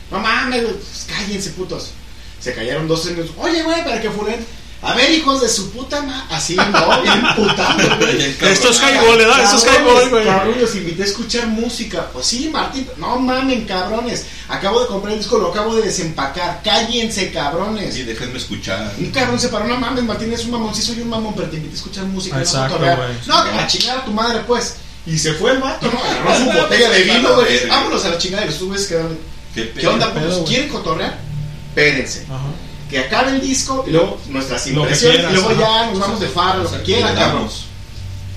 No 0.10 0.20
mames, 0.20 0.64
güey. 0.64 0.76
Pues, 0.76 1.06
cállense, 1.10 1.50
putos. 1.52 1.92
Se 2.40 2.56
callaron 2.56 2.88
dos 2.88 3.04
tres 3.04 3.18
minutos. 3.18 3.36
Oye, 3.38 3.64
güey, 3.64 3.84
para 3.84 4.02
que 4.02 4.10
furen. 4.10 4.46
A 4.84 4.94
ver, 4.96 5.12
hijos 5.12 5.42
de 5.42 5.48
su 5.48 5.72
puta 5.72 6.02
ma... 6.02 6.28
Así, 6.30 6.56
¿no? 6.56 7.02
Bien 7.02 7.24
putando, 7.36 7.98
güey. 7.98 8.22
Esto 8.22 8.70
es 8.70 8.82
highball, 8.82 9.18
¿verdad? 9.18 9.44
Esto 9.44 9.56
es 9.56 9.64
highball, 9.64 10.10
güey. 10.10 10.26
Cabrón, 10.26 10.56
los 10.60 10.76
invité 10.76 11.04
a 11.04 11.06
escuchar 11.06 11.48
música. 11.48 12.10
Pues 12.12 12.26
sí, 12.26 12.50
Martín. 12.50 12.88
No 12.98 13.18
mamen, 13.18 13.66
cabrones. 13.66 14.26
Acabo 14.50 14.82
de 14.82 14.88
comprar 14.88 15.14
el 15.14 15.20
disco, 15.20 15.38
lo 15.38 15.52
acabo 15.52 15.76
de 15.76 15.84
desempacar. 15.84 16.62
Cállense, 16.64 17.32
cabrones. 17.32 17.94
Sí, 17.94 18.04
déjenme 18.04 18.38
escuchar. 18.38 18.94
Un 19.00 19.12
cabrón 19.12 19.40
se 19.40 19.48
paró, 19.48 19.66
no 19.66 19.78
mames, 19.78 20.04
Martín 20.04 20.34
es 20.34 20.44
un 20.44 20.52
mamón, 20.52 20.76
sí 20.76 20.82
soy 20.82 21.00
un 21.02 21.10
mamón, 21.10 21.34
pero 21.34 21.50
te 21.50 21.56
invité 21.56 21.76
a 21.76 21.78
escuchar 21.78 22.04
música. 22.06 22.40
Exacto, 22.40 22.78
no, 22.78 22.86
güey. 22.86 23.10
no, 23.26 23.44
que 23.46 23.52
la 23.52 23.68
chingada 23.68 24.00
a 24.02 24.06
tu 24.06 24.12
madre, 24.12 24.42
pues. 24.46 24.76
Y 25.06 25.18
se 25.18 25.34
fue 25.34 25.52
el 25.52 25.60
vato, 25.60 25.90
¿no? 25.92 26.00
Agarró 26.00 26.38
su 26.38 26.58
botella 26.62 26.90
de 26.90 27.04
vino, 27.04 27.36
güey. 27.36 27.68
Vámonos 27.68 28.04
a 28.04 28.10
la 28.10 28.18
chingada 28.18 28.44
y 28.44 28.48
los 28.48 28.56
subes 28.56 28.86
quedaron. 28.88 29.18
¿Qué, 29.56 29.72
¿Qué 29.72 29.88
onda, 29.88 30.14
pedo, 30.14 30.40
güey? 30.40 30.46
¿Quieren 30.46 30.70
cotorrear? 30.70 31.18
Espérense. 31.70 32.26
Ajá. 32.30 32.48
Que 32.94 33.00
acabe 33.00 33.32
el 33.32 33.42
disco 33.42 33.84
y 33.88 33.92
luego 33.92 34.20
nuestras 34.30 34.68
impresiones. 34.68 35.18
quieras, 35.18 35.32
y 35.32 35.36
luego 35.36 35.60
ya 35.60 35.88
nos 35.88 36.00
vamos 36.00 36.20
de 36.20 36.28
faro, 36.28 36.64
lo 36.64 36.72
que 36.72 36.82
quieran, 36.84 37.16
Le 37.16 37.20
cabrón. 37.22 37.50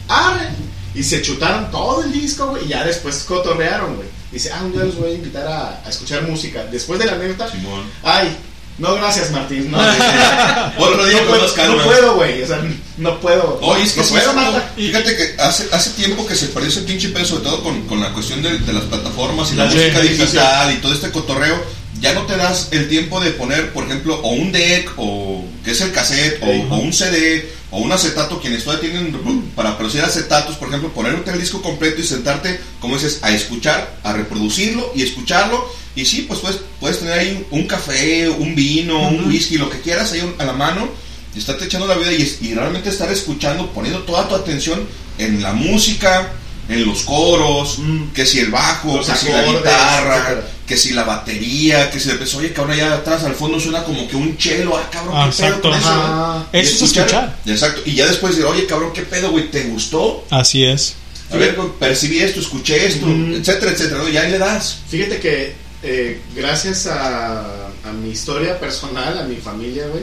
Arre. 0.09 0.49
Y 0.95 1.03
se 1.03 1.21
chutaron 1.21 1.71
todo 1.71 2.03
el 2.05 2.11
disco, 2.11 2.47
güey, 2.47 2.65
y 2.65 2.69
ya 2.69 2.83
después 2.83 3.23
cotorrearon, 3.29 3.97
güey. 3.97 4.09
Dice, 4.33 4.51
ah, 4.53 4.63
un 4.65 4.73
día 4.73 4.85
los 4.85 4.97
voy 4.97 5.11
a 5.11 5.15
invitar 5.15 5.47
a, 5.47 5.83
a 5.85 5.89
escuchar 5.91 6.23
música. 6.23 6.65
Después 6.73 6.99
de 6.99 7.05
la 7.05 7.13
anécdota, 7.13 7.51
Simón. 7.51 7.83
ay, 8.03 8.35
no, 8.79 8.95
gracias, 8.95 9.31
Martín. 9.31 9.71
No, 9.71 9.79
Otro 10.79 11.07
día 11.07 11.21
no, 11.21 11.29
con 11.29 11.39
puedo, 11.39 11.77
no 11.77 11.83
puedo, 11.85 12.15
güey. 12.17 12.43
O 12.43 12.47
sea, 12.47 12.63
no 12.97 13.21
puedo. 13.21 13.59
Oye, 13.63 13.83
es 13.85 13.93
que 13.93 14.01
no 14.03 14.07
puedo, 14.09 14.33
Marta. 14.35 14.73
Fíjate 14.75 15.17
que 15.17 15.35
hace, 15.39 15.69
hace 15.73 15.91
tiempo 15.91 16.27
que 16.27 16.35
se 16.35 16.47
perdió 16.49 16.71
ese 16.71 16.81
pinche 16.83 17.11
pedo, 17.11 17.25
sobre 17.25 17.45
todo 17.45 17.63
con, 17.63 17.83
con 17.87 18.01
la 18.01 18.13
cuestión 18.13 18.43
de, 18.43 18.59
de 18.59 18.73
las 18.73 18.85
plataformas 18.85 19.53
y 19.53 19.57
la, 19.57 19.65
La 19.65 19.71
música 19.71 20.01
digital 20.01 20.73
y 20.73 20.77
todo 20.79 20.93
este 20.93 21.11
cotorreo. 21.11 21.63
Ya 22.01 22.13
no 22.13 22.27
te 22.27 22.37
das 22.37 22.69
el 22.73 22.89
tiempo 22.89 23.21
de 23.21 23.31
poner, 23.31 23.73
por 23.73 23.85
ejemplo, 23.85 24.21
o 24.23 24.31
un 24.31 24.53
deck, 24.53 24.93
o 24.97 25.45
que 25.65 25.71
es 25.71 25.81
el 25.81 25.93
cassette, 25.93 26.43
o, 26.43 26.77
un 26.77 26.93
CD, 26.93 27.51
o 27.71 27.79
un 27.79 27.91
acetato. 27.91 28.41
Quienes 28.41 28.65
todavía 28.65 28.91
tienen 28.91 29.13
para 29.55 29.77
producir 29.79 30.03
acetatos, 30.03 30.57
por 30.57 30.69
ejemplo, 30.69 30.93
ponerte 30.93 31.31
el 31.31 31.41
disco 31.41 31.63
completo 31.63 32.01
y 32.01 32.05
sentarte, 32.05 32.61
como 32.81 32.95
dices, 32.95 33.21
a 33.23 33.31
escuchar, 33.31 33.97
a 34.03 34.13
reproducirlo 34.13 34.93
y 34.95 35.03
escucharlo. 35.03 35.67
Y 35.95 36.05
sí, 36.05 36.27
pues 36.29 36.41
puedes, 36.41 36.61
puedes 36.79 36.99
tener 36.99 37.19
ahí 37.19 37.47
un 37.51 37.67
café, 37.67 38.29
un 38.29 38.55
vino, 38.55 39.09
un 39.09 39.25
whisky, 39.27 39.57
lo 39.57 39.71
que 39.71 39.81
quieras 39.81 40.13
ahí 40.13 40.23
a 40.39 40.45
la 40.45 40.53
mano 40.53 40.89
y 41.37 41.39
estarte 41.39 41.67
echando 41.67 41.87
la 41.87 41.97
vida 41.97 42.13
y, 42.13 42.55
realmente 42.55 42.89
estar 42.89 43.13
escuchando, 43.13 43.71
poniendo 43.71 44.01
toda 44.05 44.27
tu 44.27 44.35
atención 44.35 44.89
en 45.19 45.43
la 45.43 45.53
música, 45.53 46.33
en 46.67 46.87
los 46.87 47.03
coros, 47.03 47.79
que 48.15 48.25
si 48.25 48.41
el 48.41 48.51
bajo, 48.51 48.97
Los 48.97 49.07
que 49.07 49.17
si 49.17 49.29
la 49.29 49.41
acordes, 49.41 49.61
guitarra, 49.61 50.17
etcétera. 50.17 50.49
Que 50.67 50.77
si 50.77 50.93
la 50.95 51.05
batería, 51.05 51.91
que 51.91 52.01
si 52.01 52.09
pues, 52.11 52.35
oye, 52.35 52.53
cabrón, 52.53 52.73
allá 52.75 52.95
atrás 52.95 53.23
al 53.25 53.35
fondo 53.35 53.61
suena 53.61 53.85
como 53.85 54.09
que 54.09 54.17
un 54.17 54.37
chelo, 54.37 54.77
ah, 54.77 54.89
cabrón, 54.91 55.15
Ah, 55.17 55.31
qué 55.31 55.37
pedo 55.37 55.47
exacto, 55.47 55.71
con 55.71 55.79
eso. 55.79 55.89
ajá. 55.89 56.47
Y 56.53 56.59
Eso 56.59 56.85
es 56.85 56.93
escuchar. 56.93 57.39
Exacto, 57.47 57.83
y 57.85 57.95
ya 57.95 58.07
después 58.07 58.35
decir, 58.35 58.47
oye, 58.51 58.67
cabrón, 58.67 58.93
qué 58.93 59.03
pedo, 59.03 59.31
güey, 59.31 59.51
¿te 59.51 59.63
gustó? 59.65 60.25
Así 60.31 60.65
es. 60.65 60.97
A 61.31 61.37
ver, 61.37 61.55
güey, 61.55 61.69
percibí 61.79 62.19
esto, 62.21 62.41
escuché 62.41 62.87
esto, 62.87 63.07
Mm. 63.07 63.35
etcétera, 63.35 63.73
etcétera, 63.73 63.99
¿no? 64.03 64.09
Y 64.09 64.17
ahí 64.17 64.31
le 64.31 64.39
das. 64.39 64.79
Fíjate 64.89 65.19
que 65.21 65.55
eh, 65.83 66.21
gracias 66.35 66.87
a, 66.87 67.69
a 67.85 67.93
mi 67.93 68.11
historia 68.11 68.59
personal, 68.59 69.19
a 69.19 69.23
mi 69.25 69.37
familia, 69.37 69.87
güey, 69.89 70.03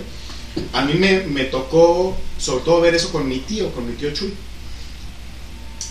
a 0.72 0.82
mí 0.86 0.94
me, 0.94 1.22
me 1.22 1.46
tocó 1.46 2.16
sobre 2.38 2.64
todo 2.64 2.80
ver 2.82 2.96
eso 2.96 3.12
con 3.12 3.28
mi 3.28 3.40
tío, 3.40 3.72
con 3.74 3.86
mi 3.88 3.94
tío 3.96 4.12
Chuy. 4.14 4.34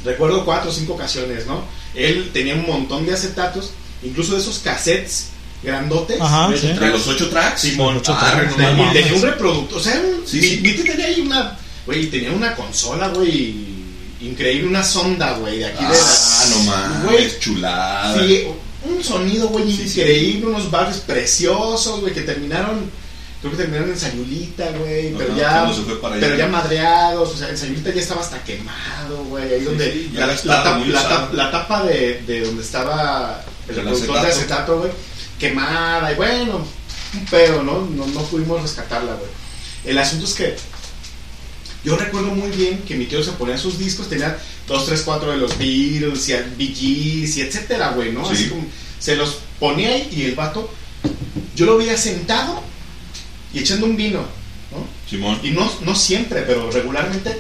Recuerdo 0.05 0.45
cuatro 0.45 0.71
o 0.71 0.73
cinco 0.73 0.95
ocasiones, 0.95 1.47
¿no? 1.47 1.65
Él 1.95 2.31
tenía 2.33 2.55
un 2.55 2.67
montón 2.67 3.07
de 3.07 3.13
acetatos, 3.15 3.71
incluso 4.03 4.35
de 4.35 4.41
esos 4.41 4.59
cassettes 4.61 5.27
grandotes. 5.63 6.21
Ajá, 6.21 6.51
de 6.51 6.59
sí. 6.59 6.73
los 6.81 7.07
ocho 7.07 7.29
tracks. 7.29 7.61
Simón, 7.61 7.99
ocho 7.99 8.13
ah, 8.17 8.33
tracks, 8.33 8.57
tenía- 8.57 8.73
no 8.73 9.17
un 9.17 9.23
reproductor, 9.23 9.79
o 9.79 9.83
sea, 9.83 10.01
un- 10.01 10.27
Sí, 10.27 10.39
mi, 10.41 10.49
sí. 10.49 10.61
mi 10.63 10.73
tenía 10.73 11.07
ahí 11.07 11.21
una, 11.21 11.57
güey, 11.87 12.07
tenía 12.07 12.33
una 12.33 12.55
consola, 12.57 13.09
güey, 13.09 13.55
increíble, 14.21 14.69
una 14.69 14.83
sonda, 14.85 15.33
güey, 15.35 15.59
de 15.59 15.67
aquí 15.67 15.85
de 15.85 15.91
Ah, 15.95 16.45
no 16.51 16.59
mames, 16.65 17.03
Güey, 17.05 17.39
chulada. 17.41 18.19
Sí, 18.27 18.45
un 18.85 19.05
sonido, 19.05 19.49
güey, 19.49 19.71
increíble, 19.71 20.47
unos 20.47 20.71
barrios 20.71 20.99
preciosos, 20.99 22.01
güey, 22.01 22.13
que 22.13 22.23
terminaron, 22.23 22.91
creo 23.41 23.53
que 23.53 23.59
terminaron 23.59 23.91
en 23.91 23.99
Sayulita, 23.99 24.69
güey, 24.79 25.13
pero 25.15 25.37
ya, 25.37 25.63
allá. 25.65 25.73
pero 26.21 26.37
ya 26.37 26.49
madreados, 26.49 27.31
o 27.31 27.37
sea, 27.37 27.49
en 27.51 27.59
Sayulita 27.59 27.91
ya 27.95 28.01
estaba 28.01 28.21
hasta 28.21 28.43
quemado, 28.43 29.23
güey, 29.29 29.45
ahí 29.55 29.59
Sí, 29.61 29.65
donde 29.65 29.93
sí, 29.93 30.11
la, 30.15 30.27
la 30.27 30.37
tap- 30.65 30.87
la 30.87 31.09
tap- 31.09 31.33
la 31.33 31.51
tapa 31.53 31.85
de, 31.85 32.23
de 32.27 32.41
donde 32.41 32.63
estaba 32.63 33.45
el 33.69 33.79
El 33.79 33.85
reproductor 33.85 34.23
de 34.23 34.29
acetato. 34.29 34.39
acetato, 34.39 34.79
güey, 34.81 34.91
quemada, 35.39 36.13
y 36.13 36.17
bueno, 36.17 36.65
un 37.15 37.25
pedo, 37.27 37.63
¿no? 37.63 37.87
No, 37.87 38.07
no 38.07 38.23
pudimos 38.23 38.63
rescatarla, 38.63 39.15
güey. 39.15 39.31
El 39.85 39.99
asunto 39.99 40.25
es 40.27 40.35
que 40.35 40.57
yo 41.85 41.97
recuerdo 41.97 42.29
muy 42.29 42.51
bien 42.51 42.79
que 42.87 42.95
mi 42.95 43.07
tío 43.07 43.23
se 43.23 43.33
ponía 43.33 43.59
sus 43.59 43.79
discos, 43.79 44.09
tenía 44.09 44.39
2, 44.69 44.87
3, 44.87 45.03
4 45.03 45.33
de 45.33 45.37
los 45.39 45.59
Beatles 45.59 46.29
y 46.29 46.67
Gees 46.75 47.37
y 47.37 47.41
etcétera, 47.41 47.91
güey, 47.91 48.13
¿no? 48.13 48.25
Sí. 48.27 48.35
Así 48.35 48.49
como 48.49 48.67
se 48.99 49.17
los 49.17 49.39
ponía 49.59 49.91
ahí 49.91 50.09
y 50.13 50.23
el 50.23 50.35
vato, 50.37 50.73
yo 51.57 51.67
lo 51.67 51.77
veía 51.77 51.97
sentado 51.97 52.63
y 53.53 53.59
echando 53.59 53.87
un 53.87 53.97
vino, 53.97 54.21
¿no? 54.71 54.87
Simón. 55.11 55.41
Y 55.43 55.51
no, 55.51 55.71
no 55.83 55.95
siempre, 55.97 56.43
pero 56.43 56.71
regularmente 56.71 57.39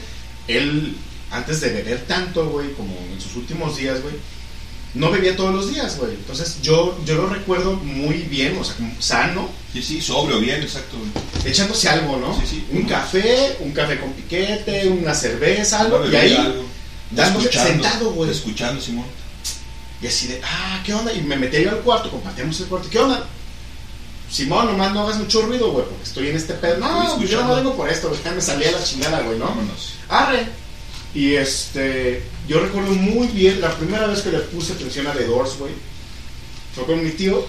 él, 0.48 0.96
antes 1.30 1.60
de 1.60 1.70
beber 1.70 2.00
tanto, 2.06 2.48
güey, 2.48 2.72
como 2.72 2.98
en 3.12 3.20
sus 3.20 3.36
últimos 3.36 3.76
días, 3.76 4.02
güey, 4.02 4.14
no 4.94 5.10
bebía 5.10 5.36
todos 5.36 5.54
los 5.54 5.70
días, 5.72 5.96
güey. 5.98 6.12
Entonces 6.12 6.58
yo, 6.62 6.98
yo 7.04 7.14
lo 7.14 7.28
recuerdo 7.28 7.74
muy 7.74 8.18
bien, 8.22 8.58
o 8.58 8.64
sea, 8.64 8.74
como 8.76 8.94
sano, 9.00 9.48
Sí, 9.72 9.82
sí, 9.82 10.02
sobrio, 10.02 10.38
bien, 10.38 10.62
exacto. 10.62 10.98
echándose 11.46 11.88
algo, 11.88 12.18
¿no? 12.18 12.38
Sí, 12.40 12.46
sí. 12.46 12.66
Un 12.72 12.82
café, 12.82 13.56
un 13.60 13.72
café 13.72 13.98
con 13.98 14.12
piquete, 14.12 14.86
una 14.88 15.14
cerveza, 15.14 15.80
algo, 15.80 15.96
Una 15.96 16.12
y 16.12 16.16
ahí 16.16 16.36
algo. 16.36 16.64
sentado, 17.50 18.10
güey. 18.12 18.30
Escuchando, 18.30 18.82
Simón. 18.82 19.06
Y 20.02 20.08
así 20.08 20.26
de, 20.26 20.42
ah, 20.44 20.82
¿qué 20.84 20.92
onda? 20.92 21.10
Y 21.12 21.22
me 21.22 21.36
metí 21.36 21.62
yo 21.62 21.70
al 21.70 21.78
cuarto, 21.78 22.10
compartíamos 22.10 22.60
el 22.60 22.66
cuarto, 22.66 22.90
¿qué 22.90 22.98
onda? 22.98 23.24
Simón, 24.30 24.66
nomás 24.66 24.92
no 24.92 25.02
hagas 25.02 25.16
mucho 25.18 25.42
ruido, 25.42 25.70
güey, 25.72 25.86
porque 25.86 26.02
estoy 26.02 26.28
en 26.28 26.36
este 26.36 26.52
pedo. 26.54 26.76
No, 26.78 27.22
yo 27.22 27.42
no 27.46 27.56
vengo 27.56 27.74
por 27.74 27.88
esto, 27.88 28.08
güey, 28.08 28.20
ya 28.22 28.32
me 28.32 28.40
salía 28.42 28.72
la 28.72 28.84
chingada, 28.84 29.20
güey, 29.20 29.38
¿no? 29.38 29.46
Vámonos. 29.46 29.94
Arre. 30.08 30.46
Y 31.14 31.34
este, 31.34 32.22
yo 32.48 32.60
recuerdo 32.60 32.92
muy 32.92 33.26
bien, 33.28 33.60
la 33.60 33.76
primera 33.76 34.06
vez 34.06 34.22
que 34.22 34.30
le 34.30 34.38
puse 34.38 34.72
atención 34.72 35.06
a 35.06 35.12
The 35.12 35.26
Doors, 35.26 35.58
güey, 35.58 35.72
fue 36.74 36.86
con 36.86 37.04
mi 37.04 37.10
tío, 37.10 37.46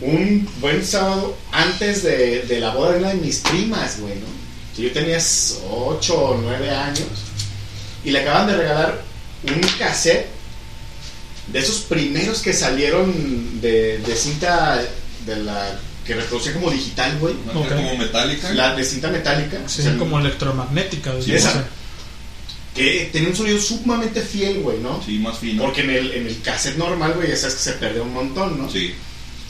un 0.00 0.48
buen 0.60 0.84
sábado 0.84 1.36
antes 1.52 2.02
de, 2.02 2.42
de 2.42 2.60
la 2.60 2.70
boda 2.74 2.92
de 2.92 2.98
una 3.00 3.08
de 3.10 3.14
mis 3.16 3.38
primas, 3.38 4.00
güey, 4.00 4.14
¿no? 4.14 4.42
Yo 4.82 4.90
tenía 4.92 5.18
8 5.18 6.14
o 6.18 6.38
9 6.42 6.70
años 6.70 7.08
y 8.04 8.10
le 8.10 8.20
acaban 8.20 8.46
de 8.46 8.56
regalar 8.56 9.02
un 9.44 9.60
cassette 9.78 10.26
de 11.48 11.58
esos 11.58 11.80
primeros 11.82 12.40
que 12.40 12.54
salieron 12.54 13.60
de, 13.60 13.98
de 13.98 14.16
cinta 14.16 14.82
de 15.26 15.36
la 15.36 15.78
que 16.06 16.14
reproducía 16.14 16.54
como 16.54 16.70
digital, 16.70 17.16
güey. 17.18 17.34
¿No? 17.52 17.60
Ok. 17.60 17.68
Como 17.68 17.96
metálica. 17.96 18.52
La 18.54 18.74
de 18.74 18.84
cinta 18.84 19.08
metálica. 19.08 19.58
Sí, 19.66 19.82
O 19.82 19.84
sea, 19.84 19.98
como 19.98 20.18
electromagnética. 20.18 21.12
Sí, 21.20 21.34
esa. 21.34 21.64
Que 22.74 23.10
tenía 23.12 23.28
un 23.28 23.36
sonido 23.36 23.60
sumamente 23.60 24.20
fiel, 24.22 24.60
güey, 24.60 24.78
¿no? 24.78 25.02
Sí, 25.04 25.18
más 25.18 25.38
fino. 25.38 25.62
Porque 25.64 25.82
en 25.82 25.90
el, 25.90 26.12
en 26.12 26.26
el 26.26 26.40
cassette 26.40 26.76
normal, 26.78 27.12
güey, 27.14 27.28
ya 27.28 27.36
sabes 27.36 27.56
que 27.56 27.62
se 27.62 27.72
perdió 27.72 28.02
un 28.02 28.14
montón, 28.14 28.58
¿no? 28.58 28.70
Sí. 28.70 28.94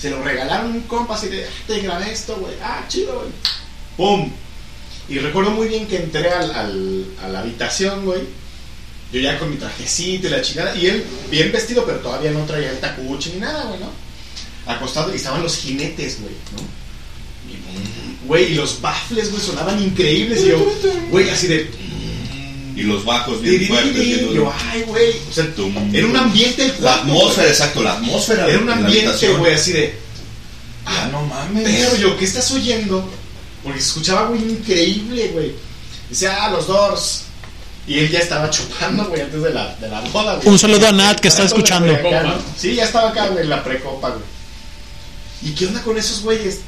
Se 0.01 0.11
lo 0.11 0.23
regalaron 0.23 0.73
un 0.73 0.81
compa 0.83 1.15
así 1.15 1.29
de, 1.29 1.45
"Ah, 1.45 1.49
te 1.67 1.81
grabé 1.81 2.11
esto, 2.13 2.37
güey. 2.37 2.55
Ah, 2.63 2.85
chido, 2.89 3.15
güey. 3.21 3.31
¡Pum! 3.97 4.33
Y 5.09 5.19
recuerdo 5.19 5.51
muy 5.53 5.69
bien 5.69 5.87
que 5.87 5.97
entré 5.99 6.29
al, 6.31 6.51
al- 6.53 7.07
a 7.23 7.29
la 7.29 7.41
habitación, 7.41 8.05
güey. 8.05 8.21
Yo 9.13 9.21
ya 9.21 9.39
con 9.39 9.51
mi 9.51 9.57
trajecito 9.57 10.27
y 10.27 10.31
la 10.31 10.43
chingada. 10.43 10.75
Y 10.75 10.87
él 10.87 11.05
bien 11.31 11.53
vestido, 11.53 11.85
pero 11.85 11.99
todavía 11.99 12.31
no 12.33 12.45
traía 12.47 12.71
el 12.71 12.79
tacuche 12.81 13.31
ni 13.35 13.41
nada, 13.41 13.65
güey, 13.67 13.79
¿no? 13.79 13.91
Acostado 14.67 15.13
y 15.13 15.17
estaban 15.17 15.43
los 15.43 15.57
jinetes, 15.59 16.21
güey, 16.21 16.33
¿no? 16.57 16.63
Y, 17.53 17.55
mm, 17.57 18.27
Güey, 18.27 18.53
y 18.53 18.55
los 18.55 18.81
baffles, 18.81 19.31
güey, 19.31 19.43
sonaban 19.43 19.83
increíbles. 19.83 20.43
Y 20.45 20.49
yo, 20.49 20.73
güey, 21.11 21.29
así 21.31 21.47
de. 21.49 21.69
Y 22.75 22.83
los 22.83 23.05
bajos 23.05 23.41
bien 23.43 23.59
di, 23.59 23.67
fuertes. 23.67 23.95
di, 23.95 24.01
di. 24.01 24.15
bien 24.15 24.35
Yo, 24.35 24.53
ay, 24.71 24.83
güey. 24.83 25.11
O 25.31 25.33
sea, 25.33 25.47
era 25.93 26.07
un 26.07 26.17
ambiente 26.17 26.65
el 26.65 26.75
La 26.81 26.95
atmósfera, 26.95 27.49
exacto, 27.49 27.83
la 27.83 27.93
atmósfera. 27.95 28.49
Era 28.49 28.59
un 28.59 28.71
ambiente, 28.71 29.29
güey, 29.35 29.55
así 29.55 29.73
de. 29.73 29.99
Ah, 30.87 31.09
no 31.13 31.23
mames. 31.23 31.65
Pero 31.65 31.97
yo, 31.97 32.17
¿qué 32.17 32.25
estás 32.25 32.51
oyendo? 32.51 33.09
Porque 33.63 33.81
se 33.81 33.89
escuchaba, 33.89 34.27
güey, 34.29 34.43
increíble, 34.43 35.29
güey. 35.29 35.53
Dice, 36.09 36.29
ah, 36.29 36.51
los 36.51 36.67
Doors. 36.67 37.25
Y 37.87 37.99
él 37.99 38.11
ya 38.11 38.21
estaba 38.21 38.49
chupando, 38.49 39.05
güey, 39.07 39.23
antes 39.23 39.43
de 39.43 39.51
la, 39.51 39.75
de 39.77 39.89
la 39.89 40.01
boda, 40.01 40.37
güey. 40.37 40.49
Un 40.49 40.59
saludo 40.59 40.87
a 40.87 40.93
Nat, 40.93 41.21
que 41.21 41.29
está 41.29 41.45
escuchando. 41.45 41.93
güey, 41.93 42.15
acá, 42.15 42.23
¿no? 42.23 42.35
Sí, 42.57 42.75
ya 42.75 42.85
estaba 42.85 43.11
acá, 43.11 43.27
güey, 43.29 43.43
en 43.43 43.51
la 43.51 43.63
precopa, 43.63 44.11
güey. 44.11 44.23
¿Y 45.43 45.55
qué 45.55 45.67
onda 45.67 45.83
con 45.83 45.99
esos 45.99 46.23
güeyes? 46.23 46.61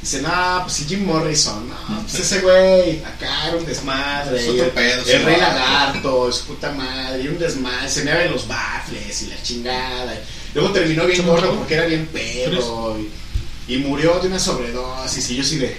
Dicen, 0.00 0.24
ah, 0.26 0.60
pues 0.62 0.76
sí, 0.76 0.86
Jim 0.88 1.04
Morrison. 1.04 1.68
No, 1.68 2.00
pues 2.02 2.14
ese 2.20 2.40
güey, 2.40 3.04
acá 3.04 3.48
era 3.48 3.56
un 3.58 3.66
desmadre. 3.66 4.40
Es 4.40 4.48
otro 4.48 4.64
el, 4.64 4.70
pedo, 4.70 4.98
el 4.98 5.04
sí, 5.04 5.24
rey 5.24 5.36
lagarto, 5.36 6.28
es 6.28 6.38
puta 6.38 6.72
madre, 6.72 7.22
y 7.22 7.28
un 7.28 7.38
desmadre. 7.38 7.88
Se 7.88 8.02
me 8.02 8.12
abren 8.12 8.32
los 8.32 8.48
baffles 8.48 9.22
y 9.22 9.26
la 9.26 9.42
chingada. 9.42 10.18
Luego 10.54 10.70
terminó 10.70 11.04
bien 11.04 11.26
gordo 11.26 11.54
porque 11.54 11.74
era 11.74 11.84
bien 11.84 12.06
pedo. 12.06 12.98
Y, 12.98 13.74
y 13.74 13.78
murió 13.78 14.18
de 14.20 14.28
una 14.28 14.38
sobredosis. 14.38 15.30
Y 15.30 15.36
yo 15.36 15.42
así 15.42 15.58
de. 15.58 15.76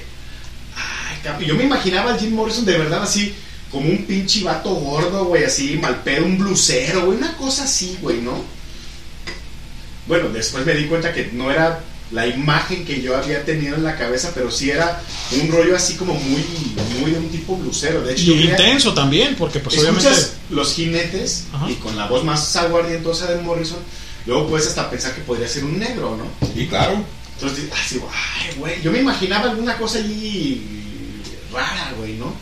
Ay. 0.75 1.43
Y 1.43 1.47
yo 1.47 1.55
me 1.55 1.63
imaginaba 1.63 2.13
al 2.13 2.19
Jim 2.19 2.35
Morrison 2.35 2.63
de 2.63 2.77
verdad 2.77 3.01
así, 3.01 3.33
como 3.71 3.89
un 3.89 4.05
pinche 4.05 4.43
vato 4.43 4.69
gordo, 4.69 5.25
güey, 5.25 5.45
así, 5.45 5.79
mal 5.81 6.03
pedo, 6.03 6.25
un 6.25 6.37
blusero, 6.37 7.05
güey, 7.05 7.17
una 7.17 7.35
cosa 7.37 7.63
así, 7.63 7.97
güey, 8.01 8.21
¿no? 8.21 8.43
Bueno, 10.05 10.29
después 10.29 10.63
me 10.65 10.75
di 10.75 10.85
cuenta 10.85 11.11
que 11.11 11.29
no 11.33 11.51
era 11.51 11.83
la 12.11 12.27
imagen 12.27 12.83
que 12.85 13.01
yo 13.01 13.15
había 13.15 13.45
tenido 13.45 13.75
en 13.75 13.83
la 13.83 13.97
cabeza, 13.97 14.31
pero 14.33 14.51
sí 14.51 14.69
era 14.69 15.01
un 15.41 15.49
rollo 15.49 15.75
así 15.75 15.95
como 15.95 16.13
muy, 16.13 16.45
muy 16.99 17.11
de 17.11 17.19
un 17.19 17.29
tipo 17.29 17.55
blusero. 17.55 18.01
De 18.01 18.13
hecho, 18.13 18.31
Y 18.31 18.49
intenso 18.49 18.93
también, 18.93 19.35
porque 19.35 19.59
pues 19.59 19.77
obviamente... 19.77 20.09
los 20.49 20.73
jinetes 20.73 21.45
y 21.69 21.75
con 21.75 21.95
la 21.95 22.07
voz 22.07 22.23
más 22.23 22.55
aguardientosa 22.57 23.27
de 23.31 23.41
Morrison, 23.41 23.79
luego 24.25 24.47
puedes 24.49 24.67
hasta 24.67 24.89
pensar 24.89 25.15
que 25.15 25.21
podría 25.21 25.47
ser 25.47 25.63
un 25.63 25.79
negro, 25.79 26.17
¿no? 26.17 26.47
Sí, 26.53 26.67
claro. 26.67 27.03
Entonces, 27.35 27.69
así, 27.73 27.99
ay, 28.11 28.55
güey, 28.57 28.81
yo 28.81 28.91
me 28.91 28.99
imaginaba 28.99 29.49
alguna 29.49 29.77
cosa 29.77 29.97
allí 29.99 30.61
rara, 31.51 31.93
güey, 31.97 32.13
¿no? 32.13 32.33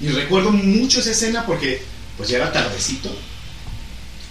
Y 0.00 0.08
recuerdo 0.08 0.50
mucho 0.50 1.00
esa 1.00 1.12
escena 1.12 1.46
porque, 1.46 1.82
pues 2.16 2.28
ya 2.28 2.38
era 2.38 2.52
tardecito. 2.52 3.14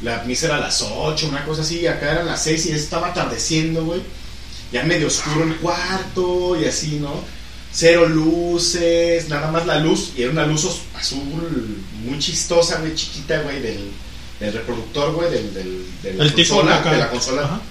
La 0.04 0.24
misa 0.24 0.48
era 0.48 0.58
a 0.58 0.60
las 0.60 0.82
8, 0.82 1.30
una 1.30 1.46
cosa 1.46 1.62
así, 1.62 1.80
y 1.80 1.88
acá 1.88 2.12
eran 2.12 2.26
las 2.26 2.44
6 2.44 2.66
y 2.66 2.72
estaba 2.74 3.08
atardeciendo, 3.08 3.86
güey. 3.86 4.02
Ya 4.72 4.84
medio 4.84 5.08
oscuro 5.08 5.44
el 5.44 5.56
cuarto 5.58 6.60
y 6.60 6.66
así, 6.66 6.98
¿no? 7.02 7.24
Cero 7.74 8.08
luces, 8.08 9.30
nada 9.30 9.52
más 9.52 9.66
la 9.66 9.80
luz, 9.80 10.12
y 10.18 10.24
era 10.24 10.32
una 10.32 10.46
luz 10.46 10.66
azul 10.96 11.84
muy 12.06 12.20
chistosa, 12.20 12.80
güey, 12.80 12.96
chiquita, 12.96 13.42
güey, 13.42 13.62
del, 13.62 13.92
del 14.40 14.54
reproductor, 14.54 15.14
güey, 15.14 15.32
del, 15.32 15.54
del, 15.54 15.86
de 16.04 16.14
la 16.14 16.24
El 16.26 16.34
tipo 16.34 16.56
consola, 16.56 16.82
de 16.82 16.98
la 16.98 17.10
consola. 17.10 17.44
Ajá. 17.44 17.62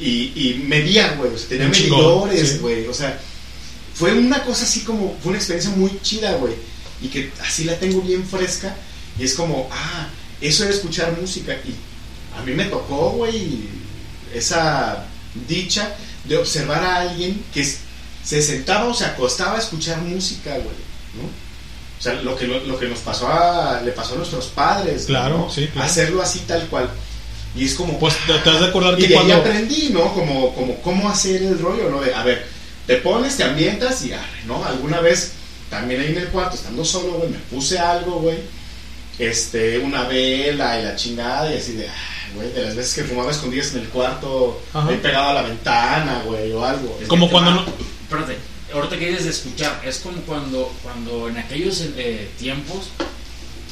Y, 0.00 0.32
y 0.34 0.64
medía, 0.66 1.14
güey, 1.14 1.34
o 1.34 1.38
sea, 1.38 1.48
tenía 1.48 1.68
medidores, 1.68 2.48
sí. 2.52 2.58
güey, 2.58 2.86
o 2.86 2.94
sea, 2.94 3.20
fue 3.94 4.14
una 4.14 4.42
cosa 4.42 4.64
así 4.64 4.80
como, 4.80 5.16
fue 5.22 5.30
una 5.30 5.38
experiencia 5.38 5.70
muy 5.76 5.98
chida, 6.02 6.32
güey, 6.36 6.54
y 7.02 7.08
que 7.08 7.30
así 7.42 7.64
la 7.64 7.78
tengo 7.78 8.00
bien 8.00 8.26
fresca, 8.26 8.74
y 9.18 9.24
es 9.24 9.34
como, 9.34 9.68
ah, 9.70 10.08
eso 10.40 10.64
era 10.64 10.72
escuchar 10.72 11.16
música, 11.20 11.52
y 11.54 11.74
a 12.38 12.42
mí 12.42 12.52
me 12.52 12.64
tocó, 12.64 13.10
güey, 13.10 13.68
esa 14.34 15.06
dicha 15.46 15.94
de 16.24 16.36
observar 16.36 16.82
a 16.82 17.00
alguien 17.00 17.44
que 17.52 17.64
se 17.64 18.42
sentaba 18.42 18.86
o 18.88 18.94
se 18.94 19.04
acostaba 19.04 19.56
a 19.56 19.60
escuchar 19.60 19.98
música, 19.98 20.50
güey, 20.52 20.76
¿no? 21.16 21.24
O 21.98 22.02
sea, 22.02 22.14
lo 22.14 22.36
que, 22.36 22.46
lo, 22.46 22.58
lo 22.64 22.78
que 22.78 22.88
nos 22.88 22.98
pasó 23.00 23.28
a, 23.28 23.80
le 23.84 23.92
pasó 23.92 24.14
a 24.14 24.18
nuestros 24.18 24.46
padres, 24.46 25.04
Claro, 25.06 25.38
¿no? 25.38 25.50
sí, 25.50 25.68
claro. 25.68 25.86
Hacerlo 25.88 26.22
así 26.22 26.40
tal 26.40 26.66
cual. 26.68 26.90
Y 27.54 27.64
es 27.66 27.74
como... 27.74 27.98
Pues 27.98 28.14
te, 28.26 28.32
has 28.50 28.60
de 28.60 28.66
acordar 28.66 28.98
Y 28.98 29.02
que 29.02 29.08
de 29.08 29.18
ahí 29.18 29.24
cuando... 29.26 29.36
aprendí, 29.36 29.90
¿no? 29.92 30.12
Como, 30.14 30.54
como 30.54 30.80
cómo 30.82 31.08
hacer 31.08 31.42
el 31.42 31.58
rollo, 31.58 31.90
¿no? 31.90 32.00
De, 32.00 32.12
a 32.14 32.22
ver, 32.24 32.44
te 32.86 32.96
pones, 32.96 33.36
te 33.36 33.44
ambientas 33.44 34.02
y 34.04 34.12
arre, 34.12 34.42
¿no? 34.46 34.64
Alguna 34.64 35.00
vez, 35.00 35.32
también 35.70 36.00
ahí 36.00 36.08
en 36.08 36.18
el 36.18 36.28
cuarto, 36.28 36.56
estando 36.56 36.84
solo, 36.84 37.12
güey, 37.18 37.30
me 37.30 37.38
puse 37.38 37.78
algo, 37.78 38.20
güey. 38.20 38.38
Este, 39.18 39.78
una 39.78 40.04
vela 40.04 40.80
y 40.80 40.84
la 40.84 40.96
chingada 40.96 41.52
y 41.54 41.58
así 41.58 41.72
de, 41.74 41.88
ah, 41.88 41.92
güey, 42.34 42.52
de 42.52 42.62
las 42.64 42.76
veces 42.76 42.94
que 42.94 43.04
fumaba 43.04 43.30
escondidas 43.30 43.72
en 43.74 43.80
el 43.80 43.88
cuarto, 43.88 44.60
Ajá. 44.72 44.88
ahí 44.88 44.96
pegado 44.98 45.30
a 45.30 45.34
la 45.34 45.42
ventana, 45.42 46.22
güey, 46.26 46.52
o 46.52 46.64
algo. 46.64 46.98
Es 47.00 47.08
Como 47.08 47.30
cuando 47.30 47.50
no... 47.52 47.64
Espérate, 48.02 48.36
ahorita 48.72 48.98
que 48.98 49.08
dices 49.10 49.24
de 49.24 49.30
escuchar, 49.30 49.80
es 49.84 49.98
como 49.98 50.20
cuando, 50.22 50.72
cuando 50.82 51.28
en 51.28 51.38
aquellos 51.38 51.80
eh, 51.96 52.30
tiempos. 52.38 52.88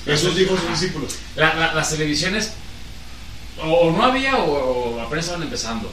Jesús 0.05 0.35
dijo 0.35 0.55
a 0.55 0.57
sus 0.57 0.65
Ajá. 0.67 0.73
discípulos. 0.81 1.15
La- 1.37 1.55
la- 1.55 1.75
las 1.75 1.91
televisiones 1.91 2.53
o, 3.63 3.69
o 3.71 3.91
no 3.93 4.03
había 4.05 4.37
o, 4.39 4.95
o 4.97 5.01
apenas 5.01 5.25
estaban 5.27 5.43
empezando. 5.45 5.91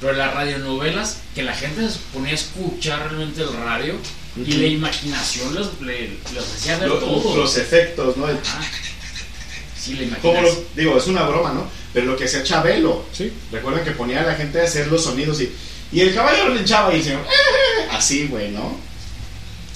Pero 0.00 0.14
las 0.14 0.34
radionovelas, 0.34 1.18
que 1.34 1.42
la 1.42 1.54
gente 1.54 1.88
se 1.88 1.98
ponía 2.12 2.32
a 2.32 2.34
escuchar 2.34 3.00
realmente 3.10 3.42
el 3.42 3.52
radio 3.52 3.94
y 4.36 4.52
la 4.52 4.66
imaginación 4.66 5.54
los, 5.54 5.80
le- 5.82 6.18
los 6.34 6.44
hacía 6.54 6.78
ver 6.78 6.88
Lo- 6.88 6.98
todo. 6.98 7.36
los 7.36 7.56
efectos, 7.56 8.16
¿no? 8.16 8.28
El- 8.28 8.38
Sí, 9.84 9.94
le 9.94 10.04
imaginas. 10.04 10.42
lo- 10.42 10.64
digo, 10.76 10.96
es 10.98 11.06
una 11.06 11.22
broma, 11.24 11.52
¿no? 11.52 11.66
Pero 11.92 12.06
lo 12.06 12.16
que 12.16 12.24
hacía 12.24 12.42
Chabelo. 12.42 13.04
Sí. 13.12 13.30
Recuerdan 13.52 13.84
que 13.84 13.90
ponía 13.92 14.22
a 14.22 14.26
la 14.26 14.34
gente 14.34 14.60
a 14.60 14.64
hacer 14.64 14.86
los 14.88 15.04
sonidos 15.04 15.40
y, 15.40 15.50
y 15.92 16.00
el 16.00 16.14
caballo 16.14 16.48
relinchaba 16.48 16.92
y 16.92 16.96
el 16.98 17.04
señor, 17.04 17.20
"Eh", 17.20 17.88
así, 17.92 18.26
güey, 18.26 18.50
¿no? 18.50 18.76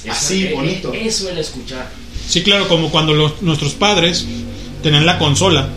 Eso- 0.03 0.12
Así, 0.12 0.47
eh, 0.47 0.53
bonito. 0.55 0.93
eh, 0.95 1.07
Eso 1.07 1.28
el 1.28 1.39
escuchar. 1.39 1.91
Sí, 2.28 2.43
claro, 2.43 2.69
como 2.69 2.91
cuando 2.91 3.15
los- 3.15 3.43
nuestros 3.43 3.75
padres 3.75 4.25
tenían 4.83 5.05
la 5.07 5.19
consola 5.19 5.69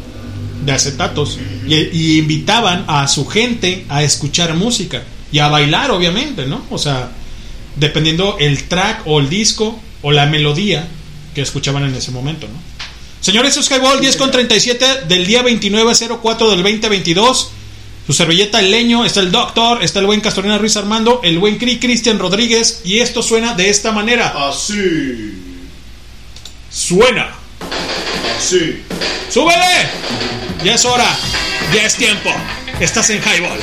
de 0.66 0.72
acetatos 0.72 1.40
y, 1.68 1.76
y 1.76 2.19
invitaban 2.19 2.85
a 2.88 3.08
su 3.08 3.26
gente 3.27 3.85
a 3.90 4.03
escuchar 4.03 4.53
música 4.53 5.03
y 5.32 5.40
a 5.40 5.48
bailar, 5.48 5.90
obviamente, 5.92 6.45
¿no? 6.45 6.64
O 6.69 6.77
sea, 6.77 7.10
dependiendo 7.77 8.38
el 8.40 8.64
track 8.68 9.01
o 9.06 9.19
el 9.19 9.30
disco 9.30 9.80
o 10.03 10.11
la 10.11 10.26
melodía 10.27 10.88
que 11.34 11.42
escuchaban 11.42 11.84
en 11.85 11.95
ese 11.95 12.11
momento, 12.11 12.48
¿no? 12.48 12.60
Señores, 13.22 13.56
Highball 13.69 14.01
10 14.01 14.17
con 14.17 14.32
37 14.32 15.03
del 15.08 15.27
día 15.27 15.43
2904 15.43 16.50
del 16.50 16.64
2022. 16.64 17.51
Su 18.08 18.14
servilleta 18.14 18.59
el 18.59 18.72
leño, 18.72 19.06
está 19.06 19.19
el 19.19 19.32
doctor, 19.32 19.83
está 19.83 20.00
el 20.00 20.08
buen 20.08 20.22
Castorina 20.22 20.58
Ruiz 20.58 20.75
Armando, 20.75 21.22
el 21.24 21.38
buen 21.38 21.59
Cri 21.59 21.80
Cristian 21.80 22.17
Rodríguez 22.17 22.82
y 22.83 22.98
esto 23.00 23.22
suena 23.22 23.53
de 23.53 23.69
esta 23.69 23.91
manera. 23.91 24.50
Así. 24.50 25.35
Suena. 26.72 27.30
Así. 28.38 28.82
¡Súbele! 29.30 29.88
Ya 30.66 30.74
es 30.74 30.83
hora. 30.83 31.16
Ya 31.75 31.83
es 31.85 31.95
tiempo. 31.95 32.32
Estás 32.80 33.11
en 33.11 33.22
Highball. 33.22 33.59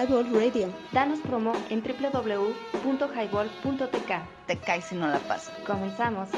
Highball 0.00 0.24
Radio. 0.32 0.72
Danos 0.92 1.18
promo 1.20 1.52
en 1.68 1.82
www.highball.tk. 1.82 4.12
Te 4.46 4.56
caes 4.58 4.84
si 4.88 4.94
no 4.94 5.06
la 5.08 5.18
pasas. 5.18 5.52
Comenzamos. 5.66 6.28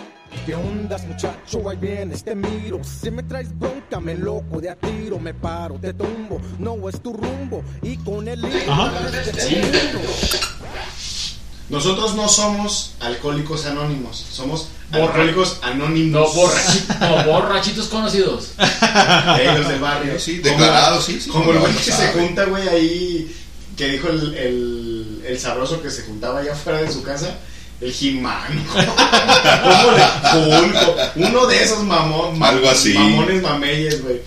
¿Qué 0.45 0.55
ondas, 0.57 1.05
muchacho? 1.07 1.69
Ahí 1.71 1.77
vienes, 1.77 2.25
te 2.25 2.35
miro. 2.35 2.83
Si 2.83 3.11
me 3.13 3.23
traes 3.23 3.57
bronca, 3.57 4.01
me 4.01 4.17
loco 4.17 4.61
de 4.61 4.71
a 4.71 4.75
tiro. 4.77 5.21
Me 5.21 5.33
paro, 5.35 5.77
te 5.81 5.95
tumbo. 5.95 6.41
No 6.59 6.89
es 6.89 7.01
tu 7.01 7.13
rumbo. 7.13 7.63
Y 7.83 7.97
con 7.99 8.27
el 8.27 8.41
hilo, 8.45 8.73
Ajá. 8.73 8.91
te 9.33 9.41
Sí. 9.41 9.55
tiro. 9.55 10.01
Nosotros 11.69 12.15
no 12.17 12.29
somos 12.29 12.97
alcohólicos 13.01 13.65
anónimos, 13.65 14.17
somos 14.19 14.69
Borra- 14.91 15.05
alcohólicos 15.07 15.59
anónimos. 15.63 16.21
No, 16.21 16.29
borrachitos, 16.43 17.01
no, 17.01 17.25
borrachitos 17.33 17.87
conocidos. 17.87 18.53
Ellos 19.41 19.69
del 19.69 19.81
barrio. 19.81 20.19
Sí, 20.21 20.39
declarados, 20.39 21.05
sí, 21.07 21.19
sí. 21.19 21.31
Como 21.31 21.51
el 21.53 21.61
güey 21.61 21.73
que 21.73 21.93
se 21.93 22.09
junta, 22.09 22.45
güey, 22.45 22.69
ahí. 22.69 23.35
Que 23.77 23.89
dijo 23.89 24.09
el, 24.09 24.35
el, 24.35 25.23
el 25.27 25.39
sabroso 25.39 25.83
que 25.83 25.91
se 25.91 26.03
juntaba 26.03 26.41
allá 26.41 26.53
afuera 26.53 26.83
de 26.83 26.93
su 26.93 27.03
casa. 27.03 27.37
El 27.81 27.93
Jimán. 27.93 28.65
Uno 31.17 31.47
de 31.47 31.63
esos 31.63 31.83
mamón, 31.85 32.39
ma- 32.39 32.49
Algo 32.51 32.69
así. 32.71 32.93
mamones 32.95 33.43
mameyes, 33.43 34.03
güey. 34.03 34.21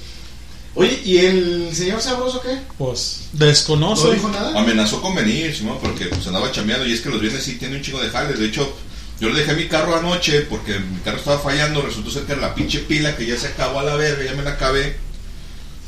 Oye, 0.77 1.01
¿y 1.05 1.17
el 1.19 1.69
señor 1.73 2.01
sabroso 2.01 2.41
qué? 2.41 2.57
Pues 2.77 3.21
desconoce. 3.31 4.07
¿No 4.07 4.11
dijo 4.13 4.27
nada? 4.29 4.59
Amenazó 4.59 5.01
con 5.01 5.15
venir, 5.15 5.55
Simón, 5.55 5.77
porque 5.81 6.05
pues 6.07 6.25
andaba 6.27 6.51
chambeando 6.51 6.85
y 6.85 6.91
es 6.93 6.99
que 7.01 7.09
los 7.09 7.21
viernes 7.21 7.43
sí 7.43 7.55
tiene 7.57 7.77
un 7.77 7.81
chingo 7.81 8.01
de 8.01 8.09
jales. 8.09 8.37
De 8.37 8.45
hecho, 8.47 8.75
yo 9.21 9.29
le 9.29 9.39
dejé 9.39 9.53
mi 9.53 9.67
carro 9.69 9.95
anoche 9.95 10.41
porque 10.41 10.77
mi 10.79 10.99
carro 10.99 11.17
estaba 11.17 11.39
fallando. 11.39 11.81
Resultó 11.81 12.11
ser 12.11 12.23
que 12.23 12.33
era 12.33 12.41
la 12.41 12.55
pinche 12.55 12.79
pila 12.79 13.15
que 13.15 13.25
ya 13.25 13.37
se 13.37 13.47
acabó 13.47 13.79
a 13.79 13.83
la 13.83 13.95
verga, 13.95 14.25
ya 14.25 14.33
me 14.33 14.43
la 14.43 14.51
acabé. 14.51 14.97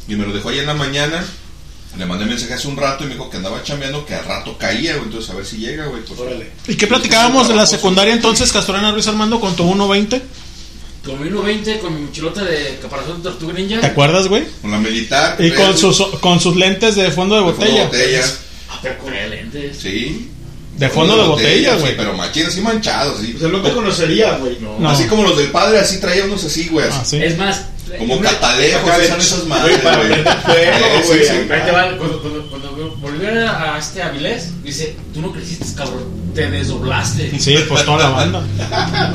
Y 0.08 0.16
me 0.16 0.26
lo 0.26 0.32
dejó 0.32 0.50
ahí 0.50 0.60
en 0.60 0.68
la 0.68 0.74
mañana. 0.74 1.26
Le 1.98 2.06
mandé 2.06 2.26
mensaje 2.26 2.54
hace 2.54 2.68
un 2.68 2.78
rato 2.78 3.04
y 3.04 3.08
me 3.08 3.14
dijo 3.14 3.30
que 3.30 3.38
andaba 3.38 3.64
chambeando, 3.64 4.06
que 4.06 4.14
al 4.14 4.24
rato 4.24 4.58
caía, 4.58 4.94
güey. 4.94 5.06
Entonces, 5.06 5.32
a 5.32 5.36
ver 5.36 5.46
si 5.46 5.58
llega, 5.58 5.86
güey. 5.88 6.04
Pues, 6.04 6.20
¿Y 6.68 6.76
qué 6.76 6.86
platicábamos 6.86 7.48
de 7.48 7.56
la 7.56 7.66
secundaria 7.66 8.14
entonces, 8.14 8.52
Castorena 8.52 8.92
Ruiz 8.92 9.08
Armando, 9.08 9.40
con 9.40 9.56
tu 9.56 9.64
1.20? 9.64 10.22
Con 11.04 11.24
mi 11.24 11.30
1.20, 11.30 11.80
con 11.80 11.96
mi 11.96 12.02
mochilota 12.02 12.44
de 12.44 12.78
caparazón 12.82 13.18
de 13.18 13.30
tortuga 13.30 13.54
ninja. 13.54 13.80
¿Te 13.80 13.88
acuerdas, 13.88 14.28
güey? 14.28 14.44
Con 14.62 14.72
la 14.72 14.78
militar. 14.78 15.38
Y 15.40 15.52
con 15.52 15.72
¿ves? 15.72 15.80
sus, 15.80 15.98
con 16.20 16.40
sus 16.40 16.56
lentes 16.56 16.96
de 16.96 17.10
fondo 17.12 17.36
de 17.36 17.42
fondo 17.42 17.66
de 17.66 17.72
botella. 17.72 17.86
botella. 17.86 18.26
Ah, 18.70 18.80
pero 18.84 18.98
con 19.00 19.14
lentes. 19.14 19.78
Sí. 19.78 20.30
De 20.78 20.90
fondo 20.90 21.18
de 21.18 21.24
botella, 21.24 21.76
sí, 21.76 21.80
güey. 21.80 21.98
pero 21.98 22.14
machín 22.14 22.46
así 22.46 22.62
manchados, 22.62 23.22
sí. 23.22 23.36
Pues 23.40 23.52
no 23.52 23.62
te 23.62 23.72
conocería, 23.72 24.38
güey. 24.38 24.58
No. 24.60 24.88
Así 24.88 25.06
como 25.06 25.24
los 25.24 25.38
del 25.38 25.50
padre, 25.50 25.80
así 25.80 26.00
traía 26.00 26.26
unos 26.26 26.44
así, 26.44 26.68
güey. 26.68 26.86
Ah, 26.92 27.04
sí. 27.04 27.18
Es 27.18 27.36
más, 27.38 27.64
Como 27.98 28.20
catalejos, 28.20 28.82
usan 29.06 29.20
esas 29.20 29.46
madres, 29.48 29.78
para 29.80 29.98
cuando, 31.98 32.96
volvió 33.02 33.30
a, 33.50 33.78
este 33.80 34.02
Avilés, 34.02 34.50
dice, 34.64 34.96
tú 35.14 35.22
no 35.22 35.32
creciste, 35.32 35.66
cabrón, 35.76 36.04
te 36.34 36.50
desdoblaste. 36.50 37.40
Sí, 37.40 37.56
pues 37.68 37.86
toda 37.86 37.98
la 38.04 38.10
banda. 38.16 38.44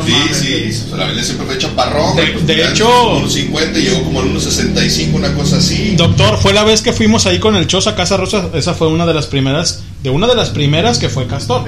Sí, 0.05 0.71
sí, 0.73 0.85
Belén 0.97 1.25
siempre 1.25 1.47
fue 1.47 1.59
chaparrón. 1.59 2.17
De- 2.17 2.27
pues, 2.29 2.59
hecho- 2.73 3.11
en 3.13 3.17
unos 3.19 3.33
50 3.33 3.79
y 3.79 3.83
llegó 3.83 4.03
como 4.05 4.21
a 4.21 4.23
unos 4.25 4.45
65, 4.45 5.17
una 5.17 5.33
cosa 5.35 5.57
así. 5.59 5.95
Doctor, 5.97 6.39
fue 6.39 6.53
la 6.53 6.65
vez 6.65 6.83
que 6.83 6.93
fuimos 6.93 7.27
ahí 7.27 7.39
con 7.39 7.57
el 7.57 7.67
Chos 7.67 7.87
a 7.87 7.95
Casa 7.95 8.17
Rosa. 8.17 8.51
Esa 8.55 8.75
fue 8.75 8.89
una 8.89 9.07
de 9.07 9.15
las 9.15 9.27
primeras, 9.27 9.83
de 10.03 10.11
una 10.11 10.27
de 10.27 10.35
las 10.35 10.51
primeras 10.51 10.99
que 10.99 11.09
fue 11.09 11.27
Castor. 11.27 11.65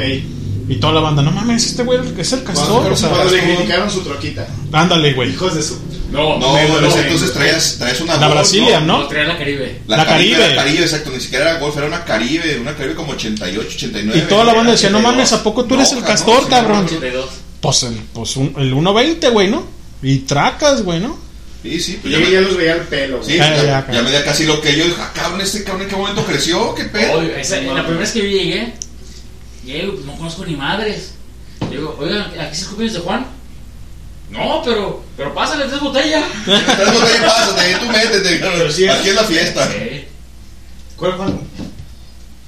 Y 0.67 0.77
toda 0.77 0.95
la 0.95 1.01
banda, 1.01 1.21
no 1.23 1.31
mames, 1.31 1.67
este 1.67 1.83
güey 1.83 1.99
es 2.17 2.33
el 2.33 2.43
Castor. 2.43 2.81
Cuando, 2.81 2.93
O 2.95 2.97
sea, 2.97 3.11
cuando 3.11 3.31
le 3.31 3.43
criticaron 3.43 3.91
su 3.91 4.01
troquita. 4.01 4.47
ándale, 4.73 5.13
güey. 5.13 5.31
Hijos 5.31 5.55
de 5.55 5.63
su. 5.63 5.79
No, 6.11 6.39
No, 6.39 6.53
Me 6.55 6.63
en 6.67 6.85
ese 6.85 7.01
entonces 7.01 7.33
traías, 7.33 7.77
traías 7.79 8.01
una 8.01 8.15
La 8.17 8.27
Golf, 8.29 8.35
Brazilian, 8.41 8.87
¿no? 8.87 9.01
No, 9.01 9.09
traía 9.09 9.27
la 9.29 9.39
Caribe. 9.39 9.81
La, 9.87 9.97
La 9.99 10.07
Caribe. 10.07 10.33
Caribe. 10.37 10.49
La 10.55 10.63
Caribe, 10.63 10.83
exacto. 10.83 11.11
Ni 11.11 11.21
siquiera 11.21 11.51
era 11.51 11.59
Golf, 11.59 11.77
era 11.77 11.87
una 11.87 12.05
Caribe. 12.05 12.59
Una 12.61 12.75
Caribe 12.75 12.95
como 12.95 13.13
88, 13.13 13.69
89. 13.75 14.19
Y 14.19 14.29
toda 14.29 14.45
la 14.45 14.53
banda 14.55 14.73
decía, 14.73 14.91
no 14.91 14.99
82. 14.99 15.03
mames, 15.17 15.33
¿a 15.33 15.43
poco 15.43 15.65
tú 15.65 15.75
eres 15.75 15.93
el 15.93 16.03
Castor, 16.05 16.49
cabrón? 16.49 16.85
82. 16.85 17.31
Pues 17.61 17.83
el, 17.85 17.95
pues 18.13 18.37
un- 18.37 18.55
el 18.59 18.73
1.20, 18.75 19.31
güey, 19.33 19.49
¿no? 19.49 19.67
Y 20.03 20.19
tracas, 20.19 20.83
güey, 20.83 21.01
¿no? 21.01 21.19
Sí, 21.63 21.81
sí. 21.81 21.99
Pues 22.03 22.13
ya, 22.13 22.21
ya, 22.21 22.27
me, 22.27 22.31
ya 22.33 22.41
los 22.43 22.57
veía 22.59 22.73
el 22.75 22.81
pelo. 22.83 23.23
sí, 23.25 23.39
güey. 23.39 23.41
Ah, 23.49 23.57
ya, 23.57 23.65
ya, 23.65 23.93
ya 23.95 24.03
me 24.03 24.11
da 24.11 24.23
casi 24.23 24.45
lo 24.45 24.61
que 24.61 24.77
yo. 24.77 24.85
Dije, 24.85 24.97
ah, 25.01 25.11
cabrón, 25.15 25.41
este 25.41 25.65
cabrón 25.65 25.83
en 25.85 25.89
qué 25.89 25.97
momento 25.97 26.23
creció, 26.27 26.75
qué 26.75 26.85
pedo. 26.85 27.21
Oye, 27.21 27.41
esa- 27.41 27.57
la 27.57 27.83
primera 27.83 28.01
vez 28.01 28.11
que 28.13 28.19
yo 28.19 28.27
llegué, 28.27 28.75
llego, 29.65 29.95
pues, 29.95 30.05
no 30.05 30.15
conozco 30.17 30.45
ni 30.45 30.57
madres. 30.57 31.13
Digo, 31.71 31.97
oigan, 31.99 32.21
¿aquí 32.39 32.53
es 32.53 32.61
el 32.61 32.67
cumpleaños 32.69 32.95
de 32.99 33.01
Juan? 33.01 33.27
No, 34.31 34.63
pero, 34.65 35.03
pero 35.17 35.33
pásale 35.35 35.67
tres 35.67 35.81
botellas. 35.81 36.25
Tres 36.45 36.93
botellas, 36.93 37.33
pásate, 37.33 37.77
tú 37.81 37.87
métete. 37.87 38.37
Pero 38.37 38.71
sí, 38.73 38.89
Aquí 38.89 39.09
es 39.11 39.15
la 39.15 39.25
fiesta. 39.25 39.69
Sí. 39.71 40.05
¿Cuál 40.97 41.13
Juan? 41.13 41.41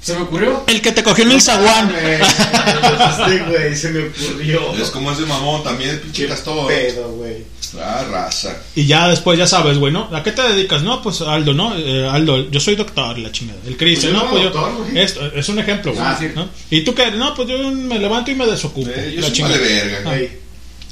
Se 0.01 0.13
me 0.15 0.21
ocurrió. 0.21 0.63
El 0.67 0.81
que 0.81 0.91
te 0.93 1.03
cogió 1.03 1.25
en 1.25 1.31
el 1.31 1.41
zaguán. 1.41 1.93
Este 1.97 3.39
güey 3.39 3.75
se 3.75 3.89
me 3.89 4.07
ocurrió. 4.07 4.73
Es 4.81 4.89
como 4.89 5.11
es 5.11 5.17
de 5.17 5.25
mamón 5.25 5.63
también, 5.63 5.89
el 5.91 5.99
pinche 5.99 6.27
Castor. 6.27 6.67
Pedo, 6.67 7.09
güey. 7.11 7.43
Ah, 7.81 8.05
raza. 8.09 8.55
Y 8.75 8.85
ya 8.85 9.09
después 9.09 9.37
ya 9.37 9.45
sabes, 9.47 9.77
güey, 9.77 9.91
¿no? 9.91 10.07
¿A 10.13 10.23
qué 10.23 10.31
te 10.31 10.41
dedicas? 10.41 10.81
No, 10.83 11.01
pues 11.01 11.19
Aldo, 11.21 11.53
¿no? 11.53 11.75
Eh, 11.77 12.07
Aldo, 12.09 12.49
yo 12.49 12.59
soy 12.61 12.75
doctor, 12.75 13.17
la 13.17 13.31
chingada. 13.31 13.59
El 13.67 13.75
Cris, 13.75 13.99
Pues 13.99 14.13
no, 14.13 14.29
pues 14.29 14.43
doctor, 14.43 14.71
yo. 14.71 14.83
güey. 14.83 14.97
Esto 14.99 15.25
es 15.33 15.49
un 15.49 15.59
ejemplo, 15.59 15.93
güey. 15.93 16.05
Ah, 16.05 16.15
sí. 16.17 16.29
¿no? 16.33 16.47
¿Y 16.69 16.81
tú 16.81 16.95
qué? 16.95 17.11
No, 17.11 17.33
pues 17.33 17.47
yo 17.49 17.57
me 17.71 17.99
levanto 17.99 18.31
y 18.31 18.35
me 18.35 18.45
desocupo. 18.45 18.89
Eh, 18.89 19.11
yo 19.15 19.21
la 19.21 19.27
soy 19.27 19.35
chingada. 19.35 19.57
vale 19.57 19.73
verga. 19.73 20.11
Ah. 20.11 20.17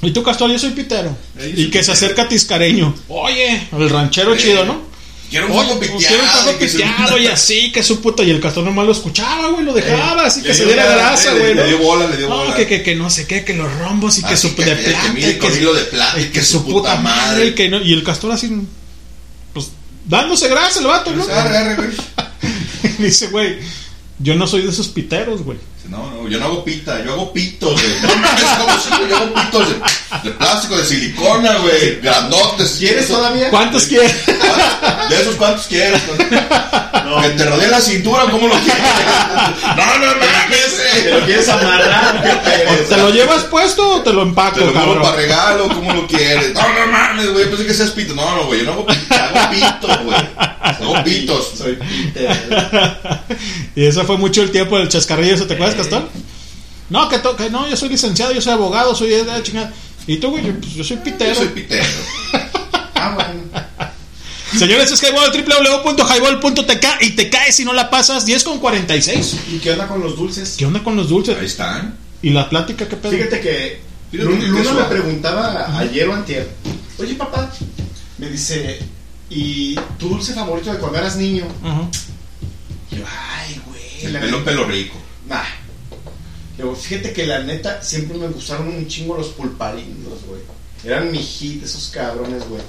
Y 0.02 0.10
tú, 0.10 0.22
Castor, 0.22 0.50
yo 0.50 0.58
soy 0.58 0.70
pitero. 0.70 1.16
Eh, 1.38 1.54
y 1.56 1.62
soy 1.62 1.70
que 1.70 1.82
se 1.82 1.92
acerca 1.92 2.28
Tiscareño. 2.28 2.94
Oye, 3.08 3.68
el 3.72 3.88
ranchero 3.90 4.34
Eh, 4.34 4.38
chido, 4.38 4.64
¿no? 4.64 4.82
Quiero 5.30 5.46
un 5.48 5.52
pues, 5.78 5.90
piteado. 5.90 5.98
quiero 5.98 6.50
un 6.52 6.58
piteado 6.58 7.18
y 7.18 7.26
así, 7.26 7.72
que 7.72 7.82
su 7.82 8.00
puta. 8.00 8.22
Y 8.22 8.30
el 8.30 8.40
Castor 8.40 8.62
nomás 8.62 8.86
lo 8.86 8.92
escuchaba, 8.92 9.48
güey, 9.50 9.64
lo 9.64 9.72
dejaba, 9.72 10.26
así 10.26 10.40
que 10.42 10.54
se 10.54 10.66
diera 10.66 10.84
grasa, 10.86 11.34
eh, 11.34 11.38
güey. 11.40 11.54
le 11.54 11.62
¿no? 11.62 11.66
dio 11.68 11.78
bola, 11.78 12.06
le 12.06 12.16
dio 12.16 12.28
No, 12.28 12.36
bola. 12.38 12.54
que, 12.54 12.66
que, 12.68 12.82
que 12.82 12.94
no 12.94 13.10
sé 13.10 13.26
qué, 13.26 13.44
que 13.44 13.54
los 13.54 13.72
rombos 13.78 14.18
y 14.18 14.22
que 14.22 14.36
su 14.36 14.54
de 15.74 15.82
plata. 15.86 16.20
y 16.20 16.26
que 16.26 16.42
su 16.44 16.64
puta 16.64 16.96
madre. 16.96 17.46
Y, 17.48 17.54
que 17.54 17.68
no, 17.68 17.80
y 17.82 17.92
el 17.92 18.04
Castor 18.04 18.30
así, 18.32 18.50
pues, 19.52 19.70
dándose 20.04 20.48
grasa 20.48 20.78
el 20.78 20.86
vato, 20.86 21.10
¿no? 21.12 21.24
Pues. 21.24 21.96
Dice, 22.98 23.26
güey, 23.28 23.58
yo 24.20 24.36
no 24.36 24.46
soy 24.46 24.62
de 24.62 24.70
esos 24.70 24.88
piteros, 24.88 25.42
güey. 25.42 25.58
No, 25.88 26.10
no, 26.10 26.28
yo 26.28 26.38
no 26.38 26.46
hago 26.46 26.64
pita, 26.64 27.02
yo 27.04 27.12
hago 27.12 27.32
pitos, 27.32 27.72
güey. 27.72 27.94
No 28.02 28.16
mames, 28.16 28.44
¿cómo? 28.58 29.06
Yo 29.08 29.16
hago 29.16 29.34
pitos 29.34 29.68
de, 29.68 29.74
de 30.30 30.36
plástico, 30.36 30.76
de 30.76 30.84
silicona, 30.84 31.56
güey. 31.58 32.00
Grandotes. 32.00 32.76
¿Quieres 32.78 33.04
Eso- 33.04 33.14
todavía? 33.16 33.50
¿Cuántos 33.50 33.84
quieres? 33.84 34.14
De 34.26 35.20
esos 35.20 35.34
cuántos 35.36 35.66
quieres. 35.66 36.02
Que 37.22 37.28
te 37.30 37.44
rodee 37.44 37.68
la 37.68 37.80
cintura, 37.80 38.24
¿cómo 38.24 38.48
lo 38.48 38.54
quieres? 38.56 38.82
No, 39.76 39.98
no 39.98 40.06
mames, 40.16 41.02
¿Te 41.04 41.10
lo 41.12 41.24
quieres 41.24 41.48
amarrar? 41.48 42.22
¿Qué? 42.44 42.72
¿Te 42.88 42.96
lo 42.96 43.10
llevas 43.10 43.44
puesto 43.44 43.88
o 43.96 44.02
te 44.02 44.12
lo 44.12 44.22
empaco, 44.22 44.58
Te 44.58 44.66
lo 44.66 44.72
cabrón? 44.72 44.88
muevo 44.98 45.04
para 45.04 45.16
regalo, 45.16 45.68
¿cómo 45.68 45.92
lo 45.92 46.06
quieres? 46.08 46.52
No, 46.52 46.60
no 46.62 46.86
mames, 46.92 47.32
güey, 47.32 47.46
pensé 47.48 47.64
que 47.66 47.74
seas 47.74 47.90
pito. 47.90 48.14
No, 48.14 48.36
no, 48.36 48.46
güey, 48.46 48.60
yo 48.60 48.66
no 48.66 48.72
hago 48.72 48.86
pito, 48.86 49.14
hago 49.14 49.50
pitos, 49.50 50.04
güey. 50.04 50.18
Hago 50.60 51.04
pitos. 51.04 51.52
Soy 51.56 51.76
Peter. 52.12 52.36
y 53.76 53.86
eso 53.86 54.04
fue 54.04 54.16
mucho 54.18 54.42
el 54.42 54.50
tiempo 54.50 54.76
del 54.78 54.88
chascarrillo, 54.88 55.34
¿eso 55.36 55.46
te 55.46 55.54
acuerdas, 55.54 55.75
Castor? 55.76 56.08
No, 56.90 57.08
que, 57.08 57.18
to- 57.18 57.36
que 57.36 57.50
no, 57.50 57.68
yo 57.68 57.76
soy 57.76 57.88
licenciado, 57.88 58.32
yo 58.32 58.40
soy 58.40 58.52
abogado, 58.52 58.94
soy 58.94 59.08
de 59.10 59.24
de 59.24 59.42
chingada. 59.42 59.72
¿Y 60.06 60.18
tú, 60.18 60.30
güey? 60.30 60.46
Yo, 60.46 60.54
pues, 60.60 60.72
yo 60.74 60.84
soy 60.84 60.98
pitero. 60.98 61.30
Yo 61.34 61.40
soy 61.40 61.48
pitero. 61.48 61.84
Ah, 62.98 63.12
bueno. 63.14 63.40
Señores, 64.58 64.90
es 64.90 65.02
Highball, 65.02 65.30
www.highball.tk 65.30 66.86
y 67.02 67.10
te 67.10 67.28
caes 67.30 67.54
si 67.56 67.64
no 67.64 67.72
la 67.72 67.90
pasas 67.90 68.24
10 68.24 68.42
con 68.42 68.58
46. 68.58 69.36
¿Y 69.52 69.58
qué 69.58 69.72
onda 69.72 69.86
con 69.86 70.00
los 70.00 70.16
dulces? 70.16 70.54
¿Qué 70.58 70.64
onda 70.66 70.82
con 70.82 70.96
los 70.96 71.08
dulces? 71.08 71.36
Ahí 71.38 71.46
están. 71.46 71.96
¿Y 72.22 72.30
la 72.30 72.48
plática 72.48 72.88
qué 72.88 72.96
pedo? 72.96 73.12
Fíjate 73.12 73.40
que 73.40 73.80
Luna 74.12 74.72
me 74.72 74.84
preguntaba 74.84 75.78
ayer 75.78 76.08
o 76.08 76.14
antier, 76.14 76.48
oye 76.98 77.14
papá, 77.14 77.52
me 78.18 78.30
dice, 78.30 78.80
¿y 79.28 79.74
tu 79.98 80.08
dulce 80.08 80.32
favorito 80.32 80.72
de 80.72 80.78
cuando 80.78 80.98
eras 80.98 81.16
niño? 81.16 81.46
Ajá. 81.62 81.82
Y 82.90 82.96
yo, 82.96 83.04
ay, 83.06 83.60
güey. 83.66 84.06
El 84.06 84.12
la 84.14 84.20
pelo, 84.20 84.38
neta". 84.38 84.50
pelo 84.50 84.64
rico. 84.64 84.96
Nah. 85.28 85.42
Fíjate 86.80 87.12
que 87.12 87.26
la 87.26 87.40
neta 87.40 87.82
siempre 87.82 88.16
me 88.18 88.28
gustaron 88.28 88.68
un 88.68 88.86
chingo 88.88 89.16
los 89.16 89.28
pulparindos, 89.28 90.20
güey. 90.26 90.40
Eran 90.84 91.10
mi 91.10 91.18
hit 91.18 91.64
esos 91.64 91.88
cabrones, 91.88 92.48
güey. 92.48 92.62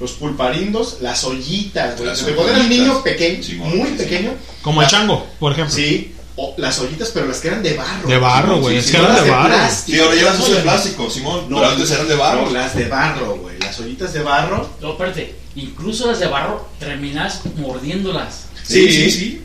Los 0.00 0.12
pulparindos, 0.12 0.98
las 1.00 1.24
ollitas, 1.24 1.96
güey. 1.98 2.10
Desde 2.10 2.32
cuando 2.34 2.52
era 2.52 2.60
ollitas. 2.64 2.78
niño 2.86 3.02
pequeño, 3.02 3.42
Simón, 3.42 3.76
muy 3.78 3.88
sí. 3.90 3.94
pequeño. 3.96 4.32
Como 4.62 4.80
el 4.80 4.84
las- 4.84 4.90
chango, 4.92 5.26
por 5.38 5.52
ejemplo. 5.52 5.74
Sí, 5.74 6.14
o 6.36 6.54
las 6.56 6.78
ollitas, 6.80 7.10
pero 7.14 7.26
las 7.28 7.38
que 7.38 7.48
eran 7.48 7.62
de 7.62 7.74
barro. 7.74 8.08
De 8.08 8.18
barro, 8.18 8.60
güey. 8.60 8.74
sí, 8.74 8.78
es 8.80 8.84
que 8.86 8.90
sí, 8.92 8.96
eran 8.96 9.12
las 9.14 9.24
de 9.24 9.30
barro. 9.30 9.48
plástico. 9.48 9.96
Sí, 9.96 10.02
ahora 10.02 10.16
ya 10.16 10.22
las 10.24 10.50
de 10.50 10.56
plástico, 10.62 11.10
Simón. 11.10 11.40
No, 11.48 11.56
pero 11.58 11.70
antes 11.70 11.90
eran 11.90 12.08
de 12.08 12.14
barro. 12.16 12.44
No, 12.46 12.50
las 12.50 12.74
de 12.74 12.88
barro, 12.88 13.36
güey. 13.36 13.58
Las 13.60 13.78
ollitas 13.80 14.12
de 14.12 14.22
barro. 14.22 14.70
No, 14.80 14.92
espérate. 14.92 15.34
Incluso 15.56 16.06
las 16.08 16.18
de 16.18 16.26
barro 16.26 16.68
terminas 16.80 17.40
mordiéndolas. 17.56 18.46
Sí, 18.64 18.90
sí, 18.90 19.10
sí. 19.10 19.42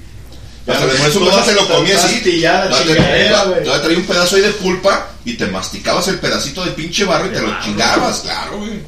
Hasta 0.69 1.43
te 1.45 1.53
lo 1.53 1.67
comías 1.67 2.03
así. 2.03 2.41
Todavía 2.41 3.81
traía 3.81 3.97
un 3.97 4.05
pedazo 4.05 4.35
ahí 4.35 4.41
de 4.41 4.51
pulpa 4.51 5.11
y 5.25 5.33
te 5.33 5.47
masticabas 5.47 6.07
el 6.07 6.19
pedacito 6.19 6.63
de 6.63 6.71
pinche 6.71 7.05
barro 7.05 7.27
y 7.27 7.29
te 7.29 7.41
lo 7.41 7.59
chingabas, 7.61 8.19
claro, 8.21 8.57
güey. 8.57 8.81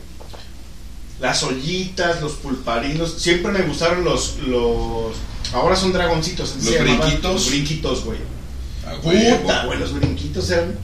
Las 1.19 1.43
ollitas, 1.43 2.21
los 2.21 2.33
pulparinos. 2.33 3.15
Siempre 3.19 3.51
me 3.51 3.61
gustaron 3.61 4.03
los, 4.03 4.37
los 4.47 5.15
Ahora 5.53 5.75
son 5.75 5.91
dragoncitos. 5.93 6.55
Los 6.55 6.73
se 6.73 6.81
brinquitos. 6.81 7.33
Los 7.33 7.49
brinquitos, 7.49 8.03
güey. 8.05 8.19
Ah, 8.85 8.93
güey, 9.01 9.37
Puta, 9.41 9.65
güey, 9.65 9.79
los 9.79 9.93
brinquitos 9.93 10.49
eran. 10.49 10.77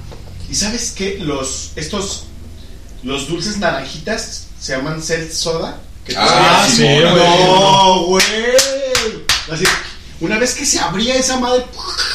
¿Y 0.49 0.55
sabes 0.55 0.93
qué? 0.95 1.17
Los, 1.19 1.71
estos, 1.75 2.23
los 3.03 3.27
dulces 3.27 3.57
naranjitas 3.57 4.47
se 4.59 4.75
llaman 4.75 5.01
Cell 5.01 5.29
Soda. 5.31 5.79
que 6.05 6.15
Ah, 6.17 6.67
sí, 6.69 6.83
güey. 6.83 7.15
No, 7.15 8.03
güey. 8.05 8.23
Así, 9.51 9.65
una 10.19 10.39
vez 10.39 10.53
que 10.55 10.65
se 10.65 10.79
abría 10.79 11.15
esa 11.15 11.39
madre, 11.39 11.65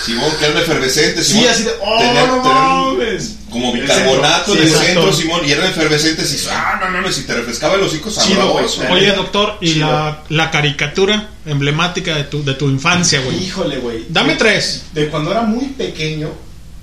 Simón, 0.04 0.30
que 0.38 0.44
eran 0.46 0.58
efervescentes. 0.62 1.26
Sí, 1.26 1.32
Simón. 1.34 1.48
así 1.50 1.62
de, 1.64 1.70
oh, 1.80 1.98
Tenían- 1.98 2.26
no 2.26 2.42
mames. 2.42 3.36
Como 3.50 3.74
El 3.74 3.82
bicarbonato 3.82 4.54
centro, 4.54 4.54
en 4.54 4.62
el 4.62 4.74
sí, 4.78 4.84
centro. 4.86 5.12
Simón, 5.12 5.40
y 5.46 5.52
eran 5.52 5.66
efervescentes. 5.70 6.32
Y 6.44 6.48
ah, 6.50 6.78
no, 6.80 6.90
no, 6.90 7.00
no, 7.02 7.12
si 7.12 7.22
te 7.24 7.34
refrescaba 7.34 7.74
el 7.74 7.82
hocico 7.82 8.10
sabroso. 8.10 8.82
Oye, 8.90 9.12
doctor, 9.12 9.58
y 9.60 9.74
la, 9.74 10.22
la 10.30 10.50
caricatura 10.50 11.28
emblemática 11.44 12.16
de 12.16 12.24
tu, 12.24 12.42
de 12.42 12.54
tu 12.54 12.68
infancia, 12.70 13.20
güey. 13.20 13.44
Híjole, 13.44 13.78
güey. 13.78 14.06
Dame 14.08 14.32
De- 14.32 14.38
tres. 14.38 14.84
De 14.94 15.08
cuando 15.08 15.30
era 15.32 15.42
muy 15.42 15.66
pequeño, 15.66 16.30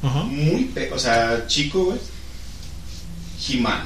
Ajá. 0.03 0.23
muy 0.23 0.65
pe 0.65 0.91
o 0.93 0.99
sea, 0.99 1.45
chico, 1.47 1.85
güey. 1.85 1.99
He-Man. 3.49 3.85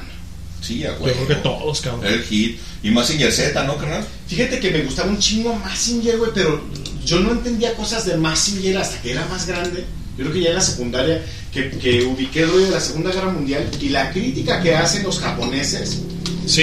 Sí, 0.60 0.78
ya, 0.78 0.92
Yo 0.92 0.98
güey. 0.98 1.14
creo 1.14 1.28
que 1.28 1.34
todos, 1.36 1.80
cabrón. 1.80 2.06
El 2.06 2.22
hit. 2.24 2.58
Y 2.82 2.90
más 2.90 3.06
sin 3.06 3.18
Z, 3.18 3.64
¿no, 3.64 3.76
carnal? 3.76 4.04
Fíjate 4.28 4.60
que 4.60 4.70
me 4.70 4.82
gustaba 4.82 5.08
un 5.08 5.18
chingo 5.18 5.54
Massinger, 5.54 6.18
güey, 6.18 6.30
pero 6.34 6.62
yo 7.04 7.20
no 7.20 7.32
entendía 7.32 7.74
cosas 7.74 8.06
de 8.06 8.16
Massinger 8.16 8.78
hasta 8.78 9.00
que 9.00 9.12
era 9.12 9.26
más 9.26 9.46
grande. 9.46 9.84
Yo 10.16 10.24
creo 10.24 10.32
que 10.32 10.40
ya 10.42 10.50
en 10.50 10.54
la 10.54 10.60
secundaria, 10.60 11.22
que, 11.52 11.70
que 11.70 12.04
ubiqué 12.04 12.42
el 12.42 12.50
rollo 12.50 12.66
de 12.66 12.70
la 12.70 12.80
Segunda 12.80 13.10
Guerra 13.10 13.32
Mundial 13.32 13.68
y 13.80 13.88
la 13.88 14.10
crítica 14.10 14.62
que 14.62 14.74
hacen 14.74 15.02
los 15.02 15.18
japoneses 15.18 16.02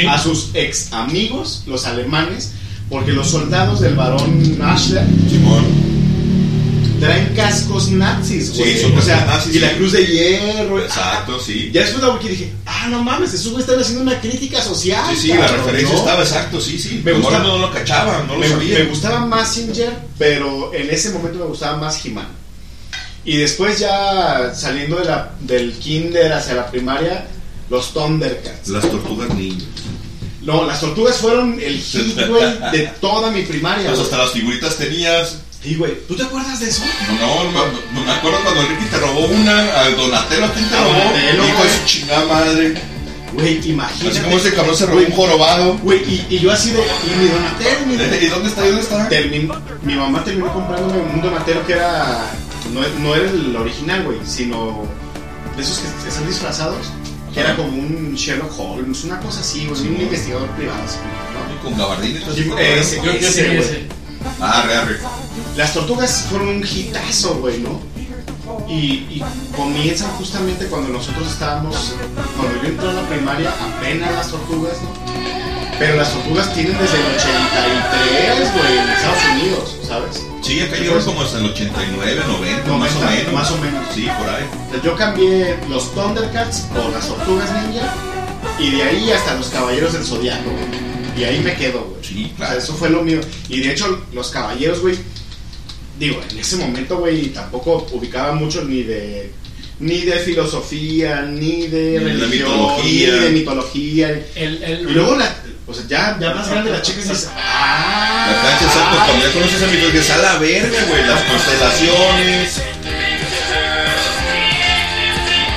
a 0.08 0.18
sus 0.18 0.52
ex 0.54 0.94
amigos, 0.94 1.64
los 1.68 1.86
alemanes, 1.86 2.52
porque 2.90 3.14
los 3.14 3.30
soldados 3.30 3.82
del 3.82 3.96
barón 3.96 4.60
Ashler 4.62 5.06
traen 7.02 7.34
cascos 7.36 7.90
nazis, 7.90 8.56
güey. 8.56 8.74
Sí, 8.76 8.82
son 8.82 8.98
o 8.98 9.02
sea, 9.02 9.26
nazis, 9.26 9.56
y 9.56 9.60
la 9.60 9.74
cruz 9.76 9.92
de 9.92 10.06
hierro. 10.06 10.80
Exacto, 10.82 11.40
sí. 11.40 11.70
Ya 11.74 11.82
después 11.82 12.04
la 12.04 12.18
dije, 12.18 12.54
ah, 12.66 12.88
no 12.90 13.04
mames, 13.04 13.34
esos 13.34 13.52
güeyes 13.52 13.68
están 13.68 13.82
haciendo 13.82 14.04
una 14.04 14.22
crítica 14.22 14.62
social. 14.62 15.04
Sí, 15.16 15.22
sí, 15.24 15.28
la 15.30 15.40
cabrón, 15.48 15.58
referencia 15.66 15.94
¿no? 15.94 16.00
estaba 16.00 16.24
exacto, 16.24 16.62
sí, 16.62 16.80
sí. 16.80 17.02
Me 17.04 17.12
Como 17.12 17.24
gusta- 17.24 17.38
ahora 17.40 17.50
no 17.50 17.58
lo 17.58 17.72
cachaban, 17.72 18.28
no 18.28 18.34
lo 18.36 18.40
me, 18.40 18.48
sabían. 18.48 18.84
me 18.84 18.90
gustaba 18.90 19.26
Massinger, 19.26 19.94
pero 20.18 20.74
en 20.74 20.90
ese 20.90 21.10
momento 21.10 21.40
me 21.40 21.46
gustaba 21.46 21.78
más 21.78 22.06
He-Man. 22.06 22.28
Y 23.26 23.38
después 23.38 23.78
ya 23.80 24.54
saliendo 24.56 24.96
de 24.98 25.06
la, 25.06 25.32
del 25.42 25.74
kinder 25.74 26.32
hacia 26.34 26.54
la 26.56 26.72
primaria, 26.72 27.28
los 27.70 27.94
Thundercats. 27.94 28.70
Las 28.70 28.90
tortugas 28.90 29.34
ninja. 29.34 29.66
No, 30.42 30.66
las 30.66 30.80
tortugas 30.80 31.18
fueron 31.18 31.60
el 31.62 31.78
hit, 31.80 32.18
güey, 32.28 32.58
de 32.72 32.92
toda 33.00 33.30
mi 33.30 33.44
primaria. 33.44 33.86
Pues 33.86 34.00
güey. 34.00 34.04
hasta 34.06 34.18
las 34.18 34.32
figuritas 34.32 34.76
tenías. 34.78 35.38
Sí, 35.64 35.76
güey. 35.76 35.94
¿Tú 36.08 36.16
te 36.16 36.24
acuerdas 36.24 36.60
de 36.60 36.70
eso? 36.70 36.84
No, 37.20 37.44
no, 37.44 37.52
no, 37.52 37.80
no 37.94 38.04
me 38.06 38.12
acuerdo 38.12 38.40
cuando 38.44 38.62
Ricky 38.64 38.86
te 38.86 38.98
robó 38.98 39.28
una, 39.28 39.82
al 39.82 39.96
Donatello, 39.96 40.46
¿a 40.46 40.54
quién 40.54 40.68
te 40.70 40.76
A 40.76 40.84
robó? 40.84 40.94
Donatello, 40.94 41.48
Hijo 41.48 41.64
de 41.64 41.70
su 41.70 41.86
chingada 41.86 42.26
madre. 42.26 42.82
Güey, 43.34 43.70
imagínate. 43.70 44.10
Así 44.18 44.20
como 44.26 44.38
ese 44.38 44.54
cabrón 44.54 44.76
se 44.76 44.86
robó 44.88 45.00
un 45.00 45.12
jorobado. 45.12 45.78
Güey, 45.78 46.00
y, 46.00 46.26
y 46.36 46.40
yo 46.40 46.52
así 46.52 46.72
de. 46.72 46.80
Y 46.82 47.16
mi 47.20 47.28
Donatello, 47.28 47.86
mi 47.86 47.94
¿Y 48.26 48.28
dónde 48.30 48.50
está? 48.50 48.66
¿Y 48.66 48.68
dónde 48.70 48.82
está? 48.82 49.10
Termin- 49.10 49.62
mi 49.84 49.94
mamá 49.96 50.24
terminó 50.24 50.52
comprándome 50.52 51.00
un 51.00 51.22
Donatello 51.22 51.66
que 51.66 51.74
era. 51.74 52.26
No, 52.74 52.82
no 53.00 53.16
era 53.16 53.30
el 53.30 53.56
original, 53.56 54.04
güey, 54.04 54.18
sino. 54.26 54.84
De 55.56 55.62
esos 55.62 55.80
que 55.80 56.08
están 56.10 56.28
disfrazados. 56.28 56.88
Que 57.34 57.40
era 57.40 57.56
como 57.56 57.70
un 57.70 58.14
Sherlock 58.16 58.52
Holmes, 58.60 59.04
una 59.06 59.20
cosa 59.20 59.40
así, 59.40 59.66
güey. 59.68 59.80
Sí, 59.80 59.88
un 59.88 60.02
investigador 60.02 60.50
privado. 60.52 60.82
así, 60.84 60.98
¿no? 61.56 61.64
Con 61.64 61.78
gabardines. 61.78 62.24
Sí, 62.36 62.52
ese, 62.60 62.96
Yo- 62.98 63.04
yo 63.14 63.28
ese, 63.28 63.46
güey. 63.46 63.58
ese. 63.60 63.88
Ah, 64.40 64.64
re, 64.66 64.86
re. 64.86 65.00
Las 65.56 65.74
tortugas 65.74 66.26
fueron 66.30 66.48
un 66.50 66.64
hitazo, 66.64 67.36
güey, 67.36 67.60
¿no? 67.60 67.80
Y, 68.68 68.74
y 69.10 69.24
comienzan 69.56 70.10
justamente 70.12 70.66
cuando 70.68 70.90
nosotros 70.90 71.28
estábamos, 71.28 71.96
cuando 72.38 72.62
yo 72.62 72.70
entré 72.70 72.90
a 72.90 72.94
la 72.94 73.08
primaria, 73.08 73.52
apenas 73.78 74.12
las 74.14 74.28
tortugas, 74.30 74.74
¿no? 74.82 74.90
Pero 75.80 75.96
las 75.96 76.12
tortugas 76.14 76.54
tienen 76.54 76.78
desde 76.78 76.98
el 76.98 77.06
83, 77.16 78.54
güey, 78.54 78.78
en 78.78 78.90
Estados 78.90 79.24
Unidos, 79.34 79.78
¿sabes? 79.88 80.26
Sí, 80.42 80.60
acá 80.62 80.76
llegaron 80.78 81.04
como 81.04 81.22
hasta 81.22 81.40
el 81.40 81.46
89, 81.46 82.22
90, 82.28 82.72
más 82.78 82.96
o 82.96 83.00
90, 83.00 83.10
menos. 83.18 83.34
más 83.34 83.52
o 83.52 83.58
menos. 83.58 83.86
Sí, 83.94 84.08
por 84.18 84.30
ahí. 84.30 84.46
Yo 84.84 84.96
cambié 84.96 85.58
los 85.70 85.92
Thundercats 85.94 86.62
por 86.74 86.90
las 86.92 87.08
tortugas 87.08 87.50
ninja 87.64 87.94
y 88.60 88.72
de 88.72 88.84
ahí 88.84 89.12
hasta 89.12 89.36
los 89.36 89.50
caballeros 89.50 89.94
del 89.94 90.04
zodiaco, 90.06 90.50
güey. 90.50 90.92
Y 91.18 91.24
ahí 91.24 91.40
me 91.40 91.54
quedo, 91.56 91.84
güey. 91.84 92.04
Sí, 92.04 92.32
O 92.36 92.38
sea, 92.38 92.56
eso 92.56 92.74
fue 92.74 92.90
lo 92.90 93.02
mío. 93.04 93.20
Y 93.50 93.60
de 93.62 93.72
hecho, 93.72 94.06
los 94.14 94.30
caballeros, 94.30 94.80
güey, 94.82 94.98
digo, 96.00 96.20
en 96.32 96.38
ese 96.38 96.56
momento, 96.58 96.98
güey, 96.98 97.28
tampoco 97.30 97.88
ubicaba 97.92 98.34
mucho 98.34 98.64
ni 98.64 98.84
de 98.84 99.32
ni 99.80 100.02
de 100.02 100.20
filosofía, 100.20 101.24
ni 101.24 101.66
de 101.68 101.98
Ni 102.00 102.06
de 102.06 102.14
religión, 102.14 102.30
mitología. 102.52 103.12
ni 103.14 103.20
de 103.20 103.30
mitología. 103.32 104.10
El, 104.36 104.64
el, 104.64 104.90
Y 104.90 104.94
luego, 104.94 105.16
la, 105.16 105.36
o 105.66 105.74
sea, 105.74 105.84
ya, 105.88 106.18
ya 106.20 106.36
más 106.36 106.48
grande 106.50 106.70
la 106.72 106.82
chica 106.84 107.00
y 107.00 107.04
dices, 107.04 107.30
ah, 107.36 108.28
La 108.30 108.42
cancha, 108.50 108.66
exacto, 108.66 108.98
cuando 109.08 109.26
ya 109.26 109.34
conoces 109.34 109.64
a 109.64 109.68
mi 109.68 109.92
que 109.92 109.98
es 109.98 110.10
a 110.12 110.18
la 110.18 110.38
verga, 110.38 110.84
güey. 110.88 111.02
Las 111.08 111.22
constelaciones. 111.24 112.62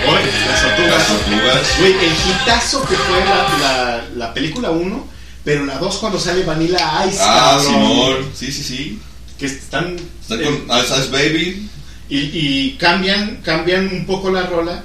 Oye, 0.07 0.27
las 0.49 0.63
tortugas. 0.63 0.91
Las 0.91 1.07
tortugas. 1.07 1.79
Güey, 1.79 1.93
el 1.93 2.13
hitazo 2.13 2.83
que 2.87 2.95
fue 2.97 3.21
la, 3.21 3.59
la, 3.61 4.05
la 4.17 4.35
película 4.35 4.71
1, 4.71 5.09
pero 5.45 5.65
la 5.67 5.79
2 5.79 5.97
cuando 5.99 6.19
sale 6.19 6.43
Vanilla 6.43 7.05
Ice. 7.07 7.19
Ah, 7.21 7.59
cabrón. 7.63 7.73
Simón. 7.73 8.31
Sí, 8.35 8.51
sí, 8.51 8.63
sí. 8.63 8.99
Que 9.39 9.47
están. 9.47 9.97
Está 10.21 10.37
eh, 10.37 10.43
con 10.45 10.79
Ice 10.79 10.95
Ice 10.99 11.11
Baby. 11.11 11.69
y, 12.09 12.19
y 12.19 12.77
cambian, 12.79 13.41
cambian 13.43 13.89
un 13.93 14.07
poco 14.07 14.31
la 14.31 14.47
rola. 14.47 14.85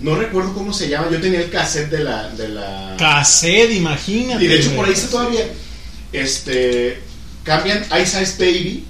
No 0.00 0.16
recuerdo 0.16 0.52
cómo 0.54 0.72
se 0.72 0.88
llama. 0.88 1.08
Yo 1.10 1.20
tenía 1.20 1.40
el 1.40 1.50
cassette 1.50 1.90
de 1.90 2.00
la. 2.04 2.28
De 2.30 2.48
la 2.48 2.96
Cassette, 2.98 3.72
imagínate. 3.72 4.44
y 4.44 4.48
de 4.48 4.56
hecho 4.56 4.74
por 4.74 4.86
ahí 4.86 4.92
está 4.92 5.08
todavía. 5.08 5.46
Este. 6.12 7.00
Cambian 7.44 7.84
Ice 8.02 8.20
Ice 8.22 8.34
Baby. 8.38 8.84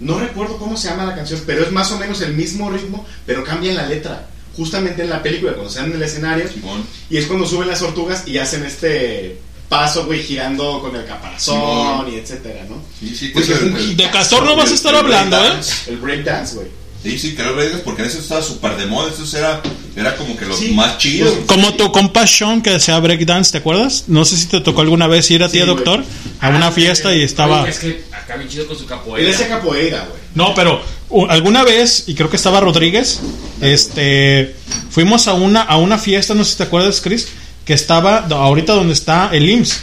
No 0.00 0.18
recuerdo 0.18 0.56
cómo 0.56 0.76
se 0.76 0.88
llama 0.88 1.04
la 1.04 1.14
canción, 1.14 1.40
pero 1.46 1.62
es 1.62 1.70
más 1.70 1.92
o 1.92 1.98
menos 1.98 2.20
el 2.22 2.34
mismo 2.34 2.70
ritmo, 2.70 3.06
pero 3.26 3.44
cambian 3.44 3.76
la 3.76 3.86
letra. 3.86 4.26
Justamente 4.56 5.02
en 5.02 5.10
la 5.10 5.22
película, 5.22 5.52
cuando 5.52 5.70
están 5.70 5.86
en 5.86 5.96
el 5.96 6.02
escenario. 6.02 6.48
Simón. 6.48 6.84
Y 7.08 7.16
es 7.18 7.26
cuando 7.26 7.46
suben 7.46 7.68
las 7.68 7.80
tortugas 7.80 8.26
y 8.26 8.38
hacen 8.38 8.64
este 8.64 9.38
paso, 9.72 10.04
güey, 10.04 10.22
girando 10.22 10.80
con 10.80 10.94
el 10.94 11.04
caparazón 11.06 11.54
Simón. 11.58 12.12
y 12.12 12.16
etcétera, 12.16 12.64
¿no? 12.68 12.76
Sí, 13.00 13.14
sí, 13.16 13.28
Pues 13.32 13.48
el- 13.48 13.96
De 13.96 14.10
Castor 14.10 14.44
no 14.44 14.54
vas 14.54 14.70
a 14.70 14.74
estar 14.74 14.94
hablando, 14.94 15.36
¿eh? 15.36 15.40
breakdance. 15.40 15.90
El 15.90 15.96
breakdance, 15.96 16.54
güey. 16.56 16.66
Sí, 17.02 17.18
sí, 17.18 17.34
creo 17.34 17.56
que 17.56 17.64
porque 17.78 18.02
en 18.02 18.08
eso 18.08 18.18
estaba 18.18 18.40
súper 18.42 18.76
de 18.76 18.86
moda. 18.86 19.10
Eso 19.10 19.36
era, 19.36 19.60
era 19.96 20.14
como 20.16 20.36
que 20.36 20.44
lo 20.44 20.56
Sí. 20.56 20.68
más 20.72 20.98
chido. 20.98 21.34
Como 21.46 21.74
tu 21.74 21.90
compa 21.90 22.26
Sean 22.28 22.62
que 22.62 22.70
decía 22.70 22.96
breakdance, 23.00 23.50
¿te 23.50 23.58
acuerdas? 23.58 24.04
No 24.06 24.24
sé 24.24 24.36
si 24.36 24.46
te 24.46 24.60
tocó 24.60 24.82
alguna 24.82 25.08
vez 25.08 25.28
ir 25.32 25.42
a 25.42 25.48
ti, 25.48 25.58
Sí, 25.58 25.66
doctor, 25.66 26.04
a 26.38 26.48
una 26.50 26.70
fiesta 26.70 27.12
y 27.16 27.22
estaba... 27.22 27.62
Oye, 27.62 27.70
es 27.70 27.78
que 27.80 28.04
acá 28.12 28.36
bien 28.36 28.48
chido 28.48 28.68
con 28.68 28.76
su 28.76 28.82
Él 28.84 28.88
capoeira. 28.88 29.30
hacía 29.34 29.48
capoeira, 29.48 30.06
güey. 30.08 30.20
No, 30.36 30.54
pero 30.54 30.80
alguna 31.28 31.64
vez, 31.64 32.04
y 32.06 32.14
creo 32.14 32.30
que 32.30 32.36
estaba 32.36 32.60
Rodríguez, 32.60 33.18
este, 33.60 34.54
fuimos 34.90 35.26
a 35.26 35.34
una, 35.34 35.62
a 35.62 35.78
una 35.78 35.98
fiesta, 35.98 36.34
no 36.34 36.44
sé 36.44 36.52
si 36.52 36.56
te 36.58 36.62
acuerdas, 36.64 37.00
Chris, 37.00 37.28
que 37.64 37.74
estaba 37.74 38.22
do- 38.22 38.36
ahorita 38.36 38.72
donde 38.74 38.92
está 38.92 39.30
el 39.32 39.48
IMSS, 39.48 39.82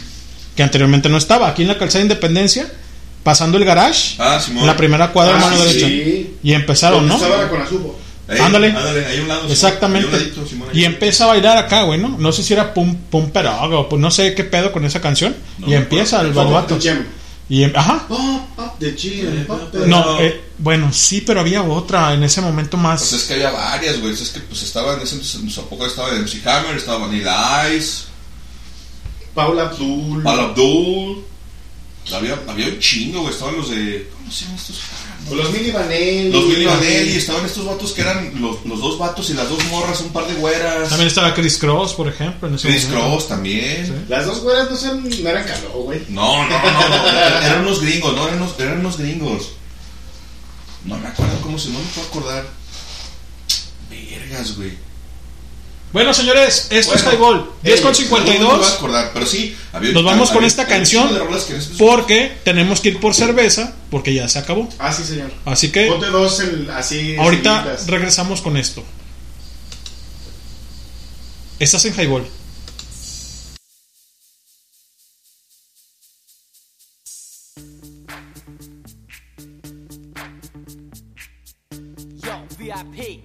que 0.56 0.62
anteriormente 0.62 1.08
no 1.08 1.16
estaba, 1.16 1.48
aquí 1.48 1.62
en 1.62 1.68
la 1.68 1.78
calzada 1.78 2.00
de 2.00 2.04
Independencia, 2.06 2.70
pasando 3.22 3.58
el 3.58 3.64
garage, 3.64 4.16
Ah, 4.18 4.40
en 4.48 4.66
la 4.66 4.76
primera 4.76 5.12
cuadra 5.12 5.36
Ah, 5.36 5.40
mano 5.40 5.56
sí, 5.56 5.62
derecha. 5.66 5.86
sí. 5.86 6.36
Y 6.42 6.52
empezaron, 6.52 7.06
¿no? 7.06 7.16
Estaba 7.16 7.48
con 7.48 7.62
Azubo. 7.62 7.98
Ahí, 8.28 8.38
Ándale. 8.38 8.68
Ándale, 8.68 9.06
ahí 9.06 9.18
un 9.20 9.28
lado. 9.28 9.40
Simón. 9.40 9.52
Exactamente. 9.52 10.08
Ahí 10.08 10.14
a 10.14 10.16
un 10.18 10.22
ladito, 10.22 10.46
Simón, 10.46 10.68
ahí. 10.72 10.80
Y 10.80 10.84
empieza 10.84 11.24
a 11.24 11.26
bailar 11.28 11.58
acá, 11.58 11.82
güey, 11.82 11.98
¿no? 12.00 12.16
No 12.18 12.30
sé 12.32 12.42
si 12.44 12.52
era 12.52 12.72
Pum 12.74 12.94
Pum 13.10 13.30
Perog 13.30 13.72
o 13.72 13.88
pues 13.88 14.00
no 14.00 14.10
sé 14.10 14.34
qué 14.34 14.44
pedo 14.44 14.70
con 14.70 14.84
esa 14.84 15.00
canción. 15.00 15.34
No 15.58 15.68
y 15.68 15.74
empieza 15.74 16.20
el 16.20 16.32
Gem. 16.80 17.04
Y 17.50 17.64
em- 17.64 17.72
ajá. 17.74 18.06
Pop 18.08 18.58
up 18.58 18.78
the 18.78 18.92
gym, 18.96 19.44
pop 19.44 19.70
the- 19.72 19.86
No, 19.88 20.20
eh, 20.20 20.40
bueno, 20.56 20.90
sí, 20.92 21.20
pero 21.20 21.40
había 21.40 21.62
otra 21.64 22.14
en 22.14 22.22
ese 22.22 22.40
momento 22.40 22.76
más. 22.76 23.00
Pues 23.00 23.12
es 23.22 23.28
que 23.28 23.34
había 23.34 23.50
varias, 23.50 24.00
güey. 24.00 24.14
Es 24.14 24.30
que 24.30 24.38
pues 24.40 24.62
estaba 24.62 24.94
en 24.94 25.00
ese 25.00 25.16
entonces, 25.16 25.40
pues, 25.42 25.58
a 25.58 25.62
poco 25.68 25.84
estaba 25.84 26.10
MC 26.14 26.40
Hammer, 26.48 26.76
estaba 26.76 27.06
Vanilla 27.06 27.68
Ice, 27.74 28.04
Paula 29.34 29.64
Abdul. 29.64 30.22
Paul 30.22 30.40
Abdul. 30.40 31.24
Había, 32.14 32.40
había 32.48 32.66
un 32.68 32.78
chingo, 32.78 33.20
güey. 33.22 33.32
Estaban 33.34 33.56
los 33.56 33.68
de. 33.70 34.08
¿Cómo 34.16 34.30
se 34.32 34.44
llaman 34.44 34.56
estos? 34.58 34.78
O 35.28 35.34
los 35.34 35.50
Milli 35.52 35.70
Vanelli. 35.70 36.32
Los 36.32 36.48
Billy 36.48 36.64
Vanelli. 36.64 37.16
Estaban 37.16 37.44
estos 37.44 37.64
vatos 37.64 37.92
que 37.92 38.00
eran 38.00 38.40
los, 38.40 38.64
los 38.64 38.80
dos 38.80 38.98
vatos 38.98 39.30
y 39.30 39.34
las 39.34 39.48
dos 39.48 39.64
morras, 39.66 40.00
un 40.00 40.10
par 40.10 40.26
de 40.26 40.34
güeras. 40.34 40.88
También 40.88 41.08
estaba 41.08 41.34
Chris 41.34 41.58
Cross, 41.58 41.94
por 41.94 42.08
ejemplo. 42.08 42.48
En 42.48 42.54
ese 42.54 42.68
Chris 42.68 42.88
momento. 42.88 43.08
Cross 43.08 43.28
también. 43.28 44.06
Las 44.08 44.26
dos 44.26 44.40
güeras 44.40 44.70
no, 44.70 44.76
son, 44.76 45.08
no 45.08 45.28
eran 45.28 45.44
caló, 45.44 45.82
güey. 45.82 46.02
No, 46.08 46.48
no, 46.48 46.48
no, 46.48 46.88
no. 46.88 47.08
Eran, 47.08 47.44
eran 47.44 47.60
unos 47.62 47.80
gringos, 47.80 48.14
no, 48.14 48.26
eran 48.26 48.42
unos, 48.42 48.58
eran 48.58 48.80
unos 48.80 48.98
gringos. 48.98 49.50
No 50.84 50.96
me 50.98 51.08
acuerdo 51.08 51.40
cómo 51.42 51.58
se, 51.58 51.68
no 51.70 51.78
me 51.78 51.84
puedo 51.94 52.08
acordar. 52.08 52.46
Vergas, 53.90 54.56
güey. 54.56 54.89
Bueno, 55.92 56.14
señores, 56.14 56.68
esto 56.70 56.94
es 56.94 57.02
Bueno, 57.04 57.18
Highball. 57.18 57.50
10 57.62 57.80
con 57.80 57.92
eh, 57.94 57.98
no 57.98 58.04
me 58.04 58.10
voy 58.10 58.20
a 58.20 58.24
52. 58.24 58.72
acordar, 58.74 59.10
pero 59.12 59.26
sí, 59.26 59.56
había- 59.72 59.92
Nos 59.92 60.04
vamos 60.04 60.30
con 60.30 60.44
esta 60.44 60.62
había 60.62 60.76
canción 60.76 61.10
porque 61.78 62.38
tenemos 62.44 62.80
que 62.80 62.90
ir 62.90 63.00
por 63.00 63.12
cerveza 63.14 63.74
porque 63.90 64.14
ya 64.14 64.28
se 64.28 64.38
acabó. 64.38 64.68
Ah, 64.78 64.92
sí, 64.92 65.02
señor. 65.02 65.32
Así 65.44 65.72
que 65.72 65.86
Ponte 65.86 66.06
dos 66.06 66.38
en- 66.40 66.70
así. 66.70 67.16
ahorita 67.16 67.76
regresamos 67.88 68.40
con 68.40 68.56
esto. 68.56 68.84
Estás 71.58 71.84
en 71.86 71.94
Highball. 71.94 72.24
Yo, 82.22 82.44
VIP. 82.58 83.22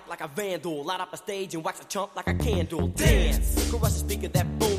Mic 0.00 0.08
like 0.08 0.20
a 0.20 0.28
vandal. 0.28 0.84
Light 0.84 1.00
up 1.00 1.12
a 1.12 1.16
stage 1.16 1.54
and 1.54 1.64
wax 1.64 1.80
a 1.80 1.84
chump 1.84 2.14
like 2.16 2.28
a 2.28 2.34
candle. 2.34 2.88
Dance, 2.88 3.70
crush 3.70 3.90
a 3.90 3.90
speaker 3.90 4.28
that 4.28 4.58
booms. 4.58 4.69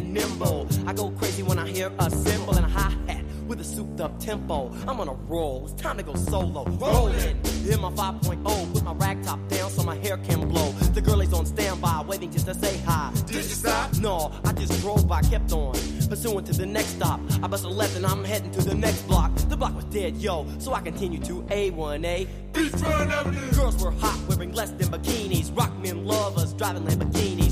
And 0.00 0.14
nimble. 0.14 0.66
I 0.86 0.92
go 0.92 1.10
crazy 1.10 1.42
when 1.42 1.58
I 1.58 1.68
hear 1.68 1.92
a 1.98 2.10
cymbal 2.10 2.56
and 2.56 2.66
a 2.66 2.68
hi 2.68 2.90
hat 3.06 3.24
with 3.46 3.60
a 3.60 3.64
souped 3.64 4.00
up 4.00 4.18
tempo. 4.18 4.72
I'm 4.86 5.00
on 5.00 5.08
a 5.08 5.14
roll, 5.14 5.64
it's 5.64 5.80
time 5.80 5.96
to 5.98 6.02
go 6.02 6.14
solo. 6.14 6.64
Rolling, 6.64 7.36
hit 7.64 7.80
my 7.80 7.90
5.0, 7.90 8.72
put 8.72 8.82
my 8.84 8.94
rag 8.94 9.22
top 9.22 9.40
down 9.48 9.70
so 9.70 9.82
my 9.82 9.96
hair 9.96 10.16
can 10.18 10.48
blow. 10.48 10.70
The 10.94 11.00
girl 11.00 11.20
is 11.20 11.32
on 11.32 11.46
standby, 11.46 12.04
waiting 12.06 12.30
just 12.30 12.46
to 12.46 12.54
say 12.54 12.78
hi. 12.78 13.12
Did 13.26 13.36
you 13.36 13.42
stop? 13.42 13.96
No, 13.98 14.32
I 14.44 14.52
just 14.52 14.80
drove 14.80 15.06
by, 15.06 15.22
kept 15.22 15.52
on. 15.52 15.74
Pursuing 16.08 16.44
to 16.44 16.52
the 16.52 16.66
next 16.66 16.96
stop. 16.96 17.20
I 17.42 17.46
bust 17.46 17.64
a 17.64 17.68
left 17.68 17.96
and 17.96 18.06
I'm 18.06 18.24
heading 18.24 18.50
to 18.52 18.62
the 18.62 18.74
next 18.74 19.02
block. 19.02 19.34
The 19.48 19.56
block 19.56 19.74
was 19.74 19.84
dead, 19.86 20.16
yo, 20.16 20.46
so 20.58 20.72
I 20.72 20.80
continue 20.80 21.20
to 21.20 21.42
A1A. 21.42 22.26
Beachfront 22.52 23.10
Avenue. 23.10 23.52
Girls 23.52 23.82
were 23.82 23.92
hot, 23.92 24.18
wearing 24.28 24.52
less 24.52 24.70
than 24.70 24.88
bikinis. 24.88 25.56
Rock 25.56 25.76
men 25.78 26.04
lovers, 26.04 26.52
driving 26.54 26.84
Lamborghinis. 26.84 27.39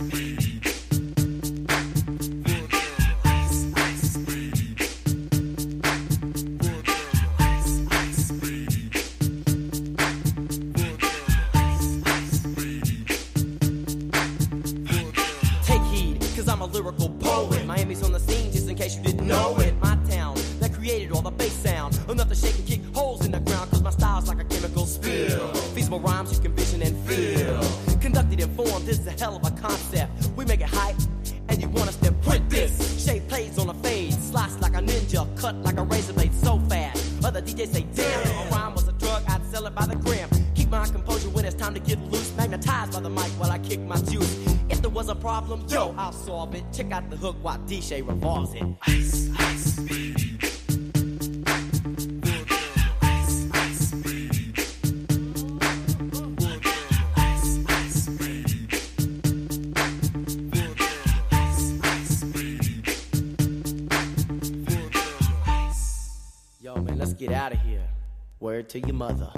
Ice, 0.00 0.49
DJ 47.70 48.04
revolves 48.04 48.52
it. 48.54 48.62
Yo, 66.60 66.74
man, 66.74 66.98
let's 66.98 67.12
get 67.14 67.30
out 67.30 67.52
of 67.52 67.60
here. 67.60 67.86
Word 68.40 68.68
to 68.70 68.80
your 68.80 68.94
mother. 68.94 69.30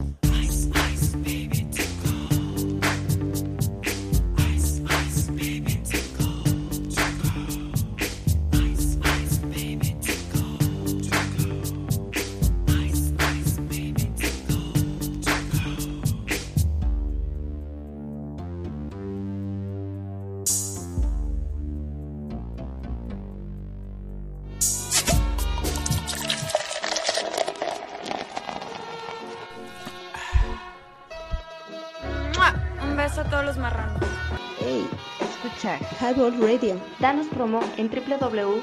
Danos 37.03 37.27
promo 37.27 37.61
en 37.79 37.91
www.highball.tk. 37.91 38.55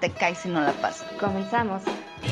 Te 0.00 0.10
caes 0.10 0.38
si 0.38 0.48
no 0.48 0.62
la 0.62 0.72
pasas. 0.72 1.06
Comenzamos. 1.20 1.82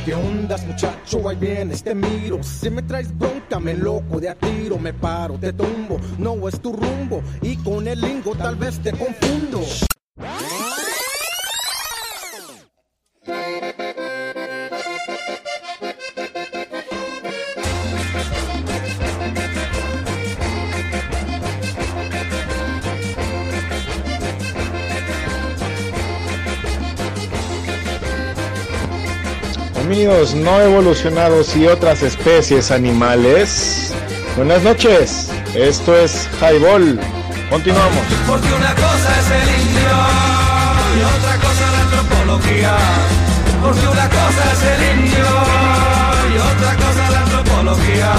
¿Qué 0.07 0.15
ondas, 0.15 0.67
muchacho? 0.67 1.29
Ahí 1.29 1.37
vienes, 1.37 1.83
te 1.83 1.95
miro. 1.95 2.43
Si 2.43 2.71
me 2.71 2.81
traes 2.81 3.15
bronca, 3.19 3.61
me 3.61 3.75
loco 3.75 4.19
de 4.19 4.31
a 4.31 4.35
tiro. 4.35 4.79
Me 4.79 4.95
paro, 4.95 5.35
te 5.35 5.53
tumbo. 5.53 6.01
No 6.17 6.49
es 6.49 6.59
tu 6.63 6.73
rumbo. 6.73 7.23
Y 7.43 7.57
con 7.57 7.87
el 7.87 8.01
lingo 8.01 8.35
tal 8.35 8.57
vez 8.57 8.81
te 8.81 8.93
confundo. 8.93 9.61
Amigos 30.07 30.37
no 30.37 30.61
evolucionados 30.61 31.57
y 31.57 31.67
otras 31.67 32.01
especies 32.05 32.71
animales, 32.71 33.93
buenas 34.37 34.63
noches. 34.63 35.31
Esto 35.53 35.99
es 35.99 36.29
Highball. 36.41 37.01
Continuamos. 37.51 38.05
Porque 38.25 38.47
una 38.47 38.73
cosa 38.77 39.19
es 39.19 39.31
el 39.33 39.49
indio 39.63 39.91
y 40.95 41.03
otra 41.03 41.37
cosa 41.39 41.73
la 41.73 41.81
antropología. 41.81 42.77
Porque 43.61 43.89
una 43.89 44.09
cosa 44.09 44.53
es 44.53 44.63
el 44.63 45.01
indio 45.01 45.27
y 46.33 46.39
otra 46.39 46.77
cosa 46.77 47.11
la 47.11 47.21
antropología. 47.23 48.13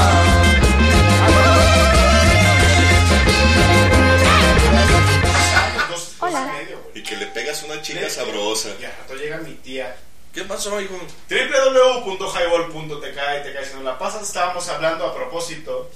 Hola. 6.20 6.52
Y 6.94 7.02
que 7.02 7.16
le 7.16 7.28
pegas 7.28 7.64
una 7.64 7.82
chica 7.82 8.10
sabrosa. 8.10 8.72
Y 8.78 8.84
al 8.84 8.92
rato 8.92 9.16
llega 9.16 9.38
mi 9.38 9.54
tía. 9.54 9.96
¿Qué 10.38 10.44
pasó, 10.44 10.80
hijo? 10.80 10.94
www.highball.tk 11.32 13.02
y 13.02 13.44
te 13.44 13.54
caes 13.54 13.72
en 13.74 13.84
la 13.84 13.98
pasas. 13.98 14.22
Estábamos 14.22 14.70
hablando 14.70 15.08
a 15.08 15.16
propósito. 15.16 15.90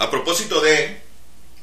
A 0.00 0.10
propósito 0.10 0.60
de. 0.60 1.00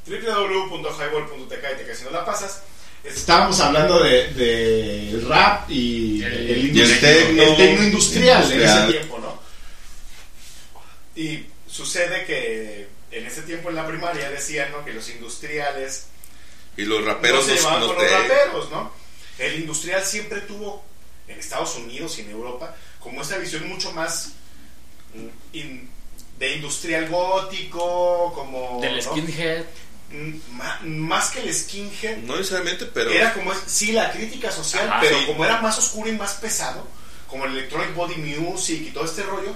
www.highball.tk 0.08 1.51
y 1.51 1.77
te 1.80 1.85
caes 1.85 2.01
en 2.03 2.14
la 2.14 2.24
pasas. 2.24 2.64
Estábamos 3.03 3.59
hablando 3.59 4.01
de, 4.01 4.30
de 4.30 5.22
rap 5.27 5.69
y 5.69 6.24
el, 6.24 6.74
y 6.74 6.82
el 6.82 6.99
tecno, 7.01 7.43
el 7.43 7.58
tecno 7.58 7.83
industrial, 7.83 8.43
en 8.43 8.51
industrial. 8.51 8.90
ese 8.90 8.99
tiempo, 8.99 9.17
¿no? 9.17 9.38
Y 11.14 11.45
sucede 11.67 12.24
que 12.24 12.88
en 13.11 13.27
ese 13.27 13.41
tiempo 13.41 13.67
en 13.67 13.75
la 13.75 13.85
primaria 13.85 14.30
decían 14.30 14.72
¿no? 14.72 14.85
que 14.85 14.93
los 14.93 15.09
industriales 15.09 16.08
Y 16.77 16.83
los 16.85 17.03
raperos 17.03 17.45
no 17.45 17.53
se 17.53 17.56
nos, 17.56 17.59
llevaban 17.59 17.80
nos 17.82 17.91
con 17.91 18.01
los 18.01 18.11
raperos, 18.14 18.72
¿no? 18.72 18.98
El 19.39 19.61
industrial 19.61 20.03
siempre 20.05 20.41
tuvo 20.41 20.83
en 21.27 21.39
Estados 21.39 21.75
Unidos 21.75 22.17
y 22.19 22.21
en 22.21 22.31
Europa 22.31 22.75
como 22.99 23.21
esta 23.21 23.37
visión 23.37 23.67
mucho 23.67 23.91
más 23.93 24.33
mm, 25.15 25.27
in- 25.57 25.89
de 26.37 26.55
industrial 26.55 27.07
gótico, 27.09 28.31
como 28.33 28.79
Del 28.81 28.95
¿no? 28.97 29.01
skinhead. 29.01 29.65
Mm, 30.11 30.87
más 31.07 31.29
que 31.31 31.41
el 31.41 31.53
skinhead 31.53 32.17
No 32.19 32.35
necesariamente, 32.37 32.85
pero. 32.87 33.11
era 33.11 33.33
como 33.33 33.51
sí 33.67 33.91
la 33.91 34.11
crítica 34.11 34.51
social, 34.51 34.87
Ajá, 34.89 34.99
pero 35.01 35.19
sí. 35.19 35.25
como 35.25 35.45
era 35.45 35.61
más 35.61 35.77
oscuro 35.77 36.09
y 36.09 36.13
más 36.13 36.33
pesado, 36.35 36.87
como 37.27 37.45
el 37.45 37.51
electronic 37.57 37.93
body 37.95 38.15
music 38.15 38.81
y 38.87 38.91
todo 38.91 39.05
este 39.05 39.23
rollo, 39.23 39.55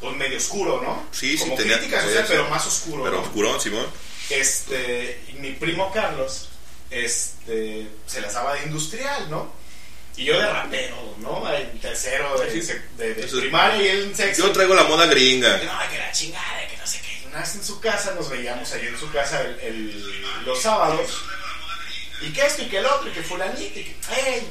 pues 0.00 0.16
medio 0.16 0.38
oscuro, 0.38 0.80
¿no? 0.82 1.04
Sí, 1.12 1.32
sí, 1.36 1.38
como 1.44 1.54
tenía- 1.56 1.76
crítica 1.78 2.00
sí, 2.00 2.06
social, 2.08 2.24
sí. 2.24 2.32
pero 2.32 2.48
más 2.50 2.66
oscuro. 2.66 3.04
Pero 3.04 3.16
¿no? 3.16 3.22
oscurón, 3.22 3.60
Simón. 3.60 3.86
Este, 4.30 5.20
mi 5.40 5.52
primo 5.52 5.90
Carlos, 5.92 6.48
este, 6.90 7.86
se 8.06 8.20
las 8.20 8.34
daba 8.34 8.54
de 8.54 8.62
industrial, 8.64 9.28
¿no? 9.30 9.52
Y 10.16 10.24
yo 10.24 10.38
de 10.40 10.46
rapero, 10.48 11.14
¿no? 11.18 11.52
En 11.54 11.78
tercero 11.80 12.38
de, 12.40 12.50
de- 12.96 13.14
de 13.14 13.26
primaria 13.28 13.82
y 13.82 13.88
él 13.88 14.02
en 14.04 14.16
sexto. 14.16 14.46
Yo 14.48 14.52
traigo 14.52 14.74
la 14.74 14.84
moda 14.84 15.06
gringa. 15.06 15.48
No, 15.58 15.78
que 15.90 15.98
la 15.98 16.10
chingada, 16.12 16.66
que 16.68 16.76
no 16.76 16.86
sé 16.86 17.00
qué. 17.00 17.26
Una 17.28 17.40
vez 17.40 17.54
en 17.54 17.64
su 17.64 17.78
casa, 17.80 18.14
nos 18.14 18.28
veíamos 18.28 18.72
ahí 18.72 18.86
en 18.86 18.98
su 18.98 19.10
casa 19.12 19.40
el, 19.42 19.60
el- 19.60 20.22
los 20.44 20.60
sábados. 20.60 21.22
Y 22.20 22.32
que 22.32 22.44
esto 22.44 22.62
y 22.62 22.66
que 22.66 22.78
el 22.78 22.86
otro, 22.86 23.08
y 23.08 23.12
que 23.12 23.22
fulanito, 23.22 23.78
y 23.78 23.84
que. 23.84 23.96
¡Ey! 24.16 24.48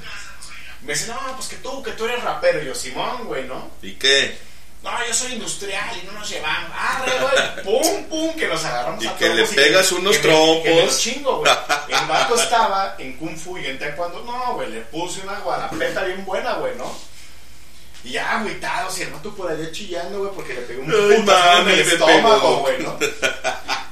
Me 0.83 0.93
dice, 0.93 1.07
no, 1.07 1.19
pues 1.35 1.49
que 1.49 1.57
tú, 1.57 1.83
que 1.83 1.91
tú 1.91 2.05
eres 2.05 2.23
rapero. 2.23 2.61
Y 2.63 2.67
yo, 2.67 2.73
Simón, 2.75 3.25
güey, 3.25 3.43
¿no? 3.43 3.71
¿Y 3.81 3.93
qué? 3.95 4.37
No, 4.89 5.05
yo 5.05 5.13
soy 5.13 5.33
industrial 5.33 5.97
y 6.01 6.05
no 6.05 6.13
nos 6.13 6.29
llevamos. 6.29 6.71
¡Arre, 6.73 7.11
güey! 7.19 7.63
¡Pum, 7.63 8.03
pum! 8.05 8.35
Que 8.35 8.47
nos 8.47 8.63
agarramos 8.63 9.03
Y 9.03 9.07
a 9.07 9.15
que 9.17 9.29
le 9.29 9.43
pegas 9.45 9.89
que- 9.89 9.95
unos 9.95 10.17
que 10.17 10.27
me- 10.27 10.33
que 10.33 10.37
me 10.37 10.63
trompos. 10.71 10.85
los 10.85 10.99
chingo, 10.99 11.37
güey. 11.39 11.51
El 11.89 12.05
vato 12.07 12.35
estaba 12.35 12.95
en 12.97 13.17
Kung 13.17 13.37
Fu 13.37 13.57
y 13.57 13.65
en 13.65 13.77
Taekwondo. 13.79 14.23
No, 14.23 14.53
güey, 14.55 14.69
le 14.71 14.81
puse 14.81 15.21
una 15.21 15.39
guarapeta 15.39 16.03
bien 16.05 16.23
buena, 16.25 16.53
güey, 16.53 16.75
¿no? 16.77 16.95
Y 18.03 18.11
ya 18.11 18.39
agüitados 18.39 18.97
y 18.99 19.01
el 19.01 19.09
vato 19.11 19.35
por 19.35 19.51
allá 19.51 19.69
chillando, 19.73 20.19
güey, 20.19 20.31
porque 20.33 20.53
le 20.53 20.61
pegó 20.61 20.83
un 20.83 20.91
Ay, 20.91 21.19
putazo 21.21 21.61
en 21.63 21.69
el 21.69 21.85
me 21.85 21.91
estómago, 21.93 22.57
güey, 22.59 22.81
¿no? 22.81 22.97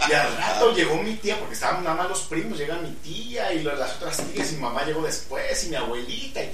Y 0.07 0.13
al 0.13 0.37
rato 0.37 0.73
llegó 0.73 0.95
mi 1.03 1.15
tía, 1.15 1.37
porque 1.37 1.55
estaban 1.55 1.83
nada 1.83 1.97
más 1.97 2.07
los 2.09 2.21
primos, 2.21 2.57
llega 2.57 2.75
mi 2.75 2.91
tía 3.03 3.51
y 3.51 3.63
las 3.63 3.95
otras 3.95 4.17
tías, 4.31 4.49
y 4.51 4.55
mi 4.55 4.61
mamá 4.61 4.85
llegó 4.85 5.01
después, 5.01 5.61
y 5.65 5.67
mi 5.67 5.75
abuelita. 5.75 6.41
Y... 6.41 6.51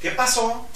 ¿Qué 0.00 0.10
pasó? 0.12 0.66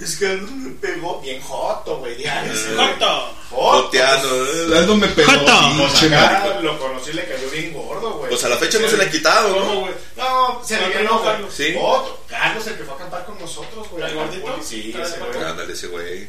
Es 0.00 0.16
que 0.16 0.26
Aldo 0.28 0.46
me 0.52 0.70
pegó 0.76 1.20
bien 1.20 1.40
joto, 1.42 1.98
güey, 1.98 2.14
diario. 2.14 2.52
güey. 2.52 2.76
Joto. 2.76 3.34
Joto. 3.50 3.82
Joteando. 3.82 4.28
Aldo 4.76 4.96
me 4.96 5.08
pegó. 5.08 5.32
Y 5.32 5.78
pues 5.78 6.02
acá 6.04 6.58
lo 6.62 6.78
conocí 6.78 7.10
y 7.10 7.14
le 7.14 7.24
cayó 7.26 7.50
bien 7.50 7.72
gordo, 7.72 8.12
güey. 8.12 8.30
Pues 8.30 8.44
a 8.44 8.48
la 8.48 8.56
fecha 8.58 8.78
no 8.78 8.88
se 8.88 8.96
le 8.96 9.04
ha 9.04 9.10
quitado, 9.10 9.48
¿no? 9.48 9.66
¿Cómo, 9.66 9.80
güey? 9.80 9.94
No, 10.16 10.62
se 10.64 10.76
le 10.76 10.88
güey. 11.02 11.22
Carlos. 11.24 11.52
Sí. 11.54 11.74
Otro. 11.80 12.22
Carlos, 12.28 12.66
el 12.68 12.76
que 12.76 12.84
fue 12.84 12.92
a 12.92 12.96
acampar 12.96 13.26
con 13.26 13.38
nosotros, 13.40 13.88
güey. 13.90 14.04
¿El 14.04 14.14
gordito? 14.14 14.60
Sí, 14.62 14.94
Ah, 14.96 15.02
ese 15.02 15.18
güey. 15.18 15.44
Ándale, 15.44 15.72
ese 15.72 15.86
güey. 15.88 16.28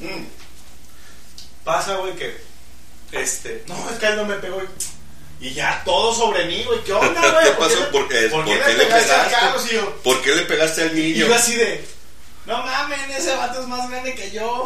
Mm. 0.00 0.24
Pasa, 1.64 1.96
güey, 1.96 2.14
que. 2.16 2.36
Este. 3.12 3.64
No, 3.66 3.90
es 3.90 3.98
que 3.98 4.06
él 4.06 4.16
no 4.16 4.24
me 4.24 4.34
pegó. 4.36 4.60
Y, 5.40 5.48
y 5.48 5.54
ya 5.54 5.82
todo 5.84 6.14
sobre 6.14 6.44
mí, 6.46 6.62
güey. 6.64 6.82
¿Qué 6.84 6.92
onda, 6.92 7.20
güey? 7.32 7.44
¿Qué 7.44 7.50
¿Por 7.52 7.66
pasó? 7.68 7.80
le- 7.80 7.86
¿Por 7.86 8.08
qué, 8.08 8.28
¿Por 8.28 8.44
¿Por 8.44 8.54
qué 8.54 8.60
qué 8.60 8.72
le 8.72 8.78
le 8.78 8.84
pegaste 8.86 9.12
a 9.12 9.24
pegaste? 9.24 9.34
Carlos? 9.34 9.66
Y 9.70 9.74
yo. 9.74 9.94
¿Por 10.02 10.22
qué 10.22 10.34
le 10.34 10.42
pegaste 10.42 10.82
al 10.82 10.98
Y 10.98 11.02
niño? 11.02 11.26
yo 11.26 11.34
así 11.34 11.54
de. 11.54 11.95
No 12.46 12.62
mames, 12.62 13.10
ese 13.10 13.34
vato 13.34 13.60
es 13.60 13.66
más 13.66 13.90
grande 13.90 14.14
que 14.14 14.30
yo. 14.30 14.64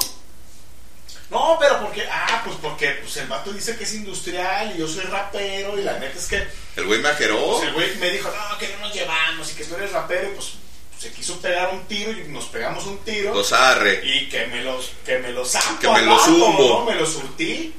No, 1.31 1.57
pero 1.59 1.81
porque. 1.81 2.07
Ah, 2.10 2.42
pues 2.44 2.57
porque 2.60 2.91
pues 3.02 3.17
el 3.17 3.28
vato 3.28 3.52
dice 3.52 3.76
que 3.76 3.84
es 3.84 3.94
industrial 3.94 4.73
y 4.75 4.78
yo 4.78 4.89
soy 4.89 5.05
rapero. 5.05 5.78
Y 5.78 5.83
la 5.83 5.99
neta 5.99 6.18
es 6.18 6.26
que. 6.26 6.47
El 6.76 6.86
güey 6.86 7.00
me 7.00 7.09
ajeró. 7.09 7.59
Pues 7.59 7.68
el 7.68 7.73
güey 7.73 7.97
me 7.97 8.10
dijo, 8.10 8.28
no, 8.28 8.59
que 8.59 8.68
no 8.68 8.86
nos 8.86 8.94
llevamos 8.94 9.50
y 9.50 9.55
que 9.55 9.65
tú 9.65 9.76
eres 9.76 9.92
rapero. 9.92 10.28
Y 10.28 10.34
pues 10.34 10.52
se 10.99 11.10
quiso 11.12 11.41
pegar 11.41 11.73
un 11.73 11.84
tiro 11.86 12.12
y 12.12 12.28
nos 12.28 12.47
pegamos 12.47 12.84
un 12.86 12.99
tiro. 12.99 13.33
Los 13.33 13.52
arre. 13.52 14.02
Y 14.05 14.28
que 14.28 14.47
me 14.49 14.62
los, 14.62 14.92
que 15.07 15.18
me 15.18 15.31
los 15.31 15.50
saco 15.50 15.78
Que 15.81 15.89
me 15.89 16.02
los 16.02 16.23
zumbo. 16.25 16.81
¿no? 16.81 16.84
Me 16.84 16.97
los 16.97 17.12
surtí. 17.12 17.75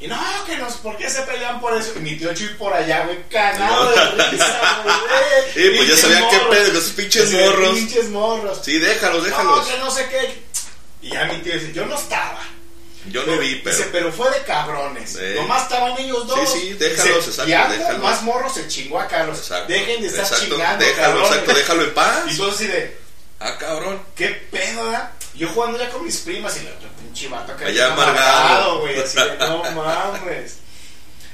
Y 0.00 0.06
no, 0.06 0.16
que 0.46 0.56
nos, 0.56 0.74
¿por 0.74 0.96
qué 0.96 1.10
se 1.10 1.22
pelean 1.22 1.60
por 1.60 1.76
eso? 1.76 1.92
Y 1.96 1.98
mi 2.00 2.16
tío 2.16 2.32
Chuy 2.32 2.48
por 2.50 2.72
allá, 2.72 3.04
güey, 3.04 3.18
cagado 3.28 3.90
de 3.90 4.30
risa, 4.30 4.82
güey. 4.84 4.96
Eh, 5.66 5.72
pues 5.76 5.88
ya 5.88 5.96
sabían 5.96 6.30
qué 6.30 6.36
morros. 6.36 6.56
pedo 6.56 6.78
esos 6.78 6.90
pinches 6.92 7.32
morros. 7.32 7.74
Pinches 7.74 8.08
morros. 8.10 8.60
Sí, 8.64 8.78
déjalos, 8.78 9.18
No, 9.18 9.24
déjalos. 9.24 9.66
que 9.66 9.78
no 9.78 9.90
sé 9.90 10.08
qué. 10.08 10.42
Y 11.02 11.10
ya 11.10 11.24
mi 11.24 11.38
tío 11.38 11.52
dice, 11.54 11.72
yo 11.72 11.84
no 11.86 11.96
estaba. 11.96 12.38
Yo 13.10 13.24
no 13.24 13.38
vi, 13.38 13.56
pero. 13.64 13.76
Dice, 13.76 13.88
pero 13.90 14.12
fue 14.12 14.30
de 14.30 14.42
cabrones. 14.44 15.10
Sí. 15.10 15.18
Nomás 15.34 15.62
estaban 15.64 15.98
ellos 15.98 16.26
dos. 16.26 16.48
Sí, 16.52 16.58
sí, 16.60 16.72
déjalos, 16.74 17.16
Dice, 17.26 17.30
exacto, 17.30 17.50
Y 17.50 17.54
algo 17.54 17.72
déjalos. 17.72 18.02
más 18.02 18.22
morro 18.22 18.52
se 18.52 18.68
chingó 18.68 19.00
a 19.00 19.08
Carlos. 19.08 19.50
Dejen 19.66 20.00
de 20.02 20.06
estar 20.08 20.24
exacto, 20.24 20.44
chingando, 20.46 20.84
déjalo, 20.84 21.20
exacto, 21.26 21.54
déjalo 21.54 21.82
en 21.84 21.94
paz. 21.94 22.22
Y 22.28 22.36
tú 22.36 22.46
así 22.48 22.66
de, 22.66 22.96
Ah, 23.40 23.56
cabrón. 23.58 24.00
¿qué 24.14 24.28
pedo, 24.28 24.84
verdad? 24.84 25.10
Yo 25.34 25.48
jugando 25.48 25.78
ya 25.78 25.88
con 25.90 26.04
mis 26.04 26.18
primas 26.18 26.56
y 26.56 26.66
otro 26.66 26.88
pinche 27.08 27.28
vato 27.28 27.52
acá 27.52 27.66
Allá 27.66 27.92
amargado. 27.92 28.80
güey. 28.80 28.98
Así 29.00 29.16
de, 29.18 29.36
no 29.38 29.62
mames. 29.72 30.56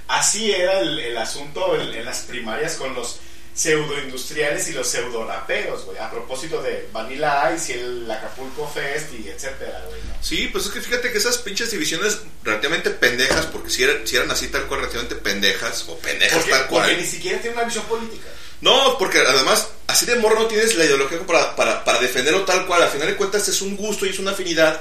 Así 0.09 0.53
era 0.53 0.81
el, 0.81 0.99
el 0.99 1.17
asunto 1.17 1.81
en, 1.81 1.95
en 1.95 2.05
las 2.05 2.21
primarias 2.23 2.75
con 2.75 2.95
los 2.95 3.19
pseudoindustriales 3.55 4.69
y 4.69 4.73
los 4.73 4.87
pseudo 4.89 5.25
raperos, 5.27 5.85
güey. 5.85 5.99
A 5.99 6.11
propósito 6.11 6.61
de 6.63 6.89
Vanilla 6.93 7.53
Ice 7.55 7.73
y 7.77 7.81
el 7.81 8.11
Acapulco 8.11 8.69
Fest 8.69 9.13
y 9.15 9.29
etcétera, 9.29 9.83
güey. 9.89 10.01
¿no? 10.03 10.15
Sí, 10.21 10.49
pues 10.53 10.67
es 10.67 10.73
que 10.73 10.81
fíjate 10.81 11.13
que 11.13 11.19
esas 11.19 11.39
pinches 11.39 11.71
divisiones 11.71 12.19
relativamente 12.43 12.91
pendejas, 12.91 13.47
porque 13.47 13.71
si 13.71 13.83
eran, 13.85 14.07
si 14.07 14.17
eran 14.17 14.31
así 14.31 14.49
tal 14.49 14.65
cual, 14.67 14.81
relativamente 14.81 15.15
pendejas, 15.17 15.85
o 15.89 15.97
pendejas 15.99 16.35
Porque, 16.39 16.51
tal 16.51 16.67
cual. 16.67 16.85
porque 16.87 17.01
ni 17.03 17.07
siquiera 17.07 17.41
tiene 17.41 17.57
una 17.57 17.65
visión 17.65 17.85
política. 17.85 18.29
No, 18.61 18.97
porque 18.99 19.19
además, 19.19 19.69
así 19.87 20.07
de 20.07 20.17
morro 20.17 20.41
no 20.41 20.47
tienes 20.47 20.75
la 20.77 20.85
ideología 20.85 21.19
para, 21.27 21.55
para, 21.55 21.85
para 21.85 21.99
defenderlo 22.01 22.45
tal 22.45 22.67
cual. 22.67 22.83
Al 22.83 22.91
final 22.91 23.09
de 23.09 23.17
cuentas 23.17 23.47
es 23.49 23.61
un 23.63 23.77
gusto 23.77 24.07
y 24.07 24.11
es 24.11 24.19
una 24.19 24.31
afinidad. 24.33 24.81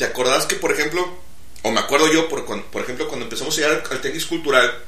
¿Te 0.00 0.06
acordás 0.06 0.46
que, 0.46 0.56
por 0.56 0.72
ejemplo, 0.72 1.06
o 1.62 1.70
me 1.70 1.78
acuerdo 1.78 2.10
yo, 2.10 2.26
por, 2.30 2.46
por 2.46 2.82
ejemplo, 2.82 3.06
cuando 3.06 3.26
empezamos 3.26 3.52
a 3.52 3.60
llegar 3.60 3.84
al, 3.90 4.00
tenis 4.00 4.24
cultural, 4.24 4.82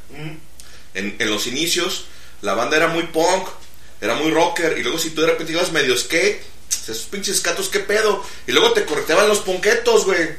en, 0.95 1.17
en 1.19 1.31
los 1.31 1.47
inicios, 1.47 2.07
la 2.41 2.55
banda 2.55 2.79
era 2.79 2.89
muy 2.89 3.03
punk, 3.03 3.47
era 4.01 4.15
muy 4.15 4.31
rocker, 4.31 4.79
y 4.79 4.83
luego 4.83 4.97
si 4.97 5.11
tú 5.11 5.21
de 5.21 5.27
repente 5.27 5.53
ibas 5.53 5.71
medio 5.71 5.95
skate, 5.99 6.43
esos 6.71 7.03
pinches 7.11 7.43
gatos, 7.43 7.69
¿qué 7.69 7.81
pedo? 7.81 8.25
Y 8.47 8.53
luego 8.53 8.73
te 8.73 8.87
corteaban 8.87 9.29
los 9.29 9.41
ponquetos, 9.41 10.07
güey. 10.07 10.31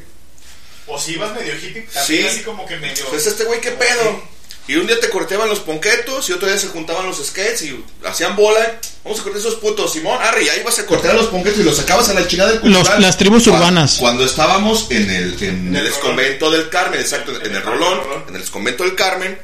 O 0.88 1.00
si 1.00 1.12
ibas 1.14 1.36
medio 1.36 1.54
hippie, 1.54 1.84
también 1.94 2.22
Sí. 2.24 2.28
así 2.28 2.42
como 2.42 2.66
que 2.66 2.78
medio. 2.78 3.06
Pues 3.10 3.28
este 3.28 3.44
güey, 3.44 3.62
¿qué 3.62 3.74
pedo? 3.74 4.24
Y 4.66 4.76
un 4.76 4.88
día 4.88 4.98
te 5.00 5.10
corteaban 5.10 5.50
los 5.50 5.60
ponquetos 5.60 6.30
y 6.30 6.32
otro 6.34 6.48
día 6.48 6.58
se 6.58 6.68
juntaban 6.70 7.06
los 7.06 7.18
skates 7.26 7.64
y 7.64 7.84
hacían 8.06 8.36
bola. 8.38 8.80
Vamos 9.04 9.20
a 9.20 9.24
cortar 9.24 9.42
esos 9.42 9.56
putos, 9.56 9.92
Simón. 9.92 10.18
Arre, 10.22 10.46
y 10.46 10.50
ahí 10.50 10.64
vas 10.64 10.80
a 10.80 10.86
cortar 10.86 11.14
los 11.16 11.26
ponquetos 11.28 11.60
y 11.60 11.64
los 11.64 11.76
sacabas 11.76 12.08
a 12.08 12.14
la 12.14 12.26
chingada 12.26 12.54
del 12.54 12.72
Los- 12.72 13.00
las 13.00 13.18
tribus 13.18 13.44
Cuando- 13.44 13.60
urbanas. 13.60 13.98
Cuando 14.00 14.24
estábamos 14.24 14.88
en 14.90 15.10
el, 15.10 15.44
en 15.44 15.68
En 15.68 15.76
el 15.76 15.88
exconvento 15.88 16.50
del 16.50 16.70
Carmen, 16.70 17.02
exacto, 17.02 17.34
en 17.44 17.54
el 17.54 17.62
Rolón, 17.62 18.00
en 18.30 18.36
el 18.36 18.42
exconvento 18.42 18.84
del 18.86 18.96
Carmen. 18.96 19.38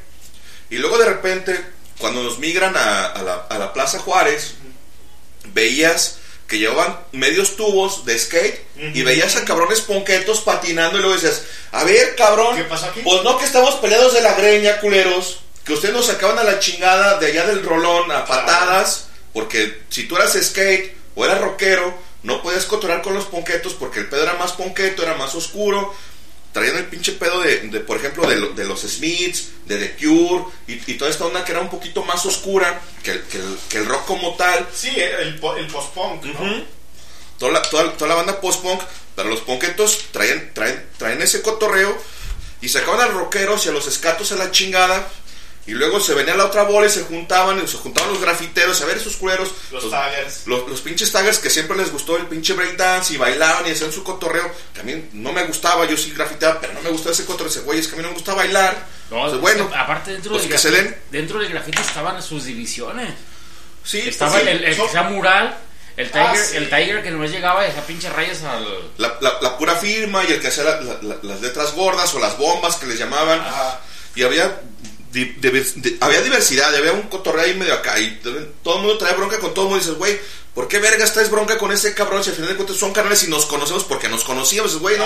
Y 0.70 0.76
luego 0.78 0.96
de 0.96 1.04
repente, 1.04 1.60
cuando 1.98 2.22
nos 2.22 2.38
migran 2.38 2.74
a, 2.76 3.06
a 3.08 3.22
la, 3.22 3.34
a 3.50 3.58
la 3.58 3.72
Plaza 3.74 3.98
Juárez, 3.98 4.54
veías 5.52 6.16
que 6.50 6.58
llevaban 6.58 6.98
medios 7.12 7.56
tubos 7.56 8.04
de 8.04 8.18
skate 8.18 8.60
y 8.92 9.02
veías 9.02 9.36
a 9.36 9.44
cabrones 9.44 9.80
ponquetos 9.82 10.40
patinando 10.40 10.98
y 10.98 11.00
luego 11.00 11.14
decías, 11.14 11.44
a 11.70 11.84
ver 11.84 12.16
cabrón, 12.16 12.56
¿Qué 12.56 12.64
pasó 12.64 12.86
aquí? 12.86 13.02
pues 13.04 13.22
no 13.22 13.38
que 13.38 13.44
estamos 13.44 13.76
peleados 13.76 14.12
de 14.14 14.20
la 14.20 14.34
greña, 14.34 14.80
culeros, 14.80 15.42
que 15.64 15.74
ustedes 15.74 15.94
nos 15.94 16.06
sacaban 16.06 16.40
a 16.40 16.44
la 16.44 16.58
chingada 16.58 17.18
de 17.20 17.26
allá 17.28 17.46
del 17.46 17.62
rolón 17.62 18.10
a 18.10 18.24
patadas, 18.26 19.06
porque 19.32 19.82
si 19.90 20.08
tú 20.08 20.16
eras 20.16 20.36
skate 20.42 20.96
o 21.14 21.24
eras 21.24 21.40
rockero, 21.40 21.94
no 22.24 22.42
podías 22.42 22.64
cotorar 22.64 23.00
con 23.00 23.14
los 23.14 23.26
ponquetos 23.26 23.74
porque 23.74 24.00
el 24.00 24.08
pedo 24.08 24.24
era 24.24 24.34
más 24.34 24.52
ponqueto, 24.52 25.04
era 25.04 25.14
más 25.14 25.34
oscuro. 25.36 25.94
Traían 26.52 26.76
el 26.76 26.86
pinche 26.86 27.12
pedo 27.12 27.40
de, 27.40 27.60
de, 27.68 27.80
por 27.80 27.96
ejemplo, 27.96 28.26
de, 28.28 28.36
lo- 28.36 28.48
de 28.50 28.64
los 28.64 28.80
Smiths, 28.80 29.50
de 29.66 29.76
The 29.78 29.96
Cure, 29.96 30.44
y, 30.66 30.72
y 30.90 30.94
toda 30.98 31.10
esta 31.10 31.24
onda 31.24 31.44
que 31.44 31.52
era 31.52 31.60
un 31.60 31.70
poquito 31.70 32.02
más 32.04 32.26
oscura 32.26 32.80
que 33.04 33.12
el, 33.12 33.22
que 33.22 33.38
el, 33.38 33.58
que 33.68 33.78
el 33.78 33.86
rock 33.86 34.04
como 34.06 34.34
tal. 34.36 34.66
Sí, 34.74 34.90
el, 34.96 35.38
po- 35.38 35.56
el 35.56 35.66
post-punk, 35.68 36.24
¿no? 36.24 36.64
Toda, 37.38 37.52
la, 37.52 37.62
toda, 37.62 37.92
toda 37.92 38.08
la 38.08 38.14
banda 38.16 38.40
post-punk, 38.40 38.80
pero 39.14 39.28
los 39.28 39.40
ponquetos 39.42 40.06
traen, 40.10 40.52
traen, 40.52 40.84
traen 40.98 41.22
ese 41.22 41.40
cotorreo 41.40 41.96
y 42.60 42.68
sacaban 42.68 43.00
a 43.00 43.06
los 43.06 43.14
rockeros 43.14 43.64
y 43.64 43.68
a 43.68 43.72
los 43.72 43.86
escatos 43.86 44.32
a 44.32 44.36
la 44.36 44.50
chingada. 44.50 45.08
Y 45.70 45.74
luego 45.74 46.00
se 46.00 46.14
venía 46.14 46.34
la 46.34 46.46
otra 46.46 46.64
bola 46.64 46.88
y 46.88 46.90
se 46.90 47.02
juntaban, 47.04 47.62
y 47.64 47.68
se 47.68 47.76
juntaban 47.76 48.10
los 48.12 48.20
grafiteros, 48.20 48.80
a 48.82 48.86
ver 48.86 48.96
esos 48.96 49.14
culeros. 49.14 49.52
Los 49.70 49.88
taggers. 49.88 50.44
Los, 50.48 50.68
los 50.68 50.80
pinches 50.80 51.12
taggers 51.12 51.38
que 51.38 51.48
siempre 51.48 51.76
les 51.76 51.92
gustó 51.92 52.16
el 52.16 52.26
pinche 52.26 52.54
breakdance 52.54 53.14
y 53.14 53.18
bailaban 53.18 53.64
y 53.68 53.70
hacían 53.70 53.92
su 53.92 54.02
cotorreo. 54.02 54.50
Que 54.74 54.80
a 54.80 54.82
mí 54.82 55.08
no 55.12 55.32
me 55.32 55.44
gustaba, 55.44 55.86
yo 55.86 55.96
sí 55.96 56.10
grafiteaba, 56.10 56.60
pero 56.60 56.72
no 56.72 56.80
me 56.80 56.90
gustaba 56.90 57.12
ese 57.12 57.24
cotorreo. 57.24 57.50
Ese 57.52 57.60
güey, 57.60 57.78
es 57.78 57.86
que 57.86 57.94
a 57.94 57.96
mí 57.98 58.02
no 58.02 58.08
me 58.08 58.14
gusta 58.14 58.34
bailar. 58.34 58.84
No, 59.12 59.16
Entonces, 59.18 59.40
bueno, 59.40 59.70
aparte 59.76 60.10
dentro 60.10 60.32
pues 60.32 60.42
del 60.42 60.50
que 60.50 60.58
se 60.58 60.70
grafiti- 60.70 60.74
den. 60.74 60.96
dentro 61.12 61.38
del 61.38 61.48
grafiti 61.50 61.80
estaban 61.80 62.20
sus 62.20 62.44
divisiones. 62.46 63.14
Sí, 63.84 64.00
estaba 64.00 64.32
pues 64.32 64.42
sí, 64.42 64.48
el, 64.50 64.64
el 64.64 64.74
son- 64.76 64.86
que 64.86 64.92
sea 64.92 65.02
mural, 65.04 65.56
el 65.96 66.10
Tiger, 66.10 66.26
Ah, 66.30 66.36
sí. 66.36 66.56
el 66.56 66.64
Tiger 66.68 67.02
que 67.04 67.10
nomás 67.12 67.30
llegaba 67.30 67.64
y 67.64 67.70
hacía 67.70 67.86
pinches 67.86 68.12
rayas 68.12 68.42
al 68.42 68.66
la, 68.98 69.16
la- 69.20 69.38
la 69.40 69.56
pura 69.56 69.76
firma 69.76 70.24
y 70.28 70.32
el 70.32 70.40
que 70.40 70.48
hacía 70.48 70.64
la- 70.64 70.80
la- 70.80 70.98
la- 71.00 71.18
las 71.22 71.40
letras 71.40 71.74
gordas 71.76 72.12
o 72.14 72.18
las 72.18 72.36
bombas 72.36 72.74
que 72.76 72.86
les 72.86 72.98
llamaban. 72.98 73.40
Y 74.16 74.24
había, 74.24 74.60
había 76.00 76.22
diversidad, 76.22 76.74
había 76.74 76.92
un 76.92 77.02
cotorreo 77.02 77.44
ahí 77.44 77.54
medio 77.54 77.74
acá. 77.74 77.98
Y 77.98 78.20
todo 78.62 78.76
el 78.76 78.82
mundo 78.82 78.98
trae 78.98 79.14
bronca 79.14 79.38
con 79.38 79.54
todo 79.54 79.66
el 79.66 79.70
mundo. 79.70 79.84
Y 79.84 79.86
dices, 79.86 79.98
güey, 79.98 80.18
¿por 80.54 80.68
qué 80.68 80.78
vergas 80.78 81.12
traes 81.12 81.30
bronca 81.30 81.58
con 81.58 81.72
ese 81.72 81.94
cabrón? 81.94 82.22
Si 82.24 82.30
al 82.30 82.36
final 82.36 82.50
de 82.50 82.56
cuentas 82.56 82.76
son 82.76 82.92
canales 82.92 83.22
y 83.24 83.28
nos 83.28 83.46
conocemos 83.46 83.84
porque 83.84 84.08
nos 84.08 84.24
conocíamos. 84.24 84.78
Güey, 84.78 84.98
no, 84.98 85.04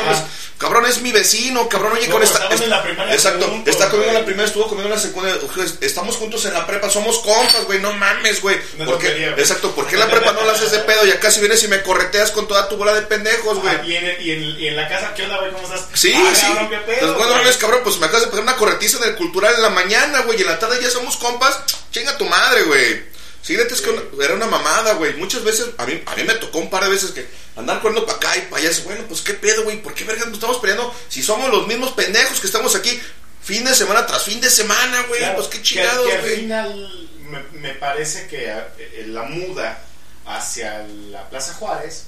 cabrón 0.58 0.86
es 0.86 1.00
mi 1.00 1.12
vecino, 1.12 1.68
cabrón, 1.68 1.92
oye, 1.92 2.06
No, 2.08 2.14
con 2.14 2.23
esta. 2.23 2.39
estaban 2.39 2.62
en 2.62 2.70
la 2.70 2.82
primaria 2.82 3.14
exacto, 3.14 3.47
juntos, 3.48 3.73
está 3.74 3.90
conmigo 3.90 4.10
en 4.10 4.14
la 4.18 4.24
primera, 4.24 4.47
estuvo 4.47 4.66
conmigo 4.68 4.89
en 4.89 4.94
la 4.94 5.00
segunda. 5.00 5.36
Estamos 5.81 6.16
juntos 6.16 6.44
en 6.47 6.55
la 6.55 6.66
prepa, 6.66 6.89
somos 6.90 7.18
compas, 7.20 7.64
güey, 7.66 7.81
no 7.81 7.92
mames, 7.92 8.40
güey. 8.40 8.58
Una 8.76 8.86
¿Por 8.86 8.98
qué? 8.98 9.06
tontería, 9.08 9.31
güey. 9.31 9.40
Exacto, 9.42 9.70
¿por 9.74 9.86
qué 9.86 9.97
la 9.97 10.08
prepa 10.10 10.32
no 10.32 10.44
la 10.44 10.52
haces 10.52 10.70
de 10.70 10.78
pedo 10.81 11.05
y 11.06 11.10
acá 11.12 11.31
si 11.31 11.40
vienes 11.40 11.62
y 11.62 11.68
me 11.68 11.82
correteas 11.82 12.31
con 12.31 12.48
toda 12.48 12.68
tu 12.68 12.76
bola 12.76 12.94
de 12.94 13.02
pendejos, 13.02 13.58
güey? 13.60 13.74
Ah, 13.74 13.82
y, 13.84 13.97
en, 13.97 14.16
y, 14.23 14.31
en, 14.31 14.42
y 14.60 14.66
en 14.68 14.76
la 14.76 14.89
casa, 14.89 15.12
¿qué 15.14 15.23
onda, 15.24 15.39
güey? 15.39 15.52
¿Cómo 15.52 15.64
estás? 15.66 15.86
Sí, 15.94 16.12
Ah, 16.16 16.34
sí. 16.34 16.47
cabrón, 16.47 16.70
¿qué 16.70 16.76
pedo, 16.78 16.92
Entonces, 16.94 17.16
bueno, 17.18 17.32
güey? 17.32 17.44
no 17.44 17.50
es 17.50 17.56
cabrón, 17.58 17.81
pues 17.84 17.98
me 17.98 18.06
acabas 18.06 18.23
de 18.24 18.28
pegar 18.31 18.42
una 18.42 18.56
corretiza 18.56 18.98
en 18.98 19.05
el 19.05 19.14
cultural 19.16 19.55
en 19.55 19.62
la 19.62 19.70
mañana, 19.70 20.20
güey, 20.23 20.39
y 20.39 20.42
en 20.42 20.48
la 20.48 20.58
tarde 20.58 20.78
ya 20.82 20.90
somos 20.90 21.16
compas. 21.16 21.58
Chinga 21.92 22.16
tu 22.18 22.24
madre, 22.24 22.62
güey. 22.62 23.14
Sí, 23.44 23.56
neta, 23.58 23.74
es 23.74 23.82
que 23.82 23.90
una- 23.90 24.24
era 24.24 24.34
una 24.34 24.47
mamada, 24.47 24.94
güey. 24.94 25.12
Muchas 25.16 25.44
veces, 25.44 25.66
a 25.76 25.84
mí, 25.84 26.02
a 26.06 26.16
mí 26.16 26.24
me 26.24 26.32
tocó 26.36 26.58
un 26.60 26.70
par 26.70 26.82
de 26.84 26.89
veces 26.90 27.10
que 27.10 27.28
andar 27.56 27.81
corriendo 27.82 28.06
para 28.06 28.16
acá 28.16 28.36
y 28.39 28.40
para 28.42 28.62
allá. 28.62 28.70
Es, 28.70 28.82
bueno, 28.84 29.05
pues 29.06 29.20
qué 29.20 29.34
pedo, 29.34 29.64
güey. 29.64 29.82
¿Por 29.82 29.92
qué 29.92 30.05
vergas 30.05 30.26
nos 30.28 30.36
estamos 30.36 30.56
peleando 30.58 30.94
si 31.10 31.23
somos 31.23 31.50
los 31.50 31.66
mismos 31.66 31.92
pendejos 31.92 32.40
que 32.40 32.47
estamos 32.47 32.74
aquí 32.74 32.98
fin 33.42 33.62
de 33.64 33.74
semana 33.74 34.06
tras 34.06 34.23
fin 34.23 34.40
de 34.40 34.48
semana, 34.48 35.02
güey? 35.08 35.20
Claro, 35.20 35.36
pues 35.36 35.48
qué 35.48 35.60
chingados, 35.60 36.06
que 36.06 36.12
al 36.14 36.20
güey. 36.23 36.36
final 36.36 37.08
me, 37.28 37.42
me 37.60 37.74
parece 37.74 38.26
que 38.28 38.48
eh, 38.78 39.05
la 39.08 39.24
muda 39.24 39.78
hacia 40.24 40.78
la 41.10 41.28
Plaza 41.28 41.52
Juárez 41.52 42.05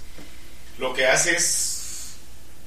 lo 0.79 0.95
que 0.95 1.07
hace 1.07 1.37
es 1.37 2.15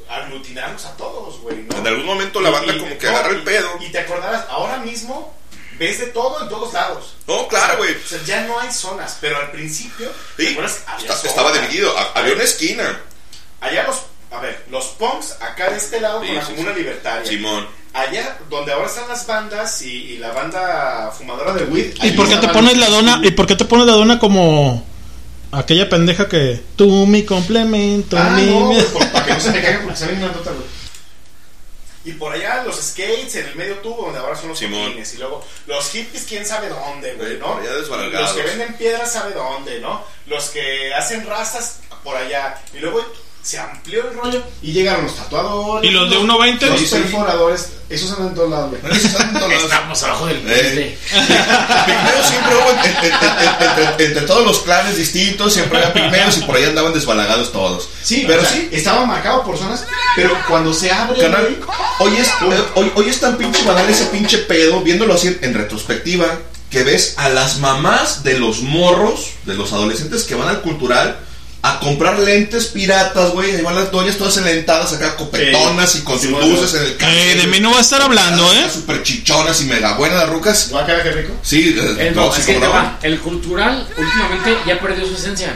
aglutinarnos 0.08 0.86
a 0.86 0.96
todos, 0.98 1.40
güey. 1.42 1.58
¿no? 1.64 1.78
En 1.78 1.88
algún 1.88 2.06
momento 2.06 2.40
la 2.42 2.50
banda 2.52 2.74
Y- 2.76 2.80
como 2.80 2.98
que 2.98 3.08
no, 3.08 3.18
agarra 3.18 3.32
el 3.34 3.44
pedo. 3.44 3.78
Y 3.80 3.92
te 3.92 4.00
acordarás, 4.00 4.46
ahora 4.50 4.78
mismo 4.78 5.36
ves 5.80 6.00
de 6.00 6.08
todo 6.08 6.44
en 6.44 6.50
todos 6.50 6.74
lados. 6.74 7.16
No, 7.28 7.48
claro, 7.48 7.78
güey. 7.78 7.92
O 7.96 8.08
sea, 8.08 8.20
ya 8.26 8.42
no 8.46 8.60
hay 8.60 8.72
zonas, 8.72 9.18
pero 9.22 9.38
al 9.38 9.50
principio, 9.52 10.12
¿te 10.38 10.48
Sí? 10.50 10.58
Había 10.86 11.14
estaba 11.24 11.52
dividido. 11.54 11.98
ha- 11.98 12.12
Había 12.20 12.34
una 12.34 12.44
esquina. 12.44 13.02
Allá 13.62 13.84
los, 13.88 13.98
a 14.32 14.40
ver, 14.42 14.66
los 14.70 14.86
punks 14.88 15.36
acá 15.42 15.70
de 15.72 15.78
este 15.78 16.00
lado 16.00 16.22
Sí, 16.22 16.28
con 16.28 16.36
la 16.36 16.46
sí, 16.46 16.52
comuna 16.54 16.74
sí. 16.74 16.80
libertaria. 16.80 17.30
Simón. 17.30 17.68
Allá 17.94 18.38
donde 18.50 18.72
ahora 18.72 18.86
están 18.88 19.08
las 19.10 19.26
bandas 19.26 19.82
y, 19.82 19.92
y 20.14 20.18
la 20.20 20.32
banda 20.32 21.12
fumadora 21.18 21.54
de 21.54 21.64
weed. 21.64 21.96
¿Y 22.04 22.12
por 22.12 22.30
qué 22.30 22.36
te 22.38 22.48
pones 22.50 22.78
la 22.78 22.88
dona? 22.90 23.20
¿Y 23.24 23.32
por 23.32 23.48
qué 23.48 23.56
te 23.56 23.66
pones 23.66 23.88
la 23.88 23.94
dona 23.94 24.20
como 24.20 24.86
aquella 25.52 25.90
pendeja 25.90 26.30
que 26.30 26.62
tú 26.76 27.08
mi 27.08 27.24
complemento, 27.26 28.16
Ah, 28.18 28.30
mi 28.36 28.46
no, 28.46 28.72
para 29.12 29.26
que 29.26 29.34
no 29.34 29.40
se 29.40 29.50
me 29.52 29.62
caigan 29.62 29.82
porque 29.84 29.98
se 29.98 30.06
ven 30.06 30.18
una 30.18 30.28
nota, 30.28 30.52
güey. 30.52 30.79
Y 32.10 32.14
por 32.14 32.34
allá 32.34 32.64
los 32.64 32.76
skates 32.78 33.36
en 33.36 33.46
el 33.50 33.56
medio 33.56 33.76
tubo, 33.82 34.06
donde 34.06 34.18
ahora 34.18 34.36
son 34.36 34.50
los 34.50 34.60
cojines. 34.60 35.14
Y 35.14 35.18
luego 35.18 35.46
los 35.68 35.92
hippies, 35.92 36.26
quién 36.28 36.44
sabe 36.44 36.68
dónde, 36.70 37.14
güey, 37.14 37.38
¿no? 37.38 37.54
por 37.54 37.62
allá 37.62 37.76
desbalagados. 37.76 38.36
Los 38.36 38.38
que 38.38 38.50
venden 38.50 38.78
piedras, 38.78 39.14
sabe 39.14 39.36
dónde, 39.36 39.80
¿no? 39.80 40.04
Los 40.26 40.50
que 40.50 40.92
hacen 40.96 41.24
rastas, 41.28 41.82
por 42.04 42.16
allá. 42.16 42.60
Y 42.74 42.80
luego 42.80 43.06
se 43.42 43.58
amplió 43.58 44.08
el 44.10 44.16
rollo 44.18 44.44
y 44.62 44.72
llegaron 44.74 45.06
los 45.06 45.16
tatuadores. 45.16 45.90
¿Y 45.90 45.94
los 45.94 46.10
de 46.10 46.18
1.20? 46.18 46.60
Los 46.70 46.82
perforadores. 46.90 47.70
Esos 47.90 48.12
andan 48.12 48.28
en 48.28 48.36
todos 48.36 48.50
lados, 48.52 48.70
güey. 48.70 48.82
Estamos 49.56 50.04
abajo 50.04 50.28
del 50.28 50.44
Eh. 50.48 50.98
Pigmeos 51.10 52.28
siempre 52.28 52.56
hubo 52.56 52.70
en- 52.70 52.80
en- 52.80 53.12
en- 53.12 53.88
entre, 53.90 54.06
entre 54.06 54.22
todos 54.24 54.46
los 54.46 54.60
clanes 54.60 54.96
distintos, 54.98 55.54
siempre 55.54 55.78
había 55.80 55.94
pigmeos 55.94 56.38
y 56.38 56.42
por 56.42 56.56
ahí 56.56 56.66
andaban 56.66 56.94
desbalagados 56.94 57.52
todos. 57.52 57.90
Sí, 58.04 58.26
pero 58.28 58.42
o 58.42 58.46
sea, 58.46 58.54
sí. 58.54 58.70
Estaba 58.72 59.06
marcado 59.06 59.44
por 59.44 59.58
zonas, 59.58 59.86
pero 60.16 60.38
cuando 60.48 60.74
se 60.74 60.92
abre. 60.92 61.20
Canal, 61.20 61.42
güey, 61.98 62.14
hoy 62.14 62.18
es, 62.20 62.30
hoy, 62.76 62.92
hoy 62.96 63.10
es 63.10 63.20
tan 63.20 63.38
pinche 63.38 63.64
banal 63.64 63.90
ese 63.90 64.06
pinche 64.06 64.38
pedo, 64.40 64.82
viéndolo 64.82 65.16
así 65.16 65.36
en 65.42 65.54
retrospectiva, 65.54 66.28
que 66.70 66.84
ves 66.84 67.16
a 67.18 67.30
las 67.30 67.58
mamás 67.58 68.24
de 68.24 68.38
los 68.38 68.62
morros, 68.62 69.30
de 69.46 69.56
los 69.56 69.74
adolescentes 69.74 70.24
que 70.24 70.36
van 70.36 70.48
al 70.50 70.62
cultural 70.62 71.18
a 71.62 71.80
comprar 71.80 72.18
lentes 72.20 72.68
piratas, 72.68 73.32
güey. 73.32 73.56
Ahí 73.56 73.62
van 73.62 73.76
las 73.76 73.92
doñas 73.92 74.18
todas 74.18 74.38
enlentadas 74.38 74.94
acá, 74.94 75.16
copetonas 75.18 75.96
y 75.96 76.02
con 76.02 76.20
sus 76.20 76.32
luces 76.32 76.74
en 76.74 76.84
el 76.84 76.98
Eh, 77.02 77.36
de 77.36 77.48
mí 77.48 77.60
no 77.60 77.72
va 77.72 77.80
a 77.80 77.82
estar 77.82 78.02
hablando, 78.02 78.52
¿eh? 78.54 78.68
Super 78.74 79.04
chichonas 79.04 79.62
y 79.62 79.66
mega 79.66 79.94
buenas 79.98 80.20
las 80.20 80.30
rucas. 80.30 80.72
¿Va 80.74 80.84
a 80.84 80.86
quedar 80.86 81.04
qué 81.04 81.12
rico? 81.12 81.34
Sí, 81.44 81.76
eh, 81.78 82.12
no, 82.16 82.32
sí, 82.32 82.40
es 82.42 82.46
que 82.46 82.54
te 82.54 82.68
va, 82.68 82.98
el 83.04 83.20
cultural 83.20 83.88
últimamente 83.98 84.58
ya 84.66 84.80
perdió 84.80 85.06
su 85.08 85.16
esencia. 85.16 85.54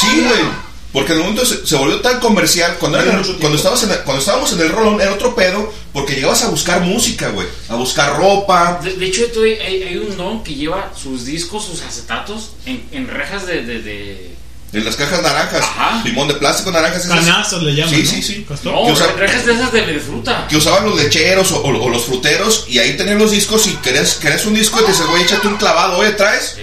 Sí, 0.00 0.20
güey. 0.26 0.68
Porque 0.92 1.12
en 1.12 1.18
el 1.18 1.24
momento 1.24 1.44
se, 1.44 1.66
se 1.66 1.76
volvió 1.76 2.00
tan 2.00 2.18
comercial. 2.18 2.76
Cuando, 2.80 2.98
era- 2.98 3.22
cuando, 3.40 3.56
estabas 3.58 3.82
en 3.82 3.90
el- 3.90 3.98
cuando 4.04 4.20
estábamos 4.20 4.50
en 4.54 4.60
el 4.60 4.70
rolón 4.70 4.98
era 5.00 5.12
otro 5.12 5.34
pedo. 5.34 5.70
Porque 5.92 6.14
llegabas 6.14 6.42
a 6.44 6.48
buscar 6.48 6.80
música, 6.80 7.28
güey. 7.28 7.46
A 7.68 7.74
buscar 7.74 8.16
ropa. 8.16 8.80
De, 8.82 8.94
de 8.94 9.06
hecho, 9.06 9.26
tú- 9.26 9.42
hay, 9.42 9.82
hay 9.82 9.96
un 9.98 10.16
don 10.16 10.42
que 10.42 10.54
lleva 10.54 10.90
sus 11.00 11.26
discos, 11.26 11.66
sus 11.66 11.82
acetatos 11.82 12.52
en, 12.64 12.84
en 12.92 13.06
rejas 13.06 13.46
de, 13.46 13.62
de, 13.64 13.82
de- 13.82 14.34
En 14.72 14.84
las 14.84 14.96
cajas 14.96 15.22
naranjas. 15.22 15.64
Limón 16.04 16.28
de 16.28 16.34
plástico, 16.34 16.70
naranjas. 16.70 17.04
esas- 17.06 17.24
Canastas 17.24 17.62
le 17.62 17.74
llaman, 17.74 17.94
Sí, 17.94 18.02
¿no? 18.02 18.10
sí, 18.10 18.22
sí. 18.22 18.46
No, 18.64 18.84
Que 18.84 18.92
usa- 18.92 19.12
rejas 19.16 19.46
de 19.46 19.52
esas 19.54 19.72
de, 19.72 20.00
fruta. 20.00 20.46
que 20.46 20.56
usaban 20.56 20.84
los 20.84 20.96
lecheros 21.02 21.50
o, 21.52 21.60
o- 21.62 21.84
o 21.84 21.88
los 21.88 22.04
fruteros 22.04 22.66
y 22.68 22.78
ahí 22.78 22.94
tenían 22.96 23.18
los 23.18 23.30
discos 23.30 23.66
y 23.66 23.74
querías, 23.76 24.14
querías 24.16 24.44
un 24.44 24.54
disco 24.54 24.78
y 24.80 24.84
te 24.84 24.90
dices, 24.92 25.06
güey, 25.06 25.22
échate 25.22 25.48
un 25.48 25.56
clavado, 25.56 25.96
oye, 25.98 26.10
¿traes? 26.12 26.56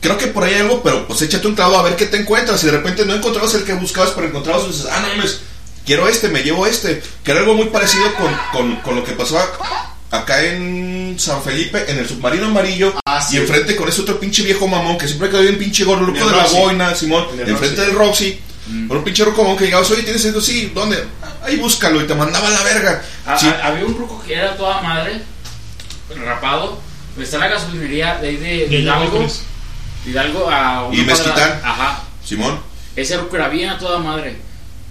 Creo 0.00 0.18
que 0.18 0.26
por 0.26 0.42
ahí 0.44 0.54
hay 0.54 0.60
algo, 0.62 0.82
pero 0.82 1.06
pues 1.06 1.22
échate 1.22 1.46
un 1.46 1.54
clavado 1.54 1.78
a 1.78 1.82
ver 1.84 1.96
qué 1.96 2.06
te 2.06 2.16
encuentras 2.18 2.62
y 2.62 2.66
de 2.66 2.72
repente 2.72 3.06
no 3.06 3.14
encontrabas 3.14 3.54
el 3.54 3.62
que 3.64 3.72
buscabas, 3.74 4.10
pero 4.10 4.26
encontrabas 4.26 4.64
y 4.64 4.72
dices, 4.72 4.86
ah, 4.90 5.00
no 5.00 5.08
mames, 5.16 5.38
quiero 5.86 6.08
este, 6.08 6.28
me 6.28 6.42
llevo 6.42 6.66
este. 6.66 7.02
Que 7.22 7.30
era 7.30 7.40
algo 7.40 7.54
muy 7.54 7.66
parecido 7.66 8.12
con, 8.16 8.36
con, 8.52 8.76
con 8.82 8.96
lo 8.96 9.04
que 9.04 9.12
pasó 9.12 9.38
a- 9.38 9.93
acá 10.16 10.42
en 10.42 11.16
San 11.18 11.42
Felipe, 11.42 11.84
en 11.90 11.98
el 11.98 12.08
submarino 12.08 12.46
amarillo, 12.46 12.94
y 13.30 13.36
enfrente 13.36 13.76
con 13.76 13.88
ese 13.88 14.02
otro 14.02 14.18
pinche 14.20 14.42
viejo 14.42 14.66
mamón 14.68 14.96
que 14.98 15.06
siempre 15.06 15.28
quedó 15.30 15.42
bien 15.42 15.58
pinche 15.58 15.84
gordo, 15.84 16.06
En 16.08 16.14
loco 16.14 16.26
de 16.30 16.36
la 16.36 16.42
Roxy. 16.42 16.56
boina, 16.56 16.94
Simón, 16.94 17.26
En 17.34 17.40
enfrente 17.48 17.76
Roxy. 17.76 17.86
del 17.86 17.94
Roxy. 17.94 18.40
Con 18.88 18.96
un 18.98 19.04
pinche 19.04 19.24
roco 19.24 19.42
mamón 19.42 19.58
que 19.58 19.64
llegabas, 19.66 19.90
oye, 19.90 20.02
tienes 20.04 20.24
eso, 20.24 20.40
sí, 20.40 20.72
¿dónde? 20.74 21.04
Ahí 21.42 21.56
búscalo 21.56 22.00
y 22.02 22.06
te 22.06 22.14
mandaba 22.14 22.48
a 22.48 22.50
la 22.50 22.62
verga. 22.62 23.02
A- 23.26 23.38
Sí. 23.38 23.46
a- 23.46 23.66
había 23.66 23.84
un 23.84 23.94
ruco 23.96 24.22
que 24.26 24.34
era 24.34 24.56
toda 24.56 24.80
madre, 24.80 25.20
rapado. 26.24 26.80
Está 27.18 27.36
en 27.36 27.40
la 27.42 27.48
gasolinería 27.48 28.16
de 28.16 28.28
ahí 28.28 28.36
de, 28.36 28.68
de 28.68 28.78
Hidalgo. 28.80 29.26
Hidalgo, 30.06 30.50
a 30.50 30.84
una 30.86 30.96
Y 30.96 31.02
Mezquitán. 31.04 31.60
Ajá. 31.62 32.02
Simón. 32.24 32.58
Ese 32.96 33.16
ruco 33.16 33.36
era 33.36 33.48
bien 33.48 33.70
a 33.70 33.78
toda 33.78 33.98
madre. 33.98 34.36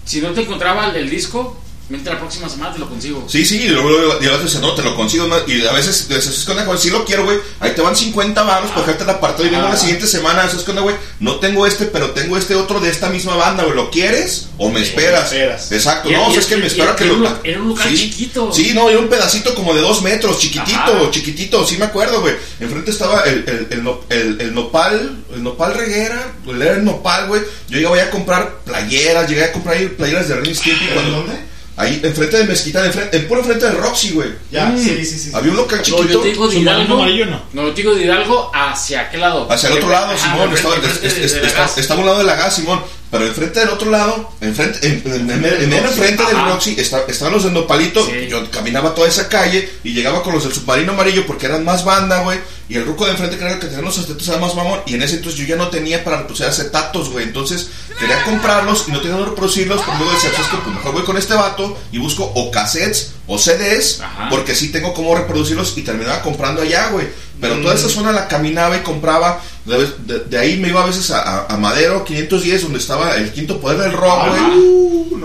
Si 0.04 0.20
no 0.20 0.30
te 0.30 0.42
encontraba 0.42 0.86
el, 0.90 0.96
el 0.96 1.10
disco, 1.10 1.60
vente 1.88 2.10
la 2.10 2.18
próxima 2.18 2.48
semana 2.48 2.72
te 2.72 2.78
lo 2.78 2.88
consigo. 2.88 3.26
Sí, 3.28 3.44
sí, 3.44 3.62
y 3.62 3.68
luego, 3.68 3.90
y 4.20 4.26
a 4.26 4.38
dice, 4.38 4.58
no, 4.60 4.74
te 4.74 4.82
lo 4.82 4.96
consigo 4.96 5.28
más. 5.28 5.42
Y 5.46 5.66
a 5.66 5.72
veces 5.72 6.08
dices, 6.08 6.26
es 6.38 6.44
que 6.44 6.50
onda, 6.52 6.64
güey, 6.64 6.78
sí 6.78 6.90
lo 6.90 7.04
quiero, 7.04 7.24
güey. 7.24 7.38
Ahí 7.60 7.72
te 7.74 7.80
van 7.82 7.94
50 7.94 8.42
varos 8.42 8.70
para 8.70 8.82
dejarte 8.82 9.04
el 9.04 9.10
apartado 9.10 9.46
y 9.46 9.50
vengo 9.50 9.66
Ah. 9.66 9.70
la 9.70 9.76
siguiente 9.76 10.06
semana. 10.06 10.44
Eso 10.44 10.56
es 10.56 10.62
que 10.64 10.70
onda, 10.70 10.82
güey. 10.82 10.96
No 11.20 11.36
tengo 11.40 11.66
este, 11.66 11.84
pero 11.86 12.10
tengo 12.12 12.36
este 12.38 12.54
otro 12.54 12.80
de 12.80 12.90
esta 12.90 13.10
misma 13.10 13.36
banda, 13.36 13.64
güey. 13.64 13.76
¿Lo 13.76 13.90
quieres 13.90 14.48
o 14.58 14.70
me 14.70 14.80
esperas? 14.82 15.24
esperas. 15.32 15.70
Exacto, 15.72 16.08
Y- 16.10 16.12
no, 16.14 16.22
y- 16.22 16.24
o 16.26 16.30
sea, 16.30 16.40
es 16.40 16.46
que 16.46 16.54
y- 16.54 16.58
me 16.58 16.64
y- 16.64 16.68
espero 16.68 16.90
a 16.92 16.96
que 16.96 17.04
era 17.04 17.12
lo. 17.14 17.38
era 17.44 17.60
un 17.60 17.68
lugar 17.68 17.88
sí, 17.88 17.96
chiquito. 17.96 18.52
Sí, 18.52 18.72
no, 18.74 18.88
era 18.88 18.98
un 18.98 19.08
pedacito 19.08 19.54
como 19.54 19.74
de 19.74 19.80
dos 19.82 20.00
metros, 20.02 20.38
chiquitito, 20.38 20.78
Ajá. 20.78 21.10
chiquitito, 21.10 21.66
sí 21.66 21.76
me 21.76 21.84
acuerdo, 21.84 22.20
güey. 22.22 22.34
Enfrente 22.60 22.90
estaba 22.90 23.22
el, 23.24 23.44
el, 23.46 23.66
el, 23.70 23.84
no- 23.84 24.00
el- 24.08 24.40
el 24.40 24.54
nopal, 24.54 25.18
el 25.34 25.42
nopal 25.42 25.74
reguera, 25.74 26.32
el 26.46 26.62
era 26.62 26.74
el 26.76 26.84
nopal, 26.84 27.28
güey. 27.28 27.42
Yo 27.68 27.76
llegaba 27.78 28.00
a 28.02 28.10
comprar 28.10 28.58
playeras, 28.64 29.28
llegué 29.28 29.44
a 29.44 29.52
comprar 29.52 29.76
playeras 29.90 30.28
de 30.28 30.54
Stimpy. 30.54 30.84
¿En 30.86 30.94
cuando- 30.94 31.16
dónde? 31.18 31.53
Ahí, 31.76 32.00
enfrente 32.04 32.36
de 32.38 32.44
Mezquita, 32.44 32.84
enfrente, 32.86 33.16
en 33.16 33.26
puro 33.26 33.40
enfrente 33.40 33.66
del 33.66 33.76
Roxy, 33.78 34.10
güey. 34.12 34.28
Ya, 34.50 34.66
Mm. 34.66 34.78
sí, 34.78 34.90
sí, 34.98 35.04
sí, 35.06 35.18
sí. 35.18 35.30
Había 35.34 35.50
un 35.50 35.56
local 35.56 35.78
No, 35.78 35.84
chiquito. 35.84 36.08
yo 36.08 36.20
te 36.20 36.28
digo 36.28 36.46
de 36.48 36.56
Hidalgo. 36.60 36.94
amarillo, 36.94 37.26
no. 37.26 37.42
No, 37.52 37.62
yo 37.62 37.70
te 37.74 37.82
digo 37.82 37.94
de 37.96 38.04
Hidalgo 38.04 38.50
hacia 38.54 39.10
qué 39.10 39.16
lado. 39.18 39.50
Hacia 39.50 39.70
el 39.70 39.76
otro 39.78 39.88
lado, 39.90 40.16
Simón. 40.16 40.50
de- 40.54 41.10
de 41.10 41.80
estaba 41.80 41.98
a 41.98 42.02
un 42.02 42.06
lado 42.06 42.18
de 42.18 42.24
la 42.24 42.36
gas, 42.36 42.54
Simón. 42.54 42.80
Pero 43.14 43.26
enfrente 43.28 43.60
del 43.60 43.68
otro 43.68 43.90
lado, 43.90 44.32
enfrente, 44.40 44.84
en, 44.86 45.02
en, 45.06 45.30
en, 45.30 45.44
en, 45.44 45.44
en 45.62 45.72
enfrente 45.72 46.24
del. 46.24 46.36
Roxy, 46.52 46.74
está- 46.78 47.04
estaban 47.06 47.32
los 47.32 47.44
del 47.44 47.52
Nopalito. 47.52 48.00
y 48.24 48.26
Yo 48.28 48.50
caminaba 48.50 48.92
toda 48.94 49.06
esa 49.08 49.28
calle 49.28 49.70
y 49.84 49.92
llegaba 49.92 50.22
con 50.24 50.34
los 50.34 50.42
del 50.42 50.52
submarino 50.52 50.92
amarillo 50.92 51.24
porque 51.24 51.46
eran 51.46 51.64
más 51.64 51.84
banda, 51.84 52.22
güey. 52.22 52.40
Y 52.68 52.76
el 52.76 52.84
ruco 52.86 53.04
de 53.04 53.12
enfrente, 53.12 53.36
que 53.36 53.44
era 53.44 53.52
el 53.54 53.60
que 53.60 53.66
tenía 53.66 53.82
los 53.82 53.96
acetatos, 53.98 54.26
era 54.26 54.38
más 54.38 54.54
mamón. 54.56 54.80
Y 54.86 54.94
en 54.94 55.02
ese 55.02 55.16
entonces 55.16 55.38
yo 55.40 55.46
ya 55.46 55.54
no 55.56 55.68
tenía 55.68 56.02
para 56.02 56.16
reproducir 56.18 56.46
acetatos, 56.46 57.10
güey. 57.10 57.24
Entonces 57.26 57.68
quería 58.00 58.22
comprarlos 58.24 58.86
y 58.88 58.90
no 58.90 58.98
tenía 59.00 59.14
dónde 59.16 59.30
reproducirlos. 59.30 59.80
Pero 59.84 59.98
luego 59.98 60.12
decía, 60.12 60.30
"¿Sabes 60.32 60.48
qué? 60.50 60.56
Pues 60.64 60.74
mejor 60.76 60.92
voy 60.92 61.02
con 61.04 61.16
este 61.16 61.34
vato 61.34 61.78
y 61.92 61.98
busco 61.98 62.24
o 62.34 62.50
cassettes 62.50 63.12
o 63.26 63.38
CDs. 63.38 64.00
Porque 64.30 64.54
sí 64.54 64.68
tengo 64.72 64.92
cómo 64.94 65.14
reproducirlos 65.14 65.74
y 65.76 65.82
terminaba 65.82 66.20
comprando 66.22 66.62
allá, 66.62 66.88
güey. 66.88 67.06
Pero 67.40 67.60
toda 67.60 67.74
esa 67.74 67.88
zona 67.88 68.12
la 68.12 68.28
caminaba 68.28 68.76
y 68.76 68.80
compraba. 68.80 69.40
De, 69.64 69.86
de- 70.06 70.20
de 70.20 70.38
ahí 70.38 70.56
me 70.58 70.68
iba 70.68 70.82
a 70.82 70.86
veces 70.86 71.10
a, 71.10 71.20
a- 71.20 71.46
a 71.54 71.56
Madero 71.56 72.04
510, 72.04 72.62
donde 72.62 72.78
estaba 72.78 73.16
el 73.16 73.32
quinto 73.32 73.60
poder 73.60 73.78
del 73.78 73.92
rock, 73.92 74.28
güey. 74.28 74.40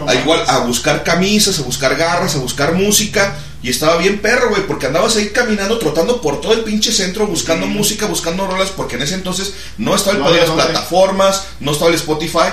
A 0.08 0.16
igual 0.16 0.44
a 0.48 0.60
buscar 0.60 1.04
camisas, 1.04 1.60
a 1.60 1.64
buscar 1.64 1.96
garras, 1.96 2.36
a 2.36 2.40
buscar 2.40 2.74
música. 2.74 3.36
Y 3.62 3.70
estaba 3.70 3.98
bien 3.98 4.20
perro, 4.20 4.50
güey, 4.52 4.66
porque 4.66 4.86
andabas 4.86 5.18
ahí 5.18 5.30
caminando, 5.30 5.78
trotando 5.80 6.22
por 6.22 6.40
todo 6.40 6.54
el 6.54 6.62
pinche 6.62 6.94
centro, 6.94 7.28
buscando 7.28 7.68
música, 7.68 8.06
buscando 8.06 8.48
rolas, 8.48 8.70
porque 8.70 8.96
en 8.96 9.02
ese 9.02 9.16
entonces 9.16 9.54
no 9.78 9.94
estaba 9.96 10.14
el 10.16 10.20
No 10.24 10.26
poder 10.30 10.42
de 10.42 10.48
las 10.48 10.56
plataformas, 10.72 11.44
no 11.60 11.72
estaba 11.74 11.90
el 11.90 11.96
Spotify. 11.98 12.48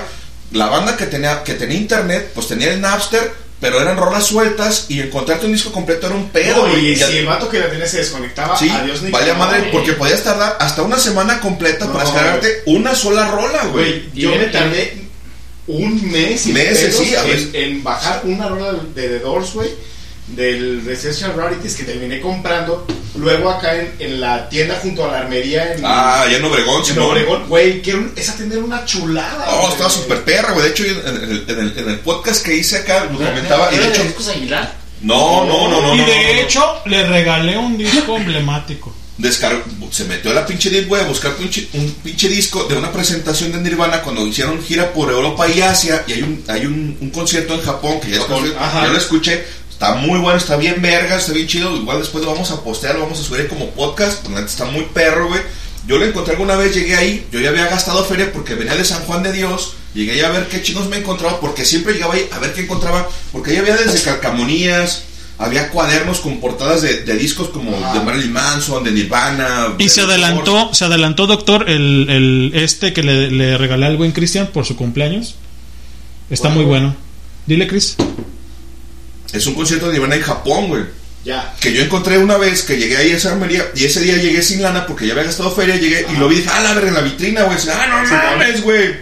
La 0.53 0.67
banda 0.67 0.97
que 0.97 1.07
tenía, 1.07 1.45
que 1.45 1.55
tenía 1.55 1.77
internet, 1.79 2.33
pues 2.35 2.49
tenía 2.49 2.73
el 2.73 2.81
Napster, 2.81 3.33
pero 3.61 3.81
eran 3.81 3.97
rolas 3.97 4.27
sueltas 4.27 4.87
y 4.89 5.01
encontrarte 5.01 5.47
un 5.47 5.53
disco 5.53 5.73
completo 5.73 6.07
era 6.07 6.17
un 6.17 6.29
pedo, 6.29 6.67
No, 6.67 6.79
y 6.79 6.95
Ya- 6.95 7.09
si 7.09 7.19
el 7.19 7.27
vato 7.27 7.49
que 7.49 7.59
la 7.59 7.71
tenía 7.71 7.87
se 7.87 7.99
desconectaba, 7.99 8.57
Sí, 8.59 8.69
adiós 8.69 9.03
ni 9.03 9.11
vaya 9.11 9.35
madre, 9.35 9.69
porque 9.73 9.93
podías 9.95 10.23
tardar 10.23 10.57
hasta 10.61 10.83
una 10.83 10.99
semana 10.99 11.41
completa 11.41 11.91
para 11.91 12.05
descargarte 12.05 12.63
una 12.67 12.95
sola 12.95 13.31
rola, 13.31 13.65
güey. 13.67 14.11
Yo 14.15 14.31
me 14.31 14.45
tardé 14.47 14.99
un 15.69 16.11
mes 16.13 16.47
y 16.47 16.53
Meses, 16.53 16.97
sí, 16.97 17.15
a 17.15 17.23
en, 17.23 17.27
veces. 17.29 17.49
en 17.55 17.83
bajar 17.83 18.21
una 18.25 18.49
rola 18.49 18.73
de 18.95 19.09
The 19.09 19.19
Doors, 19.21 19.53
güey, 19.55 19.71
del 20.29 20.87
Essential 20.89 21.35
Rarities 21.37 21.75
que 21.77 21.85
terminé 21.85 22.21
comprando. 22.21 22.87
Luego 23.17 23.49
acá 23.51 23.75
en, 23.77 23.95
en 23.99 24.21
la 24.21 24.49
tienda 24.49 24.79
junto 24.83 25.05
a 25.05 25.13
la 25.13 25.19
armería 25.21 25.73
en, 25.73 25.81
Ah, 25.85 26.23
allá 26.23 26.37
en 26.37 26.45
Obregón, 26.45 26.83
en. 26.91 26.99
Obregón, 26.99 27.49
güey, 27.49 27.81
que 27.81 27.95
un- 27.95 28.13
esa 28.17 28.35
tienda 28.37 28.57
era 28.57 28.65
una 28.65 28.85
chulada. 28.85 29.47
Oh, 29.49 29.61
güey. 29.61 29.73
estaba 29.73 29.89
súper 29.91 30.23
perra, 30.25 30.53
güey. 30.53 30.65
De 30.65 30.71
hecho, 30.71 30.85
yo 30.85 30.93
en, 30.93 31.07
en 31.07 31.31
el, 31.31 31.45
en 31.49 31.59
el- 31.61 31.79
en 31.79 31.89
el 31.91 31.99
podcast 32.01 32.45
que 32.45 32.55
hice 32.57 32.79
acá 32.79 33.05
lo 33.11 33.17
comentaba. 33.19 33.73
Y 33.73 33.77
de 33.77 33.83
¿Era 33.85 33.93
hecho, 33.93 34.03
de 34.03 34.09
discos 34.09 34.29
Aguilar? 34.29 34.75
no, 35.03 35.45
no, 35.47 35.69
no, 35.69 35.81
no. 35.81 35.95
y 35.95 35.99
no, 35.99 36.07
de 36.07 36.13
no, 36.17 36.23
no. 36.35 36.41
hecho, 36.41 36.75
le 36.87 37.07
regalé 37.07 37.57
un 37.57 37.79
disco 37.79 38.17
emblemático. 38.17 38.95
Descargó- 39.19 39.63
se 39.91 40.05
metió 40.05 40.31
a 40.31 40.35
la 40.35 40.45
pinche 40.45 40.69
disc, 40.69 40.89
güey, 40.89 41.01
a 41.03 41.07
buscar 41.07 41.33
pinche- 41.37 41.69
un 41.73 41.91
pinche 42.03 42.29
disco 42.29 42.65
de 42.65 42.77
una 42.77 42.93
presentación 42.93 43.51
de 43.51 43.61
Nirvana 43.61 44.03
cuando 44.03 44.27
hicieron 44.27 44.63
gira 44.63 44.93
por 44.93 45.11
Europa 45.11 45.49
y 45.49 45.63
Asia. 45.63 46.05
Y 46.07 46.13
hay 46.13 46.23
un, 46.23 46.45
hay 46.49 46.67
un, 46.67 46.99
un 47.01 47.09
concierto 47.11 47.55
en 47.55 47.63
Japón 47.63 47.99
que 48.01 48.11
ya 48.11 48.19
Japón, 48.21 48.53
ajá. 48.59 48.85
yo 48.85 48.93
lo 48.93 48.99
escuché. 48.99 49.43
Está 49.77 49.95
muy 49.97 50.19
bueno, 50.19 50.39
está 50.39 50.57
bien 50.57 50.81
verga, 50.81 51.19
está 51.19 51.35
bien 51.35 51.47
chido. 51.47 51.77
Igual 51.77 51.99
después 51.99 52.25
lo 52.25 52.33
vamos 52.33 52.51
a 52.51 52.63
postear, 52.65 52.95
lo 52.95 53.03
vamos 53.03 53.21
a 53.21 53.23
subir 53.23 53.43
ahí 53.43 53.47
como 53.47 53.69
podcast. 53.73 54.27
neta 54.27 54.47
Está 54.47 54.65
muy 54.65 54.85
perro, 54.85 55.29
güey. 55.29 55.43
Yo 55.87 55.99
lo 55.99 56.07
encontré 56.07 56.33
alguna 56.33 56.57
vez, 56.57 56.75
llegué 56.75 56.97
ahí. 56.97 57.27
Yo 57.31 57.41
ya 57.41 57.51
había 57.51 57.67
gastado 57.67 58.03
feria 58.03 58.33
porque 58.33 58.55
venía 58.55 58.75
de 58.75 58.87
San 58.87 59.03
Juan 59.03 59.23
de 59.23 59.35
Dios. 59.35 59.75
Llegué 59.93 60.13
ahí 60.13 60.21
a 60.21 60.31
ver 60.31 60.49
qué 60.49 60.63
chingos 60.63 60.89
me 60.89 60.97
encontraba. 60.97 61.39
Porque 61.41 61.67
siempre 61.67 61.93
llegaba 61.93 62.15
ahí 62.15 62.27
a 62.33 62.39
ver 62.39 62.55
qué 62.55 62.63
encontraba. 62.63 63.07
Porque 63.33 63.51
ahí 63.51 63.59
había 63.59 63.77
desde 63.77 64.01
calcamonías. 64.01 65.03
Había 65.37 65.69
cuadernos 65.69 66.21
con 66.21 66.41
portadas 66.41 66.81
de, 66.81 67.03
de 67.03 67.15
discos 67.15 67.51
como 67.51 67.73
de 67.73 68.01
Marilyn 68.01 68.33
Manson, 68.33 68.83
de 68.83 68.93
Nirvana. 68.93 69.75
Y 69.77 69.91
se 69.91 70.01
adelantó, 70.01 70.73
se 70.73 70.87
adelantó, 70.87 71.27
doctor, 71.27 71.69
el, 71.69 72.07
el 72.09 72.53
este 72.55 72.95
que 72.95 73.03
le, 73.03 73.31
le 73.31 73.59
regalé 73.59 73.85
al 73.85 73.99
buen 73.99 74.13
Cristian 74.13 74.47
por 74.47 74.65
su 74.65 74.75
cumpleaños. 74.75 75.35
Está 76.31 76.49
muy 76.49 76.65
bueno. 76.65 76.97
Dile, 77.45 77.69
Chris. 77.69 77.97
Es 79.37 79.47
un 79.47 79.55
concierto 79.55 79.87
de 79.87 79.93
Nirvana 79.95 80.17
en 80.17 80.23
Japón, 80.23 80.69
güey. 80.69 80.85
Ya. 81.25 81.55
Que 81.61 81.73
yo 81.73 81.83
encontré 81.83 82.19
una 82.19 82.37
vez 82.37 82.63
que 82.63 82.77
llegué 82.77 82.97
ahí 82.97 83.11
a 83.11 83.17
esa 83.17 83.33
armería 83.33 83.67
y 83.75 83.85
ese 83.85 84.01
día 84.01 84.17
llegué 84.17 84.43
sin 84.43 84.63
lana 84.63 84.87
porque 84.87 85.07
ya 85.07 85.13
había 85.13 85.25
gastado 85.25 85.51
feria. 85.51 85.77
Llegué 85.77 86.07
y 86.13 86.17
lo 86.17 86.29
vi 86.29 86.37
y 86.37 86.39
dije, 86.39 86.51
ah, 86.53 86.61
la 86.61 86.73
verga, 86.75 86.89
en 86.89 86.95
la 86.95 87.01
vitrina, 87.01 87.43
güey. 87.43 87.59
Ah, 87.73 87.87
no 87.89 88.17
mames, 88.37 88.63
güey. 88.63 88.97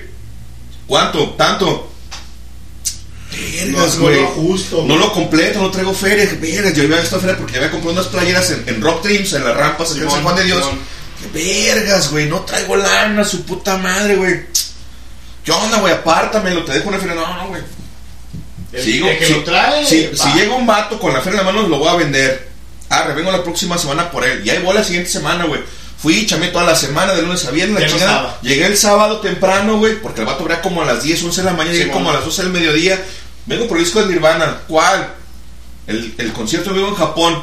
¿Cuánto? 0.87 1.31
¿Tanto? 1.31 1.93
Vergas, 3.31 3.97
No, 3.97 4.03
güey. 4.03 4.17
no 4.17 4.23
lo 4.23 4.29
justo, 4.29 4.85
No 4.87 4.97
lo 4.97 5.13
completo, 5.13 5.61
no 5.61 5.71
traigo 5.71 5.93
feria. 5.93 6.29
Vergas, 6.41 6.75
yo 6.75 6.85
había 6.85 6.97
gastado 6.99 7.21
feria 7.21 7.37
porque 7.37 7.53
ya 7.53 7.59
había 7.59 7.71
comprado 7.71 7.99
unas 8.01 8.07
playeras 8.11 8.51
en, 8.51 8.65
en 8.69 8.81
Rock 8.81 9.03
Trims, 9.03 9.33
en 9.33 9.45
las 9.45 9.57
rampas, 9.57 9.95
en 9.97 10.09
San 10.11 10.23
Juan 10.23 10.37
de 10.37 10.45
Dios. 10.45 10.65
Que 11.21 11.73
vergas, 11.75 12.11
güey, 12.11 12.27
no 12.29 12.41
traigo 12.41 12.77
lana, 12.77 13.25
su 13.25 13.45
puta 13.45 13.77
madre, 13.79 14.17
güey. 14.17 14.41
¿Qué 15.45 15.53
onda, 15.53 15.79
güey? 15.81 15.93
Apártamelo, 15.93 16.65
te 16.65 16.73
dejo 16.73 16.89
una 16.89 16.99
feria. 16.99 17.15
No, 17.15 17.37
no, 17.37 17.49
güey. 17.49 17.63
El, 18.75 18.83
Sigo, 18.83 19.09
el 19.09 19.19
que 19.19 19.27
si, 19.27 19.33
lo 19.33 19.45
trae. 19.45 19.87
si- 19.87 20.07
va. 20.09 20.17
si 20.17 20.39
llega 20.39 20.55
un 20.55 20.67
vato 20.67 20.99
con 20.99 21.13
la 21.13 21.21
feria 21.21 21.41
en 21.41 21.47
la 21.47 21.53
mano, 21.53 21.69
lo 21.69 21.79
voy 21.79 21.89
a 21.89 21.95
vender. 21.95 22.49
Ah, 22.91 23.05
vengo 23.17 23.31
la 23.33 23.43
próxima 23.43 23.79
semana 23.79 24.11
por 24.11 24.25
él. 24.25 24.43
Y 24.45 24.51
ahí 24.51 24.59
voy 24.63 24.75
la 24.75 24.85
siguiente 24.85 25.11
semana, 25.11 25.45
güey. 25.45 25.61
Fui, 25.99 26.27
chamé 26.27 26.49
toda 26.49 26.65
la 26.65 26.77
semana, 26.77 27.15
de 27.15 27.23
lunes 27.23 27.45
a 27.47 27.51
viernes, 27.51 27.81
la 27.81 27.87
no 27.87 27.93
chingada. 27.93 28.39
Llegué 28.43 28.67
el 28.67 28.77
sábado 28.77 29.21
temprano, 29.21 29.79
güey, 29.79 30.01
porque 30.03 30.21
el 30.21 30.27
vato 30.27 30.43
abría 30.43 30.61
como 30.61 30.83
a 30.83 30.85
las 30.85 31.03
10, 31.03 31.23
11 31.23 31.41
de 31.41 31.45
la 31.47 31.53
mañana. 31.53 31.73
Llegué 31.73 31.87
Sí, 31.87 31.91
como 31.91 32.11
a 32.11 32.15
las 32.15 32.25
12 32.25 32.43
del 32.43 32.53
mediodía. 32.53 33.03
Vengo 33.47 33.67
por 33.69 33.79
el 33.79 33.85
disco 33.85 34.03
de 34.03 34.09
Nirvana. 34.13 34.59
¿Cuál? 34.69 35.15
El, 35.87 36.15
el 36.19 36.33
concierto 36.33 36.73
vivo 36.75 36.89
en 36.89 36.95
Japón. 36.95 37.43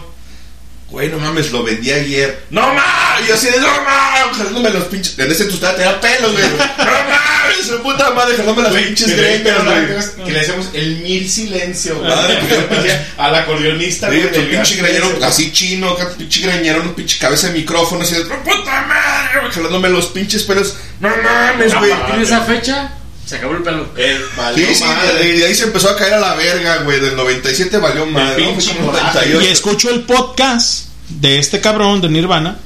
Güey, 0.92 1.08
no 1.10 1.18
mames, 1.20 1.52
lo 1.52 1.64
vendí 1.64 1.90
ayer. 1.92 2.44
¡No 2.50 2.62
mames! 2.62 3.24
Y 3.24 3.28
yo 3.30 3.36
así 3.36 3.48
de, 3.48 3.60
¡no 3.62 3.68
mames! 3.68 4.38
Jalándome 4.38 4.70
los 4.72 4.84
pinches. 4.86 5.18
En 5.18 5.32
ese 5.32 5.44
entonces 5.44 5.76
tenía 5.76 6.02
pelos, 6.02 6.34
güey. 6.34 6.44
¡No 6.50 6.86
mames! 6.86 7.66
Su 7.66 7.82
puta 7.82 8.12
madre, 8.12 8.36
jalándome 8.36 8.64
las 8.70 8.74
pinches 8.84 9.12
pero- 9.12 9.64
greñas, 9.64 10.16
güey. 10.16 10.26
que 10.26 10.32
le 10.34 10.40
decíamos 10.40 10.68
el 10.74 10.98
mil 10.98 11.30
silencio, 11.30 11.98
güey. 11.98 12.10
Madre, 12.10 12.40
güey. 12.70 12.92
Al 13.18 13.36
acordeonista, 13.36 14.08
güey, 14.08 14.30
pinche 14.50 14.76
greñero 14.76 15.18
así 15.24 15.52
chino, 15.54 15.96
pinche 16.18 16.42
greñero, 16.42 16.82
un 16.82 16.94
pinche 16.94 17.18
cabeza 17.20 17.48
de 17.48 17.54
micrófono 17.54 18.02
así 18.04 18.16
de 18.16 18.22
puta 18.26 18.82
madre, 18.86 19.50
jalándome 19.52 19.90
los 19.90 20.08
pinches 20.08 20.44
pelos. 20.44 20.76
No 21.00 21.10
mames, 21.10 21.74
güey. 21.74 21.92
de 22.18 22.24
esa 22.24 22.42
fecha, 22.42 22.92
se 23.32 23.38
acabó 23.38 23.56
el 23.56 23.64
pelo. 23.64 23.88
Sí, 24.56 24.76
sí, 24.76 24.84
de, 25.18 25.34
de 25.38 25.46
ahí 25.46 25.56
se 25.56 25.64
empezó 25.64 25.90
a 25.90 25.96
caer 25.96 26.16
a 26.16 26.20
la 26.20 26.36
verga, 26.36 26.84
güey. 26.84 27.00
Del 27.00 27.16
97 27.16 27.78
valió 27.78 28.06
madre. 28.06 28.44
¿no? 28.46 28.60
Fue 28.60 28.76
como 28.76 28.92
98. 28.92 29.42
Y 29.42 29.46
escucho 29.48 29.90
el 29.90 30.02
podcast 30.04 30.88
de 31.08 31.40
este 31.40 31.62
cabrón 31.62 32.02
de 32.02 32.10
Nirvana 32.10 32.60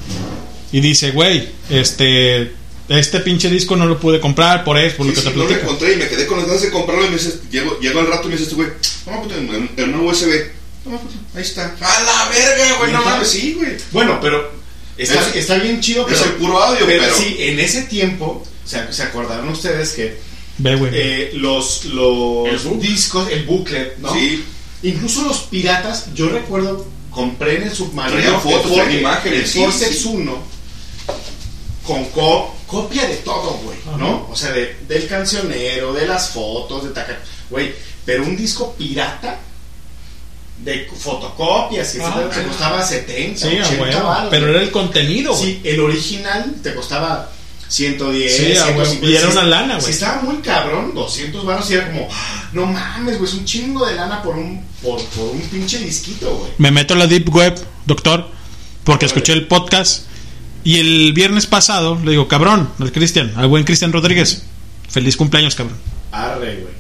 y 0.72 0.82
dice, 0.82 1.12
güey, 1.12 1.48
este, 1.70 2.52
este 2.90 3.20
pinche 3.20 3.50
disco 3.52 3.76
no 3.76 3.86
lo 3.86 4.00
pude 4.00 4.20
comprar 4.20 4.64
por 4.64 4.78
eso, 4.80 4.98
por 4.98 5.06
lo 5.06 5.12
Sí, 5.12 5.16
que 5.18 5.22
sí, 5.22 5.28
te 5.30 5.36
no 5.36 5.44
lo 5.44 5.48
platico. 5.50 5.68
encontré 5.70 5.94
y 5.94 5.98
me 5.98 6.08
quedé 6.08 6.26
con 6.26 6.40
las 6.40 6.48
ganas 6.48 6.62
de 6.64 6.72
comprarlo 6.72 7.06
y 7.06 7.10
me 7.10 7.18
dice, 7.18 7.40
llego, 7.52 7.80
llego 7.80 8.00
al 8.00 8.08
rato 8.08 8.24
y 8.24 8.32
me 8.32 8.32
dice 8.38 8.44
este 8.44 8.56
güey, 8.56 8.70
toma 9.06 9.22
puta, 9.22 9.36
en, 9.36 9.70
en 9.78 9.94
una 9.94 10.04
USB. 10.12 10.32
Toma 10.84 10.98
puta, 11.00 11.16
ahí 11.36 11.42
está. 11.44 11.76
A 11.80 12.04
la 12.04 12.30
verga, 12.30 12.78
güey, 12.80 12.92
no 12.92 13.06
mames, 13.06 13.28
sí, 13.30 13.54
güey. 13.54 13.78
Bueno, 13.92 14.18
pero 14.20 14.52
está, 14.98 15.20
Es- 15.30 15.36
está 15.36 15.56
bien 15.60 15.80
chido. 15.80 16.08
es 16.10 16.14
pero- 16.18 16.26
el 16.26 16.36
puro 16.38 16.60
audio, 16.60 16.88
pero- 16.88 17.16
sí, 17.16 17.36
en 17.40 17.60
ese 17.60 17.84
tiempo, 17.84 18.44
o 18.66 18.68
sea, 18.68 18.92
se 18.92 19.04
acordaron 19.04 19.48
ustedes 19.50 19.92
que. 19.92 20.34
Eh, 20.64 21.32
los, 21.36 21.86
los 21.86 22.66
El 22.66 22.80
discos, 22.80 23.30
el 23.30 23.44
booklet, 23.46 23.98
¿no? 23.98 24.14
Sí. 24.14 24.44
Incluso 24.84 25.24
los 25.24 25.40
piratas, 25.40 26.14
yo 26.14 26.30
recuerdo, 26.30 26.86
compré 27.10 27.58
en 27.58 27.64
el 27.64 27.74
submarino 27.76 28.40
fotos, 28.40 28.72
el 28.78 29.00
imágenes, 29.00 29.40
el 29.42 29.48
sí, 29.48 29.60
Forceps 29.60 30.00
sí. 30.02 30.08
1 30.14 30.38
con 31.86 32.04
co- 32.06 32.56
copia 32.68 33.08
de 33.08 33.16
todo, 33.18 33.60
güey, 33.64 33.78
¿no? 33.98 34.28
O 34.32 34.36
sea, 34.36 34.52
de- 34.52 34.76
del 34.88 35.08
cancionero, 35.08 35.94
de 35.94 36.08
las 36.08 36.30
fotos, 36.32 36.84
de 36.84 36.90
taca, 36.92 37.20
güey, 37.50 37.74
pero 38.06 38.24
un 38.24 38.36
disco 38.36 38.74
pirata 38.78 39.40
de 40.64 40.88
fotocopias 40.98 41.96
Ajá. 42.00 42.22
etcétera, 42.22 42.30
te 42.44 42.48
costaba 42.48 42.86
70, 42.86 43.40
Sí, 43.50 43.58
a 43.58 43.62
80 43.66 43.82
huevo. 43.84 44.04
varos, 44.08 44.30
Pero 44.32 44.50
era 44.50 44.62
el 44.62 44.72
contenido. 44.72 45.36
Sí, 45.36 45.62
el 45.64 45.80
original 45.80 46.56
te 46.64 46.74
costaba 46.74 47.30
110, 47.68 48.38
Sí, 48.38 48.44
a 48.58 48.66
huevo. 48.68 48.86
150. 48.86 49.08
Y 49.08 49.16
era 49.16 49.30
una 49.30 49.44
lana, 49.44 49.74
güey. 49.76 49.86
Si 49.86 49.92
estaba 49.92 50.22
muy 50.22 50.38
cabrón, 50.38 50.94
200 50.94 51.46
varos 51.46 51.70
y 51.72 51.74
era 51.74 51.88
como, 51.92 52.08
"Ah, 52.12 52.44
no 52.54 52.66
mames, 52.68 53.18
güey, 53.18 53.30
es 53.30 53.36
un 53.38 53.46
chingo 53.46 53.86
de 53.86 53.96
lana 53.96 54.22
por 54.22 54.36
un, 54.36 54.64
por, 54.82 55.04
por 55.06 55.26
un 55.30 55.42
pinche 55.42 55.80
disquito, 55.80 56.36
güey. 56.36 56.52
Me 56.58 56.72
meto 56.72 56.94
a 56.94 56.98
la 56.98 57.08
Deep 57.08 57.34
Web, 57.34 57.56
doctor, 57.86 58.30
porque 58.84 59.06
escuché 59.08 59.34
el 59.34 59.48
podcast 59.48 60.04
y 60.64 60.80
el 60.80 61.14
viernes 61.14 61.46
pasado 61.48 62.00
le 62.04 62.12
digo, 62.12 62.28
cabrón, 62.28 62.70
al 62.80 62.92
Cristian, 62.92 63.34
al 63.36 63.48
buen 63.48 63.64
Cristian 63.64 63.92
Rodríguez, 63.92 64.44
feliz 64.90 65.18
cumpleaños, 65.18 65.56
cabrón. 65.56 65.78
Arre, 66.12 66.56
güey. 66.62 66.74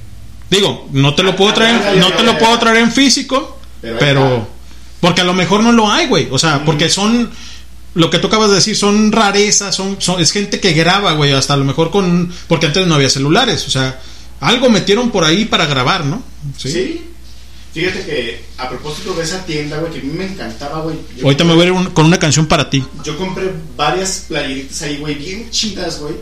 Digo, 0.49 0.87
no 0.91 1.15
te 1.15 1.23
lo 1.23 1.35
puedo 1.35 1.49
Ah, 1.51 1.55
traer, 1.55 1.97
no 1.97 2.13
te 2.13 2.23
lo 2.23 2.37
puedo 2.37 2.57
traer 2.59 2.77
en 2.77 2.91
físico, 2.91 3.59
Pero 3.81 4.47
porque 5.01 5.21
a 5.21 5.23
lo 5.23 5.33
mejor 5.33 5.61
no 5.61 5.71
lo 5.71 5.91
hay, 5.91 6.07
güey. 6.07 6.27
O 6.31 6.39
sea, 6.39 6.63
porque 6.65 6.89
son 6.89 7.29
lo 7.95 8.09
que 8.09 8.19
tú 8.19 8.27
acabas 8.27 8.49
de 8.49 8.55
decir, 8.55 8.75
son 8.77 9.11
rarezas, 9.11 9.73
son, 9.75 9.95
son 9.99 10.21
es 10.21 10.31
gente 10.31 10.59
que 10.59 10.73
graba, 10.73 11.13
güey, 11.13 11.31
hasta 11.33 11.53
a 11.53 11.57
lo 11.57 11.65
mejor 11.65 11.89
con 11.91 12.31
porque 12.47 12.67
antes 12.67 12.85
no 12.87 12.95
había 12.95 13.09
celulares, 13.09 13.65
o 13.67 13.71
sea, 13.71 13.99
algo 14.41 14.69
metieron 14.69 15.11
por 15.11 15.23
ahí 15.23 15.45
para 15.45 15.65
grabar, 15.65 16.05
¿no? 16.05 16.21
Sí. 16.57 17.01
Fíjate 17.73 18.05
que 18.05 18.43
a 18.57 18.69
propósito 18.69 19.13
de 19.15 19.23
esa 19.23 19.45
tienda, 19.45 19.77
güey, 19.79 19.91
que 19.91 19.99
a 19.99 20.03
mí 20.03 20.11
me 20.13 20.25
encantaba, 20.25 20.81
güey. 20.81 20.95
yo 21.17 21.25
Ahorita 21.25 21.43
me 21.43 21.53
voy 21.55 21.63
a 21.63 21.65
ir 21.65 21.71
un- 21.73 21.87
con 21.87 22.05
una 22.05 22.17
canción 22.17 22.45
para 22.45 22.69
ti. 22.69 22.81
Yo 23.03 23.17
compré 23.17 23.51
varias 23.75 24.25
playeritas 24.29 24.81
ahí, 24.83 24.97
güey, 24.97 25.15
bien 25.15 25.49
chidas, 25.51 25.99
güey. 25.99 26.13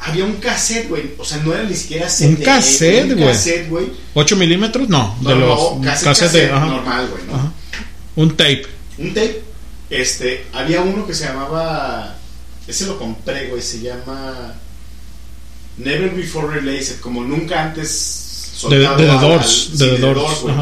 había 0.00 0.24
un 0.24 0.34
cassette, 0.36 0.88
güey. 0.88 1.10
O 1.18 1.24
sea, 1.24 1.38
no 1.44 1.52
era 1.52 1.62
ni 1.64 1.74
siquiera 1.76 2.08
CD. 2.08 2.30
Un 2.30 2.36
cassette, 2.36 3.10
un 3.12 3.14
güey. 3.20 3.26
cassette, 3.32 3.68
güey. 3.68 3.86
8 4.14 4.34
milímetros, 4.36 4.88
no. 4.88 5.14
No, 5.20 5.28
de 5.28 5.34
no, 5.36 5.46
los 5.46 6.02
cassette, 6.02 6.32
de- 6.32 6.48
normal, 6.48 7.08
güey, 7.10 7.22
¿no? 7.26 7.34
Ajá. 7.34 7.52
Un 8.16 8.30
tape. 8.30 8.66
Un 8.98 9.08
tape. 9.14 9.42
Este, 9.90 10.46
había 10.52 10.80
uno 10.82 11.06
que 11.06 11.14
se 11.14 11.24
llamaba. 11.24 12.16
Ese 12.66 12.86
lo 12.86 12.98
compré, 12.98 13.48
güey. 13.48 13.60
Se 13.62 13.80
llama. 13.80 14.54
Never 15.78 16.10
Before 16.10 16.48
Released. 16.54 17.00
Como 17.00 17.22
nunca 17.22 17.62
antes. 17.64 18.60
De, 18.68 18.78
de 18.78 18.84
soltado 18.84 18.96
The 18.96 19.10
al- 19.10 19.20
Doors. 19.20 19.68
al- 19.72 19.78
De 19.78 19.84
sí, 19.84 19.90
The 19.90 19.96
The 19.96 20.14
Doors. 20.14 20.40
güey. 20.42 20.54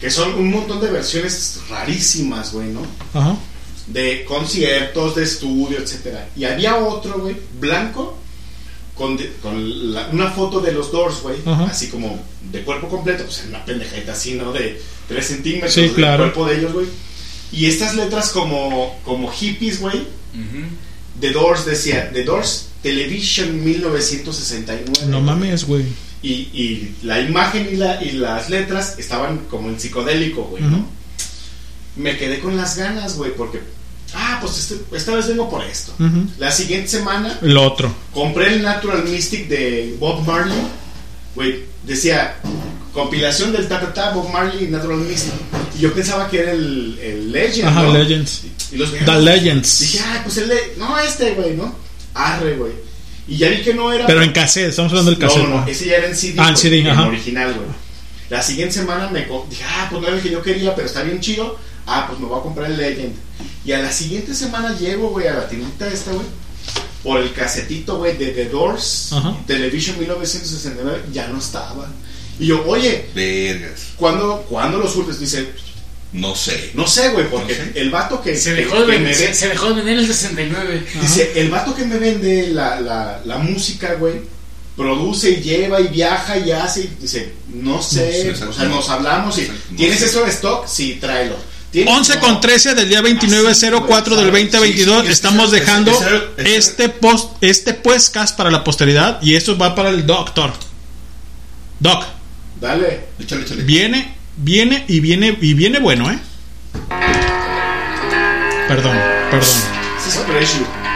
Que 0.00 0.10
son 0.10 0.34
un 0.34 0.50
montón 0.50 0.80
de 0.80 0.90
versiones 0.90 1.60
rarísimas, 1.70 2.52
güey, 2.52 2.68
¿no? 2.68 2.82
Ajá. 3.14 3.36
de 3.86 4.24
conciertos, 4.24 5.14
de 5.14 5.24
estudio, 5.24 5.78
etcétera. 5.78 6.26
Y 6.34 6.44
había 6.44 6.76
otro, 6.76 7.18
güey, 7.18 7.36
blanco, 7.60 8.16
con, 8.94 9.16
de- 9.18 9.30
con 9.42 9.92
la- 9.92 10.08
una 10.10 10.30
foto 10.30 10.60
de 10.60 10.72
los 10.72 10.90
Doors, 10.90 11.20
güey, 11.20 11.36
así 11.68 11.88
como 11.88 12.18
de 12.50 12.62
cuerpo 12.62 12.88
completo, 12.88 13.24
pues 13.24 13.44
una 13.46 13.62
pendejita 13.62 14.12
así, 14.12 14.34
¿no? 14.36 14.52
De 14.52 14.80
3 15.08 15.26
centímetros 15.26 15.74
Sí, 15.74 15.82
del 15.82 15.92
claro. 15.92 16.22
cuerpo 16.24 16.46
de 16.46 16.58
ellos, 16.60 16.72
güey. 16.72 16.86
Y 17.54 17.66
estas 17.66 17.94
letras 17.94 18.30
como, 18.30 18.98
como 19.04 19.30
hippies, 19.30 19.80
güey, 19.80 20.06
The 21.20 21.30
Doors 21.30 21.64
decía, 21.64 22.10
The 22.12 22.24
Doors 22.24 22.66
Television 22.82 23.64
1969. 23.64 25.06
No 25.08 25.20
mames, 25.20 25.64
güey. 25.64 25.84
Y, 26.22 26.32
y 26.52 26.96
la 27.02 27.20
imagen 27.20 27.68
y, 27.70 27.76
la, 27.76 28.02
y 28.02 28.12
las 28.12 28.48
letras 28.50 28.98
estaban 28.98 29.38
como 29.50 29.68
en 29.68 29.78
psicodélico, 29.78 30.42
güey, 30.44 30.62
¿no? 30.62 30.86
Me 31.96 32.16
quedé 32.16 32.40
con 32.40 32.56
las 32.56 32.76
ganas, 32.76 33.16
güey, 33.16 33.32
porque, 33.36 33.60
ah, 34.14 34.38
pues 34.40 34.58
este- 34.58 34.96
esta 34.96 35.14
vez 35.14 35.28
vengo 35.28 35.48
por 35.48 35.62
esto. 35.64 35.92
La 36.38 36.50
siguiente 36.50 36.88
semana 36.88 37.38
El 37.42 37.56
otro. 37.56 37.94
compré 38.12 38.54
el 38.54 38.62
Natural 38.62 39.04
Mystic 39.04 39.46
de 39.48 39.96
Bob 40.00 40.26
Marley, 40.26 40.58
güey, 41.34 41.64
decía 41.84 42.36
compilación 42.94 43.52
del 43.52 43.68
ta 43.68 43.80
ta 43.80 43.92
ta 43.92 44.10
Bob 44.12 44.30
Marley 44.30 44.64
y 44.64 44.68
Natural 44.68 44.98
Mystic. 44.98 45.32
Y 45.76 45.80
yo 45.80 45.92
pensaba 45.92 46.30
que 46.30 46.38
era 46.38 46.52
el, 46.52 46.98
el 47.02 47.32
Legend, 47.32 47.68
Ajá, 47.68 47.82
¿no? 47.82 47.92
Legends. 47.92 48.44
Y 48.72 48.76
los 48.76 48.92
The 48.92 49.20
Legends. 49.20 49.80
Dije, 49.80 50.00
ah, 50.02 50.20
pues 50.22 50.38
el 50.38 50.52
no, 50.78 50.98
este, 50.98 51.32
güey, 51.32 51.54
¿no? 51.56 51.74
Arre, 52.14 52.56
güey. 52.56 52.72
Y 53.26 53.36
ya 53.38 53.48
vi 53.48 53.62
que 53.62 53.74
no 53.74 53.92
era. 53.92 54.06
Pero 54.06 54.22
en 54.22 54.32
cassette, 54.32 54.68
estamos 54.68 54.92
hablando 54.92 55.10
del 55.10 55.20
cassette. 55.20 55.42
no, 55.48 55.60
no, 55.60 55.66
ese 55.66 55.86
ya 55.86 55.96
era 55.96 56.06
en 56.08 56.16
CD. 56.16 56.34
Ah, 56.38 56.50
en 56.50 56.56
CD, 56.56 56.78
en 56.80 56.88
ajá. 56.88 57.08
original, 57.08 57.54
güey. 57.54 57.66
La 58.30 58.42
siguiente 58.42 58.74
semana 58.74 59.08
me 59.10 59.20
dije, 59.20 59.64
ah, 59.68 59.88
pues 59.90 60.00
no 60.00 60.08
era 60.08 60.16
el 60.16 60.22
que 60.22 60.30
yo 60.30 60.42
quería, 60.42 60.74
pero 60.74 60.86
está 60.86 61.02
bien 61.02 61.20
chido. 61.20 61.58
Ah, 61.86 62.06
pues 62.08 62.18
me 62.18 62.26
voy 62.26 62.38
a 62.38 62.42
comprar 62.42 62.70
el 62.70 62.76
Legend. 62.76 63.14
Y 63.64 63.72
a 63.72 63.80
la 63.80 63.92
siguiente 63.92 64.34
semana 64.34 64.76
llego, 64.78 65.10
güey, 65.10 65.26
a 65.26 65.34
la 65.34 65.48
tiendita 65.48 65.86
esta, 65.88 66.12
güey. 66.12 66.26
Por 67.02 67.20
el 67.20 67.32
casetito, 67.34 67.98
güey, 67.98 68.16
de 68.16 68.28
The 68.28 68.46
Doors, 68.46 69.12
Ajá. 69.12 69.36
Television 69.46 69.98
1969, 69.98 71.02
ya 71.12 71.28
no 71.28 71.38
estaba. 71.38 71.88
Y 72.38 72.46
yo, 72.46 72.64
oye, 72.66 73.06
Vergas. 73.14 73.88
¿cuándo, 73.96 74.44
¿cuándo 74.48 74.78
lo 74.78 74.88
surtes? 74.88 75.20
Dice, 75.20 75.48
No 76.12 76.34
sé. 76.34 76.70
no 76.74 76.86
sé, 76.86 77.10
güey, 77.10 77.28
porque 77.30 77.72
el 77.74 77.90
vato 77.90 78.20
que, 78.22 78.36
Se 78.36 78.54
dejó, 78.54 78.80
de 78.80 78.86
que 78.86 78.90
vender, 78.92 79.08
me 79.12 79.14
se, 79.14 79.34
se 79.34 79.48
dejó 79.48 79.68
de 79.68 79.74
vender 79.74 79.98
el 79.98 80.06
69. 80.06 80.86
Dice, 81.00 81.32
el 81.36 81.50
vato 81.50 81.74
que 81.74 81.84
me 81.84 81.98
vende 81.98 82.48
la, 82.48 82.80
la, 82.80 83.20
la 83.24 83.38
música, 83.38 83.94
güey, 83.94 84.14
produce 84.76 85.30
y 85.30 85.36
lleva 85.42 85.80
y 85.80 85.88
viaja 85.88 86.36
y 86.38 86.50
hace. 86.50 86.80
y 86.82 86.90
dice, 87.00 87.32
no 87.52 87.80
sé, 87.82 88.24
No 88.30 88.36
sé, 88.36 88.44
o 88.44 88.52
sea, 88.52 88.64
no. 88.64 88.76
nos 88.76 88.88
hablamos 88.88 89.38
y 89.38 89.42
no 89.42 89.76
¿tienes 89.76 90.00
sé. 90.00 90.06
eso 90.06 90.24
de 90.24 90.30
stock? 90.30 90.66
Sí, 90.66 90.98
tráelo. 91.00 91.36
¿Tienes? 91.70 91.92
11 91.92 92.14
No. 92.16 92.20
con 92.20 92.40
13 92.40 92.74
del 92.76 92.88
día 92.88 93.02
2904 93.02 94.14
del 94.16 94.26
2022 94.30 95.00
Sí, 95.00 95.06
sí, 95.06 95.12
estamos 95.12 95.50
dejando 95.50 95.92
este 96.36 96.88
post 96.88 97.32
este 97.40 97.74
podcast 97.74 98.36
para 98.36 98.48
la 98.52 98.62
posteridad 98.62 99.20
y 99.22 99.34
esto 99.34 99.58
va 99.58 99.74
para 99.74 99.90
el 99.90 100.06
doctor. 100.06 100.52
Doc, 101.80 102.04
Dale. 102.64 103.00
Échale, 103.20 103.42
échale. 103.42 103.62
viene 103.62 104.14
viene 104.36 104.84
y 104.88 105.00
viene 105.00 105.36
y 105.40 105.52
viene 105.54 105.78
bueno, 105.80 106.10
¿eh? 106.10 106.18
Perdón, 108.68 108.96
perdón. 109.30 109.48
Es. 110.40 110.50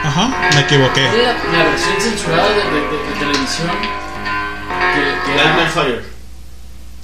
Ajá, 0.05 0.51
me 0.55 0.61
equivoqué. 0.61 1.03
La, 1.03 1.35
la 1.59 1.65
versión 1.71 2.01
censurada 2.01 2.49
de, 2.49 2.55
de- 2.55 2.63
de- 2.63 3.05
de 3.05 3.21
televisión. 3.21 3.69
Que, 4.95 5.27
que 5.27 5.35
era- 5.35 5.45
Nightmare 5.57 5.71
Fire. 5.71 6.03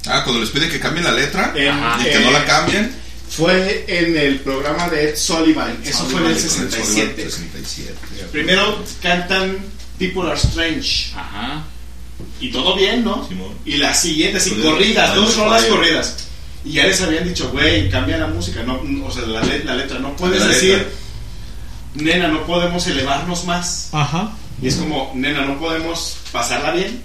Ah, 0.07 0.21
cuando 0.23 0.41
les 0.41 0.49
pide 0.49 0.69
que 0.69 0.79
cambien 0.79 1.03
la 1.05 1.11
letra 1.11 1.53
En- 1.55 2.01
y 2.01 2.03
que 2.03 2.15
eh, 2.15 2.19
no 2.23 2.31
la 2.31 2.45
cambien. 2.45 2.95
Fue 3.29 3.85
en 3.87 4.17
el 4.17 4.39
programa 4.39 4.87
de 4.89 5.09
Ed 5.09 5.15
Sullivan. 5.17 5.77
Eso 5.83 6.05
fue 6.05 6.21
en 6.21 6.27
el 6.27 6.39
67. 6.39 7.23
67. 7.23 7.93
Primero 8.31 8.83
cantan 9.01 9.57
People 9.99 10.29
Are 10.29 10.39
Strange. 10.39 11.11
Ajá. 11.15 11.63
Y 12.39 12.51
todo 12.51 12.75
bien, 12.75 13.03
¿no? 13.03 13.27
Simón. 13.27 13.53
Y 13.65 13.77
la 13.77 13.93
siguiente, 13.93 14.37
así, 14.37 14.51
Pues, 14.51 14.65
corridas, 14.65 15.15
dos 15.15 15.35
rolas 15.37 15.61
Fire. 15.63 15.73
corridas. 15.75 16.17
Y 16.63 16.73
ya 16.73 16.85
les 16.85 17.01
habían 17.01 17.23
dicho, 17.27 17.49
güey, 17.51 17.89
cambia 17.89 18.17
la 18.17 18.27
música, 18.27 18.63
no, 18.63 18.81
o 19.05 19.11
sea, 19.11 19.23
la, 19.23 19.41
le- 19.43 19.63
la 19.63 19.75
letra, 19.75 19.99
no 19.99 20.15
puedes 20.15 20.39
La 20.41 20.47
letra. 20.47 20.61
decir, 20.61 20.87
nena, 21.95 22.27
no 22.27 22.45
podemos 22.45 22.85
elevarnos 22.87 23.45
más. 23.45 23.89
Ajá. 23.91 24.31
Y 24.61 24.67
es 24.67 24.75
como, 24.75 25.11
nena, 25.15 25.41
no 25.45 25.59
podemos 25.59 26.17
pasarla 26.31 26.71
bien. 26.71 27.01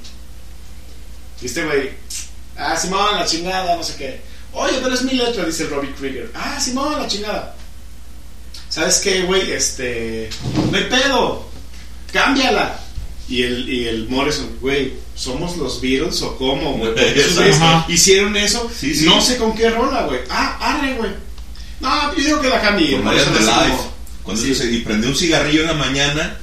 Y 1.43 1.47
este 1.47 1.65
güey, 1.65 1.91
ah, 2.57 2.77
Simón, 2.77 3.17
la 3.17 3.25
chingada, 3.27 3.77
no 3.77 3.83
sé 3.85 3.97
qué. 3.97 4.21
Oye, 4.53 4.79
pero 4.83 4.95
es 4.95 5.03
mi 5.03 5.13
letra, 5.13 5.45
dice 5.45 5.67
Robbie 5.67 5.93
Krieger. 5.95 6.31
Ah, 6.35 6.59
Simón, 6.61 7.01
la 7.01 7.07
chingada. 7.07 7.55
¿Sabes 8.69 8.99
qué, 8.99 9.23
güey? 9.23 9.51
Este, 9.53 10.31
no 10.71 10.77
hay 10.77 10.85
pedo, 10.85 11.49
cámbiala. 12.13 12.79
Y 13.31 13.43
el, 13.45 13.69
y 13.69 13.87
el 13.87 14.09
Morrison, 14.09 14.51
güey, 14.61 14.93
¿somos 15.15 15.57
los 15.57 15.81
Beatles 15.81 16.21
o 16.23 16.37
cómo, 16.37 16.77
güey? 16.79 16.93
Hicieron 17.89 18.37
eso, 18.37 18.71
Sí, 18.77 18.95
sí. 18.95 19.05
no 19.07 19.21
sé 19.21 19.37
con 19.37 19.55
qué 19.55 19.71
rola, 19.71 20.03
güey. 20.03 20.19
Ah, 20.29 20.59
arre, 20.61 20.95
güey. 20.95 21.11
No, 21.81 22.15
yo 22.17 22.25
digo 22.25 22.41
que 22.41 22.49
la 22.49 22.61
como- 23.69 23.95
Cuando 24.25 24.43
Sí. 24.43 24.55
se- 24.55 24.71
y 24.73 24.81
prendió 24.81 25.09
un 25.11 25.17
cigarrillo 25.17 25.61
en 25.63 25.69
la 25.69 25.75
mañana, 25.75 26.39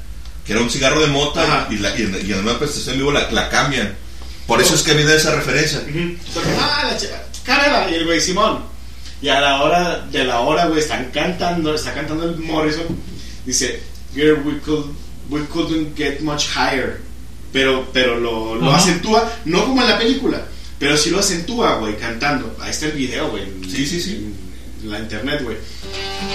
que 0.46 0.54
era 0.54 0.62
un 0.62 0.70
cigarro 0.70 1.02
de 1.02 1.08
mota, 1.08 1.44
Ajá. 1.44 1.68
y, 1.70 1.78
la, 1.78 1.90
y, 2.00 2.04
en, 2.04 2.18
y 2.26 2.32
en 2.32 2.40
una 2.40 2.58
prestación 2.58 2.94
en 2.96 3.00
vivo 3.00 3.12
la, 3.12 3.30
la 3.32 3.50
cambian. 3.50 3.94
Por 4.48 4.62
eso 4.62 4.74
es 4.76 4.82
que 4.82 4.94
viene 4.94 5.14
esa 5.14 5.36
referencia. 5.36 5.80
Ujú. 5.80 5.90
Entonces, 6.00 6.54
ah, 6.58 6.90
la. 7.70 7.92
Y 7.92 7.96
el 7.96 8.06
güey, 8.06 8.22
Simón. 8.22 8.64
Y 9.22 9.28
a 9.28 9.42
la 9.42 9.62
hora 9.62 10.08
de 10.10 10.24
la 10.24 10.40
hora, 10.40 10.68
güey, 10.68 10.80
están 10.80 11.12
cantando, 11.14 11.76
está 11.76 11.94
cantando 11.94 12.24
el 12.30 12.38
Morrison. 12.38 12.86
Dice, 13.46 13.82
girl, 14.16 14.42
we, 14.46 14.60
could, 14.60 14.86
we 15.30 15.42
couldn't 15.48 15.96
get 15.96 16.22
much 16.22 16.48
higher. 16.56 17.00
Pero, 17.54 17.86
pero 17.94 18.20
lo, 18.20 18.56
lo 18.56 18.72
acentúa, 18.72 19.32
no 19.46 19.64
como 19.66 19.82
en 19.82 19.90
la 19.90 19.98
película, 19.98 20.46
pero 20.78 20.98
sí 20.98 21.10
lo 21.10 21.20
acentúa, 21.20 21.76
güey, 21.80 21.96
cantando. 21.98 22.56
Ahí 22.60 22.72
está 22.72 22.88
el 22.88 22.92
video, 22.92 23.30
güey. 23.32 23.44
en- 23.44 23.64
Sí, 23.70 23.86
sí, 23.86 24.02
sí. 24.02 24.34
En 24.84 24.92
la 24.92 25.00
internet, 25.00 25.42
güey. 25.44 25.58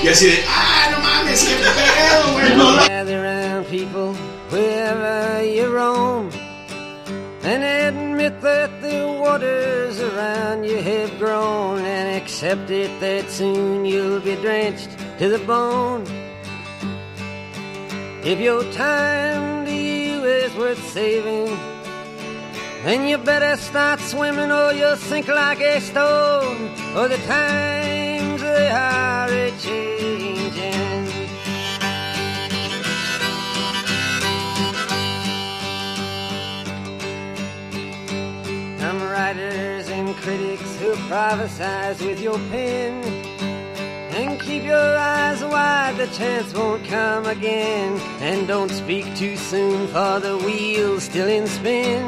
Y 0.02 0.08
así 0.08 0.26
de, 0.26 0.42
ah, 0.48 0.88
no 0.90 0.98
mames, 1.00 1.42
qué 1.44 1.54
pedo, 1.54 2.32
güey. 2.32 2.56
No, 2.56 3.62
people 3.70 4.12
wherever 4.50 5.42
you 5.44 5.66
roam 5.72 6.28
and 7.44 7.62
admit 7.62 8.40
that 8.42 8.70
the 8.82 9.06
waters 9.20 10.00
around 10.00 10.64
you 10.64 10.76
have 10.78 11.10
grown 11.18 11.78
and 11.84 12.16
accept 12.20 12.70
it 12.70 12.90
that 13.00 13.30
soon 13.30 13.84
you'll 13.84 14.20
be 14.20 14.34
drenched 14.36 14.90
to 15.18 15.28
the 15.28 15.38
bone. 15.46 16.04
If 18.24 18.38
your 18.38 18.62
time 18.70 19.64
to 19.66 19.72
you 19.72 20.22
is 20.22 20.54
worth 20.54 20.80
saving, 20.92 21.58
then 22.84 23.08
you 23.08 23.18
better 23.18 23.56
start 23.56 23.98
swimming 23.98 24.52
or 24.52 24.72
you'll 24.72 24.96
sink 24.96 25.26
like 25.26 25.60
a 25.60 25.80
stone. 25.80 26.70
Or 26.96 27.08
the 27.08 27.18
times 27.26 28.40
they 28.40 28.68
are 28.70 29.28
a 29.28 29.50
changing. 29.58 31.06
Some 38.78 39.02
writers 39.02 39.88
and 39.88 40.14
critics 40.14 40.76
who 40.78 40.94
prophesize 41.10 42.00
with 42.06 42.20
your 42.20 42.38
pen. 42.50 43.02
And 44.14 44.38
keep 44.40 44.62
your 44.62 44.96
wide, 45.92 46.08
the 46.08 46.14
chance 46.14 46.52
won't 46.54 46.84
come 46.84 47.26
again. 47.26 47.98
And 48.20 48.46
don't 48.46 48.70
speak 48.70 49.04
too 49.16 49.36
soon, 49.36 49.86
for 49.88 50.20
the 50.20 50.38
wheel's 50.38 51.04
still 51.04 51.28
in 51.28 51.46
spin. 51.46 52.02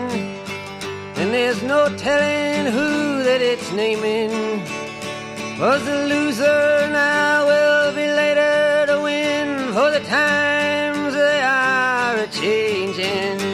And 1.17 1.33
there's 1.33 1.63
no 1.63 1.89
telling 1.97 2.73
who 2.73 3.23
that 3.23 3.41
it's 3.41 3.73
naming. 3.73 4.61
Was 5.59 5.85
the 5.85 6.07
loser 6.07 6.89
now 6.91 7.47
will 7.47 7.95
be 7.95 8.07
later 8.07 8.87
to 8.87 9.01
win. 9.03 9.73
For 9.73 9.91
the 9.91 10.01
times 10.01 11.15
they 11.15 11.41
are 11.43 12.17
a 12.17 12.27
changing. 12.29 13.54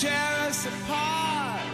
tear 0.00 0.12
us 0.46 0.64
apart. 0.64 1.68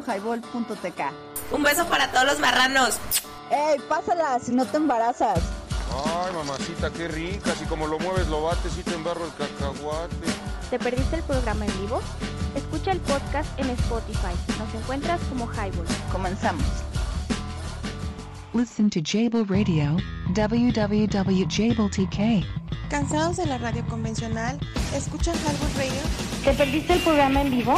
www.highball.tk. 0.00 1.00
Un 1.52 1.62
beso 1.62 1.86
para 1.86 2.10
todos 2.10 2.26
los 2.26 2.38
marranos. 2.40 2.98
¡Ey, 3.50 3.78
pásala 3.88 4.38
si 4.40 4.52
no 4.52 4.66
te 4.66 4.76
embarazas! 4.76 5.40
Ay, 6.04 6.34
mamacita, 6.34 6.90
qué 6.90 7.08
rica. 7.08 7.54
Si 7.54 7.64
como 7.64 7.86
lo 7.86 7.98
mueves 7.98 8.28
lo 8.28 8.42
bates 8.42 8.76
y 8.78 8.82
te 8.82 8.94
embarro 8.94 9.24
el 9.24 9.32
cacahuate. 9.32 10.26
¿Te 10.70 10.78
perdiste 10.78 11.16
el 11.16 11.22
programa 11.22 11.64
en 11.64 11.80
vivo? 11.80 12.00
Escucha 12.54 12.92
el 12.92 13.00
podcast 13.00 13.58
en 13.58 13.70
Spotify. 13.70 14.34
Nos 14.58 14.74
encuentras 14.74 15.20
como 15.30 15.46
Highball. 15.46 15.86
Comenzamos. 16.12 16.66
Listen 18.52 18.90
to 18.90 19.00
Jable 19.02 19.44
Radio, 19.44 19.96
www.jabletk. 20.34 21.78
¿Cansados 22.90 23.36
de 23.36 23.46
la 23.46 23.58
radio 23.58 23.86
convencional? 23.86 24.58
¿Escuchan 24.94 25.34
Highball 25.36 25.74
Radio? 25.76 26.00
¿Te 26.44 26.54
perdiste 26.54 26.94
el 26.94 27.00
programa 27.00 27.42
en 27.42 27.50
vivo? 27.50 27.74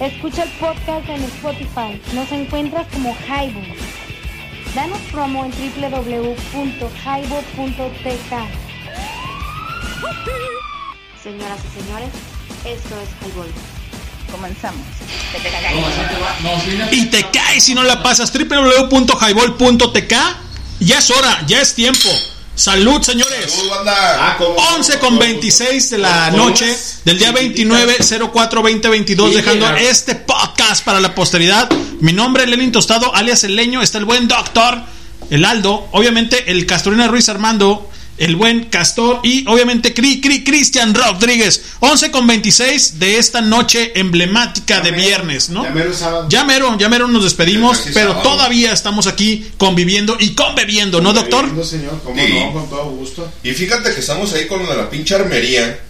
Escucha 0.00 0.44
el 0.44 0.50
podcast 0.50 1.08
en 1.08 1.24
Spotify. 1.24 2.00
Nos 2.14 2.30
encuentras 2.30 2.86
como 2.92 3.16
Highball. 3.26 3.66
Danos 4.72 5.00
promo 5.10 5.44
en 5.44 5.50
www.highball.tk. 5.50 6.28
Señoras 11.20 11.58
y 11.64 11.68
señores, 11.82 12.10
esto 12.64 12.94
es 13.00 13.08
Highball. 13.26 13.50
Comenzamos. 14.30 14.86
Y 16.92 17.06
te 17.06 17.24
caes 17.30 17.64
si 17.64 17.74
no 17.74 17.82
la 17.82 18.00
pasas. 18.00 18.32
www.highball.tk. 18.32 20.14
Ya 20.78 20.98
es 20.98 21.10
hora, 21.10 21.44
ya 21.48 21.60
es 21.60 21.74
tiempo. 21.74 22.08
Salud, 22.58 23.00
señores. 23.02 23.52
Salud, 23.52 23.70
banda. 23.70 24.36
11 24.74 24.98
con 24.98 25.16
26 25.16 25.90
de 25.90 25.98
la 25.98 26.32
noche 26.32 26.76
del 27.04 27.16
día 27.16 27.30
29 27.30 27.98
04 28.32 28.62
2022 28.62 29.34
dejando 29.36 29.68
este 29.76 30.16
podcast 30.16 30.84
para 30.84 30.98
la 30.98 31.14
posteridad. 31.14 31.70
Mi 32.00 32.12
nombre 32.12 32.42
es 32.42 32.50
Lenin 32.50 32.72
Tostado, 32.72 33.14
alias 33.14 33.44
El 33.44 33.54
Leño. 33.54 33.80
Está 33.80 33.98
el 33.98 34.06
buen 34.06 34.26
doctor, 34.26 34.76
el 35.30 35.44
Aldo. 35.44 35.86
Obviamente 35.92 36.50
el 36.50 36.66
Castorina 36.66 37.06
Ruiz 37.06 37.28
Armando. 37.28 37.88
El 38.18 38.36
buen 38.36 38.64
Castor 38.64 39.20
y 39.22 39.46
obviamente 39.48 39.94
Cri, 39.94 40.20
Cri, 40.20 40.44
Cristian 40.44 40.94
Rodríguez. 40.94 41.62
11 41.80 42.10
con 42.10 42.26
26 42.26 42.98
de 42.98 43.18
esta 43.18 43.40
noche 43.40 43.92
emblemática 43.98 44.80
de 44.80 44.90
viernes, 44.90 45.48
¿no? 45.50 45.62
Ya 45.64 45.70
mero 45.70 45.94
sábado. 45.94 46.26
Ya 46.28 46.44
mero, 46.44 46.76
ya 46.78 46.88
mero 46.88 47.08
nos 47.08 47.24
despedimos, 47.24 47.82
pero 47.94 48.10
sábado. 48.12 48.22
todavía 48.30 48.72
estamos 48.72 49.06
aquí 49.06 49.48
conviviendo 49.56 50.16
y 50.18 50.30
conbebiendo, 50.34 51.00
¿no, 51.00 51.12
doctor? 51.12 51.46
Señor, 51.64 52.00
cómo 52.04 52.16
Sí. 52.20 52.32
no, 52.34 52.52
con 52.52 52.68
todo 52.68 52.84
gusto. 52.90 53.32
Y 53.42 53.52
fíjate 53.52 53.94
que 53.94 54.00
estamos 54.00 54.32
ahí 54.32 54.46
con 54.46 54.62
lo 54.64 54.70
de 54.70 54.76
la 54.76 54.90
pinche 54.90 55.14
armería. 55.14 55.80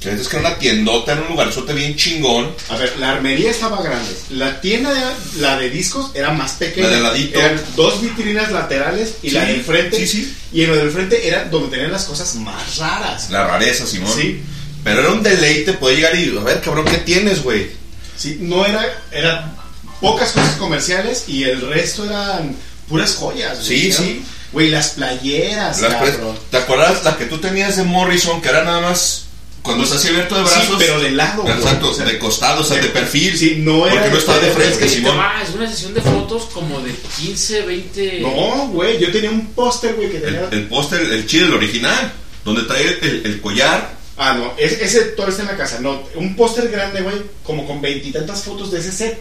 Que 0.00 0.12
es 0.12 0.28
que 0.28 0.36
era 0.36 0.48
una 0.50 0.58
tiendota 0.58 1.12
en 1.14 1.20
un 1.22 1.28
lugarzote 1.28 1.72
bien 1.72 1.96
chingón. 1.96 2.54
A 2.68 2.76
ver, 2.76 2.96
la 2.98 3.10
armería 3.12 3.50
estaba 3.50 3.82
grande. 3.82 4.10
La 4.30 4.60
tienda, 4.60 4.94
de, 4.94 5.40
la 5.40 5.58
de 5.58 5.70
discos, 5.70 6.12
era 6.14 6.30
más 6.30 6.52
pequeña. 6.52 6.86
La 6.88 6.96
de 6.96 7.02
ladito. 7.02 7.38
Eran 7.40 7.60
dos 7.74 8.00
vitrinas 8.00 8.52
laterales 8.52 9.14
y 9.22 9.30
la 9.30 9.44
Sí, 9.44 9.52
del 9.52 9.62
frente. 9.64 9.96
sí, 9.98 10.06
sí. 10.06 10.36
Y 10.52 10.62
en 10.62 10.70
lo 10.70 10.76
del 10.76 10.90
frente 10.92 11.26
era 11.26 11.44
donde 11.46 11.70
tenían 11.70 11.90
las 11.90 12.04
cosas 12.04 12.34
más 12.36 12.76
raras. 12.76 13.28
La 13.30 13.44
rareza, 13.46 13.86
Simón. 13.86 14.12
Sí. 14.16 14.40
Pero 14.84 15.00
era 15.00 15.10
un 15.10 15.22
deleite 15.22 15.72
poder 15.72 15.96
llegar 15.96 16.14
y 16.16 16.36
a 16.38 16.40
ver, 16.44 16.60
cabrón, 16.60 16.84
¿qué 16.84 16.98
tienes, 16.98 17.42
güey? 17.42 17.68
Sí, 18.16 18.38
no 18.40 18.64
era, 18.64 18.86
eran 19.10 19.52
pocas 20.00 20.30
cosas 20.30 20.54
comerciales 20.56 21.24
y 21.26 21.42
el 21.42 21.60
resto 21.68 22.04
eran 22.04 22.54
puras 22.88 23.16
joyas. 23.16 23.58
Sí, 23.64 23.88
Eran- 23.88 23.98
sí. 23.98 24.22
Güey, 24.52 24.70
las 24.70 24.90
playeras, 24.90 25.80
Las 25.82 25.92
cabrón. 25.94 26.38
¿Te 26.50 26.56
acuerdas 26.56 27.04
la 27.04 27.16
que 27.18 27.26
tú 27.26 27.38
tenías 27.38 27.76
de 27.76 27.82
Morrison, 27.82 28.40
que 28.40 28.48
era 28.48 28.62
nada 28.64 28.80
más 28.80 29.24
cuando 29.68 29.84
estás 29.84 29.98
así 30.00 30.08
abierto 30.08 30.34
de 30.36 30.48
Sí, 30.48 30.54
brazos? 30.54 30.76
pero 30.78 31.00
de 31.00 31.10
lado, 31.12 31.42
güey. 31.42 31.54
Exacto, 31.54 31.90
O 31.90 31.94
sea, 31.94 32.04
de 32.04 32.18
costado, 32.18 32.60
o 32.62 32.64
sea, 32.64 32.78
de 32.80 32.88
perfil. 32.88 33.36
Sí, 33.38 33.56
no 33.58 33.86
era 33.86 33.94
Porque 33.96 34.10
no 34.10 34.18
está 34.18 34.38
de 34.38 34.50
frente. 34.50 34.88
Simón. 34.88 35.16
Ah, 35.18 35.42
es 35.46 35.54
una 35.54 35.68
sesión 35.70 35.94
de 35.94 36.00
fotos 36.00 36.44
como 36.52 36.80
de 36.80 36.92
15, 37.18 37.62
20. 37.62 38.20
No, 38.20 38.68
güey, 38.68 38.98
yo 38.98 39.10
tenía 39.12 39.30
un 39.30 39.46
póster, 39.48 39.94
güey, 39.94 40.10
que 40.10 40.16
El, 40.18 40.22
tenía... 40.24 40.48
el 40.50 40.68
póster, 40.68 41.00
el 41.00 41.26
chido, 41.26 41.46
el 41.46 41.54
original, 41.54 42.12
donde 42.44 42.62
trae 42.62 42.98
el, 43.02 43.22
el 43.26 43.40
collar. 43.40 43.96
Ah, 44.16 44.34
no, 44.34 44.52
es- 44.58 44.80
ese 44.80 45.00
todavía 45.12 45.30
está 45.30 45.42
en 45.42 45.48
la 45.48 45.56
casa. 45.64 45.78
No, 45.80 46.02
un 46.16 46.34
póster 46.34 46.68
grande, 46.70 47.02
güey, 47.02 47.16
como 47.44 47.66
con 47.66 47.80
veintitantas 47.80 48.42
fotos 48.42 48.70
de 48.72 48.80
ese 48.80 48.90
set. 48.92 49.18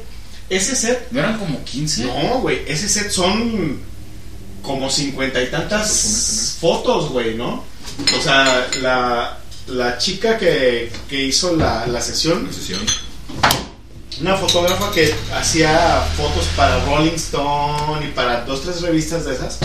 Ese 0.50 0.76
set... 0.76 1.08
¿No 1.12 1.20
eran 1.20 1.38
como 1.38 1.64
15? 1.64 2.06
No, 2.06 2.40
güey, 2.40 2.62
ese 2.68 2.88
set 2.90 3.12
son 3.12 3.80
como 4.64 4.90
cincuenta 4.90 5.42
y 5.42 5.48
tantas 5.48 6.58
fotos, 6.60 7.10
güey, 7.12 7.36
¿no? 7.36 7.64
O 8.18 8.22
sea, 8.22 8.68
la, 8.82 9.38
la 9.68 9.98
chica 9.98 10.38
que, 10.38 10.92
que 11.10 11.24
hizo 11.24 11.56
la, 11.56 11.86
la 11.88 12.02
sesión, 12.02 12.50
sesión. 12.54 12.80
una 14.22 14.36
fotógrafa 14.38 14.92
que 14.92 15.14
hacía 15.34 16.02
fotos 16.16 16.46
para 16.56 16.84
Rolling 16.86 17.16
Stone 17.16 18.06
y 18.08 18.12
para 18.12 18.42
dos, 18.46 18.62
tres 18.64 18.82
revistas 18.82 19.26
de 19.26 19.34
esas. 19.34 19.60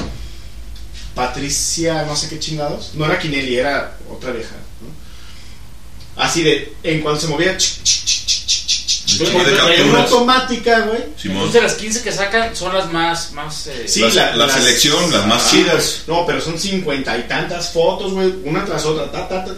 Patricia, 1.14 2.04
no 2.06 2.16
sé 2.16 2.28
qué 2.28 2.38
chingados. 2.38 2.92
No 2.94 3.04
era 3.04 3.18
Kinelli, 3.18 3.56
era 3.58 3.96
otra 4.10 4.30
vieja. 4.32 4.54
¿no? 4.80 6.22
Así 6.22 6.42
de, 6.42 6.74
en 6.82 7.00
cuanto 7.02 7.20
se 7.20 7.26
movía, 7.28 7.56
ch, 7.56 7.82
ch, 7.82 8.04
ch, 8.04 8.24
ch, 8.26 8.46
ch, 8.46 8.66
ch, 8.66 9.06
ch, 9.06 9.20
El 9.20 9.26
como 9.30 9.38
chico 9.44 9.50
de 9.50 9.56
traía 9.56 9.84
una 9.84 10.02
automática, 10.04 10.80
güey. 10.80 11.02
Entonces 11.22 11.62
las 11.62 11.74
15 11.74 12.02
que 12.02 12.12
sacan 12.12 12.56
son 12.56 12.74
las 12.74 12.90
más. 12.90 13.32
más 13.32 13.66
eh, 13.66 13.84
Sí, 13.86 14.00
La- 14.00 14.34
la 14.36 14.46
las- 14.46 14.54
selección, 14.54 15.10
las 15.12 15.26
más 15.26 15.42
Ah, 15.46 15.50
chidas. 15.50 16.02
No, 16.06 16.24
pero 16.26 16.40
son 16.40 16.58
cincuenta 16.58 17.16
y 17.18 17.22
tantas 17.24 17.70
fotos, 17.72 18.12
güey, 18.12 18.32
una 18.44 18.64
tras 18.64 18.84
otra. 18.86 19.10
ta, 19.12 19.28
ta, 19.28 19.44
ta. 19.44 19.54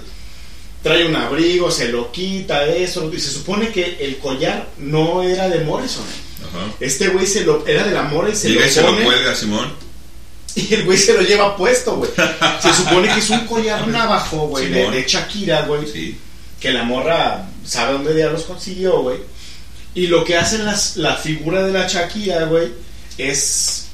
Trae 0.85 1.07
un 1.07 1.17
abrigo, 1.17 1.71
se 1.71 1.89
lo 1.89 2.13
quita, 2.13 2.67
eso. 2.67 3.11
Y 3.13 3.19
se 3.19 3.31
supone 3.31 3.71
que 3.71 3.97
el 4.01 4.19
collar 4.19 4.69
no 4.79 5.23
era 5.23 5.49
de 5.49 5.65
Morrison. 5.65 6.05
Ajá. 6.47 6.73
Este 6.79 7.09
güey 7.09 7.27
se 7.27 7.41
lo, 7.41 7.67
era 7.67 7.85
de 7.85 7.91
la 7.91 8.03
Mora 8.03 8.29
y 8.29 8.37
se 8.37 8.51
Llega 8.51 8.61
lo 8.61 8.67
y 8.67 8.71
se 8.71 8.83
lo 8.83 9.03
cuelga, 9.03 9.35
Simón. 9.35 9.73
y 10.55 10.75
el 10.75 10.85
güey 10.85 10.99
se 10.99 11.15
lo 11.15 11.23
lleva 11.23 11.57
puesto, 11.57 11.97
güey. 11.97 12.11
Se 12.61 12.73
supone 12.73 13.09
que 13.13 13.21
es 13.21 13.31
un 13.31 13.47
collar 13.47 13.89
navajo, 13.89 14.49
güey, 14.49 14.69
de, 14.69 14.91
de 14.91 15.05
Shakira, 15.09 15.63
güey. 15.63 15.91
Sí. 15.91 16.19
Que 16.61 16.71
la 16.71 16.85
morra 16.85 17.49
sabe 17.65 17.95
dónde 17.95 18.15
diablos 18.15 18.43
consiguió, 18.43 19.01
güey. 19.01 19.19
Y 19.95 20.09
lo 20.09 20.23
que 20.23 20.37
hacen 20.37 20.67
las, 20.67 20.97
la 20.97 21.17
figura 21.17 21.63
de 21.63 21.73
la 21.73 21.89
Shakira, 21.89 22.45
güey, 22.45 22.69
es 23.17 23.87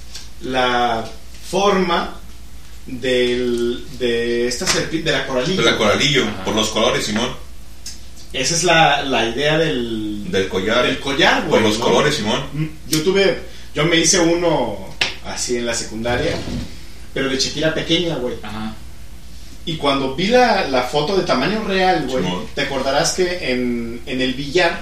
la 0.42 1.08
forma 1.50 2.19
del, 2.90 3.84
de 3.98 4.48
esta 4.48 4.66
serpiente, 4.66 5.10
de 5.10 5.18
la 5.18 5.26
coralillo. 5.26 5.62
De 5.62 5.70
la 5.70 5.76
coralillo, 5.76 6.24
por 6.44 6.54
los 6.54 6.68
colores, 6.70 7.04
Simón. 7.06 7.28
Esa 8.32 8.54
es 8.54 8.64
la, 8.64 9.02
la 9.02 9.28
idea 9.28 9.58
del, 9.58 10.30
Del 10.30 10.48
collar. 10.48 10.86
del 10.86 11.00
collar, 11.00 11.40
Por 11.42 11.60
güey. 11.60 11.62
los 11.64 11.78
¿no? 11.78 11.84
colores, 11.84 12.14
Simón. 12.14 12.42
Mm, 12.52 12.66
Yo 12.88 13.02
tuve, 13.02 13.38
yo 13.74 13.84
me 13.84 13.96
hice 13.96 14.18
uno 14.20 14.88
así 15.24 15.56
en 15.56 15.66
la 15.66 15.74
secundaria, 15.74 16.36
pero 17.12 17.28
de 17.28 17.38
Shakira 17.38 17.74
pequeña, 17.74 18.16
güey. 18.16 18.36
Ajá. 18.42 18.74
Y 19.66 19.76
cuando 19.76 20.14
vi 20.14 20.28
la, 20.28 20.66
la 20.68 20.84
foto 20.84 21.16
de 21.16 21.24
tamaño 21.24 21.64
real, 21.64 22.06
güey, 22.08 22.24
Simón. 22.24 22.46
te 22.54 22.62
acordarás 22.62 23.12
que 23.12 23.50
en, 23.52 24.00
en 24.06 24.20
el 24.20 24.34
billar, 24.34 24.80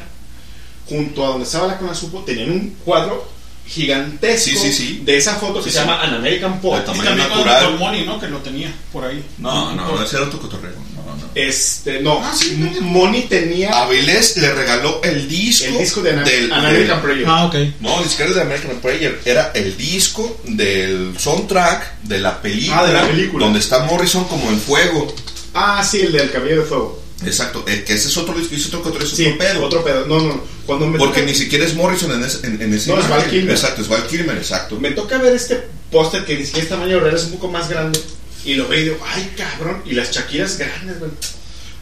junto 0.87 1.25
a 1.25 1.28
donde 1.28 1.45
estaba 1.45 1.67
la 1.67 1.78
Conasupo, 1.78 2.20
tenían 2.25 2.51
un 2.51 2.77
cuadro 2.85 3.28
gigantesco 3.68 4.50
Sí, 4.50 4.56
sí, 4.56 4.72
sí. 4.72 5.02
de 5.05 5.16
esa 5.16 5.34
foto 5.36 5.62
que 5.62 5.70
Sí, 5.70 5.74
se 5.76 5.80
llama 5.80 6.02
An 6.02 6.14
American. 6.14 6.60
De 6.60 6.68
tamaño 6.80 6.84
También 7.05 7.28
natural. 7.28 7.64
con 7.66 7.78
Moni, 7.78 8.05
¿no? 8.05 8.18
Que 8.20 8.28
lo 8.28 8.38
tenía 8.38 8.72
por 8.92 9.05
ahí. 9.05 9.22
No, 9.38 9.74
no, 9.74 10.02
ese 10.02 10.16
era 10.16 10.26
otro 10.26 10.40
cotorreo. 10.40 10.72
No, 10.94 11.14
no. 11.14 11.28
Este, 11.34 12.00
no, 12.00 12.20
Ah, 12.22 12.32
sí, 12.34 12.55
M- 12.58 12.80
Moni 12.80 13.22
tenía 13.22 13.70
Avilés 13.82 14.36
le 14.38 14.52
regaló 14.55 15.00
el 15.05 15.28
disco, 15.28 15.66
el 15.66 15.78
disco 15.78 16.00
de 16.02 16.12
Ana- 16.12 16.22
del, 16.24 16.52
An 16.52 16.64
American 16.66 17.02
Prayer. 17.02 17.24
Ah, 17.28 17.44
ok. 17.47 17.55
No, 17.80 18.00
ni 18.00 18.08
siquiera 18.08 18.30
era 18.32 18.40
de 18.40 18.42
American 18.47 18.80
Prayer, 18.80 19.20
era 19.24 19.52
el 19.55 19.76
disco 19.76 20.40
del 20.44 21.14
soundtrack 21.18 22.00
de 22.02 22.18
la 22.18 22.40
película. 22.40 22.80
Ah, 22.80 22.86
de 22.86 22.92
la 22.94 23.06
película. 23.06 23.44
Donde 23.44 23.60
está 23.60 23.80
Morrison 23.84 24.24
como 24.24 24.48
en 24.50 24.58
fuego. 24.60 25.14
Ah, 25.55 25.82
sí, 25.88 26.00
el 26.00 26.12
del 26.12 26.30
cabello 26.30 26.60
de 26.62 26.66
fuego. 26.66 27.02
Exacto, 27.24 27.64
eh, 27.66 27.82
que 27.84 27.94
ese 27.94 28.08
es 28.08 28.16
otro 28.16 28.34
ese 28.38 28.68
otro 28.68 28.82
cotorreo, 28.82 29.06
es 29.06 29.14
Sí, 29.14 29.26
otro 29.26 29.38
pedo. 29.38 29.64
Otro 29.64 29.84
pedo. 29.84 30.06
No, 30.06 30.20
no. 30.20 30.40
Cuando 30.66 30.86
me 30.86 30.98
Porque 30.98 31.20
toca- 31.20 31.26
ni 31.32 31.34
siquiera 31.34 31.64
es 31.64 31.74
Morrison 31.74 32.12
en 32.12 32.22
ese, 32.24 32.47
en, 32.47 32.62
en 32.62 32.72
ese 32.74 32.90
No, 32.92 33.00
es. 33.00 33.08
Val 33.08 33.28
Kilmer. 33.28 33.50
Exacto, 33.55 33.82
es 33.82 33.88
Val 33.88 34.06
Kilmer, 34.06 34.36
exacto. 34.36 34.78
Me 34.78 34.92
toca 34.92 35.18
ver 35.18 35.34
este 35.34 35.64
póster 35.90 36.24
que 36.24 36.36
ni 36.36 36.44
siquiera 36.44 36.62
es 36.64 36.68
tamaño 36.68 37.00
real, 37.00 37.16
es 37.16 37.24
un 37.24 37.32
poco 37.32 37.48
más 37.48 37.68
grande. 37.68 38.00
Y 38.44 38.55
lo 38.55 38.68
veo 38.68 38.78
y 38.80 38.82
digo, 38.84 38.98
ay 39.06 39.32
cabrón. 39.36 39.82
Y 39.84 39.92
las 39.94 40.12
Shakiras 40.12 40.56
grandes, 40.58 40.98
güey. 41.00 41.10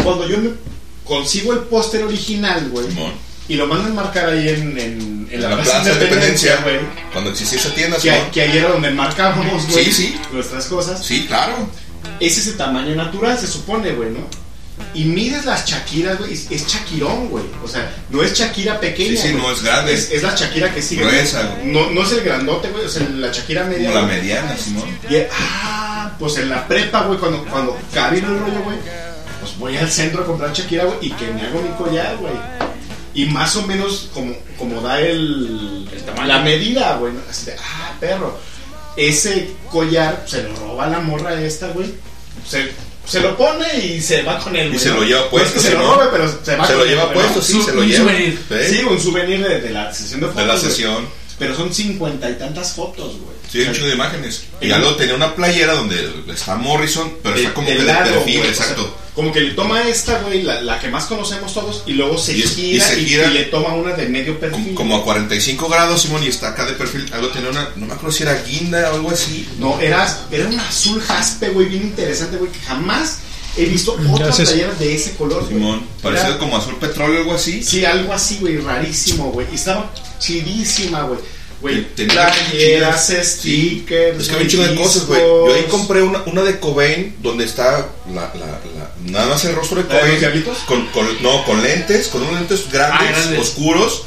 Cuando 0.03 0.27
yo 0.29 0.39
me 0.39 0.51
consigo 1.05 1.53
el 1.53 1.61
póster 1.61 2.03
original, 2.05 2.69
güey. 2.71 2.87
Y 3.49 3.55
lo 3.55 3.67
mandan 3.67 3.95
marcar 3.95 4.29
ahí 4.31 4.49
en, 4.49 4.71
en, 4.79 4.79
en 4.79 5.29
En 5.31 5.43
la, 5.43 5.51
la 5.51 5.63
Plaza 5.63 5.85
de 5.85 5.93
Independencia, 5.93 6.57
güey. 6.63 6.79
cuando 7.13 7.31
existía 7.31 7.59
esa 7.61 7.75
tienda, 7.75 7.97
Que, 7.99 8.13
que 8.33 8.41
ahí 8.43 8.57
era 8.59 8.71
donde 8.71 8.91
marcábamos, 8.91 9.69
güey. 9.69 9.85
Sí, 9.85 9.93
sí. 9.93 10.17
Nuestras 10.33 10.65
cosas. 10.67 11.05
Sí, 11.07 11.27
claro. 11.27 11.69
Es 12.19 12.39
ese 12.39 12.53
tamaño 12.55 12.95
natural, 12.97 13.39
se 13.39 13.47
supone, 13.47 13.93
güey, 13.93 14.11
¿no? 14.11 14.27
Y 14.95 15.05
miras 15.05 15.45
las 15.45 15.67
Shakiras, 15.67 16.19
güey, 16.19 16.33
es, 16.33 16.51
es 16.51 16.67
Shakirón, 16.67 17.29
güey. 17.29 17.45
O 17.63 17.69
sea, 17.69 17.95
no 18.11 18.23
es 18.23 18.33
Shakira 18.33 18.81
pequeña. 18.81 19.21
Sí, 19.21 19.29
sí, 19.29 19.35
no 19.35 19.51
es 19.53 19.63
grande. 19.63 19.93
Es, 19.93 20.11
es 20.11 20.23
la 20.23 20.35
Shakira 20.35 20.73
que 20.73 20.81
sigue. 20.81 21.03
Gruesa, 21.03 21.43
güey. 21.43 21.67
No, 21.67 21.91
no 21.91 22.03
es 22.03 22.13
el 22.13 22.23
grandote, 22.23 22.71
güey. 22.71 22.85
O 22.85 22.89
sea, 22.89 23.07
la 23.09 23.31
Shakira 23.31 23.65
media. 23.65 23.91
Como 23.91 24.01
la 24.03 24.07
mediana, 24.07 24.57
Simón. 24.57 24.89
Y, 25.11 25.17
ah, 25.33 26.13
pues 26.19 26.39
en 26.39 26.49
la 26.49 26.67
prepa, 26.67 27.03
güey, 27.03 27.19
cuando, 27.19 27.45
cuando 27.45 27.79
cabino 27.93 28.29
el 28.29 28.39
rollo, 28.41 28.63
güey, 28.65 28.79
pues 29.41 29.59
voy 29.59 29.77
al 29.77 29.91
centro 29.91 30.23
a 30.23 30.27
comprar 30.27 30.53
Shakira, 30.53 30.85
güey, 30.85 30.99
y 31.03 31.11
que 31.11 31.27
me 31.29 31.43
hago 31.43 31.61
mi 31.61 31.71
collar, 31.77 32.17
güey. 32.17 32.35
Y 33.13 33.27
más 33.27 33.57
o 33.57 33.67
menos 33.67 34.11
como, 34.13 34.35
como 34.59 34.81
da 34.81 35.01
el, 35.01 35.85
la 36.27 36.41
medida, 36.41 36.97
güey. 36.97 37.13
¿no? 37.13 37.21
Así 37.29 37.47
de, 37.47 37.57
ah, 37.59 37.95
perro. 38.01 38.39
Ese 38.97 39.51
collar 39.71 40.25
se 40.27 40.43
lo 40.43 40.57
roba 40.57 40.87
la 40.87 41.01
morra 41.01 41.39
esta, 41.41 41.69
güey. 41.69 41.95
Se, 42.47 42.73
se 43.07 43.21
lo 43.21 43.37
pone 43.37 43.67
y 43.85 44.01
se 44.01 44.23
va 44.23 44.39
con 44.39 44.55
él, 44.57 44.75
Y 44.75 44.79
se 44.79 44.91
lo 44.91 45.03
lleva 45.03 45.21
No 45.21 45.25
es 45.27 45.31
puesto, 45.31 45.55
que 45.55 45.61
se 45.61 45.71
lo 45.75 45.95
robe, 45.95 46.07
pero 46.13 46.29
se 46.45 46.57
va 46.57 46.67
Se 46.67 46.73
con 46.73 46.79
lo 46.79 46.85
él, 46.85 46.91
lleva 46.91 47.13
puesto, 47.13 47.37
¿no? 47.37 47.43
sí, 47.43 47.63
se 47.63 47.73
lo 47.73 47.83
lleva. 47.85 48.05
souvenir. 48.11 48.39
¿Sí? 48.49 48.77
Sí, 48.77 48.85
un 48.85 49.01
souvenir 49.01 49.47
de, 49.49 49.61
de 49.61 49.71
la 49.71 49.93
sesión 49.95 50.21
de 50.21 50.27
fotos. 50.27 50.43
De 50.43 50.49
la 50.53 50.59
sesión. 50.59 51.09
Pero 51.39 51.55
son 51.55 51.73
cincuenta 51.73 52.31
y 52.31 52.35
tantas 52.35 52.73
fotos, 52.73 53.19
güey. 53.21 53.37
Sí, 53.51 53.61
hay 53.61 53.69
un 53.69 53.75
de 53.89 53.95
imágenes. 53.95 54.45
Y 54.61 54.69
ya 54.69 54.79
luego 54.79 54.97
tenía 54.97 55.15
una 55.15 55.35
playera 55.35 55.75
donde 55.75 56.11
está 56.33 56.57
Morrison, 56.57 57.13
pero 57.23 57.37
está 57.37 57.55
como 57.55 57.69
de 57.69 57.77
que 57.77 57.83
de 57.83 57.87
lado, 57.87 58.15
perfil, 58.15 58.39
güey, 58.39 58.51
o 58.51 58.55
sea, 58.55 58.65
exacto. 58.67 58.97
Como 59.17 59.33
que 59.33 59.41
le 59.41 59.55
toma 59.55 59.83
esta, 59.89 60.21
güey, 60.21 60.43
la, 60.45 60.61
la 60.61 60.79
que 60.79 60.89
más 60.89 61.07
conocemos 61.07 61.53
todos, 61.55 61.83
y 61.87 61.95
luego 61.95 62.17
se, 62.19 62.37
Y 62.37 62.43
es- 62.43 62.57
y 62.59 62.63
gira, 62.73 62.87
se 62.87 63.01
y, 63.01 63.07
gira. 63.07 63.27
y 63.31 63.35
le 63.35 63.45
toma 63.47 63.75
una 63.75 63.95
de 63.95 64.09
medio 64.09 64.39
perfil. 64.39 64.75
Como 64.75 64.95
a 64.97 65.03
45 65.03 65.69
grados, 65.69 66.03
Simón, 66.03 66.23
y 66.23 66.29
está 66.29 66.51
acá 66.51 66.65
de 66.67 66.75
perfil. 66.75 67.07
Algo 67.13 67.29
tenía 67.31 67.49
una, 67.51 67.71
no 67.77 67.87
me 67.87 67.95
acuerdo 67.95 68.13
si 68.15 68.23
era 68.23 68.35
guinda 68.43 68.93
o 68.93 68.95
algo 68.97 69.11
así. 69.11 69.49
No, 69.59 69.81
era, 69.81 70.07
era 70.31 70.47
un 70.47 70.61
azul 70.61 71.01
jaspe, 71.01 71.49
güey, 71.49 71.67
bien 71.67 71.83
interesante, 71.83 72.37
güey, 72.37 72.53
que 72.53 72.61
jamás 72.61 73.19
he 73.57 73.65
visto 73.65 73.95
otras 73.95 74.19
Gracias. 74.19 74.51
playeras 74.51 74.79
de 74.79 74.95
ese 74.95 75.15
color, 75.17 75.45
güey. 75.45 75.55
Simón, 75.55 75.87
parecido 76.03 76.29
Era- 76.33 76.39
como 76.39 76.57
azul 76.59 76.77
petróleo, 76.77 77.21
algo 77.21 77.35
así. 77.35 77.63
Sí, 77.63 77.87
algo 77.87 78.13
así, 78.13 78.37
güey, 78.39 78.59
rarísimo, 78.59 79.31
güey. 79.33 79.47
Y 79.51 79.55
estaba 79.55 79.91
chidísima, 80.19 81.03
güey. 81.05 81.21
Güey, 81.61 81.87
Tenía 81.95 82.31
playeras, 82.51 83.13
stickers, 83.23 84.21
Es 84.21 84.27
que 84.29 84.35
había 84.35 84.45
un 84.45 84.51
chingo 84.51 84.67
de 84.67 84.75
cosas, 84.75 85.07
güey. 85.07 85.21
Yo 85.21 85.55
ahí 85.55 85.65
compré 85.71 86.03
una, 86.03 86.23
una 86.27 86.43
de 86.43 86.59
Cobain 86.61 87.17
donde 87.23 87.45
está 87.45 87.89
la, 88.13 88.31
la, 88.35 88.47
la- 88.47 88.91
nada 89.07 89.27
más 89.29 89.45
el 89.47 89.55
rostro 89.55 89.83
de 89.83 89.89
¿La 89.89 89.89
de 89.89 89.95
los 89.95 90.03
Cobain. 90.05 90.21
diablitos? 90.21 90.59
Con, 90.67 90.87
con- 90.89 91.23
no, 91.23 91.45
con 91.45 91.63
lentes, 91.63 92.09
con 92.09 92.23
unos 92.23 92.35
lentes 92.35 92.71
grandes, 92.71 93.09
Ah, 93.09 93.13
grandes. 93.21 93.41
oscuros. 93.41 94.03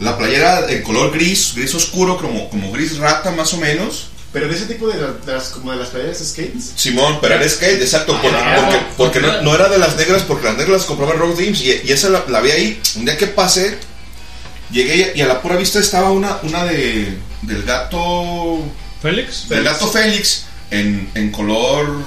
La 0.00 0.16
playera 0.18 0.66
en 0.70 0.82
color 0.82 1.12
gris, 1.12 1.52
gris 1.54 1.74
oscuro, 1.74 2.16
como, 2.16 2.48
como 2.50 2.72
gris 2.72 2.96
rata 2.98 3.30
más 3.30 3.52
o 3.52 3.58
menos. 3.58 4.08
Pero 4.32 4.48
de 4.48 4.54
ese 4.56 4.64
tipo 4.64 4.88
de, 4.88 4.98
la- 4.98 5.12
de 5.12 5.32
las, 5.34 5.48
como 5.50 5.72
de 5.72 5.76
las 5.78 5.90
playeras 5.90 6.18
skates. 6.26 6.72
Simón, 6.74 7.18
pero 7.20 7.34
era 7.34 7.46
skate, 7.46 7.82
exacto, 7.82 8.14
porque, 8.20 8.34
Ah, 8.36 8.56
porque, 8.56 8.78
no, 8.80 8.96
porque 8.96 9.20
no, 9.20 9.42
no 9.42 9.54
era 9.54 9.68
de 9.68 9.76
las 9.78 9.94
negras, 9.96 10.22
porque 10.22 10.46
las 10.46 10.56
negras 10.56 10.78
las 10.78 10.86
compraba 10.86 11.12
en 11.12 11.18
Rock 11.20 11.36
Dreams 11.36 11.60
y, 11.60 11.82
y 11.84 11.92
esa 11.92 12.08
la, 12.08 12.24
la 12.28 12.40
vi 12.40 12.50
ahí. 12.50 12.80
Un 12.96 13.04
día 13.04 13.16
que 13.18 13.26
pasé, 13.26 13.76
llegué 14.72 15.12
y 15.14 15.20
a 15.20 15.26
la 15.26 15.40
pura 15.42 15.56
vista 15.56 15.78
estaba 15.78 16.10
una, 16.10 16.38
una 16.42 16.64
de, 16.64 17.16
del 17.42 17.62
gato. 17.62 18.58
¿Félix? 19.00 19.48
Del 19.48 19.64
gato 19.64 19.86
Félix 19.88 20.44
en, 20.70 21.10
en 21.14 21.30
color. 21.30 22.02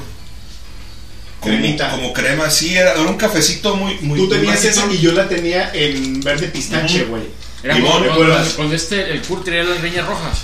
Como, 1.40 1.58
Cremita. 1.58 1.92
como 1.92 2.12
crema, 2.12 2.50
sí, 2.50 2.76
era, 2.76 2.94
era 2.94 3.02
un 3.02 3.18
cafecito 3.18 3.76
muy. 3.76 4.00
muy 4.02 4.18
Tú 4.18 4.28
tenías 4.30 4.60
muy 4.62 4.70
esa 4.70 4.92
y 4.92 4.98
yo 4.98 5.12
la 5.12 5.28
tenía 5.30 5.72
en 5.74 6.20
verde 6.22 6.48
pistache, 6.48 7.04
güey. 7.06 7.24
Era 7.62 7.76
Limón, 7.76 7.92
como 7.92 8.00
¿me 8.02 8.08
cuando, 8.08 8.24
acuerdas? 8.26 8.54
cuando 8.56 8.76
este, 8.76 9.12
el 9.12 9.22
Kurt 9.22 9.46
tenía 9.46 9.64
las 9.64 9.80
greñas 9.80 10.08
rojas. 10.08 10.40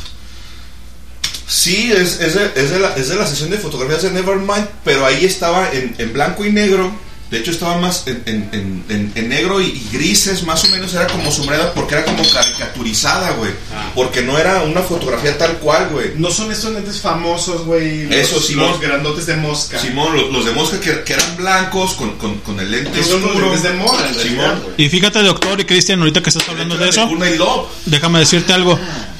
Sí, 1.47 1.91
es, 1.91 2.19
es, 2.21 2.35
de, 2.35 2.51
es, 2.55 2.69
de 2.69 2.79
la, 2.79 2.95
es 2.95 3.09
de 3.09 3.15
la 3.15 3.27
sesión 3.27 3.49
de 3.49 3.57
fotografías 3.57 4.03
de 4.03 4.11
Nevermind, 4.11 4.67
pero 4.85 5.05
ahí 5.05 5.25
estaba 5.25 5.69
en, 5.73 5.95
en 5.97 6.13
blanco 6.13 6.45
y 6.45 6.51
negro. 6.51 6.91
De 7.31 7.37
hecho, 7.39 7.51
estaba 7.51 7.77
más 7.77 8.05
en, 8.07 8.21
en- 8.25 8.49
en- 8.51 8.83
en- 8.89 9.11
en 9.15 9.29
negro 9.29 9.61
y, 9.61 9.67
y 9.67 9.89
grises, 9.93 10.43
más 10.43 10.63
o 10.65 10.67
menos 10.67 10.93
era 10.93 11.07
como 11.07 11.31
sombreada 11.31 11.73
porque 11.73 11.95
era 11.95 12.03
como 12.03 12.21
caricaturizada, 12.29 13.31
güey. 13.31 13.51
Porque 13.95 14.21
no 14.21 14.37
era 14.37 14.63
una 14.63 14.81
fotografía 14.81 15.37
tal 15.37 15.57
cual, 15.59 15.87
güey. 15.91 16.11
No 16.17 16.29
son 16.29 16.51
estos 16.51 16.73
lentes 16.73 16.99
famosos, 16.99 17.65
güey. 17.65 18.03
los- 18.07 18.15
Eso, 18.15 18.39
Simón. 18.41 18.71
Los 18.71 18.81
grandotes 18.81 19.25
de 19.27 19.37
mosca. 19.37 19.79
Simón, 19.79 20.15
los, 20.15 20.29
los 20.31 20.45
de 20.45 20.51
mosca 20.51 20.79
que, 20.79 21.03
que 21.03 21.13
eran 21.13 21.37
blancos 21.37 21.93
con, 21.93 22.17
con, 22.17 22.37
con 22.39 22.59
el 22.59 22.69
lente 22.69 23.01
son 23.03 23.21
los 23.21 23.29
oscuro. 23.31 23.45
lentes 23.51 23.63
de 23.63 23.73
moda, 23.77 24.01
realidad, 24.13 24.23
Simón. 24.57 24.63
Y 24.77 24.89
fíjate, 24.89 25.23
doctor 25.23 25.59
y 25.59 25.63
Cristian, 25.65 25.99
ahorita 25.99 26.21
que 26.21 26.29
estás 26.29 26.47
hablando 26.49 26.75
de 26.77 26.89
eso, 26.89 27.05
Una 27.07 27.29
y 27.29 27.37
Love. 27.37 27.67
déjame 27.85 28.19
decirte 28.19 28.51
algo. 28.53 28.77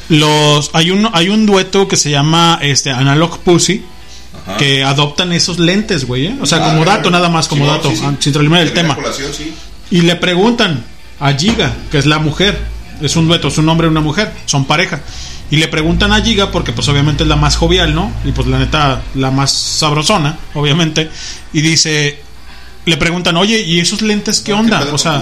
Los 0.10 0.70
hay 0.74 0.92
un 0.92 1.10
hay 1.14 1.30
un 1.30 1.46
dueto 1.46 1.88
que 1.88 1.96
se 1.96 2.10
llama 2.12 2.60
este 2.62 2.90
Analog 2.92 3.40
Pussy 3.40 3.86
Ajá. 4.52 4.58
que 4.58 4.84
adoptan 4.84 5.34
esos 5.34 5.60
lentes, 5.60 6.06
güey, 6.06 6.28
¿eh? 6.28 6.36
O 6.42 6.46
sea, 6.46 6.60
Ah, 6.60 6.70
como 6.70 6.84
claro. 6.84 6.98
dato 7.00 7.12
nada 7.12 7.30
más, 7.30 7.48
como 7.48 7.66
dato, 7.66 7.90
sí, 7.90 7.98
sí. 7.98 8.04
ah, 8.06 8.14
sin 8.20 8.34
terminar 8.34 8.62
el 8.62 8.70
Que 8.70 8.76
venía 8.82 8.96
tema. 8.96 9.08
Y 9.90 10.02
le 10.02 10.16
preguntan 10.16 10.84
a 11.20 11.34
Giga, 11.34 11.74
que 11.92 11.98
es 11.98 12.06
la 12.06 12.20
mujer, 12.20 12.58
es 13.02 13.16
un 13.16 13.28
dueto, 13.28 13.48
es 13.50 13.58
un 13.58 13.68
hombre 13.70 13.88
y 13.88 13.92
una 13.92 14.02
mujer, 14.02 14.32
son 14.46 14.66
pareja. 14.66 15.02
Y 15.50 15.58
le 15.58 15.68
preguntan 15.68 16.14
a 16.14 16.22
Giga 16.22 16.50
porque 16.52 16.72
pues 16.72 16.88
obviamente 16.88 17.24
es 17.24 17.30
la 17.30 17.36
más 17.36 17.58
jovial, 17.58 17.94
¿no? 17.94 18.12
Y 18.24 18.32
pues 18.32 18.48
la 18.48 18.58
neta 18.60 19.02
la 19.16 19.32
más 19.32 19.52
sabrosona, 19.52 20.38
obviamente. 20.54 21.10
Y 21.52 21.60
dice, 21.62 22.20
le 22.86 22.96
preguntan, 22.98 23.36
"Oye, 23.38 23.60
¿y 23.62 23.80
esos 23.82 24.02
lentes 24.02 24.40
qué 24.40 24.54
onda?" 24.54 24.80
pedo 24.80 24.96
O 24.96 24.98
sea? 24.98 25.22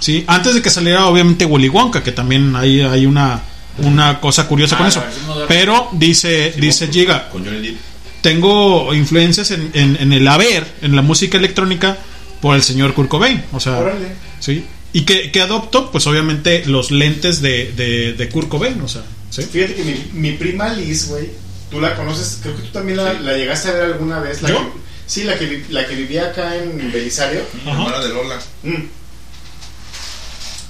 Sí, 0.00 0.24
antes 0.26 0.54
de 0.54 0.62
que 0.62 0.70
saliera 0.70 1.06
obviamente 1.06 1.44
Willy 1.44 1.68
Wonka, 1.68 2.02
que 2.02 2.12
también 2.12 2.56
hay, 2.56 2.80
hay 2.80 3.04
una, 3.06 3.40
una 3.78 4.18
cosa 4.20 4.46
curiosa 4.48 4.76
Ah, 4.76 4.78
con 4.78 4.86
eso. 4.88 5.02
Pero 5.46 5.88
dice, 5.92 6.54
dice 6.58 6.88
Giga, 6.88 7.28
Con 7.28 7.44
Johnny 7.44 7.58
Depp. 7.60 7.76
Tengo 8.24 8.94
influencias 8.94 9.50
en, 9.50 9.70
en- 9.74 9.98
en 10.00 10.12
el 10.14 10.26
haber, 10.26 10.64
en 10.80 10.96
la 10.96 11.02
música 11.02 11.36
electrónica, 11.36 11.98
por 12.40 12.56
el 12.56 12.62
señor 12.62 12.94
Kurt 12.94 13.10
Cobain. 13.10 13.44
O 13.52 13.60
sea, 13.60 13.78
Órale. 13.78 14.08
sí. 14.40 14.64
Y 14.94 15.02
que, 15.02 15.30
que 15.30 15.42
adoptó, 15.42 15.90
pues 15.92 16.06
obviamente, 16.06 16.64
los 16.66 16.90
lentes 16.90 17.42
de, 17.42 17.72
de, 17.76 18.14
de 18.14 18.28
Kurt 18.30 18.48
Cobain. 18.48 18.80
O 18.80 18.88
sea, 18.88 19.02
sí. 19.28 19.42
Fíjate 19.42 19.74
que 19.74 19.84
mi, 19.84 20.06
mi 20.14 20.32
prima 20.32 20.70
Liz, 20.72 21.08
güey, 21.08 21.28
tú 21.70 21.80
la 21.82 21.94
conoces, 21.96 22.38
creo 22.42 22.56
que 22.56 22.62
tú 22.62 22.68
también 22.70 22.96
la, 22.96 23.12
la 23.12 23.36
llegaste 23.36 23.68
a 23.68 23.72
ver 23.72 23.82
alguna 23.84 24.18
vez. 24.20 24.40
La 24.40 24.48
¿Yo? 24.48 24.56
que- 24.72 24.78
sí, 25.06 25.24
la 25.24 25.38
que, 25.38 25.66
la 25.68 25.86
que 25.86 25.94
vivía 25.96 26.30
acá 26.30 26.56
en 26.56 26.90
Belisario. 26.90 27.42
Hermana 27.66 27.98
de 28.00 28.08
Lola. 28.08 28.38
Mm. 28.62 28.84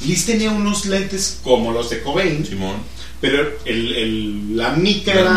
Liz 0.06 0.26
tenía 0.26 0.50
unos 0.50 0.86
lentes 0.86 1.38
como 1.42 1.72
los 1.72 1.88
de 1.90 2.02
Cobain, 2.02 2.44
Simón. 2.44 2.76
pero 3.20 3.48
el, 3.64 3.94
el- 3.94 4.56
la 4.56 4.70
mica 4.72 5.12
El 5.12 5.18
era. 5.18 5.30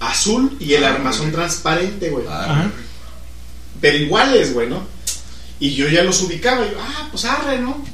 Azul 0.00 0.56
y 0.58 0.74
el 0.74 0.84
Ah, 0.84 0.94
armazón 0.94 1.30
transparente, 1.30 2.10
güey. 2.10 2.26
Ajá. 2.26 2.70
Pero 3.80 3.96
iguales, 3.98 4.52
güey, 4.52 4.68
¿no? 4.68 4.82
Y 5.58 5.74
yo 5.74 5.88
ya 5.88 6.02
los 6.02 6.20
ubicaba 6.22 6.66
y 6.66 6.70
yo, 6.70 6.78
ah, 6.80 7.08
pues 7.10 7.24
arre, 7.24 7.58
¿no? 7.58 7.84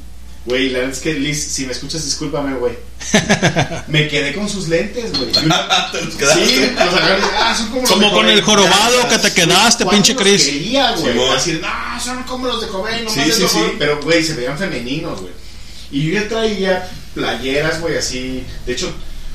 Güey, 0.44 0.70
la 0.70 0.78
verdad 0.78 0.94
es 0.94 1.00
que 1.00 1.14
Liz, 1.14 1.42
si 1.52 1.66
me 1.66 1.72
escuchas, 1.72 2.04
discúlpame, 2.04 2.54
güey. 2.56 2.74
me 3.88 4.06
quedé 4.08 4.32
con 4.32 4.48
sus 4.48 4.68
lentes, 4.68 5.10
güey. 5.18 5.30
Una- 5.44 5.90
Te 5.92 6.02
los 6.04 6.14
quedaste. 6.14 6.46
Sí, 6.46 6.70
los 6.72 6.94
agarré, 6.94 7.22
ah, 7.36 7.54
son 7.56 7.66
como, 7.68 7.80
los 7.82 7.90
Como 7.90 8.06
de 8.06 8.12
con 8.12 8.28
el 8.28 8.42
jorobado 8.42 9.02
Ya, 9.02 9.08
que 9.08 9.18
te 9.18 9.32
quedaste, 9.34 9.84
¿cuándo 9.84 9.90
pinche 9.90 10.14
los 10.14 10.22
Chris? 10.22 10.44
quería, 10.44 10.92
güey. 10.92 11.18
Así, 11.30 11.58
no, 11.60 12.00
son 12.00 12.22
como 12.22 12.46
los 12.46 12.60
de 12.60 12.68
Cobain, 12.68 13.04
no 13.04 13.10
Sí, 13.10 13.20
sí, 13.24 13.42
no 13.42 13.48
sí. 13.48 13.58
jodas". 13.58 13.72
Pero, 13.80 14.00
güey, 14.02 14.22
se 14.24 14.34
veían 14.34 14.56
femeninos, 14.56 15.20
güey. 15.20 15.32
Y 15.90 16.06
yo 16.06 16.20
ya 16.20 16.28
traía 16.28 16.90
playeras, 17.14 17.80
güey, 17.80 17.96
así. 17.96 18.44
De 18.66 18.72
hecho, 18.72 18.92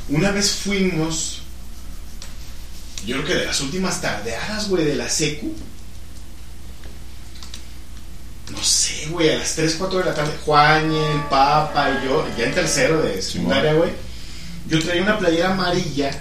una 0.07 0.31
vez 0.31 0.51
fuimos. 0.51 1.40
Yo 3.05 3.15
creo 3.17 3.27
que 3.27 3.35
de 3.35 3.45
las 3.45 3.61
últimas 3.61 4.01
tardeadas, 4.01 4.69
güey, 4.69 4.85
de 4.85 4.95
la 4.95 5.09
secu. 5.09 5.53
No 8.51 8.63
sé, 8.63 9.07
güey, 9.09 9.29
a 9.29 9.37
las 9.37 9.55
3, 9.55 9.75
4 9.79 9.99
de 9.99 10.05
la 10.05 10.13
tarde. 10.13 10.33
Juan, 10.45 10.91
el 10.91 11.21
Papa 11.29 11.99
y 12.01 12.05
yo, 12.05 12.27
ya 12.37 12.45
en 12.45 12.53
tercero 12.53 13.01
de 13.01 13.21
secundaria, 13.21 13.73
güey. 13.73 13.91
Yo 14.67 14.79
traía 14.83 15.01
una 15.01 15.17
playera 15.17 15.51
amarilla 15.53 16.11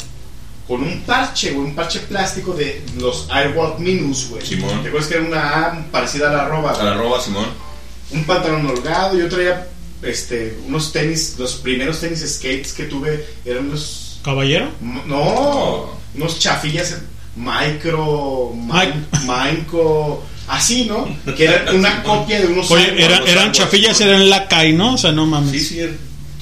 con 0.66 0.82
un 0.82 1.02
parche, 1.02 1.50
güey, 1.50 1.66
un 1.66 1.74
parche 1.74 2.00
plástico 2.00 2.54
de 2.54 2.82
los 2.98 3.26
Airwalk 3.30 3.78
Minus, 3.80 4.28
güey. 4.28 4.46
Simón. 4.46 4.82
¿Te 4.82 4.88
acuerdas 4.88 5.08
que 5.08 5.16
era 5.16 5.24
una 5.24 5.66
A 5.66 5.90
parecida 5.90 6.30
a 6.30 6.32
la 6.32 6.46
arroba? 6.46 6.72
A 6.72 6.84
la 6.84 6.92
arroba, 6.92 7.20
Simón. 7.20 7.46
un 8.12 8.24
pantalón 8.24 8.66
holgado, 8.66 9.18
yo 9.18 9.28
traía 9.28 9.68
este, 10.02 10.58
unos 10.66 10.92
tenis, 10.92 11.36
los 11.38 11.56
primeros 11.56 12.00
tenis 12.00 12.20
skates 12.20 12.72
que 12.72 12.84
tuve 12.84 13.26
eran 13.44 13.68
los... 13.70 14.09
¿Caballero? 14.22 14.68
No, 15.06 15.90
unos 16.14 16.38
chafillas 16.38 16.96
micro, 17.36 18.52
minco, 18.54 20.24
así, 20.48 20.84
¿no? 20.86 21.08
Que 21.36 21.44
eran 21.46 21.76
una 21.76 22.02
copia 22.02 22.40
de 22.40 22.46
unos... 22.48 22.70
Oye, 22.70 23.02
era- 23.02 23.22
eran 23.26 23.52
chafillas, 23.52 24.00
eran 24.00 24.28
lacay, 24.28 24.72
¿no? 24.72 24.94
O 24.94 24.98
sea, 24.98 25.12
no 25.12 25.26
mames. 25.26 25.50
Sí, 25.52 25.60
sí. 25.60 25.80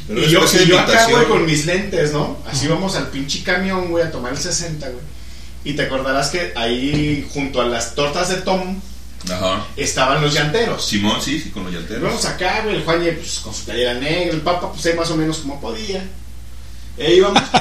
Pero 0.09 0.21
Y 0.23 0.31
yo, 0.31 0.41
y 0.65 0.67
yo 0.67 0.79
acá, 0.81 1.07
güey, 1.11 1.27
con 1.27 1.45
mis 1.45 1.67
lentes, 1.67 2.13
¿no? 2.13 2.39
Así 2.51 2.67
vamos 2.67 2.97
al 2.97 3.09
pinche 3.09 3.43
camión, 3.43 3.91
güey, 3.91 4.05
a 4.05 4.11
tomar 4.11 4.33
el 4.33 4.39
60, 4.39 4.87
güey. 4.89 5.01
Y 5.65 5.75
te 5.75 5.83
acordarás 5.83 6.31
que 6.31 6.53
ahí, 6.57 7.29
junto 7.33 7.61
a 7.61 7.67
las 7.67 7.95
tortas 7.95 8.31
de 8.31 8.37
Tom, 8.37 8.81
Ajá. 9.31 9.67
estaban 9.77 10.23
los 10.23 10.33
llanteros. 10.33 10.87
Simón, 10.87 11.21
sí, 11.21 11.39
sí, 11.39 11.51
con 11.51 11.65
los 11.65 11.75
llanteros. 11.75 12.05
Vamos 12.05 12.25
acá, 12.25 12.63
güey, 12.65 12.77
el 12.77 12.85
Juañe 12.85 13.13
pues, 13.13 13.41
con 13.41 13.53
su 13.53 13.65
playera 13.67 13.95
negra, 13.95 14.33
el 14.35 14.41
Papa 14.41 14.73
pues 14.73 14.87
ahí 14.87 14.95
más 14.95 15.11
o 15.11 15.17
menos 15.17 15.39
como 15.39 15.61
podía. 15.61 16.03
E 16.99 17.15
íbamos. 17.15 17.43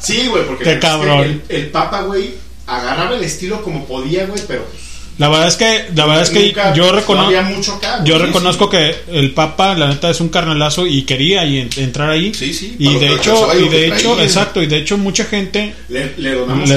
Sí, 0.00 0.28
güey, 0.28 0.46
porque 0.46 0.64
Qué 0.64 0.78
cabrón. 0.78 1.42
El, 1.48 1.56
el 1.56 1.66
Papa, 1.70 2.02
güey, 2.02 2.30
agarraba 2.66 3.16
el 3.16 3.24
estilo 3.24 3.62
como 3.62 3.84
podía, 3.84 4.26
güey, 4.26 4.40
pero 4.46 4.62
pues, 4.64 4.80
La 5.18 5.28
verdad 5.28 5.48
es 5.48 5.56
que, 5.56 5.86
la 5.94 6.06
verdad 6.06 6.22
es 6.22 6.30
que 6.30 6.46
Nunca- 6.46 6.72
yo 6.72 6.86
no 6.86 6.92
reconozco, 6.92 7.26
había 7.26 7.42
mucho 7.42 7.74
acá, 7.74 8.04
yo 8.04 8.16
reconozco 8.16 8.70
que 8.70 8.94
el 9.10 9.32
Papa, 9.34 9.74
la 9.74 9.88
neta, 9.88 10.08
es 10.08 10.20
un 10.20 10.28
carnalazo 10.28 10.86
y 10.86 11.02
quería 11.02 11.44
y 11.44 11.58
en- 11.58 11.70
entrar 11.76 12.10
ahí. 12.10 12.32
Sí, 12.32 12.54
sí, 12.54 12.76
Y 12.78 12.94
de 12.96 13.12
hecho, 13.14 13.50
y 13.58 13.68
de 13.68 13.88
hecho, 13.88 14.12
traía. 14.12 14.24
exacto, 14.24 14.62
y 14.62 14.66
de 14.68 14.76
hecho 14.78 14.96
mucha 14.96 15.24
gente 15.24 15.74
Le, 15.88 16.14
le 16.16 16.34
donamos 16.34 16.68
le 16.68 16.76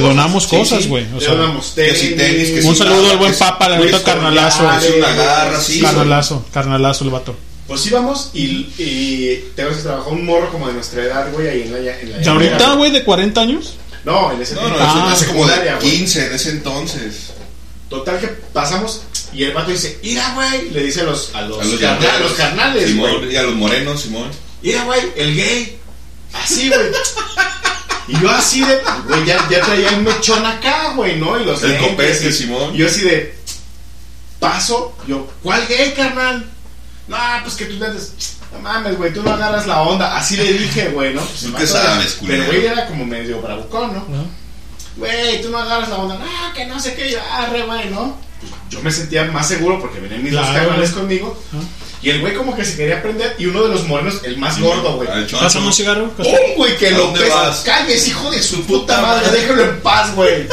cosas. 0.50 0.82
Sí, 0.84 0.90
güey. 0.90 1.06
Le 1.14 1.20
sea, 1.22 1.36
donamos 1.36 1.74
que 1.76 1.96
si 1.96 2.16
tenis, 2.16 2.50
que 2.50 2.62
si 2.64 2.68
un 2.68 2.76
saludo 2.76 3.12
al 3.12 3.18
buen 3.18 3.36
Papa, 3.38 3.70
la 3.70 3.78
neta, 3.78 4.02
carnalazo. 4.04 4.64
collar, 4.64 4.84
Es 4.84 4.94
una 4.96 5.14
garra, 5.14 5.62
sí. 5.62 5.80
Carnalazo, 5.80 6.46
carnalazo 6.52 7.04
el 7.06 7.12
vato. 7.12 7.36
Pues 7.72 7.86
íbamos 7.86 8.32
y, 8.34 8.68
y 8.78 9.52
te 9.56 9.64
ves 9.64 9.78
que 9.78 9.84
trabajó 9.84 10.10
un 10.10 10.26
morro 10.26 10.52
como 10.52 10.68
de 10.68 10.74
nuestra 10.74 11.04
edad, 11.04 11.32
güey, 11.32 11.48
ahí 11.48 11.62
en 11.62 11.72
la, 11.72 12.00
en 12.00 12.12
la 12.12 12.22
¿Y 12.22 12.28
ahorita, 12.28 12.74
güey, 12.74 12.92
de 12.92 13.02
40 13.06 13.40
años? 13.40 13.78
No, 14.04 14.30
en 14.34 14.42
ese 14.42 14.56
No, 14.56 14.68
no, 14.68 14.76
Ah, 14.78 15.10
hace 15.14 15.26
como 15.28 15.46
de 15.46 15.54
secundaria, 15.54 15.76
güey. 15.78 15.90
15 15.90 16.26
en 16.28 16.34
ese 16.34 16.50
entonces. 16.50 17.16
Total 17.90 18.20
que 18.20 18.28
pasamos 18.28 19.04
y 19.34 19.44
el 19.46 19.54
vato 19.54 19.72
dice, 19.72 20.00
mira, 20.04 20.34
güey, 20.36 20.70
le 20.72 20.84
dice 20.84 21.00
a 21.00 21.04
los, 21.06 21.34
a 21.34 21.44
los, 21.44 21.62
A 21.62 21.64
los, 21.64 21.80
carna- 21.80 21.96
a 21.96 22.00
llanteros. 22.02 22.22
los 22.30 22.34
carnales, 22.34 22.90
Simón, 22.90 23.18
güey. 23.20 23.32
y 23.32 23.36
a 23.38 23.44
los 23.44 23.56
morenos, 23.56 24.02
Simón. 24.02 24.30
Mira, 24.62 24.84
güey, 24.84 25.02
el 25.16 25.34
gay. 25.36 25.78
Así, 26.34 26.68
güey. 26.68 26.80
Y 28.10 28.20
yo 28.22 28.30
así 28.32 28.66
de, 28.66 28.80
güey, 29.08 29.26
ya, 29.26 29.48
ya 29.50 29.62
traía 29.62 29.90
el 29.92 30.02
mechón 30.02 30.46
acá, 30.46 30.92
güey, 30.98 31.18
¿no? 31.18 31.40
Y 31.40 31.46
los 31.46 31.64
El 31.64 31.70
lentes, 31.72 31.90
copete, 31.90 32.28
y- 32.28 32.34
Simón. 32.34 32.76
Y 32.76 32.80
yo 32.80 32.88
así 32.88 33.02
de, 33.02 33.34
paso, 34.40 34.94
yo, 35.08 35.28
¿cuál 35.42 35.66
gay, 35.68 35.94
carnal? 35.94 36.50
No, 37.08 37.18
pues 37.44 37.56
que 37.56 37.66
tú 37.66 37.74
lentes, 37.74 38.14
no 38.54 38.60
mames, 38.60 38.98
güey, 38.98 39.14
tú 39.14 39.22
no 39.24 39.32
agarras 39.32 39.68
la 39.68 39.82
onda. 39.82 40.16
Así 40.18 40.38
le 40.38 40.54
dije, 40.54 40.90
güey, 40.90 41.14
¿no? 41.14 41.22
Pues 41.22 41.48
qué 41.58 41.68
sabes, 41.68 42.14
culero. 42.14 42.44
Pero 42.48 42.54
güey 42.62 42.66
era 42.72 42.88
como 42.88 43.06
medio 43.06 43.42
bravucón, 43.42 43.94
¿no? 43.94 44.06
Güey, 44.98 45.42
tú 45.42 45.50
no 45.50 45.58
agarras 45.58 45.90
la 45.90 45.96
onda. 45.98 46.16
No, 46.16 46.54
que 46.54 46.66
no 46.66 46.80
sé 46.80 46.94
qué, 46.96 47.12
yo, 47.12 47.20
arre, 47.32 47.64
güey, 47.66 47.90
¿no? 47.90 48.18
Pues 48.40 48.52
yo 48.70 48.82
me 48.82 48.92
sentía 48.92 49.26
más 49.26 49.48
seguro 49.48 49.80
porque 49.80 50.00
venían 50.00 50.24
mis 50.24 50.34
dos 50.34 50.42
Claro. 50.48 50.68
carnales 50.70 50.92
conmigo. 50.92 51.38
Y 52.02 52.10
el 52.10 52.22
güey 52.22 52.34
como 52.34 52.56
que 52.56 52.66
se 52.66 52.76
quería 52.76 53.02
prender 53.02 53.36
y 53.38 53.46
uno 53.46 53.62
de 53.64 53.70
los 53.70 53.86
morenos, 53.88 54.22
el 54.24 54.38
más 54.38 54.60
gordo, 54.60 54.96
güey. 54.96 55.08
Choncho. 55.08 55.40
Pásame 55.40 55.68
un 55.68 55.74
cigarro. 55.74 56.08
Castor? 56.18 56.36
¡Pum, 56.40 56.56
güey! 56.58 56.76
Que 56.78 56.88
¿A 56.88 56.92
lo 56.92 57.14
pesa. 57.14 57.62
Calles, 57.64 58.08
hijo 58.08 58.32
de 58.32 58.42
su 58.42 58.64
puta 58.66 59.00
madre. 59.02 59.30
Déjalo 59.30 59.64
en 59.66 59.82
paz, 59.82 60.16
güey. 60.16 60.48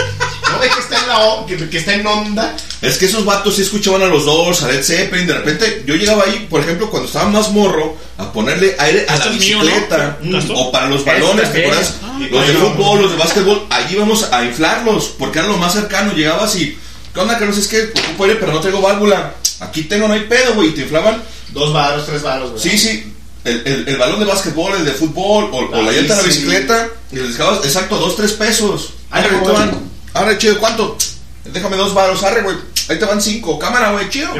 No 0.52 0.58
ve 0.60 0.68
que 0.68 0.80
está 0.80 0.98
en 1.00 1.08
la 1.08 1.18
o- 1.20 1.46
que, 1.46 1.68
que 1.68 1.78
está 1.78 1.94
en 1.94 2.06
onda. 2.06 2.56
Es 2.80 2.96
que 2.98 3.06
esos 3.06 3.24
vatos 3.24 3.56
sí 3.56 3.62
escuchaban 3.62 4.02
a 4.02 4.06
los 4.06 4.24
Doors, 4.24 4.62
a 4.62 4.68
Led 4.68 4.82
Zeppelin. 4.84 5.26
De 5.26 5.34
repente, 5.34 5.82
yo 5.86 5.94
llegaba 5.96 6.24
ahí, 6.24 6.46
por 6.48 6.60
ejemplo, 6.60 6.90
cuando 6.90 7.08
estaba 7.08 7.28
más 7.28 7.50
morro, 7.50 7.96
a 8.18 8.32
ponerle 8.32 8.76
aire 8.78 9.06
a 9.08 9.16
la 9.16 9.26
mío, 9.26 9.34
bicicleta. 9.60 10.18
O 10.54 10.70
para 10.72 10.88
los 10.88 11.04
balones, 11.04 11.36
¿te 11.36 11.42
también. 11.62 11.64
acuerdas? 11.66 11.94
Ah, 12.02 12.18
los 12.30 12.46
de 12.46 12.52
fútbol, 12.54 13.02
los 13.02 13.10
de 13.12 13.16
básquetbol. 13.18 13.66
Allí 13.70 13.94
íbamos 13.94 14.24
a 14.32 14.44
inflarlos, 14.44 15.14
porque 15.18 15.38
era 15.40 15.48
lo 15.48 15.56
más 15.56 15.72
cercano. 15.72 16.12
Llegabas 16.12 16.54
y, 16.56 16.78
¿qué 17.12 17.20
onda, 17.20 17.38
Carlos? 17.38 17.58
Es 17.58 17.66
que 17.68 17.82
ocupo 17.84 18.24
aire, 18.24 18.36
pero 18.36 18.52
no 18.52 18.60
traigo 18.60 18.80
válvula. 18.80 19.34
Aquí 19.60 19.82
tengo, 19.84 20.06
no 20.08 20.14
hay 20.14 20.20
pedo, 20.20 20.54
güey. 20.54 20.68
Y 20.68 20.72
te 20.72 20.82
inflaban. 20.82 21.22
Dos 21.50 21.72
varos, 21.72 22.06
tres 22.06 22.22
varos, 22.22 22.50
güey. 22.52 22.62
Sí, 22.62 22.78
sí. 22.78 23.12
El, 23.44 23.62
el, 23.66 23.88
el 23.88 23.96
balón 23.96 24.20
de 24.20 24.26
básquetbol, 24.26 24.74
el 24.76 24.84
de 24.84 24.92
fútbol, 24.92 25.48
o, 25.52 25.58
o 25.58 25.82
la 25.82 25.90
llanta 25.90 26.14
de 26.16 26.22
la 26.22 26.22
sí. 26.22 26.28
bicicleta. 26.28 26.88
Y 27.10 27.16
les 27.16 27.28
dejabas, 27.36 27.64
exacto, 27.64 27.96
dos, 27.96 28.16
tres 28.16 28.32
pesos. 28.32 28.90
Ahí 29.10 29.22
Arre, 30.14 30.38
chido, 30.38 30.58
¿cuánto? 30.58 30.96
Déjame 31.44 31.76
dos 31.76 31.94
varos, 31.94 32.22
arre, 32.22 32.42
güey. 32.42 32.56
Ahí 32.88 32.98
te 32.98 33.04
van 33.04 33.20
cinco. 33.22 33.58
Cámara, 33.58 33.92
güey, 33.92 34.08
chido. 34.10 34.30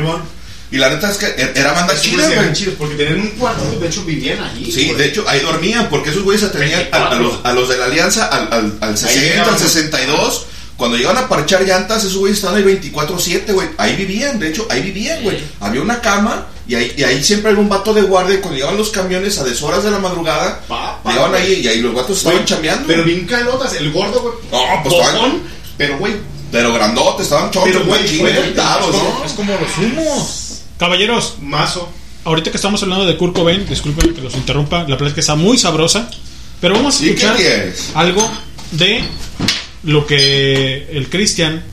Y 0.71 0.77
la 0.77 0.91
neta 0.91 1.11
es 1.11 1.17
que 1.17 1.27
er- 1.27 1.53
era 1.57 1.73
banda 1.73 1.99
chida, 1.99 2.27
güey. 2.29 2.53
chidos 2.53 2.75
porque 2.77 2.95
tenían 2.97 3.21
un 3.21 3.29
cuarto, 3.31 3.65
de 3.81 3.87
hecho 3.87 4.05
vivían 4.05 4.43
allí. 4.43 4.71
Sí, 4.71 4.85
güey. 4.87 4.99
de 4.99 5.07
hecho, 5.07 5.25
ahí 5.27 5.41
dormían, 5.41 5.89
porque 5.89 6.11
esos 6.11 6.23
güeyes 6.25 6.43
atendían 6.45 6.89
a, 6.93 7.09
a 7.09 7.15
los, 7.15 7.39
a 7.43 7.53
los 7.55 7.69
de 7.71 7.79
la 7.79 7.87
Alianza 7.87 8.27
al, 8.27 8.53
al, 8.53 8.79
al 8.83 8.99
60, 8.99 9.21
llegaban. 9.23 9.55
al 9.55 9.61
62. 9.61 10.47
Cuando 10.77 10.97
llegaban 10.99 11.25
a 11.25 11.29
parchar 11.29 11.63
llantas, 11.63 12.05
esos 12.05 12.19
güeyes 12.19 12.39
estaban 12.39 12.59
ahí 12.59 12.65
24-7, 12.93 13.53
güey. 13.53 13.69
Ahí 13.79 13.97
vivían, 13.97 14.39
de 14.39 14.49
hecho, 14.51 14.67
ahí 14.71 14.83
vivían, 14.83 15.23
güey. 15.23 15.39
Había 15.61 15.81
una 15.81 16.01
cama 16.03 16.47
y 16.69 16.75
ahí, 16.75 16.93
y 16.97 17.03
ahí 17.03 17.25
siempre 17.25 17.51
había 17.51 17.63
un 17.63 17.69
vato 17.69 17.93
de 17.95 18.03
guardia. 18.03 18.35
Y 18.37 18.39
cuando 18.39 18.57
llegaban 18.57 18.77
los 18.77 18.91
camiones 18.91 19.39
a 19.39 19.45
deshoras 19.45 19.83
de 19.83 19.91
la 19.91 19.99
madrugada, 19.99 20.61
Pa, 20.69 21.01
pa, 21.03 21.11
llegaban 21.11 21.31
güey. 21.33 21.43
ahí 21.55 21.61
y 21.65 21.69
ahí 21.69 21.81
los 21.81 21.95
vatos 21.95 22.19
estaban 22.19 22.45
chambeando. 22.45 22.87
Pero 22.87 23.05
bien 23.05 23.27
calotas, 23.27 23.73
el 23.75 23.91
gordo, 23.93 24.21
güey. 24.21 24.35
No, 24.53 24.83
pues, 24.83 24.95
bofón, 24.95 25.07
estaban- 25.15 25.43
pero 25.77 25.99
güey. 25.99 26.13
Pero 26.53 26.73
grandotes, 26.73 27.27
estaban 27.27 27.51
chonchos, 27.51 27.73
Pero, 27.73 27.85
güey. 27.87 28.05
Es 28.05 29.33
como 29.33 29.53
los 29.53 29.79
humos. 29.79 30.61
Caballeros, 30.79 31.35
Mazo. 31.43 31.89
ahorita 32.25 32.51
que 32.51 32.57
estamos 32.57 32.83
hablando 32.83 33.05
de 33.07 33.17
Kurt 33.17 33.35
Cobain, 33.35 33.67
disculpen 33.69 34.15
que 34.15 34.21
los 34.21 34.35
interrumpa, 34.35 34.85
la 34.87 34.97
plática 34.97 35.21
está 35.21 35.35
muy 35.35 35.59
sabrosa, 35.59 36.09
pero 36.61 36.75
vamos 36.75 37.01
a 37.01 37.05
¿Y 37.05 37.15
qué 37.15 37.25
escuchar 37.27 37.73
algo 37.95 38.31
de 38.73 39.03
lo 39.85 40.07
que 40.07 40.89
el 40.93 41.09
Cristian 41.11 41.65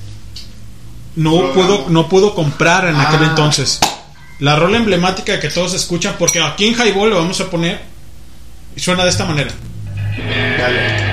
no 1.16 1.54
pudo, 1.54 1.86
no 1.90 2.10
pudo 2.10 2.34
comprar 2.36 2.88
en 2.88 2.96
aquel 2.96 3.20
Ah. 3.24 3.28
entonces. 3.30 3.80
La 4.40 4.56
rola 4.56 4.78
emblemática 4.78 5.40
que 5.40 5.50
todos 5.50 5.74
escuchan, 5.74 6.16
porque 6.20 6.42
aquí 6.42 6.68
en 6.68 6.74
Highball 6.74 7.10
lo 7.10 7.18
vamos 7.18 7.40
a 7.40 7.50
poner 7.50 7.80
y 8.76 8.80
suena 8.80 9.04
de 9.04 9.10
esta 9.10 9.26
manera. 9.26 9.52
Dale. 10.58 11.05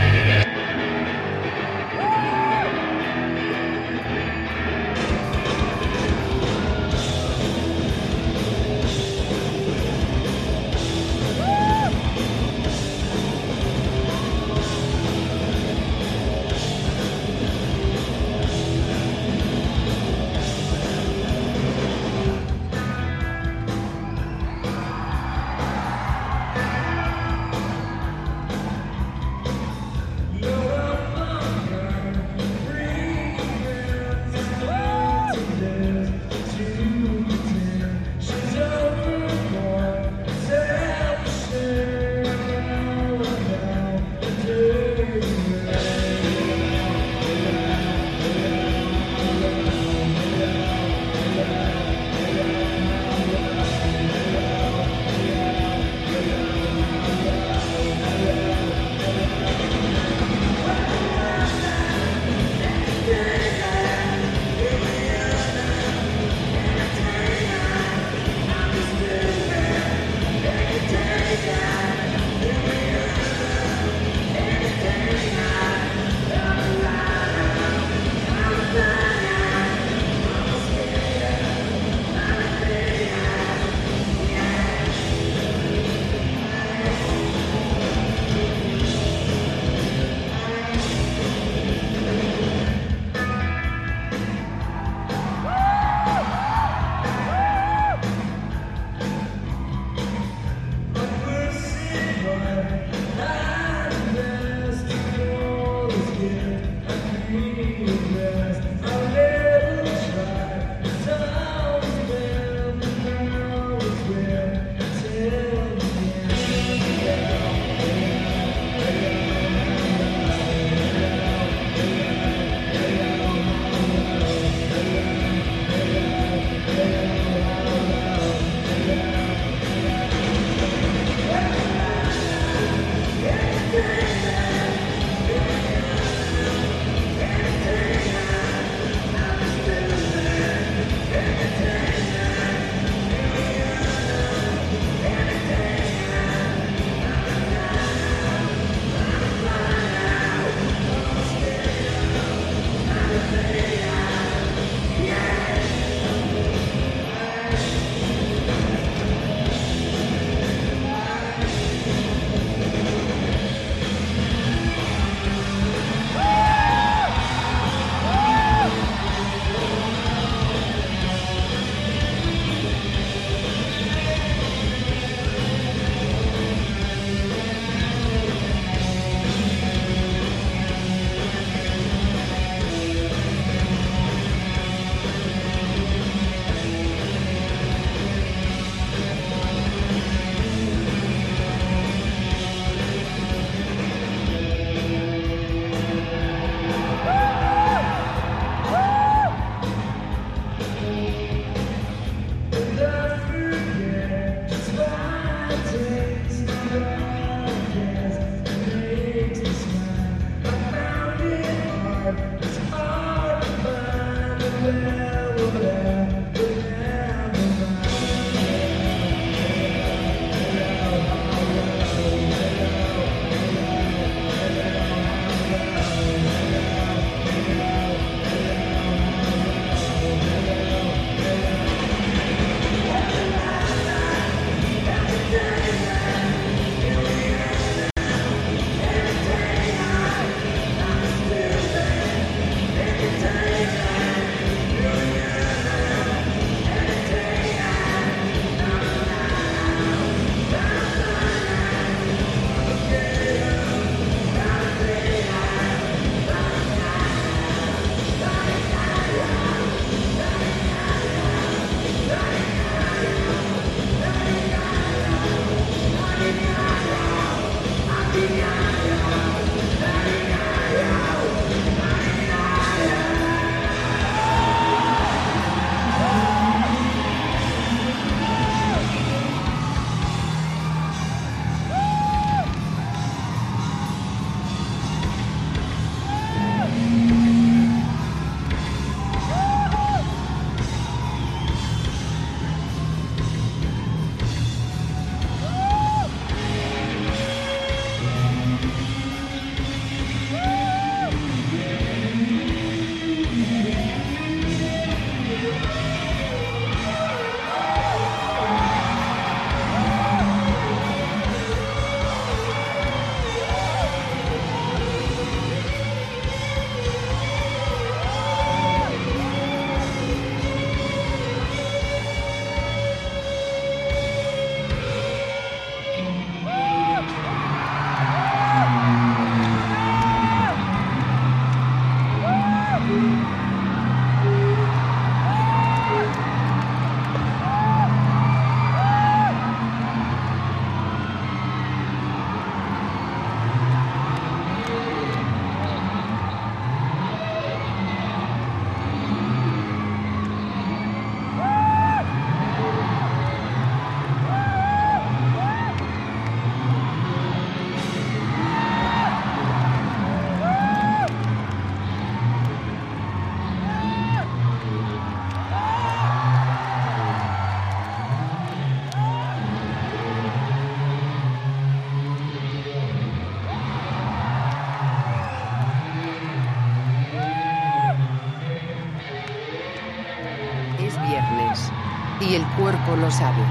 Sabe. 383.13 383.43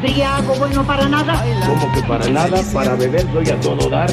Briago, 0.00 0.54
bueno 0.54 0.86
para 0.86 1.08
nada. 1.08 1.44
Como 1.66 1.92
que 1.92 2.02
para 2.02 2.28
nada, 2.28 2.62
para 2.72 2.94
beber 2.94 3.28
doy 3.32 3.50
a 3.50 3.60
todo 3.60 3.88
dar. 3.88 4.08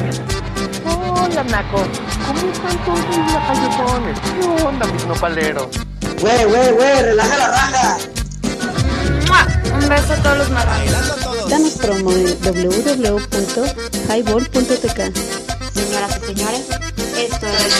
Hola, 0.84 1.44
Naco. 1.44 1.82
¿Cómo 2.26 2.40
están 2.52 2.76
todos 2.84 3.06
mis 3.08 3.32
lacayotones? 3.32 4.18
¿Qué 4.20 4.40
onda, 4.64 4.86
mis 4.86 5.06
nopaleros? 5.06 5.68
Güey, 6.20 6.44
güey, 6.44 6.72
güey, 6.72 7.02
relaja 7.02 7.36
la 7.38 7.48
raja. 7.48 7.98
Un 9.72 9.88
beso 9.88 10.12
a 10.12 10.16
todos 10.16 10.38
los 10.38 10.50
marranos. 10.50 11.16
Danos 11.48 11.72
promo 11.74 12.10
en 12.12 12.36
www.highball.tk. 12.42 15.00
Señoras 15.74 16.20
y 16.22 16.26
señores, 16.26 16.66
esto 17.16 17.46
es 17.46 17.74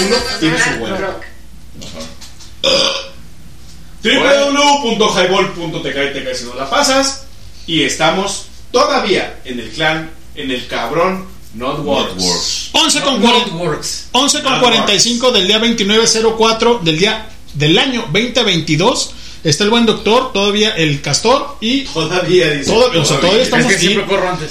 Uno 0.00 0.16
tiene 0.40 0.58
su 0.58 0.70
web. 0.82 1.20
www.highball.tk 4.84 5.86
y 6.10 6.12
te 6.12 6.24
caes 6.24 6.38
si 6.38 6.44
no 6.44 6.54
la 6.54 6.68
pasas. 6.68 7.24
Y 7.66 7.82
estamos 7.82 8.46
todavía 8.70 9.40
en 9.44 9.60
el 9.60 9.70
clan, 9.70 10.10
en 10.34 10.50
el 10.50 10.66
cabrón 10.66 11.26
Notworks. 11.54 12.70
11 12.72 13.00
con, 13.00 13.20
No, 13.22 13.28
40 13.30 13.50
Notworks. 13.52 14.08
11 14.12 14.42
con 14.42 14.52
Notworks. 14.52 14.76
45 14.76 15.30
del 15.32 15.46
día 15.46 15.58
2904 15.58 16.80
del 16.82 16.98
día 16.98 17.26
del 17.54 17.78
año 17.78 18.02
2022. 18.12 19.10
Está 19.44 19.64
el 19.64 19.70
buen 19.70 19.84
doctor, 19.84 20.32
todavía 20.32 20.70
el 20.70 21.00
castor 21.02 21.58
y 21.60 21.82
Todavía 21.84 22.50
dice. 22.50 22.70
Todo- 22.70 22.90
o 23.00 23.04
sea, 23.04 23.20
todavía 23.20 23.42
estamos 23.42 23.66
Es 23.66 23.72
que 23.72 23.78
siempre 23.78 24.06
corro 24.06 24.28
antes. 24.30 24.50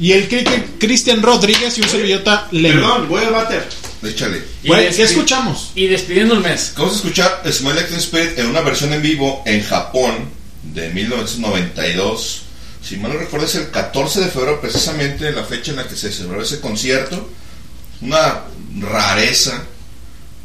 Y 0.00 0.12
el 0.12 0.28
cri- 0.28 0.64
Cristian 0.78 1.22
Rodríguez 1.22 1.78
y 1.78 1.82
un 1.82 1.88
servillota 1.88 2.48
Leno. 2.50 2.80
Perdón, 2.80 3.08
voy 3.08 3.24
al 3.24 3.32
váter. 3.32 3.68
Échale. 4.02 4.42
Y 4.62 4.68
¿qué 4.68 5.02
escuchamos? 5.02 5.72
Y 5.74 5.86
despidiendo 5.86 6.34
el 6.34 6.40
mes. 6.40 6.72
Vamos 6.76 6.94
a 6.94 6.96
escuchar 6.96 7.42
Smile 7.50 7.74
Like 7.74 7.88
Teen 7.88 8.00
Spirit 8.00 8.38
en 8.38 8.46
una 8.46 8.60
versión 8.60 8.92
en 8.92 9.02
vivo 9.02 9.42
en 9.46 9.62
Japón 9.62 10.28
de 10.62 10.88
1992. 10.90 12.42
Si 12.82 12.96
mal 12.96 13.12
no 13.12 13.18
recuerdo, 13.18 13.46
es 13.46 13.54
el 13.54 13.70
14 13.70 14.20
de 14.22 14.26
febrero, 14.28 14.60
precisamente 14.60 15.30
la 15.30 15.44
fecha 15.44 15.70
en 15.70 15.76
la 15.76 15.86
que 15.86 15.94
se 15.94 16.10
celebró 16.10 16.42
ese 16.42 16.60
concierto. 16.60 17.30
Una 18.00 18.40
rareza, 18.80 19.62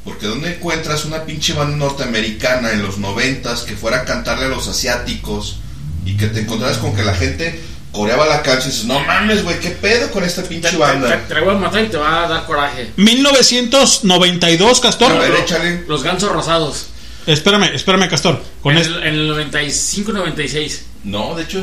porque 0.03 0.27
¿dónde 0.27 0.55
encuentras 0.55 1.05
una 1.05 1.25
pinche 1.25 1.53
banda 1.53 1.75
norteamericana 1.75 2.71
en 2.71 2.83
los 2.83 2.99
90 2.99 3.65
que 3.65 3.75
fuera 3.75 3.97
a 3.97 4.05
cantarle 4.05 4.45
a 4.45 4.49
los 4.49 4.67
asiáticos 4.67 5.57
y 6.05 6.15
que 6.15 6.27
te 6.27 6.41
encontraras 6.41 6.77
con 6.77 6.95
que 6.95 7.03
la 7.03 7.15
gente 7.15 7.59
coreaba 7.91 8.25
la 8.27 8.41
canción 8.41 8.69
y 8.69 8.71
dices, 8.71 8.85
no 8.85 8.99
mames, 8.99 9.43
güey, 9.43 9.59
¿qué 9.59 9.71
pedo 9.71 10.11
con 10.11 10.23
esta 10.23 10.43
pinche 10.43 10.69
Te, 10.69 10.77
banda? 10.77 11.25
te 11.27 11.39
voy 11.39 11.55
a 11.55 11.57
matar 11.57 11.83
y 11.83 11.87
te 11.87 11.97
va 11.97 12.25
a 12.25 12.27
dar 12.27 12.45
coraje. 12.45 12.91
1992, 12.95 14.79
Castor. 14.79 15.11
A 15.11 15.19
ver, 15.19 15.35
échale. 15.35 15.83
Los 15.87 16.03
gansos 16.03 16.31
rosados. 16.31 16.87
Espérame, 17.25 17.73
espérame, 17.73 18.07
Castor. 18.09 18.41
Con 18.61 18.77
en, 18.77 18.83
el, 18.83 19.03
en 19.03 19.13
el 19.15 19.51
95-96. 19.51 20.79
No, 21.03 21.35
de 21.35 21.43
hecho, 21.43 21.61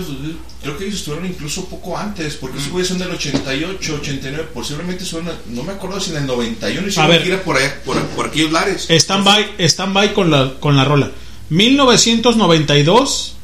creo 0.62 0.76
que 0.76 0.84
ellos 0.84 1.00
estuvieron 1.00 1.26
incluso 1.26 1.66
poco 1.66 1.96
antes, 1.96 2.34
porque 2.34 2.58
esos 2.58 2.70
güeyes 2.70 2.88
son 2.88 2.98
del 2.98 3.10
88, 3.10 3.98
89, 4.00 4.48
posiblemente 4.54 5.04
son, 5.04 5.28
no 5.48 5.62
me 5.62 5.72
acuerdo 5.72 6.00
si 6.00 6.10
en 6.12 6.18
el 6.18 6.26
91 6.26 6.88
hicieron 6.88 7.10
ver. 7.10 7.22
gira 7.22 7.42
por, 7.42 7.56
allá, 7.56 7.74
por, 7.84 8.00
por 8.08 8.26
aquellos 8.26 8.52
lares. 8.52 8.86
Stand 8.90 9.24
by, 9.24 9.54
stand 9.60 9.92
by 9.94 10.14
con 10.14 10.30
la, 10.30 10.54
con 10.60 10.76
la 10.76 10.84
rola. 10.84 11.10
1992 11.50 13.34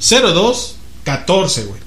02 0.00 0.76
14, 1.04 1.64
güey. 1.64 1.80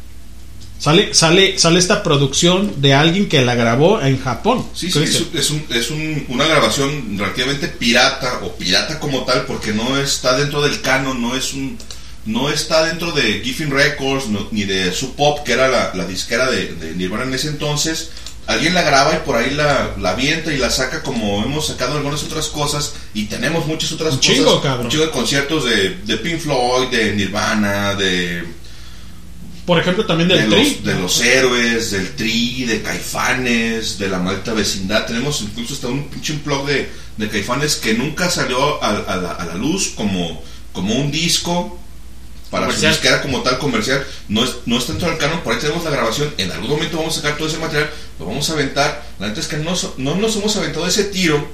Sale, 0.80 1.14
sale, 1.14 1.60
sale 1.60 1.78
esta 1.78 2.02
producción 2.04 2.82
de 2.82 2.94
alguien 2.94 3.28
que 3.28 3.44
la 3.44 3.54
grabó 3.56 4.02
en 4.02 4.18
Japón. 4.22 4.66
Sí, 4.74 4.90
sí, 4.90 5.04
es, 5.04 5.20
un- 5.22 5.30
es, 5.38 5.50
un- 5.52 5.66
es 5.70 5.92
un- 5.92 6.26
una 6.30 6.46
grabación 6.48 7.18
relativamente 7.18 7.68
pirata, 7.68 8.40
o 8.44 8.56
pirata 8.56 8.98
como 9.00 9.24
tal, 9.26 9.46
porque 9.46 9.74
no 9.74 9.98
está 9.98 10.38
dentro 10.38 10.62
del 10.62 10.82
canon, 10.82 11.22
no 11.22 11.36
es 11.36 11.54
un 11.54 11.78
no 12.26 12.50
está 12.52 12.86
dentro 12.86 13.12
de 13.12 13.42
Giffen 13.44 13.72
Records, 13.72 14.28
no- 14.28 14.48
ni 14.52 14.64
de 14.64 14.92
Sub 14.94 15.16
Pop, 15.16 15.40
que 15.44 15.54
era 15.54 15.68
la, 15.68 15.92
la 15.96 16.06
disquera 16.06 16.50
de, 16.52 16.76
de 16.76 16.94
Nirvana 16.96 17.24
en 17.24 17.34
ese 17.34 17.48
entonces. 17.48 18.12
Alguien 18.46 18.74
la 18.74 18.82
graba 18.84 19.14
y 19.16 19.26
por 19.26 19.36
ahí 19.36 19.52
la, 19.52 19.96
la 20.00 20.12
avienta 20.12 20.54
y 20.54 20.58
la 20.58 20.70
saca 20.70 21.02
como 21.02 21.44
hemos 21.44 21.68
sacado 21.68 21.98
algunas 21.98 22.24
otras 22.24 22.48
cosas 22.48 22.94
y 23.14 23.26
tenemos 23.26 23.66
muchas 23.68 23.92
otras 23.94 24.14
Un 24.14 24.20
cosas. 24.20 24.36
chingo, 24.36 24.62
cabrón. 24.62 24.86
Un 24.88 24.92
chingo 24.92 25.06
de 25.06 25.12
conciertos 25.12 25.66
de, 25.66 25.96
de 26.06 26.18
Pink 26.18 26.40
Floyd, 26.40 26.88
de 26.90 27.14
Nirvana, 27.16 27.96
de 27.96 28.44
Por 29.70 29.80
ejemplo, 29.80 30.04
también 30.04 30.30
de 30.30 30.36
del 30.36 30.50
Tri. 30.50 30.64
los, 30.64 30.84
de 30.84 30.96
los 30.96 31.22
héroes, 31.22 31.92
del 31.92 32.16
tri, 32.16 32.66
de 32.66 32.82
caifanes, 32.82 34.00
de 34.00 34.10
la 34.10 34.18
malta 34.18 34.52
vecindad. 34.54 35.06
Tenemos 35.06 35.42
incluso 35.42 35.76
hasta 35.76 35.90
un 35.90 36.08
pinche 36.10 36.34
blog 36.44 36.66
de, 36.66 36.90
de 37.18 37.30
caifanes 37.30 37.76
que 37.76 37.94
nunca 37.94 38.32
salió 38.32 38.84
a, 38.84 38.90
a 38.98 39.16
la, 39.18 39.32
a 39.34 39.46
la 39.46 39.54
luz 39.54 39.94
como, 39.96 40.42
como 40.74 40.96
un 40.96 41.12
disco 41.12 41.78
para 42.50 42.66
Comercial. 42.66 42.94
su 42.96 43.00
disquera 43.00 43.22
como 43.22 43.44
tal 43.44 43.60
comercial. 43.60 44.04
No, 44.28 44.44
es, 44.44 44.56
no 44.66 44.80
está 44.80 44.94
dentro 44.94 45.08
del 45.12 45.20
canon, 45.20 45.42
por 45.42 45.54
ahí 45.54 45.60
tenemos 45.60 45.84
la 45.84 45.92
grabación. 45.92 46.34
En 46.40 46.52
algún 46.52 46.72
momento 46.72 46.98
vamos 46.98 47.14
a 47.14 47.22
sacar 47.22 47.38
todo 47.38 47.48
ese 47.48 47.60
material, 47.60 47.92
lo 48.18 48.26
vamos 48.26 48.50
a 48.50 48.54
aventar. 48.54 49.06
La 49.20 49.28
neta 49.28 49.40
es 49.40 49.48
que 49.48 49.58
no, 49.58 49.76
no 49.98 50.16
nos 50.16 50.36
hemos 50.36 50.58
aventado 50.58 50.88
ese 50.88 51.04
tiro 51.04 51.48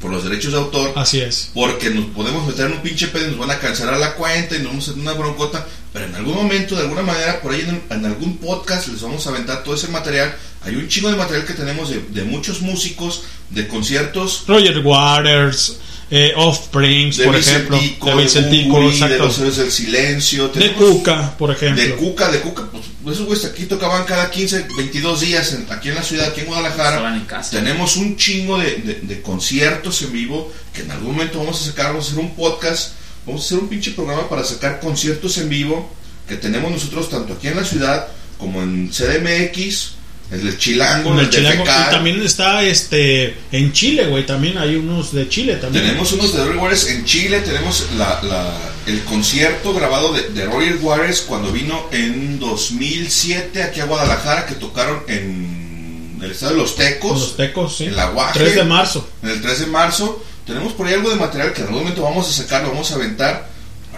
por 0.00 0.10
los 0.10 0.24
derechos 0.24 0.52
de 0.52 0.58
autor. 0.58 0.92
Así 0.96 1.20
es. 1.20 1.50
Porque 1.54 1.90
nos 1.90 2.06
podemos 2.06 2.46
meter 2.46 2.66
en 2.66 2.72
un 2.72 2.80
pinche 2.80 3.08
pedo 3.08 3.26
y 3.26 3.30
nos 3.30 3.38
van 3.38 3.50
a 3.50 3.58
cancelar 3.58 3.98
la 3.98 4.14
cuenta 4.14 4.56
y 4.56 4.58
nos 4.58 4.68
vamos 4.68 4.88
a 4.88 4.90
hacer 4.90 5.02
una 5.02 5.12
broncota. 5.12 5.66
Pero 5.92 6.06
en 6.06 6.14
algún 6.14 6.34
momento, 6.34 6.74
de 6.76 6.82
alguna 6.82 7.02
manera, 7.02 7.40
por 7.40 7.52
ahí 7.52 7.60
en, 7.60 7.82
en 7.90 8.04
algún 8.06 8.38
podcast 8.38 8.88
les 8.88 9.02
vamos 9.02 9.26
a 9.26 9.30
aventar 9.30 9.62
todo 9.62 9.74
ese 9.74 9.88
material. 9.88 10.34
Hay 10.62 10.76
un 10.76 10.88
chingo 10.88 11.10
de 11.10 11.16
material 11.16 11.46
que 11.46 11.54
tenemos 11.54 11.90
de, 11.90 12.00
de 12.00 12.24
muchos 12.24 12.60
músicos, 12.60 13.22
de 13.50 13.66
conciertos. 13.68 14.44
Roger 14.46 14.78
Waters, 14.78 15.78
eh, 16.10 16.32
Offsprings, 16.36 17.16
De 17.18 17.24
por 17.24 17.36
ejemplo. 17.36 17.76
Vicentico, 17.76 18.06
de 18.16 18.22
Vicentico, 18.22 18.74
Bumburi, 18.80 18.98
de 18.98 19.18
los 19.18 19.38
héroes 19.38 19.56
del 19.56 19.70
silencio. 19.72 20.48
De 20.48 20.72
Cuca, 20.74 21.36
por 21.38 21.50
ejemplo. 21.52 21.82
De 21.82 21.94
Cuca, 21.94 22.30
de 22.30 22.40
Cuca, 22.40 22.68
pues 22.70 23.14
esos 23.16 23.26
güeyes 23.26 23.44
aquí 23.46 23.64
tocaban 23.64 24.04
cada 24.04 24.30
15, 24.30 24.66
22 24.76 25.20
días 25.20 25.52
en- 25.54 25.66
aquí 25.70 25.88
en 25.88 25.94
la 25.94 26.02
ciudad, 26.02 26.28
aquí 26.28 26.40
en 26.40 26.46
Guadalajara. 26.46 26.96
Estaban 26.96 27.14
en 27.16 27.24
casa. 27.26 27.50
Tenemos 27.52 27.96
un 27.96 28.16
chingo 28.16 28.58
de, 28.58 28.76
de- 28.76 29.00
de 29.02 29.22
conciertos 29.22 30.02
en 30.02 30.12
vivo 30.12 30.52
que 30.74 30.82
en 30.82 30.90
algún 30.90 31.12
momento 31.12 31.38
vamos 31.38 31.62
a 31.62 31.64
sacar, 31.66 31.86
vamos 31.92 32.06
a 32.06 32.08
hacer 32.12 32.20
un 32.24 32.34
podcast, 32.34 32.92
vamos 33.26 33.42
a 33.42 33.44
hacer 33.46 33.58
un 33.58 33.68
pinche 33.68 33.92
programa 33.92 34.28
para 34.28 34.44
sacar 34.44 34.80
conciertos 34.80 35.38
en 35.38 35.48
vivo 35.48 35.90
que 36.28 36.36
tenemos 36.36 36.70
nosotros 36.70 37.08
tanto 37.08 37.32
aquí 37.34 37.48
en 37.48 37.56
la 37.56 37.64
ciudad 37.64 38.08
como 38.38 38.62
en 38.62 38.90
CDMX, 38.90 39.92
el 40.32 40.56
Chilango, 40.58 41.12
el 41.14 41.20
el 41.20 41.30
chilango. 41.30 41.64
Y 41.64 41.90
también 41.90 42.22
está 42.22 42.62
este 42.62 43.36
en 43.50 43.72
Chile, 43.72 44.06
güey. 44.06 44.24
También 44.26 44.58
hay 44.58 44.76
unos 44.76 45.12
de 45.12 45.28
Chile 45.28 45.56
también. 45.56 45.84
Tenemos 45.86 46.12
unos 46.12 46.32
de 46.32 46.44
Roger 46.44 46.56
Waters 46.58 46.86
en 46.88 47.04
Chile, 47.04 47.40
tenemos 47.40 47.86
la, 47.98 48.20
la- 48.22 48.56
el 48.86 49.02
concierto 49.04 49.74
grabado 49.74 50.12
de, 50.12 50.28
de 50.30 50.46
Roger 50.46 50.78
Waters 50.80 51.20
cuando 51.22 51.52
vino 51.52 51.86
en 51.92 52.38
2007 52.38 53.62
aquí 53.62 53.80
a 53.80 53.84
Guadalajara, 53.86 54.46
que 54.46 54.54
tocaron 54.54 55.00
en 55.08 56.18
el 56.22 56.30
estado 56.30 56.52
de 56.52 56.58
Los 56.58 56.76
Tecos, 56.76 57.20
Los 57.20 57.36
tecos, 57.36 57.76
sí. 57.76 57.84
en 57.86 57.96
la 57.96 58.06
Guaje, 58.10 58.38
3 58.38 58.54
de 58.54 58.64
marzo. 58.64 59.08
en 59.22 59.30
el 59.30 59.40
3 59.42 59.60
de 59.60 59.66
marzo. 59.66 60.24
Tenemos 60.46 60.72
por 60.72 60.86
ahí 60.86 60.94
algo 60.94 61.10
de 61.10 61.16
material 61.16 61.52
que 61.52 61.60
en 61.60 61.66
algún 61.68 61.82
momento 61.82 62.02
vamos 62.02 62.28
a 62.28 62.32
sacar, 62.32 62.62
lo 62.62 62.70
vamos 62.70 62.90
a 62.90 62.94
aventar. 62.94 63.49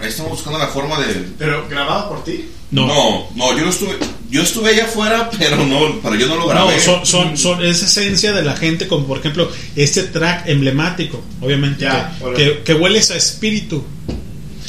Ahí 0.03 0.09
estamos 0.09 0.33
buscando 0.33 0.59
la 0.59 0.67
forma 0.67 0.99
de... 0.99 1.13
Pero 1.37 1.65
grabado 1.69 2.09
por 2.09 2.25
ti. 2.25 2.49
No. 2.71 2.87
no, 2.87 3.29
no, 3.35 3.57
yo 3.57 3.63
no 3.63 3.69
estuve, 3.69 3.95
yo 4.29 4.41
estuve 4.41 4.71
allá 4.71 4.83
afuera, 4.83 5.29
pero 5.39 5.55
no, 5.57 6.01
pero 6.01 6.15
yo 6.15 6.27
no 6.27 6.35
lo 6.35 6.47
grabé. 6.47 6.75
No, 6.75 6.81
son, 6.81 7.05
son, 7.05 7.37
son, 7.37 7.63
es 7.63 7.81
esencia 7.83 8.33
de 8.33 8.41
la 8.41 8.57
gente, 8.57 8.87
como 8.87 9.07
por 9.07 9.19
ejemplo 9.19 9.49
este 9.77 10.03
track 10.03 10.49
emblemático, 10.49 11.23
obviamente, 11.39 11.85
Ya, 11.85 12.17
que, 12.35 12.43
que, 12.43 12.63
que 12.63 12.73
hueles 12.73 13.11
a 13.11 13.15
espíritu. 13.15 13.85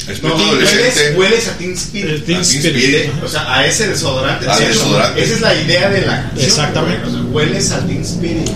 Espíritu 0.07 0.37
No, 0.37 0.51
hueles, 0.51 1.13
hueles 1.17 1.47
a 1.49 1.57
Teen 1.57 1.73
Spirit. 1.73 2.09
El 2.11 2.23
Teen 2.23 2.39
A 2.39 2.43
Teen 2.43 2.55
Spirit. 2.55 2.95
Spirit. 2.95 3.23
O 3.23 3.27
sea, 3.27 3.53
a 3.53 3.65
ese 3.65 3.89
desodorante. 3.89 4.45
Hecho, 4.45 4.67
desodorante. 4.67 5.21
Esa 5.21 5.33
es 5.33 5.41
la 5.41 5.55
idea 5.55 5.89
de 5.89 6.05
la 6.05 6.21
canción. 6.21 6.45
Exactamente. 6.45 7.07
güey. 7.07 7.13
O 7.13 7.17
sea, 7.17 7.31
hueles 7.31 7.71
a 7.71 7.85
Teen 7.85 8.01
Spirit. 8.03 8.49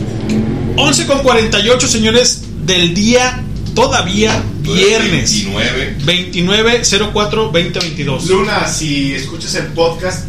11 0.77 1.08
con 1.08 1.24
48, 1.24 1.88
señores, 1.90 2.43
del 2.66 2.93
día 2.93 3.43
todavía 3.74 4.44
viernes. 4.62 5.46
29. 5.46 5.96
29 6.06 6.82
04 7.14 7.44
2022. 7.46 8.26
Luna, 8.28 8.68
si 8.68 9.14
escuchas 9.14 9.56
el 9.56 9.68
podcast, 9.68 10.26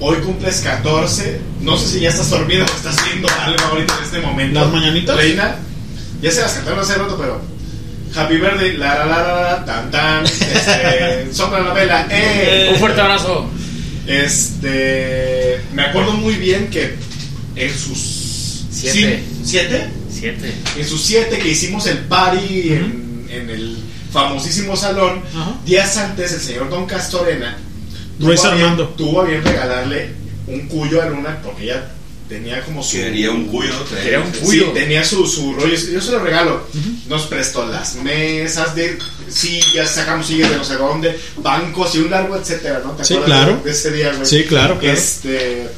hoy 0.00 0.16
cumples 0.18 0.60
14. 0.60 1.40
No 1.60 1.78
sé 1.78 1.88
si 1.88 2.00
ya 2.00 2.10
estás 2.10 2.30
dormido 2.30 2.64
o 2.64 2.76
estás 2.76 2.96
viendo 3.04 3.28
algo 3.40 3.64
ahorita 3.70 3.94
en 3.98 4.04
este 4.04 4.20
momento. 4.20 4.60
¿Las 4.60 4.72
mañanitas? 4.72 5.16
Reina, 5.16 5.56
ya 6.20 6.30
se 6.30 6.40
las 6.40 6.52
cantaron 6.52 6.80
hace 6.80 6.94
rato, 6.94 7.16
pero. 7.18 7.40
Happy 8.14 8.36
birthday, 8.36 8.76
la 8.76 9.06
la 9.06 9.06
la 9.06 9.42
la, 9.42 9.64
tan 9.64 9.90
tan. 9.90 10.24
Este, 10.26 11.32
sopla 11.32 11.60
la 11.60 11.72
vela, 11.72 12.06
eh. 12.10 12.68
Un 12.72 12.78
fuerte 12.78 13.00
abrazo. 13.00 13.48
Este. 14.06 15.60
Me 15.72 15.82
acuerdo 15.82 16.12
muy 16.12 16.34
bien 16.34 16.68
que 16.68 16.94
en 17.56 17.78
sus. 17.78 18.66
Siete. 18.70 19.22
¿Siete? 19.44 19.88
Siete. 20.12 20.52
En 20.76 20.86
sus 20.86 21.02
siete 21.02 21.38
que 21.38 21.48
hicimos 21.48 21.86
el 21.86 21.98
party 21.98 22.72
en, 22.74 23.26
en 23.30 23.50
el 23.50 23.76
famosísimo 24.12 24.76
salón, 24.76 25.22
días 25.64 25.96
antes 25.96 26.32
el 26.32 26.40
señor 26.40 26.68
Don 26.70 26.86
Castorena 26.86 27.56
Luis 28.18 28.40
tuvo 28.40 28.50
a 28.50 28.54
bien- 28.54 28.64
Armando. 28.66 28.88
tuvo 28.96 29.20
a 29.22 29.24
bien 29.24 29.42
regalarle 29.42 30.10
un 30.46 30.60
cuyo 30.68 31.00
a 31.02 31.06
Luna 31.06 31.38
porque 31.42 31.64
ella 31.64 31.90
tenía 32.28 32.62
como 32.64 32.82
su. 32.82 32.96
Quería 32.96 33.30
un 33.30 33.46
cuyo, 33.46 33.72
Quería 34.02 34.20
un 34.20 34.32
Sí, 34.32 34.40
cuyo. 34.42 34.72
tenía 34.72 35.02
su, 35.04 35.26
su 35.26 35.54
rollo. 35.54 35.74
Yo 35.74 36.00
se 36.00 36.12
lo 36.12 36.18
regalo. 36.20 36.66
Nos 37.08 37.22
prestó 37.26 37.66
las 37.66 37.96
mesas 37.96 38.74
de 38.74 38.98
sillas, 39.28 39.90
sacamos 39.94 40.26
sillas 40.26 40.50
de 40.50 40.56
no 40.56 40.64
sé 40.64 40.76
dónde, 40.76 41.18
bancos 41.38 41.94
y 41.94 41.98
un 41.98 42.10
largo 42.10 42.36
etcétera, 42.36 42.80
¿no? 42.84 42.92
¿Te 42.92 43.04
Sí, 43.04 43.14
acuerdas 43.14 43.38
claro. 43.44 43.60
De 43.64 43.70
ese 43.70 43.90
día, 43.92 44.12
güey. 44.12 44.26
Sí, 44.26 44.44
claro, 44.44 44.78
claro. 44.78 44.96
Este. 44.98 45.68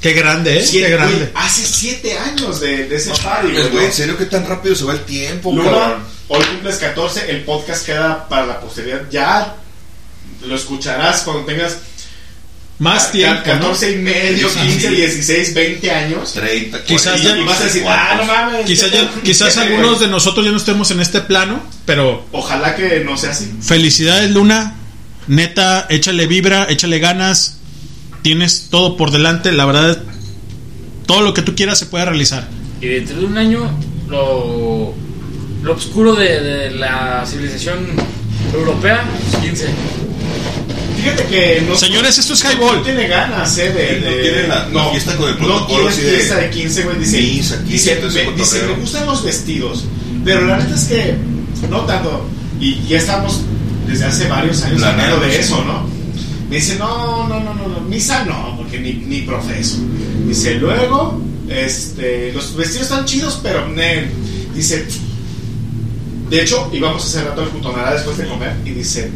Qué 0.00 0.12
grande, 0.14 0.58
¿eh? 0.60 0.64
siete- 0.66 0.86
Qué 0.86 0.92
grande. 0.92 1.14
güey, 1.16 1.28
hace 1.34 1.64
siete 1.66 2.18
años 2.18 2.60
de, 2.60 2.88
de 2.88 2.96
ese 2.96 3.10
party, 3.22 3.52
güey. 3.52 3.68
güey, 3.68 3.84
en 3.86 3.92
serio 3.92 4.16
que 4.16 4.24
tan 4.26 4.46
rápido 4.46 4.74
se 4.74 4.84
va 4.84 4.92
el 4.94 5.00
tiempo, 5.04 5.52
Luna, 5.52 5.70
cabrón. 5.70 6.02
hoy 6.28 6.42
cumples 6.44 6.76
14, 6.76 7.30
el 7.30 7.42
podcast 7.44 7.84
queda 7.84 8.28
para 8.28 8.46
la 8.46 8.60
posteridad. 8.60 9.02
Ya 9.10 9.56
lo 10.46 10.54
escucharás 10.56 11.20
cuando 11.22 11.44
tengas 11.44 11.76
Más 12.78 13.12
tiempo, 13.12 13.42
¿no? 13.46 13.60
14 13.60 13.92
y 13.92 13.96
medio, 13.96 14.48
Sí. 14.48 14.58
15, 14.58 14.90
16, 14.90 15.52
20 15.52 15.90
años. 15.90 16.32
30, 16.32 16.82
Quizás 16.82 17.20
y, 17.20 17.24
ya- 17.24 17.36
y 17.36 17.44
vas 17.44 17.60
a 17.60 17.64
decir, 17.64 17.84
ah, 17.86 18.14
no 18.16 18.24
mames. 18.24 18.64
Quizás, 18.64 18.90
¿qué 18.90 18.96
ya- 18.96 19.10
quizás 19.22 19.52
¿Qué, 19.54 19.60
algunos 19.60 20.00
de 20.00 20.06
nosotros 20.08 20.46
ya 20.46 20.50
no 20.50 20.56
estemos 20.56 20.90
en 20.90 21.00
este 21.00 21.20
plano, 21.20 21.62
pero 21.84 22.26
Ojalá 22.32 22.74
que 22.74 23.00
no 23.04 23.18
sea 23.18 23.32
así. 23.32 23.52
felicidades 23.60 24.30
Luna, 24.30 24.76
neta, 25.26 25.86
échale 25.90 26.26
vibra, 26.26 26.68
échale 26.70 26.98
ganas, 27.00 27.58
tienes 28.22 28.68
todo 28.70 28.96
por 28.96 29.10
delante, 29.10 29.52
la 29.52 29.64
verdad, 29.66 30.02
todo 31.06 31.22
lo 31.22 31.34
que 31.34 31.42
tú 31.42 31.54
quieras 31.54 31.78
se 31.78 31.86
puede 31.86 32.04
realizar. 32.04 32.48
Y 32.80 32.86
dentro 32.86 33.18
de 33.18 33.24
un 33.26 33.36
año, 33.38 33.70
lo, 34.08 34.94
lo 35.62 35.72
oscuro 35.74 36.14
de, 36.14 36.40
de 36.40 36.70
la 36.72 37.24
civilización 37.26 37.86
europea, 38.54 39.04
pues, 39.30 39.42
15. 39.42 39.66
Fíjate 40.96 41.24
que 41.24 41.64
no. 41.66 41.74
Señores, 41.76 42.18
esto 42.18 42.34
es 42.34 42.44
no 42.44 42.50
highball. 42.52 42.82
tiene 42.82 43.08
ganas, 43.08 43.56
eh, 43.58 43.70
de. 43.72 44.42
No 44.48 44.54
la- 44.54 44.84
la 44.84 44.90
fiesta 44.90 45.16
con 45.16 45.28
el 45.30 45.34
No 45.40 45.46
protocolo 45.46 45.68
quiere 45.86 45.88
así 45.88 46.02
de 46.02 46.10
fiesta 46.12 46.36
de 46.36 46.50
15, 46.50 46.82
güey. 46.84 46.98
Dice, 46.98 47.20
misa, 47.22 47.64
15, 47.64 47.96
dice, 47.96 48.24
me, 48.26 48.32
dice, 48.36 48.62
me 48.66 48.72
gustan 48.74 49.06
los 49.06 49.24
vestidos. 49.24 49.84
Pero 50.24 50.46
la 50.46 50.58
neta 50.58 50.74
es 50.74 50.84
que. 50.84 51.14
No 51.70 51.80
tanto. 51.86 52.26
Y 52.60 52.82
ya 52.86 52.98
estamos 52.98 53.40
desde 53.86 54.04
hace 54.04 54.28
varios 54.28 54.62
años 54.62 54.82
hablando 54.82 55.20
de 55.20 55.32
sí. 55.32 55.38
eso, 55.40 55.64
¿no? 55.64 55.86
Me 56.50 56.56
dice, 56.56 56.76
no, 56.76 57.26
no, 57.28 57.40
no, 57.40 57.54
no, 57.54 57.68
no. 57.68 57.80
Misa 57.88 58.24
no, 58.24 58.56
porque 58.58 58.78
ni, 58.80 58.92
ni 58.94 59.22
profeso. 59.22 59.78
Dice, 60.26 60.54
luego. 60.56 61.22
Este, 61.48 62.32
los 62.32 62.54
vestidos 62.54 62.82
están 62.84 63.04
chidos, 63.06 63.40
pero 63.42 63.66
ne, 63.68 64.06
dice, 64.54 64.86
de 66.28 66.42
hecho, 66.42 66.70
íbamos 66.72 67.04
hace 67.04 67.24
rato 67.24 67.42
al 67.42 67.48
putonara 67.48 67.94
después 67.94 68.16
de 68.18 68.26
comer 68.28 68.54
y 68.64 68.70
dice, 68.70 69.10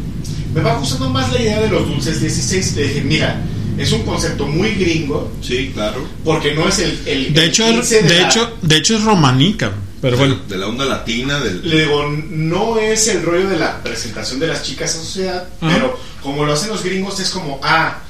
me 0.53 0.59
va 0.61 0.75
gustando 0.77 1.09
más 1.11 1.31
la 1.31 1.41
idea 1.41 1.61
de 1.61 1.69
los 1.69 1.87
dulces 1.87 2.19
16. 2.19 2.75
Le 2.75 2.83
dije, 2.89 3.01
mira, 3.01 3.41
es 3.77 3.89
un 3.93 4.01
concepto 4.03 4.47
muy 4.47 4.71
gringo 4.71 5.31
Sí, 5.41 5.71
claro. 5.73 6.05
porque 6.25 6.53
no 6.55 6.67
es 6.67 6.79
el, 6.79 6.99
el, 7.05 7.33
De 7.33 7.43
el 7.43 7.49
hecho, 7.49 7.65
15 7.65 8.01
de 8.03 8.19
la- 8.21 8.27
hecho, 8.27 8.53
de 8.61 8.75
hecho 8.77 8.95
es 8.97 9.03
romanica, 9.05 9.71
pero 10.01 10.17
bueno. 10.17 10.39
De 10.47 10.57
la 10.57 10.67
onda 10.67 10.85
latina, 10.85 11.39
del. 11.39 11.67
Le 11.67 11.81
digo, 11.81 12.07
no 12.29 12.77
es 12.79 13.07
el 13.07 13.23
rollo 13.23 13.49
de 13.49 13.57
la 13.57 13.81
presentación 13.83 14.39
de 14.39 14.47
las 14.47 14.63
chicas 14.63 14.95
a 14.95 14.99
sociedad, 14.99 15.47
Ajá. 15.61 15.73
pero 15.73 15.99
como 16.21 16.45
lo 16.45 16.53
hacen 16.53 16.69
los 16.69 16.83
gringos 16.83 17.19
es 17.19 17.29
como, 17.29 17.59
ah, 17.63 18.01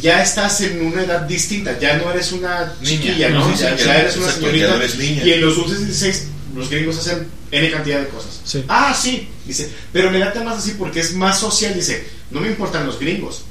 ya 0.00 0.22
estás 0.22 0.60
en 0.60 0.84
una 0.86 1.02
edad 1.02 1.22
distinta, 1.22 1.78
ya 1.78 1.96
no 1.98 2.10
eres 2.10 2.30
una 2.32 2.72
Niña. 2.80 2.90
chiquilla, 3.02 3.28
¿no? 3.30 3.44
Sí, 3.48 3.56
sí, 3.56 3.62
ya, 3.62 3.70
no- 3.86 3.92
eres 3.92 4.16
una 4.16 4.30
señorita. 4.32 4.68
no 4.68 4.74
eres 4.76 4.98
niña. 4.98 5.24
Y 5.24 5.32
en 5.32 5.40
los 5.40 5.56
dulces 5.56 5.78
16, 5.86 6.26
los 6.54 6.70
gringos 6.70 6.98
hacen 6.98 7.26
N 7.50 7.70
cantidad 7.72 7.98
de 8.00 8.08
cosas. 8.08 8.40
Sí. 8.44 8.64
Ah, 8.68 8.96
sí, 9.00 9.28
dice, 9.46 9.68
pero 9.92 10.10
me 10.12 10.18
late 10.20 10.40
más 10.44 10.58
así 10.58 10.72
porque 10.78 11.00
es 11.00 11.14
más 11.14 11.40
social, 11.40 11.74
dice, 11.74 12.06
no 12.30 12.40
me 12.40 12.48
importan 12.48 12.86
los 12.86 12.98
gringos, 13.00 13.42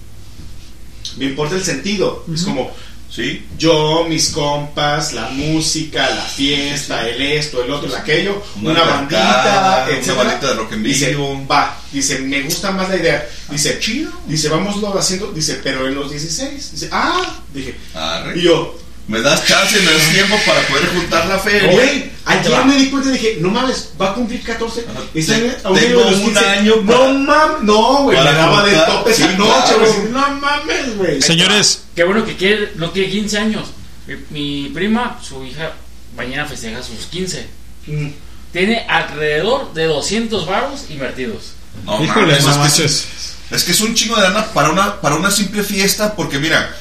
me 1.18 1.26
importa 1.26 1.56
el 1.56 1.64
sentido. 1.64 2.24
Es 2.34 2.44
como, 2.44 2.72
Sí. 3.20 3.46
yo, 3.58 4.06
mis 4.08 4.30
compas, 4.30 5.12
la 5.12 5.28
música, 5.30 6.10
la 6.10 6.22
fiesta, 6.22 7.06
el 7.06 7.22
esto, 7.22 7.62
el 7.62 7.70
otro, 7.70 7.90
el 7.90 7.96
aquello, 7.96 8.42
Una 8.62 8.82
bandita, 8.82 9.88
una 10.06 10.14
bandita 10.14 10.48
de 10.48 10.54
rock 10.54 10.72
en 10.72 10.84
Dice, 10.84 11.10
vivo. 11.10 11.46
va, 11.46 11.78
dice, 11.92 12.20
me 12.20 12.42
gusta 12.44 12.72
más 12.72 12.88
la 12.88 12.96
idea. 12.96 13.30
Dice, 13.50 13.78
chido. 13.80 14.12
Dice, 14.26 14.48
vámoslo 14.48 14.98
haciendo. 14.98 15.34
Dice, 15.34 15.60
pero 15.62 15.86
en 15.88 15.96
los 15.96 16.10
16. 16.10 16.72
Dice, 16.72 16.90
ah, 16.94 17.42
dije. 17.54 17.76
Arre. 17.94 18.40
Y 18.40 18.44
yo, 18.44 18.78
Me 19.10 19.22
das 19.22 19.44
chance, 19.48 19.76
me 19.82 19.92
das 19.92 20.10
tiempo 20.14 20.38
para 20.46 20.62
poder 20.68 20.88
juntar 20.94 21.26
la 21.26 21.40
feria. 21.40 21.68
te 21.72 22.12
ayer 22.26 22.66
me 22.66 22.78
di 22.78 22.92
cuenta 22.92 23.10
y 23.10 23.14
dije, 23.14 23.38
no 23.42 23.50
mames, 23.50 23.90
va 24.00 24.12
a 24.12 24.14
cumplir 24.14 24.44
14. 24.44 24.86
Está 25.16 25.36
en- 25.36 25.58
a 25.64 25.70
un 25.72 25.80
Tengo 25.80 26.08
un 26.08 26.14
15. 26.26 26.46
año 26.46 26.76
No 26.84 27.14
mames, 27.16 27.64
no, 27.64 28.04
güey, 28.04 28.16
me 28.18 28.24
daba 28.24 28.64
de 28.64 28.76
tope 28.76 29.10
esa 29.10 29.32
noche, 29.32 29.74
güey. 29.80 30.12
No 30.12 30.30
mames, 30.40 30.96
güey. 30.96 31.22
Señores, 31.24 31.82
Qué 31.96 32.04
bueno 32.04 32.24
que 32.24 32.36
quiere, 32.38 32.74
no 32.76 32.94
quiere 32.94 33.10
15 33.10 33.40
años. 33.40 33.70
Mi, 34.06 34.16
mi 34.30 34.70
prima, 34.70 35.20
su 35.28 35.44
hija, 35.44 35.74
mañana 36.16 36.46
festeja 36.46 36.84
sus 36.84 37.08
15. 37.08 37.48
Mm. 37.88 38.10
Tiene 38.54 38.86
alrededor 38.88 39.74
de 39.74 39.86
200 39.86 40.46
baros 40.46 40.82
invertidos. 40.90 41.54
No, 41.84 42.04
híjole, 42.04 42.40
mames, 42.42 42.58
no 42.58 42.66
es, 42.66 42.74
que 42.74 42.86
es, 42.86 43.08
es 43.50 43.64
que 43.64 43.72
es 43.72 43.82
un 43.82 43.96
chingo 43.96 44.16
de 44.18 44.22
lana 44.22 44.46
para 44.54 44.70
una, 44.70 45.02
para 45.02 45.16
una 45.16 45.32
simple 45.32 45.64
fiesta, 45.64 46.16
porque 46.16 46.38
mira, 46.38 46.76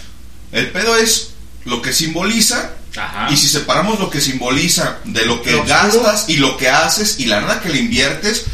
el 0.53 0.71
pedo 0.71 0.95
es 0.97 1.28
lo 1.65 1.83
que 1.83 1.93
simboliza, 1.93 2.73
Ajá. 2.97 3.29
y 3.33 3.37
si 3.37 3.49
separamos 3.49 3.99
lo 4.01 4.11
que 4.11 4.21
simboliza 4.21 4.99
de 5.05 5.27
lo 5.27 5.43
que 5.43 5.53
Lo 5.53 5.59
oscuro. 5.63 5.75
gastas 6.03 6.25
y 6.29 6.37
lo 6.39 6.57
que 6.57 6.69
haces 6.69 7.17
y 7.21 7.27
la 7.27 7.41
lana 7.41 7.61
que 7.61 7.69
le 7.69 7.79
inviertes, 7.79 8.45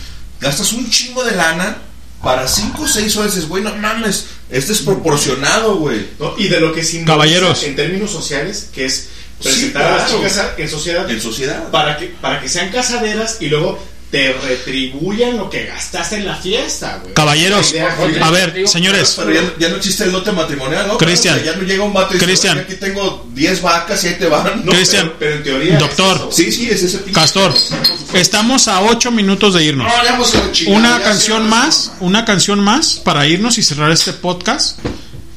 gastas 0.41 0.73
un 0.73 0.91
chingo 0.91 1.23
de 1.24 1.36
lana 1.36 1.78
para 2.23 2.49
5 2.49 2.83
o 2.83 2.89
6 2.89 3.16
horas. 3.16 3.34
Dices, 3.34 3.49
güey, 3.49 3.62
no 3.62 3.74
mames, 3.76 4.26
es 4.50 4.66
desproporcionado, 4.68 5.76
güey. 5.76 6.08
¿no? 6.18 6.34
Y 6.39 6.49
de 6.49 6.60
lo 6.60 6.73
que 6.73 6.83
simboliza 6.83 7.12
Caballeros. 7.12 7.62
en 7.62 7.76
términos 7.76 8.10
sociales, 8.10 8.68
que 8.74 8.86
es 8.86 9.08
Sí, 9.41 9.49
presentar 9.49 9.83
a 9.83 9.91
las 9.97 10.02
claro. 10.10 10.18
chicas 10.28 10.47
en 10.58 10.68
sociedad 10.70 11.10
En 11.10 11.20
sociedad. 11.20 11.70
para 11.70 11.99
que, 11.99 12.07
para 12.07 12.41
que 12.41 12.49
sean 12.49 12.70
casaderas 12.70 13.39
y 13.41 13.49
luego 13.49 13.84
te 14.15 14.33
retribuyan 14.33 15.36
lo 15.36 15.51
que 15.51 15.67
gastaste 15.67 16.17
en 16.17 16.26
la 16.26 16.36
fiesta, 16.36 16.99
güey. 17.02 17.15
Caballeros, 17.15 17.73
idea, 17.73 17.97
güey. 17.97 18.17
a 18.20 18.31
ver, 18.31 18.68
señores, 18.68 19.15
Pero 19.17 19.33
ya, 19.33 19.55
ya 19.59 19.68
no 19.70 19.76
existe 19.76 20.05
el 20.05 20.12
lote 20.12 20.31
matrimonial, 20.31 20.86
¿no? 20.86 20.97
Cristian. 20.99 21.34
O 21.39 21.43
sea, 21.43 21.52
ya 21.52 21.59
no 21.59 21.65
llega 21.67 21.83
un 21.83 21.93
vato 21.93 22.15
y 22.15 22.18
Cristian. 22.18 22.59
"Oye, 22.59 22.65
aquí 22.67 22.75
tengo 22.76 23.28
10 23.34 23.60
vacas 23.60 24.05
y 24.05 24.09
ahí 24.09 24.15
te 24.15 24.26
van. 24.26 24.65
No, 24.65 24.70
Cristian, 24.70 25.07
pero, 25.18 25.18
pero 25.18 25.36
en 25.36 25.43
teoría. 25.43 25.78
doctor. 25.78 26.28
es. 26.31 26.36
Sí, 26.36 26.52
sí, 26.52 26.70
es 26.70 26.83
ese 26.84 27.02
Castor, 27.10 27.52
estamos 28.12 28.68
a 28.68 28.83
8 28.83 29.10
minutos 29.10 29.55
de 29.55 29.65
irnos. 29.65 29.86
No, 29.86 30.05
ya 30.05 30.17
la 30.18 30.52
chingada, 30.52 30.78
Una 30.78 30.99
ya 30.99 31.05
canción 31.05 31.43
se- 31.43 31.49
más, 31.49 31.93
una 32.01 32.25
canción 32.25 32.60
más 32.60 32.97
para 33.02 33.26
irnos 33.26 33.59
y 33.59 33.62
cerrar 33.65 33.91
este 33.91 34.12
podcast. 34.12 34.78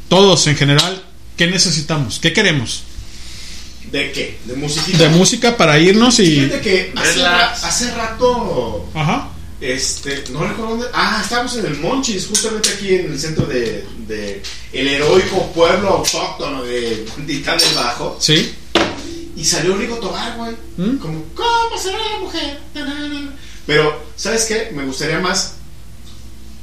Todos 0.08 0.46
en 0.46 0.56
general, 0.56 1.02
¿qué 1.36 1.48
necesitamos? 1.48 2.20
¿Qué 2.20 2.32
queremos? 2.32 2.84
¿De 3.92 4.12
qué? 4.12 4.38
De 4.46 4.54
musiquita. 4.56 4.98
De 4.98 5.10
música 5.10 5.56
para 5.58 5.80
irnos 5.80 6.20
y... 6.20 6.42
Fíjate 6.42 6.62
que 6.62 6.94
hace, 6.96 7.22
ra- 7.22 7.52
hace 7.52 7.92
rato. 7.96 8.90
Ajá. 8.94 9.30
Este, 9.62 10.24
no 10.32 10.46
recuerdo 10.46 10.72
dónde. 10.72 10.86
Ah, 10.94 11.20
estábamos 11.24 11.56
en 11.56 11.66
el 11.66 11.78
Monchis, 11.80 12.28
justamente 12.28 12.70
aquí 12.70 12.94
en 12.94 13.12
el 13.12 13.20
centro 13.20 13.46
de, 13.46 13.86
de 14.08 14.44
el 14.74 14.88
heroico 14.88 15.52
pueblo 15.54 15.90
autóctono 15.90 16.64
de 16.64 17.06
Titán 17.26 17.58
del 17.58 17.74
Bajo. 17.76 18.18
¿Sí? 18.20 18.54
Y 19.36 19.44
salió 19.46 19.76
Rigo 19.78 19.96
Tobar, 19.98 20.36
güey. 20.38 20.52
¿Mm? 20.78 20.98
Como, 20.98 21.24
¿cómo 21.34 21.78
será 21.82 21.98
la 21.98 22.20
mujer? 22.20 22.60
Pero, 23.66 24.04
¿sabes 24.16 24.46
qué? 24.46 24.70
Me 24.74 24.84
gustaría 24.86 25.20
más 25.20 25.56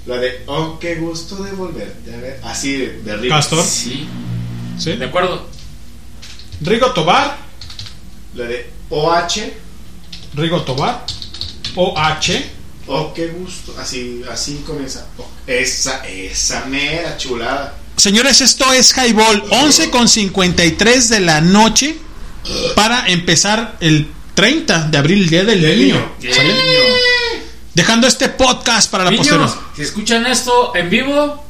la 0.07 0.19
de, 0.19 0.43
oh, 0.47 0.79
qué 0.79 0.97
gusto 0.97 1.37
de 1.43 1.53
volver. 1.53 1.95
a 2.13 2.17
ver, 2.21 2.41
Así 2.45 2.73
de, 2.77 2.99
de 3.03 3.17
Rigo. 3.17 3.35
Castor. 3.35 3.65
Sí, 3.65 4.07
¿Sí? 4.79 4.93
de 4.97 5.05
acuerdo. 5.05 5.47
Rigo 6.61 6.93
Tobar, 6.93 7.37
La 8.35 8.45
de 8.45 8.71
OH, 8.91 9.53
Rigo 10.35 10.63
Tobar, 10.63 11.05
OH, 11.77 12.43
oh, 12.87 13.13
qué 13.15 13.29
gusto. 13.29 13.75
Así, 13.79 14.23
así 14.31 14.63
comienza. 14.67 15.07
Oh, 15.19 15.27
esa, 15.47 16.07
esa 16.07 16.65
mera 16.67 17.17
chulada. 17.17 17.77
Señores, 17.97 18.41
esto 18.41 18.73
es 18.73 18.93
Highball, 18.97 19.45
11 19.51 19.91
con 19.91 20.09
53 20.09 21.09
de 21.11 21.21
la 21.21 21.41
noche 21.41 21.97
para 22.75 23.07
empezar 23.07 23.77
el 23.81 24.09
30 24.35 24.89
de 24.89 24.99
abril, 24.99 25.23
el 25.23 25.31
Día 25.31 25.45
del 25.45 25.61
Niño. 25.63 26.13
niño. 26.21 26.35
¿Sale? 26.35 26.55
Dejando 27.75 28.07
este 28.07 28.29
podcast 28.29 28.91
para 28.91 29.05
la 29.05 29.11
Niños, 29.11 29.29
posteridad. 29.29 29.55
si 29.77 29.83
escuchan 29.83 30.27
esto 30.27 30.75
en 30.77 30.91
vivo, 30.91 31.45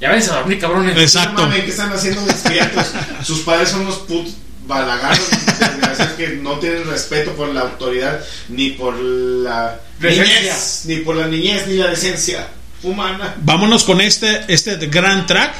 ya 0.00 0.10
ven 0.10 0.22
a 0.22 0.26
dormir, 0.26 0.58
cabrones. 0.58 0.96
Exacto. 0.96 1.42
No 1.42 1.48
mames, 1.48 1.64
¿qué 1.64 1.70
están 1.70 1.92
haciendo 1.92 2.22
despiertos? 2.22 2.86
Sus 3.24 3.40
padres 3.40 3.70
son 3.70 3.82
unos 3.82 3.96
putos 3.98 4.34
desgraciados 4.66 6.12
que 6.16 6.28
no 6.36 6.58
tienen 6.58 6.86
respeto 6.86 7.32
por 7.32 7.48
la 7.48 7.62
autoridad 7.62 8.20
ni 8.48 8.70
por 8.70 8.94
la 8.98 9.80
niñez, 10.00 10.82
ni 10.86 10.96
por 10.98 11.16
la 11.16 11.26
niñez 11.26 11.66
ni 11.66 11.76
la 11.76 11.88
decencia 11.88 12.48
humana. 12.82 13.34
Vámonos 13.42 13.84
con 13.84 14.00
este, 14.00 14.44
este 14.48 14.76
gran 14.86 15.26
track. 15.26 15.52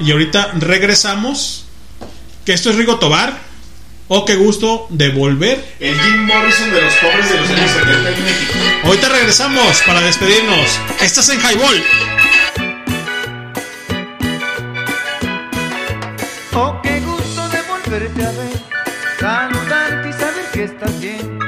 Y 0.00 0.10
ahorita 0.12 0.52
regresamos. 0.58 1.64
Que 2.44 2.52
esto 2.52 2.70
es 2.70 2.76
Rigo 2.76 2.98
Tobar. 2.98 3.40
Oh, 4.08 4.24
qué 4.24 4.36
gusto 4.36 4.86
de 4.90 5.08
volver. 5.08 5.64
El 5.80 6.00
Jim 6.00 6.26
Morrison 6.26 6.70
de 6.70 6.80
los 6.80 6.94
pobres 6.94 7.28
de 7.28 7.40
los 7.40 7.50
años 7.50 7.70
70 7.72 8.10
en 8.10 8.24
México. 8.24 8.52
Ahorita 8.84 9.08
regresamos 9.08 9.82
para 9.84 10.00
despedirnos. 10.00 10.78
Estás 11.00 11.28
en 11.30 11.40
Highball. 11.40 11.82
Oh, 16.54 16.80
volverte 17.96 18.26
a 18.26 18.30
ver, 18.30 18.58
saludarte 19.18 20.08
y 20.10 20.12
saber 20.12 20.44
que 20.52 20.64
estás 20.64 21.00
bien. 21.00 21.45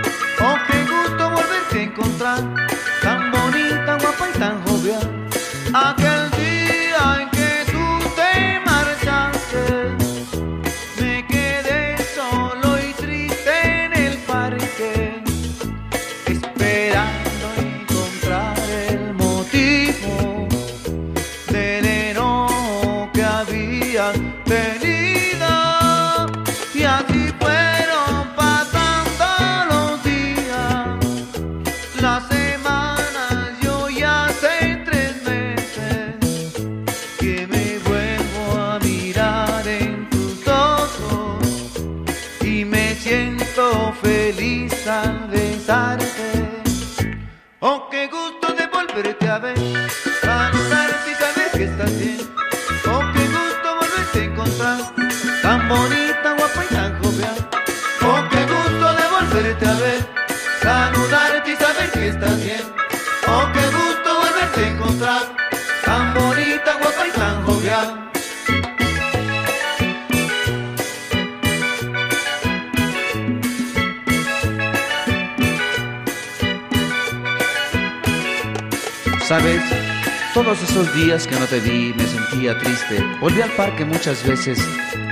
Todos 80.59 80.70
esos 80.70 80.95
días 80.95 81.27
que 81.27 81.39
no 81.39 81.47
te 81.47 81.61
vi 81.61 81.93
me 81.95 82.07
sentía 82.07 82.59
triste. 82.59 83.05
Volví 83.20 83.41
al 83.41 83.51
parque 83.51 83.85
muchas 83.85 84.25
veces, 84.27 84.59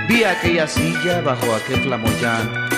vi 0.07 0.23
aquella 0.23 0.67
silla 0.67 1.21
bajo 1.21 1.53
aquel 1.55 1.81
flamoyán. 1.81 2.69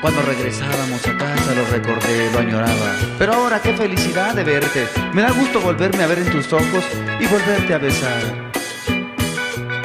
Cuando 0.00 0.22
regresábamos 0.22 1.06
a 1.06 1.16
casa 1.16 1.54
lo 1.54 1.64
recordé, 1.66 2.30
lo 2.32 2.38
añoraba. 2.38 2.94
Pero 3.18 3.34
ahora 3.34 3.60
qué 3.60 3.74
felicidad 3.74 4.34
de 4.34 4.44
verte. 4.44 4.88
Me 5.12 5.22
da 5.22 5.30
gusto 5.30 5.60
volverme 5.60 6.02
a 6.02 6.06
ver 6.06 6.18
en 6.18 6.30
tus 6.30 6.52
ojos 6.52 6.84
y 7.20 7.26
volverte 7.26 7.74
a 7.74 7.78
besar. 7.78 8.50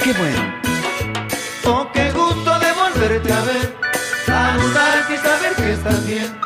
Qué 0.04 0.14
bueno. 0.14 0.54
Oh, 1.66 1.90
qué 1.94 2.12
gusto 2.12 2.60
de 2.60 2.72
volverte 2.74 3.34
a 3.34 3.42
ver, 3.42 3.76
saludarte 4.26 5.14
y 5.14 5.18
saber 5.18 5.56
que 5.56 5.74
estás 5.74 6.06
bien. 6.06 6.43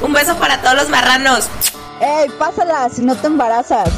Un 0.00 0.12
beso 0.12 0.36
para 0.36 0.60
todos 0.60 0.76
los 0.76 0.88
marranos. 0.88 1.48
¡Ey, 2.00 2.28
pásala 2.38 2.88
si 2.88 3.02
no 3.02 3.14
te 3.14 3.26
embarazas! 3.26 3.88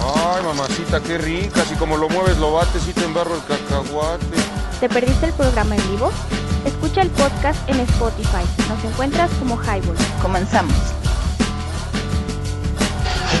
Ay, 0.00 0.42
mamacita, 0.44 1.00
qué 1.00 1.18
rica. 1.18 1.62
Así 1.62 1.74
como 1.76 1.96
lo 1.96 2.08
mueves, 2.08 2.36
lo 2.38 2.52
bates 2.52 2.86
y 2.88 2.92
te 2.92 3.04
embarro 3.04 3.34
el 3.34 3.42
cacahuate. 3.44 4.36
¿Te 4.80 4.88
perdiste 4.88 5.26
el 5.26 5.32
programa 5.32 5.76
en 5.76 5.90
vivo? 5.90 6.10
Escucha 6.64 7.02
el 7.02 7.10
podcast 7.10 7.58
en 7.68 7.80
Spotify. 7.80 8.44
Nos 8.68 8.82
encuentras 8.84 9.30
como 9.38 9.56
Highball. 9.56 9.96
Comenzamos. 10.20 10.74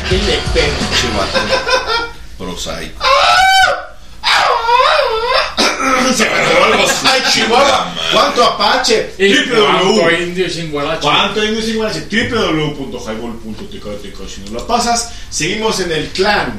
¿Qué 0.08 0.16
le 0.18 0.38
pego? 0.52 0.76
Prosaico. 2.38 3.04
Se 6.14 6.24
me 6.28 6.44
robó 6.44 6.66
el 6.66 6.74
Ay, 6.74 7.22
Chihuahua. 7.34 7.94
¿Cuánto 8.12 8.44
Apache? 8.44 9.10
Www. 9.18 10.00
cuánto 10.00 10.22
indio 10.22 10.48
sin 10.48 10.70
guarache. 10.70 11.00
¿Cuánto 11.02 11.44
indio 11.44 11.62
sin 11.62 11.76
guarache? 11.76 12.06
www.highball.tk 12.10 14.28
Si 14.28 14.40
no 14.42 14.50
lo 14.58 14.66
pasas, 14.66 15.10
seguimos 15.30 15.80
en 15.80 15.92
el 15.92 16.08
clan. 16.10 16.58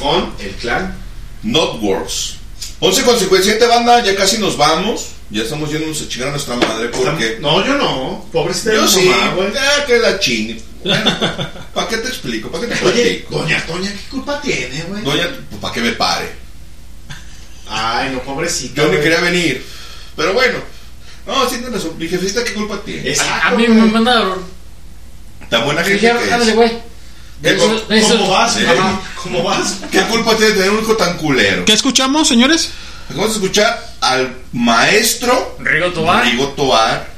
Con 0.00 0.32
el 0.38 0.50
clan. 0.52 0.96
Not 1.42 1.78
Wars. 1.82 2.36
11 2.80 3.02
con 3.04 3.18
57 3.18 3.66
banda, 3.66 4.02
ya 4.04 4.14
casi 4.16 4.38
nos 4.38 4.56
vamos. 4.56 5.08
Ya 5.30 5.42
estamos 5.42 5.70
yéndonos 5.70 6.00
a 6.02 6.08
chingar 6.08 6.28
a 6.28 6.32
nuestra 6.32 6.54
madre 6.56 6.88
porque. 6.88 7.38
No, 7.40 7.64
yo 7.66 7.74
no. 7.74 8.26
Pobrecita 8.32 8.70
de 8.70 8.76
Yo 8.76 8.86
sí. 8.86 9.06
mamá, 9.08 9.50
que 9.86 9.98
la 9.98 10.18
chingue. 10.20 10.62
¿Para 11.74 11.88
qué 11.88 11.96
te 11.96 12.08
explico? 12.08 12.48
¿Para 12.50 12.68
qué 12.68 12.74
te 12.74 12.84
Oye, 12.84 12.92
platico? 13.02 13.38
doña 13.38 13.66
Toña, 13.66 13.90
¿qué 13.90 14.08
culpa 14.08 14.40
tiene, 14.40 14.84
güey? 14.88 15.02
Doña, 15.02 15.28
¿para 15.60 15.74
qué 15.74 15.80
me 15.80 15.92
pare? 15.92 16.30
Ay, 17.68 18.10
no, 18.12 18.20
pobrecita. 18.22 18.82
Yo 18.82 18.88
ni 18.92 18.98
quería 18.98 19.20
venir. 19.20 19.64
Pero 20.16 20.32
bueno. 20.34 20.58
No, 21.26 21.42
sí 21.48 21.56
tienes 21.56 21.72
razón. 21.72 21.98
Mi 21.98 22.08
jefecita, 22.08 22.44
¿qué 22.44 22.52
culpa 22.54 22.80
tiene? 22.84 23.08
Exacto, 23.10 23.48
A 23.48 23.50
mí 23.58 23.66
me 23.68 23.84
mandaron. 23.86 24.38
Tan 25.50 25.64
buena 25.64 25.82
gente 25.82 25.94
dijeron, 26.00 26.22
que 26.24 26.32
ándale, 26.32 26.50
es. 26.52 26.56
güey. 26.56 26.72
¿Qué 27.42 27.50
Eso- 27.54 27.66
cul- 27.88 27.94
eso- 27.96 28.08
¿Cómo 28.18 28.30
vas? 28.30 28.56
Ajá, 28.56 29.00
¿Cómo 29.22 29.42
vas? 29.42 29.76
¿Qué 29.90 30.00
culpa 30.02 30.36
tiene 30.36 30.52
tener 30.54 30.70
un 30.70 30.80
hijo 30.82 30.96
tan 30.96 31.16
culero? 31.18 31.64
¿Qué 31.64 31.72
escuchamos, 31.74 32.28
señores? 32.28 32.70
Vamos 33.10 33.30
a 33.30 33.32
escuchar 33.34 33.94
al 34.00 34.34
maestro 34.52 35.56
Rigo 35.60 35.92
Tobar. 35.92 36.24
Rigo 36.24 36.48
Tobar, 36.48 37.08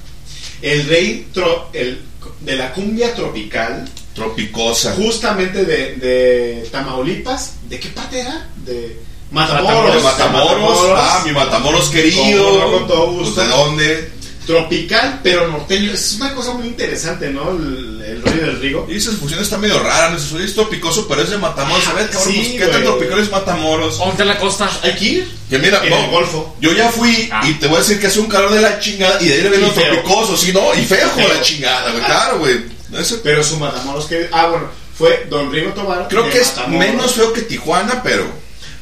El 0.61 0.87
rey 0.89 1.29
tro- 1.33 1.67
el, 1.73 2.03
de 2.41 2.57
la 2.57 2.73
cumbia 2.73 3.15
tropical, 3.15 3.89
Tropicosa. 4.15 4.93
justamente 4.95 5.65
de, 5.65 5.95
de 5.97 6.69
Tamaulipas. 6.73 7.53
¿De 7.69 7.79
qué 7.79 7.89
parte 7.91 8.21
era? 8.21 8.49
De 8.57 8.99
Matamoros, 9.31 9.73
Matamoros. 9.73 9.95
de 9.97 10.03
Matamoros, 10.03 10.79
ah, 10.97 11.23
mi 11.27 11.33
Matamoros 11.33 11.89
querido. 11.91 12.45
Cómo 12.45 12.59
no, 12.59 12.73
con 12.73 12.87
todo 12.89 13.07
gusto. 13.13 13.35
Pues, 13.35 13.47
¿De 13.49 13.55
dónde? 13.55 14.19
Tropical, 14.47 15.21
pero 15.23 15.47
norteño. 15.49 15.93
Es 15.93 16.15
una 16.15 16.35
cosa 16.35 16.53
muy 16.55 16.69
interesante, 16.69 17.29
¿no? 17.29 17.51
El, 17.51 18.03
el 18.03 18.23
rollo 18.23 18.47
del 18.47 18.61
Rigo. 18.63 18.87
Y 18.89 18.97
esa 18.97 19.11
fusión 19.13 19.41
está 19.43 19.59
medio 19.59 19.79
rara, 19.79 20.09
no 20.09 20.39
es 20.39 20.55
tropicoso, 20.55 21.07
pero 21.07 21.21
es 21.21 21.29
de 21.29 21.37
Matamoros. 21.37 21.87
A 21.87 21.93
ver, 21.93 22.09
cabrón, 22.09 22.33
Sí, 22.33 22.55
pues, 22.57 22.63
¿qué 22.65 22.73
tan 22.73 22.83
tropical 22.83 23.19
es 23.19 23.31
Matamoros? 23.31 23.97
Ponte 23.97 24.25
la 24.25 24.39
costa. 24.39 24.71
Hay 24.83 24.95
que 24.95 25.05
ir. 25.05 25.31
Que 25.51 25.59
mira, 25.59 25.83
En 25.85 25.91
no, 25.91 25.99
el 25.99 26.11
Golfo. 26.11 26.57
yo 26.61 26.73
ya 26.73 26.89
fui 26.91 27.29
Ah. 27.31 27.43
y 27.47 27.53
te 27.55 27.67
voy 27.67 27.77
a 27.77 27.81
decir 27.81 28.01
que 28.01 28.07
hace 28.07 28.21
un 28.21 28.27
calor 28.29 28.51
de 28.51 28.63
la 28.63 28.79
chingada 28.81 29.21
y 29.21 29.27
de 29.29 29.35
ahí 29.35 29.41
le 29.43 29.51
ven 29.51 29.61
los 29.61 29.75
tropicosos, 29.75 30.41
¿sí, 30.41 30.51
no? 30.55 30.75
Y 30.75 30.85
feo 30.87 31.07
con 31.11 31.25
Feo. 31.25 31.35
la 31.35 31.43
chingada, 31.43 31.91
güey, 31.93 32.05
claro, 32.05 32.39
güey. 32.39 32.57
Ese- 32.99 33.19
Pero 33.19 33.45
su 33.45 33.59
Matamoros 33.59 34.07
que. 34.07 34.31
Ah, 34.33 34.47
bueno, 34.47 34.69
fue 34.97 35.27
Don 35.29 35.53
Rigo 35.53 35.73
Tobar. 35.73 36.09
Creo 36.09 36.27
que 36.31 36.39
es 36.41 36.57
Matamoros. 36.57 36.79
menos 36.89 37.13
feo 37.13 37.35
que 37.35 37.43
Tijuana, 37.43 38.03
pero 38.03 38.25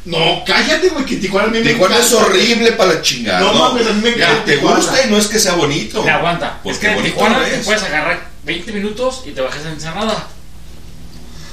No, 0.06 0.42
cállate, 0.46 0.88
güey, 0.90 1.04
que 1.04 1.16
Tijuana 1.16 1.48
a 1.48 1.50
mí 1.50 1.58
me 1.60 1.70
Tijuana 1.72 1.98
es 1.98 2.12
horrible 2.12 2.72
para 2.72 2.94
la 2.94 3.02
chingada. 3.02 3.40
No 3.40 3.52
mames, 3.52 3.86
a 3.86 3.92
mí 3.92 4.02
me 4.02 4.08
encanta 4.10 4.44
te 4.44 4.52
Tijuana. 4.54 4.76
gusta 4.76 5.04
y 5.04 5.10
no 5.10 5.18
es 5.18 5.26
que 5.26 5.38
sea 5.40 5.54
bonito. 5.54 6.00
Te 6.02 6.10
aguanta. 6.10 6.60
Porque 6.62 6.74
es 6.76 6.78
que 6.78 6.86
en 6.88 6.94
bonito 6.94 7.14
Tijuana 7.14 7.44
te 7.44 7.56
es. 7.56 7.64
puedes 7.64 7.82
agarrar 7.82 8.28
20 8.44 8.72
minutos 8.72 9.22
y 9.26 9.30
te 9.32 9.40
bajas 9.40 9.62
en 9.62 9.72
Ensenada. 9.72 10.28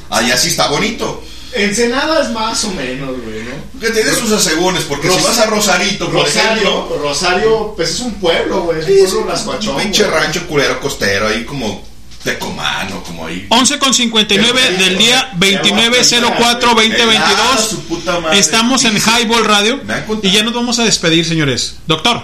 Allá 0.10 0.38
sí 0.38 0.50
está 0.50 0.68
bonito. 0.68 1.24
Ensenada 1.54 2.22
es 2.24 2.30
más 2.30 2.64
o 2.66 2.72
menos, 2.72 3.10
güey, 3.22 3.44
¿no? 3.44 3.80
Que 3.80 3.90
tiene 3.92 4.12
sus 4.12 4.32
asegúnes, 4.32 4.84
porque 4.84 5.10
si 5.10 5.22
vas 5.24 5.38
a 5.40 5.46
Rosarito, 5.48 6.06
por 6.06 6.22
Rosario, 6.24 6.62
ejemplo. 6.62 7.00
Rosario, 7.02 7.74
pues 7.76 7.90
es 7.92 8.00
un 8.00 8.14
pueblo, 8.16 8.62
güey. 8.64 8.80
Es 8.80 8.86
Sí, 8.86 8.92
un 9.18 9.32
es 9.32 9.42
pueblo 9.42 9.72
un 9.76 9.82
pinche 9.82 10.08
rancho 10.08 10.48
culero 10.48 10.80
costero, 10.80 11.28
ahí 11.28 11.44
como 11.46 11.84
Tecomano, 12.24 13.04
como 13.04 13.28
ahí. 13.28 13.46
11 13.50 13.80
con 13.80 13.94
59 13.94 14.78
del 14.78 14.98
día 14.98 15.34
2904-2022. 15.38 17.70
Su 17.70 17.84
puta 17.84 18.20
madre. 18.20 18.40
Estamos 18.40 18.84
en 18.86 18.98
Highball 18.98 19.46
Radio 19.46 19.80
y 20.22 20.32
ya 20.32 20.44
nos 20.44 20.54
vamos 20.54 20.80
a 20.80 20.86
despedir, 20.86 21.26
señores. 21.26 21.76
Doctor. 21.86 22.22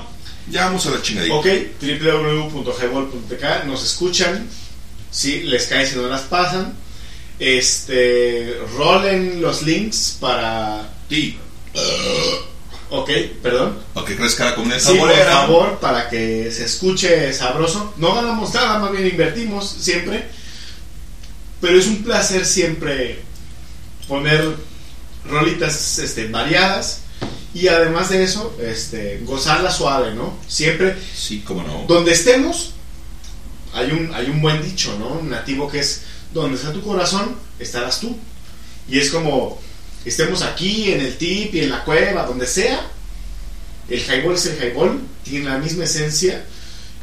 Ya 0.49 0.65
vamos 0.65 0.85
a 0.87 0.91
la 0.91 1.01
chingadita. 1.01 1.35
Ok, 1.35 1.47
www.highball.tk, 1.81 3.65
nos 3.67 3.85
escuchan, 3.85 4.47
si 5.11 5.43
les 5.43 5.67
cae 5.67 5.85
si 5.85 5.95
no 5.95 6.07
las 6.07 6.21
pasan. 6.21 6.73
Este, 7.37 8.57
rolen 8.77 9.41
los 9.41 9.61
links 9.61 10.17
para 10.19 10.89
ti. 11.07 11.37
Ok, 12.91 13.09
perdón. 13.43 13.77
O 13.93 14.03
que 14.03 14.15
crezca 14.15 14.45
la 14.45 14.55
comunidad 14.55 14.79
Sí, 14.79 14.87
por 14.97 15.09
saborera. 15.09 15.31
favor, 15.41 15.79
para 15.79 16.09
que 16.09 16.51
se 16.51 16.65
escuche 16.65 17.31
sabroso. 17.33 17.93
No 17.97 18.15
ganamos 18.15 18.53
nada, 18.53 18.79
más 18.79 18.91
bien 18.91 19.07
invertimos 19.07 19.69
siempre. 19.79 20.25
Pero 21.61 21.77
es 21.77 21.87
un 21.87 22.03
placer 22.03 22.45
siempre 22.45 23.19
poner 24.07 24.55
rolitas 25.29 25.99
este, 25.99 26.27
variadas. 26.27 27.01
Y 27.53 27.67
además 27.67 28.09
de 28.09 28.23
eso, 28.23 28.55
este, 28.61 29.21
gozarla 29.23 29.71
suave, 29.71 30.13
¿no? 30.15 30.37
Siempre. 30.47 30.95
Sí, 31.15 31.43
cómo 31.45 31.63
no. 31.63 31.85
Donde 31.87 32.11
estemos, 32.11 32.71
hay 33.73 33.91
un, 33.91 34.13
hay 34.13 34.29
un 34.29 34.41
buen 34.41 34.63
dicho, 34.63 34.95
¿no? 34.99 35.09
Un 35.09 35.29
nativo 35.29 35.69
que 35.69 35.79
es: 35.79 36.01
donde 36.33 36.57
está 36.57 36.71
tu 36.73 36.81
corazón, 36.81 37.35
estarás 37.59 37.99
tú. 37.99 38.17
Y 38.87 38.99
es 38.99 39.09
como: 39.11 39.59
estemos 40.05 40.41
aquí, 40.41 40.91
en 40.91 41.01
el 41.01 41.17
tip 41.17 41.53
y 41.55 41.61
en 41.61 41.69
la 41.69 41.83
cueva, 41.83 42.25
donde 42.25 42.47
sea. 42.47 42.87
El 43.89 43.99
highball 43.99 44.35
es 44.35 44.45
el 44.45 44.63
highball, 44.63 45.01
tiene 45.23 45.45
la 45.49 45.57
misma 45.57 45.83
esencia. 45.83 46.45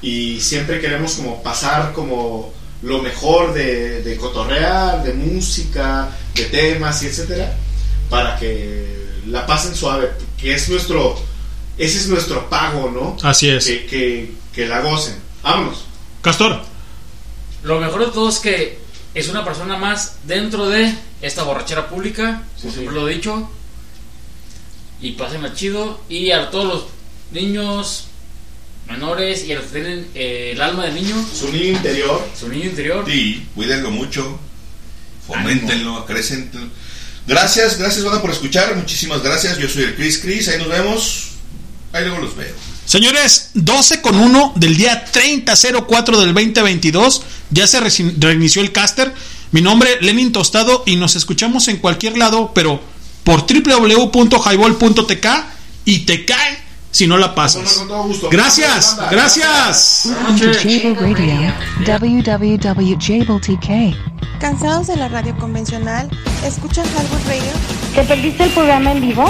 Y 0.03 0.41
siempre 0.41 0.81
queremos 0.81 1.15
como 1.15 1.43
pasar 1.43 1.93
como 1.93 2.53
lo 2.83 3.03
mejor 3.03 3.55
de, 3.55 4.03
de 4.03 4.17
cotorrear, 4.17 5.03
de 5.03 5.15
música, 5.15 6.11
de 6.35 6.45
temas 6.45 7.03
y 7.03 7.07
etcétera, 7.07 7.57
para 8.11 8.37
que 8.39 9.07
la 9.27 9.47
pasen 9.47 9.75
suave, 9.75 10.11
que 10.39 10.55
es 10.55 10.69
nuestro, 10.69 11.19
ese 11.79 11.99
es 11.99 12.09
nuestro 12.09 12.49
pago, 12.49 12.91
¿no? 12.91 13.17
Así 13.27 13.49
es. 13.49 13.67
Que, 13.67 13.87
que, 13.87 14.33
que 14.55 14.67
la 14.67 14.81
gocen. 14.81 15.17
Vámonos. 15.43 15.85
Castor. 16.23 16.63
Lo 17.63 17.81
mejor 17.81 18.07
de 18.07 18.13
todo 18.13 18.29
es 18.29 18.39
que 18.39 18.79
es 19.17 19.31
una 19.31 19.47
persona 19.47 19.79
más 19.79 20.17
dentro 20.25 20.69
de 20.69 20.95
esta 21.23 21.43
borrachera 21.43 21.89
pública, 21.89 22.43
como 22.61 22.73
siempre 22.73 22.95
lo 22.95 23.09
he 23.09 23.15
dicho. 23.15 23.51
Y 25.01 25.13
pásenla 25.13 25.55
chido. 25.55 26.03
Y 26.11 26.33
a 26.33 26.51
todos 26.51 26.67
los 26.67 26.85
niños 27.33 28.09
menores 28.87 29.47
y 29.47 29.53
a 29.53 29.57
los 29.57 29.65
que 29.65 29.81
tienen 29.81 30.07
eh, 30.15 30.51
el 30.53 30.61
alma 30.61 30.85
de 30.85 30.93
niño. 30.93 31.17
Su 31.35 31.51
niño 31.51 31.71
interior. 31.71 32.29
Su 32.39 32.49
niño 32.49 32.67
interior. 32.67 33.05
Sí, 33.09 33.47
cuídenlo 33.55 33.91
mucho. 33.91 34.39
Foméntenlo, 35.27 35.97
acrecéntenlo. 35.97 36.69
Gracias, 37.27 37.79
gracias, 37.79 38.05
Banda, 38.05 38.21
por 38.21 38.31
escuchar. 38.31 38.77
Muchísimas 38.77 39.23
gracias. 39.23 39.57
Yo 39.57 39.67
soy 39.67 39.85
el 39.85 39.97
Chris 39.97 40.19
Chris. 40.19 40.49
Ahí 40.49 40.59
nos 40.59 40.69
vemos. 40.69 41.29
Ahí 41.95 42.05
luego 42.05 42.21
los 42.21 42.37
veo. 42.37 42.55
Señores, 42.85 43.51
12 43.55 44.01
con 44.03 44.17
1 44.17 44.53
del 44.57 44.77
día 44.77 45.07
3004 45.07 46.21
del 46.21 46.35
2022. 46.35 47.23
Ya 47.51 47.67
se 47.67 47.81
reinició 47.81 48.63
el 48.63 48.73
caster. 48.73 49.15
Mi 49.53 49.61
nombre, 49.61 49.99
Lenin 50.01 50.33
Tostado, 50.33 50.83
y 50.87 50.97
nos 50.97 51.17
escuchamos 51.17 51.69
en 51.69 51.77
cualquier 51.79 52.19
lado, 52.19 52.53
pero 52.55 52.81
por 53.25 53.47
www.highball.tk 53.47 55.27
y 55.85 56.01
te 56.01 56.25
cae 56.25 56.67
si 56.91 57.07
no 57.07 57.19
la 57.19 57.35
pasas. 57.35 57.85
Gracias, 58.31 58.97
gracias. 59.11 60.09
¿Cansados 64.41 64.87
de 64.87 64.97
la 64.97 65.09
radio 65.09 65.37
convencional? 65.37 66.09
¿Escuchan 66.45 66.87
Highball 66.87 67.23
Radio? 67.27 67.53
¿Te 67.95 68.03
perdiste 68.05 68.45
el 68.45 68.51
programa 68.51 68.93
en 68.93 69.01
vivo? 69.01 69.25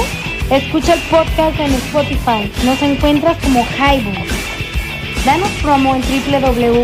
Escucha 0.50 0.94
el 0.94 1.00
podcast 1.02 1.58
en 1.58 1.72
Spotify. 1.74 2.52
Nos 2.64 2.80
encuentras 2.82 3.36
como 3.42 3.66
Highball. 3.66 4.45
Danos 5.26 5.50
promo 5.60 5.96
en 5.96 6.02
www.highball.tk. 6.02 6.82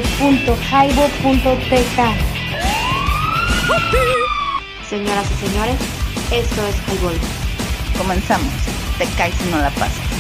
Señoras 4.91 5.27
y 5.31 5.35
señores, 5.47 5.77
esto 6.33 6.67
es 6.67 6.75
Highball. 6.89 7.17
Comenzamos. 7.97 8.53
Te 8.99 9.07
caes 9.17 9.37
y 9.47 9.51
no 9.53 9.59
la 9.59 9.71
pasas. 9.71 10.13